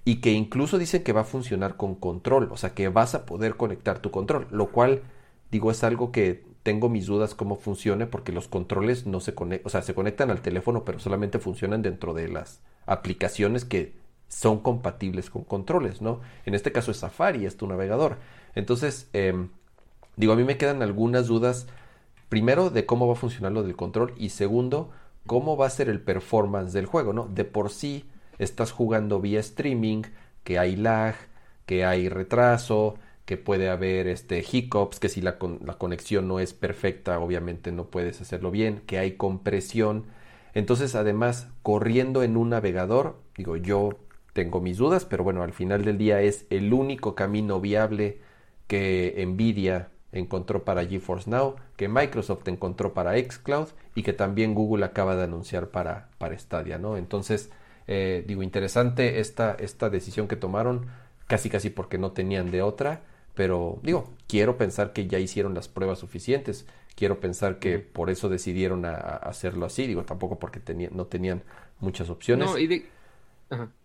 y 0.05 0.21
que 0.21 0.31
incluso 0.31 0.77
dicen 0.77 1.03
que 1.03 1.13
va 1.13 1.21
a 1.21 1.25
funcionar 1.25 1.75
con 1.75 1.95
control, 1.95 2.49
o 2.51 2.57
sea, 2.57 2.73
que 2.73 2.87
vas 2.87 3.13
a 3.13 3.25
poder 3.25 3.57
conectar 3.57 3.99
tu 3.99 4.09
control, 4.09 4.47
lo 4.51 4.71
cual 4.71 5.03
digo 5.51 5.69
es 5.69 5.83
algo 5.83 6.11
que 6.11 6.43
tengo 6.63 6.89
mis 6.89 7.05
dudas 7.05 7.35
cómo 7.35 7.55
funcione 7.55 8.05
porque 8.05 8.31
los 8.31 8.47
controles 8.47 9.05
no 9.05 9.19
se 9.19 9.33
conectan, 9.33 9.67
o 9.67 9.69
sea, 9.69 9.81
se 9.81 9.93
conectan 9.93 10.31
al 10.31 10.41
teléfono, 10.41 10.85
pero 10.85 10.99
solamente 10.99 11.39
funcionan 11.39 11.81
dentro 11.81 12.13
de 12.13 12.27
las 12.27 12.61
aplicaciones 12.85 13.65
que 13.65 13.93
son 14.29 14.59
compatibles 14.59 15.29
con 15.29 15.43
controles, 15.43 16.01
¿no? 16.01 16.21
En 16.45 16.53
este 16.53 16.71
caso 16.71 16.91
es 16.91 16.97
Safari, 16.97 17.45
es 17.45 17.57
tu 17.57 17.67
navegador. 17.67 18.17
Entonces, 18.55 19.09
em, 19.13 19.49
digo, 20.15 20.33
a 20.33 20.35
mí 20.35 20.43
me 20.43 20.57
quedan 20.57 20.81
algunas 20.81 21.27
dudas, 21.27 21.67
primero, 22.29 22.69
de 22.69 22.85
cómo 22.85 23.07
va 23.07 23.13
a 23.13 23.17
funcionar 23.17 23.51
lo 23.51 23.63
del 23.63 23.75
control 23.75 24.13
y 24.17 24.29
segundo, 24.29 24.91
cómo 25.25 25.57
va 25.57 25.67
a 25.67 25.69
ser 25.69 25.89
el 25.89 26.01
performance 26.01 26.73
del 26.73 26.85
juego, 26.85 27.13
¿no? 27.13 27.27
De 27.27 27.45
por 27.45 27.69
sí 27.69 28.05
estás 28.39 28.71
jugando 28.71 29.21
vía 29.21 29.39
streaming, 29.39 30.03
que 30.43 30.59
hay 30.59 30.75
lag, 30.75 31.15
que 31.65 31.85
hay 31.85 32.09
retraso, 32.09 32.95
que 33.25 33.37
puede 33.37 33.69
haber 33.69 34.07
este 34.07 34.43
hiccups, 34.51 34.99
que 34.99 35.09
si 35.09 35.21
la, 35.21 35.37
la 35.63 35.75
conexión 35.77 36.27
no 36.27 36.39
es 36.39 36.53
perfecta, 36.53 37.19
obviamente 37.19 37.71
no 37.71 37.85
puedes 37.85 38.21
hacerlo 38.21 38.49
bien, 38.49 38.81
que 38.87 38.97
hay 38.97 39.13
compresión. 39.17 40.05
Entonces, 40.55 40.95
además, 40.95 41.47
corriendo 41.61 42.23
en 42.23 42.37
un 42.37 42.49
navegador, 42.49 43.17
digo, 43.37 43.55
yo 43.55 43.99
tengo 44.33 44.61
mis 44.61 44.77
dudas, 44.77 45.05
pero 45.05 45.23
bueno, 45.23 45.43
al 45.43 45.53
final 45.53 45.85
del 45.85 45.97
día 45.97 46.21
es 46.21 46.47
el 46.49 46.73
único 46.73 47.13
camino 47.13 47.59
viable 47.61 48.19
que 48.69 49.25
Nvidia 49.27 49.89
encontró 50.11 50.63
para 50.63 50.85
GeForce 50.85 51.27
Now, 51.27 51.55
que 51.75 51.89
Microsoft 51.89 52.47
encontró 52.47 52.93
para 52.93 53.17
Xcloud 53.17 53.69
y 53.95 54.03
que 54.03 54.13
también 54.13 54.53
Google 54.53 54.85
acaba 54.85 55.15
de 55.15 55.23
anunciar 55.23 55.69
para, 55.69 56.09
para 56.19 56.37
Stadia, 56.37 56.77
¿no? 56.77 56.95
Entonces, 56.95 57.49
eh, 57.87 58.23
digo, 58.27 58.43
interesante 58.43 59.19
esta, 59.19 59.55
esta 59.59 59.89
decisión 59.89 60.27
que 60.27 60.35
tomaron, 60.35 60.85
casi 61.25 61.49
casi 61.49 61.71
porque 61.71 61.97
no 61.97 62.11
tenían 62.11 62.51
de 62.51 62.61
otra, 62.61 63.01
pero 63.33 63.79
digo, 63.81 64.11
quiero 64.27 64.55
pensar 64.55 64.93
que 64.93 65.07
ya 65.07 65.17
hicieron 65.17 65.55
las 65.55 65.67
pruebas 65.67 65.97
suficientes, 65.97 66.67
quiero 66.95 67.19
pensar 67.19 67.57
que 67.57 67.79
por 67.79 68.11
eso 68.11 68.29
decidieron 68.29 68.85
a, 68.85 68.91
hacerlo 68.93 69.65
así, 69.65 69.87
digo, 69.87 70.03
tampoco 70.03 70.37
porque 70.37 70.61
no 70.91 71.07
tenían 71.07 71.41
muchas 71.79 72.11
opciones. 72.11 72.47
No, 72.47 72.59
y 72.59 72.85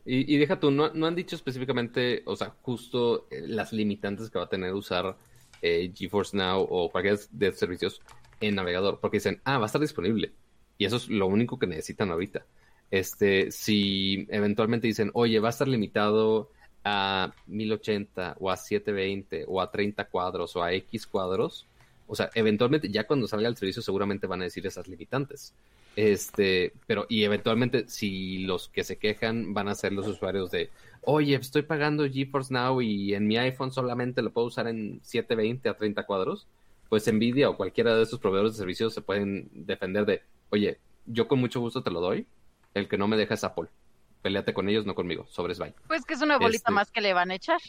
y, 0.04 0.36
deja 0.36 0.60
tú, 0.60 0.70
no, 0.70 0.84
han 0.84 1.14
dicho 1.14 1.36
específicamente, 1.36 2.22
o 2.26 2.36
sea, 2.36 2.54
justo 2.62 3.26
eh, 3.30 3.42
las 3.46 3.72
limitantes 3.72 4.30
que 4.30 4.38
va 4.38 4.44
a 4.44 4.48
tener 4.48 4.72
usar 4.74 5.16
eh, 5.62 5.92
GeForce 5.94 6.36
Now 6.36 6.66
o 6.68 6.90
cualquier 6.90 7.18
de 7.30 7.52
servicios 7.52 8.00
en 8.40 8.54
navegador, 8.54 9.00
porque 9.00 9.16
dicen, 9.16 9.40
ah, 9.44 9.58
va 9.58 9.64
a 9.64 9.66
estar 9.66 9.80
disponible. 9.80 10.32
Y 10.76 10.84
eso 10.84 10.96
es 10.96 11.08
lo 11.08 11.26
único 11.26 11.58
que 11.58 11.66
necesitan 11.66 12.10
ahorita. 12.10 12.44
Este, 12.90 13.50
si 13.50 14.26
eventualmente 14.30 14.86
dicen, 14.86 15.10
oye, 15.14 15.40
va 15.40 15.48
a 15.48 15.50
estar 15.50 15.68
limitado 15.68 16.50
a 16.84 17.32
1080 17.46 18.36
o 18.38 18.50
a 18.50 18.56
720 18.56 19.44
o 19.48 19.60
a 19.60 19.70
30 19.70 20.04
cuadros 20.06 20.54
o 20.56 20.62
a 20.62 20.72
X 20.74 21.06
cuadros, 21.06 21.66
o 22.06 22.14
sea, 22.14 22.30
eventualmente 22.34 22.88
ya 22.90 23.06
cuando 23.06 23.26
salga 23.26 23.48
el 23.48 23.56
servicio 23.56 23.82
seguramente 23.82 24.26
van 24.26 24.40
a 24.40 24.44
decir 24.44 24.66
esas 24.66 24.88
limitantes. 24.88 25.54
Este, 25.96 26.72
pero 26.86 27.06
y 27.08 27.22
eventualmente 27.22 27.88
si 27.88 28.38
los 28.38 28.68
que 28.68 28.82
se 28.82 28.96
quejan 28.96 29.54
van 29.54 29.68
a 29.68 29.74
ser 29.74 29.92
los 29.92 30.06
usuarios 30.06 30.50
de, 30.50 30.70
oye, 31.02 31.36
estoy 31.36 31.62
pagando 31.62 32.08
GeForce 32.08 32.52
Now 32.52 32.80
y 32.80 33.14
en 33.14 33.26
mi 33.26 33.36
iPhone 33.38 33.72
solamente 33.72 34.22
lo 34.22 34.32
puedo 34.32 34.48
usar 34.48 34.66
en 34.66 35.00
720 35.02 35.68
a 35.68 35.76
30 35.76 36.04
cuadros, 36.04 36.46
pues 36.88 37.10
Nvidia 37.12 37.48
o 37.48 37.56
cualquiera 37.56 37.96
de 37.96 38.02
esos 38.02 38.18
proveedores 38.18 38.52
de 38.52 38.58
servicios 38.58 38.92
se 38.92 39.02
pueden 39.02 39.48
defender 39.52 40.04
de, 40.04 40.22
oye, 40.50 40.78
yo 41.06 41.28
con 41.28 41.38
mucho 41.38 41.60
gusto 41.60 41.82
te 41.82 41.90
lo 41.90 42.00
doy, 42.00 42.26
el 42.74 42.88
que 42.88 42.98
no 42.98 43.08
me 43.08 43.16
deja 43.16 43.34
es 43.34 43.44
Apple. 43.44 43.68
Peleate 44.22 44.54
con 44.54 44.68
ellos, 44.68 44.86
no 44.86 44.94
conmigo, 44.94 45.26
sobres 45.28 45.58
bye. 45.58 45.74
Pues 45.86 46.04
que 46.04 46.14
es 46.14 46.22
una 46.22 46.38
bolita 46.38 46.56
este 46.56 46.72
más 46.72 46.90
que 46.90 47.00
le 47.00 47.12
van 47.12 47.30
a 47.30 47.34
echar. 47.34 47.60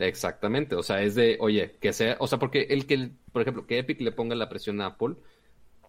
Exactamente, 0.00 0.74
o 0.76 0.82
sea, 0.82 1.02
es 1.02 1.14
de, 1.14 1.36
oye, 1.40 1.76
que 1.80 1.92
sea, 1.92 2.16
o 2.20 2.26
sea, 2.26 2.38
porque 2.38 2.62
el 2.70 2.86
que, 2.86 3.10
por 3.32 3.42
ejemplo, 3.42 3.66
que 3.66 3.78
Epic 3.78 4.00
le 4.00 4.12
ponga 4.12 4.34
la 4.34 4.48
presión 4.48 4.80
a 4.80 4.86
Apple, 4.86 5.16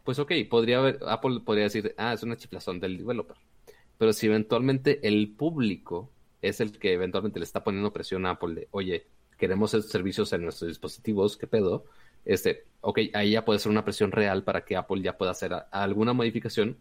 pues 0.03 0.19
ok, 0.19 0.31
podría 0.49 0.79
haber, 0.79 0.99
Apple 1.07 1.41
podría 1.45 1.65
decir, 1.65 1.93
ah, 1.97 2.13
es 2.13 2.23
una 2.23 2.37
chiflazón 2.37 2.79
del 2.79 2.97
developer. 2.97 3.37
Pero 3.97 4.13
si 4.13 4.27
eventualmente 4.27 5.07
el 5.07 5.31
público 5.31 6.11
es 6.41 6.59
el 6.59 6.77
que 6.77 6.93
eventualmente 6.93 7.39
le 7.39 7.45
está 7.45 7.63
poniendo 7.63 7.93
presión 7.93 8.25
a 8.25 8.31
Apple 8.31 8.55
de, 8.55 8.67
oye, 8.71 9.07
queremos 9.37 9.73
esos 9.73 9.91
servicios 9.91 10.33
en 10.33 10.43
nuestros 10.43 10.69
dispositivos, 10.69 11.37
¿qué 11.37 11.47
pedo? 11.47 11.85
Este, 12.25 12.65
ok, 12.81 12.99
ahí 13.13 13.31
ya 13.31 13.45
puede 13.45 13.59
ser 13.59 13.71
una 13.71 13.85
presión 13.85 14.11
real 14.11 14.43
para 14.43 14.65
que 14.65 14.75
Apple 14.75 15.01
ya 15.01 15.17
pueda 15.17 15.31
hacer 15.31 15.53
alguna 15.71 16.13
modificación 16.13 16.77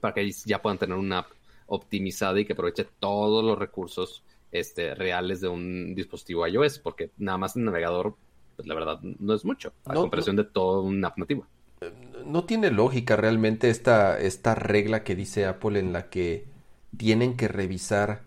para 0.00 0.14
que 0.14 0.30
ya 0.30 0.62
puedan 0.62 0.78
tener 0.78 0.96
una 0.96 1.18
app 1.18 1.32
optimizada 1.66 2.40
y 2.40 2.44
que 2.44 2.54
aproveche 2.54 2.86
todos 2.98 3.44
los 3.44 3.58
recursos 3.58 4.24
este, 4.52 4.94
reales 4.94 5.40
de 5.40 5.48
un 5.48 5.94
dispositivo 5.94 6.46
iOS, 6.46 6.78
porque 6.78 7.10
nada 7.18 7.38
más 7.38 7.56
el 7.56 7.64
navegador, 7.64 8.16
pues 8.56 8.66
la 8.66 8.74
verdad, 8.74 9.00
no 9.00 9.34
es 9.34 9.44
mucho, 9.44 9.72
a 9.84 9.94
comparación 9.94 10.36
de 10.36 10.44
todo 10.44 10.82
un 10.82 11.04
app 11.04 11.18
nativo. 11.18 11.46
No 12.26 12.44
tiene 12.44 12.70
lógica 12.70 13.16
realmente 13.16 13.70
esta, 13.70 14.18
esta 14.18 14.54
regla 14.54 15.02
que 15.02 15.14
dice 15.14 15.46
Apple 15.46 15.78
en 15.78 15.92
la 15.92 16.10
que 16.10 16.46
tienen 16.96 17.36
que 17.36 17.48
revisar 17.48 18.22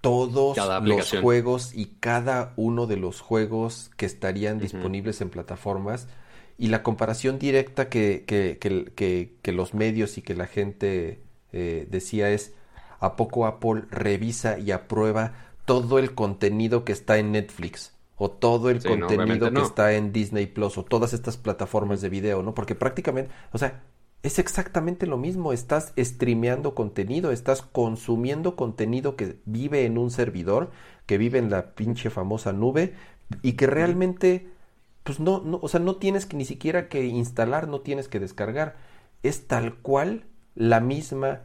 todos 0.00 0.56
los 0.82 1.10
juegos 1.20 1.74
y 1.74 1.86
cada 2.00 2.54
uno 2.56 2.86
de 2.86 2.96
los 2.96 3.20
juegos 3.20 3.90
que 3.96 4.06
estarían 4.06 4.58
disponibles 4.58 5.20
en 5.20 5.30
plataformas. 5.30 6.08
Y 6.58 6.68
la 6.68 6.82
comparación 6.82 7.38
directa 7.38 7.88
que, 7.88 8.24
que, 8.26 8.58
que, 8.58 9.34
que 9.40 9.52
los 9.52 9.74
medios 9.74 10.18
y 10.18 10.22
que 10.22 10.34
la 10.34 10.46
gente 10.46 11.20
eh, 11.52 11.86
decía 11.90 12.30
es 12.30 12.54
a 13.00 13.16
poco 13.16 13.46
Apple 13.46 13.82
revisa 13.90 14.58
y 14.58 14.70
aprueba 14.70 15.32
todo 15.64 15.98
el 15.98 16.14
contenido 16.14 16.84
que 16.84 16.92
está 16.92 17.18
en 17.18 17.32
Netflix 17.32 17.94
o 18.16 18.30
todo 18.30 18.70
el 18.70 18.82
contenido 18.82 19.50
que 19.50 19.62
está 19.62 19.94
en 19.94 20.12
Disney 20.12 20.46
Plus 20.46 20.76
o 20.76 20.84
todas 20.84 21.14
estas 21.14 21.38
plataformas 21.38 22.02
de 22.02 22.10
video, 22.10 22.42
¿no? 22.42 22.54
Porque 22.54 22.74
prácticamente, 22.74 23.30
o 23.52 23.58
sea, 23.58 23.82
es 24.22 24.38
exactamente 24.38 25.06
lo 25.06 25.16
mismo, 25.16 25.54
estás 25.54 25.94
streameando 25.96 26.74
contenido, 26.74 27.30
estás 27.30 27.62
consumiendo 27.62 28.56
contenido 28.56 29.16
que 29.16 29.40
vive 29.46 29.86
en 29.86 29.96
un 29.96 30.10
servidor, 30.10 30.70
que 31.06 31.16
vive 31.16 31.38
en 31.38 31.50
la 31.50 31.74
pinche 31.74 32.10
famosa 32.10 32.52
nube 32.52 32.94
y 33.40 33.52
que 33.52 33.66
realmente 33.66 34.50
pues 35.02 35.18
no, 35.18 35.40
no, 35.40 35.58
o 35.62 35.68
sea, 35.68 35.80
no 35.80 35.96
tienes 35.96 36.26
que 36.26 36.36
ni 36.36 36.44
siquiera 36.44 36.88
que 36.88 37.04
instalar, 37.06 37.68
no 37.68 37.80
tienes 37.80 38.08
que 38.08 38.20
descargar, 38.20 38.76
es 39.22 39.46
tal 39.46 39.76
cual 39.76 40.26
la 40.54 40.80
misma 40.80 41.40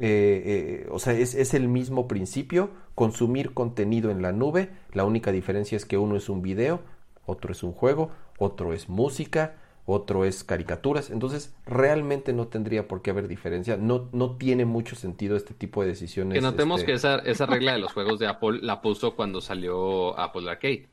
eh, 0.00 0.42
eh, 0.84 0.88
o 0.90 0.98
sea, 0.98 1.12
es, 1.12 1.34
es, 1.34 1.52
el 1.52 1.68
mismo 1.68 2.08
principio, 2.08 2.70
consumir 2.94 3.52
contenido 3.52 4.10
en 4.10 4.22
la 4.22 4.32
nube, 4.32 4.70
la 4.92 5.04
única 5.04 5.30
diferencia 5.30 5.76
es 5.76 5.84
que 5.84 5.98
uno 5.98 6.16
es 6.16 6.30
un 6.30 6.40
video, 6.40 6.80
otro 7.26 7.52
es 7.52 7.62
un 7.62 7.72
juego, 7.72 8.10
otro 8.38 8.72
es 8.72 8.88
música, 8.88 9.56
otro 9.84 10.24
es 10.24 10.42
caricaturas, 10.42 11.10
entonces 11.10 11.54
realmente 11.66 12.32
no 12.32 12.48
tendría 12.48 12.88
por 12.88 13.02
qué 13.02 13.10
haber 13.10 13.28
diferencia, 13.28 13.76
no, 13.76 14.08
no 14.12 14.36
tiene 14.38 14.64
mucho 14.64 14.96
sentido 14.96 15.36
este 15.36 15.52
tipo 15.52 15.82
de 15.82 15.88
decisiones. 15.88 16.34
Que 16.34 16.40
notemos 16.40 16.80
este 16.80 16.92
que 16.92 16.96
esa, 16.96 17.18
esa 17.18 17.44
regla 17.44 17.74
de 17.74 17.80
los 17.80 17.92
juegos 17.92 18.18
de 18.18 18.26
Apple 18.26 18.60
la 18.62 18.80
puso 18.80 19.14
cuando 19.14 19.42
salió 19.42 20.18
Apple 20.18 20.50
Arcade. 20.50 20.88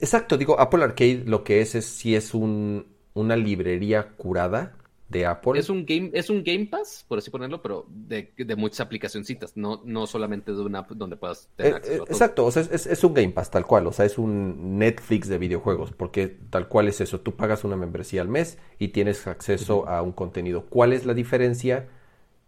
exacto, 0.00 0.36
digo, 0.36 0.58
Apple 0.58 0.82
Arcade 0.82 1.22
lo 1.24 1.44
que 1.44 1.60
es 1.60 1.76
es 1.76 1.86
si 1.86 2.16
es 2.16 2.34
un, 2.34 2.86
una 3.12 3.36
librería 3.36 4.08
curada 4.16 4.74
de 5.08 5.26
Apple. 5.26 5.58
Es 5.58 5.68
un 5.68 5.84
Game, 5.84 6.10
es 6.12 6.30
un 6.30 6.42
Game 6.42 6.66
Pass, 6.66 7.04
por 7.06 7.18
así 7.18 7.30
ponerlo, 7.30 7.60
pero 7.62 7.86
de, 7.88 8.32
de 8.36 8.56
muchas 8.56 8.80
aplicacioncitas, 8.80 9.56
no, 9.56 9.82
no 9.84 10.06
solamente 10.06 10.52
de 10.52 10.60
una 10.60 10.80
app 10.80 10.90
donde 10.92 11.16
puedas 11.16 11.48
tener 11.56 11.72
eh, 11.72 11.76
acceso 11.76 11.94
a 11.94 12.06
todo. 12.06 12.14
Exacto, 12.14 12.46
o 12.46 12.50
sea, 12.50 12.62
es, 12.62 12.86
es, 12.86 13.04
un 13.04 13.14
Game 13.14 13.30
Pass 13.30 13.50
tal 13.50 13.66
cual, 13.66 13.86
o 13.86 13.92
sea, 13.92 14.06
es 14.06 14.18
un 14.18 14.78
Netflix 14.78 15.28
de 15.28 15.38
videojuegos, 15.38 15.92
porque 15.92 16.28
tal 16.28 16.68
cual 16.68 16.88
es 16.88 17.00
eso, 17.00 17.20
tú 17.20 17.36
pagas 17.36 17.64
una 17.64 17.76
membresía 17.76 18.22
al 18.22 18.28
mes 18.28 18.58
y 18.78 18.88
tienes 18.88 19.26
acceso 19.26 19.88
a 19.88 20.02
un 20.02 20.12
contenido. 20.12 20.66
¿Cuál 20.66 20.92
es 20.92 21.04
la 21.04 21.14
diferencia 21.14 21.88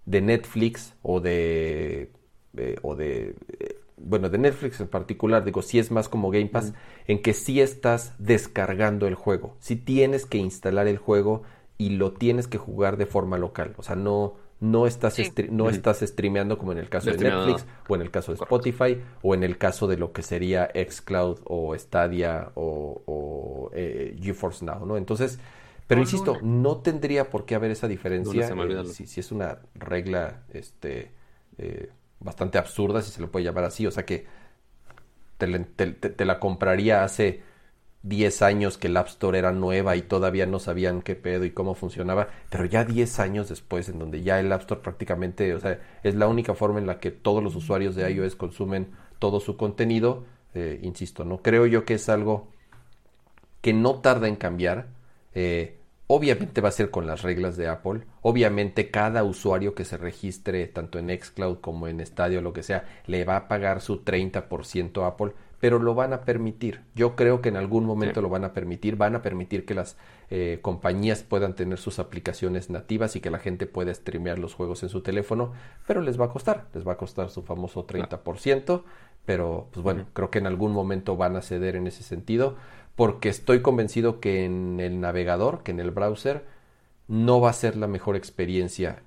de 0.05 0.21
Netflix 0.21 0.95
o 1.03 1.21
de... 1.21 2.11
Eh, 2.57 2.77
o 2.83 2.95
de 2.95 3.37
eh, 3.59 3.77
bueno, 3.99 4.29
de 4.29 4.39
Netflix 4.39 4.81
en 4.81 4.89
particular, 4.89 5.45
digo, 5.45 5.63
si 5.63 5.79
es 5.79 5.91
más 5.91 6.09
como 6.09 6.31
Game 6.31 6.49
Pass, 6.49 6.75
en 7.07 7.23
que 7.23 7.33
si 7.33 7.61
estás 7.61 8.15
descargando 8.19 9.07
el 9.07 9.15
juego, 9.15 9.57
si 9.59 9.77
tienes 9.77 10.27
que 10.27 10.39
instalar 10.39 10.87
el 10.87 10.99
juego 10.99 11.43
y 11.79 11.91
lo 11.91 12.13
tienes 12.13 12.49
que 12.49 12.59
jugar 12.59 12.97
de 12.97 13.07
forma 13.07 13.39
local. 13.39 13.75
O 13.77 13.83
sea, 13.83 13.97
no, 13.97 14.35
no 14.61 14.87
estás, 14.87 15.19
no 15.51 15.69
estás 15.69 16.01
streameando 16.01 16.59
como 16.59 16.73
en 16.73 16.79
el 16.79 16.89
caso 16.89 17.11
de, 17.11 17.19
Netflix 17.19 17.67
o 17.89 17.95
en 17.95 18.01
el 18.01 18.11
caso 18.11 18.33
de 18.33 18.37
Spotify 18.37 19.01
o 19.23 19.35
en 19.35 19.43
el 19.43 19.59
caso 19.59 19.87
de 19.87 19.99
lo 19.99 20.13
que 20.13 20.23
sería 20.23 20.71
Xcloud 20.75 21.41
o 21.45 21.77
Stadia 21.77 22.51
o, 22.55 23.03
o 23.07 23.71
eh, 23.75 24.17
GeForce 24.21 24.65
Now, 24.65 24.87
¿no? 24.87 24.97
Entonces, 24.97 25.39
pero 25.87 26.01
insisto, 26.01 26.39
no 26.43 26.79
tendría 26.79 27.31
por 27.31 27.45
qué 27.45 27.55
haber 27.55 27.71
esa 27.71 27.87
diferencia 27.87 28.49
eh, 28.49 28.85
si, 28.87 29.21
es 29.21 29.31
una 29.31 29.59
regla 29.75 30.43
este 30.53 31.13
eh, 31.59 31.91
bastante 32.19 32.59
absurda, 32.59 33.03
si 33.03 33.13
se 33.13 33.21
lo 33.21 33.31
puede 33.31 33.45
llamar 33.45 33.65
así, 33.65 33.87
o 33.87 33.91
sea 33.91 34.05
que 34.05 34.27
te 35.37 36.25
la 36.25 36.41
compraría 36.41 37.05
hace 37.05 37.43
10 38.07 38.43
años 38.43 38.79
que 38.79 38.87
el 38.87 38.97
App 38.97 39.09
Store 39.09 39.39
era 39.39 39.51
nueva 39.51 39.97
y 39.97 40.03
todavía 40.03 40.47
no 40.47 40.61
sabían 40.61 41.03
qué 41.03 41.17
pedo 41.17 41.45
y 41.45 41.51
cómo 41.51 41.75
funcionaba, 41.75 42.29
pero 42.51 42.65
ya 42.65 42.85
10 42.85 43.19
años 43.19 43.49
después, 43.49 43.89
en 43.89 43.99
donde 43.99 44.23
ya 44.23 44.39
el 44.39 44.53
App 44.53 44.63
Store 44.63 44.81
prácticamente, 44.81 45.55
o 45.55 45.61
sea, 45.61 45.81
es 46.05 46.15
la 46.15 46.29
única 46.29 46.55
forma 46.55 46.79
en 46.79 46.87
la 46.87 47.01
que 47.01 47.11
todos 47.11 47.43
los 47.43 47.57
usuarios 47.57 47.97
de 47.97 48.11
iOS 48.11 48.37
consumen 48.37 48.89
todo 49.19 49.41
su 49.41 49.57
contenido, 49.57 50.25
eh, 50.55 50.79
insisto, 50.83 51.25
no 51.25 51.39
creo 51.43 51.67
yo 51.67 51.85
que 51.85 51.95
es 51.95 52.09
algo 52.09 52.49
que 53.61 53.73
no 53.73 53.97
tarda 53.97 54.29
en 54.29 54.37
cambiar. 54.37 54.87
Eh, 55.35 55.77
obviamente 56.07 56.61
va 56.61 56.69
a 56.69 56.73
ser 56.73 56.91
con 56.91 57.07
las 57.07 57.23
reglas 57.23 57.57
de 57.57 57.67
Apple. 57.67 58.03
Obviamente 58.23 58.91
cada 58.91 59.25
usuario 59.25 59.75
que 59.75 59.85
se 59.85 59.97
registre 59.97 60.67
tanto 60.69 61.01
en 61.01 61.09
Xcloud 61.09 61.59
como 61.59 61.89
en 61.89 62.05
Stadio 62.07 62.39
o 62.39 62.43
lo 62.43 62.53
que 62.53 62.63
sea, 62.63 62.85
le 63.07 63.25
va 63.25 63.37
a 63.37 63.49
pagar 63.49 63.81
su 63.81 64.05
30% 64.05 65.03
a 65.03 65.09
Apple 65.09 65.33
pero 65.67 65.81
lo 65.81 65.97
van 65.97 66.13
a 66.13 66.21
permitir. 66.21 66.83
Yo 66.95 67.17
creo 67.17 67.43
que 67.43 67.49
en 67.49 67.57
algún 67.57 67.87
momento 67.87 68.23
lo 68.23 68.29
van 68.29 68.45
a 68.45 68.53
permitir. 68.53 68.95
Van 68.95 69.17
a 69.17 69.23
permitir 69.23 69.65
que 69.65 69.75
las 69.75 69.97
eh, 70.31 70.61
compañías 70.63 71.25
puedan 71.25 71.57
tener 71.57 71.77
sus 71.79 71.99
aplicaciones 71.99 72.71
nativas 72.71 73.17
y 73.17 73.21
que 73.21 73.31
la 73.31 73.41
gente 73.41 73.67
pueda 73.67 73.93
streamear 73.93 74.39
los 74.39 74.55
juegos 74.55 74.85
en 74.85 74.91
su 74.91 75.01
teléfono, 75.01 75.55
pero 75.85 76.03
les 76.03 76.21
va 76.21 76.27
a 76.27 76.29
costar. 76.29 76.69
Les 76.73 76.87
va 76.87 76.93
a 76.93 76.97
costar 76.97 77.31
su 77.31 77.43
famoso 77.43 77.85
30%, 77.85 78.85
pero 79.25 79.67
pues 79.73 79.83
bueno, 79.83 80.07
creo 80.13 80.31
que 80.31 80.39
en 80.39 80.47
algún 80.47 80.71
momento 80.71 81.17
van 81.17 81.35
a 81.35 81.43
ceder 81.43 81.75
en 81.75 81.89
ese 81.89 82.05
sentido, 82.05 82.55
porque 82.95 83.29
estoy 83.29 83.61
convencido 83.61 84.21
que 84.21 84.45
en 84.45 84.79
el 84.79 85.01
navegador, 85.01 85.65
que 85.65 85.73
en 85.73 85.81
el 85.81 85.91
browser, 85.91 86.45
no 87.09 87.41
va 87.41 87.51
a 87.51 87.55
ser 87.55 87.77
la 87.77 87.89
mejor 87.89 88.15
experiencia 88.15 89.03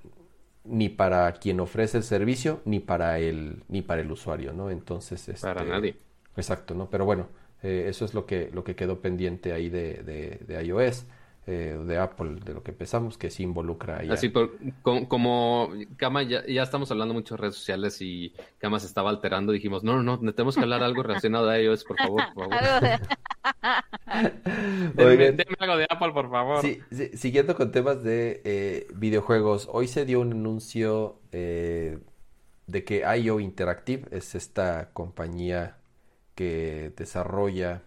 ni 0.65 0.89
para 0.89 1.31
quien 1.35 1.61
ofrece 1.61 1.95
el 1.95 2.03
servicio 2.03 2.59
ni 2.65 2.81
para 2.81 3.17
el 3.19 3.63
ni 3.69 3.81
para 3.81 4.01
el 4.01 4.11
usuario, 4.11 4.51
¿no? 4.51 4.69
Entonces, 4.69 5.23
para 5.41 5.61
este, 5.61 5.71
nadie 5.71 6.08
Exacto, 6.35 6.73
¿no? 6.75 6.89
Pero 6.89 7.05
bueno, 7.05 7.27
eh, 7.61 7.85
eso 7.87 8.05
es 8.05 8.13
lo 8.13 8.25
que, 8.25 8.49
lo 8.53 8.63
que 8.63 8.75
quedó 8.75 9.01
pendiente 9.01 9.51
ahí 9.53 9.69
de, 9.69 10.39
de, 10.47 10.63
iOS. 10.63 11.05
Eh, 11.47 11.79
de 11.83 11.97
Apple, 11.97 12.41
de 12.45 12.53
lo 12.53 12.61
que 12.61 12.69
empezamos, 12.69 13.17
que 13.17 13.31
sí 13.31 13.41
involucra 13.41 13.99
ahí. 13.99 14.09
Así, 14.11 14.29
por, 14.29 14.51
como, 14.83 15.71
Kama, 15.97 16.21
ya, 16.21 16.45
ya, 16.45 16.61
estamos 16.61 16.91
hablando 16.91 17.15
mucho 17.15 17.33
de 17.33 17.41
redes 17.41 17.55
sociales 17.55 17.99
y 18.01 18.35
Kama 18.59 18.79
se 18.79 18.85
estaba 18.85 19.09
alterando, 19.09 19.51
dijimos, 19.51 19.83
no, 19.83 20.03
no, 20.03 20.19
no, 20.21 20.33
tenemos 20.35 20.55
que 20.55 20.61
hablar 20.61 20.83
algo 20.83 21.01
relacionado 21.01 21.49
a 21.49 21.59
iOS, 21.59 21.85
por 21.85 21.97
favor, 21.97 22.21
por 22.35 22.49
favor. 22.49 22.99
Deme, 24.93 25.43
algo 25.57 25.77
de 25.77 25.87
Apple, 25.89 26.11
por 26.13 26.29
favor. 26.29 26.61
Sí, 26.61 26.81
siguiendo 27.15 27.55
con 27.55 27.71
temas 27.71 28.03
de 28.03 28.41
eh, 28.45 28.87
videojuegos, 28.93 29.67
hoy 29.71 29.87
se 29.87 30.05
dio 30.05 30.19
un 30.19 30.33
anuncio 30.33 31.19
de 31.31 31.99
que 32.85 33.03
IO 33.23 33.39
Interactive 33.39 34.03
es 34.11 34.35
esta 34.35 34.91
compañía 34.93 35.78
que 36.39 36.93
desarrolla 36.95 37.83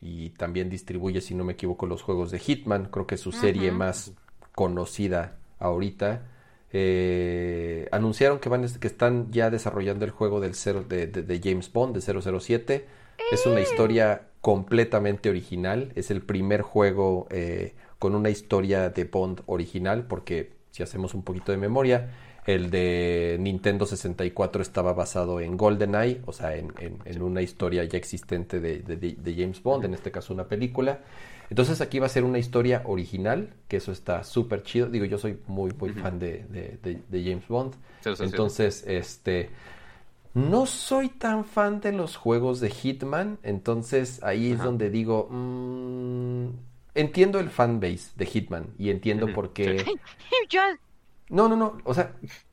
y 0.00 0.30
también 0.30 0.68
distribuye, 0.68 1.20
si 1.20 1.32
no 1.32 1.44
me 1.44 1.52
equivoco, 1.52 1.86
los 1.86 2.02
juegos 2.02 2.32
de 2.32 2.40
Hitman. 2.40 2.86
Creo 2.86 3.06
que 3.06 3.14
es 3.14 3.20
su 3.20 3.30
serie 3.30 3.70
más 3.70 4.14
conocida 4.50 5.38
ahorita. 5.60 6.26
Eh, 6.72 7.86
anunciaron 7.92 8.40
que, 8.40 8.48
van, 8.48 8.66
que 8.66 8.86
están 8.88 9.30
ya 9.30 9.48
desarrollando 9.48 10.04
el 10.04 10.10
juego 10.10 10.40
del 10.40 10.56
cero, 10.56 10.82
de, 10.82 11.40
James 11.40 11.72
Bond, 11.72 11.96
de 11.96 12.00
007. 12.40 12.88
Es 13.30 13.46
una 13.46 13.60
historia 13.60 14.30
completamente 14.40 15.30
original. 15.30 15.92
Es 15.94 16.10
el 16.10 16.22
primer 16.22 16.62
juego 16.62 17.28
eh, 17.30 17.76
con 18.00 18.16
una 18.16 18.30
historia 18.30 18.90
de 18.90 19.04
Bond 19.04 19.42
original, 19.46 20.08
porque 20.08 20.50
si 20.72 20.82
hacemos 20.82 21.14
un 21.14 21.22
poquito 21.22 21.52
de 21.52 21.58
memoria, 21.58 22.10
el 22.44 22.70
de 22.70 23.36
Nintendo 23.38 23.86
64 23.86 24.62
estaba 24.62 24.92
basado 24.92 25.40
en 25.40 25.56
GoldenEye, 25.56 26.22
o 26.26 26.32
sea, 26.32 26.56
en, 26.56 26.72
una 27.22 27.40
historia 27.40 27.84
ya 27.84 27.96
existente 27.96 28.60
de, 28.60 29.34
James 29.36 29.62
Bond, 29.62 29.84
en 29.84 29.94
este 29.94 30.10
caso 30.10 30.34
una 30.34 30.44
película. 30.48 31.00
Entonces 31.50 31.80
aquí 31.80 31.98
va 31.98 32.06
a 32.06 32.08
ser 32.08 32.24
una 32.24 32.38
historia 32.38 32.82
original, 32.86 33.54
que 33.68 33.76
eso 33.76 33.92
está 33.92 34.24
súper 34.24 34.62
chido. 34.62 34.88
Digo, 34.88 35.04
yo 35.04 35.18
soy 35.18 35.38
muy, 35.46 35.70
muy 35.78 35.90
fan 35.90 36.18
de, 36.18 36.78
James 37.12 37.46
Bond. 37.46 37.74
Entonces, 38.04 38.84
este, 38.88 39.50
No 40.34 40.66
soy 40.66 41.10
tan 41.10 41.44
fan 41.44 41.80
de 41.80 41.92
los 41.92 42.16
juegos 42.16 42.58
de 42.58 42.70
Hitman, 42.70 43.38
entonces 43.42 44.20
ahí 44.24 44.52
es 44.52 44.58
donde 44.58 44.90
digo, 44.90 45.28
mmm, 45.30 46.48
entiendo 46.94 47.38
el 47.38 47.50
fanbase 47.50 48.10
de 48.16 48.26
Hitman 48.26 48.66
y 48.78 48.90
entiendo 48.90 49.32
por 49.32 49.52
qué... 49.52 49.84
No, 51.32 51.48
no, 51.48 51.56
no, 51.56 51.78
o 51.84 51.94
sea, 51.94 52.12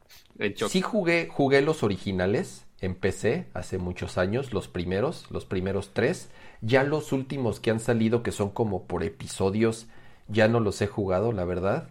sí 0.69 0.81
jugué, 0.81 1.27
jugué 1.27 1.61
los 1.61 1.83
originales 1.83 2.65
en 2.79 2.95
PC 2.95 3.47
hace 3.53 3.77
muchos 3.77 4.17
años, 4.17 4.53
los 4.53 4.69
primeros, 4.69 5.29
los 5.29 5.45
primeros 5.45 5.93
tres. 5.93 6.31
Ya 6.61 6.83
los 6.83 7.11
últimos 7.11 7.59
que 7.59 7.71
han 7.71 7.81
salido, 7.81 8.23
que 8.23 8.31
son 8.31 8.49
como 8.49 8.87
por 8.87 9.03
episodios, 9.03 9.87
ya 10.29 10.47
no 10.47 10.61
los 10.61 10.81
he 10.81 10.87
jugado, 10.87 11.33
la 11.33 11.43
verdad. 11.43 11.89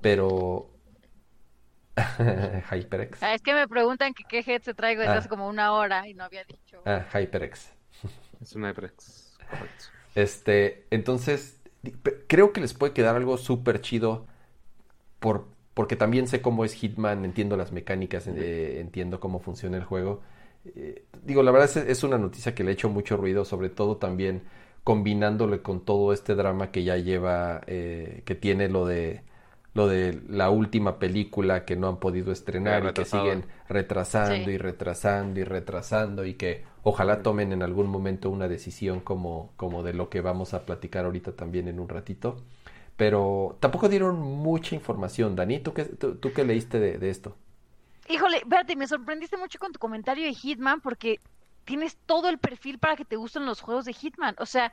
Pero 0.00 0.70
HyperX. 2.70 3.20
Ah, 3.20 3.34
es 3.34 3.42
que 3.42 3.52
me 3.52 3.66
preguntan 3.66 4.14
que 4.14 4.22
qué 4.22 4.44
head 4.46 4.62
se 4.62 4.74
traigo 4.74 5.00
desde 5.00 5.14
ah. 5.14 5.18
hace 5.18 5.28
como 5.28 5.48
una 5.48 5.72
hora 5.72 6.06
y 6.06 6.14
no 6.14 6.22
había 6.22 6.44
dicho. 6.44 6.80
Ah, 6.86 7.04
HyperX. 7.12 7.72
Es 8.40 8.54
un 8.54 8.62
HyperX, 8.64 9.36
Este, 10.14 10.86
entonces, 10.90 11.60
creo 12.28 12.52
que 12.52 12.60
les 12.60 12.74
puede 12.74 12.92
quedar 12.92 13.16
algo 13.16 13.38
súper 13.38 13.80
chido 13.80 14.28
por, 15.18 15.48
porque 15.78 15.94
también 15.94 16.26
sé 16.26 16.42
cómo 16.42 16.64
es 16.64 16.74
Hitman, 16.74 17.24
entiendo 17.24 17.56
las 17.56 17.70
mecánicas, 17.70 18.26
eh, 18.26 18.80
entiendo 18.80 19.20
cómo 19.20 19.38
funciona 19.38 19.76
el 19.76 19.84
juego. 19.84 20.22
Eh, 20.74 21.04
digo, 21.22 21.44
la 21.44 21.52
verdad 21.52 21.70
es, 21.70 21.76
es, 21.76 22.02
una 22.02 22.18
noticia 22.18 22.52
que 22.52 22.64
le 22.64 22.70
ha 22.70 22.72
hecho 22.72 22.88
mucho 22.88 23.16
ruido, 23.16 23.44
sobre 23.44 23.68
todo 23.68 23.96
también 23.96 24.42
combinándole 24.82 25.62
con 25.62 25.84
todo 25.84 26.12
este 26.12 26.34
drama 26.34 26.72
que 26.72 26.82
ya 26.82 26.96
lleva, 26.96 27.60
eh, 27.68 28.22
que 28.24 28.34
tiene 28.34 28.68
lo 28.68 28.86
de 28.86 29.22
lo 29.72 29.86
de 29.86 30.20
la 30.28 30.50
última 30.50 30.98
película 30.98 31.64
que 31.64 31.76
no 31.76 31.86
han 31.86 31.98
podido 31.98 32.32
estrenar 32.32 32.84
y 32.84 32.92
que 32.92 33.04
siguen 33.04 33.44
retrasando 33.68 34.50
y 34.50 34.58
retrasando 34.58 35.38
y 35.38 35.44
retrasando 35.44 36.26
y 36.26 36.34
que 36.34 36.64
ojalá 36.82 37.22
tomen 37.22 37.52
en 37.52 37.62
algún 37.62 37.86
momento 37.86 38.30
una 38.30 38.48
decisión 38.48 38.98
como, 38.98 39.52
como 39.56 39.84
de 39.84 39.92
lo 39.92 40.08
que 40.08 40.22
vamos 40.22 40.54
a 40.54 40.66
platicar 40.66 41.04
ahorita 41.04 41.36
también 41.36 41.68
en 41.68 41.78
un 41.78 41.88
ratito. 41.88 42.42
Pero 42.98 43.56
tampoco 43.60 43.88
dieron 43.88 44.20
mucha 44.20 44.74
información. 44.74 45.36
Dani, 45.36 45.60
¿tú 45.60 45.72
qué, 45.72 45.84
tú, 45.84 46.32
qué 46.34 46.44
leíste 46.44 46.80
de, 46.80 46.98
de, 46.98 47.10
esto? 47.10 47.36
Híjole, 48.08 48.42
Berti, 48.44 48.74
me 48.74 48.88
sorprendiste 48.88 49.36
mucho 49.36 49.60
con 49.60 49.70
tu 49.72 49.78
comentario 49.78 50.26
de 50.26 50.34
Hitman 50.34 50.80
porque 50.80 51.20
tienes 51.64 51.96
todo 52.06 52.28
el 52.28 52.38
perfil 52.38 52.80
para 52.80 52.96
que 52.96 53.04
te 53.04 53.14
gusten 53.14 53.46
los 53.46 53.60
juegos 53.60 53.84
de 53.84 53.92
Hitman. 53.92 54.34
O 54.40 54.46
sea, 54.46 54.72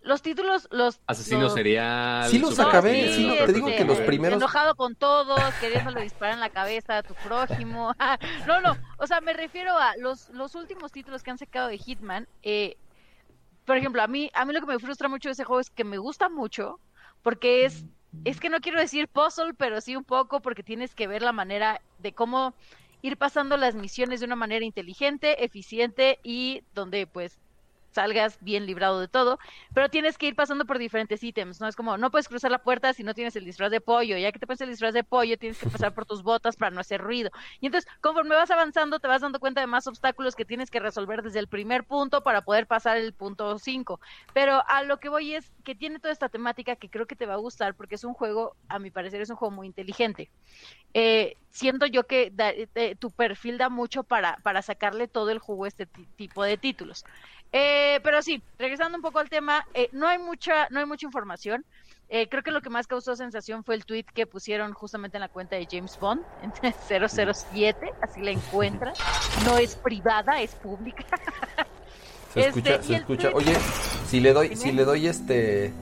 los 0.00 0.22
títulos, 0.22 0.66
los... 0.70 0.98
Asesino 1.06 1.50
sería 1.50 2.22
Sí 2.30 2.38
los 2.38 2.58
acabé, 2.58 3.12
sí, 3.12 3.30
te 3.44 3.52
digo 3.52 3.66
que 3.66 3.84
los 3.84 3.98
primeros... 3.98 4.38
Enojado 4.38 4.74
con 4.74 4.94
todos, 4.94 5.38
queriéndole 5.60 6.00
disparar 6.00 6.36
en 6.36 6.40
la 6.40 6.48
cabeza 6.48 6.96
a 6.96 7.02
tu 7.02 7.12
prójimo. 7.16 7.94
no, 8.46 8.62
no, 8.62 8.78
o 8.96 9.06
sea, 9.06 9.20
me 9.20 9.34
refiero 9.34 9.76
a 9.76 9.94
los, 9.98 10.30
los 10.30 10.54
últimos 10.54 10.90
títulos 10.90 11.22
que 11.22 11.30
han 11.30 11.38
sacado 11.38 11.68
de 11.68 11.76
Hitman. 11.76 12.26
Eh, 12.42 12.78
por 13.66 13.76
ejemplo, 13.76 14.00
a 14.00 14.06
mí, 14.06 14.30
a 14.32 14.46
mí 14.46 14.54
lo 14.54 14.60
que 14.60 14.66
me 14.66 14.78
frustra 14.78 15.10
mucho 15.10 15.28
de 15.28 15.34
ese 15.34 15.44
juego 15.44 15.60
es 15.60 15.68
que 15.68 15.84
me 15.84 15.98
gusta 15.98 16.30
mucho, 16.30 16.80
porque 17.22 17.64
es, 17.64 17.84
es 18.24 18.40
que 18.40 18.48
no 18.48 18.60
quiero 18.60 18.80
decir 18.80 19.08
puzzle, 19.08 19.54
pero 19.54 19.80
sí 19.80 19.96
un 19.96 20.04
poco, 20.04 20.40
porque 20.40 20.62
tienes 20.62 20.94
que 20.94 21.06
ver 21.06 21.22
la 21.22 21.32
manera 21.32 21.80
de 21.98 22.12
cómo 22.12 22.54
ir 23.02 23.16
pasando 23.16 23.56
las 23.56 23.74
misiones 23.74 24.20
de 24.20 24.26
una 24.26 24.36
manera 24.36 24.64
inteligente, 24.64 25.44
eficiente 25.44 26.18
y 26.22 26.62
donde 26.74 27.06
pues 27.06 27.38
salgas 27.98 28.38
bien 28.40 28.64
librado 28.64 29.00
de 29.00 29.08
todo, 29.08 29.40
pero 29.74 29.88
tienes 29.88 30.16
que 30.18 30.28
ir 30.28 30.36
pasando 30.36 30.66
por 30.66 30.78
diferentes 30.78 31.20
ítems, 31.24 31.60
¿no? 31.60 31.66
Es 31.66 31.74
como, 31.74 31.98
no 31.98 32.12
puedes 32.12 32.28
cruzar 32.28 32.52
la 32.52 32.62
puerta 32.62 32.92
si 32.92 33.02
no 33.02 33.12
tienes 33.12 33.34
el 33.34 33.44
disfraz 33.44 33.72
de 33.72 33.80
pollo, 33.80 34.16
ya 34.16 34.30
que 34.30 34.38
te 34.38 34.46
pones 34.46 34.60
el 34.60 34.70
disfraz 34.70 34.94
de 34.94 35.02
pollo, 35.02 35.36
tienes 35.36 35.58
que 35.58 35.68
pasar 35.68 35.92
por 35.92 36.06
tus 36.06 36.22
botas 36.22 36.54
para 36.54 36.70
no 36.70 36.78
hacer 36.80 37.00
ruido. 37.00 37.30
Y 37.60 37.66
entonces, 37.66 37.90
conforme 38.00 38.36
vas 38.36 38.52
avanzando, 38.52 39.00
te 39.00 39.08
vas 39.08 39.20
dando 39.20 39.40
cuenta 39.40 39.60
de 39.60 39.66
más 39.66 39.88
obstáculos 39.88 40.36
que 40.36 40.44
tienes 40.44 40.70
que 40.70 40.78
resolver 40.78 41.22
desde 41.22 41.40
el 41.40 41.48
primer 41.48 41.82
punto 41.82 42.22
para 42.22 42.42
poder 42.42 42.68
pasar 42.68 42.98
el 42.98 43.12
punto 43.14 43.58
5. 43.58 43.98
Pero 44.32 44.62
a 44.68 44.84
lo 44.84 44.98
que 44.98 45.08
voy 45.08 45.34
es 45.34 45.50
que 45.64 45.74
tiene 45.74 45.98
toda 45.98 46.12
esta 46.12 46.28
temática 46.28 46.76
que 46.76 46.88
creo 46.88 47.06
que 47.06 47.16
te 47.16 47.26
va 47.26 47.34
a 47.34 47.38
gustar 47.38 47.74
porque 47.74 47.96
es 47.96 48.04
un 48.04 48.14
juego, 48.14 48.54
a 48.68 48.78
mi 48.78 48.92
parecer, 48.92 49.20
es 49.20 49.30
un 49.30 49.36
juego 49.36 49.56
muy 49.56 49.66
inteligente. 49.66 50.30
Eh, 50.94 51.36
siento 51.50 51.86
yo 51.86 52.04
que 52.04 52.32
eh, 52.74 52.96
tu 52.96 53.10
perfil 53.10 53.58
da 53.58 53.68
mucho 53.68 54.04
para, 54.04 54.36
para 54.44 54.62
sacarle 54.62 55.08
todo 55.08 55.30
el 55.30 55.40
jugo 55.40 55.64
a 55.64 55.68
este 55.68 55.86
tipo 56.16 56.44
de 56.44 56.58
títulos. 56.58 57.04
Eh, 57.52 57.87
pero 58.02 58.22
sí, 58.22 58.42
regresando 58.58 58.96
un 58.96 59.02
poco 59.02 59.18
al 59.18 59.28
tema, 59.28 59.66
eh, 59.74 59.88
no 59.92 60.06
hay 60.08 60.18
mucha, 60.18 60.68
no 60.70 60.80
hay 60.80 60.86
mucha 60.86 61.06
información. 61.06 61.64
Eh, 62.10 62.28
creo 62.28 62.42
que 62.42 62.50
lo 62.50 62.62
que 62.62 62.70
más 62.70 62.86
causó 62.86 63.14
sensación 63.16 63.64
fue 63.64 63.74
el 63.74 63.84
tweet 63.84 64.06
que 64.14 64.26
pusieron 64.26 64.72
justamente 64.72 65.18
en 65.18 65.20
la 65.20 65.28
cuenta 65.28 65.56
de 65.56 65.68
James 65.70 65.98
Bond, 66.00 66.22
en 66.42 66.52
007, 67.08 67.92
así 68.00 68.22
la 68.22 68.30
encuentran. 68.30 68.94
No 69.44 69.58
es 69.58 69.76
privada, 69.76 70.40
es 70.40 70.54
pública. 70.54 71.04
Se 72.32 72.40
escucha, 72.48 72.74
este, 72.76 72.86
se 72.86 72.94
escucha. 72.94 73.30
Oye, 73.34 73.54
si 74.06 74.20
le 74.20 74.32
doy, 74.32 74.56
si 74.56 74.72
le 74.72 74.84
doy 74.84 75.06
este 75.06 75.72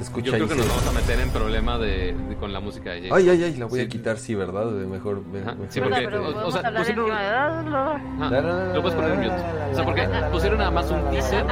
yo 0.00 0.32
creo 0.32 0.48
que 0.48 0.54
nos 0.54 0.68
vamos 0.68 0.86
a 0.86 0.92
meter 0.92 1.20
en 1.20 1.30
problema 1.30 1.78
de, 1.78 2.14
con 2.38 2.52
la 2.52 2.60
música 2.60 2.92
de 2.92 3.08
James. 3.08 3.12
Ay, 3.12 3.28
ay, 3.28 3.44
ay, 3.44 3.56
la 3.56 3.66
voy 3.66 3.80
a 3.80 3.88
quitar, 3.88 4.18
sí, 4.18 4.34
¿verdad? 4.34 4.70
De 4.70 4.86
mejor, 4.86 5.22
Sí, 5.68 5.80
porque, 5.80 6.06
o, 6.06 6.50
sea, 6.50 6.72
pusieron... 6.74 7.08
lo 7.08 8.82
puedes 8.82 8.96
poner 8.96 9.12
en 9.12 9.20
mute. 9.20 9.34
O 9.70 9.74
sea, 9.74 9.84
porque 9.84 10.08
pusieron 10.32 10.58
nada 10.58 10.70
más 10.70 10.90
un 10.90 11.10
teaser. 11.10 11.44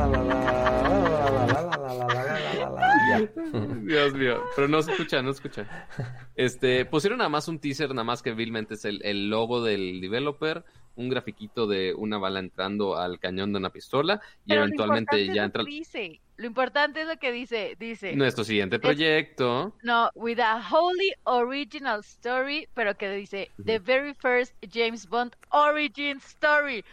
Dios 3.83 4.15
mío, 4.15 4.43
pero 4.55 4.69
no 4.69 4.83
se 4.83 4.93
escucha, 4.93 5.23
no 5.23 5.33
se 5.33 5.43
escucha. 5.43 5.87
Este, 6.35 6.85
pusieron 6.85 7.19
nada 7.19 7.31
más 7.31 7.49
un 7.49 7.59
teaser, 7.59 7.91
nada 7.91 8.05
más 8.05 8.23
que 8.23 8.33
vilmente 8.33 8.75
es 8.75 8.85
el, 8.85 9.01
el 9.05 9.29
logo 9.29 9.63
del 9.63 10.01
developer, 10.01 10.65
un 10.97 11.09
grafiquito 11.09 11.67
de 11.67 11.95
una 11.95 12.19
bala 12.19 12.41
entrando 12.41 12.97
al 12.97 13.19
cañón 13.19 13.53
de 13.53 13.59
una 13.59 13.71
pistola 13.71 14.21
y 14.47 14.55
eventualmente 14.55 15.27
ya 15.35 15.45
entra. 15.45 15.65
Dice. 15.65 16.21
Lo 16.39 16.47
importante 16.47 17.03
es 17.03 17.09
lo 17.09 17.17
que 17.17 17.33
dice, 17.33 17.77
dice. 17.81 18.15
Nuestro 18.15 18.45
siguiente 18.45 18.79
proyecto. 18.79 19.75
no, 19.83 20.09
with 20.15 20.39
a 20.39 20.63
wholly 20.71 21.13
original 21.25 22.01
story, 22.01 22.69
pero 22.75 22.97
que 22.97 23.11
dice 23.11 23.51
the 23.65 23.81
very 23.81 24.15
first 24.15 24.55
James 24.73 25.09
Bond 25.09 25.35
origin 25.51 26.19
story. 26.19 26.85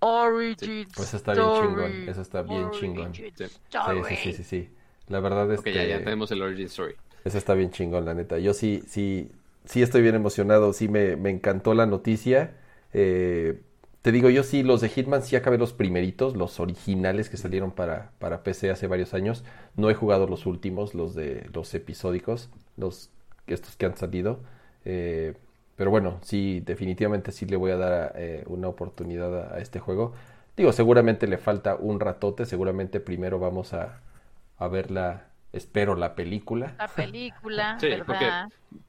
Origin 0.00 0.88
Pues 0.96 1.12
está 1.12 1.34
bien 1.34 1.46
chingón, 1.54 2.08
eso 2.08 2.20
está 2.22 2.42
bien 2.42 2.70
chingón. 2.70 3.14
Sí. 3.14 3.30
sí. 3.36 4.16
sí, 4.16 4.32
sí, 4.32 4.42
sí, 4.42 4.68
La 5.08 5.20
verdad 5.20 5.52
es 5.52 5.60
que 5.60 5.72
ya, 5.72 5.84
ya 5.84 5.98
tenemos 5.98 6.30
el 6.32 6.40
origin 6.40 6.66
story. 6.66 6.94
Eso 7.24 7.36
está 7.36 7.52
bien 7.52 7.70
chingón, 7.70 8.06
la 8.06 8.14
neta. 8.14 8.38
Yo 8.38 8.54
sí, 8.54 8.82
sí, 8.86 9.30
sí 9.66 9.82
estoy 9.82 10.00
bien 10.00 10.14
emocionado, 10.14 10.72
sí 10.72 10.88
me, 10.88 11.16
me 11.16 11.28
encantó 11.28 11.74
la 11.74 11.84
noticia. 11.84 12.54
Eh, 12.94 13.60
te 14.04 14.12
digo, 14.12 14.28
yo 14.28 14.42
sí, 14.42 14.62
los 14.62 14.82
de 14.82 14.90
Hitman 14.90 15.22
sí 15.22 15.34
acabé 15.34 15.56
los 15.56 15.72
primeritos, 15.72 16.36
los 16.36 16.60
originales 16.60 17.30
que 17.30 17.38
salieron 17.38 17.70
para, 17.70 18.10
para 18.18 18.42
PC 18.42 18.70
hace 18.70 18.86
varios 18.86 19.14
años. 19.14 19.44
No 19.76 19.88
he 19.88 19.94
jugado 19.94 20.26
los 20.26 20.44
últimos, 20.44 20.94
los 20.94 21.14
de 21.14 21.48
los 21.54 21.72
episódicos, 21.74 22.50
los 22.76 23.08
estos 23.46 23.76
que 23.76 23.86
han 23.86 23.96
salido. 23.96 24.40
Eh, 24.84 25.32
pero 25.74 25.90
bueno, 25.90 26.18
sí, 26.20 26.60
definitivamente 26.60 27.32
sí 27.32 27.46
le 27.46 27.56
voy 27.56 27.70
a 27.70 27.78
dar 27.78 28.12
eh, 28.16 28.44
una 28.46 28.68
oportunidad 28.68 29.54
a, 29.54 29.58
este 29.60 29.80
juego. 29.80 30.12
Digo, 30.54 30.70
seguramente 30.72 31.26
le 31.26 31.38
falta 31.38 31.74
un 31.74 31.98
ratote, 31.98 32.44
seguramente 32.44 33.00
primero 33.00 33.38
vamos 33.38 33.72
a, 33.72 34.02
a 34.58 34.68
verla 34.68 35.28
espero 35.54 35.94
la 35.94 36.14
película. 36.14 36.74
La 36.78 36.88
película, 36.88 37.76
sí, 37.80 37.88
Porque, 38.06 38.30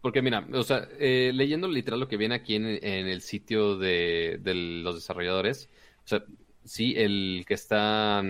porque 0.02 0.22
mira, 0.22 0.46
o 0.54 0.64
sea, 0.64 0.88
eh, 1.00 1.32
leyendo 1.34 1.68
literal 1.68 2.00
lo 2.00 2.08
que 2.08 2.18
viene 2.18 2.36
aquí 2.36 2.56
en, 2.56 2.66
el 2.66 3.22
sitio 3.22 3.78
de, 3.78 4.40
los 4.84 4.96
desarrolladores, 4.96 5.70
o 6.04 6.08
sea, 6.08 6.24
sí, 6.64 6.94
el 6.98 7.46
que 7.48 7.54
está 7.54 8.24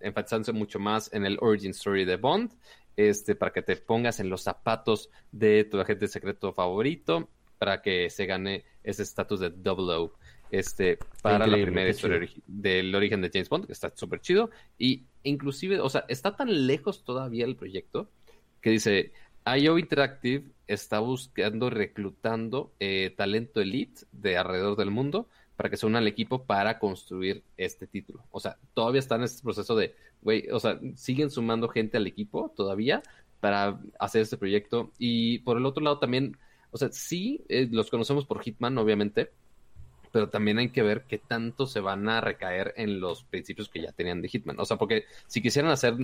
enfatizándose 0.00 0.52
mucho 0.52 0.78
más 0.78 1.12
en 1.12 1.24
el 1.24 1.38
origin 1.40 1.70
story 1.70 2.04
de 2.04 2.16
Bond, 2.16 2.52
este, 2.96 3.34
para 3.34 3.52
que 3.52 3.62
te 3.62 3.76
pongas 3.76 4.20
en 4.20 4.28
los 4.28 4.42
zapatos 4.42 5.08
de 5.30 5.64
tu 5.64 5.80
agente 5.80 6.08
secreto 6.08 6.52
favorito, 6.52 7.28
para 7.58 7.80
que 7.80 8.10
se 8.10 8.26
gane 8.26 8.64
ese 8.82 9.04
estatus 9.04 9.38
de 9.38 9.50
double 9.50 9.94
O 9.94 10.12
este, 10.52 10.98
para 11.22 11.46
la 11.46 11.56
primera 11.56 11.88
historia 11.88 12.28
del 12.46 12.94
origen 12.94 13.22
de 13.22 13.30
James 13.32 13.48
Bond, 13.48 13.66
que 13.66 13.72
está 13.72 13.90
súper 13.94 14.20
chido. 14.20 14.50
Y 14.78 15.04
inclusive, 15.22 15.80
o 15.80 15.88
sea, 15.88 16.04
está 16.08 16.36
tan 16.36 16.66
lejos 16.66 17.04
todavía 17.04 17.44
el 17.44 17.56
proyecto 17.56 18.08
que 18.60 18.70
dice, 18.70 19.12
IO 19.44 19.78
Interactive 19.78 20.44
está 20.66 21.00
buscando, 21.00 21.68
reclutando 21.70 22.72
eh, 22.78 23.12
talento 23.16 23.60
elite 23.60 24.06
de 24.12 24.36
alrededor 24.36 24.76
del 24.76 24.90
mundo 24.90 25.28
para 25.56 25.68
que 25.68 25.76
se 25.76 25.86
una 25.86 25.98
al 25.98 26.06
equipo 26.06 26.44
para 26.44 26.78
construir 26.78 27.42
este 27.56 27.86
título. 27.86 28.24
O 28.30 28.40
sea, 28.40 28.56
todavía 28.74 29.00
están 29.00 29.20
en 29.20 29.24
este 29.24 29.42
proceso 29.42 29.76
de, 29.76 29.94
güey, 30.22 30.48
o 30.50 30.58
sea, 30.60 30.80
siguen 30.96 31.30
sumando 31.30 31.68
gente 31.68 31.96
al 31.96 32.06
equipo 32.06 32.52
todavía 32.56 33.02
para 33.40 33.80
hacer 33.98 34.22
este 34.22 34.36
proyecto. 34.36 34.92
Y 34.98 35.40
por 35.40 35.56
el 35.56 35.66
otro 35.66 35.82
lado 35.82 35.98
también, 35.98 36.36
o 36.70 36.78
sea, 36.78 36.90
sí, 36.92 37.44
eh, 37.48 37.68
los 37.70 37.90
conocemos 37.90 38.24
por 38.24 38.42
Hitman, 38.42 38.78
obviamente, 38.78 39.32
pero 40.12 40.28
también 40.28 40.58
hay 40.58 40.68
que 40.68 40.82
ver 40.82 41.04
qué 41.08 41.18
tanto 41.18 41.66
se 41.66 41.80
van 41.80 42.08
a 42.08 42.20
recaer 42.20 42.74
en 42.76 43.00
los 43.00 43.24
principios 43.24 43.68
que 43.68 43.80
ya 43.80 43.92
tenían 43.92 44.22
de 44.22 44.28
Hitman. 44.28 44.60
O 44.60 44.64
sea, 44.64 44.76
porque 44.76 45.06
si 45.26 45.42
quisieran 45.42 45.70
hacer 45.72 45.94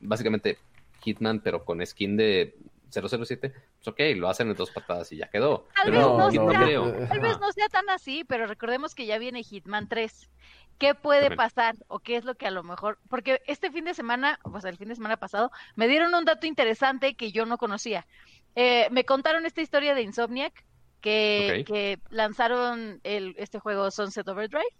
básicamente 0.00 0.58
Hitman, 1.04 1.40
pero 1.40 1.64
con 1.64 1.84
skin 1.84 2.16
de, 2.16 2.56
007, 2.90 3.50
pues 3.50 3.88
ok, 3.88 4.00
lo 4.16 4.28
hacen 4.28 4.48
en 4.48 4.56
dos 4.56 4.70
patadas 4.70 5.12
y 5.12 5.16
ya 5.16 5.28
quedó. 5.28 5.66
Tal, 5.74 5.92
vez, 5.92 6.00
no, 6.00 6.30
sea, 6.30 7.08
tal 7.08 7.20
vez 7.20 7.38
no 7.38 7.52
sea 7.52 7.68
tan 7.68 7.88
así, 7.90 8.24
pero 8.24 8.46
recordemos 8.46 8.94
que 8.94 9.06
ya 9.06 9.18
viene 9.18 9.42
Hitman 9.42 9.88
3. 9.88 10.30
¿Qué 10.78 10.94
puede 10.94 11.34
pasar 11.34 11.74
o 11.88 11.98
qué 11.98 12.16
es 12.16 12.24
lo 12.24 12.36
que 12.36 12.46
a 12.46 12.52
lo 12.52 12.62
mejor, 12.62 12.98
porque 13.08 13.42
este 13.46 13.72
fin 13.72 13.84
de 13.84 13.94
semana, 13.94 14.38
o 14.44 14.60
sea, 14.60 14.70
el 14.70 14.76
fin 14.76 14.88
de 14.88 14.94
semana 14.94 15.16
pasado, 15.16 15.50
me 15.74 15.88
dieron 15.88 16.14
un 16.14 16.24
dato 16.24 16.46
interesante 16.46 17.14
que 17.14 17.32
yo 17.32 17.46
no 17.46 17.58
conocía. 17.58 18.06
Eh, 18.54 18.86
me 18.92 19.04
contaron 19.04 19.44
esta 19.44 19.60
historia 19.60 19.94
de 19.94 20.02
Insomniac, 20.02 20.64
que, 21.00 21.64
que 21.66 21.98
lanzaron 22.10 23.00
el, 23.04 23.34
este 23.38 23.58
juego 23.58 23.90
Sunset 23.90 24.26
Overdrive. 24.28 24.74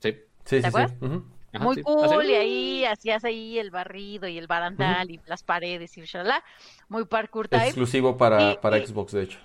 Sí, 0.00 0.16
sí, 0.44 0.60
¿Te 0.60 0.66
acuerdas? 0.66 0.94
Muy 1.60 1.82
cool, 1.82 2.26
y 2.26 2.34
ahí 2.34 2.84
hacías 2.84 3.24
ahí 3.24 3.58
el 3.58 3.70
barrido 3.70 4.28
y 4.28 4.36
el 4.36 4.46
barandal 4.46 5.10
y 5.10 5.20
las 5.26 5.42
paredes 5.42 5.96
y 5.96 6.02
shalala. 6.02 6.44
Muy 6.88 7.06
parkour 7.06 7.48
type. 7.48 7.64
Exclusivo 7.64 8.16
para, 8.16 8.60
para 8.60 8.84
Xbox, 8.84 9.12
de 9.12 9.22
hecho. 9.22 9.38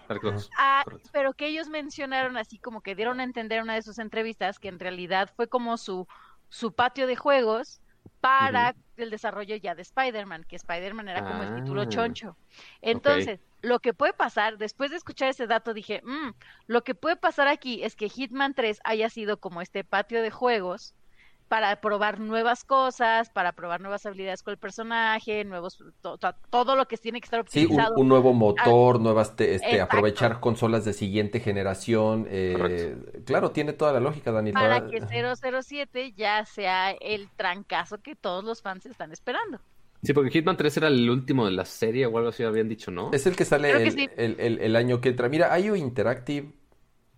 Ah, 0.58 0.84
pero 1.12 1.34
que 1.34 1.48
ellos 1.48 1.70
mencionaron 1.70 2.36
así 2.36 2.58
como 2.58 2.82
que 2.82 2.96
dieron 2.96 3.20
a 3.20 3.24
entender 3.24 3.60
en 3.60 3.64
una 3.64 3.76
de 3.76 3.82
sus 3.82 4.00
entrevistas 4.00 4.60
que 4.60 4.68
en 4.68 4.80
realidad 4.80 5.32
fue 5.36 5.48
como 5.48 5.78
su, 5.78 6.08
su 6.50 6.74
patio 6.74 7.08
de 7.08 7.16
juegos 7.16 7.80
para 8.20 8.76
el 8.98 9.10
desarrollo 9.10 9.56
ya 9.56 9.74
de 9.74 9.82
Spider-Man, 9.82 10.46
que 10.48 10.58
Spider-Man 10.58 11.08
era 11.08 11.24
como 11.24 11.44
el 11.44 11.56
título 11.56 11.82
ah, 11.84 11.90
choncho. 11.90 12.38
Entonces, 12.82 13.40
lo 13.64 13.80
que 13.80 13.94
puede 13.94 14.14
pasar, 14.14 14.58
después 14.58 14.92
de 14.92 14.98
escuchar 14.98 15.30
ese 15.30 15.48
dato, 15.48 15.74
dije, 15.74 16.02
mm, 16.04 16.32
lo 16.68 16.84
que 16.84 16.96
puede 16.96 17.16
pasar 17.16 17.48
aquí 17.48 17.82
es 17.82 17.96
que 17.96 18.10
Hitman 18.10 18.54
3 18.54 18.82
haya 18.84 19.10
sido 19.10 19.38
como 19.38 19.62
este 19.62 19.86
patio 19.86 20.22
de 20.22 20.30
juegos 20.32 20.94
para 21.48 21.80
probar 21.80 22.20
nuevas 22.20 22.66
cosas, 22.66 23.30
para 23.30 23.54
probar 23.54 23.80
nuevas 23.80 24.06
habilidades 24.06 24.44
con 24.44 24.52
el 24.52 24.58
personaje, 24.58 25.46
nuevos 25.46 25.82
todo 26.50 26.76
lo 26.76 26.88
que 26.88 26.98
tiene 26.98 27.22
que 27.22 27.26
estar 27.26 27.40
optimizado. 27.40 27.96
Sí, 27.96 28.02
un, 28.02 28.10
nuevo 28.10 28.34
motor, 28.34 29.00
nuevas 29.00 29.34
este, 29.38 29.80
aprovechar 29.80 30.42
consolas 30.42 30.84
de 30.84 30.92
siguiente 30.92 31.40
generación. 31.40 32.28
Eh, 32.30 32.98
claro, 33.26 33.52
tiene 33.52 33.72
toda 33.72 33.94
la 33.94 34.02
lógica, 34.02 34.32
Dani. 34.32 34.52
Para 34.52 34.88
que 34.88 35.00
007 35.00 36.14
ya 36.14 36.44
sea 36.46 36.92
el 36.92 37.30
trancazo 37.38 38.00
que 38.00 38.16
todos 38.16 38.44
los 38.44 38.62
fans 38.62 38.86
están 38.88 39.14
esperando. 39.14 39.60
Sí, 40.04 40.14
porque 40.14 40.32
Hitman 40.32 40.58
3 40.58 40.78
era 40.78 40.88
el 40.90 41.10
último 41.10 41.46
de 41.46 41.52
la 41.52 41.66
serie 41.66 42.06
o 42.06 42.18
algo 42.18 42.30
así 42.30 42.44
habían 42.44 42.68
dicho, 42.68 42.92
¿no? 42.92 43.12
Es 43.14 43.26
el 43.26 43.36
que 43.36 43.46
sale 43.46 43.72
el, 44.18 44.76
año 44.76 45.00
que 45.00 45.10
entra. 45.10 45.30
Mira, 45.30 45.58
IO 45.60 45.76
Interactive 45.76 46.52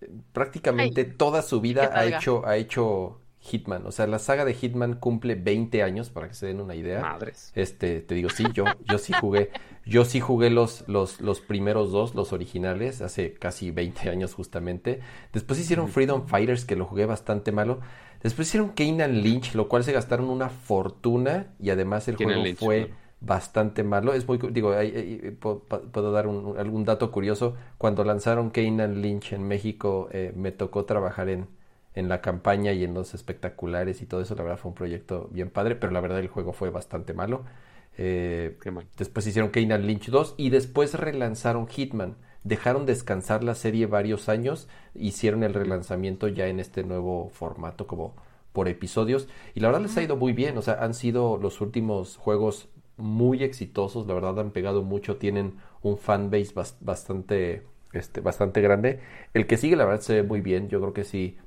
eh, 0.02 0.10
prácticamente 0.32 1.04
toda 1.06 1.42
su 1.42 1.62
vida 1.62 1.92
ha 1.94 2.06
hecho, 2.06 2.46
ha 2.46 2.58
hecho 2.58 3.22
Hitman. 3.46 3.86
O 3.86 3.92
sea, 3.92 4.08
la 4.08 4.20
saga 4.20 4.46
de 4.46 4.54
Hitman 4.54 4.96
cumple 4.96 5.36
20 5.36 5.84
años, 5.84 6.10
para 6.10 6.28
que 6.28 6.34
se 6.34 6.48
den 6.48 6.60
una 6.60 6.76
idea. 6.76 7.02
Madres. 7.02 7.52
Este, 7.56 8.02
te 8.02 8.16
digo, 8.16 8.30
sí, 8.30 8.46
yo, 8.54 8.66
yo 8.90 8.98
sí 8.98 9.14
jugué, 9.14 9.52
yo 9.86 10.04
sí 10.06 10.20
jugué 10.20 10.50
los, 10.50 10.84
los, 10.88 11.22
los 11.22 11.42
primeros 11.42 11.92
dos, 11.92 12.16
los 12.16 12.34
originales, 12.34 13.02
hace 13.02 13.34
casi 13.34 13.72
20 13.72 14.10
años 14.10 14.34
justamente. 14.34 15.00
Después 15.32 15.60
hicieron 15.60 15.90
Freedom 15.90 16.28
Fighters, 16.28 16.66
que 16.66 16.76
lo 16.76 16.86
jugué 16.86 17.06
bastante 17.06 17.52
malo. 17.52 17.82
Después 18.26 18.48
hicieron 18.48 18.70
Kanan 18.70 19.22
Lynch, 19.22 19.54
lo 19.54 19.70
cual 19.70 19.84
se 19.84 19.92
gastaron 19.92 20.30
una 20.30 20.50
fortuna 20.50 21.54
y 21.60 21.70
además 21.70 22.08
el 22.08 22.16
juego 22.16 22.44
fue 22.58 22.92
bastante 23.22 23.84
malo. 23.84 24.14
Es 24.14 24.28
muy, 24.28 24.40
digo, 24.52 24.74
puedo, 25.40 26.12
dar 26.12 26.26
algún 26.26 26.86
dato 26.86 27.12
curioso. 27.12 27.56
Cuando 27.78 28.04
lanzaron 28.04 28.50
Kanan 28.50 29.02
Lynch 29.02 29.34
en 29.34 29.48
México, 29.48 30.10
eh, 30.12 30.34
me 30.36 30.52
tocó 30.52 30.86
trabajar 30.86 31.30
en 31.30 31.48
en 31.96 32.10
la 32.10 32.22
campaña 32.22 32.74
y 32.74 32.84
en 32.84 32.94
los 32.94 33.14
espectaculares 33.14 34.02
y 34.02 34.06
todo 34.06 34.22
eso. 34.22 34.36
La 34.36 34.44
verdad 34.44 34.58
fue 34.58 34.70
un 34.70 34.76
proyecto 34.76 35.30
bien 35.32 35.50
padre, 35.50 35.76
pero 35.76 35.92
la 35.94 36.02
verdad 36.02 36.20
el 36.20 36.28
juego 36.28 36.54
fue 36.54 36.70
bastante 36.70 37.14
malo. 37.14 37.46
Eh, 37.98 38.58
después 38.98 39.26
hicieron 39.28 39.52
Keynan 39.52 39.88
Lynch 39.88 40.10
2 40.10 40.36
y 40.38 40.50
después 40.50 40.94
relanzaron 40.94 41.68
Hitman. 41.68 42.18
Dejaron 42.44 42.86
descansar 42.86 43.44
la 43.44 43.56
serie 43.56 43.88
varios 43.88 44.30
años, 44.30 44.68
hicieron 44.94 45.44
el 45.44 45.54
relanzamiento 45.54 46.28
ya 46.28 46.48
en 46.48 46.60
este 46.60 46.84
nuevo 46.84 47.30
formato 47.30 47.88
como 47.88 48.16
por 48.54 48.68
episodios 48.68 49.28
y 49.56 49.60
la 49.60 49.68
verdad 49.68 49.82
les 49.82 49.98
ha 49.98 50.04
ido 50.04 50.16
muy 50.16 50.32
bien, 50.32 50.58
o 50.58 50.62
sea, 50.62 50.76
han 50.76 50.94
sido 50.94 51.38
los 51.38 51.60
últimos 51.60 52.18
juegos 52.18 52.70
muy 52.98 53.44
exitosos, 53.44 54.06
la 54.08 54.14
verdad 54.14 54.40
han 54.40 54.52
pegado 54.52 54.84
mucho, 54.84 55.18
tienen 55.18 55.56
un 55.82 55.98
fanbase 55.98 56.54
bastante 56.82 57.64
este, 57.94 58.22
bastante 58.22 58.62
grande. 58.62 59.00
El 59.34 59.48
que 59.48 59.58
sigue 59.58 59.76
la 59.76 59.86
verdad 59.86 60.02
se 60.02 60.16
ve 60.16 60.24
muy 60.24 60.42
bien, 60.42 60.70
yo 60.70 60.80
creo 60.80 60.94
que 60.94 61.04
sí 61.04 61.38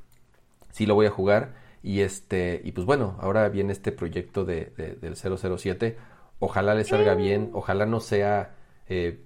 sí 0.70 0.86
lo 0.86 0.94
voy 0.94 1.06
a 1.06 1.10
jugar. 1.10 1.54
Y 1.82 2.00
este, 2.00 2.60
y 2.64 2.72
pues 2.72 2.86
bueno, 2.86 3.16
ahora 3.20 3.48
viene 3.48 3.72
este 3.72 3.92
proyecto 3.92 4.44
de, 4.44 4.72
del 5.00 5.16
007. 5.16 5.96
Ojalá 6.40 6.74
le 6.74 6.84
salga 6.84 7.14
bien, 7.14 7.50
ojalá 7.52 7.84
no 7.84 8.00
sea 8.00 8.54
eh, 8.88 9.20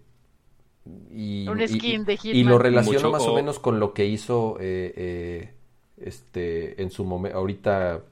y, 1.11 1.47
un 1.47 1.67
skin 1.69 2.05
de 2.05 2.19
y, 2.23 2.43
lo 2.43 2.59
relaciono 2.59 3.11
más 3.11 3.23
o 3.23 3.35
menos 3.35 3.59
con 3.59 3.79
lo 3.79 3.93
que 3.95 4.07
hizo 4.07 4.57
eh, 4.59 4.93
eh, 4.97 5.55
este 5.97 6.83
en 6.83 6.91
su 6.91 7.05
momento 7.05 7.39
ahorita 7.39 8.03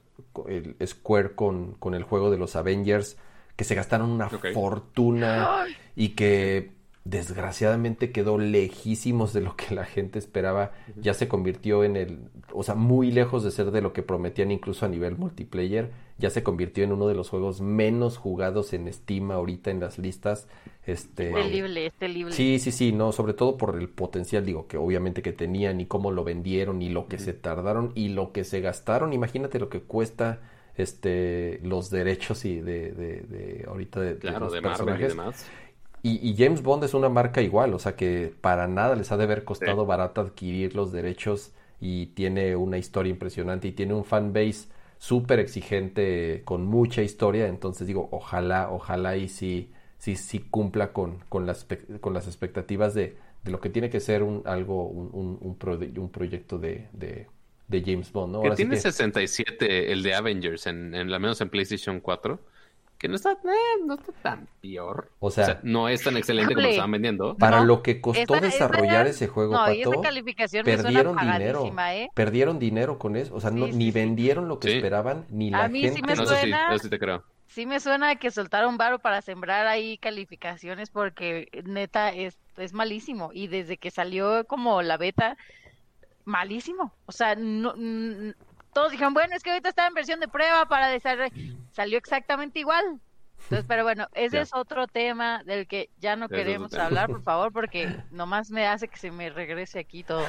el 0.47 0.75
Square 0.85 1.35
con, 1.35 1.73
con, 1.73 1.95
el 1.95 2.03
juego 2.03 2.29
de 2.31 2.37
los 2.37 2.55
Avengers 2.55 3.17
que 3.57 3.65
se 3.65 3.75
gastaron 3.75 4.09
una 4.09 4.29
fortuna 4.29 5.65
y 5.95 6.09
que 6.09 6.71
desgraciadamente 7.03 8.11
quedó 8.11 8.37
lejísimos 8.37 9.33
de 9.33 9.41
lo 9.41 9.55
que 9.55 9.73
la 9.73 9.85
gente 9.85 10.19
esperaba. 10.19 10.71
Ya 10.97 11.13
se 11.13 11.27
convirtió 11.27 11.83
en 11.83 11.95
el, 11.95 12.19
o 12.53 12.63
sea, 12.63 12.75
muy 12.75 13.11
lejos 13.11 13.43
de 13.43 13.51
ser 13.51 13.71
de 13.71 13.81
lo 13.81 13.91
que 13.91 14.03
prometían 14.03 14.51
incluso 14.51 14.85
a 14.85 14.89
nivel 14.89 15.17
multiplayer. 15.17 15.91
Ya 16.19 16.29
se 16.29 16.43
convirtió 16.43 16.83
en 16.83 16.91
uno 16.91 17.07
de 17.07 17.15
los 17.15 17.29
juegos 17.29 17.61
menos 17.61 18.17
jugados 18.17 18.73
en 18.73 18.91
Steam 18.93 19.31
ahorita 19.31 19.71
en 19.71 19.79
las 19.79 19.97
listas. 19.97 20.47
Este, 20.85 21.31
terrible, 21.31 21.91
terrible. 21.97 22.33
Sí, 22.33 22.59
sí, 22.59 22.71
sí, 22.71 22.91
no, 22.91 23.11
sobre 23.11 23.33
todo 23.33 23.57
por 23.57 23.79
el 23.79 23.89
potencial, 23.89 24.45
digo, 24.45 24.67
que 24.67 24.77
obviamente 24.77 25.23
que 25.23 25.31
tenían 25.31 25.81
y 25.81 25.87
cómo 25.87 26.11
lo 26.11 26.23
vendieron 26.23 26.81
y 26.81 26.89
lo 26.89 27.07
que 27.07 27.17
se 27.17 27.33
tardaron 27.33 27.91
y 27.95 28.09
lo 28.09 28.31
que 28.31 28.43
se 28.43 28.61
gastaron. 28.61 29.13
Imagínate 29.13 29.57
lo 29.59 29.69
que 29.69 29.81
cuesta 29.81 30.41
este 30.75 31.59
los 31.63 31.89
derechos 31.89 32.45
y 32.45 32.61
de, 32.61 32.91
de, 32.91 33.65
ahorita 33.67 33.99
de, 33.99 34.31
los 34.39 34.53
personajes. 34.59 35.15
Y, 35.15 35.60
James 36.35 36.63
Bond 36.63 36.83
es 36.83 36.93
una 36.93 37.09
marca 37.09 37.41
igual, 37.41 37.73
o 37.73 37.79
sea 37.79 37.95
que 37.95 38.33
para 38.41 38.67
nada 38.67 38.95
les 38.95 39.11
ha 39.11 39.17
de 39.17 39.23
haber 39.23 39.43
costado 39.43 39.85
barato 39.85 40.21
adquirir 40.21 40.75
los 40.75 40.91
derechos 40.91 41.51
y 41.79 42.07
tiene 42.07 42.55
una 42.55 42.77
historia 42.77 43.11
impresionante 43.11 43.67
y 43.67 43.71
tiene 43.71 43.93
un 43.93 44.03
fanbase 44.03 44.67
súper 44.97 45.39
exigente 45.39 46.41
con 46.45 46.65
mucha 46.65 47.01
historia, 47.01 47.47
entonces 47.47 47.87
digo, 47.87 48.07
ojalá, 48.11 48.71
ojalá 48.71 49.15
y 49.17 49.27
sí, 49.27 49.71
sí, 49.97 50.15
sí 50.15 50.39
cumpla 50.39 50.91
con, 50.91 51.19
con, 51.29 51.45
las, 51.45 51.67
con 51.99 52.13
las 52.13 52.27
expectativas 52.27 52.93
de, 52.93 53.15
de 53.43 53.51
lo 53.51 53.59
que 53.59 53.69
tiene 53.69 53.89
que 53.89 53.99
ser 53.99 54.23
un, 54.23 54.43
algo, 54.45 54.85
un, 54.85 55.37
un, 55.41 55.57
un 55.97 56.09
proyecto 56.09 56.57
de, 56.57 56.87
de, 56.93 57.27
James 57.83 58.11
Bond, 58.11 58.33
¿no? 58.33 58.41
que 58.41 58.51
tiene 58.51 58.75
67 58.75 59.93
el 59.93 60.03
de 60.03 60.13
Avengers, 60.13 60.67
en, 60.67 60.93
en, 60.93 61.11
al 61.13 61.19
menos 61.19 61.39
en 61.39 61.49
PlayStation 61.49 62.01
4 62.01 62.39
que 63.01 63.07
no 63.07 63.15
está, 63.15 63.31
eh, 63.31 63.83
no 63.83 63.95
está 63.95 64.11
tan 64.21 64.47
peor. 64.61 65.09
O 65.19 65.31
sea, 65.31 65.59
no 65.63 65.89
es 65.89 66.03
tan 66.03 66.17
excelente 66.17 66.53
como 66.53 66.67
lo 66.67 66.69
estaban 66.69 66.91
vendiendo. 66.91 67.35
Para 67.35 67.63
lo 67.63 67.81
que 67.81 67.99
costó 67.99 68.39
desarrollar 68.39 69.07
ese 69.07 69.27
juego, 69.27 69.53
no, 69.53 69.65
Pato, 69.65 70.01
calificación 70.01 70.63
perdieron 70.63 71.17
dinero. 71.17 71.73
¿eh? 71.89 72.09
Perdieron 72.13 72.59
dinero 72.59 72.99
con 72.99 73.15
eso. 73.15 73.33
O 73.33 73.41
sea, 73.41 73.49
no, 73.49 73.65
ni 73.65 73.89
vendieron 73.89 74.47
lo 74.47 74.59
que 74.59 74.77
esperaban, 74.77 75.25
ni 75.31 75.49
la 75.49 75.67
gente. 75.67 75.93
Sí 75.93 76.03
me 76.03 76.15
suena, 76.15 76.75
eso 76.75 76.83
sí, 76.83 76.89
te 76.91 76.99
creo. 76.99 77.23
Sí 77.47 77.65
me 77.65 77.79
suena 77.79 78.17
que 78.17 78.29
soltaron 78.29 78.77
varo 78.77 78.99
para 78.99 79.23
sembrar 79.23 79.65
ahí 79.65 79.97
calificaciones 79.97 80.91
porque 80.91 81.49
neta 81.65 82.09
es, 82.09 82.37
es 82.57 82.71
malísimo. 82.73 83.31
Y 83.33 83.47
desde 83.47 83.77
que 83.77 83.89
salió 83.89 84.45
como 84.45 84.83
la 84.83 84.97
beta, 84.97 85.37
malísimo. 86.23 86.93
O 87.07 87.11
sea, 87.11 87.35
no 87.35 87.73
todos 88.73 88.91
dijeron, 88.91 89.13
bueno, 89.13 89.35
es 89.35 89.43
que 89.43 89.51
ahorita 89.51 89.69
está 89.69 89.87
en 89.87 89.93
versión 89.93 90.19
de 90.19 90.27
prueba 90.27 90.65
para 90.65 90.87
desarrollar. 90.87 91.31
Salió 91.71 91.97
exactamente 91.97 92.59
igual. 92.59 92.99
Entonces, 93.43 93.65
pero 93.67 93.83
bueno, 93.83 94.07
ese 94.13 94.39
es 94.39 94.53
otro 94.53 94.87
tema 94.87 95.43
del 95.43 95.67
que 95.67 95.89
ya 95.99 96.15
no 96.15 96.29
queremos 96.29 96.73
hablar, 96.73 97.07
por 97.09 97.23
favor, 97.23 97.51
porque 97.51 97.89
nomás 98.11 98.51
me 98.51 98.67
hace 98.67 98.87
que 98.87 98.97
se 98.97 99.11
me 99.11 99.29
regrese 99.29 99.79
aquí 99.79 100.03
todo. 100.03 100.23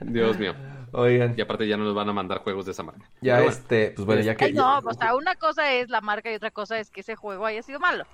Dios 0.00 0.38
mío. 0.38 0.54
Oigan. 0.92 1.34
Y 1.36 1.40
aparte 1.40 1.66
ya 1.66 1.76
no 1.76 1.84
nos 1.84 1.94
van 1.94 2.08
a 2.08 2.12
mandar 2.12 2.38
juegos 2.38 2.66
de 2.66 2.72
esa 2.72 2.82
marca. 2.82 3.08
Ya 3.20 3.40
este, 3.40 3.92
pues 3.92 4.04
bueno, 4.04 4.20
ya 4.22 4.34
que... 4.34 4.52
no, 4.52 4.78
o 4.78 4.94
sea, 4.94 5.14
una 5.14 5.36
cosa 5.36 5.72
es 5.72 5.88
la 5.88 6.00
marca 6.00 6.30
y 6.30 6.34
otra 6.34 6.50
cosa 6.50 6.78
es 6.78 6.90
que 6.90 7.00
ese 7.00 7.16
juego 7.16 7.46
haya 7.46 7.62
sido 7.62 7.78
malo. 7.78 8.04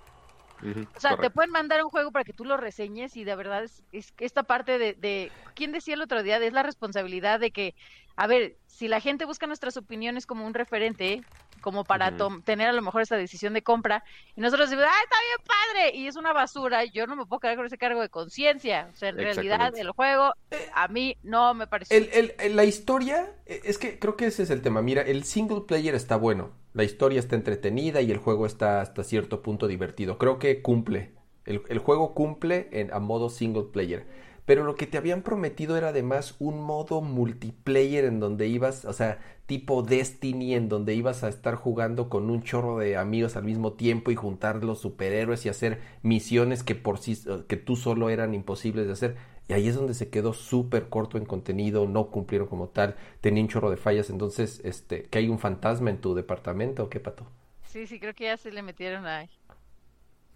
O 0.62 1.00
sea, 1.00 1.16
te 1.16 1.30
pueden 1.30 1.50
mandar 1.50 1.82
un 1.84 1.90
juego 1.90 2.10
para 2.12 2.24
que 2.24 2.32
tú 2.32 2.44
lo 2.44 2.56
reseñes 2.56 3.16
y 3.16 3.24
de 3.24 3.36
verdad 3.36 3.64
es, 3.64 3.82
es 3.92 4.12
esta 4.18 4.42
parte 4.42 4.78
de, 4.78 4.94
de, 4.94 5.30
¿quién 5.54 5.72
decía 5.72 5.94
el 5.94 6.02
otro 6.02 6.22
día? 6.22 6.38
Es 6.38 6.52
la 6.52 6.62
responsabilidad 6.62 7.40
de 7.40 7.50
que 7.50 7.74
a 8.16 8.26
ver, 8.26 8.56
si 8.66 8.88
la 8.88 9.00
gente 9.00 9.26
busca 9.26 9.46
nuestras 9.46 9.76
opiniones 9.76 10.26
como 10.26 10.46
un 10.46 10.54
referente, 10.54 11.22
como 11.60 11.84
para 11.84 12.16
tener 12.44 12.68
a 12.68 12.72
lo 12.72 12.80
mejor 12.80 13.02
esa 13.02 13.16
decisión 13.16 13.52
de 13.52 13.62
compra, 13.62 14.04
y 14.34 14.40
nosotros 14.40 14.70
decimos, 14.70 14.88
¡ah, 14.88 15.02
está 15.04 15.16
bien 15.20 15.46
padre! 15.46 15.98
Y 15.98 16.06
es 16.06 16.16
una 16.16 16.32
basura, 16.32 16.84
yo 16.84 17.06
no 17.06 17.14
me 17.14 17.26
puedo 17.26 17.40
quedar 17.40 17.56
con 17.56 17.66
ese 17.66 17.76
cargo 17.76 18.00
de 18.00 18.08
conciencia. 18.08 18.88
O 18.92 18.96
sea, 18.96 19.10
en 19.10 19.18
realidad, 19.18 19.76
el 19.76 19.90
juego 19.90 20.32
a 20.74 20.88
mí 20.88 21.16
no 21.22 21.52
me 21.52 21.66
pareció. 21.66 21.96
El, 21.96 22.34
el, 22.38 22.56
la 22.56 22.64
historia, 22.64 23.34
e, 23.44 23.60
es 23.64 23.76
que 23.76 23.98
creo 23.98 24.16
que 24.16 24.26
ese 24.26 24.44
es 24.44 24.50
el 24.50 24.62
tema. 24.62 24.80
Mira, 24.80 25.02
el 25.02 25.24
single 25.24 25.62
player 25.66 25.94
está 25.94 26.16
bueno, 26.16 26.52
la 26.76 26.84
historia 26.84 27.18
está 27.18 27.36
entretenida 27.36 28.02
y 28.02 28.10
el 28.10 28.18
juego 28.18 28.46
está 28.46 28.80
hasta 28.80 29.02
cierto 29.04 29.42
punto 29.42 29.66
divertido. 29.66 30.18
Creo 30.18 30.38
que 30.38 30.62
cumple 30.62 31.12
El, 31.46 31.62
el 31.68 31.78
juego 31.78 32.14
cumple 32.14 32.68
en, 32.72 32.92
a 32.92 32.98
modo 33.00 33.30
single 33.30 33.64
player. 33.72 34.06
Pero 34.44 34.62
lo 34.64 34.76
que 34.76 34.86
te 34.86 34.98
habían 34.98 35.22
prometido 35.22 35.76
era 35.76 35.88
además 35.88 36.36
un 36.38 36.62
modo 36.62 37.00
multiplayer 37.00 38.04
en 38.04 38.20
donde 38.20 38.46
ibas, 38.46 38.84
o 38.84 38.92
sea, 38.92 39.18
tipo 39.46 39.82
Destiny, 39.82 40.54
en 40.54 40.68
donde 40.68 40.94
ibas 40.94 41.24
a 41.24 41.28
estar 41.28 41.56
jugando 41.56 42.08
con 42.08 42.30
un 42.30 42.42
chorro 42.42 42.78
de 42.78 42.96
amigos 42.96 43.36
al 43.36 43.44
mismo 43.44 43.72
tiempo 43.72 44.10
y 44.12 44.14
juntar 44.16 44.62
los 44.64 44.80
superhéroes 44.80 45.46
y 45.46 45.48
hacer 45.48 45.80
misiones 46.02 46.62
que 46.62 46.76
por 46.76 46.98
sí, 46.98 47.18
que 47.48 47.56
tú 47.56 47.74
solo 47.76 48.10
eran 48.10 48.34
imposibles 48.34 48.86
de 48.86 48.92
hacer. 48.92 49.16
Y 49.48 49.52
ahí 49.52 49.68
es 49.68 49.76
donde 49.76 49.94
se 49.94 50.10
quedó 50.10 50.32
súper 50.32 50.88
corto 50.88 51.18
en 51.18 51.24
contenido, 51.24 51.86
no 51.86 52.06
cumplieron 52.06 52.48
como 52.48 52.68
tal, 52.68 52.96
tenía 53.20 53.42
un 53.42 53.48
chorro 53.48 53.70
de 53.70 53.76
fallas. 53.76 54.10
Entonces, 54.10 54.60
este, 54.64 55.04
¿que 55.04 55.18
hay 55.18 55.28
un 55.28 55.38
fantasma 55.38 55.90
en 55.90 56.00
tu 56.00 56.14
departamento 56.14 56.84
o 56.84 56.88
qué 56.88 56.98
pato? 56.98 57.26
Sí, 57.64 57.86
sí, 57.86 58.00
creo 58.00 58.14
que 58.14 58.24
ya 58.24 58.36
se 58.36 58.50
le 58.50 58.62
metieron 58.62 59.06
ahí. 59.06 59.28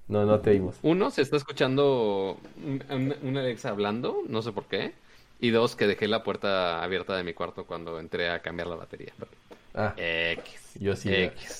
No, 0.07 0.27
no 0.27 0.41
te 0.41 0.51
oímos. 0.51 0.77
Uno, 0.83 1.11
se 1.11 1.23
está 1.23 1.37
escuchando 1.37 2.37
un, 2.65 3.37
Alexa 3.37 3.71
hablando, 3.71 4.23
no 4.29 4.43
sé 4.43 4.53
por 4.53 4.65
qué. 4.65 4.93
Y 5.41 5.51
dos, 5.51 5.77
que 5.77 5.87
dejé 5.87 6.09
la 6.09 6.23
puerta 6.23 6.83
abierta 6.83 7.17
de 7.17 7.25
mi 7.25 7.33
cuarto 7.33 7.65
cuando 7.65 7.99
entré 7.99 8.29
a 8.29 8.43
cambiar 8.43 8.69
la 8.69 8.77
batería. 8.77 9.13
Ah, 9.75 9.95
X. 9.97 10.61
Yo 10.79 10.97
sí. 10.97 11.11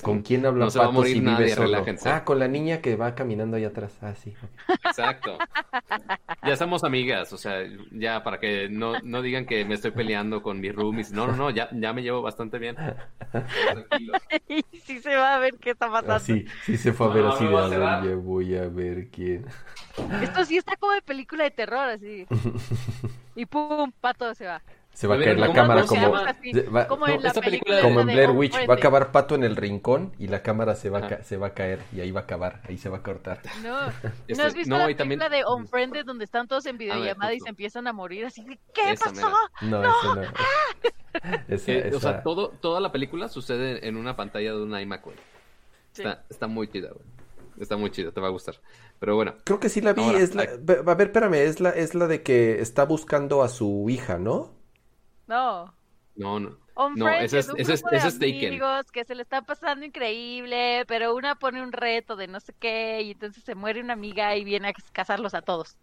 ¿Con 0.01 0.21
quién 0.21 0.45
habla 0.45 0.65
no 0.65 0.71
se 0.71 0.79
va 0.79 0.85
a 0.85 0.91
morir 0.91 1.21
nadie, 1.21 1.53
relájense. 1.55 2.09
Ah, 2.09 2.23
con 2.23 2.39
la 2.39 2.47
niña 2.47 2.81
que 2.81 2.95
va 2.95 3.13
caminando 3.13 3.57
ahí 3.57 3.65
atrás. 3.65 3.97
Ah, 4.01 4.15
sí. 4.15 4.33
Exacto. 4.85 5.37
ya 6.43 6.55
somos 6.55 6.83
amigas, 6.83 7.31
o 7.33 7.37
sea, 7.37 7.63
ya 7.91 8.23
para 8.23 8.39
que 8.39 8.69
no, 8.69 8.99
no 9.01 9.21
digan 9.21 9.45
que 9.45 9.65
me 9.65 9.75
estoy 9.75 9.91
peleando 9.91 10.41
con 10.41 10.59
mis 10.59 10.73
roomies. 10.73 11.11
No, 11.11 11.27
no, 11.27 11.35
no, 11.35 11.49
ya, 11.49 11.69
ya 11.71 11.93
me 11.93 12.03
llevo 12.03 12.21
bastante 12.21 12.57
bien. 12.57 12.75
Tranquilo. 12.75 14.13
sí 14.85 14.99
se 15.01 15.15
va 15.15 15.35
a 15.35 15.39
ver 15.39 15.55
qué 15.55 15.71
está 15.71 15.89
pasando. 15.89 16.13
Ah, 16.15 16.19
sí, 16.19 16.45
sí 16.65 16.77
se 16.77 16.93
fue 16.93 17.07
a 17.07 17.09
ver 17.09 17.25
así 17.25 17.45
de 17.45 17.57
a 17.57 17.67
ver, 17.67 18.09
ya 18.09 18.15
voy 18.15 18.55
a 18.55 18.67
ver 18.67 19.09
quién. 19.09 19.45
Esto 20.21 20.45
sí 20.45 20.57
está 20.57 20.75
como 20.77 20.93
de 20.93 21.01
película 21.01 21.43
de 21.43 21.51
terror, 21.51 21.89
así. 21.89 22.25
y 23.35 23.45
pum, 23.45 23.91
pato 23.99 24.33
se 24.35 24.45
va. 24.45 24.61
Se 24.93 25.07
va 25.07 25.15
a 25.15 25.19
caer 25.19 25.39
la 25.39 25.53
cámara 25.53 25.85
como, 25.85 26.11
como, 26.87 27.07
en, 27.07 27.21
como 27.81 28.01
en 28.01 28.07
Blair 28.07 28.31
Witch. 28.31 28.55
Va 28.69 28.73
a 28.73 28.77
acabar 28.77 29.11
Pato 29.11 29.35
en 29.35 29.43
el 29.43 29.55
rincón 29.55 30.13
y 30.19 30.27
la 30.27 30.43
cámara 30.43 30.75
se 30.75 30.89
va, 30.89 30.99
a, 30.99 31.23
se 31.23 31.37
va 31.37 31.47
a 31.47 31.53
caer 31.53 31.79
y 31.93 32.01
ahí 32.01 32.11
va 32.11 32.21
a 32.21 32.23
acabar, 32.23 32.61
ahí 32.67 32.77
se 32.77 32.89
va 32.89 32.97
a 32.97 33.03
cortar. 33.03 33.41
No, 33.63 33.81
¿no 34.03 34.11
este, 34.27 34.41
has 34.43 34.53
visto 34.53 34.77
la 34.77 34.85
película 34.85 35.29
de 35.29 35.43
Unfriended 35.45 36.05
donde 36.05 36.25
están 36.25 36.47
todos 36.47 36.65
en 36.65 36.77
videollamada 36.77 37.33
y 37.33 37.39
se 37.39 37.49
empiezan 37.49 37.87
a 37.87 37.93
morir 37.93 38.25
así 38.25 38.45
¿qué 38.73 38.95
pasó? 38.99 39.31
No, 39.61 39.81
eso 39.81 40.15
no. 40.15 40.21
Eh, 41.49 41.91
o 41.93 41.99
sea, 41.99 42.23
todo, 42.23 42.49
toda 42.61 42.79
la 42.79 42.93
película 42.93 43.27
sucede 43.27 43.85
en 43.85 43.97
una 43.97 44.15
pantalla 44.15 44.51
de 44.51 44.63
un 44.63 44.79
iMac, 44.79 45.03
güey. 45.03 45.17
Está, 45.93 46.23
está 46.29 46.47
muy 46.47 46.69
chida, 46.69 46.89
güey. 46.89 47.05
Está 47.59 47.75
muy 47.75 47.91
chida, 47.91 48.11
te 48.11 48.21
va 48.21 48.27
a 48.27 48.31
gustar. 48.31 48.55
Pero 48.97 49.15
bueno. 49.15 49.35
Creo 49.43 49.59
que 49.59 49.67
sí 49.67 49.81
la 49.81 49.91
vi. 49.91 50.03
es 50.15 50.35
la... 50.35 50.43
A 50.43 50.95
ver, 50.95 51.07
espérame, 51.07 51.33
es 51.33 51.59
la, 51.59 51.71
es 51.71 51.95
la 51.95 52.07
de 52.07 52.23
que 52.23 52.61
está 52.61 52.85
buscando 52.85 53.43
a 53.43 53.49
su 53.49 53.87
hija, 53.89 54.17
¿no? 54.17 54.51
No. 55.31 55.73
No, 56.17 56.39
no. 56.41 56.57
no, 56.97 57.09
ese 57.09 57.39
es, 57.39 57.49
ese 57.55 57.73
es, 57.73 57.83
ese 57.89 58.07
es 58.09 58.15
amigos 58.15 58.91
que 58.91 59.05
se 59.05 59.15
le 59.15 59.21
está 59.21 59.41
pasando 59.43 59.85
increíble, 59.85 60.83
pero 60.89 61.15
una 61.15 61.35
pone 61.35 61.63
un 61.63 61.71
reto 61.71 62.17
de 62.17 62.27
no 62.27 62.41
sé 62.41 62.53
qué 62.59 63.01
y 63.01 63.11
entonces 63.11 63.41
se 63.41 63.55
muere 63.55 63.79
una 63.79 63.93
amiga 63.93 64.35
y 64.35 64.43
viene 64.43 64.67
a 64.67 64.73
casarlos 64.91 65.33
a 65.33 65.41
todos. 65.41 65.77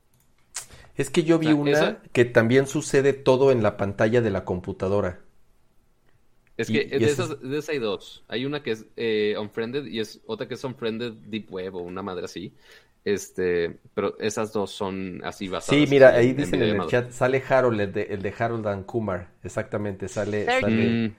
Es 0.96 1.08
que 1.08 1.24
yo 1.24 1.38
vi 1.38 1.52
una 1.52 2.02
que 2.12 2.26
también 2.26 2.66
sucede 2.66 3.14
todo 3.14 3.50
en 3.50 3.62
la 3.62 3.78
pantalla 3.78 4.20
de 4.20 4.30
la 4.30 4.44
computadora. 4.44 5.20
Es 6.58 6.66
que 6.66 6.84
de, 6.84 7.06
esas, 7.06 7.40
de 7.40 7.56
esas 7.56 7.70
hay 7.70 7.78
dos. 7.78 8.24
Hay 8.28 8.44
una 8.44 8.62
que 8.62 8.72
es 8.72 8.84
eh, 8.96 9.34
Unfriended 9.40 9.86
y 9.86 10.00
es 10.00 10.20
otra 10.26 10.46
que 10.46 10.54
es 10.54 10.64
Unfriended 10.64 11.12
Deep 11.12 11.50
Web 11.50 11.76
o 11.76 11.78
una 11.78 12.02
madre 12.02 12.26
así. 12.26 12.52
Este, 13.04 13.78
pero 13.94 14.18
esas 14.18 14.52
dos 14.52 14.70
son 14.70 15.22
así 15.24 15.48
basadas. 15.48 15.80
Sí, 15.80 15.86
mira, 15.88 16.10
ahí 16.10 16.32
dicen 16.32 16.62
en, 16.62 16.80
el 16.80 16.86
chat, 16.88 17.10
sale 17.10 17.42
Harold, 17.48 17.80
el 17.80 17.92
de, 17.92 18.02
el 18.02 18.22
de 18.22 18.34
Harold 18.38 18.66
and 18.66 18.86
Kumar, 18.86 19.28
exactamente, 19.42 20.08
sale... 20.08 20.44
sale 20.44 21.14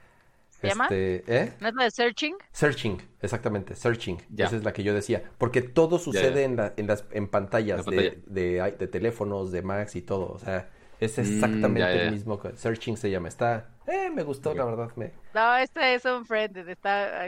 ¿Se 0.60 0.68
llama? 0.68 0.86
Este, 0.86 1.24
¿eh? 1.28 1.54
¿No 1.62 1.70
es 1.70 1.74
la 1.74 1.84
de 1.86 1.92
Searching? 1.92 2.36
Searching, 2.52 3.02
exactamente, 3.22 3.76
Searching. 3.76 4.22
Esa 4.38 4.58
es 4.58 4.64
la 4.64 4.74
que 4.74 4.84
yo 4.84 4.94
decía. 4.94 5.24
Porque 5.38 5.62
todo 5.62 6.00
sucede 6.00 6.44
En, 6.44 6.58
la, 6.58 6.74
en, 6.76 6.86
las, 6.86 7.06
en 7.12 7.30
pantallas 7.30 7.86
de, 7.86 8.22
de, 8.26 8.76
de, 8.78 8.88
teléfonos, 8.88 9.52
de 9.54 9.62
Macs 9.62 9.96
y 9.96 10.02
todo. 10.02 10.34
O 10.34 10.38
sea, 10.38 10.70
es 11.00 11.18
mm, 11.18 11.22
exactamente 11.22 12.04
el 12.04 12.12
mismo. 12.12 12.42
Searching 12.56 12.98
se 12.98 13.10
llama. 13.10 13.30
Está... 13.30 13.70
Eh, 13.88 14.10
me 14.14 14.24
gustó, 14.24 14.54
la 14.54 14.66
verdad. 14.66 14.92
Me... 14.98 15.14
No, 15.34 15.56
este 15.56 15.94
es 15.96 16.04
un 16.04 16.26
friend. 16.26 16.58
Está... 16.68 17.26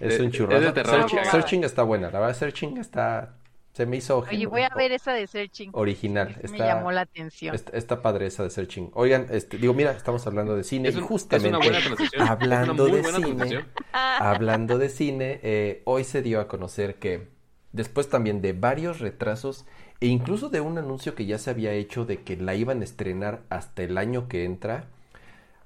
Es 0.00 0.18
un 0.18 0.32
churro. 0.32 0.58
Searching, 0.60 1.24
Searching, 1.26 1.64
está 1.64 1.84
buena. 1.84 2.10
La 2.10 2.18
verdad, 2.18 2.34
Searching 2.34 2.78
está 2.78 3.36
se 3.72 3.86
me 3.86 3.96
hizo. 3.96 4.18
Oye, 4.18 4.46
voy 4.46 4.62
a 4.62 4.70
ver 4.70 4.92
esa 4.92 5.12
de 5.12 5.26
Searching. 5.26 5.70
Original. 5.72 6.36
me 6.50 6.58
llamó 6.58 6.92
la 6.92 7.02
atención. 7.02 7.54
Está, 7.54 8.02
padre 8.02 8.26
esa 8.26 8.42
de 8.42 8.50
Searching. 8.50 8.90
Oigan, 8.94 9.28
este, 9.30 9.58
digo, 9.58 9.74
mira, 9.74 9.92
estamos 9.92 10.26
hablando 10.26 10.56
de 10.56 10.64
cine 10.64 10.88
y 10.88 10.92
justamente 10.92 11.70
hablando 12.18 12.86
de 12.86 13.04
cine, 13.04 13.64
hablando 13.92 14.78
de 14.78 14.88
cine, 14.88 15.82
hoy 15.84 16.04
se 16.04 16.22
dio 16.22 16.40
a 16.40 16.48
conocer 16.48 16.96
que 16.96 17.28
después 17.72 18.08
también 18.08 18.42
de 18.42 18.52
varios 18.52 18.98
retrasos 18.98 19.64
e 20.00 20.06
incluso 20.06 20.48
de 20.48 20.60
un 20.60 20.78
anuncio 20.78 21.14
que 21.14 21.26
ya 21.26 21.38
se 21.38 21.50
había 21.50 21.72
hecho 21.72 22.04
de 22.04 22.22
que 22.22 22.36
la 22.36 22.54
iban 22.54 22.80
a 22.80 22.84
estrenar 22.84 23.42
hasta 23.50 23.82
el 23.82 23.98
año 23.98 24.28
que 24.28 24.44
entra, 24.44 24.86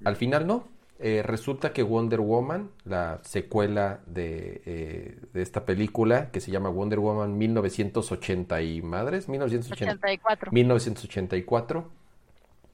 al 0.05 0.17
final 0.17 0.47
no, 0.47 0.69
eh, 1.01 1.23
resulta 1.25 1.73
que 1.73 1.83
Wonder 1.83 2.21
Woman, 2.21 2.71
la 2.85 3.21
secuela 3.25 4.01
de, 4.07 4.63
eh, 4.65 5.19
de, 5.33 5.43
esta 5.43 5.65
película 5.65 6.31
que 6.31 6.41
se 6.41 6.53
llama 6.53 6.69
Wonder 6.69 7.01
Woman 7.01 7.37
1980 7.37 8.63
y 8.63 8.81
madres, 8.81 9.29
1984. 9.29 10.53
1984, 10.53 11.91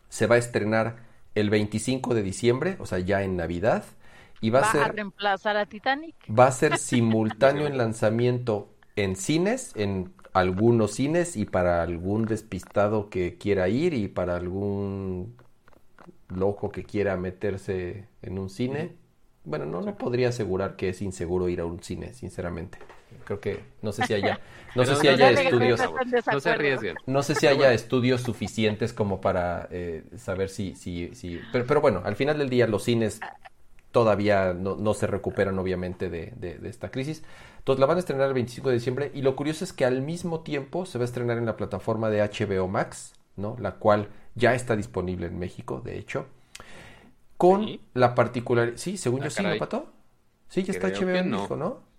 se 0.09 0.27
va 0.27 0.35
a 0.35 0.39
estrenar 0.39 0.97
el 1.35 1.49
25 1.49 2.15
de 2.15 2.23
diciembre, 2.23 2.77
o 2.79 2.87
sea, 2.87 2.99
ya 2.99 3.23
en 3.23 3.37
Navidad. 3.37 3.85
Y 4.43 4.51
va, 4.51 4.61
a 4.61 4.73
ser. 4.73 4.95
reemplazar 4.95 5.57
a 5.57 5.67
Titanic. 5.67 6.15
Va 6.31 6.47
a 6.47 6.53
ser 6.53 6.79
simultáneo 6.79 7.67
en 7.67 7.79
lanzamiento 7.79 8.69
en 8.97 9.17
cines, 9.17 9.73
en 9.77 10.13
algunos 10.33 10.93
cines 10.93 11.37
y 11.37 11.45
para 11.45 11.83
algún 11.83 12.25
despistado 12.25 13.11
que 13.11 13.37
quiera 13.39 13.69
ir 13.69 13.95
y 13.95 14.09
para 14.09 14.37
algún 14.37 15.37
loco 16.31 16.70
que 16.70 16.85
quiera 16.85 17.16
meterse 17.16 18.07
en 18.23 18.39
un 18.39 18.51
cine, 18.51 18.97
bueno, 19.44 19.66
no, 19.66 19.81
no 19.81 19.97
podría 19.97 20.28
asegurar 20.28 20.77
que 20.77 20.90
es 20.90 21.02
inseguro 21.02 21.48
ir 21.48 21.61
a 21.61 21.65
un 21.65 21.82
cine, 21.82 22.12
sinceramente. 22.12 22.78
Creo 23.24 23.40
que 23.40 23.61
no 23.82 23.93
sé 23.93 24.07
si 24.07 24.15
haya, 24.15 24.40
no 24.74 24.85
sé 24.85 24.97
si 24.97 25.09
haya 25.09 25.31
estudios, 25.31 25.81
no 26.32 26.40
se 26.40 26.51
arriesguen. 26.51 26.97
No 27.07 27.23
sé 27.23 27.35
si 27.35 27.47
haya 27.47 27.73
estudios 27.73 28.23
suficientes 28.23 28.93
como 28.93 29.20
para 29.20 29.69
eh, 29.70 30.05
saber 30.16 30.48
si, 30.48 30.74
si, 30.74 31.15
si, 31.15 31.40
pero, 31.52 31.66
pero 31.66 31.81
bueno, 31.81 32.02
al 32.05 32.16
final 32.16 32.39
del 32.39 32.51
día 32.51 32.66
los 32.66 32.85
cines 32.85 33.20
todavía 33.93 34.55
no, 34.55 34.77
no 34.77 34.94
se 34.94 35.07
recuperan 35.07 35.59
obviamente 35.59 36.09
de, 36.09 36.32
de, 36.36 36.59
de, 36.59 36.69
esta 36.69 36.90
crisis. 36.90 37.23
Entonces 37.59 37.81
la 37.81 37.86
van 37.86 37.97
a 37.97 38.01
estrenar 38.01 38.28
el 38.28 38.35
25 38.35 38.69
de 38.69 38.74
diciembre 38.77 39.11
y 39.15 39.23
lo 39.23 39.35
curioso 39.36 39.65
es 39.65 39.73
que 39.73 39.85
al 39.85 40.02
mismo 40.02 40.40
tiempo 40.40 40.86
se 40.86 40.98
va 40.98 41.05
a 41.05 41.07
estrenar 41.07 41.39
en 41.39 41.47
la 41.47 41.57
plataforma 41.57 42.11
de 42.11 42.23
HBO 42.23 42.69
Max, 42.69 43.15
¿no? 43.36 43.57
La 43.59 43.77
cual 43.77 44.09
ya 44.35 44.55
está 44.55 44.77
disponible 44.77 45.27
en 45.27 45.39
México, 45.39 45.81
de 45.85 45.98
hecho. 45.98 46.27
Con 47.36 47.81
la 47.94 48.15
particularidad. 48.15 48.77
Sí, 48.77 48.97
según 48.97 49.23
ah, 49.23 49.24
yo 49.24 49.31
sí, 49.31 49.43
¿no, 49.43 49.57
Pato? 49.59 49.93
Sí, 50.48 50.62
ya 50.62 50.73
está 50.73 50.89
HBO 50.89 51.11
en 51.11 51.31
México, 51.31 51.57
¿no? 51.57 51.90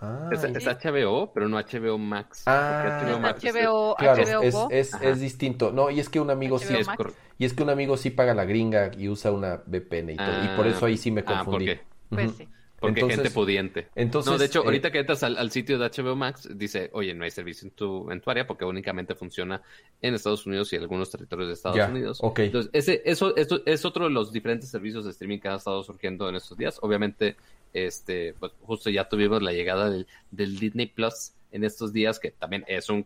Ah, 0.00 0.28
es, 0.30 0.42
HBO, 0.42 1.32
pero 1.32 1.48
no 1.48 1.58
HBO 1.58 1.96
Max. 1.96 2.42
Ah, 2.46 3.00
HBO, 3.02 3.18
Max 3.18 3.42
HBO, 3.42 3.94
claro, 3.96 4.42
es, 4.70 4.92
es, 5.00 5.20
distinto. 5.20 5.72
No, 5.72 5.88
y 5.90 6.00
es 6.00 6.10
que 6.10 6.20
un 6.20 6.30
amigo 6.30 6.58
sí 6.58 6.74
y 7.38 7.44
es 7.44 7.54
que 7.54 7.62
un 7.62 7.70
amigo 7.70 7.96
sí 7.96 8.10
paga 8.10 8.34
la 8.34 8.44
gringa 8.44 8.90
y 8.96 9.08
usa 9.08 9.32
una 9.32 9.62
VPN 9.66 10.10
y 10.10 10.16
todo. 10.16 10.44
y 10.44 10.56
por 10.56 10.66
eso 10.66 10.84
ahí 10.84 10.98
sí 10.98 11.10
me 11.10 11.22
ah, 11.22 11.24
confundí. 11.44 11.70
Ah, 11.70 11.80
Pues 12.10 12.32
sí. 12.32 12.48
Porque 12.78 13.00
gente 13.06 13.30
pudiente. 13.30 13.88
Entonces, 13.94 14.30
no, 14.30 14.38
de 14.38 14.46
hecho, 14.46 14.60
eh, 14.60 14.66
ahorita 14.66 14.90
que 14.90 14.98
entras 14.98 15.22
al, 15.22 15.50
sitio 15.50 15.78
de 15.78 15.88
HBO 15.88 16.14
Max, 16.14 16.48
dice, 16.54 16.90
oye, 16.92 17.14
no 17.14 17.24
hay 17.24 17.30
servicio 17.30 17.66
en 17.66 17.74
tu, 17.74 18.10
en 18.10 18.20
tu 18.20 18.30
área 18.30 18.46
porque 18.46 18.64
únicamente 18.64 19.14
funciona 19.14 19.62
en 20.02 20.14
Estados 20.14 20.46
Unidos 20.46 20.72
y 20.72 20.76
algunos 20.76 21.10
territorios 21.10 21.48
de 21.48 21.54
Estados 21.54 21.88
Unidos. 21.88 22.20
Entonces, 22.36 22.70
ese, 22.74 23.02
eso, 23.04 23.34
eso 23.36 23.62
es 23.64 23.84
otro 23.84 24.04
de 24.04 24.10
los 24.10 24.30
diferentes 24.30 24.68
servicios 24.68 25.04
de 25.04 25.10
streaming 25.12 25.38
que 25.38 25.48
ha 25.48 25.56
estado 25.56 25.82
surgiendo 25.82 26.28
en 26.28 26.36
estos 26.36 26.58
días. 26.58 26.78
Obviamente, 26.82 27.36
este, 27.72 28.34
pues 28.38 28.52
justo 28.62 28.90
ya 28.90 29.08
tuvimos 29.08 29.42
la 29.42 29.52
llegada 29.52 29.88
del, 29.88 30.06
del 30.30 30.58
Disney 30.58 30.86
Plus 30.86 31.32
en 31.52 31.64
estos 31.64 31.92
días, 31.92 32.18
que 32.18 32.30
también 32.30 32.64
es 32.68 32.90
un 32.90 33.02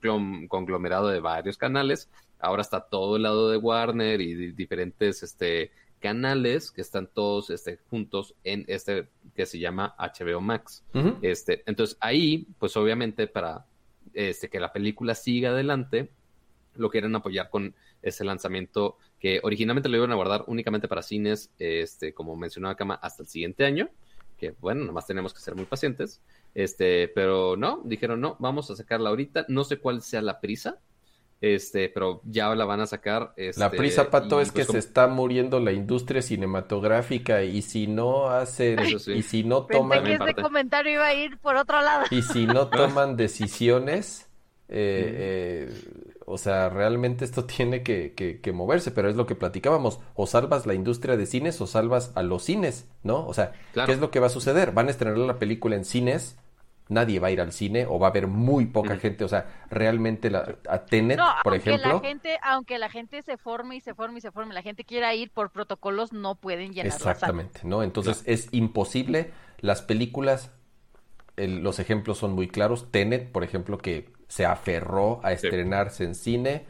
conglomerado 0.48 1.08
de 1.08 1.20
varios 1.20 1.56
canales. 1.56 2.08
Ahora 2.40 2.62
está 2.62 2.80
todo 2.80 3.16
el 3.16 3.22
lado 3.22 3.50
de 3.50 3.58
Warner 3.58 4.20
y 4.20 4.52
diferentes 4.52 5.22
este, 5.22 5.70
canales 6.00 6.70
que 6.70 6.80
están 6.80 7.06
todos 7.06 7.50
este, 7.50 7.78
juntos 7.90 8.34
en 8.42 8.64
este 8.66 9.06
que 9.34 9.46
se 9.46 9.58
llama 9.58 9.94
HBO 9.98 10.40
Max. 10.40 10.84
este, 11.22 11.62
entonces 11.66 11.96
ahí, 12.00 12.46
pues 12.58 12.76
obviamente 12.76 13.26
para 13.26 13.66
este, 14.14 14.48
que 14.48 14.60
la 14.60 14.72
película 14.72 15.14
siga 15.14 15.50
adelante, 15.50 16.10
lo 16.74 16.90
quieren 16.90 17.14
apoyar 17.14 17.50
con 17.50 17.74
ese 18.02 18.24
lanzamiento 18.24 18.96
que 19.18 19.40
originalmente 19.42 19.88
lo 19.88 19.98
iban 19.98 20.12
a 20.12 20.14
guardar 20.14 20.44
únicamente 20.46 20.88
para 20.88 21.02
cines, 21.02 21.50
este, 21.58 22.14
como 22.14 22.36
mencionaba 22.36 22.76
Kama, 22.76 22.94
hasta 22.94 23.22
el 23.22 23.28
siguiente 23.28 23.64
año, 23.64 23.90
que 24.38 24.54
bueno, 24.60 24.84
nomás 24.84 25.06
tenemos 25.06 25.34
que 25.34 25.40
ser 25.40 25.54
muy 25.54 25.66
pacientes, 25.66 26.22
Este, 26.54 27.08
pero 27.08 27.56
no, 27.56 27.82
dijeron 27.84 28.20
no, 28.20 28.36
vamos 28.40 28.70
a 28.70 28.76
sacarla 28.76 29.10
ahorita. 29.10 29.44
No 29.48 29.62
sé 29.62 29.76
cuál 29.78 30.02
sea 30.02 30.22
la 30.22 30.40
prisa, 30.40 30.80
este, 31.40 31.88
pero 31.88 32.20
ya 32.24 32.54
la 32.54 32.64
van 32.64 32.80
a 32.80 32.86
sacar. 32.86 33.32
la 33.36 33.44
este, 33.44 33.70
prisa, 33.70 34.10
Pato, 34.10 34.40
es 34.40 34.52
que 34.52 34.64
pues 34.64 34.72
se 34.72 34.78
está 34.78 35.06
muriendo 35.06 35.58
la 35.58 35.72
industria 35.72 36.22
cinematográfica 36.22 37.42
y 37.42 37.62
si 37.62 37.86
no 37.86 38.28
hacen, 38.28 38.78
y 38.80 39.22
si 39.22 39.44
no 39.44 39.66
toman... 39.66 40.04
que 40.04 40.14
este 40.14 40.34
comentario 40.34 40.94
iba 40.94 41.06
a 41.06 41.14
ir 41.14 41.38
por 41.38 41.56
otro 41.56 41.80
lado. 41.80 42.04
Y 42.10 42.22
si 42.22 42.46
no 42.46 42.68
toman 42.70 43.16
decisiones, 43.16 44.28
eh, 44.68 45.68
eh, 45.68 46.10
o 46.26 46.38
sea, 46.38 46.68
realmente 46.68 47.24
esto 47.24 47.44
tiene 47.44 47.82
que, 47.82 48.14
que, 48.14 48.52
moverse, 48.52 48.90
pero 48.90 49.08
es 49.08 49.16
lo 49.16 49.26
que 49.26 49.34
platicábamos, 49.34 49.98
o 50.14 50.26
salvas 50.26 50.66
la 50.66 50.74
industria 50.74 51.16
de 51.16 51.26
cines 51.26 51.60
o 51.60 51.66
salvas 51.66 52.12
a 52.14 52.22
los 52.22 52.44
cines, 52.44 52.86
¿no? 53.02 53.26
O 53.26 53.34
sea, 53.34 53.52
¿qué 53.72 53.92
es 53.92 53.98
lo 53.98 54.10
que 54.10 54.20
va 54.20 54.28
a 54.28 54.30
suceder? 54.30 54.72
Van 54.72 54.88
a 54.88 54.90
estrenar 54.90 55.18
la 55.18 55.38
película 55.38 55.74
en 55.74 55.84
cines, 55.84 56.36
nadie 56.90 57.20
va 57.20 57.28
a 57.28 57.30
ir 57.30 57.40
al 57.40 57.52
cine 57.52 57.86
o 57.86 57.98
va 57.98 58.08
a 58.08 58.10
haber 58.10 58.26
muy 58.26 58.66
poca 58.66 58.96
gente, 58.96 59.24
o 59.24 59.28
sea, 59.28 59.46
realmente 59.70 60.28
la, 60.28 60.56
a 60.68 60.84
Tenet, 60.84 61.18
por 61.42 61.54
ejemplo. 61.54 61.94
La 61.94 62.00
gente, 62.00 62.38
aunque 62.42 62.78
la 62.78 62.90
gente 62.90 63.22
se 63.22 63.38
forme 63.38 63.76
y 63.76 63.80
se 63.80 63.94
forme 63.94 64.18
y 64.18 64.20
se 64.20 64.30
forme, 64.30 64.52
la 64.52 64.62
gente 64.62 64.84
quiera 64.84 65.14
ir 65.14 65.30
por 65.30 65.50
protocolos, 65.50 66.12
no 66.12 66.34
pueden 66.34 66.72
llenar 66.72 66.92
Exactamente, 66.92 67.60
¿no? 67.62 67.82
Entonces 67.82 68.22
es 68.26 68.48
imposible, 68.50 69.30
las 69.60 69.82
películas, 69.82 70.50
los 71.36 71.78
ejemplos 71.78 72.18
son 72.18 72.32
muy 72.32 72.48
claros, 72.48 72.90
Tenet, 72.90 73.30
por 73.30 73.44
ejemplo, 73.44 73.78
que 73.78 74.12
se 74.28 74.44
aferró 74.44 75.20
a 75.24 75.32
estrenarse 75.32 76.04
en 76.04 76.14
cine. 76.14 76.66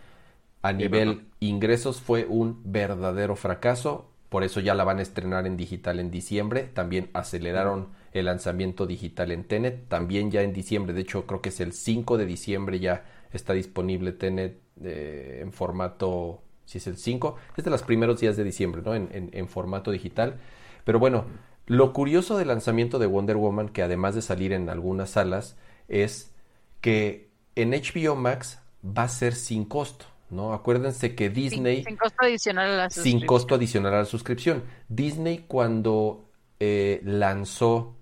A 0.62 0.72
nivel 0.72 1.26
ingresos 1.40 2.00
fue 2.02 2.26
un 2.26 2.60
verdadero 2.64 3.36
fracaso, 3.36 4.10
por 4.28 4.44
eso 4.44 4.60
ya 4.60 4.74
la 4.74 4.84
van 4.84 4.98
a 4.98 5.02
estrenar 5.02 5.46
en 5.46 5.56
digital 5.56 5.98
en 5.98 6.10
diciembre. 6.10 6.64
También 6.64 7.10
aceleraron 7.14 7.88
el 8.12 8.26
lanzamiento 8.26 8.86
digital 8.86 9.30
en 9.30 9.44
Tenet, 9.44 9.88
también 9.88 10.30
ya 10.30 10.42
en 10.42 10.52
diciembre, 10.52 10.92
de 10.92 11.02
hecho 11.02 11.26
creo 11.26 11.40
que 11.40 11.50
es 11.50 11.60
el 11.60 11.72
5 11.72 12.18
de 12.18 12.26
diciembre 12.26 12.80
ya 12.80 13.04
está 13.32 13.52
disponible 13.52 14.12
Tenet 14.12 14.58
eh, 14.82 15.40
en 15.42 15.52
formato, 15.52 16.42
si 16.64 16.78
es 16.78 16.86
el 16.86 16.96
5, 16.96 17.36
es 17.56 17.64
de 17.64 17.70
los 17.70 17.82
primeros 17.82 18.20
días 18.20 18.36
de 18.36 18.44
diciembre, 18.44 18.82
¿no? 18.84 18.94
En, 18.94 19.08
en 19.32 19.48
formato 19.48 19.90
digital. 19.90 20.40
Pero 20.84 20.98
bueno, 20.98 21.26
lo 21.66 21.92
curioso 21.92 22.36
del 22.36 22.48
lanzamiento 22.48 22.98
de 22.98 23.06
Wonder 23.06 23.36
Woman, 23.36 23.68
que 23.68 23.82
además 23.82 24.14
de 24.14 24.22
salir 24.22 24.52
en 24.52 24.68
algunas 24.68 25.10
salas, 25.10 25.56
es 25.88 26.32
que 26.80 27.30
en 27.54 27.70
HBO 27.70 28.16
Max 28.16 28.60
va 28.84 29.04
a 29.04 29.08
ser 29.08 29.34
sin 29.34 29.64
costo. 29.64 30.06
¿no? 30.30 30.52
Acuérdense 30.52 31.14
que 31.14 31.28
Disney... 31.28 31.84
Sin, 31.84 31.96
costo 31.96 32.24
adicional 32.24 32.70
a 32.70 32.76
la 32.76 32.90
suscripción. 32.90 33.20
Sin 33.20 33.26
costo 33.26 33.54
adicional 33.54 33.94
a 33.94 33.98
la 33.98 34.04
suscripción. 34.04 34.62
Disney 34.88 35.44
cuando 35.46 36.24
eh, 36.58 37.00
lanzó, 37.04 37.96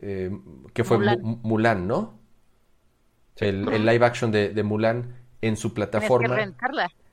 eh, 0.00 0.30
que 0.72 0.84
fue 0.84 0.98
Mulan, 1.18 1.86
¿no? 1.86 2.18
El, 3.36 3.64
live 3.64 4.04
action 4.04 4.32
de, 4.32 4.50
de 4.50 4.62
Mulan 4.62 5.14
en 5.40 5.56
su 5.56 5.72
plataforma 5.72 6.36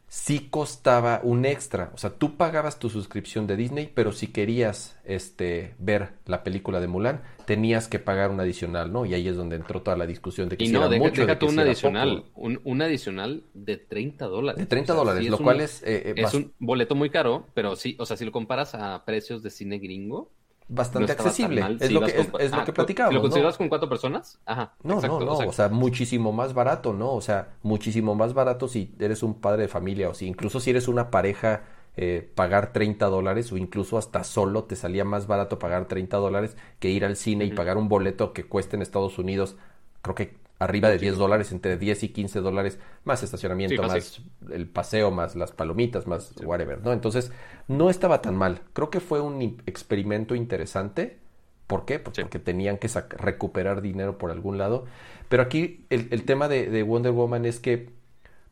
sí 0.07 0.47
costaba 0.49 1.19
un 1.23 1.45
extra. 1.45 1.91
O 1.93 1.97
sea, 1.97 2.11
tú 2.11 2.37
pagabas 2.37 2.79
tu 2.79 2.89
suscripción 2.89 3.47
de 3.47 3.57
Disney, 3.57 3.91
pero 3.93 4.11
si 4.11 4.27
querías 4.27 4.97
este, 5.03 5.75
ver 5.79 6.13
la 6.25 6.43
película 6.43 6.79
de 6.79 6.87
Mulan, 6.87 7.21
tenías 7.45 7.87
que 7.87 7.99
pagar 7.99 8.31
un 8.31 8.39
adicional, 8.39 8.93
¿no? 8.93 9.05
Y 9.05 9.13
ahí 9.13 9.27
es 9.27 9.35
donde 9.35 9.55
entró 9.55 9.81
toda 9.81 9.97
la 9.97 10.05
discusión 10.07 10.47
de 10.47 10.57
que 10.57 10.65
y 10.65 10.69
no, 10.69 10.89
mucho, 10.91 11.25
de 11.25 11.45
un 11.45 11.59
adicional, 11.59 12.25
un, 12.35 12.81
adicional 12.81 13.43
de 13.53 13.77
30 13.77 14.25
dólares. 14.27 14.59
De 14.59 14.65
30 14.67 14.93
dólares, 14.93 15.29
lo 15.29 15.37
cual 15.37 15.61
es... 15.61 15.83
Eh, 15.83 16.11
eh, 16.11 16.13
es 16.17 16.33
un 16.33 16.53
boleto 16.59 16.95
muy 16.95 17.09
caro, 17.09 17.47
pero 17.53 17.75
sí, 17.75 17.95
o 17.99 18.05
sea, 18.05 18.15
si 18.15 18.25
lo 18.25 18.31
comparas 18.31 18.75
a 18.75 19.03
precios 19.05 19.43
de 19.43 19.49
cine 19.49 19.79
gringo, 19.79 20.31
bastante 20.67 21.11
accesible. 21.11 21.77
Es, 21.79 21.91
lo, 21.91 22.01
que, 22.01 22.27
es, 22.39 22.51
lo 22.51 22.65
que 22.65 22.73
platicábamos. 22.73 23.15
¿Lo 23.15 23.21
consideras 23.21 23.57
con 23.57 23.69
cuatro 23.69 23.87
personas? 23.87 24.39
Ajá. 24.45 24.73
No, 24.83 24.99
no, 25.01 25.19
no. 25.19 25.37
O 25.37 25.53
sea, 25.53 25.69
muchísimo 25.69 26.31
más 26.31 26.53
barato, 26.53 26.93
¿no? 26.93 27.13
O 27.13 27.21
sea, 27.21 27.49
muchísimo 27.63 28.15
más 28.15 28.33
barato 28.33 28.67
si 28.67 28.93
eres 28.99 29.23
un 29.23 29.35
padre 29.35 29.63
de 29.63 29.67
familia 29.67 30.09
o 30.09 30.13
si 30.13 30.27
incluso 30.27 30.59
si 30.59 30.71
eres 30.71 30.87
una 30.87 31.11
pareja, 31.11 31.63
eh, 31.97 32.29
pagar 32.35 32.73
30 32.73 33.05
dólares 33.07 33.51
o 33.51 33.57
incluso 33.57 33.97
hasta 33.97 34.23
solo 34.23 34.65
te 34.65 34.75
salía 34.75 35.05
más 35.05 35.27
barato 35.27 35.59
pagar 35.59 35.87
30 35.87 36.17
dólares 36.17 36.57
que 36.79 36.89
ir 36.89 37.05
al 37.05 37.15
cine 37.15 37.45
y 37.45 37.51
pagar 37.51 37.77
un 37.77 37.87
boleto 37.87 38.33
que 38.33 38.43
cueste 38.43 38.75
en 38.75 38.81
Estados 38.81 39.17
Unidos, 39.17 39.55
creo 40.01 40.15
que 40.15 40.35
arriba 40.59 40.89
de 40.89 40.97
10 40.97 41.17
dólares, 41.17 41.51
entre 41.51 41.77
10 41.77 42.03
y 42.03 42.09
15 42.09 42.39
dólares, 42.39 42.79
más 43.03 43.23
estacionamiento, 43.23 43.81
más 43.83 44.21
el 44.51 44.67
paseo, 44.67 45.11
más 45.11 45.35
las 45.35 45.51
palomitas, 45.51 46.07
más 46.07 46.33
whatever, 46.43 46.81
¿no? 46.81 46.93
Entonces, 46.93 47.31
no 47.67 47.89
estaba 47.89 48.21
tan 48.21 48.35
mal. 48.35 48.61
Creo 48.73 48.89
que 48.89 48.99
fue 48.99 49.21
un 49.21 49.41
experimento 49.65 50.35
interesante. 50.35 51.19
¿Por 51.67 51.85
qué? 51.85 51.99
Porque 51.99 52.39
tenían 52.39 52.77
que 52.77 52.87
recuperar 53.17 53.81
dinero 53.81 54.17
por 54.17 54.31
algún 54.31 54.57
lado. 54.57 54.85
Pero 55.29 55.43
aquí 55.43 55.85
el, 55.89 56.23
tema 56.23 56.47
de, 56.47 56.83
Wonder 56.83 57.11
Woman 57.11 57.45
es 57.45 57.59
que 57.59 57.89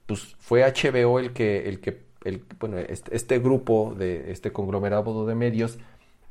pues, 0.08 0.36
fue 0.40 0.64
HBO 0.64 1.20
el 1.20 1.32
que, 1.32 1.70
el 1.70 1.80
que 1.80 2.02
el, 2.26 2.44
bueno, 2.60 2.78
este, 2.78 3.16
este 3.16 3.40
grupo 3.40 3.96
de 3.98 4.32
este 4.32 4.52
conglomerado 4.52 5.26
de 5.26 5.36
medios 5.36 5.78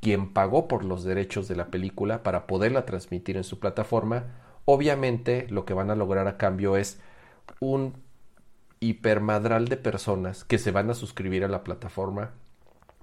quien 0.01 0.33
pagó 0.33 0.67
por 0.67 0.85
los 0.85 1.05
derechos 1.05 1.47
de 1.47 1.55
la 1.55 1.69
película 1.69 2.25
para 2.25 2.49
poderla 2.49 2.85
transmitir 2.85 3.37
en 3.37 3.45
su 3.45 3.61
plataforma 3.61 4.25
Obviamente 4.65 5.47
lo 5.51 5.65
que 5.65 5.75
van 5.75 5.91
a 5.91 5.97
lograr 5.97 6.29
a 6.29 6.37
cambio 6.37 6.77
es 6.77 7.01
un 7.61 7.95
hipermadral 8.81 9.69
de 9.69 9.77
personas 9.77 10.45
que 10.45 10.59
se 10.59 10.73
van 10.73 10.91
a 10.91 10.95
suscribir 10.95 11.45
a 11.45 11.49
la 11.49 11.63
plataforma. 11.65 12.33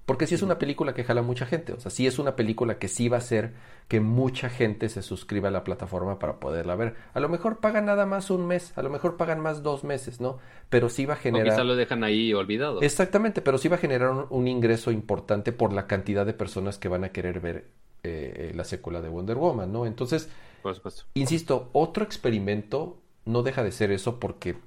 Porque 0.06 0.26
si 0.26 0.34
es 0.34 0.41
una 0.41 0.57
película 0.57 0.95
que 0.95 1.03
jala 1.03 1.22
mucha 1.22 1.45
gente, 1.45 1.72
o 1.72 1.80
sea, 1.80 1.91
si 1.91 2.07
es 2.07 2.18
una 2.18 2.36
película 2.36 2.80
que 2.80 2.88
sí 2.88 3.10
va 3.10 3.18
a 3.18 3.19
hacer 3.19 3.53
que 3.88 3.99
mucha 3.99 4.49
gente 4.49 4.90
se 4.90 5.03
suscriba 5.03 5.49
a 5.49 5.52
la 5.52 5.64
plataforma 5.64 6.18
para 6.18 6.40
poderla 6.40 6.76
ver. 6.76 6.95
A 7.14 7.19
lo 7.19 7.30
mejor 7.30 7.60
pagan 7.60 7.86
nada 7.86 8.07
más 8.07 8.31
un 8.31 8.48
mes, 8.48 8.76
a 8.76 8.81
lo 8.81 8.90
mejor 8.90 9.18
pagan 9.18 9.40
más 9.40 9.61
dos 9.61 9.84
meses, 9.84 10.19
¿no? 10.19 10.40
Pero 10.69 10.90
sí 10.90 11.06
va 11.06 11.14
a 11.14 11.18
generar... 11.18 11.48
O 11.48 11.52
quizá 11.52 11.64
lo 11.64 11.76
dejan 11.76 12.03
ahí 12.03 12.34
olvidado. 12.34 12.81
Exactamente, 12.81 13.41
pero 13.41 13.60
sí 13.60 13.68
va 13.68 13.76
a 13.76 13.80
generar 13.80 14.27
un, 14.30 14.48
ingreso 14.48 14.91
importante 14.91 15.52
por 15.52 15.73
la 15.73 15.86
cantidad 15.86 16.26
de 16.26 16.34
personas 16.34 16.80
que 16.80 16.88
van 16.88 17.03
a 17.03 17.10
querer 17.10 17.40
ver 17.40 17.68
eh, 18.02 18.52
la 18.56 18.64
secuela 18.64 19.02
de 19.02 19.10
Wonder 19.10 19.38
Woman, 19.38 19.72
¿no? 19.72 19.86
Entonces, 19.86 20.27
por 20.61 20.76
supuesto. 20.76 21.03
Insisto, 21.14 21.69
otro 21.73 22.03
experimento 22.03 22.99
no 23.26 23.44
deja 23.44 23.64
de 23.64 23.72
ser 23.72 23.91
eso 23.91 24.19
porque 24.19 24.57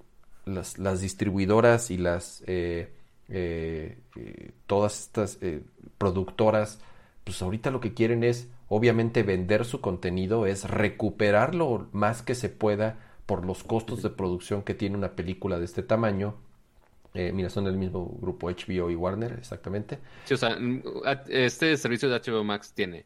las, 0.44 0.78
las 0.78 1.00
distribuidoras 1.00 1.90
y 1.90 1.98
las 1.98 2.42
eh, 2.46 2.92
eh, 3.28 3.98
eh, 4.16 4.50
todas 4.66 5.00
estas 5.00 5.38
productoras, 5.98 6.80
pues 7.24 7.40
ahorita 7.42 7.70
lo 7.70 7.80
que 7.80 7.94
quieren 7.94 8.24
es 8.24 8.48
obviamente 8.68 9.22
vender 9.22 9.64
su 9.64 9.80
contenido, 9.80 10.46
es 10.46 10.68
recuperar 10.68 11.54
lo 11.54 11.88
más 11.92 12.22
que 12.22 12.34
se 12.34 12.48
pueda 12.48 12.98
por 13.26 13.44
los 13.44 13.62
costos 13.62 14.02
de 14.02 14.10
producción 14.10 14.62
que 14.62 14.74
tiene 14.74 14.96
una 14.96 15.12
película 15.12 15.58
de 15.58 15.64
este 15.64 15.82
tamaño. 15.82 16.34
mira, 17.14 17.50
son 17.50 17.64
del 17.64 17.76
mismo 17.76 18.16
grupo 18.20 18.50
HBO 18.50 18.90
y 18.90 18.96
Warner, 18.96 19.32
exactamente. 19.32 19.98
Sí, 20.24 20.34
o 20.34 20.36
sea, 20.36 20.58
este 21.28 21.76
servicio 21.76 22.08
de 22.08 22.18
HBO 22.18 22.42
Max 22.44 22.72
tiene 22.72 23.04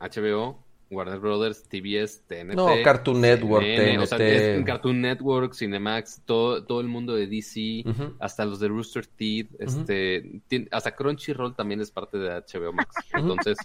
HBO, 0.00 0.58
Warner 0.92 1.18
Brothers, 1.18 1.64
TBS, 1.68 2.22
TNT. 2.26 2.54
No, 2.54 2.68
Cartoon 2.84 3.20
Network, 3.20 3.64
TNT. 3.64 4.64
Cartoon 4.64 5.00
Network, 5.00 5.54
Cinemax, 5.54 6.22
todo, 6.24 6.64
todo 6.64 6.80
el 6.80 6.88
mundo 6.88 7.14
de 7.14 7.26
DC, 7.26 7.84
hasta 8.20 8.44
los 8.44 8.60
de 8.60 8.68
Rooster 8.68 9.06
Teeth, 9.06 9.48
este, 9.58 10.40
hasta 10.70 10.94
Crunchyroll 10.94 11.56
también 11.56 11.80
es 11.80 11.90
parte 11.90 12.18
de 12.18 12.30
HBO 12.30 12.72
Max. 12.72 12.94
Entonces, 13.14 13.56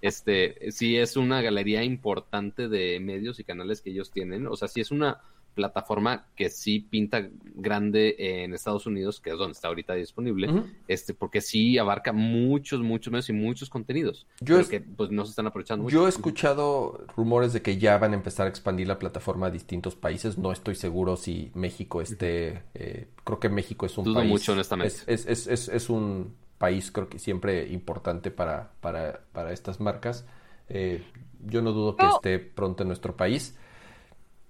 este, 0.00 0.70
sí 0.70 0.96
es 0.96 1.16
una 1.16 1.42
galería 1.42 1.82
importante 1.82 2.68
de 2.68 3.00
medios 3.00 3.40
y 3.40 3.44
canales 3.44 3.82
que 3.82 3.90
ellos 3.90 4.10
tienen. 4.10 4.46
O 4.46 4.56
sea, 4.56 4.68
sí 4.68 4.80
es 4.80 4.90
una 4.90 5.20
plataforma 5.56 6.26
que 6.36 6.50
sí 6.50 6.78
pinta 6.78 7.28
grande 7.56 8.14
en 8.18 8.54
Estados 8.54 8.86
Unidos, 8.86 9.20
que 9.20 9.30
es 9.30 9.38
donde 9.38 9.52
está 9.52 9.68
ahorita 9.68 9.94
disponible, 9.94 10.48
este, 10.86 11.14
porque 11.14 11.40
sí 11.40 11.78
abarca 11.78 12.12
muchos, 12.12 12.80
muchos 12.82 13.10
medios 13.10 13.28
y 13.30 13.32
muchos 13.32 13.68
contenidos 13.68 14.26
yo 14.40 14.68
que 14.68 14.80
pues 14.80 15.10
no 15.10 15.24
se 15.24 15.30
están 15.30 15.46
aprovechando 15.46 15.84
mucho. 15.84 15.96
Yo 15.96 16.06
he 16.06 16.08
escuchado 16.08 17.04
rumores 17.16 17.52
de 17.52 17.62
que 17.62 17.78
ya 17.78 17.98
van 17.98 18.12
a 18.12 18.14
empezar 18.14 18.46
a 18.46 18.50
expandir 18.50 18.86
la 18.86 18.98
plataforma 18.98 19.46
a 19.46 19.50
distintos 19.50 19.96
países. 19.96 20.38
No 20.38 20.52
estoy 20.52 20.74
seguro 20.74 21.16
si 21.16 21.50
México 21.54 22.00
esté. 22.00 22.62
Eh, 22.74 23.08
creo 23.24 23.40
que 23.40 23.48
México 23.48 23.86
es 23.86 23.96
un 23.98 24.04
Dudo 24.04 24.24
mucho, 24.24 24.52
honestamente. 24.52 24.94
Es, 25.06 25.26
es, 25.26 25.46
es, 25.46 25.68
es, 25.68 25.90
un 25.90 26.34
país, 26.58 26.90
creo 26.90 27.08
que 27.08 27.18
siempre 27.18 27.66
importante 27.68 28.30
para, 28.30 28.72
para, 28.80 29.20
para 29.32 29.52
estas 29.52 29.80
marcas. 29.80 30.26
Eh, 30.68 31.02
yo 31.44 31.62
no 31.62 31.72
dudo 31.72 31.96
que 31.96 32.06
esté 32.06 32.38
pronto 32.38 32.82
en 32.82 32.88
nuestro 32.88 33.16
país. 33.16 33.56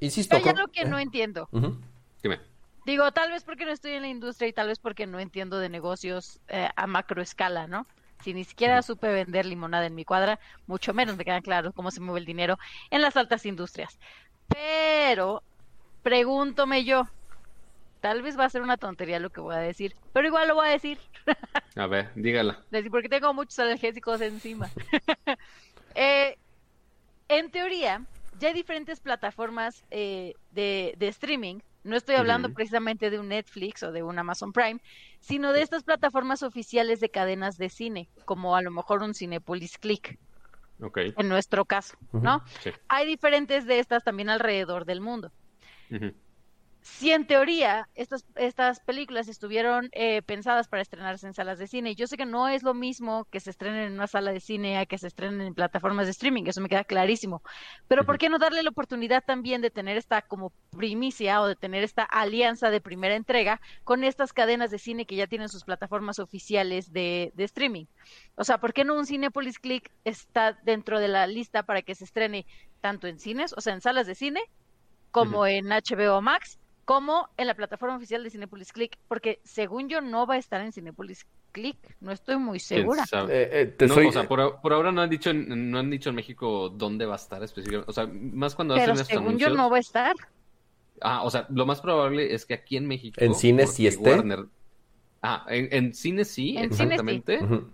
Insisto. 0.00 0.36
Hay 0.36 0.42
algo 0.48 0.68
que 0.68 0.84
no 0.84 0.98
entiendo. 0.98 1.48
Dime. 2.22 2.40
Digo, 2.84 3.10
tal 3.12 3.32
vez 3.32 3.42
porque 3.42 3.64
no 3.64 3.72
estoy 3.72 3.92
en 3.92 4.02
la 4.02 4.08
industria 4.08 4.48
y 4.48 4.52
tal 4.52 4.68
vez 4.68 4.78
porque 4.78 5.06
no 5.06 5.18
entiendo 5.18 5.58
de 5.58 5.68
negocios 5.68 6.40
eh, 6.48 6.68
a 6.76 6.86
macro 6.86 7.20
escala, 7.20 7.66
¿no? 7.66 7.86
Si 8.22 8.32
ni 8.32 8.44
siquiera 8.44 8.80
supe 8.82 9.08
vender 9.08 9.44
limonada 9.44 9.86
en 9.86 9.94
mi 9.94 10.04
cuadra, 10.04 10.38
mucho 10.66 10.94
menos 10.94 11.16
me 11.16 11.24
queda 11.24 11.40
claro 11.40 11.72
cómo 11.72 11.90
se 11.90 12.00
mueve 12.00 12.20
el 12.20 12.26
dinero 12.26 12.58
en 12.90 13.02
las 13.02 13.16
altas 13.16 13.44
industrias. 13.44 13.98
Pero, 14.48 15.42
pregúntome 16.02 16.84
yo, 16.84 17.08
tal 18.00 18.22
vez 18.22 18.38
va 18.38 18.44
a 18.44 18.50
ser 18.50 18.62
una 18.62 18.76
tontería 18.76 19.18
lo 19.18 19.30
que 19.30 19.40
voy 19.40 19.56
a 19.56 19.58
decir, 19.58 19.96
pero 20.12 20.28
igual 20.28 20.46
lo 20.46 20.54
voy 20.54 20.68
a 20.68 20.70
decir. 20.70 20.98
a 21.74 21.86
ver, 21.88 22.12
dígala. 22.14 22.62
Porque 22.90 23.08
tengo 23.08 23.34
muchos 23.34 23.58
analgésicos 23.58 24.20
encima. 24.20 24.70
eh, 25.96 26.38
en 27.28 27.50
teoría, 27.50 28.02
ya 28.38 28.48
hay 28.48 28.54
diferentes 28.54 29.00
plataformas 29.00 29.84
eh, 29.90 30.34
de, 30.52 30.94
de, 30.98 31.08
streaming. 31.08 31.60
No 31.84 31.96
estoy 31.96 32.16
hablando 32.16 32.52
precisamente 32.52 33.10
de 33.10 33.20
un 33.20 33.28
Netflix 33.28 33.82
o 33.82 33.92
de 33.92 34.02
un 34.02 34.18
Amazon 34.18 34.52
Prime, 34.52 34.80
sino 35.20 35.52
de 35.52 35.62
estas 35.62 35.84
plataformas 35.84 36.42
oficiales 36.42 36.98
de 36.98 37.10
cadenas 37.10 37.58
de 37.58 37.68
cine, 37.68 38.08
como 38.24 38.56
a 38.56 38.62
lo 38.62 38.70
mejor 38.72 39.02
un 39.02 39.14
Cinepolis 39.14 39.78
Click. 39.78 40.18
Okay. 40.80 41.14
En 41.16 41.28
nuestro 41.28 41.64
caso, 41.64 41.96
¿no? 42.12 42.42
Hay 42.88 43.06
diferentes 43.06 43.66
de 43.66 43.78
estas 43.78 44.04
también 44.04 44.28
alrededor 44.28 44.84
del 44.84 45.00
mundo 45.00 45.32
si 46.86 47.10
en 47.10 47.26
teoría 47.26 47.88
estas, 47.96 48.24
estas 48.36 48.78
películas 48.78 49.26
estuvieron 49.26 49.88
eh, 49.90 50.22
pensadas 50.22 50.68
para 50.68 50.82
estrenarse 50.82 51.26
en 51.26 51.34
salas 51.34 51.58
de 51.58 51.66
cine, 51.66 51.96
yo 51.96 52.06
sé 52.06 52.16
que 52.16 52.26
no 52.26 52.46
es 52.46 52.62
lo 52.62 52.74
mismo 52.74 53.26
que 53.30 53.40
se 53.40 53.50
estrenen 53.50 53.88
en 53.88 53.92
una 53.94 54.06
sala 54.06 54.30
de 54.30 54.38
cine 54.38 54.78
a 54.78 54.86
que 54.86 54.96
se 54.96 55.08
estrenen 55.08 55.40
en 55.40 55.54
plataformas 55.54 56.06
de 56.06 56.12
streaming, 56.12 56.44
eso 56.46 56.60
me 56.60 56.68
queda 56.68 56.84
clarísimo. 56.84 57.42
Pero 57.88 58.06
¿por 58.06 58.18
qué 58.18 58.28
no 58.28 58.38
darle 58.38 58.62
la 58.62 58.70
oportunidad 58.70 59.24
también 59.26 59.62
de 59.62 59.70
tener 59.70 59.96
esta 59.96 60.22
como 60.22 60.52
primicia 60.70 61.42
o 61.42 61.48
de 61.48 61.56
tener 61.56 61.82
esta 61.82 62.04
alianza 62.04 62.70
de 62.70 62.80
primera 62.80 63.16
entrega 63.16 63.60
con 63.82 64.04
estas 64.04 64.32
cadenas 64.32 64.70
de 64.70 64.78
cine 64.78 65.06
que 65.06 65.16
ya 65.16 65.26
tienen 65.26 65.48
sus 65.48 65.64
plataformas 65.64 66.20
oficiales 66.20 66.92
de, 66.92 67.32
de 67.34 67.44
streaming? 67.44 67.86
O 68.36 68.44
sea, 68.44 68.58
¿por 68.58 68.72
qué 68.72 68.84
no 68.84 68.94
un 68.94 69.06
Cinepolis 69.06 69.58
Click 69.58 69.90
está 70.04 70.56
dentro 70.62 71.00
de 71.00 71.08
la 71.08 71.26
lista 71.26 71.64
para 71.64 71.82
que 71.82 71.96
se 71.96 72.04
estrene 72.04 72.46
tanto 72.80 73.08
en 73.08 73.18
cines, 73.18 73.52
o 73.56 73.60
sea, 73.60 73.74
en 73.74 73.80
salas 73.80 74.06
de 74.06 74.14
cine, 74.14 74.40
como 75.10 75.48
en 75.48 75.66
HBO 75.66 76.22
Max? 76.22 76.60
Como 76.86 77.28
en 77.36 77.48
la 77.48 77.54
plataforma 77.54 77.96
oficial 77.96 78.22
de 78.22 78.30
Cinepolis 78.30 78.72
Click, 78.72 78.96
porque 79.08 79.40
según 79.42 79.88
yo 79.88 80.00
no 80.00 80.24
va 80.24 80.34
a 80.34 80.38
estar 80.38 80.60
en 80.60 80.72
Cinepolis 80.72 81.26
Click, 81.50 81.76
no 82.00 82.12
estoy 82.12 82.36
muy 82.36 82.60
segura. 82.60 83.02
Eh, 83.28 83.74
eh, 83.78 83.86
no, 83.86 84.08
o 84.08 84.12
sea, 84.12 84.28
por, 84.28 84.40
ahora 84.72 84.92
no 84.92 85.02
han 85.02 85.10
dicho 85.10 85.34
no 85.34 85.78
han 85.80 85.90
dicho 85.90 86.10
en 86.10 86.14
México 86.14 86.68
dónde 86.68 87.04
va 87.04 87.14
a 87.14 87.16
estar 87.16 87.42
específicamente, 87.42 87.90
o 87.90 87.92
sea, 87.92 88.06
más 88.06 88.54
cuando 88.54 88.76
Pero 88.76 88.92
hacen 88.92 89.04
según 89.04 89.36
yo 89.36 89.50
no 89.50 89.68
va 89.68 89.78
a 89.78 89.80
estar. 89.80 90.14
Ah, 91.00 91.24
o 91.24 91.30
sea, 91.30 91.46
lo 91.50 91.66
más 91.66 91.80
probable 91.80 92.32
es 92.32 92.46
que 92.46 92.54
aquí 92.54 92.76
en 92.76 92.86
México 92.86 93.20
en 93.20 93.34
cine 93.34 93.66
sí 93.66 93.88
esté. 93.88 94.22
Ah, 95.22 95.44
en, 95.48 95.68
en 95.72 95.92
cine 95.92 96.24
sí, 96.24 96.56
exactamente. 96.56 97.40
Ajá, 97.42 97.54
el 97.54 97.64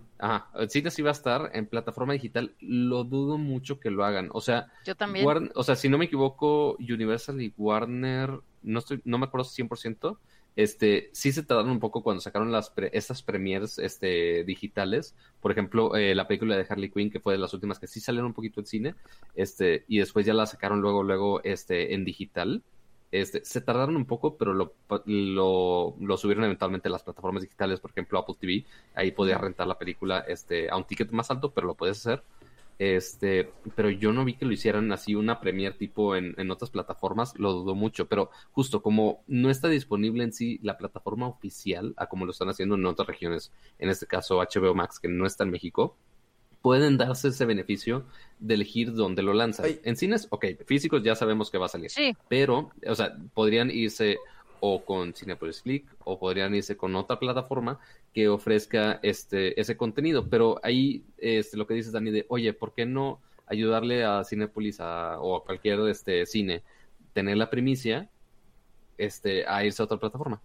cine 0.67 0.91
sí 0.91 1.01
va 1.01 1.09
a 1.09 1.13
estar 1.13 1.51
en 1.53 1.67
plataforma 1.67 2.13
digital. 2.13 2.55
Lo 2.59 3.03
dudo 3.03 3.37
mucho 3.37 3.79
que 3.79 3.91
lo 3.91 4.05
hagan. 4.05 4.29
O 4.33 4.41
sea, 4.41 4.71
yo 4.85 4.95
también. 4.95 5.51
o 5.55 5.63
sea, 5.63 5.75
si 5.75 5.89
no 5.89 5.97
me 5.97 6.05
equivoco, 6.05 6.75
Universal 6.79 7.41
y 7.41 7.53
Warner, 7.57 8.39
no 8.61 8.79
estoy, 8.79 9.01
no 9.05 9.17
me 9.17 9.25
acuerdo 9.25 9.45
100%, 9.45 10.17
este, 10.55 11.09
sí 11.13 11.31
se 11.31 11.43
tardaron 11.43 11.71
un 11.71 11.79
poco 11.79 12.03
cuando 12.03 12.21
sacaron 12.21 12.51
las 12.51 12.71
estas 12.91 13.23
premiers 13.23 13.79
este, 13.79 14.43
digitales. 14.43 15.15
Por 15.41 15.51
ejemplo, 15.51 15.95
eh, 15.95 16.13
la 16.13 16.27
película 16.27 16.55
de 16.55 16.65
Harley 16.67 16.89
Quinn, 16.91 17.09
que 17.09 17.19
fue 17.19 17.33
de 17.33 17.39
las 17.39 17.53
últimas 17.53 17.79
que 17.79 17.87
sí 17.87 17.99
salieron 17.99 18.27
un 18.27 18.33
poquito 18.33 18.59
en 18.59 18.65
cine, 18.67 18.95
este, 19.35 19.83
y 19.87 19.99
después 19.99 20.25
ya 20.25 20.33
la 20.33 20.45
sacaron 20.45 20.81
luego, 20.81 21.03
luego, 21.03 21.43
este, 21.43 21.93
en 21.93 22.05
digital. 22.05 22.61
Este, 23.13 23.45
se 23.45 23.61
tardaron 23.61 23.95
un 23.95 24.05
poco, 24.05 24.37
pero 24.37 24.55
lo, 24.55 24.73
lo, 25.05 26.17
subieron 26.17 26.45
eventualmente 26.45 26.87
a 26.87 26.91
las 26.91 27.03
plataformas 27.03 27.43
digitales, 27.43 27.79
por 27.79 27.91
ejemplo 27.91 28.17
Apple 28.17 28.33
TV, 28.39 28.65
ahí 28.95 29.11
podías 29.11 29.39
rentar 29.39 29.67
la 29.67 29.77
película 29.77 30.25
este, 30.27 30.67
a 30.71 30.77
un 30.77 30.85
ticket 30.85 31.11
más 31.11 31.29
alto, 31.29 31.51
pero 31.53 31.67
lo 31.67 31.75
puedes 31.75 31.99
hacer. 31.99 32.23
Este, 32.79 33.51
pero 33.75 33.91
yo 33.91 34.13
no 34.13 34.25
vi 34.25 34.33
que 34.33 34.45
lo 34.45 34.51
hicieran 34.51 34.91
así 34.91 35.13
una 35.13 35.39
premier 35.39 35.77
tipo 35.77 36.15
en, 36.15 36.33
en 36.39 36.49
otras 36.49 36.71
plataformas, 36.71 37.37
lo 37.37 37.53
dudo 37.53 37.75
mucho, 37.75 38.07
pero 38.07 38.31
justo 38.51 38.81
como 38.81 39.21
no 39.27 39.51
está 39.51 39.67
disponible 39.67 40.23
en 40.23 40.33
sí 40.33 40.59
la 40.63 40.79
plataforma 40.79 41.27
oficial, 41.27 41.93
a 41.97 42.07
como 42.07 42.25
lo 42.25 42.31
están 42.31 42.49
haciendo 42.49 42.73
en 42.73 42.85
otras 42.87 43.07
regiones, 43.07 43.51
en 43.77 43.89
este 43.89 44.07
caso 44.07 44.39
HBO 44.39 44.73
Max, 44.73 44.99
que 44.99 45.07
no 45.07 45.27
está 45.27 45.43
en 45.43 45.51
México, 45.51 45.97
pueden 46.63 46.97
darse 46.97 47.27
ese 47.27 47.45
beneficio 47.45 48.05
de 48.39 48.53
elegir 48.53 48.93
dónde 48.93 49.21
lo 49.21 49.33
lanzan. 49.33 49.65
En 49.83 49.97
cines, 49.97 50.27
ok, 50.29 50.45
físicos 50.65 51.03
ya 51.03 51.13
sabemos 51.13 51.51
que 51.51 51.57
va 51.57 51.65
a 51.65 51.69
salir. 51.69 51.91
Sí. 51.91 52.15
Pero, 52.29 52.71
o 52.87 52.95
sea, 52.95 53.15
podrían 53.33 53.69
irse 53.69 54.17
o 54.61 54.85
con 54.85 55.13
Cinepolis 55.13 55.61
Click 55.61 55.85
o 56.05 56.17
podrían 56.17 56.55
irse 56.55 56.77
con 56.77 56.95
otra 56.95 57.19
plataforma 57.19 57.79
que 58.13 58.29
ofrezca 58.29 59.01
este 59.03 59.59
ese 59.59 59.75
contenido. 59.75 60.29
Pero 60.29 60.61
ahí 60.63 61.03
este, 61.17 61.57
lo 61.57 61.67
que 61.67 61.73
dices, 61.73 61.91
Dani, 61.91 62.11
de, 62.11 62.25
oye, 62.29 62.53
¿por 62.53 62.73
qué 62.73 62.85
no 62.85 63.19
ayudarle 63.45 64.05
a 64.05 64.23
Cinepolis 64.23 64.79
o 64.79 65.35
a 65.35 65.43
cualquier 65.43 65.81
este, 65.89 66.25
cine 66.25 66.63
tener 67.11 67.35
la 67.35 67.49
primicia 67.49 68.09
este, 68.97 69.45
a 69.47 69.63
irse 69.63 69.81
a 69.81 69.85
otra 69.85 69.97
plataforma. 69.97 70.41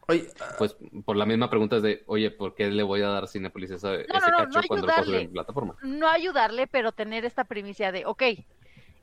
pues 0.59 0.77
por 1.05 1.17
la 1.17 1.27
misma 1.27 1.51
pregunta 1.51 1.77
es 1.77 1.83
de, 1.83 2.03
oye, 2.07 2.31
¿por 2.31 2.55
qué 2.55 2.69
le 2.69 2.83
voy 2.83 3.03
a 3.03 3.09
dar 3.09 3.29
Cinepolis 3.29 3.71
ese 3.71 4.07
cacho 4.07 4.61
cuando 4.67 4.87
lo 4.87 4.95
puedo 4.95 5.15
en 5.15 5.33
plataforma? 5.33 5.77
No 5.83 6.09
ayudarle, 6.09 6.67
pero 6.67 6.93
tener 6.93 7.25
esta 7.25 7.45
primicia 7.45 7.93
de, 7.93 8.07
ok, 8.07 8.23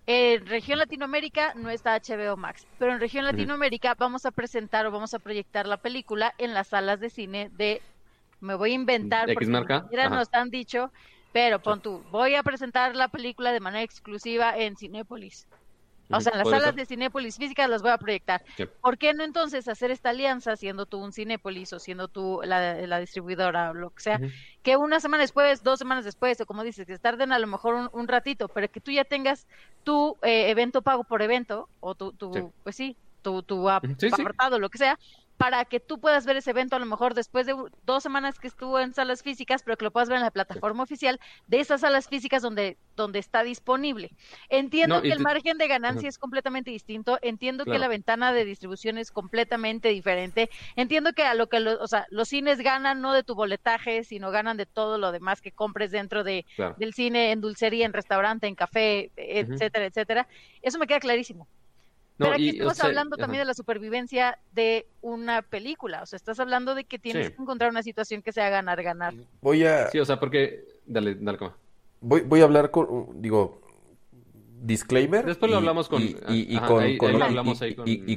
en 0.08 0.46
región 0.46 0.78
Latinoamérica 0.78 1.54
no 1.56 1.70
está 1.70 2.00
HBO 2.00 2.38
Max, 2.38 2.68
pero 2.78 2.94
en 2.94 3.00
región 3.00 3.26
Latinoamérica 3.26 3.96
vamos 3.98 4.26
a 4.26 4.32
presentar 4.32 4.86
o 4.86 4.92
vamos 4.92 5.14
a 5.16 5.20
proyectar 5.20 5.66
la 5.66 5.78
película 5.78 6.34
en 6.38 6.54
las 6.54 6.68
salas 6.68 7.00
de 7.00 7.10
cine 7.10 7.50
de, 7.54 7.82
me 8.40 8.54
voy 8.54 8.72
a 8.72 8.76
inventar, 8.76 9.34
porque 9.34 9.48
marca? 9.48 9.88
nos 10.10 10.32
han 10.32 10.52
dicho, 10.52 10.92
pero 11.32 11.60
pon 11.60 11.82
tú, 11.82 12.04
voy 12.12 12.36
a 12.36 12.44
presentar 12.44 12.96
la 12.96 13.08
película 13.08 13.52
de 13.52 13.60
manera 13.60 13.84
exclusiva 13.84 14.56
en 14.56 14.78
Cinépolis. 14.78 15.48
O 16.10 16.22
sea, 16.22 16.34
en 16.34 16.40
las 16.40 16.50
salas 16.50 16.76
de 16.76 16.86
Cinépolis 16.86 17.38
físicas 17.38 17.70
las 17.70 17.82
voy 17.82 17.92
a 17.92 17.98
proyectar. 17.98 18.44
¿Por 18.82 18.98
qué 18.98 19.14
no 19.14 19.24
entonces 19.24 19.68
hacer 19.68 19.92
esta 19.92 20.10
alianza, 20.10 20.56
siendo 20.56 20.86
tú 20.86 21.04
un 21.04 21.12
Cinépolis 21.12 21.74
o 21.74 21.80
siendo 21.80 22.08
tú 22.08 22.42
la, 22.44 23.00
distribuidora 23.00 23.72
o 23.72 23.74
lo 23.74 23.90
que 23.90 24.02
sea, 24.02 24.20
que 24.62 24.78
una 24.78 25.00
semana 25.00 25.24
después, 25.24 25.64
dos 25.64 25.80
semanas 25.80 26.06
después, 26.06 26.40
o 26.42 26.46
como 26.46 26.64
dices, 26.64 26.86
que 26.86 26.98
tarden 27.00 27.32
a 27.32 27.40
lo 27.40 27.48
mejor 27.48 27.90
un, 27.92 28.08
ratito, 28.08 28.48
pero 28.50 28.70
que 28.70 28.80
tú 28.80 28.92
ya 28.92 29.04
tengas 29.04 29.48
tu 29.84 30.16
eh, 30.22 30.50
evento 30.50 30.82
pago 30.82 31.04
por 31.04 31.22
evento, 31.22 31.70
o 31.80 31.96
tu, 31.96 32.14
tu 32.14 32.54
pues 32.64 32.76
sí, 32.76 32.96
tu, 33.22 33.42
tu 33.42 33.68
apartado, 33.68 34.60
lo 34.60 34.70
que 34.70 34.78
sea, 34.78 35.00
para 35.38 35.66
que 35.66 35.80
tú 35.80 36.00
puedas 36.00 36.26
ver 36.26 36.38
ese 36.38 36.52
evento 36.52 36.76
a 36.76 36.80
lo 36.80 36.86
mejor 36.86 37.14
después 37.14 37.46
de 37.46 37.56
dos 37.86 38.04
semanas 38.04 38.40
que 38.40 38.48
estuvo 38.48 38.80
en 38.80 38.94
salas 38.94 39.22
físicas, 39.22 39.64
pero 39.64 39.78
que 39.78 39.86
lo 39.86 39.92
puedas 39.92 40.10
ver 40.10 40.18
en 40.18 40.24
la 40.24 40.32
plataforma 40.32 40.84
oficial 40.84 41.20
de 41.48 41.60
esas 41.60 41.82
salas 41.82 42.08
físicas 42.08 42.42
donde, 42.42 42.78
donde 42.96 43.20
está 43.20 43.44
disponible. 43.44 44.12
Entiendo 44.50 45.02
que 45.02 45.12
el 45.12 45.20
margen 45.20 45.58
de 45.58 45.68
ganancia 45.68 46.08
es 46.08 46.18
completamente 46.18 46.72
distinto, 46.72 47.20
entiendo 47.22 47.66
que 47.66 47.78
la 47.78 47.88
ventana 47.88 48.32
de 48.34 48.46
distribución 48.46 48.98
es 48.98 49.12
completamente 49.12 49.90
diferente, 49.90 50.50
entiendo 50.76 51.14
que 51.14 51.24
a 51.24 51.34
lo 51.34 51.48
que 51.48 51.58
o 51.58 51.88
sea, 51.88 52.06
los 52.10 52.30
cines 52.30 52.60
ganan 52.60 53.02
no 53.02 53.14
de 53.14 53.24
tu 53.24 53.36
boletaje, 53.36 54.04
sino 54.04 54.32
ganan 54.32 54.58
de 54.58 54.66
todo 54.66 54.98
lo 54.98 55.12
demás 55.12 55.42
que 55.42 55.52
compres 55.52 55.92
dentro 55.92 56.24
de, 56.24 56.46
del 56.78 56.94
cine, 56.94 57.32
en 57.32 57.42
dulcería, 57.42 57.86
en 57.86 57.94
restaurante, 57.94 58.48
en 58.48 58.56
café, 58.56 59.12
etcétera, 59.16 59.86
etcétera. 59.86 60.28
Eso 60.62 60.80
me 60.80 60.88
queda 60.88 61.00
clarísimo. 61.00 61.48
Pero 62.18 62.32
aquí 62.32 62.50
estamos 62.50 62.80
hablando 62.80 63.18
también 63.18 63.42
de 63.42 63.46
la 63.46 63.54
supervivencia 63.54 64.38
de 64.54 64.88
una 65.02 65.42
película. 65.42 66.02
O 66.02 66.06
sea, 66.06 66.18
estás 66.18 66.40
hablando 66.40 66.74
de 66.74 66.86
que 66.86 66.98
tienes 66.98 67.32
que 67.32 67.42
encontrar 67.42 67.70
una 67.70 67.84
situación 67.84 68.22
que 68.22 68.32
sea 68.32 68.50
ganar, 68.50 68.82
ganar. 68.84 69.14
Voy 69.42 69.66
a. 69.66 69.90
Sí, 69.90 70.00
o 70.00 70.06
sea, 70.06 70.20
porque. 70.20 70.66
Dale, 70.86 71.16
dale, 71.16 71.38
cómo. 71.38 71.54
Voy, 72.02 72.22
voy 72.22 72.42
a 72.42 72.46
hablar 72.46 72.72
con. 72.72 73.22
Digo. 73.22 73.62
Disclaimer. 74.62 75.26
Después 75.26 75.52
lo 75.52 75.58
hablamos 75.58 75.90
con. 75.90 76.02
Y, 76.02 76.58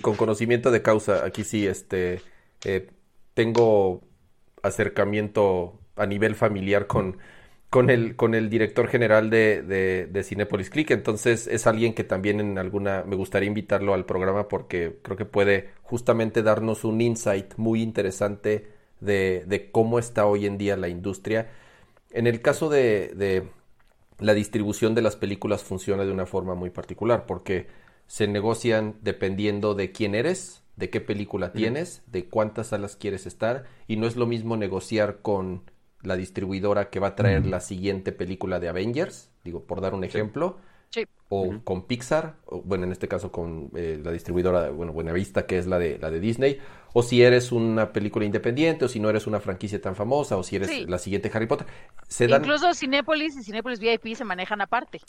con, 0.01 0.17
conocimiento 0.17 0.71
de 0.71 0.81
causa. 0.83 1.25
Aquí 1.25 1.45
sí, 1.45 1.67
este. 1.67 2.23
Eh, 2.65 2.89
tengo 3.35 4.03
acercamiento 4.63 5.79
a 5.97 6.07
nivel 6.07 6.35
familiar 6.35 6.87
con 6.87 7.19
con 7.71 7.91
el, 7.91 8.17
con 8.17 8.35
el 8.35 8.49
director 8.49 8.89
general 8.89 9.29
de, 9.29 9.63
de, 9.63 10.07
de, 10.07 10.25
Cinepolis 10.25 10.71
Click. 10.71 10.91
Entonces 10.91 11.47
es 11.47 11.67
alguien 11.67 11.95
que 11.95 12.05
también 12.05 12.41
en 12.41 12.59
alguna 12.59 13.05
me 13.07 13.17
gustaría 13.17 13.49
invitarlo 13.49 13.95
al 13.95 14.07
programa 14.07 14.49
porque 14.49 14.99
creo 15.03 15.17
que 15.17 15.27
puede 15.27 15.71
justamente 15.83 16.43
darnos 16.43 16.85
un 16.85 17.01
insight 17.01 17.55
muy 17.57 17.83
interesante 17.83 18.69
de, 19.01 19.45
de 19.47 19.71
cómo 19.71 19.99
está 19.99 20.27
hoy 20.27 20.47
en 20.47 20.57
día 20.57 20.77
la 20.77 20.89
industria. 20.89 21.51
En 22.11 22.27
el 22.27 22.41
caso 22.41 22.71
de, 22.71 23.13
de 23.15 23.49
la 24.19 24.35
distribución 24.35 24.95
de 24.95 25.03
las 25.03 25.17
películas 25.17 25.63
funciona 25.63 26.05
de 26.05 26.13
una 26.13 26.27
forma 26.27 26.55
muy 26.55 26.71
particular 26.71 27.27
porque 27.27 27.67
se 28.07 28.27
negocian 28.27 28.97
dependiendo 29.03 29.75
de 29.75 29.93
quién 29.93 30.15
eres, 30.15 30.63
de 30.77 30.89
qué 30.89 31.03
película 31.03 31.53
tienes, 31.53 32.03
de 32.07 32.25
cuántas 32.25 32.69
salas 32.69 32.97
quieres 32.97 33.27
estar 33.27 33.65
y 33.87 33.97
no 33.97 34.07
es 34.07 34.17
lo 34.17 34.27
mismo 34.27 34.57
negociar 34.57 35.19
con 35.21 35.63
la 36.03 36.17
distribuidora 36.17 36.91
que 36.91 37.01
va 37.01 37.09
a 37.09 37.15
traer 37.17 37.47
la 37.47 37.61
siguiente 37.61 38.13
película 38.13 38.61
de 38.61 38.69
Avengers, 38.69 39.31
digo, 39.45 39.65
por 39.65 39.81
dar 39.81 39.95
un 39.95 40.05
ejemplo, 40.05 40.59
o 41.31 41.61
con 41.63 41.87
Pixar, 41.87 42.37
o, 42.47 42.63
bueno, 42.63 42.85
en 42.85 42.93
este 42.93 43.07
caso 43.09 43.31
con 43.31 43.71
eh, 43.77 44.01
la 44.03 44.11
distribuidora, 44.11 44.71
bueno, 44.71 44.93
Buenavista, 44.93 45.47
que 45.47 45.59
es 45.59 45.67
la 45.67 45.79
de, 45.79 45.99
la 45.99 46.11
de 46.11 46.21
Disney, 46.21 46.59
o 46.95 47.03
si 47.03 47.23
eres 47.23 47.53
una 47.53 47.93
película 47.93 48.25
independiente, 48.25 48.87
o 48.87 48.89
si 48.89 48.99
no 48.99 49.11
eres 49.11 49.27
una 49.27 49.39
franquicia 49.39 49.79
tan 49.79 49.95
famosa, 49.95 50.39
o 50.39 50.43
si 50.43 50.57
eres 50.57 50.89
la 50.89 50.99
siguiente 50.99 51.31
Harry 51.35 51.47
Potter. 51.47 51.67
Se 52.09 52.27
dan... 52.27 52.41
Incluso 52.43 52.73
Cinépolis 52.73 53.37
y 53.37 53.43
Cinépolis 53.43 53.79
VIP 53.79 54.15
se 54.15 54.25
manejan 54.25 54.63
aparte. 54.63 55.01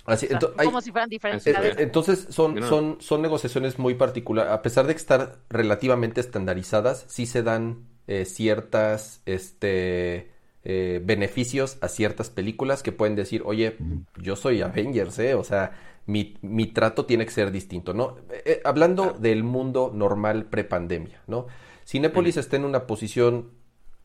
como 0.66 0.82
si 0.82 0.92
fueran 0.92 1.09
diferentes. 1.09 1.48
Eh, 1.48 1.76
entonces 1.77 2.27
son, 2.30 2.61
son, 2.64 2.98
son 3.00 3.22
negociaciones 3.22 3.80
muy 3.80 3.95
particulares, 3.95 4.51
a 4.51 4.61
pesar 4.61 4.88
de 4.88 4.93
estar 4.93 5.38
relativamente 5.50 6.19
estandarizadas, 6.19 7.06
sí 7.08 7.26
se 7.26 7.43
dan 7.43 7.85
eh, 8.08 8.26
ciertas, 8.26 9.22
este 9.26 10.32
eh, 10.63 11.01
beneficios 11.03 11.77
a 11.79 11.88
ciertas 11.88 12.29
películas 12.29 12.83
que 12.83 12.91
pueden 12.91 13.15
decir, 13.15 13.43
oye, 13.45 13.77
yo 14.17 14.35
soy 14.35 14.61
Avengers, 14.61 15.17
¿eh? 15.19 15.33
O 15.33 15.43
sea, 15.43 15.71
mi, 16.05 16.38
mi, 16.41 16.67
trato 16.67 17.05
tiene 17.05 17.25
que 17.25 17.31
ser 17.31 17.51
distinto, 17.51 17.93
¿no? 17.93 18.17
Eh, 18.45 18.61
hablando 18.65 19.13
del 19.13 19.43
mundo 19.43 19.91
normal 19.93 20.45
prepandemia, 20.45 21.21
¿no? 21.27 21.47
Cinépolis 21.85 22.35
está 22.35 22.57
en 22.57 22.65
una 22.65 22.88
posición 22.88 23.51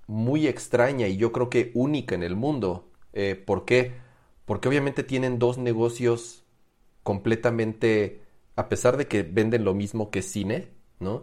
muy 0.07 0.47
extraña 0.47 1.09
y 1.09 1.17
yo 1.17 1.33
creo 1.33 1.51
que 1.51 1.73
única 1.75 2.15
en 2.15 2.23
el 2.23 2.37
mundo. 2.37 2.91
¿Por 3.47 3.65
qué? 3.65 3.93
Porque 4.45 4.69
obviamente 4.69 5.05
tienen 5.05 5.39
dos 5.39 5.57
negocios 5.57 6.45
completamente, 7.05 8.23
a 8.57 8.69
pesar 8.69 8.97
de 8.97 9.07
que 9.07 9.23
venden 9.23 9.65
lo 9.65 9.75
mismo 9.75 10.11
que 10.11 10.23
cine, 10.23 10.71
¿no? 10.99 11.23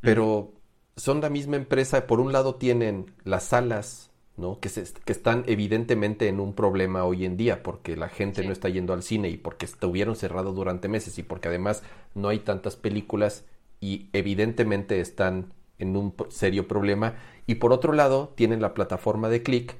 Pero 0.00 0.52
son 0.96 1.20
la 1.20 1.30
misma 1.30 1.56
empresa. 1.56 2.06
Por 2.06 2.20
un 2.20 2.32
lado 2.32 2.54
tienen 2.54 3.12
las 3.24 3.44
salas 3.44 4.11
¿no? 4.42 4.60
Que, 4.60 4.68
se, 4.68 4.84
que 4.84 5.12
están 5.12 5.44
evidentemente 5.46 6.28
en 6.28 6.40
un 6.40 6.54
problema 6.54 7.04
hoy 7.04 7.24
en 7.24 7.38
día 7.38 7.62
porque 7.62 7.96
la 7.96 8.10
gente 8.10 8.44
no 8.44 8.52
está 8.52 8.68
yendo 8.68 8.92
al 8.92 9.02
cine 9.02 9.30
y 9.30 9.38
porque 9.38 9.64
estuvieron 9.64 10.16
cerrados 10.16 10.54
durante 10.54 10.88
meses 10.88 11.18
y 11.18 11.22
porque 11.22 11.48
además 11.48 11.82
no 12.14 12.28
hay 12.28 12.40
tantas 12.40 12.76
películas 12.76 13.46
y 13.80 14.10
evidentemente 14.12 15.00
están 15.00 15.54
en 15.78 15.96
un 15.96 16.14
serio 16.28 16.68
problema. 16.68 17.16
Y 17.46 17.56
por 17.56 17.72
otro 17.72 17.94
lado, 17.94 18.32
tienen 18.36 18.60
la 18.60 18.74
plataforma 18.74 19.30
de 19.30 19.42
Click 19.42 19.76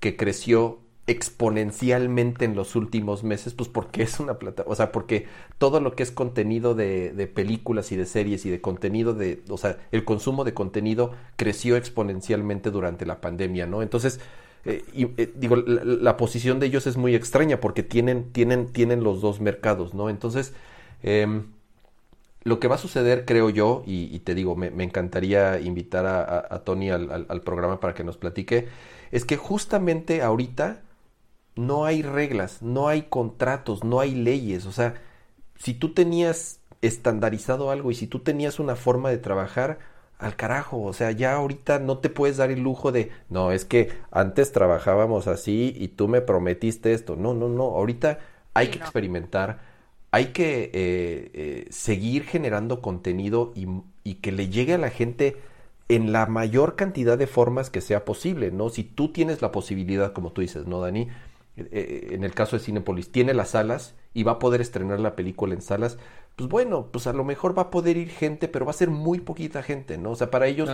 que 0.00 0.16
creció 0.16 0.80
exponencialmente 1.06 2.46
en 2.46 2.56
los 2.56 2.76
últimos 2.76 3.24
meses, 3.24 3.52
pues 3.52 3.68
porque 3.68 4.02
es 4.02 4.20
una 4.20 4.38
plata, 4.38 4.64
o 4.66 4.74
sea, 4.74 4.90
porque 4.90 5.26
todo 5.58 5.80
lo 5.80 5.94
que 5.94 6.02
es 6.02 6.10
contenido 6.10 6.74
de, 6.74 7.12
de, 7.12 7.26
películas 7.26 7.92
y 7.92 7.96
de 7.96 8.06
series 8.06 8.46
y 8.46 8.50
de 8.50 8.60
contenido 8.60 9.12
de, 9.12 9.42
o 9.50 9.58
sea, 9.58 9.78
el 9.92 10.04
consumo 10.04 10.44
de 10.44 10.54
contenido 10.54 11.12
creció 11.36 11.76
exponencialmente 11.76 12.70
durante 12.70 13.04
la 13.04 13.20
pandemia, 13.20 13.66
¿no? 13.66 13.82
Entonces, 13.82 14.18
eh, 14.64 14.82
y, 14.94 15.04
eh, 15.20 15.30
digo, 15.34 15.56
la, 15.56 16.16
posición 16.16 16.58
de 16.58 16.66
ellos 16.66 16.86
es 16.86 16.96
muy 16.96 17.14
extraña 17.14 17.60
porque 17.60 17.82
tienen, 17.82 18.32
tienen, 18.32 18.72
tienen 18.72 19.04
los 19.04 19.20
dos 19.20 19.40
mercados, 19.40 19.92
¿no? 19.92 20.08
Entonces, 20.08 20.54
eh, 21.02 21.42
lo 22.44 22.60
que 22.60 22.68
va 22.68 22.76
a 22.76 22.78
suceder, 22.78 23.26
creo 23.26 23.50
yo, 23.50 23.82
y, 23.86 24.18
te 24.20 24.34
digo, 24.34 24.56
me, 24.56 24.68
encantaría 24.82 25.60
invitar 25.60 26.06
a, 26.06 26.46
a, 26.50 26.64
Tony 26.64 26.90
al, 26.90 27.26
al 27.28 27.40
programa 27.42 27.80
para 27.80 27.94
que 27.94 28.04
nos 28.04 28.16
platique, 28.16 28.68
es 29.12 29.24
que 29.24 29.36
justamente 29.36 30.22
ahorita 30.22 30.82
no 31.56 31.84
hay 31.84 32.02
reglas, 32.02 32.62
no 32.62 32.88
hay 32.88 33.02
contratos, 33.02 33.84
no 33.84 34.00
hay 34.00 34.14
leyes. 34.14 34.66
O 34.66 34.72
sea, 34.72 34.94
si 35.56 35.74
tú 35.74 35.94
tenías 35.94 36.60
estandarizado 36.82 37.70
algo 37.70 37.90
y 37.90 37.94
si 37.94 38.06
tú 38.06 38.20
tenías 38.20 38.58
una 38.58 38.76
forma 38.76 39.10
de 39.10 39.18
trabajar, 39.18 39.78
al 40.18 40.36
carajo, 40.36 40.82
o 40.82 40.92
sea, 40.92 41.10
ya 41.10 41.34
ahorita 41.34 41.80
no 41.80 41.98
te 41.98 42.08
puedes 42.08 42.36
dar 42.36 42.50
el 42.50 42.60
lujo 42.60 42.92
de, 42.92 43.10
no, 43.28 43.52
es 43.52 43.64
que 43.64 43.90
antes 44.10 44.52
trabajábamos 44.52 45.26
así 45.26 45.74
y 45.76 45.88
tú 45.88 46.08
me 46.08 46.20
prometiste 46.20 46.92
esto. 46.92 47.16
No, 47.16 47.34
no, 47.34 47.48
no, 47.48 47.64
ahorita 47.64 48.20
hay 48.54 48.68
que 48.68 48.78
experimentar, 48.78 49.60
hay 50.12 50.26
que 50.26 50.70
eh, 50.72 51.30
eh, 51.34 51.66
seguir 51.70 52.24
generando 52.24 52.80
contenido 52.80 53.52
y, 53.56 53.66
y 54.04 54.16
que 54.16 54.32
le 54.32 54.48
llegue 54.48 54.74
a 54.74 54.78
la 54.78 54.90
gente 54.90 55.36
en 55.88 56.12
la 56.12 56.26
mayor 56.26 56.76
cantidad 56.76 57.18
de 57.18 57.26
formas 57.26 57.68
que 57.68 57.80
sea 57.80 58.04
posible, 58.04 58.50
¿no? 58.50 58.70
Si 58.70 58.84
tú 58.84 59.12
tienes 59.12 59.42
la 59.42 59.52
posibilidad, 59.52 60.12
como 60.12 60.32
tú 60.32 60.40
dices, 60.40 60.66
¿no, 60.66 60.80
Dani? 60.80 61.08
Eh, 61.56 62.08
en 62.12 62.24
el 62.24 62.34
caso 62.34 62.56
de 62.56 62.62
Cinepolis, 62.62 63.12
tiene 63.12 63.32
las 63.32 63.50
salas 63.50 63.94
y 64.12 64.24
va 64.24 64.32
a 64.32 64.38
poder 64.38 64.60
estrenar 64.60 65.00
la 65.00 65.14
película 65.14 65.54
en 65.54 65.62
salas, 65.62 65.98
pues 66.36 66.48
bueno, 66.48 66.88
pues 66.90 67.06
a 67.06 67.12
lo 67.12 67.24
mejor 67.24 67.56
va 67.56 67.62
a 67.62 67.70
poder 67.70 67.96
ir 67.96 68.10
gente, 68.10 68.48
pero 68.48 68.64
va 68.64 68.70
a 68.70 68.74
ser 68.74 68.90
muy 68.90 69.20
poquita 69.20 69.62
gente, 69.62 69.98
¿no? 69.98 70.12
O 70.12 70.16
sea, 70.16 70.30
para 70.30 70.46
ellos 70.46 70.68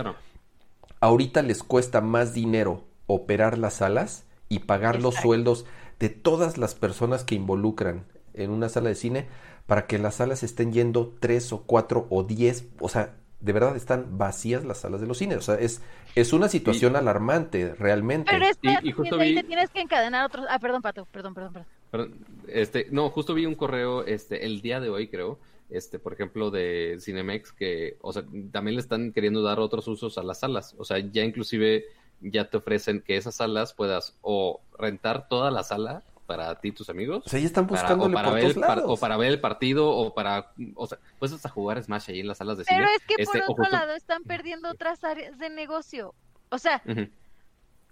ahorita 0.99 1.41
les 1.41 1.63
cuesta 1.63 2.01
más 2.01 2.33
dinero 2.33 2.83
operar 3.07 3.57
las 3.57 3.75
salas 3.75 4.25
y 4.49 4.59
pagar 4.59 5.01
los 5.01 5.15
sueldos 5.15 5.65
de 5.99 6.09
todas 6.09 6.57
las 6.57 6.75
personas 6.75 7.23
que 7.23 7.35
involucran 7.35 8.05
en 8.33 8.49
una 8.49 8.69
sala 8.69 8.89
de 8.89 8.95
cine 8.95 9.27
para 9.67 9.87
que 9.87 9.99
las 9.99 10.15
salas 10.15 10.43
estén 10.43 10.73
yendo 10.73 11.15
tres 11.19 11.53
o 11.53 11.63
cuatro 11.63 12.07
o 12.09 12.23
diez, 12.23 12.65
o 12.79 12.89
sea, 12.89 13.15
de 13.41 13.53
verdad 13.53 13.75
están 13.75 14.17
vacías 14.17 14.63
las 14.63 14.79
salas 14.79 15.01
de 15.01 15.07
los 15.07 15.17
cines. 15.17 15.37
O 15.37 15.41
sea, 15.41 15.55
es, 15.55 15.81
es 16.15 16.31
una 16.31 16.47
situación 16.47 16.95
alarmante, 16.95 17.73
realmente. 17.75 18.31
Pero 18.31 18.45
es 18.45 18.57
que 18.57 18.77
y, 18.83 18.91
justo 18.91 19.17
vi... 19.17 19.35
te 19.35 19.43
tienes 19.43 19.69
que 19.71 19.81
encadenar 19.81 20.25
otros... 20.25 20.45
Ah, 20.49 20.59
perdón, 20.59 20.81
Pato, 20.81 21.05
perdón, 21.05 21.33
perdón, 21.33 21.65
perdón. 21.89 22.25
Este, 22.47 22.87
no, 22.91 23.09
justo 23.09 23.33
vi 23.33 23.45
un 23.45 23.55
correo 23.55 24.05
este, 24.05 24.45
el 24.45 24.61
día 24.61 24.79
de 24.79 24.89
hoy, 24.89 25.07
creo, 25.07 25.39
este, 25.69 25.99
por 25.99 26.13
ejemplo, 26.13 26.51
de 26.51 26.97
Cinemex, 27.01 27.51
que, 27.51 27.97
o 28.01 28.13
sea, 28.13 28.23
también 28.51 28.75
le 28.75 28.81
están 28.81 29.11
queriendo 29.11 29.41
dar 29.41 29.59
otros 29.59 29.87
usos 29.87 30.17
a 30.17 30.23
las 30.23 30.39
salas. 30.39 30.75
O 30.77 30.85
sea, 30.85 30.99
ya 30.99 31.23
inclusive 31.23 31.85
ya 32.21 32.49
te 32.49 32.57
ofrecen 32.57 33.01
que 33.01 33.17
esas 33.17 33.35
salas 33.35 33.73
puedas 33.73 34.17
o 34.21 34.61
rentar 34.77 35.27
toda 35.27 35.49
la 35.49 35.63
sala 35.63 36.03
para 36.31 36.55
ti 36.59 36.69
y 36.69 36.71
tus 36.71 36.89
amigos. 36.89 37.23
O 37.25 37.29
sea, 37.29 37.39
ya 37.39 37.45
están 37.45 37.67
buscando 37.67 38.09
para, 38.11 38.29
o, 38.29 38.31
para 38.31 38.31
ver 38.31 38.45
el, 38.45 38.63
o 38.85 38.97
para 38.97 39.17
ver 39.17 39.31
el 39.31 39.41
partido 39.41 39.89
o 39.89 40.13
para, 40.13 40.53
o 40.75 40.87
sea, 40.87 40.97
pues 41.19 41.33
hasta 41.33 41.49
jugar 41.49 41.81
Smash 41.83 42.09
ahí 42.09 42.21
en 42.21 42.27
las 42.27 42.37
salas 42.37 42.57
de 42.57 42.63
cine. 42.63 42.79
Pero 42.79 42.91
es 42.95 43.05
que 43.05 43.25
por 43.25 43.37
este, 43.37 43.51
otro 43.51 43.69
lado 43.69 43.93
están 43.93 44.23
perdiendo 44.23 44.69
otras 44.69 45.03
áreas 45.03 45.37
de 45.37 45.49
negocio. 45.49 46.13
O 46.49 46.57
sea, 46.57 46.81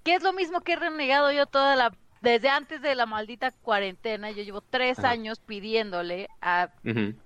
que 0.03 0.15
es 0.15 0.23
lo 0.23 0.33
mismo 0.33 0.61
que 0.61 0.73
he 0.73 0.75
renegado 0.75 1.31
yo 1.31 1.45
toda 1.45 1.75
la 1.75 1.91
desde 2.21 2.49
antes 2.49 2.81
de 2.81 2.95
la 2.95 3.05
maldita 3.05 3.51
cuarentena. 3.51 4.31
Yo 4.31 4.43
llevo 4.43 4.61
tres 4.61 4.99
años 4.99 5.39
pidiéndole 5.39 6.29
a 6.41 6.69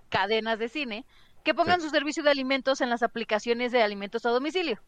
cadenas 0.10 0.60
de 0.60 0.70
cine 0.70 1.06
que 1.44 1.54
pongan 1.54 1.82
su 1.82 1.90
servicio 1.90 2.24
de 2.24 2.32
alimentos 2.32 2.82
en 2.82 2.90
las 2.90 3.04
aplicaciones 3.04 3.72
de 3.72 3.84
alimentos 3.84 4.26
a 4.26 4.30
domicilio. 4.30 4.80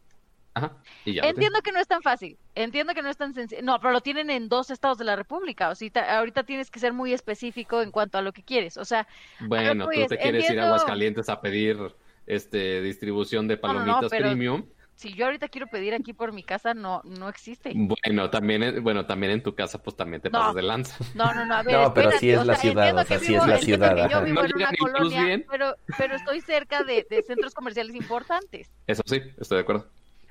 Entiendo 1.04 1.60
que 1.62 1.72
no 1.72 1.80
es 1.80 1.86
tan 1.86 2.02
fácil, 2.02 2.38
entiendo 2.54 2.94
que 2.94 3.02
no 3.02 3.08
es 3.08 3.16
tan 3.16 3.34
sencillo. 3.34 3.62
No, 3.62 3.78
pero 3.78 3.92
lo 3.92 4.00
tienen 4.00 4.30
en 4.30 4.48
dos 4.48 4.70
estados 4.70 4.98
de 4.98 5.04
la 5.04 5.16
República. 5.16 5.68
O 5.70 5.74
sea, 5.74 5.90
ahorita 6.18 6.44
tienes 6.44 6.70
que 6.70 6.80
ser 6.80 6.92
muy 6.92 7.12
específico 7.12 7.82
en 7.82 7.90
cuanto 7.90 8.18
a 8.18 8.22
lo 8.22 8.32
que 8.32 8.42
quieres. 8.42 8.76
O 8.76 8.84
sea, 8.84 9.06
bueno, 9.40 9.84
tú 9.84 9.90
te 10.08 10.18
quieres 10.18 10.50
ir 10.50 10.60
a 10.60 10.66
Aguascalientes 10.66 11.28
a 11.28 11.40
pedir 11.40 11.78
este 12.26 12.82
distribución 12.82 13.46
de 13.48 13.56
palomitas 13.56 14.10
premium. 14.10 14.66
Si 14.96 15.12
yo 15.12 15.26
ahorita 15.26 15.48
quiero 15.48 15.66
pedir 15.66 15.92
aquí 15.92 16.14
por 16.14 16.32
mi 16.32 16.42
casa, 16.42 16.72
no, 16.72 17.02
no 17.04 17.28
existe. 17.28 17.70
Bueno, 17.74 18.30
también, 18.30 18.82
bueno, 18.82 19.04
también 19.04 19.32
en 19.32 19.42
tu 19.42 19.54
casa, 19.54 19.82
pues 19.82 19.94
también 19.94 20.22
te 20.22 20.30
pasas 20.30 20.54
de 20.54 20.62
lanza. 20.62 20.96
No, 21.14 21.34
no, 21.34 21.44
no, 21.44 21.54
a 21.54 21.62
ver, 21.62 21.74
No, 21.74 21.92
pero 21.92 22.12
sí 22.12 22.30
es 22.30 22.46
la 22.46 22.56
ciudad, 22.56 22.96
o 22.96 23.04
sea, 23.04 23.18
sí 23.18 23.34
es 23.34 23.46
la 23.46 23.58
ciudad. 23.58 24.08
Yo 24.08 24.22
vivo 24.22 24.42
en 24.42 24.56
una 24.56 24.70
colonia, 24.78 25.44
pero, 25.50 25.74
pero 25.98 26.16
estoy 26.16 26.40
cerca 26.40 26.82
de, 26.82 27.06
de 27.10 27.22
centros 27.22 27.54
comerciales 27.54 27.94
importantes. 27.94 28.70
Eso 28.86 29.02
sí, 29.04 29.20
estoy 29.38 29.56
de 29.56 29.62
acuerdo. 29.62 29.86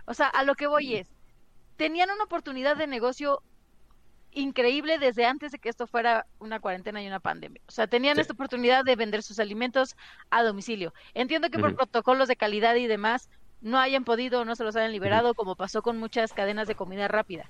O 0.05 0.13
sea, 0.13 0.27
a 0.27 0.43
lo 0.43 0.55
que 0.55 0.67
voy 0.67 0.95
es, 0.95 1.07
tenían 1.77 2.09
una 2.09 2.23
oportunidad 2.23 2.77
de 2.77 2.87
negocio 2.87 3.41
increíble 4.31 4.99
desde 4.99 5.25
antes 5.25 5.51
de 5.51 5.59
que 5.59 5.69
esto 5.69 5.87
fuera 5.87 6.25
una 6.39 6.59
cuarentena 6.59 7.01
y 7.01 7.07
una 7.07 7.19
pandemia. 7.19 7.61
O 7.67 7.71
sea, 7.71 7.87
tenían 7.87 8.19
esta 8.19 8.33
oportunidad 8.33 8.83
de 8.83 8.95
vender 8.95 9.23
sus 9.23 9.39
alimentos 9.39 9.95
a 10.29 10.43
domicilio. 10.43 10.93
Entiendo 11.13 11.49
que 11.49 11.59
por 11.59 11.75
protocolos 11.75 12.27
de 12.27 12.35
calidad 12.35 12.75
y 12.75 12.87
demás 12.87 13.29
no 13.61 13.79
hayan 13.79 14.03
podido 14.03 14.41
o 14.41 14.45
no 14.45 14.55
se 14.55 14.63
los 14.63 14.75
hayan 14.75 14.91
liberado, 14.91 15.33
como 15.33 15.55
pasó 15.55 15.81
con 15.81 15.97
muchas 15.97 16.33
cadenas 16.33 16.67
de 16.67 16.75
comida 16.75 17.07
rápida. 17.07 17.49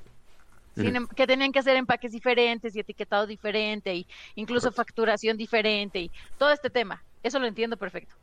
Em, 0.77 1.08
que 1.08 1.25
tenían 1.25 1.51
que 1.51 1.59
hacer 1.59 1.77
empaques 1.77 2.11
diferentes 2.11 2.75
y 2.75 2.80
etiquetado 2.80 3.25
diferente 3.25 3.95
y 3.95 4.08
incluso 4.35 4.72
facturación 4.72 5.38
diferente 5.38 6.00
y 6.00 6.11
todo 6.38 6.51
este 6.51 6.69
tema. 6.69 7.01
Eso 7.24 7.40
lo 7.40 7.48
entiendo 7.48 7.77
perfecto. 7.77 8.16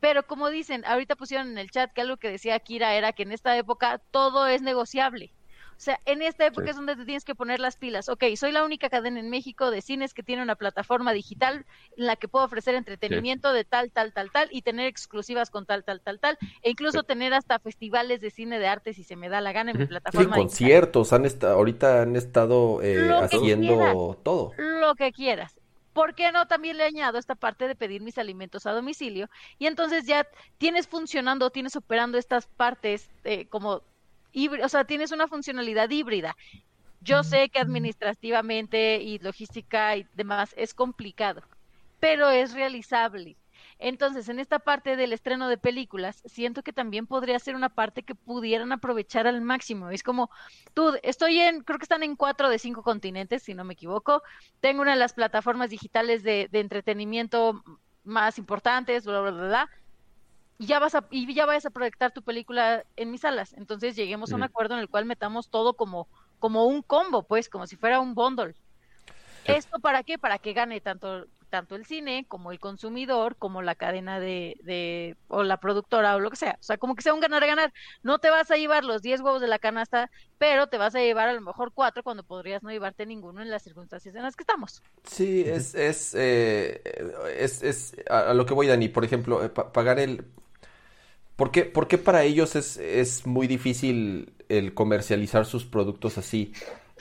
Pero 0.00 0.26
como 0.26 0.48
dicen, 0.48 0.84
ahorita 0.86 1.16
pusieron 1.16 1.50
en 1.50 1.58
el 1.58 1.70
chat 1.70 1.92
que 1.92 2.00
algo 2.00 2.16
que 2.16 2.30
decía 2.30 2.58
Kira 2.58 2.94
era 2.94 3.12
que 3.12 3.22
en 3.22 3.32
esta 3.32 3.56
época 3.56 4.00
todo 4.10 4.46
es 4.46 4.62
negociable. 4.62 5.32
O 5.80 5.82
sea, 5.82 5.98
en 6.04 6.20
esta 6.20 6.44
época 6.44 6.68
es 6.68 6.76
donde 6.76 6.94
te 6.94 7.06
tienes 7.06 7.24
que 7.24 7.34
poner 7.34 7.58
las 7.58 7.76
pilas. 7.76 8.10
Ok, 8.10 8.24
soy 8.36 8.52
la 8.52 8.64
única 8.64 8.90
cadena 8.90 9.18
en 9.18 9.30
México 9.30 9.70
de 9.70 9.80
cines 9.80 10.12
que 10.12 10.22
tiene 10.22 10.42
una 10.42 10.54
plataforma 10.54 11.14
digital 11.14 11.64
en 11.96 12.04
la 12.04 12.16
que 12.16 12.28
puedo 12.28 12.44
ofrecer 12.44 12.74
entretenimiento 12.74 13.50
de 13.54 13.64
tal, 13.64 13.90
tal, 13.90 14.12
tal, 14.12 14.30
tal 14.30 14.48
y 14.52 14.60
tener 14.60 14.86
exclusivas 14.88 15.48
con 15.48 15.64
tal, 15.64 15.82
tal, 15.82 16.02
tal, 16.02 16.20
tal. 16.20 16.36
E 16.60 16.68
incluso 16.68 17.02
tener 17.02 17.32
hasta 17.32 17.58
festivales 17.60 18.20
de 18.20 18.30
cine 18.30 18.58
de 18.58 18.66
arte 18.66 18.92
si 18.92 19.04
se 19.04 19.16
me 19.16 19.30
da 19.30 19.40
la 19.40 19.52
gana 19.52 19.70
en 19.70 19.78
mi 19.78 19.86
plataforma. 19.86 20.34
Sí, 20.34 20.40
conciertos. 20.42 21.14
Han 21.14 21.24
ahorita 21.42 22.02
han 22.02 22.14
estado 22.14 22.82
eh, 22.82 23.10
haciendo 23.18 24.20
todo. 24.22 24.52
Lo 24.58 24.94
que 24.96 25.12
quieras. 25.12 25.59
¿Por 25.92 26.14
qué 26.14 26.32
no 26.32 26.46
también 26.46 26.76
le 26.76 26.84
añado 26.84 27.18
esta 27.18 27.34
parte 27.34 27.68
de 27.68 27.76
pedir 27.76 28.02
mis 28.02 28.18
alimentos 28.18 28.66
a 28.66 28.72
domicilio? 28.72 29.28
Y 29.58 29.66
entonces 29.66 30.06
ya 30.06 30.26
tienes 30.58 30.86
funcionando, 30.88 31.50
tienes 31.50 31.76
operando 31.76 32.18
estas 32.18 32.46
partes 32.46 33.10
eh, 33.24 33.46
como 33.48 33.82
híbrido, 34.32 34.66
o 34.66 34.68
sea, 34.68 34.84
tienes 34.84 35.12
una 35.12 35.28
funcionalidad 35.28 35.90
híbrida. 35.90 36.36
Yo 37.00 37.24
sé 37.24 37.50
que 37.50 37.60
administrativamente 37.60 38.96
y 39.02 39.18
logística 39.20 39.96
y 39.96 40.06
demás 40.14 40.54
es 40.56 40.74
complicado, 40.74 41.42
pero 42.00 42.30
es 42.30 42.52
realizable. 42.54 43.39
Entonces, 43.82 44.28
en 44.28 44.38
esta 44.38 44.58
parte 44.58 44.94
del 44.94 45.14
estreno 45.14 45.48
de 45.48 45.56
películas, 45.56 46.22
siento 46.26 46.62
que 46.62 46.74
también 46.74 47.06
podría 47.06 47.38
ser 47.38 47.56
una 47.56 47.70
parte 47.70 48.02
que 48.02 48.14
pudieran 48.14 48.72
aprovechar 48.72 49.26
al 49.26 49.40
máximo. 49.40 49.88
Es 49.88 50.02
como, 50.02 50.30
tú, 50.74 50.98
estoy 51.02 51.40
en, 51.40 51.62
creo 51.62 51.78
que 51.78 51.84
están 51.84 52.02
en 52.02 52.14
cuatro 52.14 52.50
de 52.50 52.58
cinco 52.58 52.82
continentes, 52.82 53.42
si 53.42 53.54
no 53.54 53.64
me 53.64 53.72
equivoco. 53.72 54.22
Tengo 54.60 54.82
una 54.82 54.92
de 54.92 54.98
las 54.98 55.14
plataformas 55.14 55.70
digitales 55.70 56.22
de, 56.22 56.50
entretenimiento 56.52 57.62
más 58.04 58.36
importantes, 58.36 59.06
bla, 59.06 59.22
bla, 59.22 59.30
bla, 59.30 59.46
bla. 59.46 59.70
Y 60.58 60.66
ya 60.66 60.78
vas 60.78 60.94
a, 60.94 61.06
y 61.10 61.32
ya 61.32 61.46
vayas 61.46 61.64
a 61.64 61.70
proyectar 61.70 62.12
tu 62.12 62.22
película 62.22 62.84
en 62.96 63.10
mis 63.10 63.22
salas. 63.22 63.54
Entonces 63.54 63.96
lleguemos 63.96 64.30
a 64.30 64.36
un 64.36 64.42
acuerdo 64.42 64.74
en 64.74 64.80
el 64.80 64.90
cual 64.90 65.06
metamos 65.06 65.48
todo 65.48 65.72
como, 65.72 66.06
como 66.38 66.66
un 66.66 66.82
combo, 66.82 67.22
pues, 67.22 67.48
como 67.48 67.66
si 67.66 67.76
fuera 67.76 67.98
un 67.98 68.14
bundle. 68.14 68.54
¿Esto 69.46 69.80
para 69.80 70.02
qué? 70.02 70.18
Para 70.18 70.38
que 70.38 70.52
gane 70.52 70.82
tanto 70.82 71.24
tanto 71.50 71.74
el 71.74 71.84
cine 71.84 72.24
como 72.26 72.52
el 72.52 72.60
consumidor, 72.60 73.36
como 73.36 73.60
la 73.60 73.74
cadena 73.74 74.20
de, 74.20 75.16
o 75.28 75.42
la 75.42 75.58
productora 75.58 76.16
o 76.16 76.20
lo 76.20 76.30
que 76.30 76.36
sea. 76.36 76.56
O 76.60 76.62
sea, 76.62 76.78
como 76.78 76.94
que 76.94 77.02
sea 77.02 77.12
un 77.12 77.20
ganar-ganar. 77.20 77.72
No 78.02 78.18
te 78.18 78.30
vas 78.30 78.50
a 78.50 78.56
llevar 78.56 78.84
los 78.84 79.02
10 79.02 79.20
huevos 79.20 79.40
de 79.42 79.48
la 79.48 79.58
canasta, 79.58 80.10
pero 80.38 80.68
te 80.68 80.78
vas 80.78 80.94
a 80.94 81.00
llevar 81.00 81.28
a 81.28 81.34
lo 81.34 81.40
mejor 81.42 81.72
cuatro 81.74 82.02
cuando 82.02 82.22
podrías 82.22 82.62
no 82.62 82.70
llevarte 82.70 83.04
ninguno 83.04 83.42
en 83.42 83.50
las 83.50 83.62
circunstancias 83.62 84.14
en 84.14 84.22
las 84.22 84.36
que 84.36 84.44
estamos. 84.44 84.82
Sí, 85.04 85.42
es, 85.46 85.74
es, 85.74 86.14
eh, 86.14 86.80
es, 87.36 87.62
es 87.62 87.96
a, 88.08 88.32
lo 88.32 88.46
que 88.46 88.54
voy, 88.54 88.68
Dani. 88.68 88.88
Por 88.88 89.04
ejemplo, 89.04 89.44
eh, 89.44 89.50
pagar 89.50 89.98
el... 89.98 90.24
¿Por 91.36 91.50
qué, 91.50 91.64
¿Por 91.64 91.88
qué 91.88 91.98
para 91.98 92.22
ellos 92.22 92.54
es, 92.54 92.76
es 92.76 93.26
muy 93.26 93.46
difícil 93.46 94.34
el 94.48 94.74
comercializar 94.74 95.46
sus 95.46 95.64
productos 95.64 96.18
así? 96.18 96.52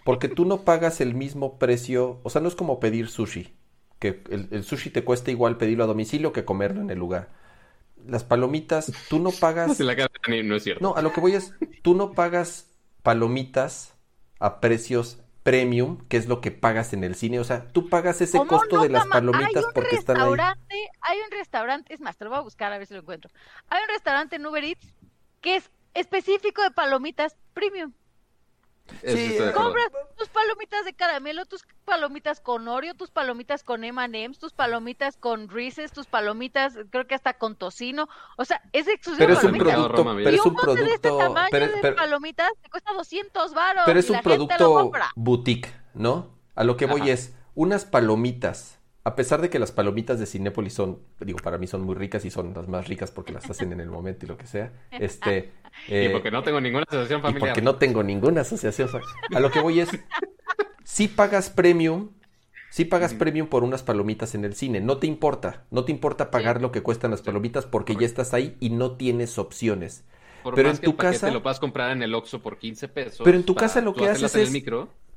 Porque 0.06 0.30
tú 0.30 0.46
no 0.46 0.64
pagas 0.64 1.02
el 1.02 1.14
mismo 1.14 1.60
precio, 1.60 2.20
o 2.24 2.30
sea, 2.30 2.42
no 2.42 2.48
es 2.48 2.56
como 2.56 2.80
pedir 2.80 3.10
sushi 3.10 3.59
que 4.00 4.24
el, 4.30 4.64
sushi 4.64 4.90
te 4.90 5.04
cuesta 5.04 5.30
igual 5.32 5.58
pedirlo 5.58 5.84
a 5.84 5.88
domicilio 5.88 6.34
que 6.34 6.46
comerlo 6.46 6.82
en 6.82 6.90
el 6.90 6.98
lugar. 6.98 7.30
Las 8.08 8.24
palomitas, 8.24 8.92
tú 9.10 9.20
no 9.20 9.32
pagas... 9.40 9.80
no 9.80 10.56
es 10.56 10.64
cierto. 10.64 10.82
No, 10.82 10.96
a 10.96 11.02
lo 11.02 11.12
que 11.12 11.22
voy 11.22 11.34
es, 11.34 11.54
tú 11.82 11.96
no 11.96 12.14
pagas 12.14 12.72
palomitas 13.04 13.94
a 14.40 14.62
precios 14.62 15.20
premium, 15.44 16.06
que 16.08 16.18
es 16.18 16.28
lo 16.28 16.42
que 16.42 16.52
pagas 16.52 16.94
en 16.94 17.04
el 17.04 17.16
cine. 17.16 17.40
O 17.40 17.44
sea, 17.44 17.68
tú 17.68 17.90
pagas 17.90 18.22
ese 18.22 18.38
costo 18.46 18.82
de 18.82 18.90
las 18.90 19.08
palomitas 19.08 19.66
porque 19.74 19.96
están 19.96 20.18
ahí. 20.18 20.34
Hay 21.02 21.18
un 21.20 21.32
restaurante, 21.32 21.94
es 21.94 22.00
más, 22.00 22.18
te 22.18 22.24
lo 22.24 22.30
voy 22.30 22.40
a 22.40 22.44
buscar 22.44 22.72
a 22.72 22.78
ver 22.78 22.88
si 22.88 22.94
lo 22.94 23.02
encuentro. 23.02 23.30
Hay 23.68 23.82
un 23.82 23.90
restaurante 23.90 24.36
en 24.38 24.46
Uber 24.46 24.64
Eats 24.64 24.94
que 25.42 25.58
es 25.58 25.72
específico 25.94 26.62
de 26.62 26.72
palomitas 26.72 27.36
premium. 27.54 27.94
Sí, 29.06 29.38
compras 29.54 29.88
tus 30.18 30.30
palomitas 30.30 30.86
de 30.86 30.94
caramelo, 30.94 31.46
tus 31.46 31.66
palomitas 31.86 32.40
con 32.40 32.68
Oreo, 32.68 32.94
tus 32.94 33.12
palomitas 33.12 33.64
con 33.64 33.84
M&M's, 33.84 34.40
tus 34.40 34.54
palomitas 34.54 35.18
con 35.18 35.50
Reese's, 35.50 35.92
tus 35.92 36.08
palomitas, 36.08 36.78
creo 36.90 37.08
que 37.08 37.16
hasta 37.16 37.34
con 37.34 37.56
tocino. 37.56 38.08
O 38.38 38.46
sea, 38.46 38.62
es 38.74 38.88
exclusivo 38.88 39.28
pero 39.28 39.34
es 39.40 39.44
un 39.44 39.58
producto, 39.58 40.04
pero 40.04 40.30
es 40.30 40.46
un 40.46 40.56
producto, 40.56 40.84
de 40.84 40.94
este 40.94 41.10
tamaño 41.10 41.50
de 41.82 41.92
palomitas 41.94 42.52
te 42.62 42.70
cuesta 42.70 42.94
200 42.94 43.54
baros. 43.54 43.84
Pero 43.86 44.00
es 44.00 44.10
un 44.10 44.22
producto 44.22 44.92
boutique, 45.16 45.74
¿no? 45.94 46.36
A 46.56 46.64
lo 46.64 46.78
que 46.78 46.86
voy 46.86 47.10
es 47.10 47.36
unas 47.56 47.86
palomitas 47.86 48.79
a 49.10 49.16
pesar 49.16 49.42
de 49.42 49.50
que 49.50 49.58
las 49.58 49.72
palomitas 49.72 50.20
de 50.20 50.28
Cinépolis 50.28 50.74
son, 50.74 51.00
digo, 51.20 51.40
para 51.40 51.58
mí 51.58 51.66
son 51.66 51.82
muy 51.82 51.96
ricas 51.96 52.26
y 52.26 52.30
son 52.30 52.54
las 52.54 52.68
más 52.68 52.88
ricas 52.88 53.10
porque 53.10 53.34
las 53.34 53.50
hacen 53.50 53.74
en 53.74 53.80
el 53.80 53.90
momento 53.90 54.26
y 54.26 54.30
lo 54.30 54.38
que 54.38 54.46
sea, 54.46 54.72
este... 54.92 55.52
y 55.88 55.96
eh, 55.96 56.10
porque 56.12 56.30
no 56.30 56.44
tengo 56.44 56.62
ninguna 56.62 56.86
asociación 56.88 57.22
familiar. 57.22 57.48
Y 57.48 57.50
porque 57.50 57.62
no 57.64 57.76
tengo 57.76 58.04
ninguna 58.04 58.42
asociación. 58.42 58.90
A 59.34 59.40
lo 59.40 59.50
que 59.50 59.62
voy 59.62 59.80
es, 59.80 59.90
si 60.84 61.08
pagas 61.08 61.50
premium, 61.50 62.10
si 62.70 62.86
pagas 62.86 63.16
premium 63.16 63.48
por 63.48 63.64
unas 63.64 63.82
palomitas 63.82 64.36
en 64.36 64.46
el 64.46 64.54
cine, 64.54 64.80
no 64.80 64.98
te 64.98 65.08
importa, 65.08 65.66
no 65.72 65.86
te 65.86 65.92
importa 65.92 66.30
pagar 66.30 66.62
lo 66.62 66.72
que 66.72 66.84
cuestan 66.84 67.10
las 67.10 67.24
palomitas 67.24 67.66
porque 67.66 67.96
ya 67.96 68.06
estás 68.06 68.36
ahí 68.36 68.58
y 68.60 68.70
no 68.70 68.92
tienes 68.92 69.40
opciones. 69.40 70.04
pero 70.54 70.70
en 70.70 70.78
tu 70.78 70.96
casa 70.96 71.28
te 71.28 71.34
lo 71.34 71.42
puedes 71.42 71.60
comprar 71.60 71.92
en 71.92 72.04
el 72.04 72.14
Oxxo 72.14 72.44
por 72.44 72.60
15 72.60 72.88
pesos. 72.90 73.22
Pero 73.24 73.38
en 73.38 73.44
tu 73.44 73.56
casa 73.56 73.82
lo 73.82 73.96
que 73.96 74.08
haces 74.08 74.36
es 74.36 74.54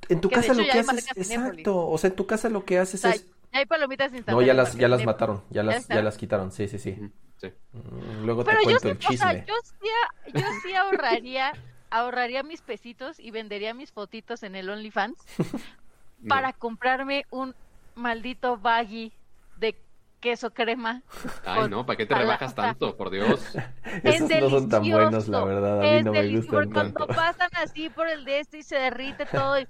en 0.09 0.21
tu 0.21 0.31
casa 0.31 0.55
lo 0.55 0.65
que 0.65 0.73
haces 0.73 1.07
exacto, 1.15 1.89
o 1.89 1.99
sea, 1.99 2.11
en 2.11 2.17
tu 2.17 2.27
casa 2.27 2.49
lo 2.49 2.65
que 2.65 2.79
haces 2.79 3.05
es 3.05 3.27
hay 3.53 3.67
palomitas 3.67 4.11
No, 4.27 4.43
ya 4.43 4.55
las, 4.55 4.75
ya 4.75 4.89
las 4.89 5.05
mataron, 5.05 5.45
ya 5.51 5.63
las, 5.63 5.87
ya, 5.87 6.03
las 6.03 6.17
quitaron, 6.17 6.51
sí, 6.51 6.69
sí, 6.69 6.79
sí. 6.79 6.93
Mm, 6.93 8.25
luego 8.25 8.45
te 8.45 8.57
cuento 8.63 8.89
el 8.89 8.99
chisme. 8.99 9.45
yo 9.47 9.55
sí, 9.65 10.33
yo 10.33 10.47
sí 10.63 10.75
ahorraría, 10.75 11.53
ahorraría 11.91 12.43
mis 12.43 12.63
pesitos 12.63 13.19
y 13.19 13.31
vendería 13.31 13.75
mis 13.75 13.93
fotitos 13.93 14.43
en 14.43 14.55
el 14.55 14.71
OnlyFans 14.71 15.19
para 16.29 16.53
comprarme 16.53 17.27
un 17.31 17.55
maldito 17.95 18.57
baggy 18.57 19.13
de 19.57 19.77
queso 20.21 20.53
crema. 20.53 21.03
Ay, 21.45 21.69
no, 21.69 21.85
¿para 21.85 21.97
qué 21.97 22.07
te 22.07 22.15
rebajas 22.15 22.55
tanto? 22.55 22.97
Por 22.97 23.11
Dios. 23.11 23.45
Esos 24.05 24.31
no 24.41 24.51
son 24.51 24.69
tan 24.69 24.89
buenos, 24.89 25.29
la 25.29 25.45
verdad. 25.45 25.81
A 25.81 25.97
mí 25.97 26.03
no 26.05 26.13
me 26.13 26.37
gustan 26.37 26.71
Cuando 26.71 27.07
pasan 27.09 27.51
así 27.55 27.91
por 27.91 28.09
el 28.09 28.25
de 28.25 28.41
este 28.41 28.59
y 28.59 28.63
se 28.63 28.77
derrite 28.77 29.27
todo, 29.27 29.59
y 29.59 29.67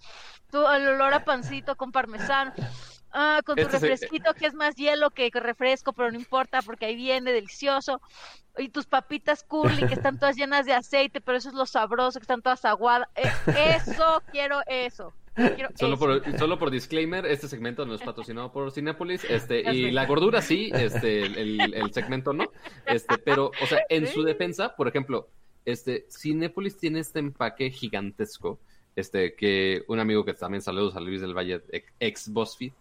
el 0.52 0.88
olor 0.88 1.14
a 1.14 1.24
pancito 1.24 1.76
con 1.76 1.90
parmesano. 1.90 2.52
Ah, 3.12 3.42
con 3.44 3.56
tu 3.56 3.62
este 3.62 3.78
refresquito 3.78 4.32
que 4.32 4.46
es 4.46 4.54
más 4.54 4.74
hielo 4.74 5.10
que 5.10 5.30
refresco, 5.34 5.92
pero 5.92 6.10
no 6.10 6.18
importa 6.18 6.62
porque 6.62 6.86
ahí 6.86 6.96
viene 6.96 7.32
delicioso. 7.32 8.00
Y 8.56 8.70
tus 8.70 8.86
papitas 8.86 9.44
curly 9.44 9.86
que 9.86 9.94
están 9.94 10.18
todas 10.18 10.36
llenas 10.36 10.66
de 10.66 10.72
aceite, 10.72 11.20
pero 11.20 11.36
eso 11.36 11.50
es 11.50 11.54
lo 11.54 11.66
sabroso, 11.66 12.18
que 12.18 12.24
están 12.24 12.42
todas 12.42 12.64
aguadas. 12.64 13.08
Eh, 13.16 13.30
eso, 13.76 14.22
quiero 14.30 14.60
eso. 14.66 15.12
solo, 15.74 15.98
Por, 15.98 16.38
solo 16.38 16.58
por 16.58 16.70
disclaimer, 16.70 17.26
este 17.26 17.48
segmento 17.48 17.84
no 17.86 17.94
es 17.94 18.02
patrocinado 18.02 18.52
por 18.52 18.70
Cinepolis, 18.70 19.24
este, 19.24 19.60
y 19.72 19.90
la 19.90 20.04
gordura 20.06 20.42
sí, 20.42 20.70
este, 20.74 21.22
el, 21.24 21.90
segmento 21.92 22.34
no, 22.34 22.44
este, 22.86 23.16
pero, 23.16 23.50
o 23.62 23.66
sea, 23.66 23.80
en 23.88 24.06
su 24.06 24.22
defensa, 24.22 24.76
por 24.76 24.88
ejemplo, 24.88 25.28
este, 25.64 26.06
Cinepolis 26.10 26.76
tiene 26.76 27.00
este 27.00 27.20
empaque 27.20 27.70
gigantesco, 27.70 28.60
este, 28.94 29.34
que 29.34 29.84
un 29.88 30.00
amigo 30.00 30.22
que 30.24 30.34
también 30.34 30.60
saludos 30.60 30.96
a 30.96 31.00
Luis 31.00 31.22
del 31.22 31.34
Valle, 31.34 31.62
ex 31.98 32.28
BuzzFeed, 32.28 32.72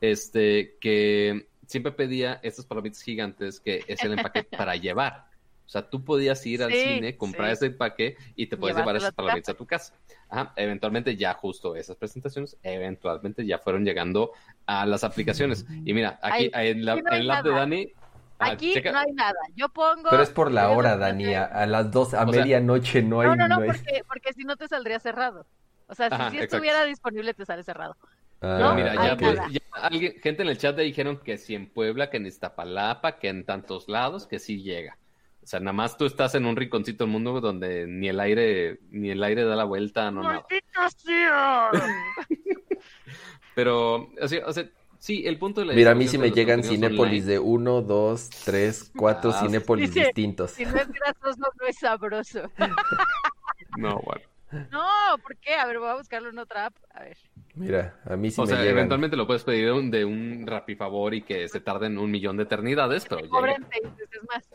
este, 0.00 0.76
que 0.80 1.48
siempre 1.66 1.92
pedía 1.92 2.40
estas 2.42 2.64
palomitas 2.64 3.02
gigantes 3.02 3.60
que 3.60 3.84
es 3.86 4.02
el 4.02 4.12
empaque 4.18 4.42
para 4.56 4.76
llevar. 4.76 5.28
O 5.66 5.70
sea, 5.70 5.82
tú 5.82 6.02
podías 6.02 6.44
ir 6.46 6.62
al 6.62 6.72
cine, 6.72 7.18
comprar 7.18 7.50
ese 7.50 7.66
empaque 7.66 8.16
y 8.34 8.46
te 8.46 8.56
puedes 8.56 8.74
llevar 8.74 8.96
esas 8.96 9.12
palomitas 9.12 9.54
a 9.54 9.58
tu 9.58 9.66
casa. 9.66 9.92
Ajá, 10.30 10.54
eventualmente 10.56 11.14
ya 11.14 11.34
justo 11.34 11.76
esas 11.76 11.94
presentaciones, 11.96 12.56
eventualmente 12.62 13.44
ya 13.44 13.58
fueron 13.58 13.84
llegando 13.84 14.32
a 14.64 14.86
las 14.86 15.04
aplicaciones. 15.04 15.66
Y 15.84 15.92
mira, 15.92 16.18
aquí 16.22 16.50
en, 16.54 16.86
la, 16.86 16.94
app 16.94 17.44
de 17.44 17.50
Dani... 17.50 17.92
Aquí 18.38 18.80
no 18.80 18.98
hay 18.98 19.12
nada. 19.12 19.38
Yo 19.56 19.68
pongo. 19.68 20.08
Pero 20.08 20.22
es 20.22 20.30
por 20.30 20.50
la 20.50 20.70
hora, 20.70 20.96
Dani. 20.96 21.34
A, 21.34 21.66
las 21.66 21.90
dos, 21.90 22.14
a 22.14 22.24
medianoche 22.24 23.02
no 23.02 23.20
hay. 23.20 23.28
No, 23.28 23.36
no, 23.36 23.48
no, 23.48 23.56
porque, 23.56 24.04
porque 24.06 24.32
si 24.32 24.44
no 24.44 24.56
te 24.56 24.68
saldría 24.68 25.00
cerrado. 25.00 25.44
O 25.88 25.94
sea, 25.94 26.30
si, 26.30 26.38
estuviera 26.38 26.84
disponible, 26.84 27.34
te 27.34 27.44
sale 27.44 27.62
cerrado. 27.62 27.96
Ah, 28.40 28.72
mira, 28.74 28.94
ya, 28.94 29.16
alguien, 29.72 30.14
gente 30.22 30.42
en 30.42 30.48
el 30.48 30.58
chat 30.58 30.76
te 30.76 30.82
dijeron 30.82 31.18
que 31.18 31.38
si 31.38 31.54
en 31.54 31.68
Puebla, 31.68 32.08
que 32.08 32.18
en 32.18 32.26
Iztapalapa, 32.26 33.18
que 33.18 33.28
en 33.28 33.44
tantos 33.44 33.88
lados, 33.88 34.26
que 34.26 34.38
sí 34.38 34.62
llega. 34.62 34.96
O 35.42 35.46
sea, 35.46 35.60
nada 35.60 35.72
más 35.72 35.96
tú 35.96 36.04
estás 36.04 36.34
en 36.34 36.44
un 36.44 36.56
rinconcito 36.56 37.04
del 37.04 37.10
mundo 37.10 37.40
donde 37.40 37.86
ni 37.86 38.08
el 38.08 38.20
aire, 38.20 38.80
ni 38.90 39.10
el 39.10 39.22
aire 39.24 39.44
da 39.44 39.56
la 39.56 39.64
vuelta, 39.64 40.10
no 40.10 40.22
nada. 40.22 40.46
Pero, 43.54 44.10
o 44.20 44.28
sea, 44.28 44.46
o 44.46 44.52
sea, 44.52 44.68
sí, 44.98 45.26
el 45.26 45.38
punto 45.38 45.62
de 45.62 45.68
la 45.68 45.72
Mira, 45.72 45.92
a 45.92 45.94
mí 45.94 46.06
sí 46.06 46.18
me 46.18 46.30
llegan 46.30 46.62
Cinépolis 46.62 47.26
de 47.26 47.38
uno, 47.38 47.82
dos, 47.82 48.28
tres, 48.44 48.92
cuatro 48.94 49.32
ah, 49.34 49.40
Cinépolis 49.40 49.92
distintos. 49.92 50.52
Si 50.52 50.64
no 50.64 50.76
es 50.76 50.88
grasoso, 50.88 51.50
no 51.60 51.66
es 51.66 51.78
sabroso. 51.78 52.42
no, 53.78 54.00
bueno. 54.04 54.22
No, 54.70 55.18
¿por 55.22 55.36
qué? 55.38 55.54
A 55.54 55.66
ver, 55.66 55.78
voy 55.78 55.88
a 55.88 55.96
buscarlo 55.96 56.28
en 56.28 56.38
otra 56.38 56.66
app. 56.66 56.76
A 56.92 57.04
ver. 57.04 57.16
Mira, 57.58 57.98
a 58.04 58.16
mí 58.16 58.30
sí 58.30 58.40
o 58.40 58.44
me 58.44 58.50
sea, 58.50 58.64
eventualmente 58.64 59.16
lo 59.16 59.26
puedes 59.26 59.44
pedir 59.44 59.66
de 59.66 59.72
un, 59.72 59.90
de 59.90 60.04
un 60.04 60.46
favor 60.76 61.14
y 61.14 61.22
que 61.22 61.48
se 61.48 61.60
tarden 61.60 61.98
un 61.98 62.10
millón 62.10 62.36
de 62.36 62.44
eternidades, 62.44 63.06
pero. 63.08 63.22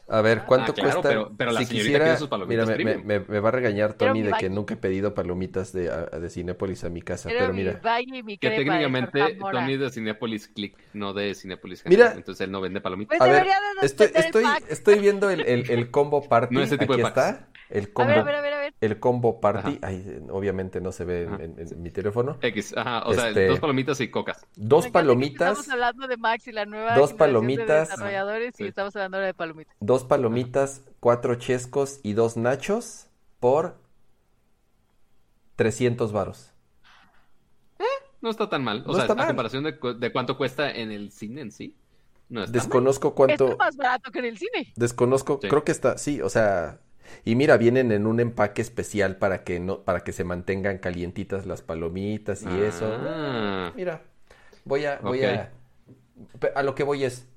A 0.07 0.21
ver, 0.21 0.43
¿cuánto 0.45 0.73
ah, 0.77 0.81
cuesta? 0.81 1.29
Pero, 1.37 1.51
la 1.51 1.59
si 1.59 1.67
quisiera, 1.67 2.17
mira, 2.47 2.65
me, 2.65 2.97
me, 2.97 3.19
me, 3.19 3.39
va 3.39 3.49
a 3.49 3.51
regañar 3.51 3.93
Tony 3.93 4.21
de 4.21 4.33
que 4.39 4.49
nunca 4.49 4.75
he 4.75 4.77
pedido 4.77 5.13
palomitas 5.13 5.73
de, 5.73 5.89
de 5.89 6.29
Cinépolis 6.29 6.83
a 6.83 6.89
mi 6.89 7.01
casa, 7.01 7.29
pero, 7.29 7.53
mira. 7.53 7.79
que 7.81 8.49
técnicamente 8.49 9.37
Tony 9.39 9.73
es 9.73 9.79
de 9.79 9.89
Cinépolis 9.89 10.47
Click, 10.47 10.77
no 10.93 11.13
de 11.13 11.35
Cinépolis 11.35 11.83
Mira, 11.85 12.13
entonces 12.15 12.45
él 12.45 12.51
no 12.51 12.61
vende 12.61 12.81
palomitas. 12.81 13.17
Pues 13.17 13.29
a 13.29 13.33
ver, 13.33 13.47
estoy, 13.81 14.07
estoy, 14.13 14.45
estoy 14.69 14.99
viendo 14.99 15.29
el, 15.29 15.41
el, 15.41 15.69
el 15.69 15.91
combo 15.91 16.21
party. 16.29 16.55
No 16.55 16.61
ese 16.61 16.77
tipo 16.77 16.93
Aquí 16.93 17.01
de 17.01 17.07
está. 17.07 17.47
El 17.73 17.91
combo, 17.91 18.11
a 18.11 18.21
ver, 18.21 18.35
a 18.35 18.41
ver, 18.41 18.53
a 18.53 18.59
ver, 18.59 18.75
El 18.81 18.99
combo 18.99 19.41
party. 19.41 19.79
Ay, 19.81 20.21
obviamente 20.29 20.79
no 20.79 20.91
se 20.91 21.05
ve 21.05 21.23
en, 21.23 21.55
en, 21.57 21.81
mi 21.81 21.89
teléfono. 21.89 22.37
X, 22.39 22.77
ajá. 22.77 23.01
O 23.07 23.15
sea, 23.15 23.29
este, 23.29 23.47
dos 23.47 23.59
palomitas 23.59 23.99
y 23.99 24.11
cocas. 24.11 24.45
Dos 24.55 24.89
palomitas. 24.89 25.57
Estamos 25.57 25.69
hablando 25.69 26.07
de 26.07 26.17
Max 26.17 26.47
y 26.47 26.51
la 26.51 26.67
nueva 26.67 26.95
dos 26.95 27.13
palomitas, 27.13 27.67
de 27.67 27.73
desarrolladores 27.95 28.59
y 28.59 28.67
estamos 28.67 28.95
hablando 28.95 29.17
de 29.17 29.33
palomitas. 29.33 29.75
Dos 29.79 30.03
palomitas, 30.03 30.83
cuatro 30.99 31.33
chescos 31.33 31.99
y 32.03 32.13
dos 32.13 32.37
nachos 32.37 33.07
por 33.39 33.75
300 35.55 36.11
varos. 36.11 36.51
¿Eh? 37.79 37.85
No 38.21 38.29
está 38.29 38.49
tan 38.49 38.63
mal. 38.63 38.83
O 38.85 38.93
sea, 38.93 39.05
a 39.05 39.07
comparación 39.07 39.63
de, 39.63 39.79
de, 39.97 40.11
cuánto 40.11 40.37
cuesta 40.37 40.69
en 40.69 40.91
el 40.91 41.11
cine 41.11 41.41
en 41.41 41.51
sí. 41.51 41.75
No 42.29 42.45
Desconozco 42.45 43.15
cuánto. 43.15 43.49
Es 43.49 43.57
más 43.57 43.75
barato 43.75 44.11
que 44.11 44.19
en 44.19 44.25
el 44.25 44.37
cine. 44.37 44.71
Desconozco, 44.75 45.39
creo 45.39 45.63
que 45.63 45.71
está, 45.71 45.97
sí, 45.97 46.21
o 46.21 46.29
sea, 46.29 46.79
y 47.25 47.35
mira, 47.35 47.57
vienen 47.57 47.91
en 47.91 48.07
un 48.07 48.19
empaque 48.19 48.61
especial 48.61 49.17
para 49.17 49.43
que 49.43 49.59
no, 49.59 49.83
para 49.83 50.01
que 50.01 50.11
se 50.11 50.23
mantengan 50.23 50.77
calientitas 50.79 51.45
las 51.45 51.61
palomitas 51.61 52.45
y 52.45 52.61
eso. 52.61 52.91
Ah. 52.99 53.71
Mira, 53.75 54.03
voy 54.65 54.85
a, 54.85 54.99
voy 55.01 55.23
a, 55.23 55.51
a 56.55 56.63
lo 56.63 56.75
que 56.75 56.83
voy 56.83 57.03
es. 57.03 57.27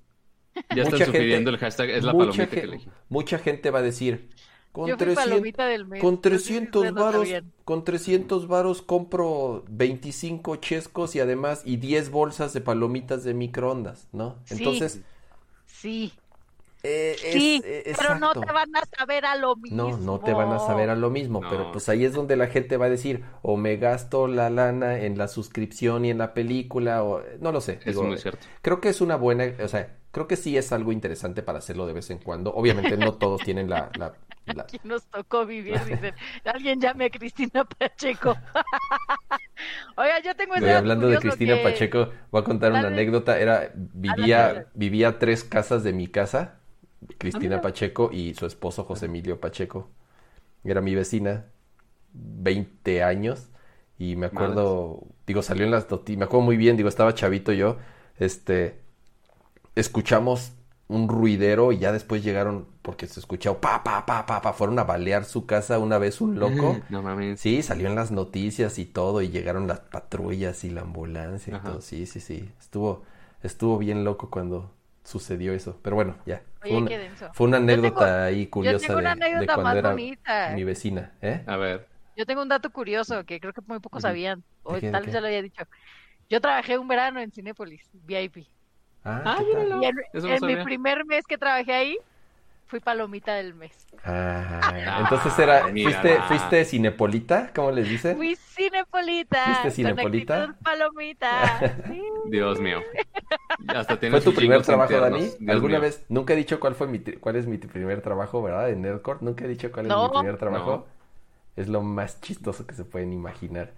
Ya 0.70 0.82
están 0.84 1.00
sugiriendo 1.00 1.50
el 1.50 1.58
hashtag 1.58 1.90
es 1.90 2.04
la 2.04 2.16
palomita 2.16 2.50
que 2.50 2.62
elegí. 2.62 2.88
Mucha 3.08 3.38
gente 3.38 3.70
va 3.70 3.80
a 3.80 3.82
decir, 3.82 4.30
Con 4.72 4.96
300, 4.96 6.00
con 6.00 6.20
300 6.20 6.92
varos, 6.92 7.28
con 7.64 7.84
300 7.84 8.46
varos 8.48 8.82
compro 8.82 9.64
25 9.68 10.56
chescos 10.56 11.14
y 11.14 11.20
además 11.20 11.62
y 11.64 11.76
10 11.76 12.10
bolsas 12.10 12.52
de 12.52 12.60
palomitas 12.62 13.24
de 13.24 13.34
microondas, 13.34 14.08
¿no? 14.12 14.42
Entonces, 14.50 15.02
sí. 15.66 16.12
Eh, 16.88 17.16
sí, 17.32 17.60
eh, 17.64 17.94
pero 17.98 18.14
no 18.14 18.32
te 18.32 18.52
van 18.52 18.76
a 18.76 18.82
saber 18.96 19.26
a 19.26 19.34
lo 19.34 19.56
mismo. 19.56 19.90
No, 19.90 19.98
no 19.98 20.20
te 20.20 20.32
van 20.32 20.52
a 20.52 20.60
saber 20.60 20.88
a 20.88 20.94
lo 20.94 21.10
mismo, 21.10 21.40
pero 21.40 21.72
pues 21.72 21.88
ahí 21.88 22.04
es 22.04 22.14
donde 22.14 22.36
la 22.36 22.46
gente 22.46 22.76
va 22.76 22.86
a 22.86 22.88
decir, 22.88 23.24
o 23.42 23.56
me 23.56 23.76
gasto 23.76 24.28
la 24.28 24.50
lana 24.50 25.00
en 25.00 25.18
la 25.18 25.26
suscripción 25.26 26.04
y 26.04 26.10
en 26.10 26.18
la 26.18 26.32
película, 26.32 27.02
o 27.02 27.22
no 27.40 27.50
lo 27.50 27.60
sé. 27.60 27.80
Es 27.84 27.96
muy 27.96 28.16
cierto. 28.18 28.46
Creo 28.62 28.80
que 28.80 28.88
es 28.88 29.00
una 29.00 29.16
buena, 29.16 29.52
o 29.64 29.66
sea, 29.66 29.96
creo 30.12 30.28
que 30.28 30.36
sí 30.36 30.56
es 30.56 30.70
algo 30.70 30.92
interesante 30.92 31.42
para 31.42 31.58
hacerlo 31.58 31.88
de 31.88 31.92
vez 31.92 32.08
en 32.10 32.18
cuando. 32.18 32.54
Obviamente 32.54 32.96
no 32.96 33.14
todos 33.14 33.42
tienen 33.42 33.68
la... 33.68 33.90
la, 33.98 34.14
Aquí 34.62 34.78
nos 34.84 35.04
tocó 35.06 35.44
vivir, 35.44 35.84
dicen. 35.86 36.14
Alguien 36.44 36.80
llame 36.80 37.06
a 37.06 37.10
Cristina 37.10 37.64
Pacheco. 37.64 38.36
Oiga, 39.96 40.20
yo 40.20 40.36
tengo 40.36 40.54
ese 40.54 40.72
Hablando 40.72 41.08
de 41.08 41.18
Cristina 41.18 41.56
Pacheco, 41.64 42.10
voy 42.30 42.42
a 42.42 42.44
contar 42.44 42.70
una 42.70 42.86
anécdota. 42.86 43.40
Era, 43.40 43.72
vivía, 43.74 44.66
vivía 44.74 45.18
tres 45.18 45.42
casas 45.42 45.82
de 45.82 45.92
mi 45.92 46.06
casa 46.06 46.60
Cristina 47.18 47.60
Pacheco 47.60 48.10
y 48.12 48.34
su 48.34 48.46
esposo 48.46 48.84
José 48.84 49.06
Emilio 49.06 49.40
Pacheco. 49.40 49.90
Era 50.64 50.80
mi 50.80 50.94
vecina, 50.94 51.46
20 52.12 53.02
años, 53.02 53.48
y 53.98 54.16
me 54.16 54.26
acuerdo, 54.26 55.04
digo, 55.26 55.42
salió 55.42 55.64
en 55.64 55.70
las 55.70 55.90
noticias, 55.90 56.18
me 56.18 56.24
acuerdo 56.24 56.44
muy 56.44 56.56
bien, 56.56 56.76
digo, 56.76 56.88
estaba 56.88 57.14
chavito 57.14 57.52
yo, 57.52 57.78
este, 58.18 58.80
escuchamos 59.74 60.52
un 60.88 61.08
ruidero 61.08 61.72
y 61.72 61.78
ya 61.78 61.92
después 61.92 62.22
llegaron, 62.22 62.66
porque 62.82 63.06
se 63.06 63.20
escuchaba 63.20 63.60
pa, 63.60 63.82
pa, 63.82 64.06
pa, 64.06 64.26
pa, 64.26 64.40
pa, 64.40 64.52
fueron 64.52 64.78
a 64.78 64.84
balear 64.84 65.24
su 65.24 65.46
casa 65.46 65.78
una 65.78 65.98
vez 65.98 66.20
un 66.20 66.38
loco. 66.38 66.78
No 66.90 67.02
mames. 67.02 67.40
Sí, 67.40 67.62
salió 67.62 67.88
en 67.88 67.96
las 67.96 68.10
noticias 68.10 68.78
y 68.78 68.84
todo, 68.84 69.22
y 69.22 69.28
llegaron 69.28 69.66
las 69.66 69.80
patrullas 69.80 70.62
y 70.64 70.70
la 70.70 70.82
ambulancia 70.82 71.56
y 71.56 71.60
todo. 71.66 71.80
Sí, 71.80 72.06
sí, 72.06 72.20
sí. 72.20 72.48
Estuvo, 72.60 73.02
estuvo 73.42 73.78
bien 73.78 74.04
loco 74.04 74.30
cuando 74.30 74.75
sucedió 75.06 75.52
eso. 75.54 75.78
Pero 75.82 75.96
bueno, 75.96 76.16
ya. 76.26 76.42
Fue, 77.32 77.46
una, 77.46 77.58
anécdota 77.58 78.24
ahí 78.24 78.48
curiosa 78.48 78.94
de, 78.96 79.46
cuando 79.46 79.78
era 79.78 79.94
mi 79.94 80.64
vecina. 80.64 81.12
¿eh? 81.22 81.42
A 81.46 81.56
ver. 81.56 81.86
Yo 82.16 82.26
tengo 82.26 82.42
un 82.42 82.48
dato 82.48 82.70
curioso 82.70 83.24
que 83.24 83.38
creo 83.38 83.52
que 83.52 83.60
muy 83.66 83.78
pocos 83.78 84.02
sabían. 84.02 84.42
O 84.62 84.78
tal 84.78 85.04
vez 85.04 85.12
ya 85.12 85.20
lo 85.20 85.28
había 85.28 85.42
dicho. 85.42 85.62
Yo 86.28 86.40
trabajé 86.40 86.76
un 86.76 86.88
verano 86.88 87.20
en 87.20 87.30
Cinépolis, 87.30 87.88
VIP. 87.92 88.48
Ah, 89.04 89.22
ah 89.24 89.42
y 89.42 89.84
en, 89.84 90.46
mi 90.46 90.56
primer 90.64 91.04
mes 91.04 91.24
que 91.26 91.38
trabajé 91.38 91.72
ahí, 91.72 91.98
fui 92.66 92.80
palomita 92.80 93.34
del 93.34 93.54
mes. 93.54 93.72
Ah, 94.04 95.00
entonces 95.00 95.38
era, 95.38 95.68
¿fuiste, 95.68 96.20
¿fuiste 96.28 96.64
cinepolita? 96.64 97.50
¿Cómo 97.54 97.70
les 97.70 97.88
dice? 97.88 98.14
Fui 98.14 98.36
cinepolita. 98.36 99.44
¿Fuiste 99.44 99.70
cinepolita? 99.70 100.56
palomita. 100.62 101.74
Dios 102.26 102.60
mío. 102.60 102.80
¿Fue 104.10 104.20
tu 104.20 104.34
primer 104.34 104.62
trabajo, 104.62 104.98
Dani? 104.98 105.30
¿Alguna 105.48 105.78
vez? 105.78 106.04
Nunca 106.08 106.34
he 106.34 106.36
dicho 106.36 106.60
cuál 106.60 106.74
fue 106.74 106.86
mi, 106.86 106.98
cuál 106.98 107.36
es 107.36 107.46
mi 107.46 107.58
primer 107.58 108.02
trabajo, 108.02 108.42
¿verdad? 108.42 108.70
En 108.70 108.82
Nerdcore. 108.82 109.20
Nunca 109.22 109.44
he 109.44 109.48
dicho 109.48 109.70
cuál 109.72 109.86
es 109.86 109.96
mi 109.96 110.08
primer 110.08 110.36
trabajo. 110.36 110.86
Es 111.54 111.68
lo 111.68 111.82
más 111.82 112.20
chistoso 112.20 112.66
que 112.66 112.74
se 112.74 112.84
pueden 112.84 113.12
imaginar. 113.12 113.72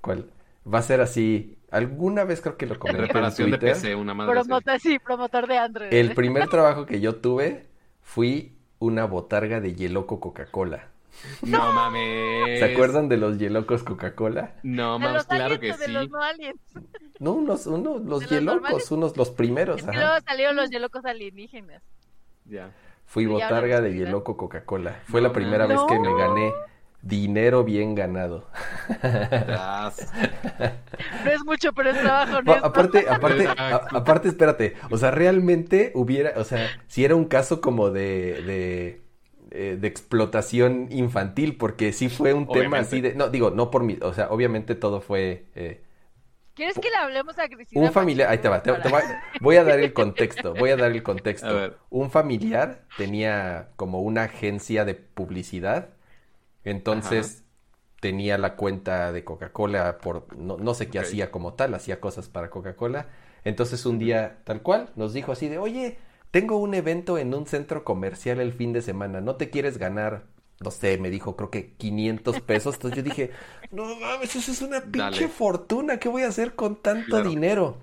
¿Cuál? 0.00 0.30
Va 0.72 0.78
a 0.78 0.82
ser 0.82 1.00
así. 1.00 1.56
Alguna 1.70 2.24
vez 2.24 2.40
creo 2.40 2.56
que 2.56 2.66
lo 2.66 2.78
comenté 2.78 3.06
Reparación 3.06 3.48
en 3.48 3.58
Twitter. 3.58 3.74
de 3.74 3.80
PC, 3.80 3.94
una 3.94 4.12
madre 4.12 4.32
Promotor, 4.32 4.80
sí, 4.80 4.98
promotor 4.98 5.46
de 5.46 5.58
Android. 5.58 5.92
El 5.92 6.14
primer 6.14 6.48
trabajo 6.48 6.84
que 6.84 7.00
yo 7.00 7.16
tuve 7.16 7.71
fui 8.02 8.56
una 8.78 9.06
botarga 9.06 9.60
de 9.60 9.74
Yeloco 9.74 10.20
Coca-Cola. 10.20 10.92
No 11.42 11.72
mames. 11.72 12.58
¿Se 12.58 12.72
acuerdan 12.72 13.08
de 13.08 13.16
los 13.16 13.38
Yelocos 13.38 13.82
Coca-Cola? 13.82 14.54
No 14.62 14.98
mames, 14.98 15.24
claro 15.26 15.60
que 15.60 15.72
sí. 15.74 15.90
Los 15.90 16.10
no, 16.10 16.20
no 17.20 17.32
unos, 17.32 17.66
unos, 17.66 18.02
los 18.02 18.28
Yelocos, 18.28 18.90
unos, 18.90 19.16
los 19.16 19.30
primeros. 19.30 19.82
luego 19.82 20.20
salieron 20.26 20.56
los 20.56 20.70
Yelocos 20.70 21.04
alienígenas. 21.04 21.82
Ya. 22.44 22.72
Fui 23.06 23.26
botarga 23.26 23.80
de 23.80 23.94
Yeloco 23.94 24.36
Coca-Cola. 24.36 25.02
Fue 25.04 25.20
la 25.20 25.32
primera 25.32 25.66
vez 25.66 25.80
que 25.88 25.98
me 25.98 26.16
gané 26.16 26.52
dinero 27.02 27.64
bien 27.64 27.94
ganado. 27.94 28.48
no 29.02 29.90
es 31.30 31.44
mucho, 31.44 31.72
pero 31.72 31.90
es 31.90 32.00
trabajo. 32.00 32.38
aparte, 32.62 33.04
aparte, 33.08 33.48
aparte, 33.56 34.28
espérate. 34.28 34.76
O 34.90 34.96
sea, 34.96 35.10
realmente 35.10 35.90
hubiera, 35.94 36.32
o 36.36 36.44
sea, 36.44 36.68
si 36.86 37.04
era 37.04 37.16
un 37.16 37.24
caso 37.26 37.60
como 37.60 37.90
de, 37.90 38.42
de, 38.42 39.00
eh, 39.50 39.76
de 39.78 39.88
explotación 39.88 40.88
infantil, 40.90 41.56
porque 41.56 41.92
sí 41.92 42.08
fue 42.08 42.32
un 42.32 42.48
tema 42.48 42.78
así 42.78 43.00
de, 43.00 43.14
no, 43.14 43.28
digo, 43.28 43.50
no 43.50 43.70
por 43.70 43.82
mí, 43.82 43.98
o 44.00 44.14
sea, 44.14 44.30
obviamente 44.30 44.74
todo 44.74 45.00
fue... 45.00 45.44
Eh, 45.54 45.82
¿Quieres 46.54 46.78
que 46.78 46.90
le 46.90 46.96
hablemos 46.96 47.38
a 47.38 47.48
Cristina? 47.48 47.82
Un 47.82 47.92
familiar, 47.92 48.30
ahí 48.30 48.38
te 48.38 48.48
va, 48.48 48.62
voy 49.40 49.56
a 49.56 49.64
dar 49.64 49.80
el 49.80 49.94
contexto, 49.94 50.54
voy 50.54 50.68
a 50.68 50.76
dar 50.76 50.92
el 50.92 51.02
contexto. 51.02 51.74
Un 51.88 52.10
familiar 52.10 52.82
tenía 52.98 53.70
como 53.76 54.02
una 54.02 54.24
agencia 54.24 54.84
de 54.84 54.94
publicidad 54.94 55.88
entonces 56.64 57.44
tenía 58.00 58.36
la 58.36 58.56
cuenta 58.56 59.12
de 59.12 59.24
Coca-Cola 59.24 59.98
por 59.98 60.36
no, 60.36 60.74
sé 60.74 60.88
qué 60.88 60.98
hacía 60.98 61.30
como 61.30 61.54
tal, 61.54 61.74
hacía 61.74 62.00
cosas 62.00 62.28
para 62.28 62.50
Coca-Cola. 62.50 63.08
Entonces 63.44 63.86
un 63.86 63.98
día 63.98 64.40
tal 64.44 64.62
cual 64.62 64.90
nos 64.96 65.12
dijo 65.12 65.32
así 65.32 65.48
de, 65.48 65.58
oye, 65.58 65.98
tengo 66.32 66.56
un 66.56 66.74
evento 66.74 67.18
en 67.18 67.32
un 67.32 67.46
centro 67.46 67.84
comercial 67.84 68.40
el 68.40 68.52
fin 68.52 68.72
de 68.72 68.82
semana, 68.82 69.20
¿no 69.20 69.36
te 69.36 69.50
quieres 69.50 69.78
ganar? 69.78 70.24
No 70.60 70.70
sé, 70.70 70.98
me 70.98 71.10
dijo, 71.10 71.36
creo 71.36 71.50
que 71.50 71.74
500 71.74 72.40
pesos. 72.40 72.74
Entonces 72.74 72.96
yo 72.96 73.02
dije, 73.02 73.30
no 73.70 73.84
mames, 73.96 74.34
eso 74.34 74.52
es 74.52 74.62
una 74.62 74.80
pinche 74.80 75.28
fortuna. 75.28 75.98
¿Qué 75.98 76.08
voy 76.08 76.22
a 76.22 76.28
hacer 76.28 76.54
con 76.54 76.82
tanto 76.82 77.22
dinero? 77.22 77.78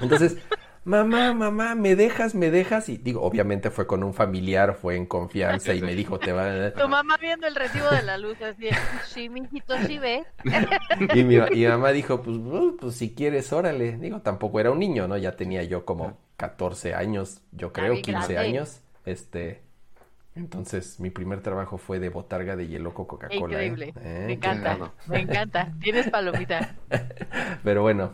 Entonces 0.00 0.36
mamá, 0.84 1.32
mamá, 1.34 1.74
me 1.74 1.96
dejas, 1.96 2.34
me 2.34 2.50
dejas. 2.50 2.88
Y 2.88 2.98
digo, 2.98 3.22
obviamente 3.22 3.70
fue 3.70 3.86
con 3.86 4.02
un 4.02 4.14
familiar, 4.14 4.74
fue 4.74 4.96
en 4.96 5.06
confianza 5.06 5.74
y 5.74 5.82
me 5.82 5.94
dijo, 5.94 6.18
te 6.18 6.32
va 6.32 6.72
Tu 6.72 6.88
mamá 6.88 7.16
viendo 7.20 7.46
el 7.46 7.54
recibo 7.54 7.88
de 7.90 8.02
la 8.02 8.18
luz, 8.18 8.40
así, 8.42 8.68
sí, 9.06 9.28
mijito, 9.28 9.74
sí 9.86 9.98
ve. 9.98 10.24
y 11.14 11.24
mi, 11.24 11.38
mamá 11.66 11.92
dijo, 11.92 12.22
pues, 12.22 12.36
uh, 12.36 12.76
pues 12.80 12.94
si 12.94 13.14
quieres, 13.14 13.52
órale. 13.52 13.96
Digo, 13.98 14.20
tampoco 14.20 14.60
era 14.60 14.70
un 14.70 14.78
niño, 14.78 15.08
¿no? 15.08 15.16
Ya 15.16 15.36
tenía 15.36 15.62
yo 15.64 15.84
como 15.84 16.18
14 16.36 16.94
años, 16.94 17.42
yo 17.52 17.72
creo, 17.72 18.00
15 18.00 18.38
años. 18.38 18.80
Este, 19.04 19.62
entonces, 20.36 21.00
mi 21.00 21.10
primer 21.10 21.42
trabajo 21.42 21.76
fue 21.76 21.98
de 21.98 22.08
botarga 22.08 22.56
de 22.56 22.68
Yeloco 22.68 23.06
Coca-Cola. 23.06 23.62
¿eh? 23.62 23.66
Increíble. 23.66 23.94
¿Eh? 24.00 24.24
Me 24.26 24.32
encanta, 24.34 24.92
me 25.06 25.20
encanta. 25.20 25.72
Tienes 25.80 26.08
palomita. 26.08 26.76
Pero 27.64 27.82
bueno. 27.82 28.12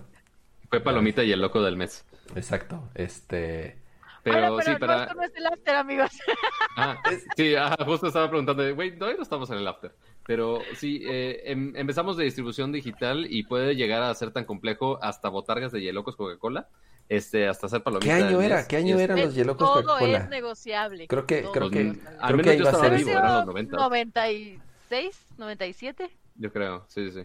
Fue 0.70 0.80
palomita 0.80 1.22
y 1.22 1.32
el 1.32 1.40
loco 1.40 1.62
del 1.62 1.76
mes. 1.76 2.04
Exacto, 2.34 2.88
este... 2.94 3.78
Pero, 4.22 4.60
sí, 4.60 4.72
para... 4.80 5.14
No, 5.14 5.22
es 5.22 5.36
el 5.36 5.46
after, 5.46 5.76
amigos. 5.76 6.10
Ah, 6.78 7.00
sí, 7.36 7.54
justo 7.86 8.08
estaba 8.08 8.28
preguntando, 8.28 8.74
güey, 8.74 8.98
todavía 8.98 9.16
no 9.16 9.22
estamos 9.22 9.48
en 9.48 9.56
el 9.56 9.66
after. 9.66 9.94
Pero 10.26 10.60
sí, 10.74 11.00
eh, 11.06 11.40
em, 11.46 11.72
empezamos 11.74 12.18
de 12.18 12.24
distribución 12.24 12.70
digital 12.70 13.26
y 13.30 13.44
puede 13.44 13.76
llegar 13.76 14.02
a 14.02 14.14
ser 14.14 14.30
tan 14.30 14.44
complejo 14.44 14.98
hasta 15.00 15.30
botargas 15.30 15.72
de 15.72 15.80
Yelocos 15.80 16.16
Coca-Cola, 16.16 16.68
este, 17.08 17.48
hasta 17.48 17.66
hacer 17.66 17.82
palomitas. 17.82 18.18
¿Qué 18.18 18.24
año 18.24 18.42
era? 18.42 18.66
¿Qué 18.66 18.76
año 18.76 18.98
eran 18.98 19.20
los 19.20 19.34
Yelocos 19.34 19.70
Coca-Cola? 19.70 19.98
Todo 19.98 20.24
es 20.24 20.28
negociable. 20.28 21.06
Creo 21.06 21.24
que, 21.24 21.44
creo 21.50 21.70
que, 21.70 21.94
al 22.20 22.36
menos 22.36 22.56
yo 22.56 22.64
estaba 22.64 22.88
vivo, 22.88 23.10
eran 23.10 23.34
los 23.36 23.46
90. 23.46 23.76
96, 23.76 25.26
97. 25.38 26.10
Yo 26.34 26.52
creo, 26.52 26.84
sí, 26.88 27.10
sí. 27.10 27.22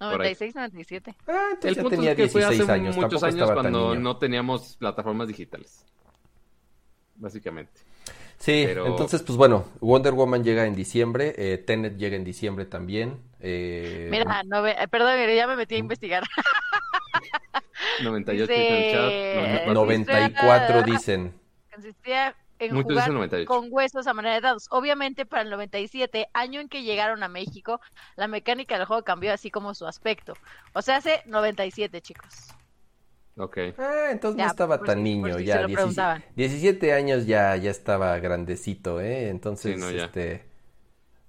96, 0.00 0.54
97. 0.54 1.14
Ah, 1.26 1.48
entonces 1.52 1.76
el 1.76 1.82
punto 1.82 1.90
tenía 1.90 2.10
es 2.12 2.16
que 2.16 2.22
16 2.22 2.32
fue 2.32 2.62
hace 2.62 2.72
años. 2.72 2.96
muchos 2.96 3.22
años 3.22 3.50
cuando 3.52 3.94
no 3.94 4.16
teníamos 4.16 4.76
plataformas 4.76 5.28
digitales. 5.28 5.84
Básicamente. 7.16 7.82
Sí, 8.38 8.64
entonces, 8.66 9.22
pues 9.22 9.36
bueno, 9.36 9.66
Wonder 9.80 10.14
Woman 10.14 10.42
llega 10.42 10.64
en 10.64 10.74
diciembre, 10.74 11.34
eh, 11.36 11.58
Tenet 11.58 11.98
llega 11.98 12.16
en 12.16 12.24
diciembre 12.24 12.64
también. 12.64 13.18
Eh... 13.38 14.08
Mira, 14.10 14.42
no, 14.44 14.62
perdón, 14.90 15.18
ya 15.36 15.46
me 15.46 15.56
metí 15.56 15.74
a 15.74 15.78
investigar. 15.78 16.22
98 18.02 18.50
dice, 18.50 18.90
el 18.90 19.64
chat. 19.66 19.74
94 19.74 20.82
dicen. 20.84 21.34
Consistía 21.70 22.34
en 22.60 22.82
jugar 22.82 23.44
con 23.46 23.68
huesos 23.70 24.06
a 24.06 24.14
manera 24.14 24.36
de 24.36 24.40
dados. 24.42 24.68
Obviamente 24.70 25.26
para 25.26 25.42
el 25.42 25.50
97, 25.50 26.28
año 26.32 26.60
en 26.60 26.68
que 26.68 26.82
llegaron 26.82 27.22
a 27.22 27.28
México, 27.28 27.80
la 28.16 28.28
mecánica 28.28 28.76
del 28.76 28.86
juego 28.86 29.02
cambió 29.02 29.32
así 29.32 29.50
como 29.50 29.74
su 29.74 29.86
aspecto. 29.86 30.34
O 30.74 30.82
sea, 30.82 30.96
hace 30.96 31.22
97, 31.26 32.00
chicos. 32.00 32.48
Ok. 33.36 33.58
Ah, 33.78 34.08
entonces 34.10 34.44
no 34.44 34.50
estaba 34.50 34.78
tan 34.78 35.02
niño, 35.02 35.38
ya 35.38 35.66
17, 35.66 36.92
años 36.92 37.26
ya, 37.26 37.56
ya 37.56 37.70
estaba 37.70 38.18
grandecito, 38.18 39.00
¿eh? 39.00 39.30
Entonces, 39.30 39.80
este... 39.82 40.48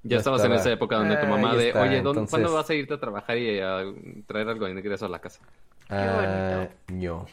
Ya, 0.03 0.17
estabas 0.17 0.43
en 0.43 0.53
esa 0.53 0.71
época 0.71 0.95
donde 0.95 1.15
tu 1.17 1.27
mamá 1.27 1.55
de, 1.55 1.73
oye, 1.73 2.01
¿cuándo 2.01 2.53
vas 2.53 2.69
a 2.69 2.73
irte 2.73 2.95
a 2.95 2.99
trabajar 2.99 3.37
y 3.37 3.59
a 3.59 3.83
traer 4.25 4.49
algo 4.49 4.65
de 4.65 4.71
ingreso 4.71 5.05
a 5.05 5.09
la 5.09 5.19
casa? 5.19 5.41
Ah, 5.89 6.67
no. 6.87 7.27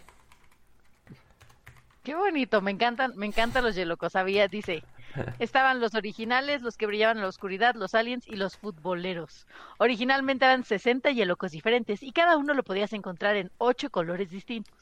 Qué 2.08 2.14
bonito, 2.14 2.62
me 2.62 2.70
encantan, 2.70 3.12
me 3.16 3.26
encantan 3.26 3.62
los 3.62 3.74
yelocos. 3.74 4.16
Había, 4.16 4.48
dice, 4.48 4.82
estaban 5.40 5.78
los 5.78 5.94
originales, 5.94 6.62
los 6.62 6.78
que 6.78 6.86
brillaban 6.86 7.18
en 7.18 7.22
la 7.24 7.28
oscuridad, 7.28 7.74
los 7.74 7.94
aliens 7.94 8.26
y 8.26 8.36
los 8.36 8.56
futboleros. 8.56 9.46
Originalmente 9.76 10.46
eran 10.46 10.64
60 10.64 11.10
yelocos 11.10 11.52
diferentes 11.52 12.02
y 12.02 12.12
cada 12.12 12.38
uno 12.38 12.54
lo 12.54 12.62
podías 12.62 12.94
encontrar 12.94 13.36
en 13.36 13.50
ocho 13.58 13.90
colores 13.90 14.30
distintos. 14.30 14.77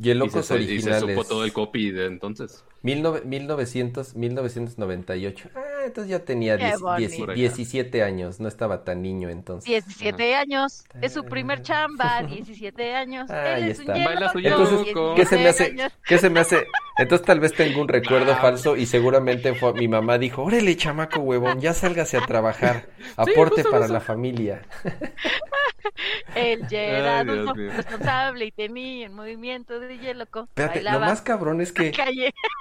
Yelocos 0.00 0.50
originales. 0.50 1.02
Y 1.02 1.06
se 1.06 1.14
supo 1.14 1.24
todo 1.24 1.44
el 1.44 1.52
copy 1.52 1.90
de 1.90 2.06
entonces. 2.06 2.64
1900, 2.82 4.16
1998. 4.16 5.50
Ah, 5.54 5.60
entonces 5.84 6.10
ya 6.10 6.24
tenía 6.24 6.56
17 6.56 8.02
años, 8.02 8.40
no 8.40 8.48
estaba 8.48 8.84
tan 8.84 9.02
niño 9.02 9.28
entonces. 9.28 9.68
17 9.68 10.34
años, 10.34 10.84
es 11.02 11.12
su 11.12 11.24
primer 11.24 11.60
chamba, 11.62 12.22
17 12.28 12.94
años. 12.94 13.30
Ahí 13.30 13.64
Él 13.64 13.70
está. 13.70 13.92
Baila 13.92 14.32
su 14.32 14.38
entonces, 14.38 14.94
¿qué 15.16 15.26
se 15.26 15.36
me 15.36 15.48
hace? 15.48 15.76
¿Qué 16.06 16.18
se 16.18 16.30
me 16.30 16.40
hace? 16.40 16.66
Entonces 16.96 17.26
tal 17.26 17.40
vez 17.40 17.52
tengo 17.52 17.80
un 17.80 17.88
recuerdo 17.88 18.34
falso 18.36 18.76
y 18.76 18.86
seguramente 18.86 19.54
fue, 19.54 19.74
mi 19.74 19.88
mamá 19.88 20.18
dijo, 20.18 20.42
órale 20.42 20.76
chamaco 20.76 21.20
huevón, 21.20 21.60
ya 21.60 21.74
sálgase 21.74 22.16
a 22.16 22.26
trabajar, 22.26 22.88
aporte 23.16 23.64
para 23.64 23.88
la 23.88 24.00
familia. 24.00 24.62
Ya 26.70 26.82
era 26.82 27.24
responsable 27.24 28.46
y 28.46 28.52
tenía 28.52 29.06
el 29.06 29.12
movimiento 29.12 29.80
de 29.80 29.98
hielo. 29.98 30.24
Espérate, 30.24 30.82
lo 30.82 31.00
más 31.00 31.22
cabrón 31.22 31.60
es 31.60 31.72
que 31.72 31.92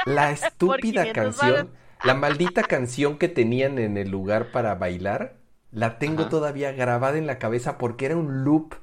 la 0.05 0.31
estúpida 0.31 1.11
canción, 1.11 1.71
la 2.03 2.13
maldita 2.13 2.63
canción 2.63 3.17
que 3.17 3.27
tenían 3.27 3.79
en 3.79 3.97
el 3.97 4.09
lugar 4.09 4.51
para 4.51 4.75
bailar, 4.75 5.35
la 5.71 5.99
tengo 5.99 6.27
todavía 6.27 6.71
grabada 6.71 7.17
en 7.17 7.27
la 7.27 7.37
cabeza 7.37 7.77
porque 7.77 8.05
era 8.05 8.17
un 8.17 8.43
loop 8.43 8.75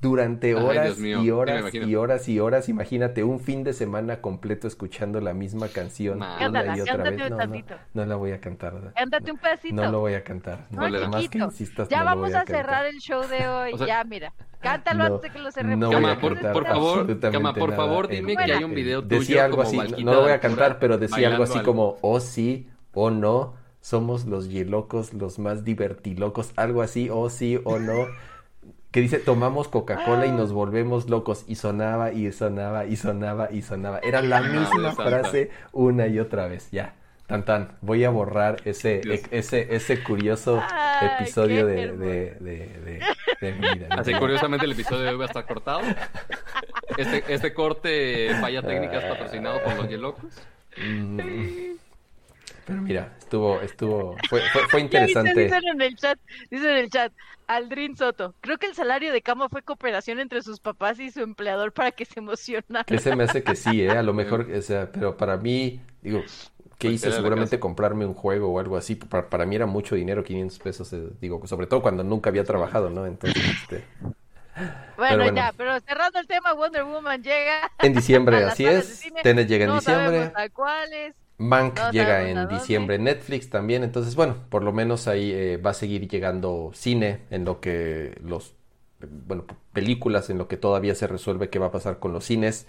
durante 0.00 0.54
horas 0.54 0.98
y 0.98 1.30
horas 1.30 1.74
y 1.74 1.94
horas 1.94 2.28
y 2.28 2.40
horas. 2.40 2.68
Imagínate 2.68 3.24
un 3.24 3.40
fin 3.40 3.64
de 3.64 3.72
semana 3.72 4.20
completo 4.20 4.68
escuchando 4.68 5.20
la 5.20 5.34
misma 5.34 5.68
canción 5.68 6.18
una 6.18 6.76
y 6.76 6.80
otra 6.80 7.02
vez. 7.10 7.64
No, 7.94 8.06
la 8.06 8.16
voy 8.16 8.32
a 8.32 8.40
cantar. 8.40 8.92
Cántate 8.94 9.32
un 9.32 9.38
pedacito. 9.38 9.74
No 9.74 9.90
lo 9.90 10.00
voy 10.00 10.14
a 10.14 10.22
cantar. 10.22 10.66
No, 10.70 10.88
más 11.08 11.28
que 11.28 11.38
insistas, 11.38 11.88
ya 11.88 12.04
vamos 12.04 12.34
a, 12.34 12.44
cerrar 12.44 12.86
el 12.86 12.98
show 12.98 13.26
de 13.26 13.48
hoy. 13.48 13.72
ya, 13.86 14.04
mira. 14.04 14.32
Cántalo 14.60 15.04
antes 15.04 15.22
de 15.22 15.30
que 15.30 15.38
lo 15.38 15.52
cerremos. 15.52 15.78
No 15.78 16.20
por, 16.20 16.66
favor, 16.66 17.20
Cama, 17.20 17.54
por 17.54 17.74
favor, 17.74 18.08
dime 18.08 18.36
que 18.36 18.52
hay 18.52 18.64
un 18.64 18.74
video 18.74 19.02
tuyo 19.02 19.20
Decía 19.20 19.44
algo 19.44 19.62
así, 19.62 19.76
no 20.04 20.14
lo 20.14 20.22
voy 20.22 20.32
a 20.32 20.40
cantar, 20.40 20.78
pero 20.78 20.98
decía 20.98 21.28
algo 21.28 21.44
así 21.44 21.60
como, 21.60 21.96
oh 22.00 22.20
sí, 22.20 22.68
oh 22.92 23.10
no, 23.10 23.54
somos 23.80 24.26
los 24.26 24.48
yelocos, 24.48 25.14
los 25.14 25.38
más 25.38 25.64
divertilocos, 25.64 26.52
algo 26.56 26.82
así, 26.82 27.08
oh 27.10 27.30
sí, 27.30 27.60
oh 27.64 27.78
no 27.78 28.06
que 28.90 29.00
dice 29.00 29.18
tomamos 29.18 29.68
Coca-Cola 29.68 30.26
y 30.26 30.32
nos 30.32 30.52
volvemos 30.52 31.08
locos 31.10 31.44
y 31.46 31.56
sonaba 31.56 32.12
y 32.12 32.32
sonaba 32.32 32.86
y 32.86 32.96
sonaba 32.96 33.50
y 33.52 33.62
sonaba. 33.62 33.98
Era 33.98 34.22
la 34.22 34.40
misma 34.40 34.92
frase 34.92 35.50
una 35.72 36.06
y 36.06 36.18
otra 36.18 36.46
vez. 36.48 36.70
Ya, 36.70 36.94
tan 37.26 37.44
tan. 37.44 37.72
Voy 37.82 38.04
a 38.04 38.10
borrar 38.10 38.62
ese 38.64 39.02
e, 39.04 39.22
ese 39.30 39.74
ese 39.74 40.02
curioso 40.02 40.62
episodio 41.02 41.66
de, 41.66 41.92
de, 41.92 43.00
de, 43.40 43.52
mi 43.52 43.74
vida. 43.74 43.88
Así 43.90 44.14
curiosamente 44.14 44.64
el 44.64 44.72
episodio 44.72 45.02
de 45.02 45.08
hoy 45.10 45.16
va 45.16 45.24
a 45.24 45.28
estar 45.28 45.46
cortado. 45.46 45.80
Este, 46.96 47.22
este 47.28 47.52
corte 47.52 48.34
falla 48.40 48.62
técnica 48.62 48.98
es 48.98 49.04
patrocinado 49.04 49.62
por 49.62 49.76
los 49.76 49.88
Yelocos. 49.88 50.24
Mm. 50.78 51.67
Pero 52.68 52.82
mira, 52.82 53.14
estuvo, 53.18 53.62
estuvo, 53.62 54.14
fue, 54.28 54.42
fue, 54.68 54.80
interesante. 54.82 55.44
Dicen, 55.44 55.62
en 55.72 55.80
el 55.80 55.96
chat, 55.96 56.18
dicen 56.50 56.68
en 56.68 56.76
el 56.76 56.90
chat, 56.90 57.10
Aldrin 57.46 57.96
Soto, 57.96 58.34
creo 58.42 58.58
que 58.58 58.66
el 58.66 58.74
salario 58.74 59.10
de 59.10 59.22
Cama 59.22 59.48
fue 59.48 59.62
cooperación 59.62 60.20
entre 60.20 60.42
sus 60.42 60.60
papás 60.60 61.00
y 61.00 61.10
su 61.10 61.20
empleador 61.20 61.72
para 61.72 61.92
que 61.92 62.04
se 62.04 62.20
emocionara. 62.20 62.84
Ese 62.86 63.16
me 63.16 63.24
hace 63.24 63.42
que 63.42 63.56
sí, 63.56 63.80
¿eh? 63.80 63.92
A 63.92 64.02
lo 64.02 64.12
mejor, 64.14 64.50
o 64.54 64.60
sea, 64.60 64.92
pero 64.92 65.16
para 65.16 65.38
mí, 65.38 65.80
digo, 66.02 66.20
¿qué 66.76 66.88
pues 66.88 66.94
hice? 66.96 67.10
Seguramente 67.10 67.58
comprarme 67.58 68.04
un 68.04 68.12
juego 68.12 68.52
o 68.52 68.58
algo 68.58 68.76
así. 68.76 68.96
Para, 68.96 69.30
para 69.30 69.46
mí 69.46 69.56
era 69.56 69.64
mucho 69.64 69.94
dinero, 69.94 70.22
500 70.22 70.58
pesos, 70.58 70.92
eh, 70.92 71.08
digo, 71.22 71.46
sobre 71.46 71.68
todo 71.68 71.80
cuando 71.80 72.04
nunca 72.04 72.28
había 72.28 72.44
trabajado, 72.44 72.90
¿no? 72.90 73.06
Entonces, 73.06 73.42
este... 73.62 73.84
Bueno, 74.98 75.32
ya, 75.34 75.54
pero 75.56 75.80
cerrando 75.80 76.18
el 76.18 76.26
tema, 76.26 76.52
Wonder 76.52 76.84
Woman 76.84 77.22
llega. 77.22 77.70
En 77.78 77.94
diciembre, 77.94 78.36
así 78.44 78.66
es. 78.66 79.08
Tenet 79.22 79.48
llega 79.48 79.64
en 79.64 79.74
diciembre. 79.74 80.32
A 80.34 80.50
cuáles. 80.50 81.14
Mank 81.38 81.92
llega 81.92 82.28
en 82.28 82.48
diciembre, 82.48 82.98
Netflix 82.98 83.48
también, 83.48 83.84
entonces 83.84 84.16
bueno, 84.16 84.34
por 84.48 84.64
lo 84.64 84.72
menos 84.72 85.06
ahí 85.06 85.30
eh, 85.32 85.56
va 85.56 85.70
a 85.70 85.74
seguir 85.74 86.08
llegando 86.08 86.72
cine 86.74 87.20
en 87.30 87.44
lo 87.44 87.60
que 87.60 88.18
los, 88.24 88.54
bueno, 89.24 89.44
películas 89.72 90.30
en 90.30 90.38
lo 90.38 90.48
que 90.48 90.56
todavía 90.56 90.96
se 90.96 91.06
resuelve 91.06 91.48
qué 91.48 91.60
va 91.60 91.66
a 91.66 91.72
pasar 91.72 92.00
con 92.00 92.12
los 92.12 92.24
cines. 92.24 92.66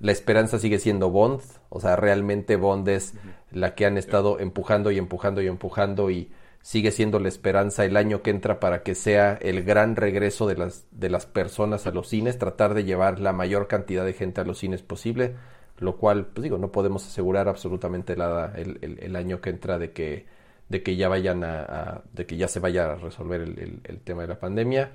La 0.00 0.10
esperanza 0.10 0.58
sigue 0.58 0.80
siendo 0.80 1.10
Bond, 1.10 1.42
o 1.68 1.80
sea, 1.80 1.94
realmente 1.94 2.56
Bond 2.56 2.88
es 2.88 3.14
la 3.52 3.76
que 3.76 3.86
han 3.86 3.96
estado 3.96 4.40
empujando 4.40 4.90
y 4.90 4.98
empujando 4.98 5.40
y 5.40 5.46
empujando 5.46 6.10
y 6.10 6.32
sigue 6.60 6.90
siendo 6.90 7.20
la 7.20 7.28
esperanza 7.28 7.84
el 7.84 7.96
año 7.96 8.22
que 8.22 8.30
entra 8.30 8.58
para 8.58 8.82
que 8.82 8.96
sea 8.96 9.38
el 9.40 9.62
gran 9.62 9.94
regreso 9.94 10.48
de 10.48 10.56
las, 10.56 10.86
de 10.90 11.08
las 11.08 11.26
personas 11.26 11.86
a 11.86 11.92
los 11.92 12.08
cines, 12.08 12.36
tratar 12.36 12.74
de 12.74 12.82
llevar 12.82 13.20
la 13.20 13.32
mayor 13.32 13.68
cantidad 13.68 14.04
de 14.04 14.12
gente 14.12 14.40
a 14.40 14.44
los 14.44 14.58
cines 14.58 14.82
posible 14.82 15.36
lo 15.78 15.96
cual, 15.96 16.26
pues 16.26 16.42
digo, 16.42 16.58
no 16.58 16.70
podemos 16.72 17.06
asegurar 17.06 17.48
absolutamente 17.48 18.16
nada 18.16 18.52
el, 18.56 18.98
el, 19.00 19.16
año 19.16 19.40
que 19.40 19.50
entra 19.50 19.78
de 19.78 19.92
que, 19.92 20.26
de 20.68 20.82
que 20.82 20.96
ya 20.96 21.08
vayan 21.08 21.44
a, 21.44 22.02
de 22.12 22.26
que 22.26 22.36
ya 22.36 22.48
se 22.48 22.60
vaya 22.60 22.92
a 22.92 22.94
resolver 22.96 23.40
el, 23.40 23.80
el 23.84 24.00
tema 24.00 24.22
de 24.22 24.28
la 24.28 24.38
pandemia. 24.38 24.92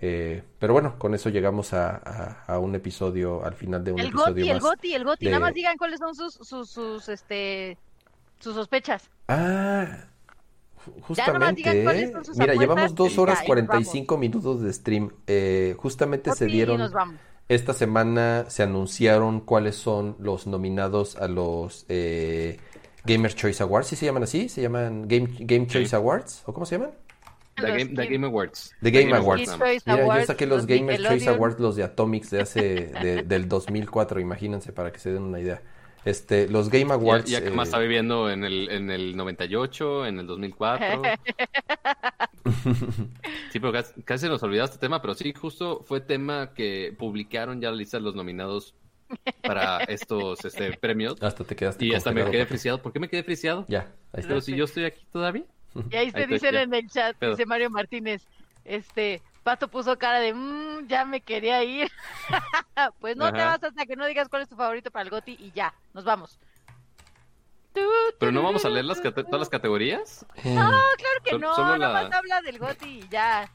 Eh, 0.00 0.42
pero 0.58 0.72
bueno, 0.72 0.98
con 0.98 1.14
eso 1.14 1.30
llegamos 1.30 1.72
a, 1.72 2.44
a, 2.46 2.58
un 2.58 2.74
episodio, 2.74 3.44
al 3.44 3.54
final 3.54 3.84
de 3.84 3.92
un 3.92 4.00
episodio 4.00 4.44
más. 4.46 4.54
El 4.54 4.60
Goti, 4.60 4.94
el 4.94 5.04
Goti, 5.04 5.26
nada 5.26 5.40
más 5.40 5.54
digan 5.54 5.76
cuáles 5.78 5.98
son 5.98 6.14
sus, 6.14 6.34
sus, 6.34 6.68
sus, 6.68 7.08
este, 7.08 7.78
sus 8.38 8.54
sospechas. 8.54 9.08
Ah, 9.28 10.04
justamente. 11.00 12.12
Mira, 12.36 12.54
llevamos 12.54 12.94
dos 12.94 13.16
horas 13.18 13.42
cuarenta 13.46 13.80
y 13.80 13.84
cinco 13.84 14.18
minutos 14.18 14.62
de 14.62 14.72
stream. 14.72 15.10
Eh, 15.26 15.74
justamente 15.78 16.32
se 16.32 16.46
dieron. 16.46 16.92
Esta 17.48 17.74
semana 17.74 18.46
se 18.48 18.62
anunciaron 18.62 19.40
cuáles 19.40 19.76
son 19.76 20.16
los 20.18 20.46
nominados 20.46 21.16
a 21.16 21.28
los 21.28 21.84
eh, 21.88 22.58
Gamer 23.04 23.34
Choice 23.34 23.62
Awards. 23.62 23.88
¿Sí 23.88 23.96
se 23.96 24.06
llaman 24.06 24.22
así? 24.22 24.48
¿Se 24.48 24.62
llaman 24.62 25.06
Game, 25.06 25.28
Game 25.40 25.66
Choice 25.66 25.94
Awards? 25.94 26.42
¿O 26.46 26.54
cómo 26.54 26.64
se 26.64 26.76
llaman? 26.76 26.92
The 27.56 28.06
Game, 28.08 28.26
Awards. 28.26 28.74
The 28.82 28.90
Game, 28.90 29.14
Awards. 29.14 29.58
Mira, 29.86 30.20
yo 30.20 30.26
saqué 30.26 30.46
los 30.46 30.66
Gamer 30.66 31.00
Choice 31.00 31.28
Awards, 31.28 31.60
los 31.60 31.76
de 31.76 31.84
Atomics 31.84 32.30
de 32.30 32.40
hace, 32.40 32.60
de, 33.00 33.22
del 33.26 33.48
2004, 33.48 34.20
imagínense, 34.20 34.72
para 34.72 34.92
que 34.92 34.98
se 34.98 35.12
den 35.12 35.22
una 35.22 35.38
idea. 35.38 35.62
Este, 36.04 36.48
los 36.48 36.68
Game 36.68 36.92
Awards. 36.92 37.30
Ya, 37.30 37.42
que 37.42 37.50
más 37.50 37.68
eh, 37.68 37.70
está 37.70 37.78
viviendo 37.78 38.30
en 38.30 38.44
el, 38.44 38.70
en 38.70 38.90
el 38.90 39.16
98, 39.16 40.06
en 40.06 40.18
el 40.18 40.26
2004. 40.26 41.02
sí, 43.52 43.60
pero 43.60 43.72
casi, 44.04 44.28
nos 44.28 44.42
olvidamos 44.42 44.70
este 44.70 44.80
tema, 44.80 45.00
pero 45.00 45.14
sí, 45.14 45.32
justo 45.32 45.82
fue 45.86 46.00
tema 46.00 46.52
que 46.54 46.94
publicaron 46.98 47.60
ya 47.60 47.70
la 47.70 47.76
lista 47.76 47.96
de 47.96 48.02
los 48.02 48.14
nominados 48.14 48.74
para 49.42 49.78
estos 49.84 50.44
este, 50.44 50.76
premios. 50.76 51.16
Hasta 51.22 51.44
te 51.44 51.56
quedaste 51.56 51.86
Y 51.86 51.94
hasta 51.94 52.12
me 52.12 52.30
quedé 52.30 52.46
friseado. 52.46 52.82
¿Por 52.82 52.92
qué 52.92 53.00
me 53.00 53.08
quedé 53.08 53.22
friseado? 53.22 53.64
Ya, 53.68 53.92
ahí 54.12 54.20
está. 54.20 54.28
Pero 54.28 54.40
si 54.40 54.54
yo 54.54 54.64
estoy 54.64 54.84
aquí 54.84 55.06
todavía. 55.12 55.44
Y 55.90 55.96
ahí 55.96 56.10
se 56.10 56.26
dicen 56.26 56.54
en 56.54 56.74
el 56.74 56.88
chat, 56.88 57.16
dice 57.20 57.46
Mario 57.46 57.70
Martínez, 57.70 58.26
este, 58.64 59.20
Pato 59.44 59.68
puso 59.68 59.96
cara 59.98 60.20
de, 60.20 60.32
mmm, 60.32 60.88
ya 60.88 61.04
me 61.04 61.20
quería 61.20 61.62
ir. 61.62 61.90
pues 62.98 63.14
no 63.16 63.30
te 63.30 63.38
vas 63.38 63.62
hasta 63.62 63.86
que 63.86 63.94
no 63.94 64.06
digas 64.06 64.28
cuál 64.28 64.42
es 64.42 64.48
tu 64.48 64.56
favorito 64.56 64.90
para 64.90 65.04
el 65.04 65.10
Goti 65.10 65.36
y 65.38 65.52
ya, 65.52 65.72
nos 65.92 66.04
vamos. 66.04 66.40
¿Pero 68.18 68.32
no 68.32 68.42
vamos 68.42 68.64
a 68.64 68.70
leer 68.70 68.86
las 68.86 69.02
todas 69.02 69.38
las 69.38 69.48
categorías? 69.50 70.24
No, 70.44 70.70
claro 70.70 71.20
que 71.24 71.38
no, 71.38 71.54
solo 71.54 71.76
nada 71.76 72.04
más 72.04 72.12
habla 72.12 72.40
del 72.40 72.58
Goti 72.58 73.00
y 73.00 73.08
ya. 73.08 73.50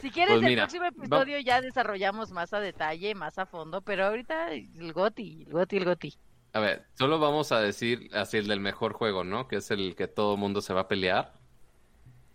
Si 0.00 0.10
quieres, 0.10 0.38
pues 0.38 0.50
el 0.50 0.56
próximo 0.56 0.84
episodio 0.84 1.38
ya 1.40 1.60
desarrollamos 1.60 2.30
más 2.30 2.52
a 2.52 2.60
detalle, 2.60 3.14
más 3.14 3.38
a 3.38 3.46
fondo, 3.46 3.80
pero 3.80 4.06
ahorita 4.06 4.52
el 4.52 4.92
Goti, 4.92 5.44
el 5.46 5.52
Goti, 5.52 5.76
el 5.76 5.84
Goti. 5.86 6.18
A 6.52 6.60
ver, 6.60 6.86
solo 6.98 7.18
vamos 7.18 7.52
a 7.52 7.60
decir 7.60 8.10
así 8.12 8.36
el 8.36 8.48
del 8.48 8.60
mejor 8.60 8.92
juego, 8.92 9.24
¿no? 9.24 9.48
Que 9.48 9.56
es 9.56 9.70
el 9.70 9.94
que 9.96 10.08
todo 10.08 10.36
mundo 10.36 10.60
se 10.60 10.74
va 10.74 10.82
a 10.82 10.88
pelear. 10.88 11.39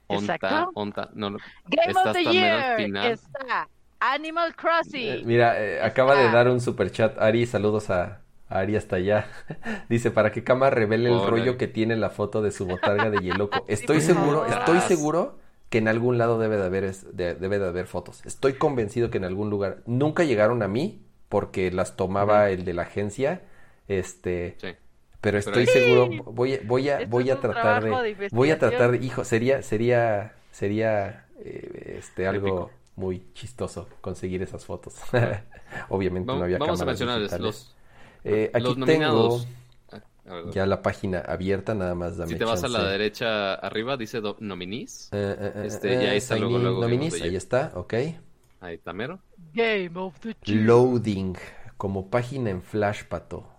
Onta, 0.08 0.70
onta, 0.76 1.10
no, 1.14 1.32
Game 1.66 1.94
of 1.96 2.14
the 2.14 2.24
Year 2.24 2.80
está 2.80 3.68
Animal 4.00 4.56
Crossing. 4.56 5.10
Eh, 5.10 5.22
mira, 5.26 5.62
eh, 5.62 5.82
acaba 5.82 6.16
de 6.16 6.32
dar 6.32 6.50
un 6.50 6.62
super 6.62 6.92
chat 6.92 7.18
Ari, 7.18 7.46
saludos 7.46 7.90
a, 7.90 8.22
Ari 8.50 8.76
hasta 8.76 8.98
allá. 8.98 9.28
Dice, 9.90 10.12
para 10.12 10.32
que 10.32 10.44
Kama 10.44 10.70
revele 10.70 11.10
el 11.10 11.26
rollo 11.26 11.58
que 11.58 11.68
tiene 11.68 11.96
la 11.96 12.10
foto 12.10 12.42
de 12.42 12.52
su 12.52 12.66
botarga 12.66 13.10
de 13.10 13.20
Yeloco. 13.20 13.66
Estoy 13.68 14.02
seguro, 14.02 14.46
estoy 14.46 14.80
seguro 14.82 15.40
que 15.70 15.80
en 15.80 15.88
algún 15.88 16.18
lado 16.18 16.38
debe 16.38 16.58
de 16.58 16.66
haber 16.66 16.94
debe 16.94 17.60
de 17.60 17.68
haber 17.68 17.88
fotos. 17.88 18.24
Estoy 18.26 18.54
convencido 18.54 19.10
que 19.10 19.18
en 19.18 19.26
algún 19.26 19.50
lugar 19.50 19.82
nunca 19.86 20.24
llegaron 20.24 20.62
a 20.62 20.68
mí 20.68 21.02
porque 21.30 21.72
las 21.72 21.96
tomaba 21.96 22.50
el 22.50 22.66
de 22.66 22.74
la 22.74 22.84
agencia. 22.84 23.42
Este, 23.88 24.56
sí. 24.60 24.70
Pero 25.26 25.40
estoy 25.40 25.66
seguro, 25.66 26.08
voy, 26.26 26.60
voy 26.66 26.88
a, 26.88 27.04
voy 27.08 27.32
a 27.32 27.42
tratar 27.42 27.84
de, 27.84 28.30
voy 28.32 28.52
a 28.52 28.60
tratar 28.60 28.92
de, 28.92 29.04
hijo, 29.04 29.24
sería, 29.26 29.64
sería, 29.64 30.36
sería, 30.52 31.26
eh, 31.40 31.96
este, 31.98 32.28
algo 32.28 32.70
muy 32.96 33.24
chistoso 33.34 33.90
conseguir 34.02 34.44
esas 34.44 34.64
fotos. 34.64 34.94
Obviamente 35.90 36.32
no 36.32 36.44
había 36.44 36.60
Vamos 36.60 36.80
a 36.80 36.86
mencionar 36.86 37.22
los, 37.40 37.76
Eh, 38.24 38.52
aquí 38.54 38.76
tengo 38.86 39.44
ya 40.52 40.68
la 40.68 40.84
página 40.84 41.22
abierta, 41.22 41.74
nada 41.74 41.96
más 41.96 42.18
dame 42.18 42.34
Si 42.34 42.38
te 42.38 42.46
vas 42.46 42.64
a 42.64 42.68
la 42.68 42.88
derecha 42.88 43.56
arriba, 43.56 43.98
dice 43.98 44.22
nominis. 44.38 45.10
Eh, 45.12 45.36
eh, 45.40 45.64
este, 45.66 46.04
y 46.04 46.06
ahí 46.06 46.18
está 46.18 46.36
luego, 46.36 46.60
luego 46.60 46.82
nominis, 46.82 47.20
ahí 47.20 47.36
está, 47.36 47.72
ok. 47.74 47.94
Ahí 48.62 48.76
está 48.76 48.94
mero. 48.94 49.18
Game 49.56 49.92
of 49.96 50.20
the 50.20 50.36
Loading, 50.54 51.36
como 51.78 52.12
página 52.12 52.52
en 52.52 52.62
Flash, 52.62 53.06
pato. 53.06 53.55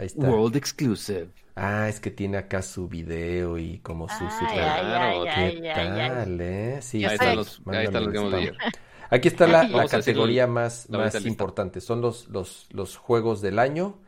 Ahí 0.00 0.06
está. 0.06 0.30
World 0.30 0.56
Exclusive. 0.56 1.28
Ah, 1.54 1.86
es 1.86 2.00
que 2.00 2.10
tiene 2.10 2.38
acá 2.38 2.62
su 2.62 2.88
video 2.88 3.58
y 3.58 3.80
como 3.80 4.08
su... 4.08 4.26
Claro, 4.50 5.24
¿qué 5.24 5.72
tal, 5.74 6.40
eh? 6.40 6.78
Sí, 6.80 7.04
ahí 7.04 7.16
están 7.16 7.36
los, 7.36 7.60
ahí 7.66 7.84
están 7.84 8.04
los 8.04 8.32
Game 8.32 8.52
Aquí 9.10 9.28
está 9.28 9.46
la, 9.46 9.64
la 9.64 9.86
categoría 9.86 10.46
más, 10.46 10.88
más 10.88 11.22
importante. 11.26 11.82
Son 11.82 12.00
los, 12.00 12.28
los, 12.28 12.66
los 12.70 12.96
juegos 12.96 13.42
del 13.42 13.58
año. 13.58 13.98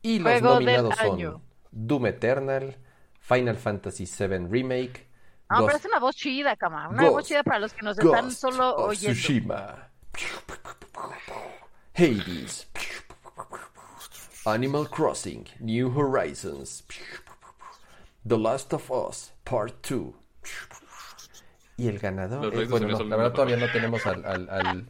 Y 0.00 0.18
los 0.18 0.40
nominados 0.40 0.94
son 0.96 1.42
Doom 1.72 2.06
Eternal, 2.06 2.78
Final 3.20 3.56
Fantasy 3.56 4.06
VII 4.06 4.46
Remake. 4.48 5.06
No, 5.50 5.66
pero 5.66 5.76
es 5.76 5.84
una 5.84 5.98
voz 5.98 6.16
chida, 6.16 6.56
cama. 6.56 6.88
Una 6.88 7.10
voz 7.10 7.28
chida 7.28 7.42
para 7.42 7.58
los 7.58 7.74
que 7.74 7.82
nos 7.82 7.98
están 7.98 8.30
solo 8.30 8.76
oyendo. 8.76 9.12
Tsushima. 9.12 9.90
Hades. 11.94 12.66
Animal 14.46 14.88
Crossing, 14.88 15.46
New 15.60 15.90
Horizons. 15.90 16.84
The 18.26 18.36
Last 18.36 18.72
of 18.74 18.90
Us, 18.90 19.32
Part 19.44 19.86
2. 19.88 20.12
Y 21.78 21.88
el 21.88 21.98
ganador. 21.98 22.54
Eh, 22.54 22.66
bueno, 22.66 22.88
la 22.88 23.16
verdad 23.16 23.32
todavía 23.32 23.56
no 23.56 23.72
tenemos 23.72 24.06
al. 24.06 24.22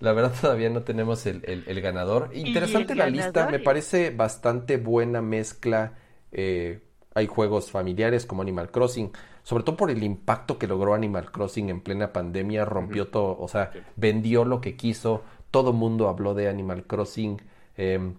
la 0.00 0.12
verdad 0.12 0.32
todavía 0.38 0.70
no 0.70 0.82
tenemos 0.82 1.24
el, 1.26 1.64
el, 1.66 1.80
ganador. 1.80 2.30
Interesante 2.34 2.94
la 2.94 3.08
lista, 3.08 3.48
me 3.48 3.58
parece 3.58 4.10
bastante 4.10 4.76
buena 4.76 5.22
mezcla. 5.22 5.94
Eh, 6.30 6.82
hay 7.14 7.26
juegos 7.26 7.70
familiares 7.70 8.26
como 8.26 8.42
Animal 8.42 8.70
Crossing, 8.70 9.12
sobre 9.42 9.64
todo 9.64 9.76
por 9.76 9.90
el 9.90 10.02
impacto 10.02 10.58
que 10.58 10.66
logró 10.66 10.94
Animal 10.94 11.30
Crossing 11.30 11.70
en 11.70 11.80
plena 11.80 12.12
pandemia, 12.12 12.64
rompió 12.64 13.08
todo, 13.08 13.38
o 13.38 13.48
sea, 13.48 13.70
vendió 13.96 14.44
lo 14.44 14.60
que 14.60 14.76
quiso, 14.76 15.22
todo 15.50 15.72
mundo 15.72 16.08
habló 16.08 16.34
de 16.34 16.48
Animal 16.48 16.84
Crossing, 16.84 17.42
em, 17.76 18.14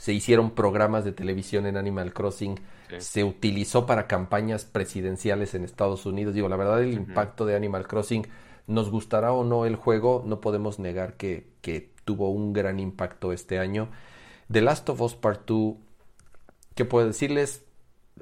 se 0.00 0.14
hicieron 0.14 0.52
programas 0.52 1.04
de 1.04 1.12
televisión 1.12 1.66
en 1.66 1.76
Animal 1.76 2.14
Crossing, 2.14 2.58
se 2.96 3.22
utilizó 3.22 3.84
para 3.84 4.06
campañas 4.06 4.64
presidenciales 4.64 5.54
en 5.54 5.62
Estados 5.62 6.06
Unidos. 6.06 6.32
Digo, 6.32 6.48
la 6.48 6.56
verdad, 6.56 6.82
el 6.82 6.94
impacto 6.94 7.44
de 7.44 7.54
Animal 7.54 7.86
Crossing, 7.86 8.26
nos 8.66 8.90
gustará 8.90 9.34
o 9.34 9.44
no 9.44 9.66
el 9.66 9.76
juego, 9.76 10.22
no 10.24 10.40
podemos 10.40 10.78
negar 10.78 11.18
que, 11.18 11.50
que 11.60 11.92
tuvo 12.06 12.30
un 12.30 12.54
gran 12.54 12.80
impacto 12.80 13.30
este 13.30 13.58
año. 13.58 13.90
The 14.50 14.62
Last 14.62 14.88
of 14.88 15.02
Us 15.02 15.16
Part 15.16 15.42
2, 15.46 15.74
¿qué 16.74 16.86
puedo 16.86 17.06
decirles? 17.06 17.66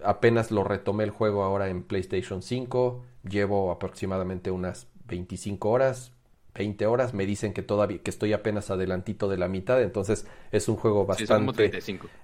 Apenas 0.03 0.51
lo 0.51 0.65
retomé 0.65 1.05
el 1.05 1.11
juego 1.11 1.45
ahora 1.45 1.69
en 1.69 1.85
PlayStation 1.85 2.43
5, 2.43 3.05
llevo 3.23 3.71
aproximadamente 3.71 4.51
unas 4.51 4.89
25 5.07 5.71
horas, 5.71 6.11
20 6.59 6.87
horas, 6.87 7.15
me 7.15 7.25
dicen 7.25 7.53
que 7.55 7.63
todavía 7.63 7.99
que 8.03 8.11
estoy 8.11 8.33
apenas 8.33 8.71
adelantito 8.71 9.29
de 9.29 9.39
la 9.39 9.49
mitad, 9.49 9.81
entonces 9.81 10.27
es 10.51 10.69
un 10.69 10.77
juego 10.77 11.07
bastante 11.07 11.71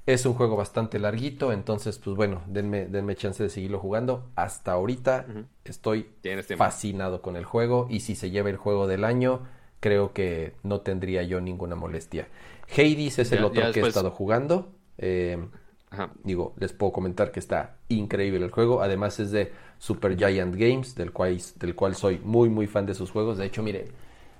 es 0.06 0.26
un 0.26 0.34
juego 0.34 0.56
bastante 0.56 0.98
larguito, 0.98 1.52
entonces 1.52 1.98
pues 1.98 2.16
bueno, 2.16 2.42
denme 2.46 2.86
denme 2.86 3.14
chance 3.14 3.42
de 3.42 3.48
seguirlo 3.48 3.78
jugando. 3.78 4.30
Hasta 4.34 4.72
ahorita 4.72 5.26
estoy 5.64 6.08
fascinado 6.56 7.22
con 7.22 7.36
el 7.36 7.44
juego 7.44 7.86
y 7.88 8.00
si 8.00 8.16
se 8.16 8.30
lleva 8.30 8.50
el 8.50 8.56
juego 8.56 8.86
del 8.86 9.04
año, 9.04 9.42
creo 9.80 10.12
que 10.12 10.54
no 10.62 10.80
tendría 10.80 11.22
yo 11.22 11.40
ninguna 11.40 11.76
molestia. 11.76 12.28
Hades 12.70 13.18
es 13.18 13.32
el 13.32 13.44
otro 13.44 13.70
que 13.72 13.80
he 13.80 13.86
estado 13.86 14.10
jugando. 14.10 14.72
Eh, 14.98 15.38
digo, 16.24 16.54
les 16.58 16.72
puedo 16.72 16.92
comentar 16.92 17.30
que 17.30 17.40
está 17.40 17.76
increíble 17.88 18.44
el 18.44 18.50
juego. 18.50 18.82
Además 18.82 19.20
es 19.20 19.30
de 19.30 19.52
Super 19.78 20.16
Giant 20.16 20.54
Games, 20.56 20.94
del 20.94 21.12
cual, 21.12 21.38
del 21.56 21.74
cual 21.74 21.94
soy 21.94 22.18
muy, 22.24 22.48
muy 22.48 22.66
fan 22.66 22.86
de 22.86 22.94
sus 22.94 23.10
juegos. 23.10 23.38
De 23.38 23.46
hecho, 23.46 23.62
mire, 23.62 23.88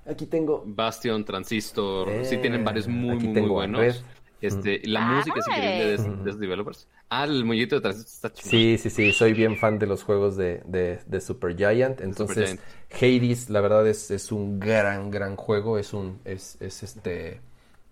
Aquí 0.07 0.27
tengo. 0.27 0.63
Bastion, 0.67 1.25
Transistor. 1.25 2.25
sí, 2.25 2.37
tienen 2.39 2.61
eh, 2.61 2.65
varios 2.65 2.89
muy, 2.89 3.17
muy, 3.17 3.29
muy 3.29 3.49
buenos. 3.49 4.05
Este, 4.41 4.83
La 4.85 5.01
música 5.01 5.41
es 5.41 5.47
increíble 5.49 5.87
de, 5.87 5.95
esos 5.95 6.39
developers. 6.39 6.87
Ah, 7.09 7.25
el 7.25 7.45
muñequito 7.45 7.77
de 7.77 7.81
Transistor 7.81 8.13
está 8.13 8.33
chido. 8.33 8.51
Sí, 8.51 8.79
sí, 8.79 8.91
sí. 8.91 9.13
Soy 9.13 9.33
bien 9.33 9.57
fan 9.57 9.79
de 9.79 9.87
los 9.87 10.03
juegos 10.03 10.37
de, 10.37 10.63
de, 10.67 10.99
de 11.07 11.21
Super 11.21 11.57
Giant. 11.57 12.01
Entonces, 12.03 12.59
Hades, 12.93 13.49
la 13.49 13.63
verdad, 13.63 13.87
es, 13.87 14.11
es 14.11 14.33
un 14.33 14.61
gran, 14.61 15.11
gran 15.11 15.37
juego. 15.37 15.79
Es 15.79 15.95
un. 15.95 16.21
Es, 16.25 16.61
es 16.61 16.83
este. 16.83 17.41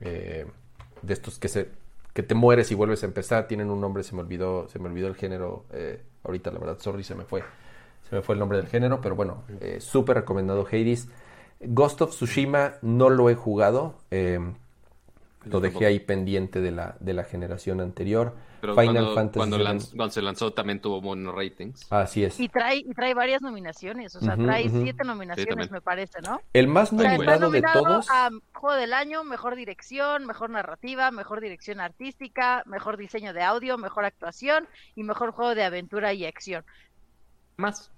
Eh, 0.00 0.47
de 1.00 1.12
estos 1.15 1.39
que 1.39 1.49
se. 1.49 1.68
que 2.12 2.23
te 2.23 2.34
mueres 2.34 2.70
y 2.70 2.74
vuelves 2.74 3.02
a 3.02 3.07
empezar. 3.07 3.49
Tienen 3.49 3.70
un 3.70 3.81
nombre, 3.81 4.02
se 4.02 4.15
me 4.15 4.20
olvidó. 4.20 4.68
Se 4.68 4.78
me 4.78 4.89
olvidó 4.89 5.08
el 5.08 5.15
género. 5.15 5.65
Eh, 5.73 6.02
ahorita, 6.24 6.50
la 6.50 6.58
verdad, 6.58 6.78
sorry, 6.81 7.02
se 7.02 7.15
me 7.15 7.24
fue. 7.24 7.42
Se 8.10 8.16
me 8.16 8.20
fue 8.20 8.34
el 8.34 8.41
nombre 8.41 8.58
del 8.58 8.66
género. 8.66 9.00
Pero 9.00 9.16
bueno, 9.16 9.44
súper 9.78 10.16
recomendado 10.16 10.66
Hades. 10.70 11.08
Ghost 11.65 12.02
of 12.02 12.10
Tsushima 12.10 12.74
no 12.82 13.10
lo 13.10 13.31
he 13.31 13.34
jugado. 13.34 13.99
Eh, 14.10 14.39
lo 15.44 15.60
dejé 15.60 15.86
ahí 15.86 15.99
pendiente 16.00 16.60
de 16.60 16.70
la, 16.70 16.97
de 17.00 17.15
la 17.15 17.24
generación 17.24 17.81
anterior. 17.81 18.34
Pero 18.60 18.76
Final 18.76 18.94
cuando, 18.94 19.15
Fantasy 19.15 19.39
cuando, 19.91 20.10
se 20.10 20.23
lanzó 20.23 20.52
también 20.52 20.81
tuvo 20.81 21.00
buenos 21.00 21.34
ratings. 21.34 21.91
Así 21.91 22.23
es. 22.23 22.39
Y 22.39 22.49
trae, 22.49 22.76
y 22.76 22.94
trae 22.94 23.12
varias 23.12 23.42
nominaciones, 23.42 24.15
o 24.15 24.20
sea, 24.20 24.36
trae 24.36 24.68
siete 24.68 25.02
nominaciones 25.02 25.73
me 25.73 25.81
parece, 25.81 26.20
¿no? 26.23 26.41
El 26.52 26.68
más 26.68 26.92
nominado, 26.92 27.50
de 27.50 27.60
todos. 27.60 28.07
A 28.08 28.31
Juego 28.55 28.76
del 28.76 28.92
Año, 28.92 29.24
Mejor 29.24 29.57
Dirección, 29.57 30.26
Mejor 30.26 30.50
Narrativa, 30.50 31.10
Mejor 31.10 31.41
Dirección 31.41 31.81
Artística, 31.81 32.62
Mejor 32.66 32.97
Diseño 32.99 33.32
de 33.32 33.42
Audio, 33.42 33.78
Mejor 33.78 34.05
Actuación 34.05 34.68
y 34.94 35.02
Mejor 35.02 35.32
Juego 35.32 35.57
de 35.57 35.65
Aventura 35.65 36.12
y 36.12 36.24
Acción. 36.24 36.65
Más 37.57 37.91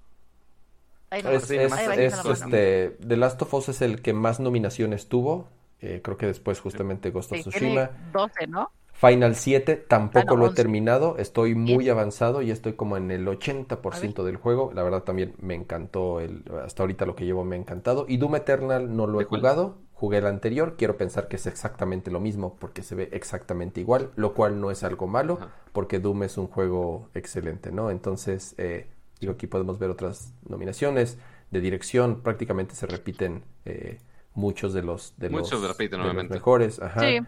es, 1.10 1.50
este, 1.50 2.96
The 3.06 3.16
Last 3.16 3.40
of 3.42 3.54
Us 3.54 3.68
es 3.68 3.82
el 3.82 4.02
que 4.02 4.12
más 4.12 4.40
nominaciones 4.40 5.08
tuvo. 5.08 5.48
Eh, 5.80 6.00
creo 6.02 6.16
que 6.16 6.26
después 6.26 6.60
justamente 6.60 7.10
Ghost 7.10 7.32
of 7.32 7.40
Tsushima. 7.40 7.90
12, 8.12 8.46
¿no? 8.46 8.70
Final 8.94 9.34
7 9.34 9.76
tampoco 9.76 10.36
lo 10.36 10.46
he 10.46 10.54
terminado, 10.54 11.16
estoy 11.18 11.56
muy 11.56 11.88
avanzado 11.88 12.42
y 12.42 12.52
estoy 12.52 12.74
como 12.74 12.96
en 12.96 13.10
el 13.10 13.26
80% 13.26 14.22
del 14.22 14.36
juego. 14.36 14.70
La 14.72 14.84
verdad 14.84 15.02
también 15.02 15.34
me 15.40 15.54
encantó, 15.54 16.20
el, 16.20 16.44
hasta 16.64 16.84
ahorita 16.84 17.04
lo 17.04 17.16
que 17.16 17.24
llevo 17.24 17.44
me 17.44 17.56
ha 17.56 17.58
encantado. 17.58 18.06
Y 18.08 18.18
Doom 18.18 18.36
Eternal 18.36 18.96
no 18.96 19.08
lo 19.08 19.20
he 19.20 19.24
jugado, 19.24 19.78
jugué 19.94 20.18
el 20.18 20.26
anterior, 20.26 20.76
quiero 20.78 20.96
pensar 20.96 21.26
que 21.26 21.36
es 21.36 21.46
exactamente 21.46 22.12
lo 22.12 22.20
mismo 22.20 22.56
porque 22.58 22.82
se 22.82 22.94
ve 22.94 23.08
exactamente 23.12 23.80
igual, 23.80 24.10
lo 24.14 24.32
cual 24.32 24.60
no 24.60 24.70
es 24.70 24.84
algo 24.84 25.08
malo 25.08 25.38
porque 25.72 25.98
Doom 25.98 26.22
es 26.22 26.38
un 26.38 26.46
juego 26.46 27.08
excelente, 27.14 27.72
¿no? 27.72 27.90
Entonces, 27.90 28.54
eh, 28.58 28.86
Digo, 29.20 29.32
aquí 29.32 29.46
podemos 29.46 29.78
ver 29.78 29.90
otras 29.90 30.32
nominaciones 30.48 31.18
de 31.50 31.60
dirección, 31.60 32.22
prácticamente 32.22 32.74
se 32.74 32.86
repiten 32.86 33.44
eh, 33.64 34.00
muchos 34.34 34.74
de 34.74 34.82
los 34.82 35.14
de 35.16 35.30
muchos 35.30 35.60
los, 35.60 35.68
repiten, 35.68 36.02
de 36.02 36.12
los 36.12 36.30
mejores, 36.30 36.80
ajá. 36.80 37.00
Sí. 37.00 37.20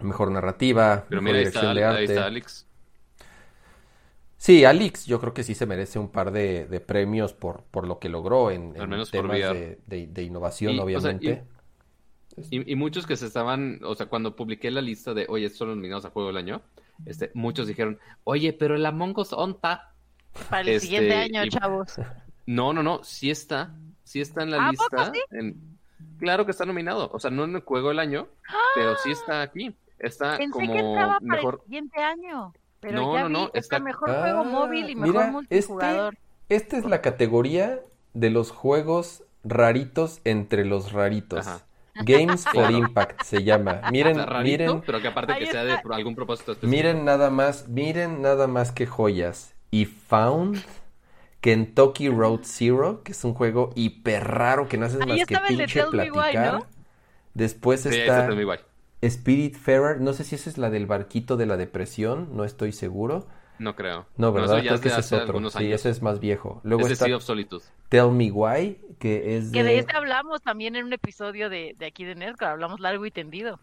Mejor 0.00 0.30
narrativa, 0.30 1.06
Pero 1.08 1.22
mejor 1.22 1.38
dirección 1.38 1.74
de 1.74 1.84
arte. 1.84 1.98
Ahí 1.98 2.04
está 2.04 2.26
Alex. 2.26 2.66
Sí, 4.36 4.64
Alex 4.64 5.06
yo 5.06 5.20
creo 5.20 5.34
que 5.34 5.42
sí 5.42 5.54
se 5.54 5.66
merece 5.66 5.98
un 5.98 6.10
par 6.10 6.30
de, 6.30 6.66
de 6.66 6.80
premios 6.80 7.32
por, 7.32 7.64
por 7.64 7.86
lo 7.86 7.98
que 7.98 8.08
logró 8.08 8.52
en, 8.52 8.74
temas 9.10 9.36
de, 9.36 9.78
de, 9.86 10.22
innovación, 10.22 10.78
obviamente. 10.78 11.44
y, 12.50 12.72
y, 12.72 12.76
muchos 12.76 13.04
que 13.04 13.16
se 13.16 13.26
estaban, 13.26 13.80
o 13.82 13.96
sea, 13.96 14.06
cuando 14.06 14.36
publiqué 14.36 14.70
la 14.70 14.80
lista 14.80 15.12
de, 15.12 15.26
oye, 15.28 15.46
estos 15.46 15.58
son 15.58 15.68
los 15.68 15.76
nominados 15.76 16.04
a 16.04 16.10
Juego 16.10 16.28
del 16.28 16.36
Año, 16.36 16.62
este, 17.04 17.32
muchos 17.34 17.66
dijeron, 17.66 17.98
oye, 18.22 18.52
pero 18.52 18.76
el 18.76 18.86
Among 18.86 19.18
Us 19.18 19.32
onta 19.32 19.92
para 20.48 20.70
el 20.70 20.80
siguiente 20.80 21.24
este, 21.24 21.38
año, 21.38 21.50
chavos. 21.50 22.00
No, 22.46 22.72
no, 22.72 22.82
no, 22.82 23.04
sí 23.04 23.30
está, 23.30 23.74
sí 24.04 24.20
está 24.20 24.42
en 24.42 24.50
la 24.50 24.70
lista. 24.70 25.12
Claro 26.18 26.44
que 26.44 26.52
está 26.52 26.64
nominado, 26.64 27.10
o 27.12 27.18
sea, 27.18 27.30
no 27.30 27.44
en 27.44 27.56
el 27.56 27.62
juego 27.62 27.88
del 27.88 27.98
año, 27.98 28.28
pero 28.74 28.96
sí 28.96 29.10
está 29.10 29.42
aquí. 29.42 29.74
Está 29.98 30.38
como 30.50 30.72
mejor. 30.72 31.26
Para 31.26 31.40
el 31.40 31.60
siguiente 31.64 32.00
año. 32.00 32.52
Pero 32.80 33.00
no, 33.00 33.18
no, 33.18 33.28
no, 33.28 33.50
está 33.54 33.80
mejor 33.80 34.08
juego 34.14 34.44
móvil 34.44 34.90
y 34.90 34.94
mejor 34.94 35.16
este, 35.16 35.32
multijugador. 35.32 36.18
esta 36.48 36.76
es 36.76 36.84
la 36.84 37.02
categoría 37.02 37.80
de 38.14 38.30
los 38.30 38.52
juegos 38.52 39.24
raritos 39.42 40.20
entre 40.24 40.64
los 40.64 40.92
raritos. 40.92 41.46
Games 42.04 42.44
for 42.44 42.70
Impact 42.70 43.24
se 43.24 43.42
llama. 43.42 43.80
Miren, 43.90 44.24
miren. 44.44 44.80
Pero 44.82 45.02
que 45.02 45.08
aparte 45.08 45.36
que 45.38 45.46
sea 45.46 45.64
de 45.64 45.78
algún 45.90 46.14
propósito 46.14 46.52
específico. 46.52 46.70
Miren 46.70 47.04
nada 47.04 47.30
más, 47.30 47.68
miren 47.68 48.22
nada 48.22 48.46
más 48.46 48.70
que 48.70 48.86
joyas 48.86 49.57
y 49.70 49.84
Found 49.84 50.62
Kentucky 51.40 52.08
Road 52.08 52.40
Zero, 52.42 53.02
que 53.02 53.12
es 53.12 53.24
un 53.24 53.34
juego 53.34 53.70
hiper 53.74 54.24
raro 54.24 54.68
que 54.68 54.76
no 54.76 54.86
haces 54.86 55.06
más 55.06 55.24
que 55.26 55.36
pinche 55.48 55.84
platicar. 55.84 56.66
Después 57.34 57.86
está 57.86 58.28
Spirit 59.00 59.56
Farer, 59.56 60.00
no 60.00 60.12
sé 60.12 60.24
si 60.24 60.34
esa 60.34 60.50
es 60.50 60.58
la 60.58 60.70
del 60.70 60.86
barquito 60.86 61.36
de 61.36 61.46
la 61.46 61.56
depresión, 61.56 62.30
no 62.36 62.44
estoy 62.44 62.72
seguro. 62.72 63.28
No 63.58 63.74
creo. 63.74 64.06
No, 64.16 64.32
¿verdad? 64.32 64.60
Creo 64.60 64.80
que 64.80 64.88
ese 64.88 65.00
es 65.00 65.12
otro. 65.12 65.50
Sí, 65.50 65.72
ese 65.72 65.90
es 65.90 66.02
más 66.02 66.20
viejo. 66.20 66.60
Luego 66.62 66.84
ese 66.84 66.92
está 66.94 67.06
sea 67.06 67.16
of 67.16 67.22
Solitude. 67.22 67.64
Tell 67.88 68.10
Me 68.10 68.30
Why, 68.30 68.78
que 68.98 69.36
es 69.36 69.50
de... 69.50 69.58
Que 69.58 69.64
de 69.64 69.78
este 69.78 69.96
hablamos 69.96 70.42
también 70.42 70.76
en 70.76 70.84
un 70.84 70.92
episodio 70.92 71.48
de, 71.48 71.74
de 71.78 71.86
aquí 71.86 72.04
de 72.04 72.14
Nerdcore, 72.14 72.52
hablamos 72.52 72.80
largo 72.80 73.04
y 73.06 73.10
tendido. 73.10 73.58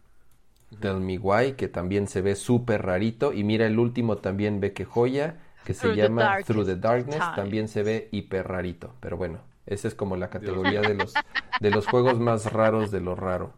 Tell 0.79 0.99
Me 0.99 1.17
Why, 1.17 1.53
que 1.53 1.67
también 1.67 2.07
se 2.07 2.21
ve 2.21 2.35
súper 2.35 2.85
rarito. 2.85 3.31
Y 3.31 3.43
mira, 3.43 3.65
el 3.67 3.79
último 3.79 4.17
también 4.17 4.59
ve 4.59 4.73
que 4.73 4.83
joya, 4.83 5.37
que 5.65 5.73
se 5.73 5.95
llama 5.95 6.37
Through 6.45 6.65
the 6.65 6.75
Darkness, 6.75 7.23
también 7.35 7.67
se 7.67 7.83
ve 7.83 8.07
hiper 8.11 8.47
rarito. 8.47 8.93
Pero 8.99 9.17
bueno, 9.17 9.39
esa 9.65 9.87
es 9.87 9.95
como 9.95 10.15
la 10.15 10.29
categoría 10.29 10.81
de 10.81 10.93
los, 10.93 11.13
de 11.59 11.71
los 11.71 11.87
juegos 11.87 12.19
más 12.19 12.53
raros 12.53 12.91
de 12.91 13.01
lo 13.01 13.15
raro. 13.15 13.53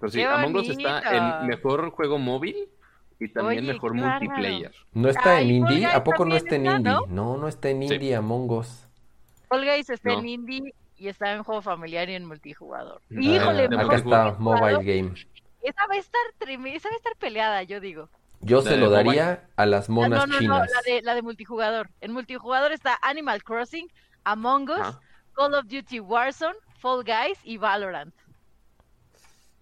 Pero 0.00 0.12
sí, 0.12 0.22
Among 0.22 0.56
Us 0.56 0.70
está 0.70 1.40
el 1.40 1.46
mejor 1.46 1.90
juego 1.90 2.18
móvil 2.18 2.68
y 3.18 3.28
también 3.28 3.66
mejor 3.66 3.94
multiplayer. 3.94 4.72
¿No 4.92 5.08
está 5.08 5.40
en 5.40 5.50
indie? 5.50 5.86
¿A 5.86 6.02
poco 6.02 6.24
no 6.24 6.34
está 6.34 6.56
en 6.56 6.66
indie? 6.66 6.92
¿no? 7.08 7.36
no, 7.36 7.48
está 7.48 7.68
en 7.70 7.82
indie 7.82 8.14
Among 8.14 8.50
Us. 8.50 8.86
Fall 9.48 9.64
Guys 9.64 9.90
está 9.90 10.12
en 10.12 10.28
indie 10.28 10.74
y 10.96 11.08
está 11.08 11.32
en 11.32 11.42
juego 11.42 11.62
familiar 11.62 12.08
y 12.08 12.14
en 12.14 12.24
multijugador. 12.26 13.00
Ah, 13.10 13.20
Híjole, 13.20 13.64
acá 13.64 13.96
está 13.96 14.36
Mobile 14.38 14.84
Game. 14.84 15.14
Esa 15.62 15.86
va 15.86 15.94
a 15.94 15.98
estar 15.98 16.20
esa 16.48 16.88
va 16.88 16.94
a 16.94 16.96
estar 16.96 17.16
peleada, 17.18 17.62
yo 17.62 17.80
digo. 17.80 18.08
Yo 18.40 18.62
se 18.62 18.76
lo 18.76 18.90
daría 18.90 19.48
a 19.56 19.66
las 19.66 19.88
monas 19.88 20.20
no, 20.20 20.26
no, 20.26 20.38
chinas. 20.38 20.58
No, 20.58 20.64
la 20.64 20.82
de, 20.86 21.02
la 21.02 21.14
de 21.14 21.22
multijugador. 21.22 21.90
En 22.00 22.12
multijugador 22.12 22.72
está 22.72 22.98
Animal 23.02 23.42
Crossing, 23.44 23.88
Among 24.24 24.70
Us, 24.70 24.98
Call 25.34 25.54
of 25.54 25.66
Duty 25.66 26.00
Warzone, 26.00 26.56
Fall 26.78 27.04
Guys 27.04 27.38
y 27.44 27.58
Valorant. 27.58 28.14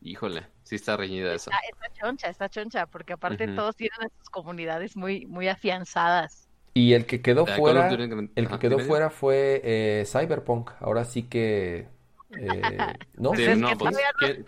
Híjole, 0.01 0.47
sí 0.63 0.77
está 0.77 0.97
reñida 0.97 1.35
esa. 1.35 1.51
Está, 1.73 1.93
choncha, 2.01 2.29
está 2.29 2.49
choncha, 2.49 2.87
porque 2.87 3.15
aparte 3.15 3.49
todos 3.49 3.75
tienen 3.75 4.11
sus 4.19 4.31
comunidades 4.31 4.97
muy, 4.97 5.27
muy 5.27 5.49
afianzadas. 5.49 6.49
Y 6.75 6.93
el 6.93 7.07
que 7.07 7.21
quedó 7.21 7.47
fuera, 7.47 7.91
el 7.91 8.49
que 8.49 8.59
quedó 8.61 8.79
fuera 8.79 9.11
fue 9.11 9.61
eh, 9.65 10.05
Cyberpunk. 10.07 10.71
Ahora 10.81 11.05
sí 11.05 11.25
que 11.25 11.89
eh, 12.37 12.61
no, 13.17 13.31
pues, 13.31 13.97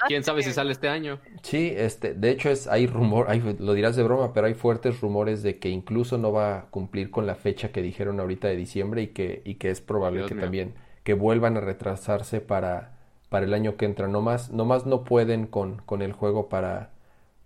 ¿quién, 0.06 0.22
sabe 0.22 0.42
si 0.42 0.52
sale 0.52 0.72
este 0.72 0.88
año? 0.88 1.18
Sí, 1.42 1.72
este, 1.74 2.14
de 2.14 2.30
hecho 2.30 2.50
es, 2.50 2.66
hay 2.66 2.86
rumor, 2.86 3.26
lo 3.58 3.74
dirás 3.74 3.96
de 3.96 4.02
broma, 4.02 4.32
pero 4.32 4.46
hay 4.46 4.54
fuertes 4.54 5.00
rumores 5.00 5.42
de 5.42 5.58
que 5.58 5.68
incluso 5.68 6.18
no 6.18 6.32
va 6.32 6.58
a 6.58 6.66
cumplir 6.66 7.10
con 7.10 7.26
la 7.26 7.34
fecha 7.34 7.72
que 7.72 7.82
dijeron 7.82 8.20
ahorita 8.20 8.48
de 8.48 8.56
diciembre 8.56 9.02
y 9.02 9.08
que, 9.08 9.42
y 9.44 9.54
que 9.54 9.70
es 9.70 9.80
probable 9.80 10.26
que 10.26 10.34
también 10.34 10.74
que 11.04 11.14
vuelvan 11.14 11.56
a 11.56 11.60
retrasarse 11.60 12.40
para, 12.40 12.98
para 13.28 13.46
el 13.46 13.54
año 13.54 13.76
que 13.76 13.86
entra. 13.86 14.08
No 14.08 14.20
más, 14.20 14.50
no 14.50 14.64
más 14.64 14.86
no 14.86 15.04
pueden 15.04 15.46
con, 15.46 15.78
con 15.78 16.02
el 16.02 16.12
juego 16.12 16.48
para, 16.48 16.90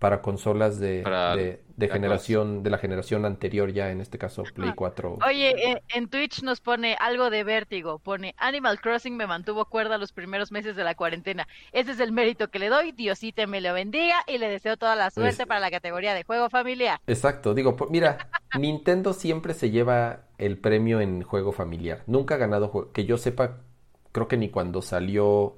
para 0.05 0.21
consolas 0.21 0.79
de, 0.79 1.01
de, 1.77 1.87
generación, 1.87 2.61
de 2.61 2.69
la 2.69 2.77
generación 2.77 3.25
anterior 3.25 3.73
ya, 3.73 3.89
en 3.89 4.01
este 4.01 4.19
caso 4.19 4.43
Play 4.53 4.73
4. 4.75 5.17
Oye, 5.25 5.81
en, 5.95 6.09
Twitch 6.09 6.43
nos 6.43 6.61
pone 6.61 6.95
algo 6.99 7.31
de 7.31 7.43
vértigo, 7.43 7.97
pone 7.97 8.35
Animal 8.37 8.79
Crossing 8.79 9.17
me 9.17 9.25
mantuvo 9.25 9.65
cuerda 9.65 9.97
los 9.97 10.11
primeros 10.11 10.51
meses 10.51 10.75
de 10.75 10.83
la 10.83 10.93
cuarentena. 10.93 11.47
Ese 11.71 11.93
es 11.93 11.99
el 11.99 12.11
mérito 12.11 12.51
que 12.51 12.59
le 12.59 12.69
doy, 12.69 12.91
Diosite 12.91 13.47
me 13.47 13.61
lo 13.61 13.73
bendiga 13.73 14.17
y 14.27 14.37
le 14.37 14.47
deseo 14.47 14.77
toda 14.77 14.95
la 14.95 15.09
suerte 15.09 15.47
para 15.47 15.59
la 15.59 15.71
categoría 15.71 16.13
de 16.13 16.23
juego 16.23 16.51
familiar. 16.51 16.99
Exacto, 17.07 17.55
digo, 17.55 17.75
mira, 17.89 18.29
Nintendo 18.59 19.11
siempre 19.11 19.55
se 19.55 19.71
lleva 19.71 20.25
el 20.37 20.59
premio 20.59 21.01
en 21.01 21.23
juego 21.23 21.51
familiar. 21.51 22.03
Nunca 22.05 22.35
ha 22.35 22.37
ganado, 22.37 22.91
que 22.93 23.05
yo 23.05 23.17
sepa, 23.17 23.57
creo 24.11 24.27
que 24.27 24.37
ni 24.37 24.49
cuando 24.49 24.83
salió 24.83 25.55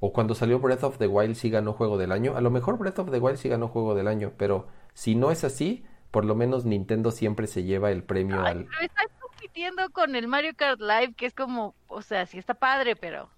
o 0.00 0.12
cuando 0.12 0.34
salió 0.34 0.58
Breath 0.60 0.84
of 0.84 0.98
the 0.98 1.06
Wild 1.06 1.34
sí 1.34 1.50
ganó 1.50 1.72
juego 1.72 1.98
del 1.98 2.12
año. 2.12 2.36
A 2.36 2.40
lo 2.40 2.50
mejor 2.50 2.78
Breath 2.78 3.00
of 3.00 3.10
the 3.10 3.18
Wild 3.18 3.38
sí 3.38 3.48
ganó 3.48 3.68
juego 3.68 3.94
del 3.94 4.08
año, 4.08 4.32
pero 4.36 4.68
si 4.94 5.14
no 5.14 5.30
es 5.30 5.44
así, 5.44 5.84
por 6.10 6.24
lo 6.24 6.34
menos 6.34 6.64
Nintendo 6.64 7.10
siempre 7.10 7.46
se 7.46 7.64
lleva 7.64 7.90
el 7.90 8.02
premio 8.02 8.44
al... 8.44 8.64
Pero 8.64 8.80
estás 8.80 9.06
compitiendo 9.20 9.90
con 9.90 10.14
el 10.14 10.28
Mario 10.28 10.52
Kart 10.56 10.80
Live, 10.80 11.14
que 11.16 11.26
es 11.26 11.34
como, 11.34 11.74
o 11.88 12.02
sea, 12.02 12.26
sí 12.26 12.38
está 12.38 12.54
padre, 12.54 12.96
pero... 12.96 13.28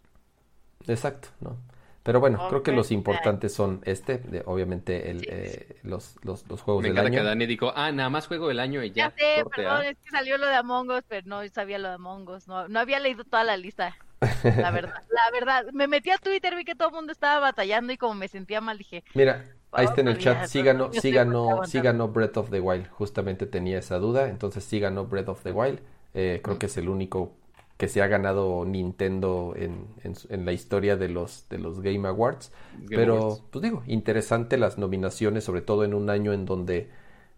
Exacto, 0.87 1.29
¿no? 1.41 1.57
Pero 2.03 2.19
bueno, 2.19 2.49
creo 2.49 2.63
que 2.63 2.73
los 2.73 2.91
importantes 2.93 3.53
son 3.53 3.83
este, 3.85 4.43
obviamente 4.47 5.11
el, 5.11 5.27
eh, 5.29 5.81
los, 5.83 6.17
los, 6.23 6.49
los, 6.49 6.63
juegos 6.63 6.83
del 6.83 6.97
año. 6.97 7.11
que 7.11 7.23
Dani 7.23 7.45
dijo, 7.45 7.73
ah, 7.77 7.93
nada 7.93 8.09
más 8.09 8.27
juego 8.27 8.49
del 8.49 8.59
año 8.59 8.83
y 8.83 8.91
ya. 8.91 9.11
Ya 9.11 9.17
sé, 9.17 9.45
perdón, 9.55 9.85
es 9.85 9.99
que 9.99 10.11
salió 10.11 10.39
lo 10.39 10.47
de 10.47 10.55
Among 10.55 10.91
Us, 10.91 11.05
pero 11.07 11.27
no 11.27 11.47
sabía 11.49 11.79
lo 11.79 11.89
de 11.89 11.95
Among 11.95 12.29
Us, 12.31 12.49
no, 12.49 12.69
no 12.69 12.81
había 12.81 13.01
leído 13.01 13.25
toda 13.25 13.45
la 13.45 13.59
lista. 13.59 13.95
La 14.45 14.71
verdad, 14.71 15.03
la 15.09 15.31
verdad. 15.33 15.73
Me 15.73 15.89
metí 15.89 16.11
a 16.11 16.19
Twitter, 16.19 16.55
vi 16.55 16.65
que 16.65 16.75
todo 16.75 16.89
el 16.89 16.95
mundo 16.95 17.13
estaba 17.13 17.41
batallando 17.41 17.93
y 17.93 17.97
como 17.97 18.15
me 18.15 18.29
sentía 18.29 18.61
mal, 18.61 18.79
dije. 18.79 19.03
Mira, 19.15 19.45
ahí 19.73 19.87
está 19.87 20.03
en 20.03 20.09
el 20.09 20.19
chat. 20.19 20.47
Sí 20.47 20.63
ganó, 20.63 20.93
sí 20.93 21.11
ganó, 21.11 21.65
sí 21.65 21.81
ganó 21.81 22.09
Breath 22.09 22.37
of 22.37 22.51
the 22.51 22.61
Wild. 22.61 22.89
Justamente 22.91 23.47
tenía 23.47 23.79
esa 23.79 23.99
duda. 23.99 24.29
Entonces 24.29 24.65
sí 24.65 24.79
ganó 24.79 25.07
Breath 25.07 25.29
of 25.29 25.43
the 25.43 25.53
Wild. 25.53 25.81
Eh, 26.13 26.41
creo 26.43 26.59
que 26.59 26.67
es 26.67 26.77
el 26.77 26.89
único 26.89 27.33
que 27.81 27.89
se 27.89 28.03
ha 28.03 28.09
ganado 28.09 28.67
Nintendo 28.67 29.55
en, 29.57 29.87
en, 30.03 30.45
la 30.45 30.53
historia 30.53 30.99
de 30.99 31.09
los, 31.09 31.49
de 31.49 31.59
los 31.59 31.81
Game 31.81 32.07
Awards. 32.07 32.53
Pero, 32.91 33.39
pues 33.51 33.63
digo, 33.63 33.83
interesante 33.87 34.59
las 34.59 34.77
nominaciones, 34.77 35.45
sobre 35.45 35.63
todo 35.63 35.85
en 35.85 35.95
un 35.95 36.11
año 36.11 36.35
en 36.35 36.45
donde, 36.45 36.91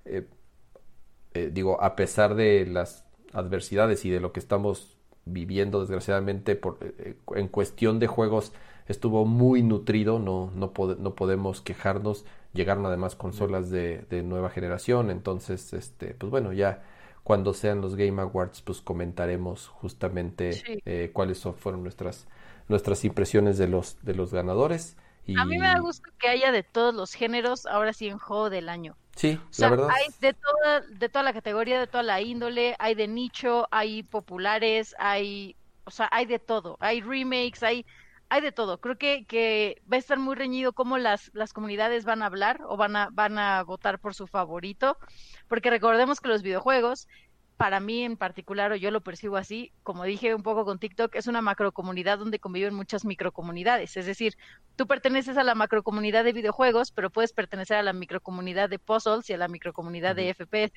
eh, 0.04 0.26
eh, 1.34 1.50
digo, 1.52 1.80
a 1.80 1.94
pesar 1.94 2.34
de 2.34 2.66
las 2.66 3.04
adversidades 3.32 4.04
y 4.04 4.10
de 4.10 4.18
lo 4.18 4.32
que 4.32 4.40
estamos 4.40 4.98
viviendo 5.24 5.80
desgraciadamente 5.80 6.56
por, 6.56 6.78
eh, 6.80 6.94
eh, 6.98 7.16
en 7.36 7.48
cuestión 7.48 7.98
de 7.98 8.06
juegos 8.06 8.52
estuvo 8.88 9.24
muy 9.24 9.62
nutrido, 9.62 10.18
no, 10.18 10.50
no, 10.54 10.72
no 10.98 11.14
podemos 11.14 11.60
quejarnos, 11.60 12.24
llegaron 12.52 12.84
además 12.86 13.14
consolas 13.14 13.70
de, 13.70 14.04
de, 14.10 14.22
nueva 14.22 14.50
generación, 14.50 15.10
entonces, 15.10 15.72
este, 15.72 16.14
pues 16.14 16.30
bueno, 16.30 16.52
ya 16.52 16.82
cuando 17.22 17.54
sean 17.54 17.80
los 17.80 17.94
Game 17.94 18.20
Awards, 18.20 18.62
pues 18.62 18.80
comentaremos 18.80 19.68
justamente 19.68 20.62
eh, 20.84 21.10
cuáles 21.12 21.38
son, 21.38 21.54
fueron 21.54 21.82
nuestras, 21.82 22.26
nuestras 22.68 23.04
impresiones 23.04 23.58
de 23.58 23.68
los, 23.68 24.02
de 24.02 24.14
los 24.14 24.32
ganadores. 24.32 24.96
A 25.36 25.44
mí 25.44 25.56
me 25.56 25.68
da 25.68 25.78
gusto 25.78 26.10
que 26.18 26.28
haya 26.28 26.50
de 26.50 26.64
todos 26.64 26.94
los 26.94 27.14
géneros, 27.14 27.66
ahora 27.66 27.92
sí 27.92 28.08
en 28.08 28.18
juego 28.18 28.50
del 28.50 28.68
año. 28.68 28.96
Sí, 29.16 29.38
la 29.58 29.68
verdad. 29.68 29.88
Hay 29.90 30.08
de 30.20 30.34
toda, 30.34 30.80
de 30.80 31.08
toda 31.08 31.22
la 31.22 31.32
categoría, 31.32 31.78
de 31.78 31.86
toda 31.86 32.02
la 32.02 32.20
índole, 32.20 32.76
hay 32.78 32.94
de 32.94 33.08
nicho, 33.08 33.68
hay 33.70 34.02
populares, 34.02 34.94
hay, 34.98 35.56
o 35.84 35.90
sea, 35.90 36.08
hay 36.10 36.26
de 36.26 36.38
todo. 36.38 36.76
Hay 36.80 37.00
remakes, 37.02 37.62
hay, 37.62 37.84
hay 38.30 38.40
de 38.40 38.52
todo. 38.52 38.80
Creo 38.80 38.96
que, 38.96 39.26
que 39.26 39.82
va 39.90 39.96
a 39.96 40.00
estar 40.00 40.18
muy 40.18 40.34
reñido 40.34 40.72
cómo 40.72 40.98
las, 40.98 41.30
las 41.34 41.52
comunidades 41.52 42.04
van 42.04 42.22
a 42.22 42.26
hablar 42.26 42.60
o 42.66 42.76
van 42.76 42.96
a, 42.96 43.10
van 43.12 43.38
a 43.38 43.62
votar 43.64 43.98
por 43.98 44.14
su 44.14 44.26
favorito. 44.26 44.96
Porque 45.46 45.70
recordemos 45.70 46.20
que 46.20 46.28
los 46.28 46.42
videojuegos 46.42 47.06
para 47.62 47.78
mí 47.78 48.02
en 48.02 48.16
particular, 48.16 48.72
o 48.72 48.74
yo 48.74 48.90
lo 48.90 49.02
percibo 49.02 49.36
así, 49.36 49.70
como 49.84 50.02
dije 50.02 50.34
un 50.34 50.42
poco 50.42 50.64
con 50.64 50.80
TikTok, 50.80 51.14
es 51.14 51.28
una 51.28 51.42
macrocomunidad 51.42 52.18
donde 52.18 52.40
conviven 52.40 52.74
muchas 52.74 53.04
microcomunidades. 53.04 53.96
Es 53.96 54.04
decir, 54.04 54.36
tú 54.74 54.88
perteneces 54.88 55.36
a 55.36 55.44
la 55.44 55.54
macrocomunidad 55.54 56.24
de 56.24 56.32
videojuegos, 56.32 56.90
pero 56.90 57.10
puedes 57.10 57.32
pertenecer 57.32 57.76
a 57.76 57.84
la 57.84 57.92
microcomunidad 57.92 58.68
de 58.68 58.80
puzzles 58.80 59.30
y 59.30 59.34
a 59.34 59.36
la 59.36 59.46
microcomunidad 59.46 60.16
de 60.16 60.34
FPS. 60.34 60.72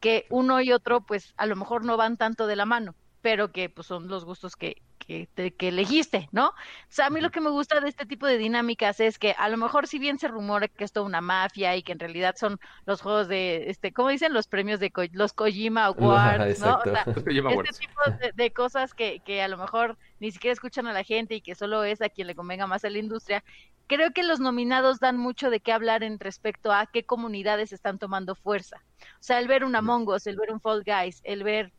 Que 0.00 0.24
uno 0.30 0.62
y 0.62 0.72
otro, 0.72 1.02
pues 1.02 1.34
a 1.36 1.44
lo 1.44 1.54
mejor 1.54 1.84
no 1.84 1.98
van 1.98 2.16
tanto 2.16 2.46
de 2.46 2.56
la 2.56 2.64
mano, 2.64 2.94
pero 3.22 3.52
que 3.52 3.68
pues 3.68 3.86
son 3.86 4.08
los 4.08 4.24
gustos 4.24 4.56
que, 4.56 4.82
que, 5.06 5.28
elegiste, 5.60 6.28
¿no? 6.32 6.48
O 6.48 6.54
sea, 6.88 7.06
a 7.06 7.10
mí 7.10 7.20
lo 7.20 7.30
que 7.30 7.40
me 7.40 7.50
gusta 7.50 7.80
de 7.80 7.88
este 7.88 8.06
tipo 8.06 8.26
de 8.26 8.38
dinámicas 8.38 9.00
es 9.00 9.18
que 9.18 9.34
a 9.36 9.48
lo 9.48 9.56
mejor 9.56 9.86
si 9.86 9.98
bien 9.98 10.18
se 10.18 10.28
rumora 10.28 10.68
que 10.68 10.84
es 10.84 10.92
toda 10.92 11.06
una 11.06 11.20
mafia 11.20 11.76
y 11.76 11.82
que 11.82 11.92
en 11.92 11.98
realidad 11.98 12.36
son 12.36 12.60
los 12.86 13.02
juegos 13.02 13.28
de, 13.28 13.70
este, 13.70 13.92
¿cómo 13.92 14.08
dicen? 14.08 14.32
Los 14.32 14.46
premios 14.46 14.78
de 14.78 14.92
los 15.12 15.32
Kojima 15.32 15.86
Awards, 15.86 16.60
¿no? 16.60 16.76
O 16.76 16.82
sea, 16.82 17.04
este 17.06 17.22
tipo 17.80 18.02
de, 18.34 18.52
cosas 18.52 18.94
que, 18.94 19.20
que 19.20 19.42
a 19.42 19.48
lo 19.48 19.56
mejor 19.56 19.98
ni 20.20 20.30
siquiera 20.30 20.52
escuchan 20.52 20.86
a 20.86 20.92
la 20.92 21.02
gente 21.02 21.34
y 21.34 21.40
que 21.40 21.54
solo 21.54 21.82
es 21.84 22.02
a 22.02 22.08
quien 22.08 22.26
le 22.26 22.34
convenga 22.34 22.66
más 22.66 22.84
a 22.84 22.90
la 22.90 22.98
industria, 22.98 23.42
creo 23.90 24.12
que 24.12 24.22
los 24.22 24.38
nominados 24.38 25.00
dan 25.00 25.16
mucho 25.16 25.50
de 25.50 25.58
qué 25.58 25.72
hablar 25.72 26.04
en 26.04 26.20
respecto 26.20 26.72
a 26.72 26.86
qué 26.86 27.02
comunidades 27.04 27.72
están 27.72 27.98
tomando 27.98 28.36
fuerza. 28.36 28.84
O 29.00 29.22
sea, 29.22 29.40
el 29.40 29.48
ver 29.48 29.64
un 29.64 29.74
Among 29.74 30.08
Us, 30.08 30.28
el 30.28 30.36
ver 30.36 30.52
un 30.52 30.60
Fall 30.60 30.84
Guys, 30.84 31.20
el 31.24 31.42
ver 31.42 31.72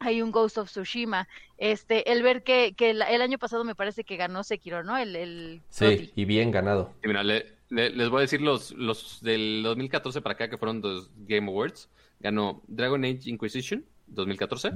hay 0.00 0.22
un 0.22 0.30
Ghost 0.30 0.58
of 0.58 0.70
Tsushima. 0.70 1.28
Este, 1.58 2.10
el 2.12 2.22
ver 2.22 2.42
que, 2.42 2.74
que 2.76 2.90
el, 2.90 3.02
año 3.02 3.38
pasado 3.38 3.64
me 3.64 3.74
parece 3.74 4.04
que 4.04 4.16
ganó 4.16 4.44
Sekiro, 4.44 4.82
¿no? 4.82 4.96
El, 4.96 5.16
el 5.16 5.62
sí, 5.68 6.12
y 6.14 6.24
bien 6.24 6.50
ganado. 6.50 6.94
mira, 7.02 7.22
les 7.22 8.08
voy 8.08 8.18
a 8.18 8.20
decir 8.22 8.40
los, 8.40 8.72
los 8.72 9.20
del 9.22 9.62
2014 9.62 10.20
para 10.20 10.34
acá, 10.34 10.48
que 10.48 10.58
fueron 10.58 10.80
los 10.80 11.10
Game 11.26 11.48
Awards. 11.48 11.88
Ganó 12.20 12.62
Dragon 12.66 13.04
Age 13.04 13.22
Inquisition, 13.26 13.84
2014. 14.08 14.72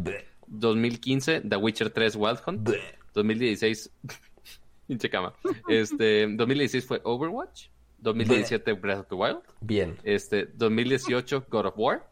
2015, 0.47 1.42
The 1.42 1.57
Witcher 1.57 1.90
3 1.90 2.16
Wild 2.16 2.40
Hunt. 2.47 2.68
2016, 3.15 3.90
pinche 4.86 5.10
cama. 5.10 5.32
Este, 5.68 6.26
2016 6.26 6.86
fue 6.86 7.00
Overwatch. 7.05 7.68
2017 8.02 8.81
Breath 8.81 9.00
of 9.00 9.08
the 9.08 9.15
Wild. 9.15 9.42
Bien. 9.60 9.97
Este, 10.05 10.47
2018 10.47 11.44
God 11.49 11.66
of 11.66 11.74
War. 11.76 12.09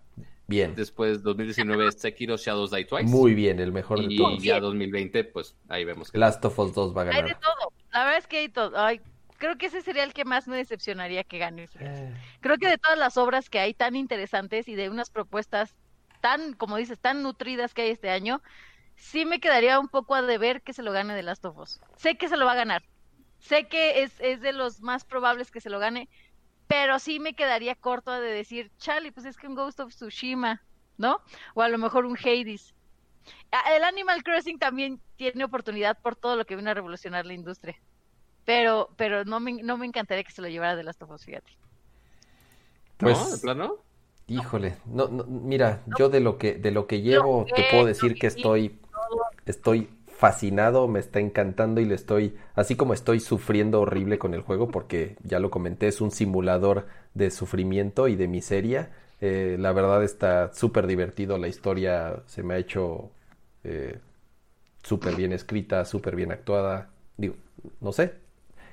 Bien. 0.48 0.74
Después 0.74 1.22
2019 1.22 1.92
Sekiro 1.92 2.38
Shadows 2.38 2.70
Die 2.70 2.86
Twice. 2.86 3.04
Muy 3.04 3.34
bien, 3.34 3.60
el 3.60 3.70
mejor 3.70 4.00
de 4.00 4.16
todos. 4.16 4.42
Y 4.42 4.46
ya 4.46 4.58
2020, 4.60 5.24
pues 5.24 5.54
ahí 5.68 5.84
vemos 5.84 6.10
que... 6.10 6.16
Last 6.16 6.42
of 6.42 6.58
Us 6.58 6.74
2 6.74 6.96
va 6.96 7.02
a 7.02 7.04
ganar. 7.04 7.22
Hay 7.22 7.28
de 7.28 7.36
todo. 7.36 7.72
La 7.92 8.04
verdad 8.04 8.18
es 8.18 8.26
que 8.26 8.38
hay 8.38 8.48
todo. 8.48 8.72
Ay, 8.78 9.02
creo 9.36 9.58
que 9.58 9.66
ese 9.66 9.82
sería 9.82 10.04
el 10.04 10.14
que 10.14 10.24
más 10.24 10.48
me 10.48 10.56
decepcionaría 10.56 11.22
que 11.22 11.36
gane. 11.36 11.68
Eh. 11.78 12.14
Creo 12.40 12.56
que 12.56 12.66
de 12.66 12.78
todas 12.78 12.98
las 12.98 13.18
obras 13.18 13.50
que 13.50 13.58
hay 13.58 13.74
tan 13.74 13.94
interesantes 13.94 14.68
y 14.68 14.74
de 14.74 14.88
unas 14.88 15.10
propuestas 15.10 15.76
tan, 16.22 16.54
como 16.54 16.78
dices, 16.78 16.98
tan 16.98 17.22
nutridas 17.22 17.74
que 17.74 17.82
hay 17.82 17.90
este 17.90 18.08
año, 18.08 18.40
sí 18.96 19.26
me 19.26 19.40
quedaría 19.40 19.78
un 19.78 19.88
poco 19.88 20.14
a 20.14 20.22
deber 20.22 20.62
que 20.62 20.72
se 20.72 20.82
lo 20.82 20.92
gane 20.92 21.14
de 21.14 21.22
Last 21.24 21.44
of 21.44 21.58
Us. 21.58 21.78
Sé 21.96 22.16
que 22.16 22.28
se 22.28 22.38
lo 22.38 22.46
va 22.46 22.52
a 22.52 22.56
ganar. 22.56 22.82
Sé 23.38 23.68
que 23.68 24.02
es, 24.02 24.18
es 24.18 24.40
de 24.40 24.52
los 24.52 24.80
más 24.80 25.04
probables 25.04 25.50
que 25.50 25.60
se 25.60 25.68
lo 25.68 25.78
gane, 25.78 26.08
pero 26.68 26.98
sí 26.98 27.18
me 27.18 27.34
quedaría 27.34 27.74
corto 27.74 28.12
de 28.12 28.30
decir, 28.30 28.70
Charlie, 28.78 29.10
pues 29.10 29.26
es 29.26 29.36
que 29.36 29.46
un 29.46 29.54
Ghost 29.54 29.80
of 29.80 29.94
Tsushima, 29.94 30.62
¿no? 30.98 31.20
O 31.54 31.62
a 31.62 31.68
lo 31.68 31.78
mejor 31.78 32.04
un 32.04 32.16
Hades. 32.16 32.74
Ah, 33.50 33.74
el 33.74 33.84
Animal 33.84 34.22
Crossing 34.22 34.58
también 34.58 35.00
tiene 35.16 35.44
oportunidad 35.44 35.98
por 36.00 36.14
todo 36.14 36.36
lo 36.36 36.44
que 36.44 36.56
vino 36.56 36.70
a 36.70 36.74
revolucionar 36.74 37.24
la 37.26 37.32
industria. 37.32 37.76
Pero, 38.44 38.90
pero 38.96 39.24
no 39.24 39.40
me, 39.40 39.62
no 39.62 39.76
me 39.78 39.86
encantaría 39.86 40.24
que 40.24 40.32
se 40.32 40.42
lo 40.42 40.48
llevara 40.48 40.76
de 40.76 40.84
Last 40.84 41.02
of 41.02 41.10
Us, 41.10 41.24
fíjate. 41.24 41.50
Pues, 42.98 43.18
¿No? 43.18 43.30
¿De 43.30 43.38
plano? 43.38 43.74
Híjole, 44.26 44.76
no, 44.84 45.08
no, 45.08 45.24
mira, 45.24 45.82
yo 45.98 46.10
de 46.10 46.20
lo 46.20 46.36
que, 46.36 46.54
de 46.54 46.70
lo 46.70 46.86
que 46.86 47.00
llevo 47.00 47.46
te 47.46 47.64
puedo 47.70 47.86
decir 47.86 48.14
que 48.14 48.26
estoy, 48.26 48.78
estoy 49.46 49.88
fascinado, 50.18 50.88
me 50.88 50.98
está 50.98 51.20
encantando 51.20 51.80
y 51.80 51.84
le 51.84 51.94
estoy, 51.94 52.36
así 52.56 52.74
como 52.74 52.92
estoy 52.92 53.20
sufriendo 53.20 53.80
horrible 53.80 54.18
con 54.18 54.34
el 54.34 54.40
juego, 54.42 54.68
porque 54.68 55.16
ya 55.22 55.38
lo 55.38 55.48
comenté, 55.48 55.86
es 55.86 56.00
un 56.00 56.10
simulador 56.10 56.88
de 57.14 57.30
sufrimiento 57.30 58.08
y 58.08 58.16
de 58.16 58.26
miseria. 58.26 58.90
Eh, 59.20 59.56
la 59.60 59.70
verdad 59.72 60.02
está 60.02 60.52
súper 60.52 60.88
divertido, 60.88 61.38
la 61.38 61.46
historia 61.46 62.24
se 62.26 62.42
me 62.42 62.54
ha 62.54 62.58
hecho 62.58 63.12
eh, 63.62 64.00
súper 64.82 65.14
bien 65.14 65.32
escrita, 65.32 65.84
súper 65.84 66.16
bien 66.16 66.32
actuada. 66.32 66.90
Digo, 67.16 67.36
no 67.80 67.92
sé, 67.92 68.14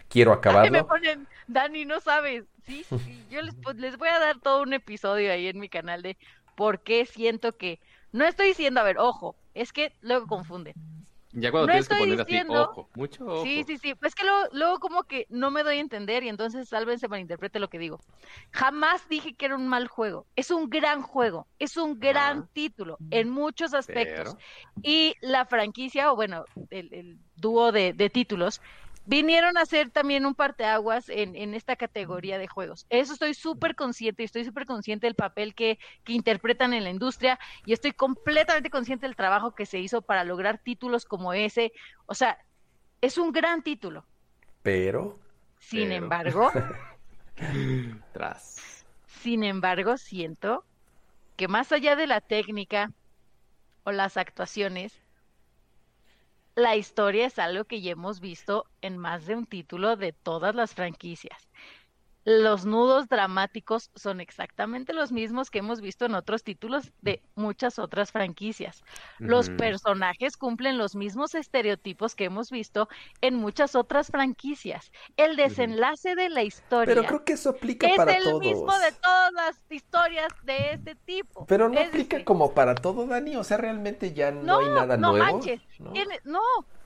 quiero 0.10 0.34
acabarlo. 0.34 0.72
me 0.72 0.84
ponen, 0.84 1.28
Dani, 1.48 1.86
no 1.86 2.00
sabes. 2.00 2.46
Sí, 2.66 2.84
sí, 2.90 3.24
yo 3.30 3.44
les, 3.44 3.54
pues, 3.54 3.76
les 3.76 3.98
voy 3.98 4.10
a 4.10 4.18
dar 4.18 4.40
todo 4.40 4.64
un 4.64 4.74
episodio 4.74 5.32
ahí 5.32 5.46
en 5.46 5.60
mi 5.60 5.70
canal 5.70 6.02
de 6.02 6.18
por 6.56 6.80
qué 6.80 7.06
siento 7.06 7.56
que. 7.56 7.80
No 8.12 8.26
estoy 8.26 8.48
diciendo, 8.48 8.80
a 8.80 8.84
ver, 8.84 8.98
ojo, 8.98 9.36
es 9.54 9.72
que 9.72 9.94
luego 10.02 10.26
confunden. 10.26 10.74
Ya 11.38 11.52
cuando 11.52 11.68
tienes 11.68 11.90
que 11.90 11.96
poner 11.96 12.22
así, 12.22 12.42
ojo, 12.48 12.90
mucho 12.96 13.26
ojo. 13.26 13.44
Sí, 13.44 13.64
sí, 13.68 13.78
sí. 13.78 13.94
Pues 13.94 14.16
que 14.16 14.24
luego, 14.24 14.48
luego 14.54 14.80
como 14.80 15.04
que 15.04 15.26
no 15.30 15.52
me 15.52 15.64
doy 15.64 15.78
a 15.78 15.82
entender 15.82 16.24
y 16.24 16.30
entonces 16.30 16.70
tal 16.70 16.86
vez 16.86 17.02
se 17.02 17.10
malinterprete 17.10 17.60
lo 17.60 17.68
que 17.68 17.78
digo. 17.78 18.00
Jamás 18.52 19.08
dije 19.10 19.34
que 19.36 19.48
era 19.48 19.58
un 19.58 19.68
mal 19.68 19.90
juego. 19.90 20.26
Es 20.38 20.50
un 20.50 20.70
gran 20.70 21.02
juego. 21.02 21.46
Es 21.60 21.76
un 21.76 22.00
gran 22.00 22.48
título 22.54 22.98
en 23.12 23.30
muchos 23.30 23.74
aspectos. 23.74 24.38
Y 24.82 25.14
la 25.20 25.46
franquicia, 25.46 26.12
o 26.12 26.16
bueno, 26.16 26.46
el, 26.70 26.94
el 26.94 27.18
dúo 27.36 27.74
de, 27.74 27.92
de 27.92 28.10
títulos, 28.10 28.62
vinieron 29.06 29.58
a 29.58 29.66
ser 29.66 29.90
también 29.90 30.26
un 30.26 30.36
parteaguas 30.36 31.10
en, 31.10 31.36
en 31.36 31.54
esta 31.54 31.76
categoría 31.76 32.38
de 32.38 32.48
juegos. 32.48 32.86
Eso 32.90 33.14
estoy 33.14 33.34
súper 33.34 33.76
consciente 33.76 34.24
y 34.24 34.26
estoy 34.26 34.46
súper 34.46 34.66
consciente 34.66 35.08
del 35.08 35.16
papel 35.16 35.54
que, 35.54 35.80
que, 36.04 36.14
interpretan 36.14 36.74
en 36.74 36.84
la 36.84 36.90
industria 36.90 37.40
y 37.66 37.74
estoy 37.74 37.92
completamente 37.92 38.70
consciente 38.70 39.06
del 39.06 39.16
trabajo 39.16 39.54
que 39.54 39.66
se 39.66 39.80
hizo 39.80 40.02
para 40.02 40.24
lograr 40.24 40.60
títulos 40.60 41.06
como 41.06 41.34
ese. 41.34 41.72
O 42.06 42.16
sea, 42.16 42.38
es 43.02 43.18
un 43.18 43.32
gran 43.32 43.62
título. 43.62 44.06
Pero. 44.64 45.20
Sin 45.60 45.92
embargo. 45.92 46.52
Tras. 48.14 48.86
Sin 49.08 49.44
embargo, 49.44 49.98
siento 49.98 50.64
que 51.36 51.48
más 51.48 51.72
allá 51.72 51.96
de 51.96 52.08
la 52.08 52.22
técnica 52.22 52.92
o 53.84 53.92
las 53.92 54.18
actuaciones, 54.18 55.00
la 56.56 56.76
historia 56.76 57.28
es 57.28 57.40
algo 57.40 57.66
que 57.66 57.82
ya 57.82 57.92
hemos 57.92 58.20
visto 58.20 58.66
en 58.82 58.98
más 58.98 59.26
de 59.26 59.36
un 59.36 59.46
título 59.46 59.96
de 59.98 60.14
todas 60.14 60.56
las 60.56 60.74
franquicias. 60.74 61.50
Los 62.26 62.66
nudos 62.66 63.08
dramáticos 63.08 63.92
son 63.94 64.20
exactamente 64.20 64.94
los 64.94 65.12
mismos 65.12 65.52
que 65.52 65.60
hemos 65.60 65.80
visto 65.80 66.06
en 66.06 66.16
otros 66.16 66.44
títulos 66.44 66.92
de 67.02 67.22
muchas 67.36 67.78
otras 67.78 68.12
franquicias. 68.12 68.84
Los 69.20 69.52
personajes 69.52 70.36
cumplen 70.36 70.80
los 70.80 70.96
mismos 70.96 71.36
estereotipos 71.36 72.16
que 72.16 72.26
hemos 72.26 72.50
visto 72.50 72.90
en 73.22 73.36
muchas 73.36 73.76
otras 73.76 74.08
franquicias. 74.08 74.92
El 75.18 75.36
desenlace 75.36 76.16
de 76.16 76.30
la 76.30 76.42
historia. 76.42 76.96
Pero 76.96 77.08
creo 77.08 77.24
que 77.24 77.34
eso 77.34 77.52
aplica 77.52 77.88
para 77.96 78.18
todos. 78.18 78.26
Es 78.26 78.34
el 78.34 78.40
mismo 78.40 78.80
de 78.80 78.92
todas 78.94 79.32
las 79.34 79.62
historias 79.70 80.34
de 80.44 80.72
este 80.72 80.96
tipo. 80.96 81.46
Pero 81.46 81.70
no 81.70 81.80
aplica 81.80 82.26
como 82.26 82.56
para 82.56 82.74
todo, 82.74 83.06
Dani. 83.06 83.36
O 83.36 83.44
sea, 83.44 83.58
realmente 83.58 84.14
ya 84.14 84.32
no, 84.32 84.60
hay 84.60 84.70
nada 84.70 84.98
no 84.98 85.12
nuevo. 85.12 85.38
Manches. 85.38 85.62
¿no? 85.78 85.94
no, 86.24 86.42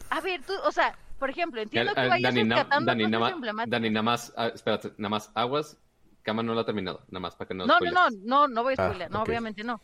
a 0.10 0.20
ver, 0.20 0.42
tú, 0.42 0.54
o 0.66 0.72
sea, 0.74 0.98
por 1.20 1.30
ejemplo, 1.30 1.62
entiendo 1.62 1.94
que 1.94 2.08
vayas 2.08 2.34
Dani, 2.34 2.50
rescatando 2.50 2.86
Dani, 2.86 3.04
cosas 3.04 3.40
nada. 3.42 3.66
Dani, 3.68 3.90
nada 3.90 4.04
más, 4.04 4.34
ah, 4.38 4.48
espérate, 4.48 4.92
nada 4.98 5.10
más, 5.10 5.32
aguas, 5.36 5.78
Cama 6.24 6.44
no 6.44 6.54
lo 6.54 6.60
ha 6.62 6.66
terminado, 6.66 7.02
nada 7.10 7.20
más 7.22 7.36
para 7.36 7.48
que 7.48 7.54
no 7.54 7.66
No, 7.66 7.80
no, 7.80 7.92
no, 7.92 8.08
no, 8.24 8.48
no 8.48 8.64
voy 8.64 8.74
a 8.78 8.82
Ah, 8.82 8.88
spoiler, 8.90 9.12
no, 9.12 9.22
obviamente 9.24 9.64
no. 9.64 9.80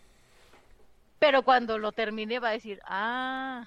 Pero 1.20 1.44
cuando 1.44 1.78
lo 1.78 1.92
termine 1.92 2.40
va 2.40 2.50
a 2.50 2.52
decir, 2.52 2.80
ah, 2.86 3.66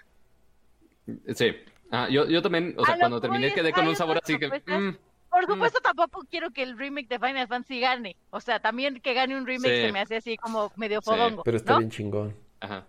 Sí, 1.34 1.56
ah, 1.90 2.08
yo, 2.10 2.26
yo 2.26 2.42
también, 2.42 2.74
o 2.76 2.84
sea, 2.84 2.98
cuando 2.98 3.20
que 3.20 3.28
terminé 3.28 3.52
quedé 3.54 3.72
con 3.72 3.88
un 3.88 3.96
sabor 3.96 4.18
así 4.22 4.34
que... 4.38 4.48
propuestas. 4.48 4.80
mm, 4.80 4.96
por 5.30 5.46
supuesto 5.46 5.80
tampoco 5.80 6.24
quiero 6.30 6.50
que 6.50 6.62
el 6.62 6.76
remake 6.78 7.08
de 7.08 7.18
Final 7.18 7.48
Fantasy 7.48 7.80
gane. 7.80 8.16
O 8.30 8.40
sea, 8.40 8.60
también 8.60 9.00
que 9.00 9.14
gane 9.14 9.36
un 9.36 9.46
remake 9.46 9.76
Sí. 9.76 9.86
se 9.86 9.92
me 9.92 10.00
hace 10.00 10.16
así 10.16 10.36
como 10.36 10.70
medio 10.76 11.00
Sí, 11.00 11.10
fodongo, 11.10 11.42
Pero 11.44 11.56
está 11.56 11.72
¿no? 11.74 11.78
bien 11.78 11.90
chingón. 11.90 12.36
ajá. 12.60 12.86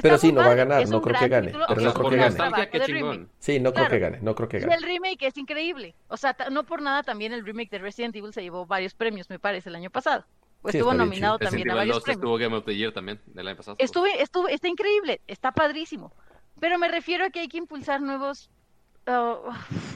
Pero 0.00 0.18
sí, 0.18 0.32
no 0.32 0.40
va 0.40 0.52
a 0.52 0.54
ganar, 0.54 0.88
no 0.88 1.02
creo 1.02 1.18
que 1.18 1.28
gane, 1.28 1.46
título, 1.48 1.66
pero 1.68 1.80
no 1.80 1.92
creo 1.92 2.10
que 2.10 2.16
gane. 2.16 3.26
Sí, 3.38 3.60
no 3.60 3.72
creo 3.72 3.88
que 3.88 3.98
gane, 3.98 4.18
no 4.22 4.34
creo 4.34 4.48
que 4.48 4.56
Y 4.58 4.60
gane. 4.60 4.74
el 4.74 4.82
remake 4.82 5.22
es 5.26 5.36
increíble. 5.36 5.94
O 6.08 6.16
sea, 6.16 6.34
no 6.50 6.64
por 6.64 6.80
nada 6.80 7.02
también 7.02 7.32
el 7.32 7.44
remake 7.44 7.70
de 7.70 7.78
Resident 7.78 8.16
Evil 8.16 8.32
se 8.32 8.42
llevó 8.42 8.64
varios 8.64 8.94
premios, 8.94 9.28
me 9.28 9.38
parece, 9.38 9.68
el 9.68 9.74
año 9.76 9.90
pasado. 9.90 10.24
O 10.62 10.70
Sí, 10.70 10.78
estuvo 10.78 10.94
nominado 10.94 11.38
chido. 11.38 11.50
también 11.50 11.66
Resident 11.66 11.72
a 11.72 11.74
varios 11.74 11.96
2 11.96 12.02
premios. 12.04 12.18
estuvo 12.18 12.38
Game 12.38 12.56
of 12.56 12.64
the 12.64 12.76
Year 12.76 12.92
también, 12.92 13.20
del 13.26 13.48
año 13.48 13.56
pasado. 13.56 13.76
Estuve, 13.80 14.22
estuve, 14.22 14.54
está 14.54 14.68
increíble, 14.68 15.20
está 15.26 15.52
padrísimo. 15.52 16.12
Pero 16.60 16.78
me 16.78 16.88
refiero 16.88 17.24
a 17.24 17.30
que 17.30 17.40
hay 17.40 17.48
que 17.48 17.58
impulsar 17.58 18.00
nuevos, 18.00 18.48
uh, 19.08 19.50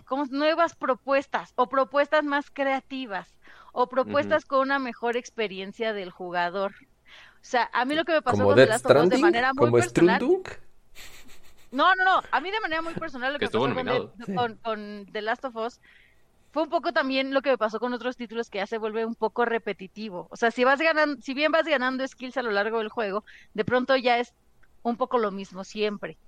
como 0.04 0.24
nuevas 0.26 0.74
propuestas 0.74 1.52
o 1.54 1.68
propuestas 1.68 2.24
más 2.24 2.50
creativas 2.50 3.36
o 3.72 3.88
propuestas 3.88 4.44
con 4.44 4.60
una 4.60 4.78
mejor 4.78 5.16
experiencia 5.16 5.92
del 5.92 6.10
jugador. 6.10 6.74
O 7.46 7.48
sea, 7.48 7.70
a 7.72 7.84
mí 7.84 7.94
lo 7.94 8.04
que 8.04 8.12
me 8.12 8.22
pasó 8.22 8.44
Como 8.44 8.48
con 8.48 8.58
The 8.58 8.66
Last 8.66 8.86
of 8.86 8.98
Us 8.98 9.08
de 9.08 9.18
Stranding, 9.18 9.18
manera 9.18 9.54
muy 9.54 9.70
como 9.70 9.72
personal. 9.72 10.30
No, 11.70 11.94
no, 11.94 12.04
no. 12.04 12.22
A 12.30 12.40
mí 12.40 12.50
de 12.50 12.60
manera 12.60 12.82
muy 12.82 12.94
personal 12.94 13.32
lo 13.32 13.38
Que 13.38 13.40
que, 13.40 13.46
estuvo 13.46 13.68
pasó 13.68 13.72
con. 13.72 13.86
The, 13.86 14.02
Sí. 14.18 14.32
con, 14.32 14.56
con 14.58 15.06
The 15.12 15.22
Last 15.22 15.44
of 15.44 15.56
Us 15.56 15.80
fue 16.52 16.64
un 16.64 16.70
poco 16.70 16.92
también 16.92 17.34
lo 17.34 17.42
que 17.42 17.50
me 17.50 17.58
pasó 17.58 17.80
con 17.80 17.92
otros 17.94 18.16
títulos 18.16 18.50
que 18.50 18.58
ya 18.58 18.66
se 18.66 18.78
vuelve 18.78 19.04
un 19.06 19.16
poco 19.16 19.44
repetitivo. 19.44 20.28
O 20.30 20.36
sea, 20.36 20.50
si 20.52 20.64
vas 20.64 20.80
ganando, 20.80 21.22
si 21.22 21.34
bien 21.34 21.52
vas 21.52 21.66
ganando 21.66 22.06
skills 22.08 22.36
a 22.38 22.42
lo 22.42 22.52
largo 22.52 22.78
del 22.78 22.88
juego, 22.90 23.24
de 23.54 23.64
pronto 23.64 23.96
ya 23.96 24.18
es 24.20 24.34
un 24.82 24.96
poco 24.98 25.18
lo 25.18 25.32
mismo 25.32 25.64
siempre. 25.64 26.18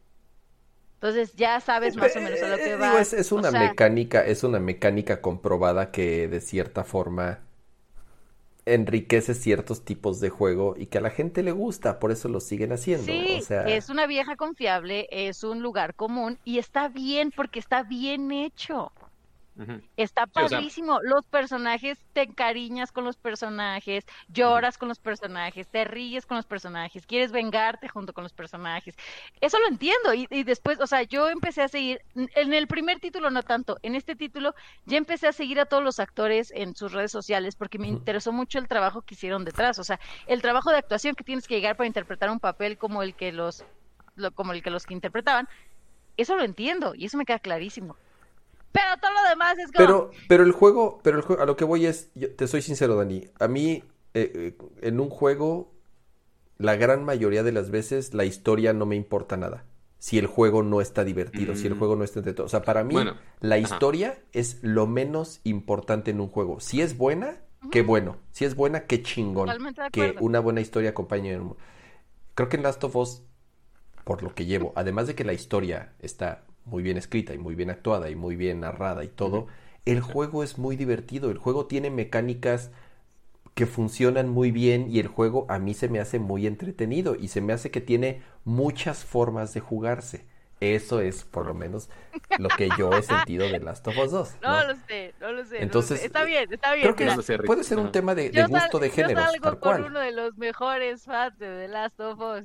Entonces 0.95 1.33
ya 1.35 1.61
sabes 1.61 1.97
más 1.97 2.15
o 2.17 2.21
menos 2.21 2.43
a 2.43 2.49
lo 2.49 2.57
Eh, 2.57 2.63
que 2.63 2.77
digo, 2.77 2.79
vas. 2.79 2.99
es, 2.99 3.13
es 3.13 3.33
O 3.37 3.43
una 3.43 3.51
sea, 3.51 3.53
mecánica, 3.53 4.25
es 4.27 4.43
una 4.45 4.59
mecánica 4.59 5.21
comprobada 5.21 5.91
que 5.93 6.29
de 6.29 6.41
cierta 6.41 6.85
forma 6.85 7.48
enriquece 8.75 9.35
ciertos 9.35 9.85
tipos 9.85 10.21
de 10.21 10.31
juego 10.31 10.75
y 10.77 10.87
que 10.87 10.99
a 10.99 11.01
la 11.01 11.11
gente 11.11 11.43
le 11.43 11.53
gusta, 11.53 11.99
por 11.99 12.11
eso 12.11 12.29
lo 12.29 12.41
siguen 12.41 12.73
haciendo. 12.73 13.07
Sí, 13.07 13.39
o 13.41 13.43
sea, 13.43 13.63
es 13.65 13.89
una 13.89 14.07
vieja 14.07 14.37
confiable, 14.37 15.09
es 15.11 15.45
un 15.45 15.63
lugar 15.63 15.95
común 15.95 16.39
y 16.45 16.59
está 16.59 16.89
bien 16.89 17.33
porque 17.35 17.59
está 17.59 17.83
bien 17.83 18.31
hecho. 18.33 18.93
Está 19.97 20.25
Sí, 20.27 20.31
o 20.35 20.49
sea- 20.49 20.59
padrísimo. 20.59 21.01
Los 21.03 21.25
personajes, 21.27 21.99
te 22.12 22.23
encariñas 22.23 22.93
con 22.93 23.05
los 23.05 23.17
personajes, 23.17 24.05
lloras 24.28 24.78
con 24.78 24.89
los 24.89 24.99
personajes, 24.99 25.67
te 25.69 25.85
ríes 25.85 26.27
con 26.27 26.37
los 26.37 26.47
personajes, 26.47 27.07
quieres 27.07 27.33
vengarte 27.33 27.89
junto 27.89 28.12
con 28.12 28.23
los 28.25 28.33
personajes. 28.33 28.95
Eso 29.41 29.59
lo 29.59 29.67
entiendo. 29.69 30.15
Y, 30.15 30.27
y 30.31 30.45
después, 30.45 30.78
o 30.81 30.87
sea, 30.87 31.03
yo 31.03 31.28
empecé 31.28 31.62
a 31.62 31.69
seguir, 31.69 32.01
en 32.15 32.53
el 32.55 32.67
primer 32.69 33.01
título 33.01 33.31
no 33.31 33.43
tanto, 33.43 33.78
en 33.83 33.95
este 33.95 34.15
título 34.15 34.55
ya 34.87 34.97
empecé 34.97 35.27
a 35.28 35.33
seguir 35.33 35.59
a 35.61 35.67
todos 35.67 35.83
los 35.83 35.99
actores 35.99 36.53
en 36.55 36.77
sus 36.77 36.93
redes 36.93 37.11
sociales 37.11 37.57
porque 37.57 37.78
me 37.78 37.89
interesó 37.89 38.33
mucho 38.33 38.59
el 38.59 38.69
trabajo 38.69 39.03
que 39.03 39.15
hicieron 39.15 39.45
detrás. 39.45 39.78
O 39.78 39.85
sea, 39.85 39.99
el 40.27 40.41
trabajo 40.43 40.70
de 40.70 40.78
actuación 40.78 41.15
que 41.15 41.25
tienes 41.25 41.49
que 41.49 41.57
llegar 41.57 41.77
para 41.77 41.87
interpretar 41.89 42.31
un 42.31 42.39
papel 42.41 42.78
como 42.78 43.03
el 43.03 43.15
que 43.15 43.33
los, 43.33 43.65
lo- 44.15 44.31
como 44.33 44.53
el 44.53 44.62
que 44.62 44.70
los 44.70 44.87
que 44.87 44.95
interpretaban. 44.95 45.49
Eso 46.17 46.37
lo 46.37 46.43
entiendo 46.45 46.95
y 46.95 47.07
eso 47.07 47.17
me 47.17 47.25
queda 47.25 47.39
clarísimo. 47.39 47.97
Pero 48.73 48.87
todo 49.01 49.11
lo 49.13 49.29
demás 49.31 49.59
es 49.59 49.73
como... 49.73 49.77
Pero, 49.79 50.11
pero 50.29 50.43
el 50.45 50.53
juego, 50.53 51.01
pero 51.03 51.17
el 51.17 51.23
juego, 51.23 51.43
a 51.43 51.47
lo 51.47 51.57
que 51.57 51.65
voy 51.65 51.87
es, 51.87 52.11
yo 52.15 52.35
te 52.35 52.47
soy 52.47 52.63
sincero, 52.63 52.97
Dani, 52.97 53.25
a 53.39 53.49
mí 53.49 53.83
eh, 54.15 54.31
eh, 54.35 54.59
en 54.83 55.01
un 55.01 55.09
juego, 55.11 55.73
la 56.59 56.77
gran 56.77 57.05
mayoría 57.05 57.43
de 57.43 57.53
las 57.53 57.71
veces 57.71 58.15
la 58.15 58.25
historia 58.25 58.73
no 58.73 58.87
me 58.87 58.97
importa 58.97 59.37
nada. 59.37 59.65
Si 60.01 60.17
el 60.19 60.27
juego 60.27 60.63
no 60.63 60.81
está 60.81 61.03
divertido, 61.03 61.57
si 61.57 61.67
el 61.67 61.75
Mm. 61.75 61.79
juego 61.79 61.97
no 61.97 62.05
está 62.05 62.21
entretenido. 62.21 62.47
O 62.47 62.49
sea, 62.49 62.63
para 62.63 62.85
mí 62.85 62.95
Bueno, 62.95 63.17
la 63.41 63.57
ajá. 63.57 63.63
historia 63.75 64.19
es 64.33 64.59
lo 64.63 64.87
menos 64.87 65.41
importante 65.45 66.11
en 66.13 66.21
un 66.21 66.29
juego. 66.29 66.61
Si 66.61 66.81
es 66.83 66.97
buena, 66.97 67.41
qué 67.73 67.83
bueno. 67.83 68.17
Si 68.31 68.45
es 68.45 68.55
buena, 68.55 68.87
qué 68.87 69.03
chingón. 69.03 69.49
Que 69.91 70.15
una 70.21 70.39
buena 70.39 70.61
historia 70.61 70.91
acompañe. 70.91 71.41
Creo 72.35 72.49
que 72.49 72.57
en 72.57 72.63
Last 72.63 72.85
of 72.85 72.95
Us, 72.95 73.23
por 74.05 74.23
lo 74.23 74.35
que 74.37 74.47
llevo, 74.47 74.73
además 74.77 75.09
de 75.09 75.17
que 75.17 75.25
la 75.25 75.33
historia 75.33 75.95
está 75.99 76.45
muy 76.71 76.83
bien 76.83 76.97
escrita 76.97 77.35
y 77.35 77.39
muy 77.39 77.55
bien 77.55 77.71
actuada 77.71 78.11
y 78.11 78.17
muy 78.17 78.37
bien 78.37 78.61
narrada 78.61 79.05
y 79.05 79.09
todo, 79.09 79.47
el 79.87 80.01
juego 80.01 80.43
es 80.43 80.59
muy 80.59 80.77
divertido. 80.77 81.31
El 81.31 81.39
juego 81.39 81.67
tiene 81.67 81.91
mecánicas 81.91 82.71
que 83.55 83.67
funcionan 83.67 84.29
muy 84.29 84.53
bien 84.53 84.89
y 84.91 85.01
el 85.01 85.09
juego 85.09 85.47
a 85.49 85.59
mí 85.59 85.75
se 85.75 85.89
me 85.89 86.01
hace 86.01 86.19
muy 86.19 86.47
entretenido 86.47 87.17
y 87.17 87.29
se 87.29 87.41
me 87.41 87.53
hace 87.53 87.71
que 87.71 87.81
tiene 87.81 88.23
muchas 88.45 89.05
formas 89.05 89.55
de 89.55 89.61
jugarse. 89.61 90.27
Eso 90.61 91.01
es 91.01 91.25
por 91.25 91.47
lo 91.47 91.55
menos 91.55 91.89
lo 92.39 92.49
que 92.49 92.69
yo 92.77 92.93
he 92.93 93.03
sentido 93.03 93.49
de 93.49 93.61
Last 93.61 93.87
of 93.87 93.97
Us 93.97 94.11
2. 94.11 94.37
No, 94.43 94.65
lo 94.65 94.75
sé, 94.89 95.15
no 95.20 95.31
lo 95.31 95.45
sé. 95.45 95.62
Entonces, 95.62 96.03
está 96.03 96.25
bien, 96.25 96.53
está 96.53 96.75
bien. 96.75 96.93
Creo 96.93 96.97
que 96.97 97.39
puede 97.45 97.62
ser 97.62 97.78
un 97.78 97.93
tema 97.93 98.15
de, 98.17 98.31
gusto 98.49 98.81
de 98.81 98.91
género. 98.91 99.20
Yo 99.20 99.27
salgo 99.27 99.61
con 99.61 99.85
uno 99.85 100.01
de 100.01 100.11
los 100.11 100.37
mejores 100.37 101.05
fans 101.05 101.39
de 101.39 101.47
The 101.47 101.69
Last 101.69 102.01
of 102.01 102.20
Us. 102.20 102.45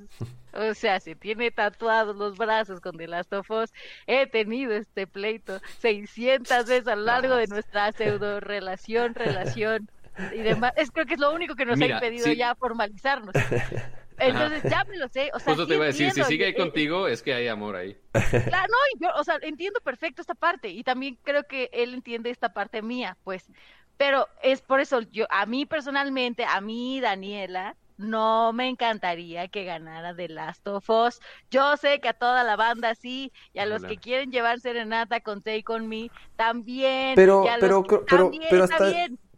O 0.53 0.75
sea, 0.75 1.00
si 1.00 1.16
tiene 1.16 1.50
tatuados 1.50 2.16
los 2.16 2.38
brazos 2.38 2.80
con 2.80 2.98
The 2.98 3.08
Last 3.08 3.33
of 3.33 3.50
Us, 3.50 3.74
he 4.06 4.27
tenido 4.27 4.74
este 4.74 5.08
pleito 5.08 5.59
600 5.80 6.48
veces 6.67 6.88
a 6.88 6.95
lo 6.95 7.03
largo 7.03 7.35
de 7.35 7.48
nuestra 7.48 7.92
pseudo 7.93 8.40
relación, 8.40 9.16
relación 9.16 9.90
y 10.33 10.40
demás. 10.42 10.74
Es 10.75 10.92
creo 10.92 11.08
que 11.08 11.16
es 11.16 11.19
lo 11.19 11.33
único 11.33 11.56
que 11.56 11.66
nos 11.66 11.82
ha 11.82 11.85
impedido 11.85 12.32
ya 12.32 12.53
formalizarnos. 12.53 13.33
Entonces 14.17 14.64
ya 14.69 14.83
me 14.85 14.98
lo 14.98 15.08
sé. 15.08 15.30
O 15.33 15.40
sea, 15.40 15.56
te 15.56 15.75
iba 15.75 15.83
a 15.83 15.88
decir, 15.88 16.11
si 16.11 16.24
sigue 16.24 16.45
ahí 16.45 16.53
contigo, 16.53 17.08
es 17.08 17.22
que 17.22 17.33
hay 17.33 17.48
amor 17.48 17.75
ahí. 17.75 17.98
Claro, 18.11 18.67
no, 18.72 19.08
yo, 19.08 19.14
o 19.16 19.24
sea, 19.24 19.40
entiendo 19.42 19.80
perfecto 19.82 20.22
esta 20.22 20.35
parte 20.35 20.69
y 20.69 20.83
también 20.83 21.17
creo 21.24 21.43
que 21.43 21.69
él 21.74 21.93
entiende 21.93 22.30
esta 22.30 22.53
parte 22.53 22.82
mía, 22.82 23.17
pues. 23.24 23.50
Pero 23.98 24.27
es 24.42 24.61
por 24.61 24.80
eso, 24.80 25.01
yo, 25.01 25.25
a 25.30 25.45
mí 25.45 25.66
personalmente, 25.66 26.45
a 26.45 26.61
mí, 26.61 27.00
Daniela, 27.00 27.75
no 27.98 28.53
me 28.53 28.67
encantaría 28.67 29.48
que 29.48 29.66
ganara 29.66 30.16
The 30.16 30.30
Last 30.30 30.67
of 30.67 30.90
Us. 30.90 31.19
Yo 31.51 31.77
sé 31.77 32.00
que 32.00 32.09
a 32.09 32.14
toda 32.14 32.43
la 32.43 32.56
banda 32.56 32.95
sí, 32.95 33.32
y 33.53 33.59
a 33.59 33.66
los 33.66 33.83
que 33.83 33.98
quieren 33.98 34.32
llevar 34.32 34.59
serenata 34.59 35.22
con 35.22 35.42
Take 35.42 35.66
On 35.67 35.88
Me 35.88 36.09
también. 36.35 37.14
Pero, 37.16 37.45
pero, 37.59 37.83
pero, 38.08 38.32
pero 38.50 38.64
hasta, 38.64 38.92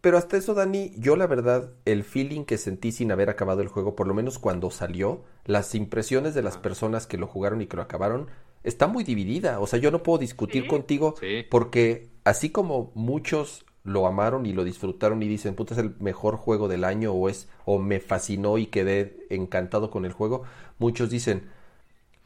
pero 0.06 0.18
hasta 0.18 0.36
eso, 0.36 0.54
Dani, 0.54 0.92
yo 0.96 1.16
la 1.16 1.26
verdad, 1.26 1.72
el 1.84 2.04
feeling 2.04 2.44
que 2.44 2.58
sentí 2.58 2.92
sin 2.92 3.10
haber 3.10 3.28
acabado 3.28 3.60
el 3.60 3.66
juego, 3.66 3.96
por 3.96 4.06
lo 4.06 4.14
menos 4.14 4.38
cuando 4.38 4.70
salió, 4.70 5.24
las 5.44 5.74
impresiones 5.74 6.32
de 6.32 6.44
las 6.44 6.58
personas 6.58 7.08
que 7.08 7.18
lo 7.18 7.26
jugaron 7.26 7.60
y 7.60 7.66
que 7.66 7.74
lo 7.74 7.82
acabaron, 7.82 8.28
está 8.62 8.86
muy 8.86 9.02
dividida. 9.02 9.58
O 9.58 9.66
sea, 9.66 9.80
yo 9.80 9.90
no 9.90 10.04
puedo 10.04 10.18
discutir 10.18 10.68
contigo 10.68 11.16
porque 11.50 12.08
así 12.22 12.50
como 12.50 12.92
muchos 12.94 13.66
lo 13.82 14.06
amaron 14.06 14.46
y 14.46 14.52
lo 14.52 14.62
disfrutaron 14.62 15.24
y 15.24 15.26
dicen, 15.26 15.56
puta, 15.56 15.74
es 15.74 15.80
el 15.80 15.96
mejor 15.98 16.36
juego 16.36 16.68
del 16.68 16.84
año 16.84 17.10
o 17.10 17.28
es 17.28 17.48
o 17.64 17.80
me 17.80 17.98
fascinó 17.98 18.58
y 18.58 18.66
quedé 18.66 19.26
encantado 19.28 19.90
con 19.90 20.04
el 20.04 20.12
juego, 20.12 20.44
muchos 20.78 21.10
dicen, 21.10 21.50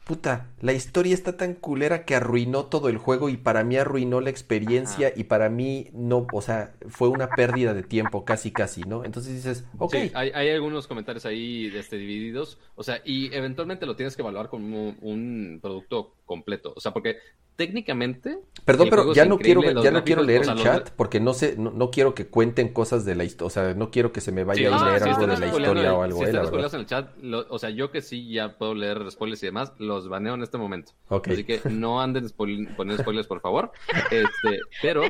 puta, 0.05 0.47
la 0.59 0.73
historia 0.73 1.13
está 1.13 1.37
tan 1.37 1.53
culera 1.53 2.05
que 2.05 2.15
arruinó 2.15 2.65
todo 2.65 2.89
el 2.89 2.97
juego 2.97 3.29
y 3.29 3.37
para 3.37 3.63
mí 3.63 3.77
arruinó 3.77 4.19
la 4.19 4.29
experiencia 4.29 5.13
y 5.15 5.25
para 5.25 5.49
mí 5.49 5.87
no, 5.93 6.27
o 6.33 6.41
sea, 6.41 6.73
fue 6.89 7.09
una 7.09 7.29
pérdida 7.29 7.73
de 7.73 7.83
tiempo 7.83 8.25
casi 8.25 8.51
casi, 8.51 8.81
¿no? 8.81 9.05
Entonces 9.05 9.33
dices, 9.33 9.65
ok. 9.77 9.93
Sí, 9.93 10.11
hay, 10.13 10.31
hay, 10.33 10.49
algunos 10.49 10.87
comentarios 10.87 11.25
ahí 11.25 11.71
este, 11.75 11.97
divididos, 11.97 12.57
o 12.75 12.83
sea, 12.83 13.01
y 13.05 13.33
eventualmente 13.33 13.85
lo 13.85 13.95
tienes 13.95 14.15
que 14.15 14.21
evaluar 14.21 14.49
como 14.49 14.95
un 15.01 15.59
producto 15.61 16.15
completo, 16.31 16.71
o 16.73 16.79
sea, 16.79 16.93
porque 16.93 17.17
técnicamente. 17.57 18.39
Perdón, 18.63 18.87
pero 18.89 19.13
ya 19.13 19.25
no 19.25 19.37
quiero, 19.37 19.61
ya 19.83 19.91
no 19.91 20.05
quiero 20.05 20.23
leer 20.23 20.43
el 20.43 20.55
chat 20.55 20.89
porque 20.91 21.19
no 21.19 21.33
sé, 21.33 21.57
no, 21.57 21.91
quiero 21.91 22.15
que 22.15 22.27
cuenten 22.27 22.69
cosas 22.71 23.03
de 23.03 23.15
la 23.15 23.25
historia, 23.25 23.47
o 23.47 23.49
sea, 23.49 23.73
no 23.73 23.91
quiero 23.91 24.13
que 24.13 24.21
se 24.21 24.31
me 24.31 24.45
vaya 24.45 24.73
a 24.73 24.91
leer 24.91 25.03
algo 25.03 25.27
de 25.27 25.37
la 25.37 25.47
historia 25.47 25.93
o 25.93 26.03
algo. 26.03 26.19
Si 26.19 26.23
están 26.23 26.73
en 26.73 26.79
el 26.79 26.85
chat, 26.85 27.09
o 27.49 27.59
sea, 27.59 27.69
yo 27.69 27.91
que 27.91 28.01
sí 28.01 28.31
ya 28.31 28.57
puedo 28.57 28.73
leer 28.73 29.11
spoilers 29.11 29.43
y 29.43 29.47
demás, 29.47 29.73
los 29.77 30.07
baneo 30.07 30.35
en 30.35 30.43
este 30.43 30.57
momento. 30.57 30.93
Así 31.09 31.43
que 31.43 31.59
no 31.69 32.01
anden 32.01 32.29
poniendo 32.29 32.97
spoilers, 32.97 33.27
por 33.27 33.41
favor. 33.41 33.71
Este, 34.11 34.59
pero. 34.81 35.03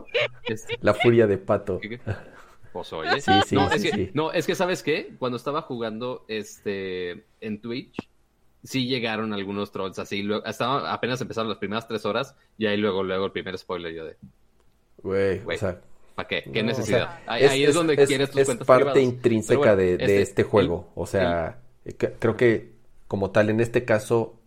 Este 0.44 0.78
la 0.82 0.94
furia 0.94 1.28
de 1.28 1.38
pato. 1.38 1.80
Pues 2.74 2.94
oye. 2.94 3.22
Sí, 3.22 3.32
no, 3.52 3.70
es 3.70 3.84
que, 3.84 4.12
no, 4.14 4.32
es 4.32 4.48
que, 4.48 4.56
¿sabes 4.56 4.82
qué? 4.82 5.14
Cuando 5.20 5.38
estaba 5.38 5.62
jugando 5.62 6.26
este 6.28 7.26
en 7.42 7.62
Twitch, 7.62 8.11
sí 8.64 8.88
llegaron 8.88 9.34
algunos 9.34 9.72
trolls 9.72 10.00
así. 10.00 10.22
Luego, 10.22 10.46
hasta 10.46 10.92
apenas 10.92 11.22
empezaron 11.22 11.50
las 11.50 11.58
primeras 11.58 11.88
tres 11.88 12.06
horas 12.06 12.36
y 12.58 12.66
ahí 12.66 12.78
luego, 12.78 13.04
luego 13.04 13.26
el 13.26 13.32
primer 13.32 13.58
spoiler 13.58 13.94
yo 13.94 14.06
de... 14.06 14.18
Güey, 15.04 15.42
o 15.46 15.58
sea... 15.58 15.82
¿Para 16.16 16.28
qué? 16.28 16.44
¿Qué 16.52 16.62
necesidad? 16.62 17.20
ahí, 17.26 17.64
es, 17.64 17.74
donde 17.74 17.96
quieres 17.96 18.32
tus 18.32 18.42
es 18.42 18.56
parte 18.58 19.02
intrínseca 19.02 19.76
de, 19.76 19.94
este, 19.94 20.22
este, 20.22 20.44
juego. 20.44 20.92
o 20.94 21.06
sea, 21.06 21.62
creo 22.20 22.36
que 22.36 22.74
como 23.08 23.32
tal, 23.32 23.50
en 23.50 23.62
este 23.62 23.86
caso, 23.86 24.40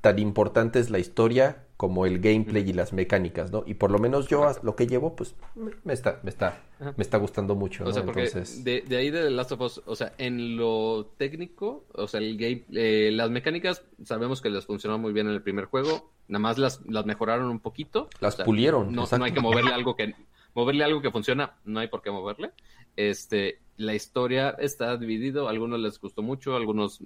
tan 0.00 0.18
importante 0.18 0.78
es 0.78 0.90
la 0.90 0.98
historia 0.98 1.64
como 1.78 2.06
el 2.06 2.18
gameplay 2.18 2.68
y 2.68 2.72
las 2.72 2.92
mecánicas, 2.92 3.52
¿no? 3.52 3.62
Y 3.64 3.74
por 3.74 3.92
lo 3.92 4.00
menos 4.00 4.26
yo 4.26 4.44
lo 4.64 4.74
que 4.74 4.88
llevo, 4.88 5.14
pues 5.14 5.36
me 5.84 5.92
está, 5.92 6.18
me 6.24 6.30
está, 6.30 6.60
me 6.80 7.02
está 7.04 7.18
gustando 7.18 7.54
mucho. 7.54 7.84
O 7.84 7.92
sea, 7.92 8.04
porque 8.04 8.28
de, 8.28 8.80
de, 8.80 8.96
ahí 8.96 9.10
de 9.10 9.22
The 9.22 9.30
Last 9.30 9.52
of 9.52 9.60
Us, 9.60 9.82
o 9.86 9.94
sea, 9.94 10.12
en 10.18 10.56
lo 10.56 11.06
técnico, 11.16 11.84
o 11.94 12.08
sea, 12.08 12.18
el 12.18 12.36
game, 12.36 12.64
eh, 12.72 13.10
las 13.12 13.30
mecánicas 13.30 13.84
sabemos 14.04 14.42
que 14.42 14.50
les 14.50 14.66
funcionó 14.66 14.98
muy 14.98 15.12
bien 15.12 15.28
en 15.28 15.34
el 15.34 15.40
primer 15.40 15.66
juego, 15.66 16.10
nada 16.26 16.40
más 16.40 16.58
las, 16.58 16.84
las 16.84 17.06
mejoraron 17.06 17.46
un 17.48 17.60
poquito. 17.60 18.08
Las 18.18 18.34
pulieron. 18.34 18.92
No, 18.92 19.04
no 19.16 19.24
hay 19.24 19.30
que 19.30 19.40
moverle 19.40 19.72
algo 19.72 19.94
que 19.94 20.16
moverle 20.54 20.82
algo 20.82 21.00
que 21.00 21.12
funciona, 21.12 21.54
no 21.64 21.78
hay 21.78 21.86
por 21.86 22.02
qué 22.02 22.10
moverle. 22.10 22.50
Este, 22.96 23.60
la 23.78 23.94
historia 23.94 24.50
está 24.58 24.96
dividido, 24.96 25.46
a 25.46 25.50
algunos 25.50 25.78
les 25.78 26.00
gustó 26.00 26.20
mucho, 26.20 26.56
algunos 26.56 27.00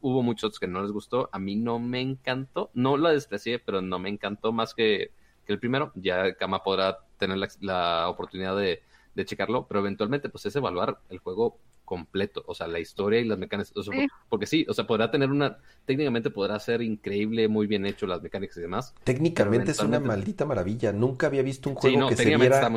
hubo 0.00 0.22
muchos 0.24 0.58
que 0.58 0.66
no 0.66 0.82
les 0.82 0.90
gustó, 0.90 1.30
a 1.32 1.38
mí 1.38 1.54
no 1.54 1.78
me 1.78 2.00
encantó, 2.00 2.70
no 2.74 2.96
la 2.96 3.10
desprecié, 3.12 3.60
pero 3.60 3.80
no 3.80 4.00
me 4.00 4.08
encantó 4.08 4.52
más 4.52 4.74
que, 4.74 5.12
que 5.46 5.52
el 5.52 5.60
primero, 5.60 5.92
ya 5.94 6.34
Kama 6.34 6.64
podrá 6.64 6.98
tener 7.16 7.38
la, 7.60 8.08
oportunidad 8.08 8.56
de, 8.56 8.82
de, 9.14 9.24
checarlo, 9.24 9.66
pero 9.68 9.80
eventualmente 9.80 10.28
pues 10.28 10.44
es 10.46 10.56
evaluar 10.56 10.98
el 11.10 11.18
juego 11.18 11.58
completo, 11.86 12.44
o 12.46 12.54
sea, 12.54 12.66
la 12.66 12.78
historia 12.78 13.20
y 13.20 13.24
las 13.24 13.38
mecánicas, 13.38 13.72
porque 14.28 14.44
sí, 14.44 14.66
o 14.68 14.74
sea, 14.74 14.86
podrá 14.86 15.10
tener 15.10 15.30
una, 15.30 15.56
técnicamente 15.86 16.28
podrá 16.28 16.60
ser 16.60 16.82
increíble, 16.82 17.48
muy 17.48 17.66
bien 17.66 17.86
hecho 17.86 18.06
las 18.06 18.22
mecánicas 18.22 18.58
y 18.58 18.60
demás. 18.60 18.94
Técnicamente 19.04 19.70
es 19.70 19.80
una 19.80 20.00
maldita 20.00 20.44
maravilla, 20.44 20.92
nunca 20.92 21.28
había 21.28 21.42
visto 21.42 21.70
un 21.70 21.76
juego 21.76 22.10
que 22.10 22.16
se 22.16 22.36
viera 22.36 22.68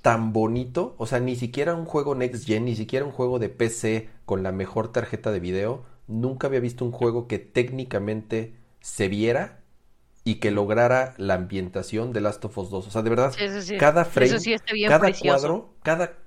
tan 0.00 0.32
bonito, 0.32 0.94
o 0.98 1.06
sea, 1.06 1.18
ni 1.18 1.34
siquiera 1.34 1.74
un 1.74 1.86
juego 1.86 2.14
next 2.14 2.46
gen, 2.46 2.66
ni 2.66 2.76
siquiera 2.76 3.04
un 3.04 3.12
juego 3.12 3.40
de 3.40 3.48
PC 3.48 4.08
con 4.24 4.44
la 4.44 4.52
mejor 4.52 4.92
tarjeta 4.92 5.32
de 5.32 5.40
video, 5.40 5.84
nunca 6.06 6.46
había 6.46 6.60
visto 6.60 6.84
un 6.84 6.92
juego 6.92 7.26
que 7.26 7.40
técnicamente 7.40 8.54
se 8.80 9.08
viera 9.08 9.58
y 10.28 10.36
que 10.36 10.50
lograra 10.50 11.14
la 11.16 11.34
ambientación 11.34 12.12
de 12.12 12.20
Last 12.20 12.44
of 12.44 12.58
Us 12.58 12.68
2. 12.68 12.86
O 12.86 12.90
sea, 12.90 13.00
de 13.00 13.08
verdad, 13.08 13.32
cada 13.78 14.04
frame, 14.04 14.36
cada 14.86 15.10
cuadro, 15.12 15.74
cada 15.82 16.18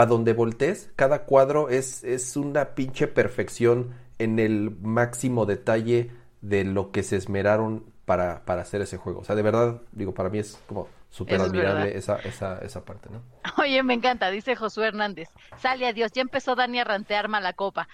para 0.00 0.08
donde 0.08 0.32
voltees, 0.32 0.90
cada 0.96 1.24
cuadro 1.24 1.68
es, 1.68 2.04
es 2.04 2.34
una 2.34 2.70
pinche 2.74 3.06
perfección 3.06 3.94
en 4.18 4.38
el 4.38 4.70
máximo 4.80 5.44
detalle 5.44 6.10
de 6.40 6.64
lo 6.64 6.90
que 6.90 7.02
se 7.02 7.16
esmeraron 7.16 7.84
para, 8.06 8.46
para 8.46 8.62
hacer 8.62 8.80
ese 8.80 8.96
juego. 8.96 9.20
O 9.20 9.24
sea, 9.24 9.36
de 9.36 9.42
verdad, 9.42 9.82
digo, 9.92 10.14
para 10.14 10.30
mí 10.30 10.38
es 10.38 10.58
como 10.66 10.88
súper 11.10 11.42
admirable 11.42 11.98
esa, 11.98 12.16
esa, 12.20 12.60
esa 12.60 12.82
parte, 12.82 13.10
¿no? 13.10 13.20
Oye, 13.62 13.82
me 13.82 13.92
encanta, 13.92 14.30
dice 14.30 14.56
Josué 14.56 14.86
Hernández. 14.86 15.28
Sale 15.58 15.86
adiós, 15.86 16.12
ya 16.12 16.22
empezó 16.22 16.54
Dani 16.54 16.80
a 16.80 16.84
rantear 16.84 17.28
mala 17.28 17.52
copa. 17.52 17.86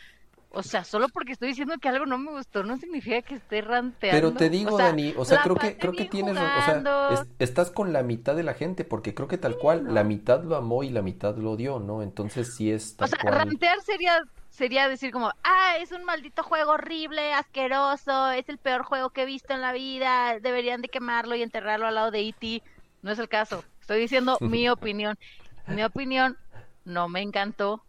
O 0.51 0.63
sea, 0.63 0.85
solo 0.85 1.09
porque 1.09 1.33
estoy 1.33 1.49
diciendo 1.49 1.75
que 1.79 1.89
algo 1.89 2.07
no 2.07 2.17
me 2.17 2.31
gustó, 2.31 2.63
no 2.63 2.79
significa 2.79 3.21
que 3.21 3.35
esté 3.35 3.61
ranteando. 3.61 4.17
Pero 4.17 4.33
te 4.33 4.49
digo, 4.49 4.79
Dani, 4.79 5.13
o 5.17 5.25
sea, 5.25 5.43
creo 5.43 5.55
que, 5.55 5.77
creo 5.77 5.93
que 5.93 6.07
tienes, 6.07 6.35
o 6.35 6.65
sea, 6.65 7.27
estás 7.39 7.71
con 7.71 7.93
la 7.93 8.03
mitad 8.03 8.35
de 8.35 8.43
la 8.43 8.55
gente, 8.55 8.85
porque 8.85 9.15
creo 9.15 9.29
que 9.29 9.37
tal 9.37 9.59
cual, 9.59 9.93
la 9.93 10.03
mitad 10.03 10.43
lo 10.43 10.57
amó 10.57 10.83
y 10.83 10.89
la 10.89 11.03
mitad 11.03 11.37
lo 11.37 11.53
odió, 11.53 11.79
¿no? 11.79 12.01
Entonces 12.01 12.55
sí 12.55 12.71
es 12.71 12.97
tal 12.97 13.07
O 13.07 13.09
sea, 13.09 13.31
rantear 13.31 13.81
sería, 13.83 14.23
sería 14.49 14.89
decir 14.89 15.13
como, 15.13 15.31
ah, 15.45 15.77
es 15.79 15.93
un 15.93 16.05
maldito 16.05 16.43
juego 16.43 16.73
horrible, 16.73 17.35
asqueroso, 17.35 18.31
es 18.31 18.49
el 18.49 18.57
peor 18.57 18.83
juego 18.83 19.11
que 19.11 19.25
he 19.25 19.27
visto 19.27 19.53
en 19.53 19.61
la 19.61 19.73
vida, 19.73 20.39
deberían 20.41 20.81
de 20.81 20.89
quemarlo 20.89 21.37
y 21.37 21.43
enterrarlo 21.43 21.87
al 21.87 21.97
lado 21.97 22.11
de 22.11 22.21
E.T. 22.21 22.63
No 23.03 23.13
es 23.13 23.19
el 23.19 23.29
caso, 23.29 23.63
estoy 23.81 24.01
diciendo 24.01 24.39
mi 24.41 24.69
opinión. 24.71 25.19
Mi 25.67 25.83
opinión 25.83 26.39
no 26.85 27.09
me 27.09 27.21
encantó, 27.21 27.83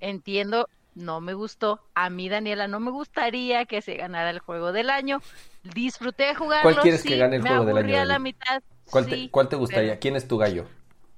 entiendo 0.00 0.68
no 0.94 1.20
me 1.20 1.34
gustó. 1.34 1.80
A 1.94 2.10
mí, 2.10 2.28
Daniela, 2.28 2.68
no 2.68 2.80
me 2.80 2.90
gustaría 2.90 3.64
que 3.66 3.82
se 3.82 3.94
ganara 3.94 4.30
el 4.30 4.38
juego 4.38 4.72
del 4.72 4.90
año. 4.90 5.20
Disfruté 5.62 6.34
jugarlo. 6.34 6.70
¿Cuál 6.70 6.82
quieres 6.82 7.02
que 7.02 7.16
gane 7.16 7.36
el 7.36 7.42
juego 7.42 7.64
del 7.64 7.78
año? 7.78 8.04
la 8.04 8.18
mitad. 8.18 8.62
¿Cuál, 8.90 9.06
te, 9.06 9.30
¿Cuál 9.30 9.48
te 9.48 9.56
gustaría? 9.56 9.98
¿Quién 9.98 10.16
es 10.16 10.26
tu 10.26 10.36
gallo? 10.36 10.66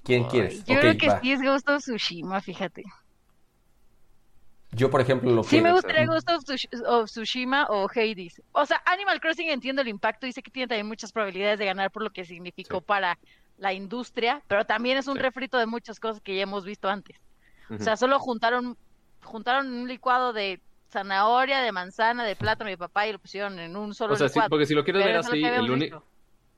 ¿Quién 0.04 0.24
quieres? 0.24 0.64
Yo 0.64 0.78
creo 0.80 0.96
que 0.96 1.10
sí 1.22 1.32
es 1.32 1.40
Ghost 1.40 1.68
of 1.68 1.82
Tsushima, 1.82 2.40
fíjate. 2.40 2.84
Yo, 4.72 4.90
por 4.90 5.00
ejemplo, 5.00 5.30
lo 5.30 5.42
que... 5.42 5.48
Sí 5.48 5.60
me 5.60 5.72
gustaría 5.72 6.06
Ghost 6.06 6.28
of 6.30 7.10
Tsushima 7.10 7.66
o 7.68 7.88
Hades. 7.88 8.40
O 8.52 8.64
sea, 8.64 8.82
Animal 8.86 9.20
Crossing 9.20 9.50
entiendo 9.50 9.82
el 9.82 9.88
impacto, 9.88 10.26
dice 10.26 10.42
que 10.42 10.50
tiene 10.50 10.66
también 10.66 10.88
muchas 10.88 11.12
probabilidades 11.12 11.58
de 11.58 11.66
ganar 11.66 11.90
por 11.90 12.02
lo 12.02 12.10
que 12.10 12.24
significó 12.24 12.80
para 12.80 13.18
la 13.58 13.74
industria, 13.74 14.42
pero 14.48 14.64
también 14.64 14.96
es 14.96 15.08
un 15.08 15.18
refrito 15.18 15.58
de 15.58 15.66
muchas 15.66 16.00
cosas 16.00 16.22
que 16.22 16.36
ya 16.36 16.42
hemos 16.42 16.64
visto 16.64 16.88
antes. 16.88 17.18
O 17.70 17.78
sea, 17.78 17.96
solo 17.96 18.18
juntaron 18.18 18.76
juntaron 19.22 19.72
un 19.72 19.88
licuado 19.88 20.32
de 20.32 20.60
zanahoria, 20.90 21.60
de 21.60 21.72
manzana, 21.72 22.24
de 22.24 22.36
plátano 22.36 22.70
y 22.70 22.76
papaya 22.76 23.10
y 23.10 23.12
lo 23.12 23.18
pusieron 23.18 23.58
en 23.58 23.76
un 23.76 23.94
solo 23.94 24.14
o 24.14 24.16
sea, 24.16 24.26
licuado. 24.26 24.50
porque 24.50 24.66
si 24.66 24.74
lo 24.74 24.84
quieres 24.84 25.04
ver 25.04 25.16
así, 25.16 25.42
el, 25.42 25.70
único 25.70 26.04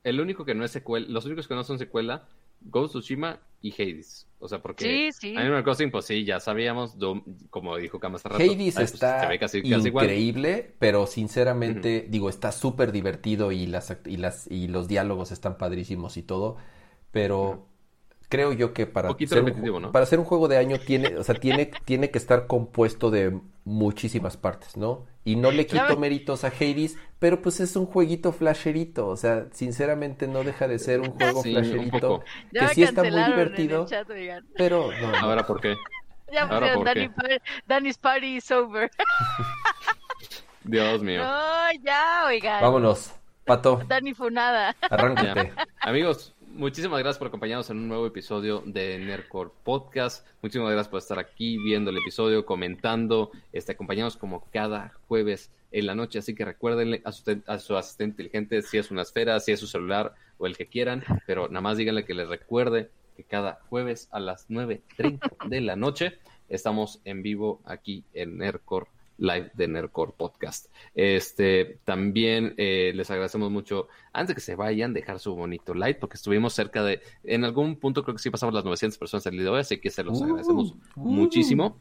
el 0.02 0.20
único 0.20 0.44
que 0.44 0.54
no 0.54 0.64
es 0.64 0.70
secuela, 0.70 1.06
los 1.08 1.24
únicos 1.24 1.48
que 1.48 1.54
no 1.54 1.64
son 1.64 1.78
secuela, 1.78 2.26
Ghost 2.60 2.94
Tsushima 2.94 3.40
y 3.60 3.72
Hades. 3.72 4.26
O 4.38 4.48
sea, 4.48 4.60
porque 4.60 4.84
sí, 4.84 5.12
sí. 5.12 5.36
Animal 5.36 5.64
Crossing, 5.64 5.90
pues 5.90 6.04
sí, 6.04 6.24
ya 6.24 6.40
sabíamos, 6.40 6.96
como 7.50 7.76
dijo 7.76 7.98
Kama 7.98 8.16
hace 8.16 8.28
rato. 8.28 8.42
Hades 8.42 8.74
pues, 8.74 8.94
está 8.94 9.30
increíble, 9.34 10.74
pero 10.78 11.06
sinceramente, 11.06 12.06
digo, 12.08 12.28
está 12.28 12.52
súper 12.52 12.92
divertido 12.92 13.52
y, 13.52 13.66
las, 13.66 13.96
y, 14.04 14.18
las, 14.18 14.50
y 14.50 14.68
los 14.68 14.88
diálogos 14.88 15.32
están 15.32 15.56
padrísimos 15.56 16.18
y 16.18 16.22
todo, 16.22 16.58
pero 17.10 17.66
creo 18.34 18.52
yo 18.52 18.72
que 18.72 18.86
para 18.86 19.16
ser, 19.16 19.44
un, 19.44 19.92
para 19.92 20.02
hacer 20.02 20.18
un 20.18 20.24
juego 20.24 20.48
de 20.48 20.58
año 20.58 20.76
tiene, 20.80 21.16
o 21.16 21.22
sea, 21.22 21.36
tiene, 21.36 21.70
tiene 21.84 22.10
que 22.10 22.18
estar 22.18 22.48
compuesto 22.48 23.12
de 23.12 23.40
muchísimas 23.64 24.36
partes, 24.36 24.76
¿no? 24.76 25.06
Y 25.24 25.36
no 25.36 25.52
le 25.52 25.66
quito 25.66 25.96
méritos 25.96 26.42
a 26.42 26.48
Hades, 26.48 26.96
pero 27.20 27.40
pues 27.40 27.60
es 27.60 27.76
un 27.76 27.86
jueguito 27.86 28.32
flasherito, 28.32 29.06
o 29.06 29.16
sea, 29.16 29.46
sinceramente 29.52 30.26
no 30.26 30.42
deja 30.42 30.66
de 30.66 30.80
ser 30.80 31.00
un 31.00 31.10
juego 31.16 31.44
flasherito 31.44 32.24
que 32.50 32.68
sí 32.74 32.82
está 32.82 33.04
muy 33.04 33.22
divertido, 33.22 33.86
pero 34.56 34.90
no, 35.00 35.16
Ahora, 35.16 35.46
¿por 35.46 35.60
qué? 35.60 35.76
Ya 36.32 36.42
Ahora, 36.48 36.74
Danny's 37.68 37.98
party 37.98 38.38
is 38.38 38.50
over. 38.50 38.90
Dios 40.64 41.00
mío. 41.02 41.22
No, 41.22 41.72
ya, 41.84 42.24
oigan. 42.26 42.60
Vámonos, 42.60 43.14
Pato. 43.44 43.80
Dani 43.86 44.12
Funada. 44.12 44.74
Arráncate. 44.90 45.52
Amigos, 45.82 46.33
muchísimas 46.54 47.00
gracias 47.00 47.18
por 47.18 47.28
acompañarnos 47.28 47.68
en 47.70 47.78
un 47.78 47.88
nuevo 47.88 48.06
episodio 48.06 48.62
de 48.64 48.98
Nerdcore 48.98 49.50
Podcast. 49.62 50.26
Muchísimas 50.42 50.72
gracias 50.72 50.88
por 50.88 50.98
estar 50.98 51.18
aquí 51.18 51.58
viendo 51.58 51.90
el 51.90 51.98
episodio, 51.98 52.46
comentando, 52.46 53.30
este, 53.52 53.72
acompañados 53.72 54.16
como 54.16 54.44
cada 54.52 54.92
jueves 55.08 55.50
en 55.72 55.86
la 55.86 55.94
noche. 55.94 56.20
Así 56.20 56.34
que 56.34 56.44
recuérdenle 56.44 57.02
a 57.04 57.12
su, 57.12 57.42
a 57.46 57.58
su 57.58 57.76
asistente 57.76 58.22
inteligente 58.22 58.62
si 58.62 58.78
es 58.78 58.90
una 58.90 59.02
esfera, 59.02 59.40
si 59.40 59.52
es 59.52 59.60
su 59.60 59.66
celular 59.66 60.14
o 60.38 60.46
el 60.46 60.56
que 60.56 60.66
quieran, 60.66 61.04
pero 61.26 61.48
nada 61.48 61.60
más 61.60 61.76
díganle 61.76 62.04
que 62.04 62.14
les 62.14 62.28
recuerde 62.28 62.90
que 63.16 63.24
cada 63.24 63.60
jueves 63.68 64.08
a 64.10 64.20
las 64.20 64.48
9.30 64.48 65.48
de 65.48 65.60
la 65.60 65.76
noche 65.76 66.18
estamos 66.48 67.00
en 67.04 67.22
vivo 67.22 67.60
aquí 67.64 68.04
en 68.12 68.38
Nerdcore 68.38 68.86
live 69.18 69.50
de 69.54 69.68
Nerdcore 69.68 70.12
Podcast. 70.16 70.66
Este, 70.94 71.80
también 71.84 72.54
eh, 72.56 72.92
les 72.94 73.10
agradecemos 73.10 73.50
mucho, 73.50 73.88
antes 74.12 74.28
de 74.28 74.34
que 74.34 74.40
se 74.40 74.54
vayan, 74.54 74.92
dejar 74.92 75.18
su 75.18 75.34
bonito 75.34 75.74
like, 75.74 76.00
porque 76.00 76.16
estuvimos 76.16 76.54
cerca 76.54 76.82
de, 76.82 77.00
en 77.22 77.44
algún 77.44 77.76
punto 77.76 78.02
creo 78.02 78.14
que 78.14 78.22
sí 78.22 78.30
pasamos 78.30 78.54
las 78.54 78.64
900 78.64 78.98
personas 78.98 79.26
el 79.26 79.32
día 79.32 79.44
de 79.44 79.50
hoy, 79.50 79.60
así 79.60 79.78
que 79.78 79.90
se 79.90 80.02
los 80.02 80.20
uh, 80.20 80.24
agradecemos 80.24 80.74
uh. 80.96 81.00
muchísimo. 81.00 81.78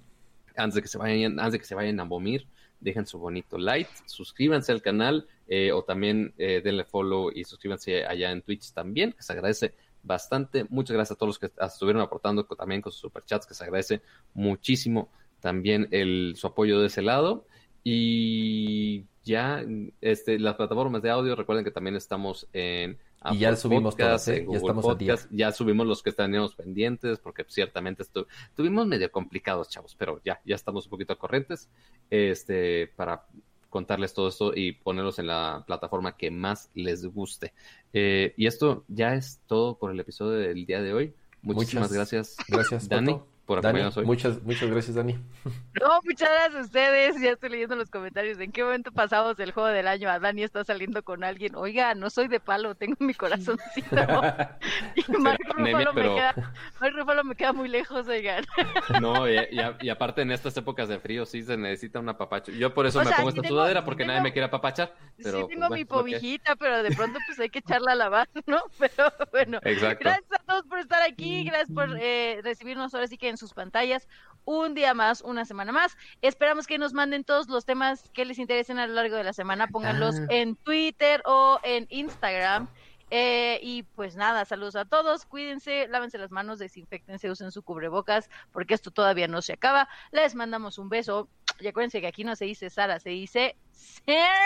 Antes 0.55 0.75
de 0.75 0.81
que 0.83 0.87
se 0.87 0.99
vayan, 0.99 1.39
antes 1.39 1.53
de 1.53 1.59
que 1.59 1.65
se 1.65 1.73
vayan 1.73 1.99
a 1.99 2.03
vomir, 2.03 2.47
dejen 2.79 3.07
su 3.07 3.17
bonito 3.17 3.57
like, 3.57 3.89
suscríbanse 4.05 4.71
al 4.71 4.81
canal 4.81 5.27
eh, 5.47 5.71
o 5.71 5.83
también 5.83 6.33
eh, 6.37 6.61
denle 6.63 6.83
follow 6.83 7.31
y 7.33 7.43
suscríbanse 7.45 8.05
allá 8.05 8.31
en 8.31 8.41
Twitch 8.41 8.71
también, 8.73 9.13
que 9.13 9.23
se 9.23 9.33
agradece 9.33 9.73
bastante. 10.03 10.65
Muchas 10.69 10.93
gracias 10.93 11.15
a 11.15 11.17
todos 11.17 11.29
los 11.29 11.39
que 11.39 11.51
estuvieron 11.65 12.01
aportando 12.01 12.43
también 12.43 12.81
con 12.81 12.91
sus 12.91 13.01
superchats, 13.01 13.47
que 13.47 13.53
se 13.53 13.63
agradece 13.63 14.01
muchísimo 14.33 15.09
también 15.43 15.89
el, 15.91 16.35
su 16.37 16.47
apoyo 16.47 16.79
de 16.79 16.87
ese 16.87 17.01
lado. 17.01 17.45
Y 17.83 19.03
ya, 19.25 19.61
este, 19.99 20.39
las 20.39 20.55
plataformas 20.55 21.01
de 21.01 21.09
audio, 21.09 21.35
recuerden 21.35 21.65
que 21.65 21.71
también 21.71 21.97
estamos 21.97 22.47
en 22.53 22.97
y 23.31 23.39
ya 23.39 23.55
subimos 23.55 23.95
todas, 23.95 24.27
¿eh? 24.29 24.45
ya 24.49 24.57
estamos 24.57 24.83
podcast, 24.85 25.29
ya 25.31 25.51
subimos 25.51 25.85
los 25.85 26.01
que 26.01 26.11
teníamos 26.11 26.55
pendientes, 26.55 27.19
porque 27.19 27.45
ciertamente 27.47 28.03
estuvimos 28.03 28.87
medio 28.87 29.11
complicados, 29.11 29.69
chavos, 29.69 29.95
pero 29.97 30.21
ya, 30.25 30.41
ya 30.45 30.55
estamos 30.55 30.85
un 30.85 30.89
poquito 30.89 31.17
corrientes, 31.17 31.69
este, 32.09 32.87
para 32.95 33.25
contarles 33.69 34.13
todo 34.13 34.29
esto 34.29 34.53
y 34.55 34.73
ponerlos 34.73 35.19
en 35.19 35.27
la 35.27 35.63
plataforma 35.65 36.15
que 36.17 36.31
más 36.31 36.69
les 36.73 37.05
guste. 37.05 37.53
Eh, 37.91 38.33
y 38.37 38.47
esto 38.47 38.83
ya 38.87 39.13
es 39.15 39.41
todo 39.47 39.77
por 39.77 39.91
el 39.91 39.99
episodio 39.99 40.39
del 40.39 40.65
día 40.65 40.81
de 40.81 40.93
hoy. 40.93 41.13
Muchísimas 41.41 41.91
gracias, 41.91 42.37
gracias, 42.47 42.87
Dani 42.87 43.19
por 43.45 43.61
Muchas, 44.05 44.41
muchas 44.43 44.69
gracias, 44.69 44.95
Dani. 44.95 45.17
No, 45.81 45.99
muchas 46.05 46.29
gracias 46.29 46.55
a 46.55 46.65
ustedes. 46.65 47.19
Ya 47.19 47.31
estoy 47.31 47.49
leyendo 47.49 47.75
los 47.75 47.89
comentarios. 47.89 48.39
¿En 48.39 48.51
qué 48.53 48.63
momento 48.63 48.91
pasamos 48.91 49.37
el 49.39 49.51
juego 49.51 49.67
del 49.67 49.87
año? 49.87 50.09
A 50.09 50.19
Dani 50.19 50.43
está 50.43 50.63
saliendo 50.63 51.03
con 51.03 51.25
alguien. 51.25 51.55
Oiga, 51.55 51.93
no 51.93 52.09
soy 52.09 52.29
de 52.29 52.39
palo, 52.39 52.75
tengo 52.75 52.95
mi 52.99 53.13
corazoncito. 53.13 53.89
y 54.95 55.11
Mark 55.19 55.39
Ruffalo, 55.45 55.93
me 55.93 56.03
queda, 56.03 56.53
Mark 56.79 57.25
me 57.25 57.35
queda 57.35 57.51
muy 57.51 57.67
lejos, 57.67 58.07
oigan. 58.07 58.45
No, 59.01 59.27
y, 59.27 59.37
y, 59.81 59.89
aparte 59.89 60.21
en 60.21 60.31
estas 60.31 60.55
épocas 60.55 60.87
de 60.87 60.99
frío 60.99 61.25
sí 61.25 61.43
se 61.43 61.57
necesita 61.57 61.99
un 61.99 62.07
apapacho. 62.07 62.51
Yo 62.51 62.73
por 62.73 62.85
eso 62.85 63.03
me 63.03 63.11
pongo 63.11 63.29
esta 63.29 63.47
sudadera 63.47 63.83
porque 63.83 64.05
nadie 64.05 64.21
me 64.21 64.31
quiere 64.31 64.45
apapachar. 64.45 64.93
Pero, 65.21 65.41
sí 65.41 65.47
tengo 65.49 65.69
mi 65.69 65.83
pobijita, 65.83 66.55
pero 66.55 66.83
de 66.83 66.91
pronto 66.91 67.19
pues 67.25 67.39
hay 67.39 67.49
que 67.49 67.59
echarla 67.59 67.93
a 67.93 67.95
lavar, 67.95 68.29
¿no? 68.45 68.61
Pero 68.79 69.11
bueno. 69.31 69.59
Exacto. 69.63 69.99
Gracias 70.01 70.31
a 70.31 70.43
todos 70.45 70.65
por 70.65 70.79
estar 70.79 71.01
aquí. 71.01 71.43
Gracias 71.43 71.71
por 71.71 71.89
eh, 71.99 72.39
recibirnos 72.43 72.93
ahora 72.93 73.07
sí 73.07 73.17
que 73.17 73.32
en 73.33 73.37
sus 73.37 73.53
pantallas 73.53 74.07
un 74.45 74.73
día 74.73 74.93
más, 74.93 75.21
una 75.21 75.45
semana 75.45 75.71
más. 75.71 75.97
Esperamos 76.21 76.67
que 76.67 76.77
nos 76.77 76.93
manden 76.93 77.23
todos 77.23 77.47
los 77.49 77.65
temas 77.65 78.09
que 78.13 78.25
les 78.25 78.39
interesen 78.39 78.79
a 78.79 78.87
lo 78.87 78.93
largo 78.93 79.15
de 79.15 79.23
la 79.23 79.33
semana. 79.33 79.67
Pónganlos 79.67 80.15
ah. 80.19 80.25
en 80.29 80.55
Twitter 80.55 81.21
o 81.25 81.59
en 81.63 81.87
Instagram. 81.89 82.67
Eh, 83.15 83.59
y 83.61 83.83
pues 83.83 84.15
nada, 84.15 84.43
saludos 84.43 84.75
a 84.75 84.85
todos, 84.85 85.27
cuídense, 85.27 85.87
lávense 85.87 86.17
las 86.17 86.31
manos, 86.31 86.57
desinfectense, 86.57 87.29
usen 87.29 87.51
su 87.51 87.61
cubrebocas, 87.61 88.27
porque 88.51 88.73
esto 88.73 88.89
todavía 88.89 89.27
no 89.27 89.43
se 89.43 89.53
acaba. 89.53 89.87
Les 90.11 90.33
mandamos 90.33 90.79
un 90.79 90.89
beso. 90.89 91.29
Y 91.59 91.67
acuérdense 91.67 92.01
que 92.01 92.07
aquí 92.07 92.23
no 92.23 92.35
se 92.35 92.45
dice 92.45 92.71
Sara, 92.71 92.99
se 92.99 93.11
dice 93.11 93.55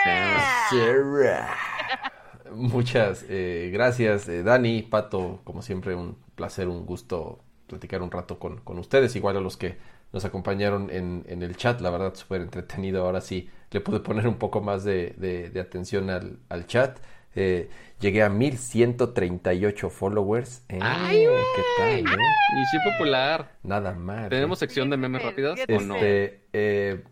Sarah. 0.04 0.68
Muchas 2.52 3.24
eh, 3.28 3.70
gracias, 3.72 4.28
eh, 4.28 4.42
Dani, 4.42 4.82
Pato, 4.82 5.40
como 5.44 5.62
siempre, 5.62 5.94
un 5.94 6.18
placer, 6.34 6.68
un 6.68 6.84
gusto 6.84 7.40
platicar 7.68 8.02
un 8.02 8.10
rato 8.10 8.38
con, 8.38 8.58
con 8.58 8.78
ustedes, 8.78 9.14
igual 9.14 9.36
a 9.36 9.40
los 9.40 9.56
que 9.56 9.76
nos 10.12 10.24
acompañaron 10.24 10.90
en, 10.90 11.24
en 11.28 11.42
el 11.42 11.56
chat, 11.56 11.80
la 11.80 11.90
verdad 11.90 12.14
súper 12.14 12.40
entretenido, 12.40 13.04
ahora 13.04 13.20
sí 13.20 13.48
le 13.70 13.80
pude 13.80 14.00
poner 14.00 14.26
un 14.26 14.36
poco 14.36 14.60
más 14.60 14.84
de, 14.84 15.14
de, 15.16 15.60
atención 15.60 16.10
al, 16.10 16.38
al 16.48 16.66
chat. 16.66 16.98
Eh, 17.34 17.68
llegué 18.00 18.22
a 18.22 18.28
1138 18.30 19.90
followers. 19.90 20.64
Eh, 20.68 20.78
¡Ay, 20.80 21.18
¿Qué 21.18 21.62
tal? 21.78 21.98
Eh? 21.98 22.02
Y 22.02 22.64
sí 22.66 22.78
popular. 22.84 23.52
Nada 23.62 23.92
más. 23.92 24.30
¿Tenemos 24.30 24.58
sección 24.58 24.90
de 24.90 24.96
memes 24.96 25.22
rápidas 25.22 25.60
o 25.68 25.80
no? 25.80 25.96
Este, 25.96 26.44
eh, 26.52 27.04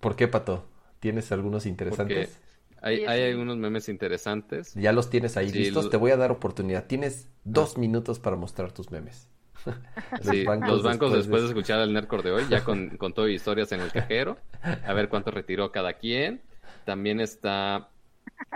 ¿Por 0.00 0.16
qué, 0.16 0.28
Pato? 0.28 0.68
¿Tienes 1.00 1.32
algunos 1.32 1.66
interesantes? 1.66 2.40
Hay, 2.80 3.04
hay, 3.04 3.30
algunos 3.30 3.56
memes 3.56 3.88
interesantes. 3.88 4.74
Ya 4.74 4.92
los 4.92 5.10
tienes 5.10 5.36
ahí 5.36 5.50
listos. 5.50 5.90
Te 5.90 5.96
voy 5.96 6.12
a 6.12 6.16
dar 6.16 6.30
oportunidad. 6.30 6.86
Tienes 6.86 7.28
dos 7.42 7.78
minutos 7.78 8.18
para 8.18 8.36
mostrar 8.36 8.72
tus 8.72 8.90
memes. 8.90 9.28
los 10.24 10.44
bancos, 10.44 10.68
los 10.68 10.82
bancos 10.82 11.12
después, 11.12 11.42
de... 11.42 11.48
escuchar 11.48 11.80
el 11.80 11.92
Nerdcore 11.92 12.22
de 12.22 12.30
hoy, 12.32 12.44
ya 12.48 12.64
con, 12.64 12.90
con 12.98 13.12
todo 13.12 13.28
historias 13.28 13.72
en 13.72 13.80
el 13.80 13.90
cajero, 13.90 14.38
a 14.62 14.92
ver 14.92 15.08
cuánto 15.08 15.30
retiró 15.30 15.72
cada 15.72 15.94
quien. 15.94 16.40
También 16.84 17.20
está 17.20 17.88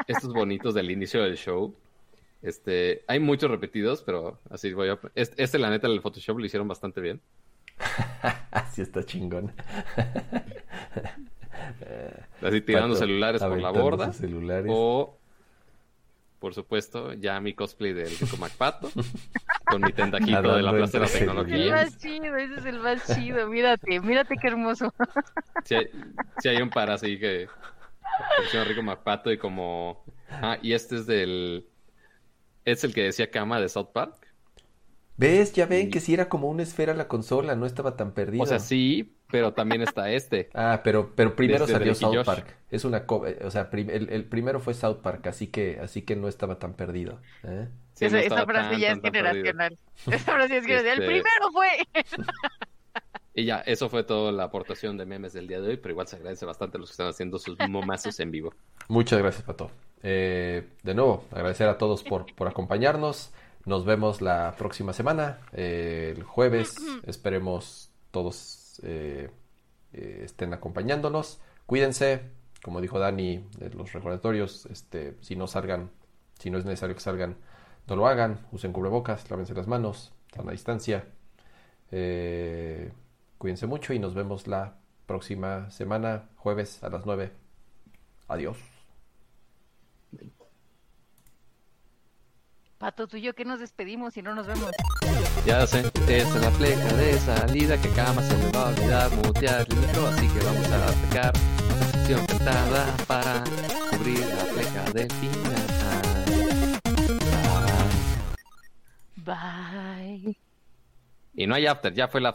estos 0.07 0.33
bonitos 0.33 0.75
del 0.75 0.91
inicio 0.91 1.23
del 1.23 1.37
show. 1.37 1.75
Este, 2.43 3.03
hay 3.09 3.19
muchos 3.19 3.51
repetidos, 3.51 4.03
pero 4.03 4.39
así 4.51 4.73
voy 4.73 4.91
a... 4.91 4.99
Este, 5.15 5.43
este 5.43 5.59
la 5.59 5.71
neta, 5.71 5.87
el 5.87 6.01
Photoshop 6.01 6.39
lo 6.39 6.45
hicieron 6.45 6.69
bastante 6.69 7.01
bien. 7.01 7.21
así 8.51 8.83
está 8.83 9.05
chingón. 9.05 9.53
así 12.43 12.61
tirando 12.61 12.97
celulares 12.97 13.43
por 13.43 13.61
la 13.61 13.71
borda. 13.71 14.13
O 14.69 15.18
por 16.39 16.55
supuesto, 16.55 17.13
ya 17.15 17.41
mi 17.41 17.55
cosplay 17.55 17.93
del 17.93 18.11
Rico 18.17 18.37
MacPato, 18.37 18.91
con 19.71 19.83
mi 19.83 19.93
tentajito 19.93 20.55
de 20.55 20.63
la 20.63 20.73
Plaza 20.73 20.99
de 20.99 21.05
la 21.05 21.11
Tecnología. 21.11 21.57
Es 21.57 21.65
el 21.65 21.71
más 21.71 21.99
chido, 21.99 22.37
ese 22.37 22.55
es 22.55 22.65
el 22.65 22.81
más 22.81 23.15
chido, 23.15 23.49
mírate, 23.49 24.01
mírate 24.01 24.37
qué 24.41 24.49
hermoso. 24.49 24.93
Si 25.65 25.75
hay, 25.75 25.91
hay 26.45 26.63
un 26.63 26.71
par 26.71 26.91
así 26.91 27.19
que 27.19 27.49
Rico 28.67 28.83
MacPato 28.83 29.31
y 29.33 29.39
como... 29.39 30.05
Ah, 30.31 30.59
y 30.63 30.73
este 30.73 30.97
es 30.97 31.07
del... 31.07 31.67
Es 32.65 32.85
el 32.85 32.95
que 32.95 33.03
decía 33.03 33.31
cama 33.31 33.61
de 33.61 33.69
South 33.69 33.91
Park. 33.93 34.29
¿Ves? 35.17 35.53
Ya 35.53 35.67
ven 35.67 35.91
que 35.91 36.01
si 36.01 36.15
era 36.15 36.29
como 36.29 36.49
una 36.49 36.63
esfera 36.63 36.95
la 36.95 37.09
consola, 37.09 37.57
no 37.57 37.67
estaba 37.67 37.97
tan 37.97 38.13
perdido. 38.13 38.45
O 38.45 38.47
sea, 38.47 38.61
sí, 38.61 39.18
pero 39.31 39.53
también 39.53 39.83
está 39.83 40.11
este. 40.11 40.51
ah, 40.55 40.81
pero, 40.83 41.13
pero 41.15 41.37
primero 41.37 41.67
salió 41.67 41.95
South 41.95 42.25
Park. 42.25 42.57
Es 42.71 42.85
una 42.85 42.99
eh, 42.99 43.39
o 43.45 43.51
sea, 43.51 43.69
el, 43.73 44.25
primero 44.25 44.61
fue 44.61 44.75
South 44.75 44.99
Park, 45.03 45.27
así 45.27 45.49
que, 45.49 45.79
así 45.81 46.03
que 46.03 46.17
no 46.17 46.29
estaba 46.29 46.59
tan 46.59 46.75
perdido. 46.75 47.21
¿eh? 47.45 47.69
esa, 48.01 48.45
frase 48.47 48.79
ya 48.79 48.93
es 48.93 49.01
generacional. 49.01 49.79
Esa 50.07 50.33
frase 50.33 50.59
es 50.59 50.67
generacional. 50.67 50.99
El 50.99 51.03
este 51.03 51.07
primero 51.07 51.53
fue. 51.53 51.69
y 53.35 53.45
ya, 53.45 53.59
eso 53.61 53.89
fue 53.89 54.03
toda 54.03 54.33
la 54.33 54.45
aportación 54.45 54.97
de 54.97 55.07
memes 55.07 55.33
del 55.33 55.47
día 55.47 55.61
de 55.61 55.69
hoy, 55.69 55.77
pero 55.77 55.93
igual 55.93 56.07
se 56.07 56.17
agradece 56.17 56.47
bastante 56.47 56.79
a 56.79 56.81
los 56.81 56.91
que 56.91 56.93
están 56.93 57.09
haciendo 57.09 57.39
sus 57.39 57.59
momazos 57.69 58.19
en 58.21 58.31
vivo. 58.31 58.55
Muchas 58.89 59.19
gracias, 59.19 59.45
Pato. 59.45 59.71
Eh, 60.03 60.69
de 60.83 60.95
nuevo, 60.95 61.25
agradecer 61.33 61.69
a 61.69 61.77
todos 61.77 62.03
por, 62.03 62.33
por 62.35 62.49
acompañarnos. 62.49 63.33
Nos 63.65 63.85
vemos 63.85 64.23
la 64.23 64.55
próxima 64.57 64.93
semana, 64.93 65.41
eh, 65.53 66.15
el 66.17 66.23
jueves. 66.23 66.77
Esperemos 67.07 67.91
todos 68.11 68.58
eh, 68.83 69.31
eh, 69.93 70.23
estén 70.25 70.53
acompañándonos. 70.53 71.41
Cuídense, 71.67 72.23
como 72.63 72.81
dijo 72.81 72.99
Dani, 72.99 73.45
los 73.75 73.93
recordatorios, 73.93 74.67
este, 74.67 75.17
si 75.21 75.37
no 75.37 75.47
salgan, 75.47 75.91
si 76.39 76.51
no 76.51 76.59
es 76.59 76.65
necesario 76.65 76.95
que 76.95 77.01
salgan, 77.01 77.37
no 77.87 77.97
lo 77.97 78.07
hagan. 78.07 78.47
Usen 78.53 78.73
cubrebocas, 78.73 79.31
lávense 79.31 79.55
las 79.55 79.67
manos. 79.67 80.13
a 80.37 80.51
distancia. 80.51 81.05
Eh, 81.91 82.93
cuídense 83.39 83.67
mucho 83.67 83.93
y 83.95 83.99
nos 83.99 84.15
vemos 84.15 84.47
la 84.47 84.77
próxima 85.07 85.71
semana, 85.71 86.29
jueves 86.37 86.83
a 86.85 86.91
las 86.91 87.07
9. 87.07 87.33
Adiós. 88.29 88.78
Pato, 92.79 93.09
tú 93.09 93.17
y 93.17 93.23
yo 93.23 93.35
que 93.35 93.45
nos 93.45 93.59
despedimos 93.59 94.17
y 94.17 94.23
no 94.23 94.37
nos 94.37 94.47
vemos. 94.47 94.71
Ya 95.45 95.67
sé, 95.67 95.81
esta 95.81 96.13
es 96.13 96.35
la 96.37 96.51
pleca 96.53 96.93
de 96.95 97.19
salida 97.19 97.77
que 97.81 97.89
cama 97.91 98.23
se 98.23 98.37
me 98.37 98.53
va 98.53 98.67
a 98.67 98.69
olvidar 98.69 99.11
mutear 99.11 99.67
el 99.69 99.77
micro, 99.77 100.07
así 100.07 100.29
que 100.29 100.39
vamos 100.45 100.71
a 100.71 100.89
aplicar 100.89 101.33
una 101.75 101.87
sección 101.87 102.27
cantada 102.27 102.97
para 103.09 103.43
cubrir 103.91 104.21
la 104.21 104.45
pleca 104.45 104.93
de 104.93 105.09
final. 105.09 105.59
Bye. 109.17 110.37
Y 111.35 111.47
no 111.49 111.57
hay 111.57 111.67
after, 111.67 111.93
ya 111.93 112.07
fue 112.07 112.21
after. 112.21 112.27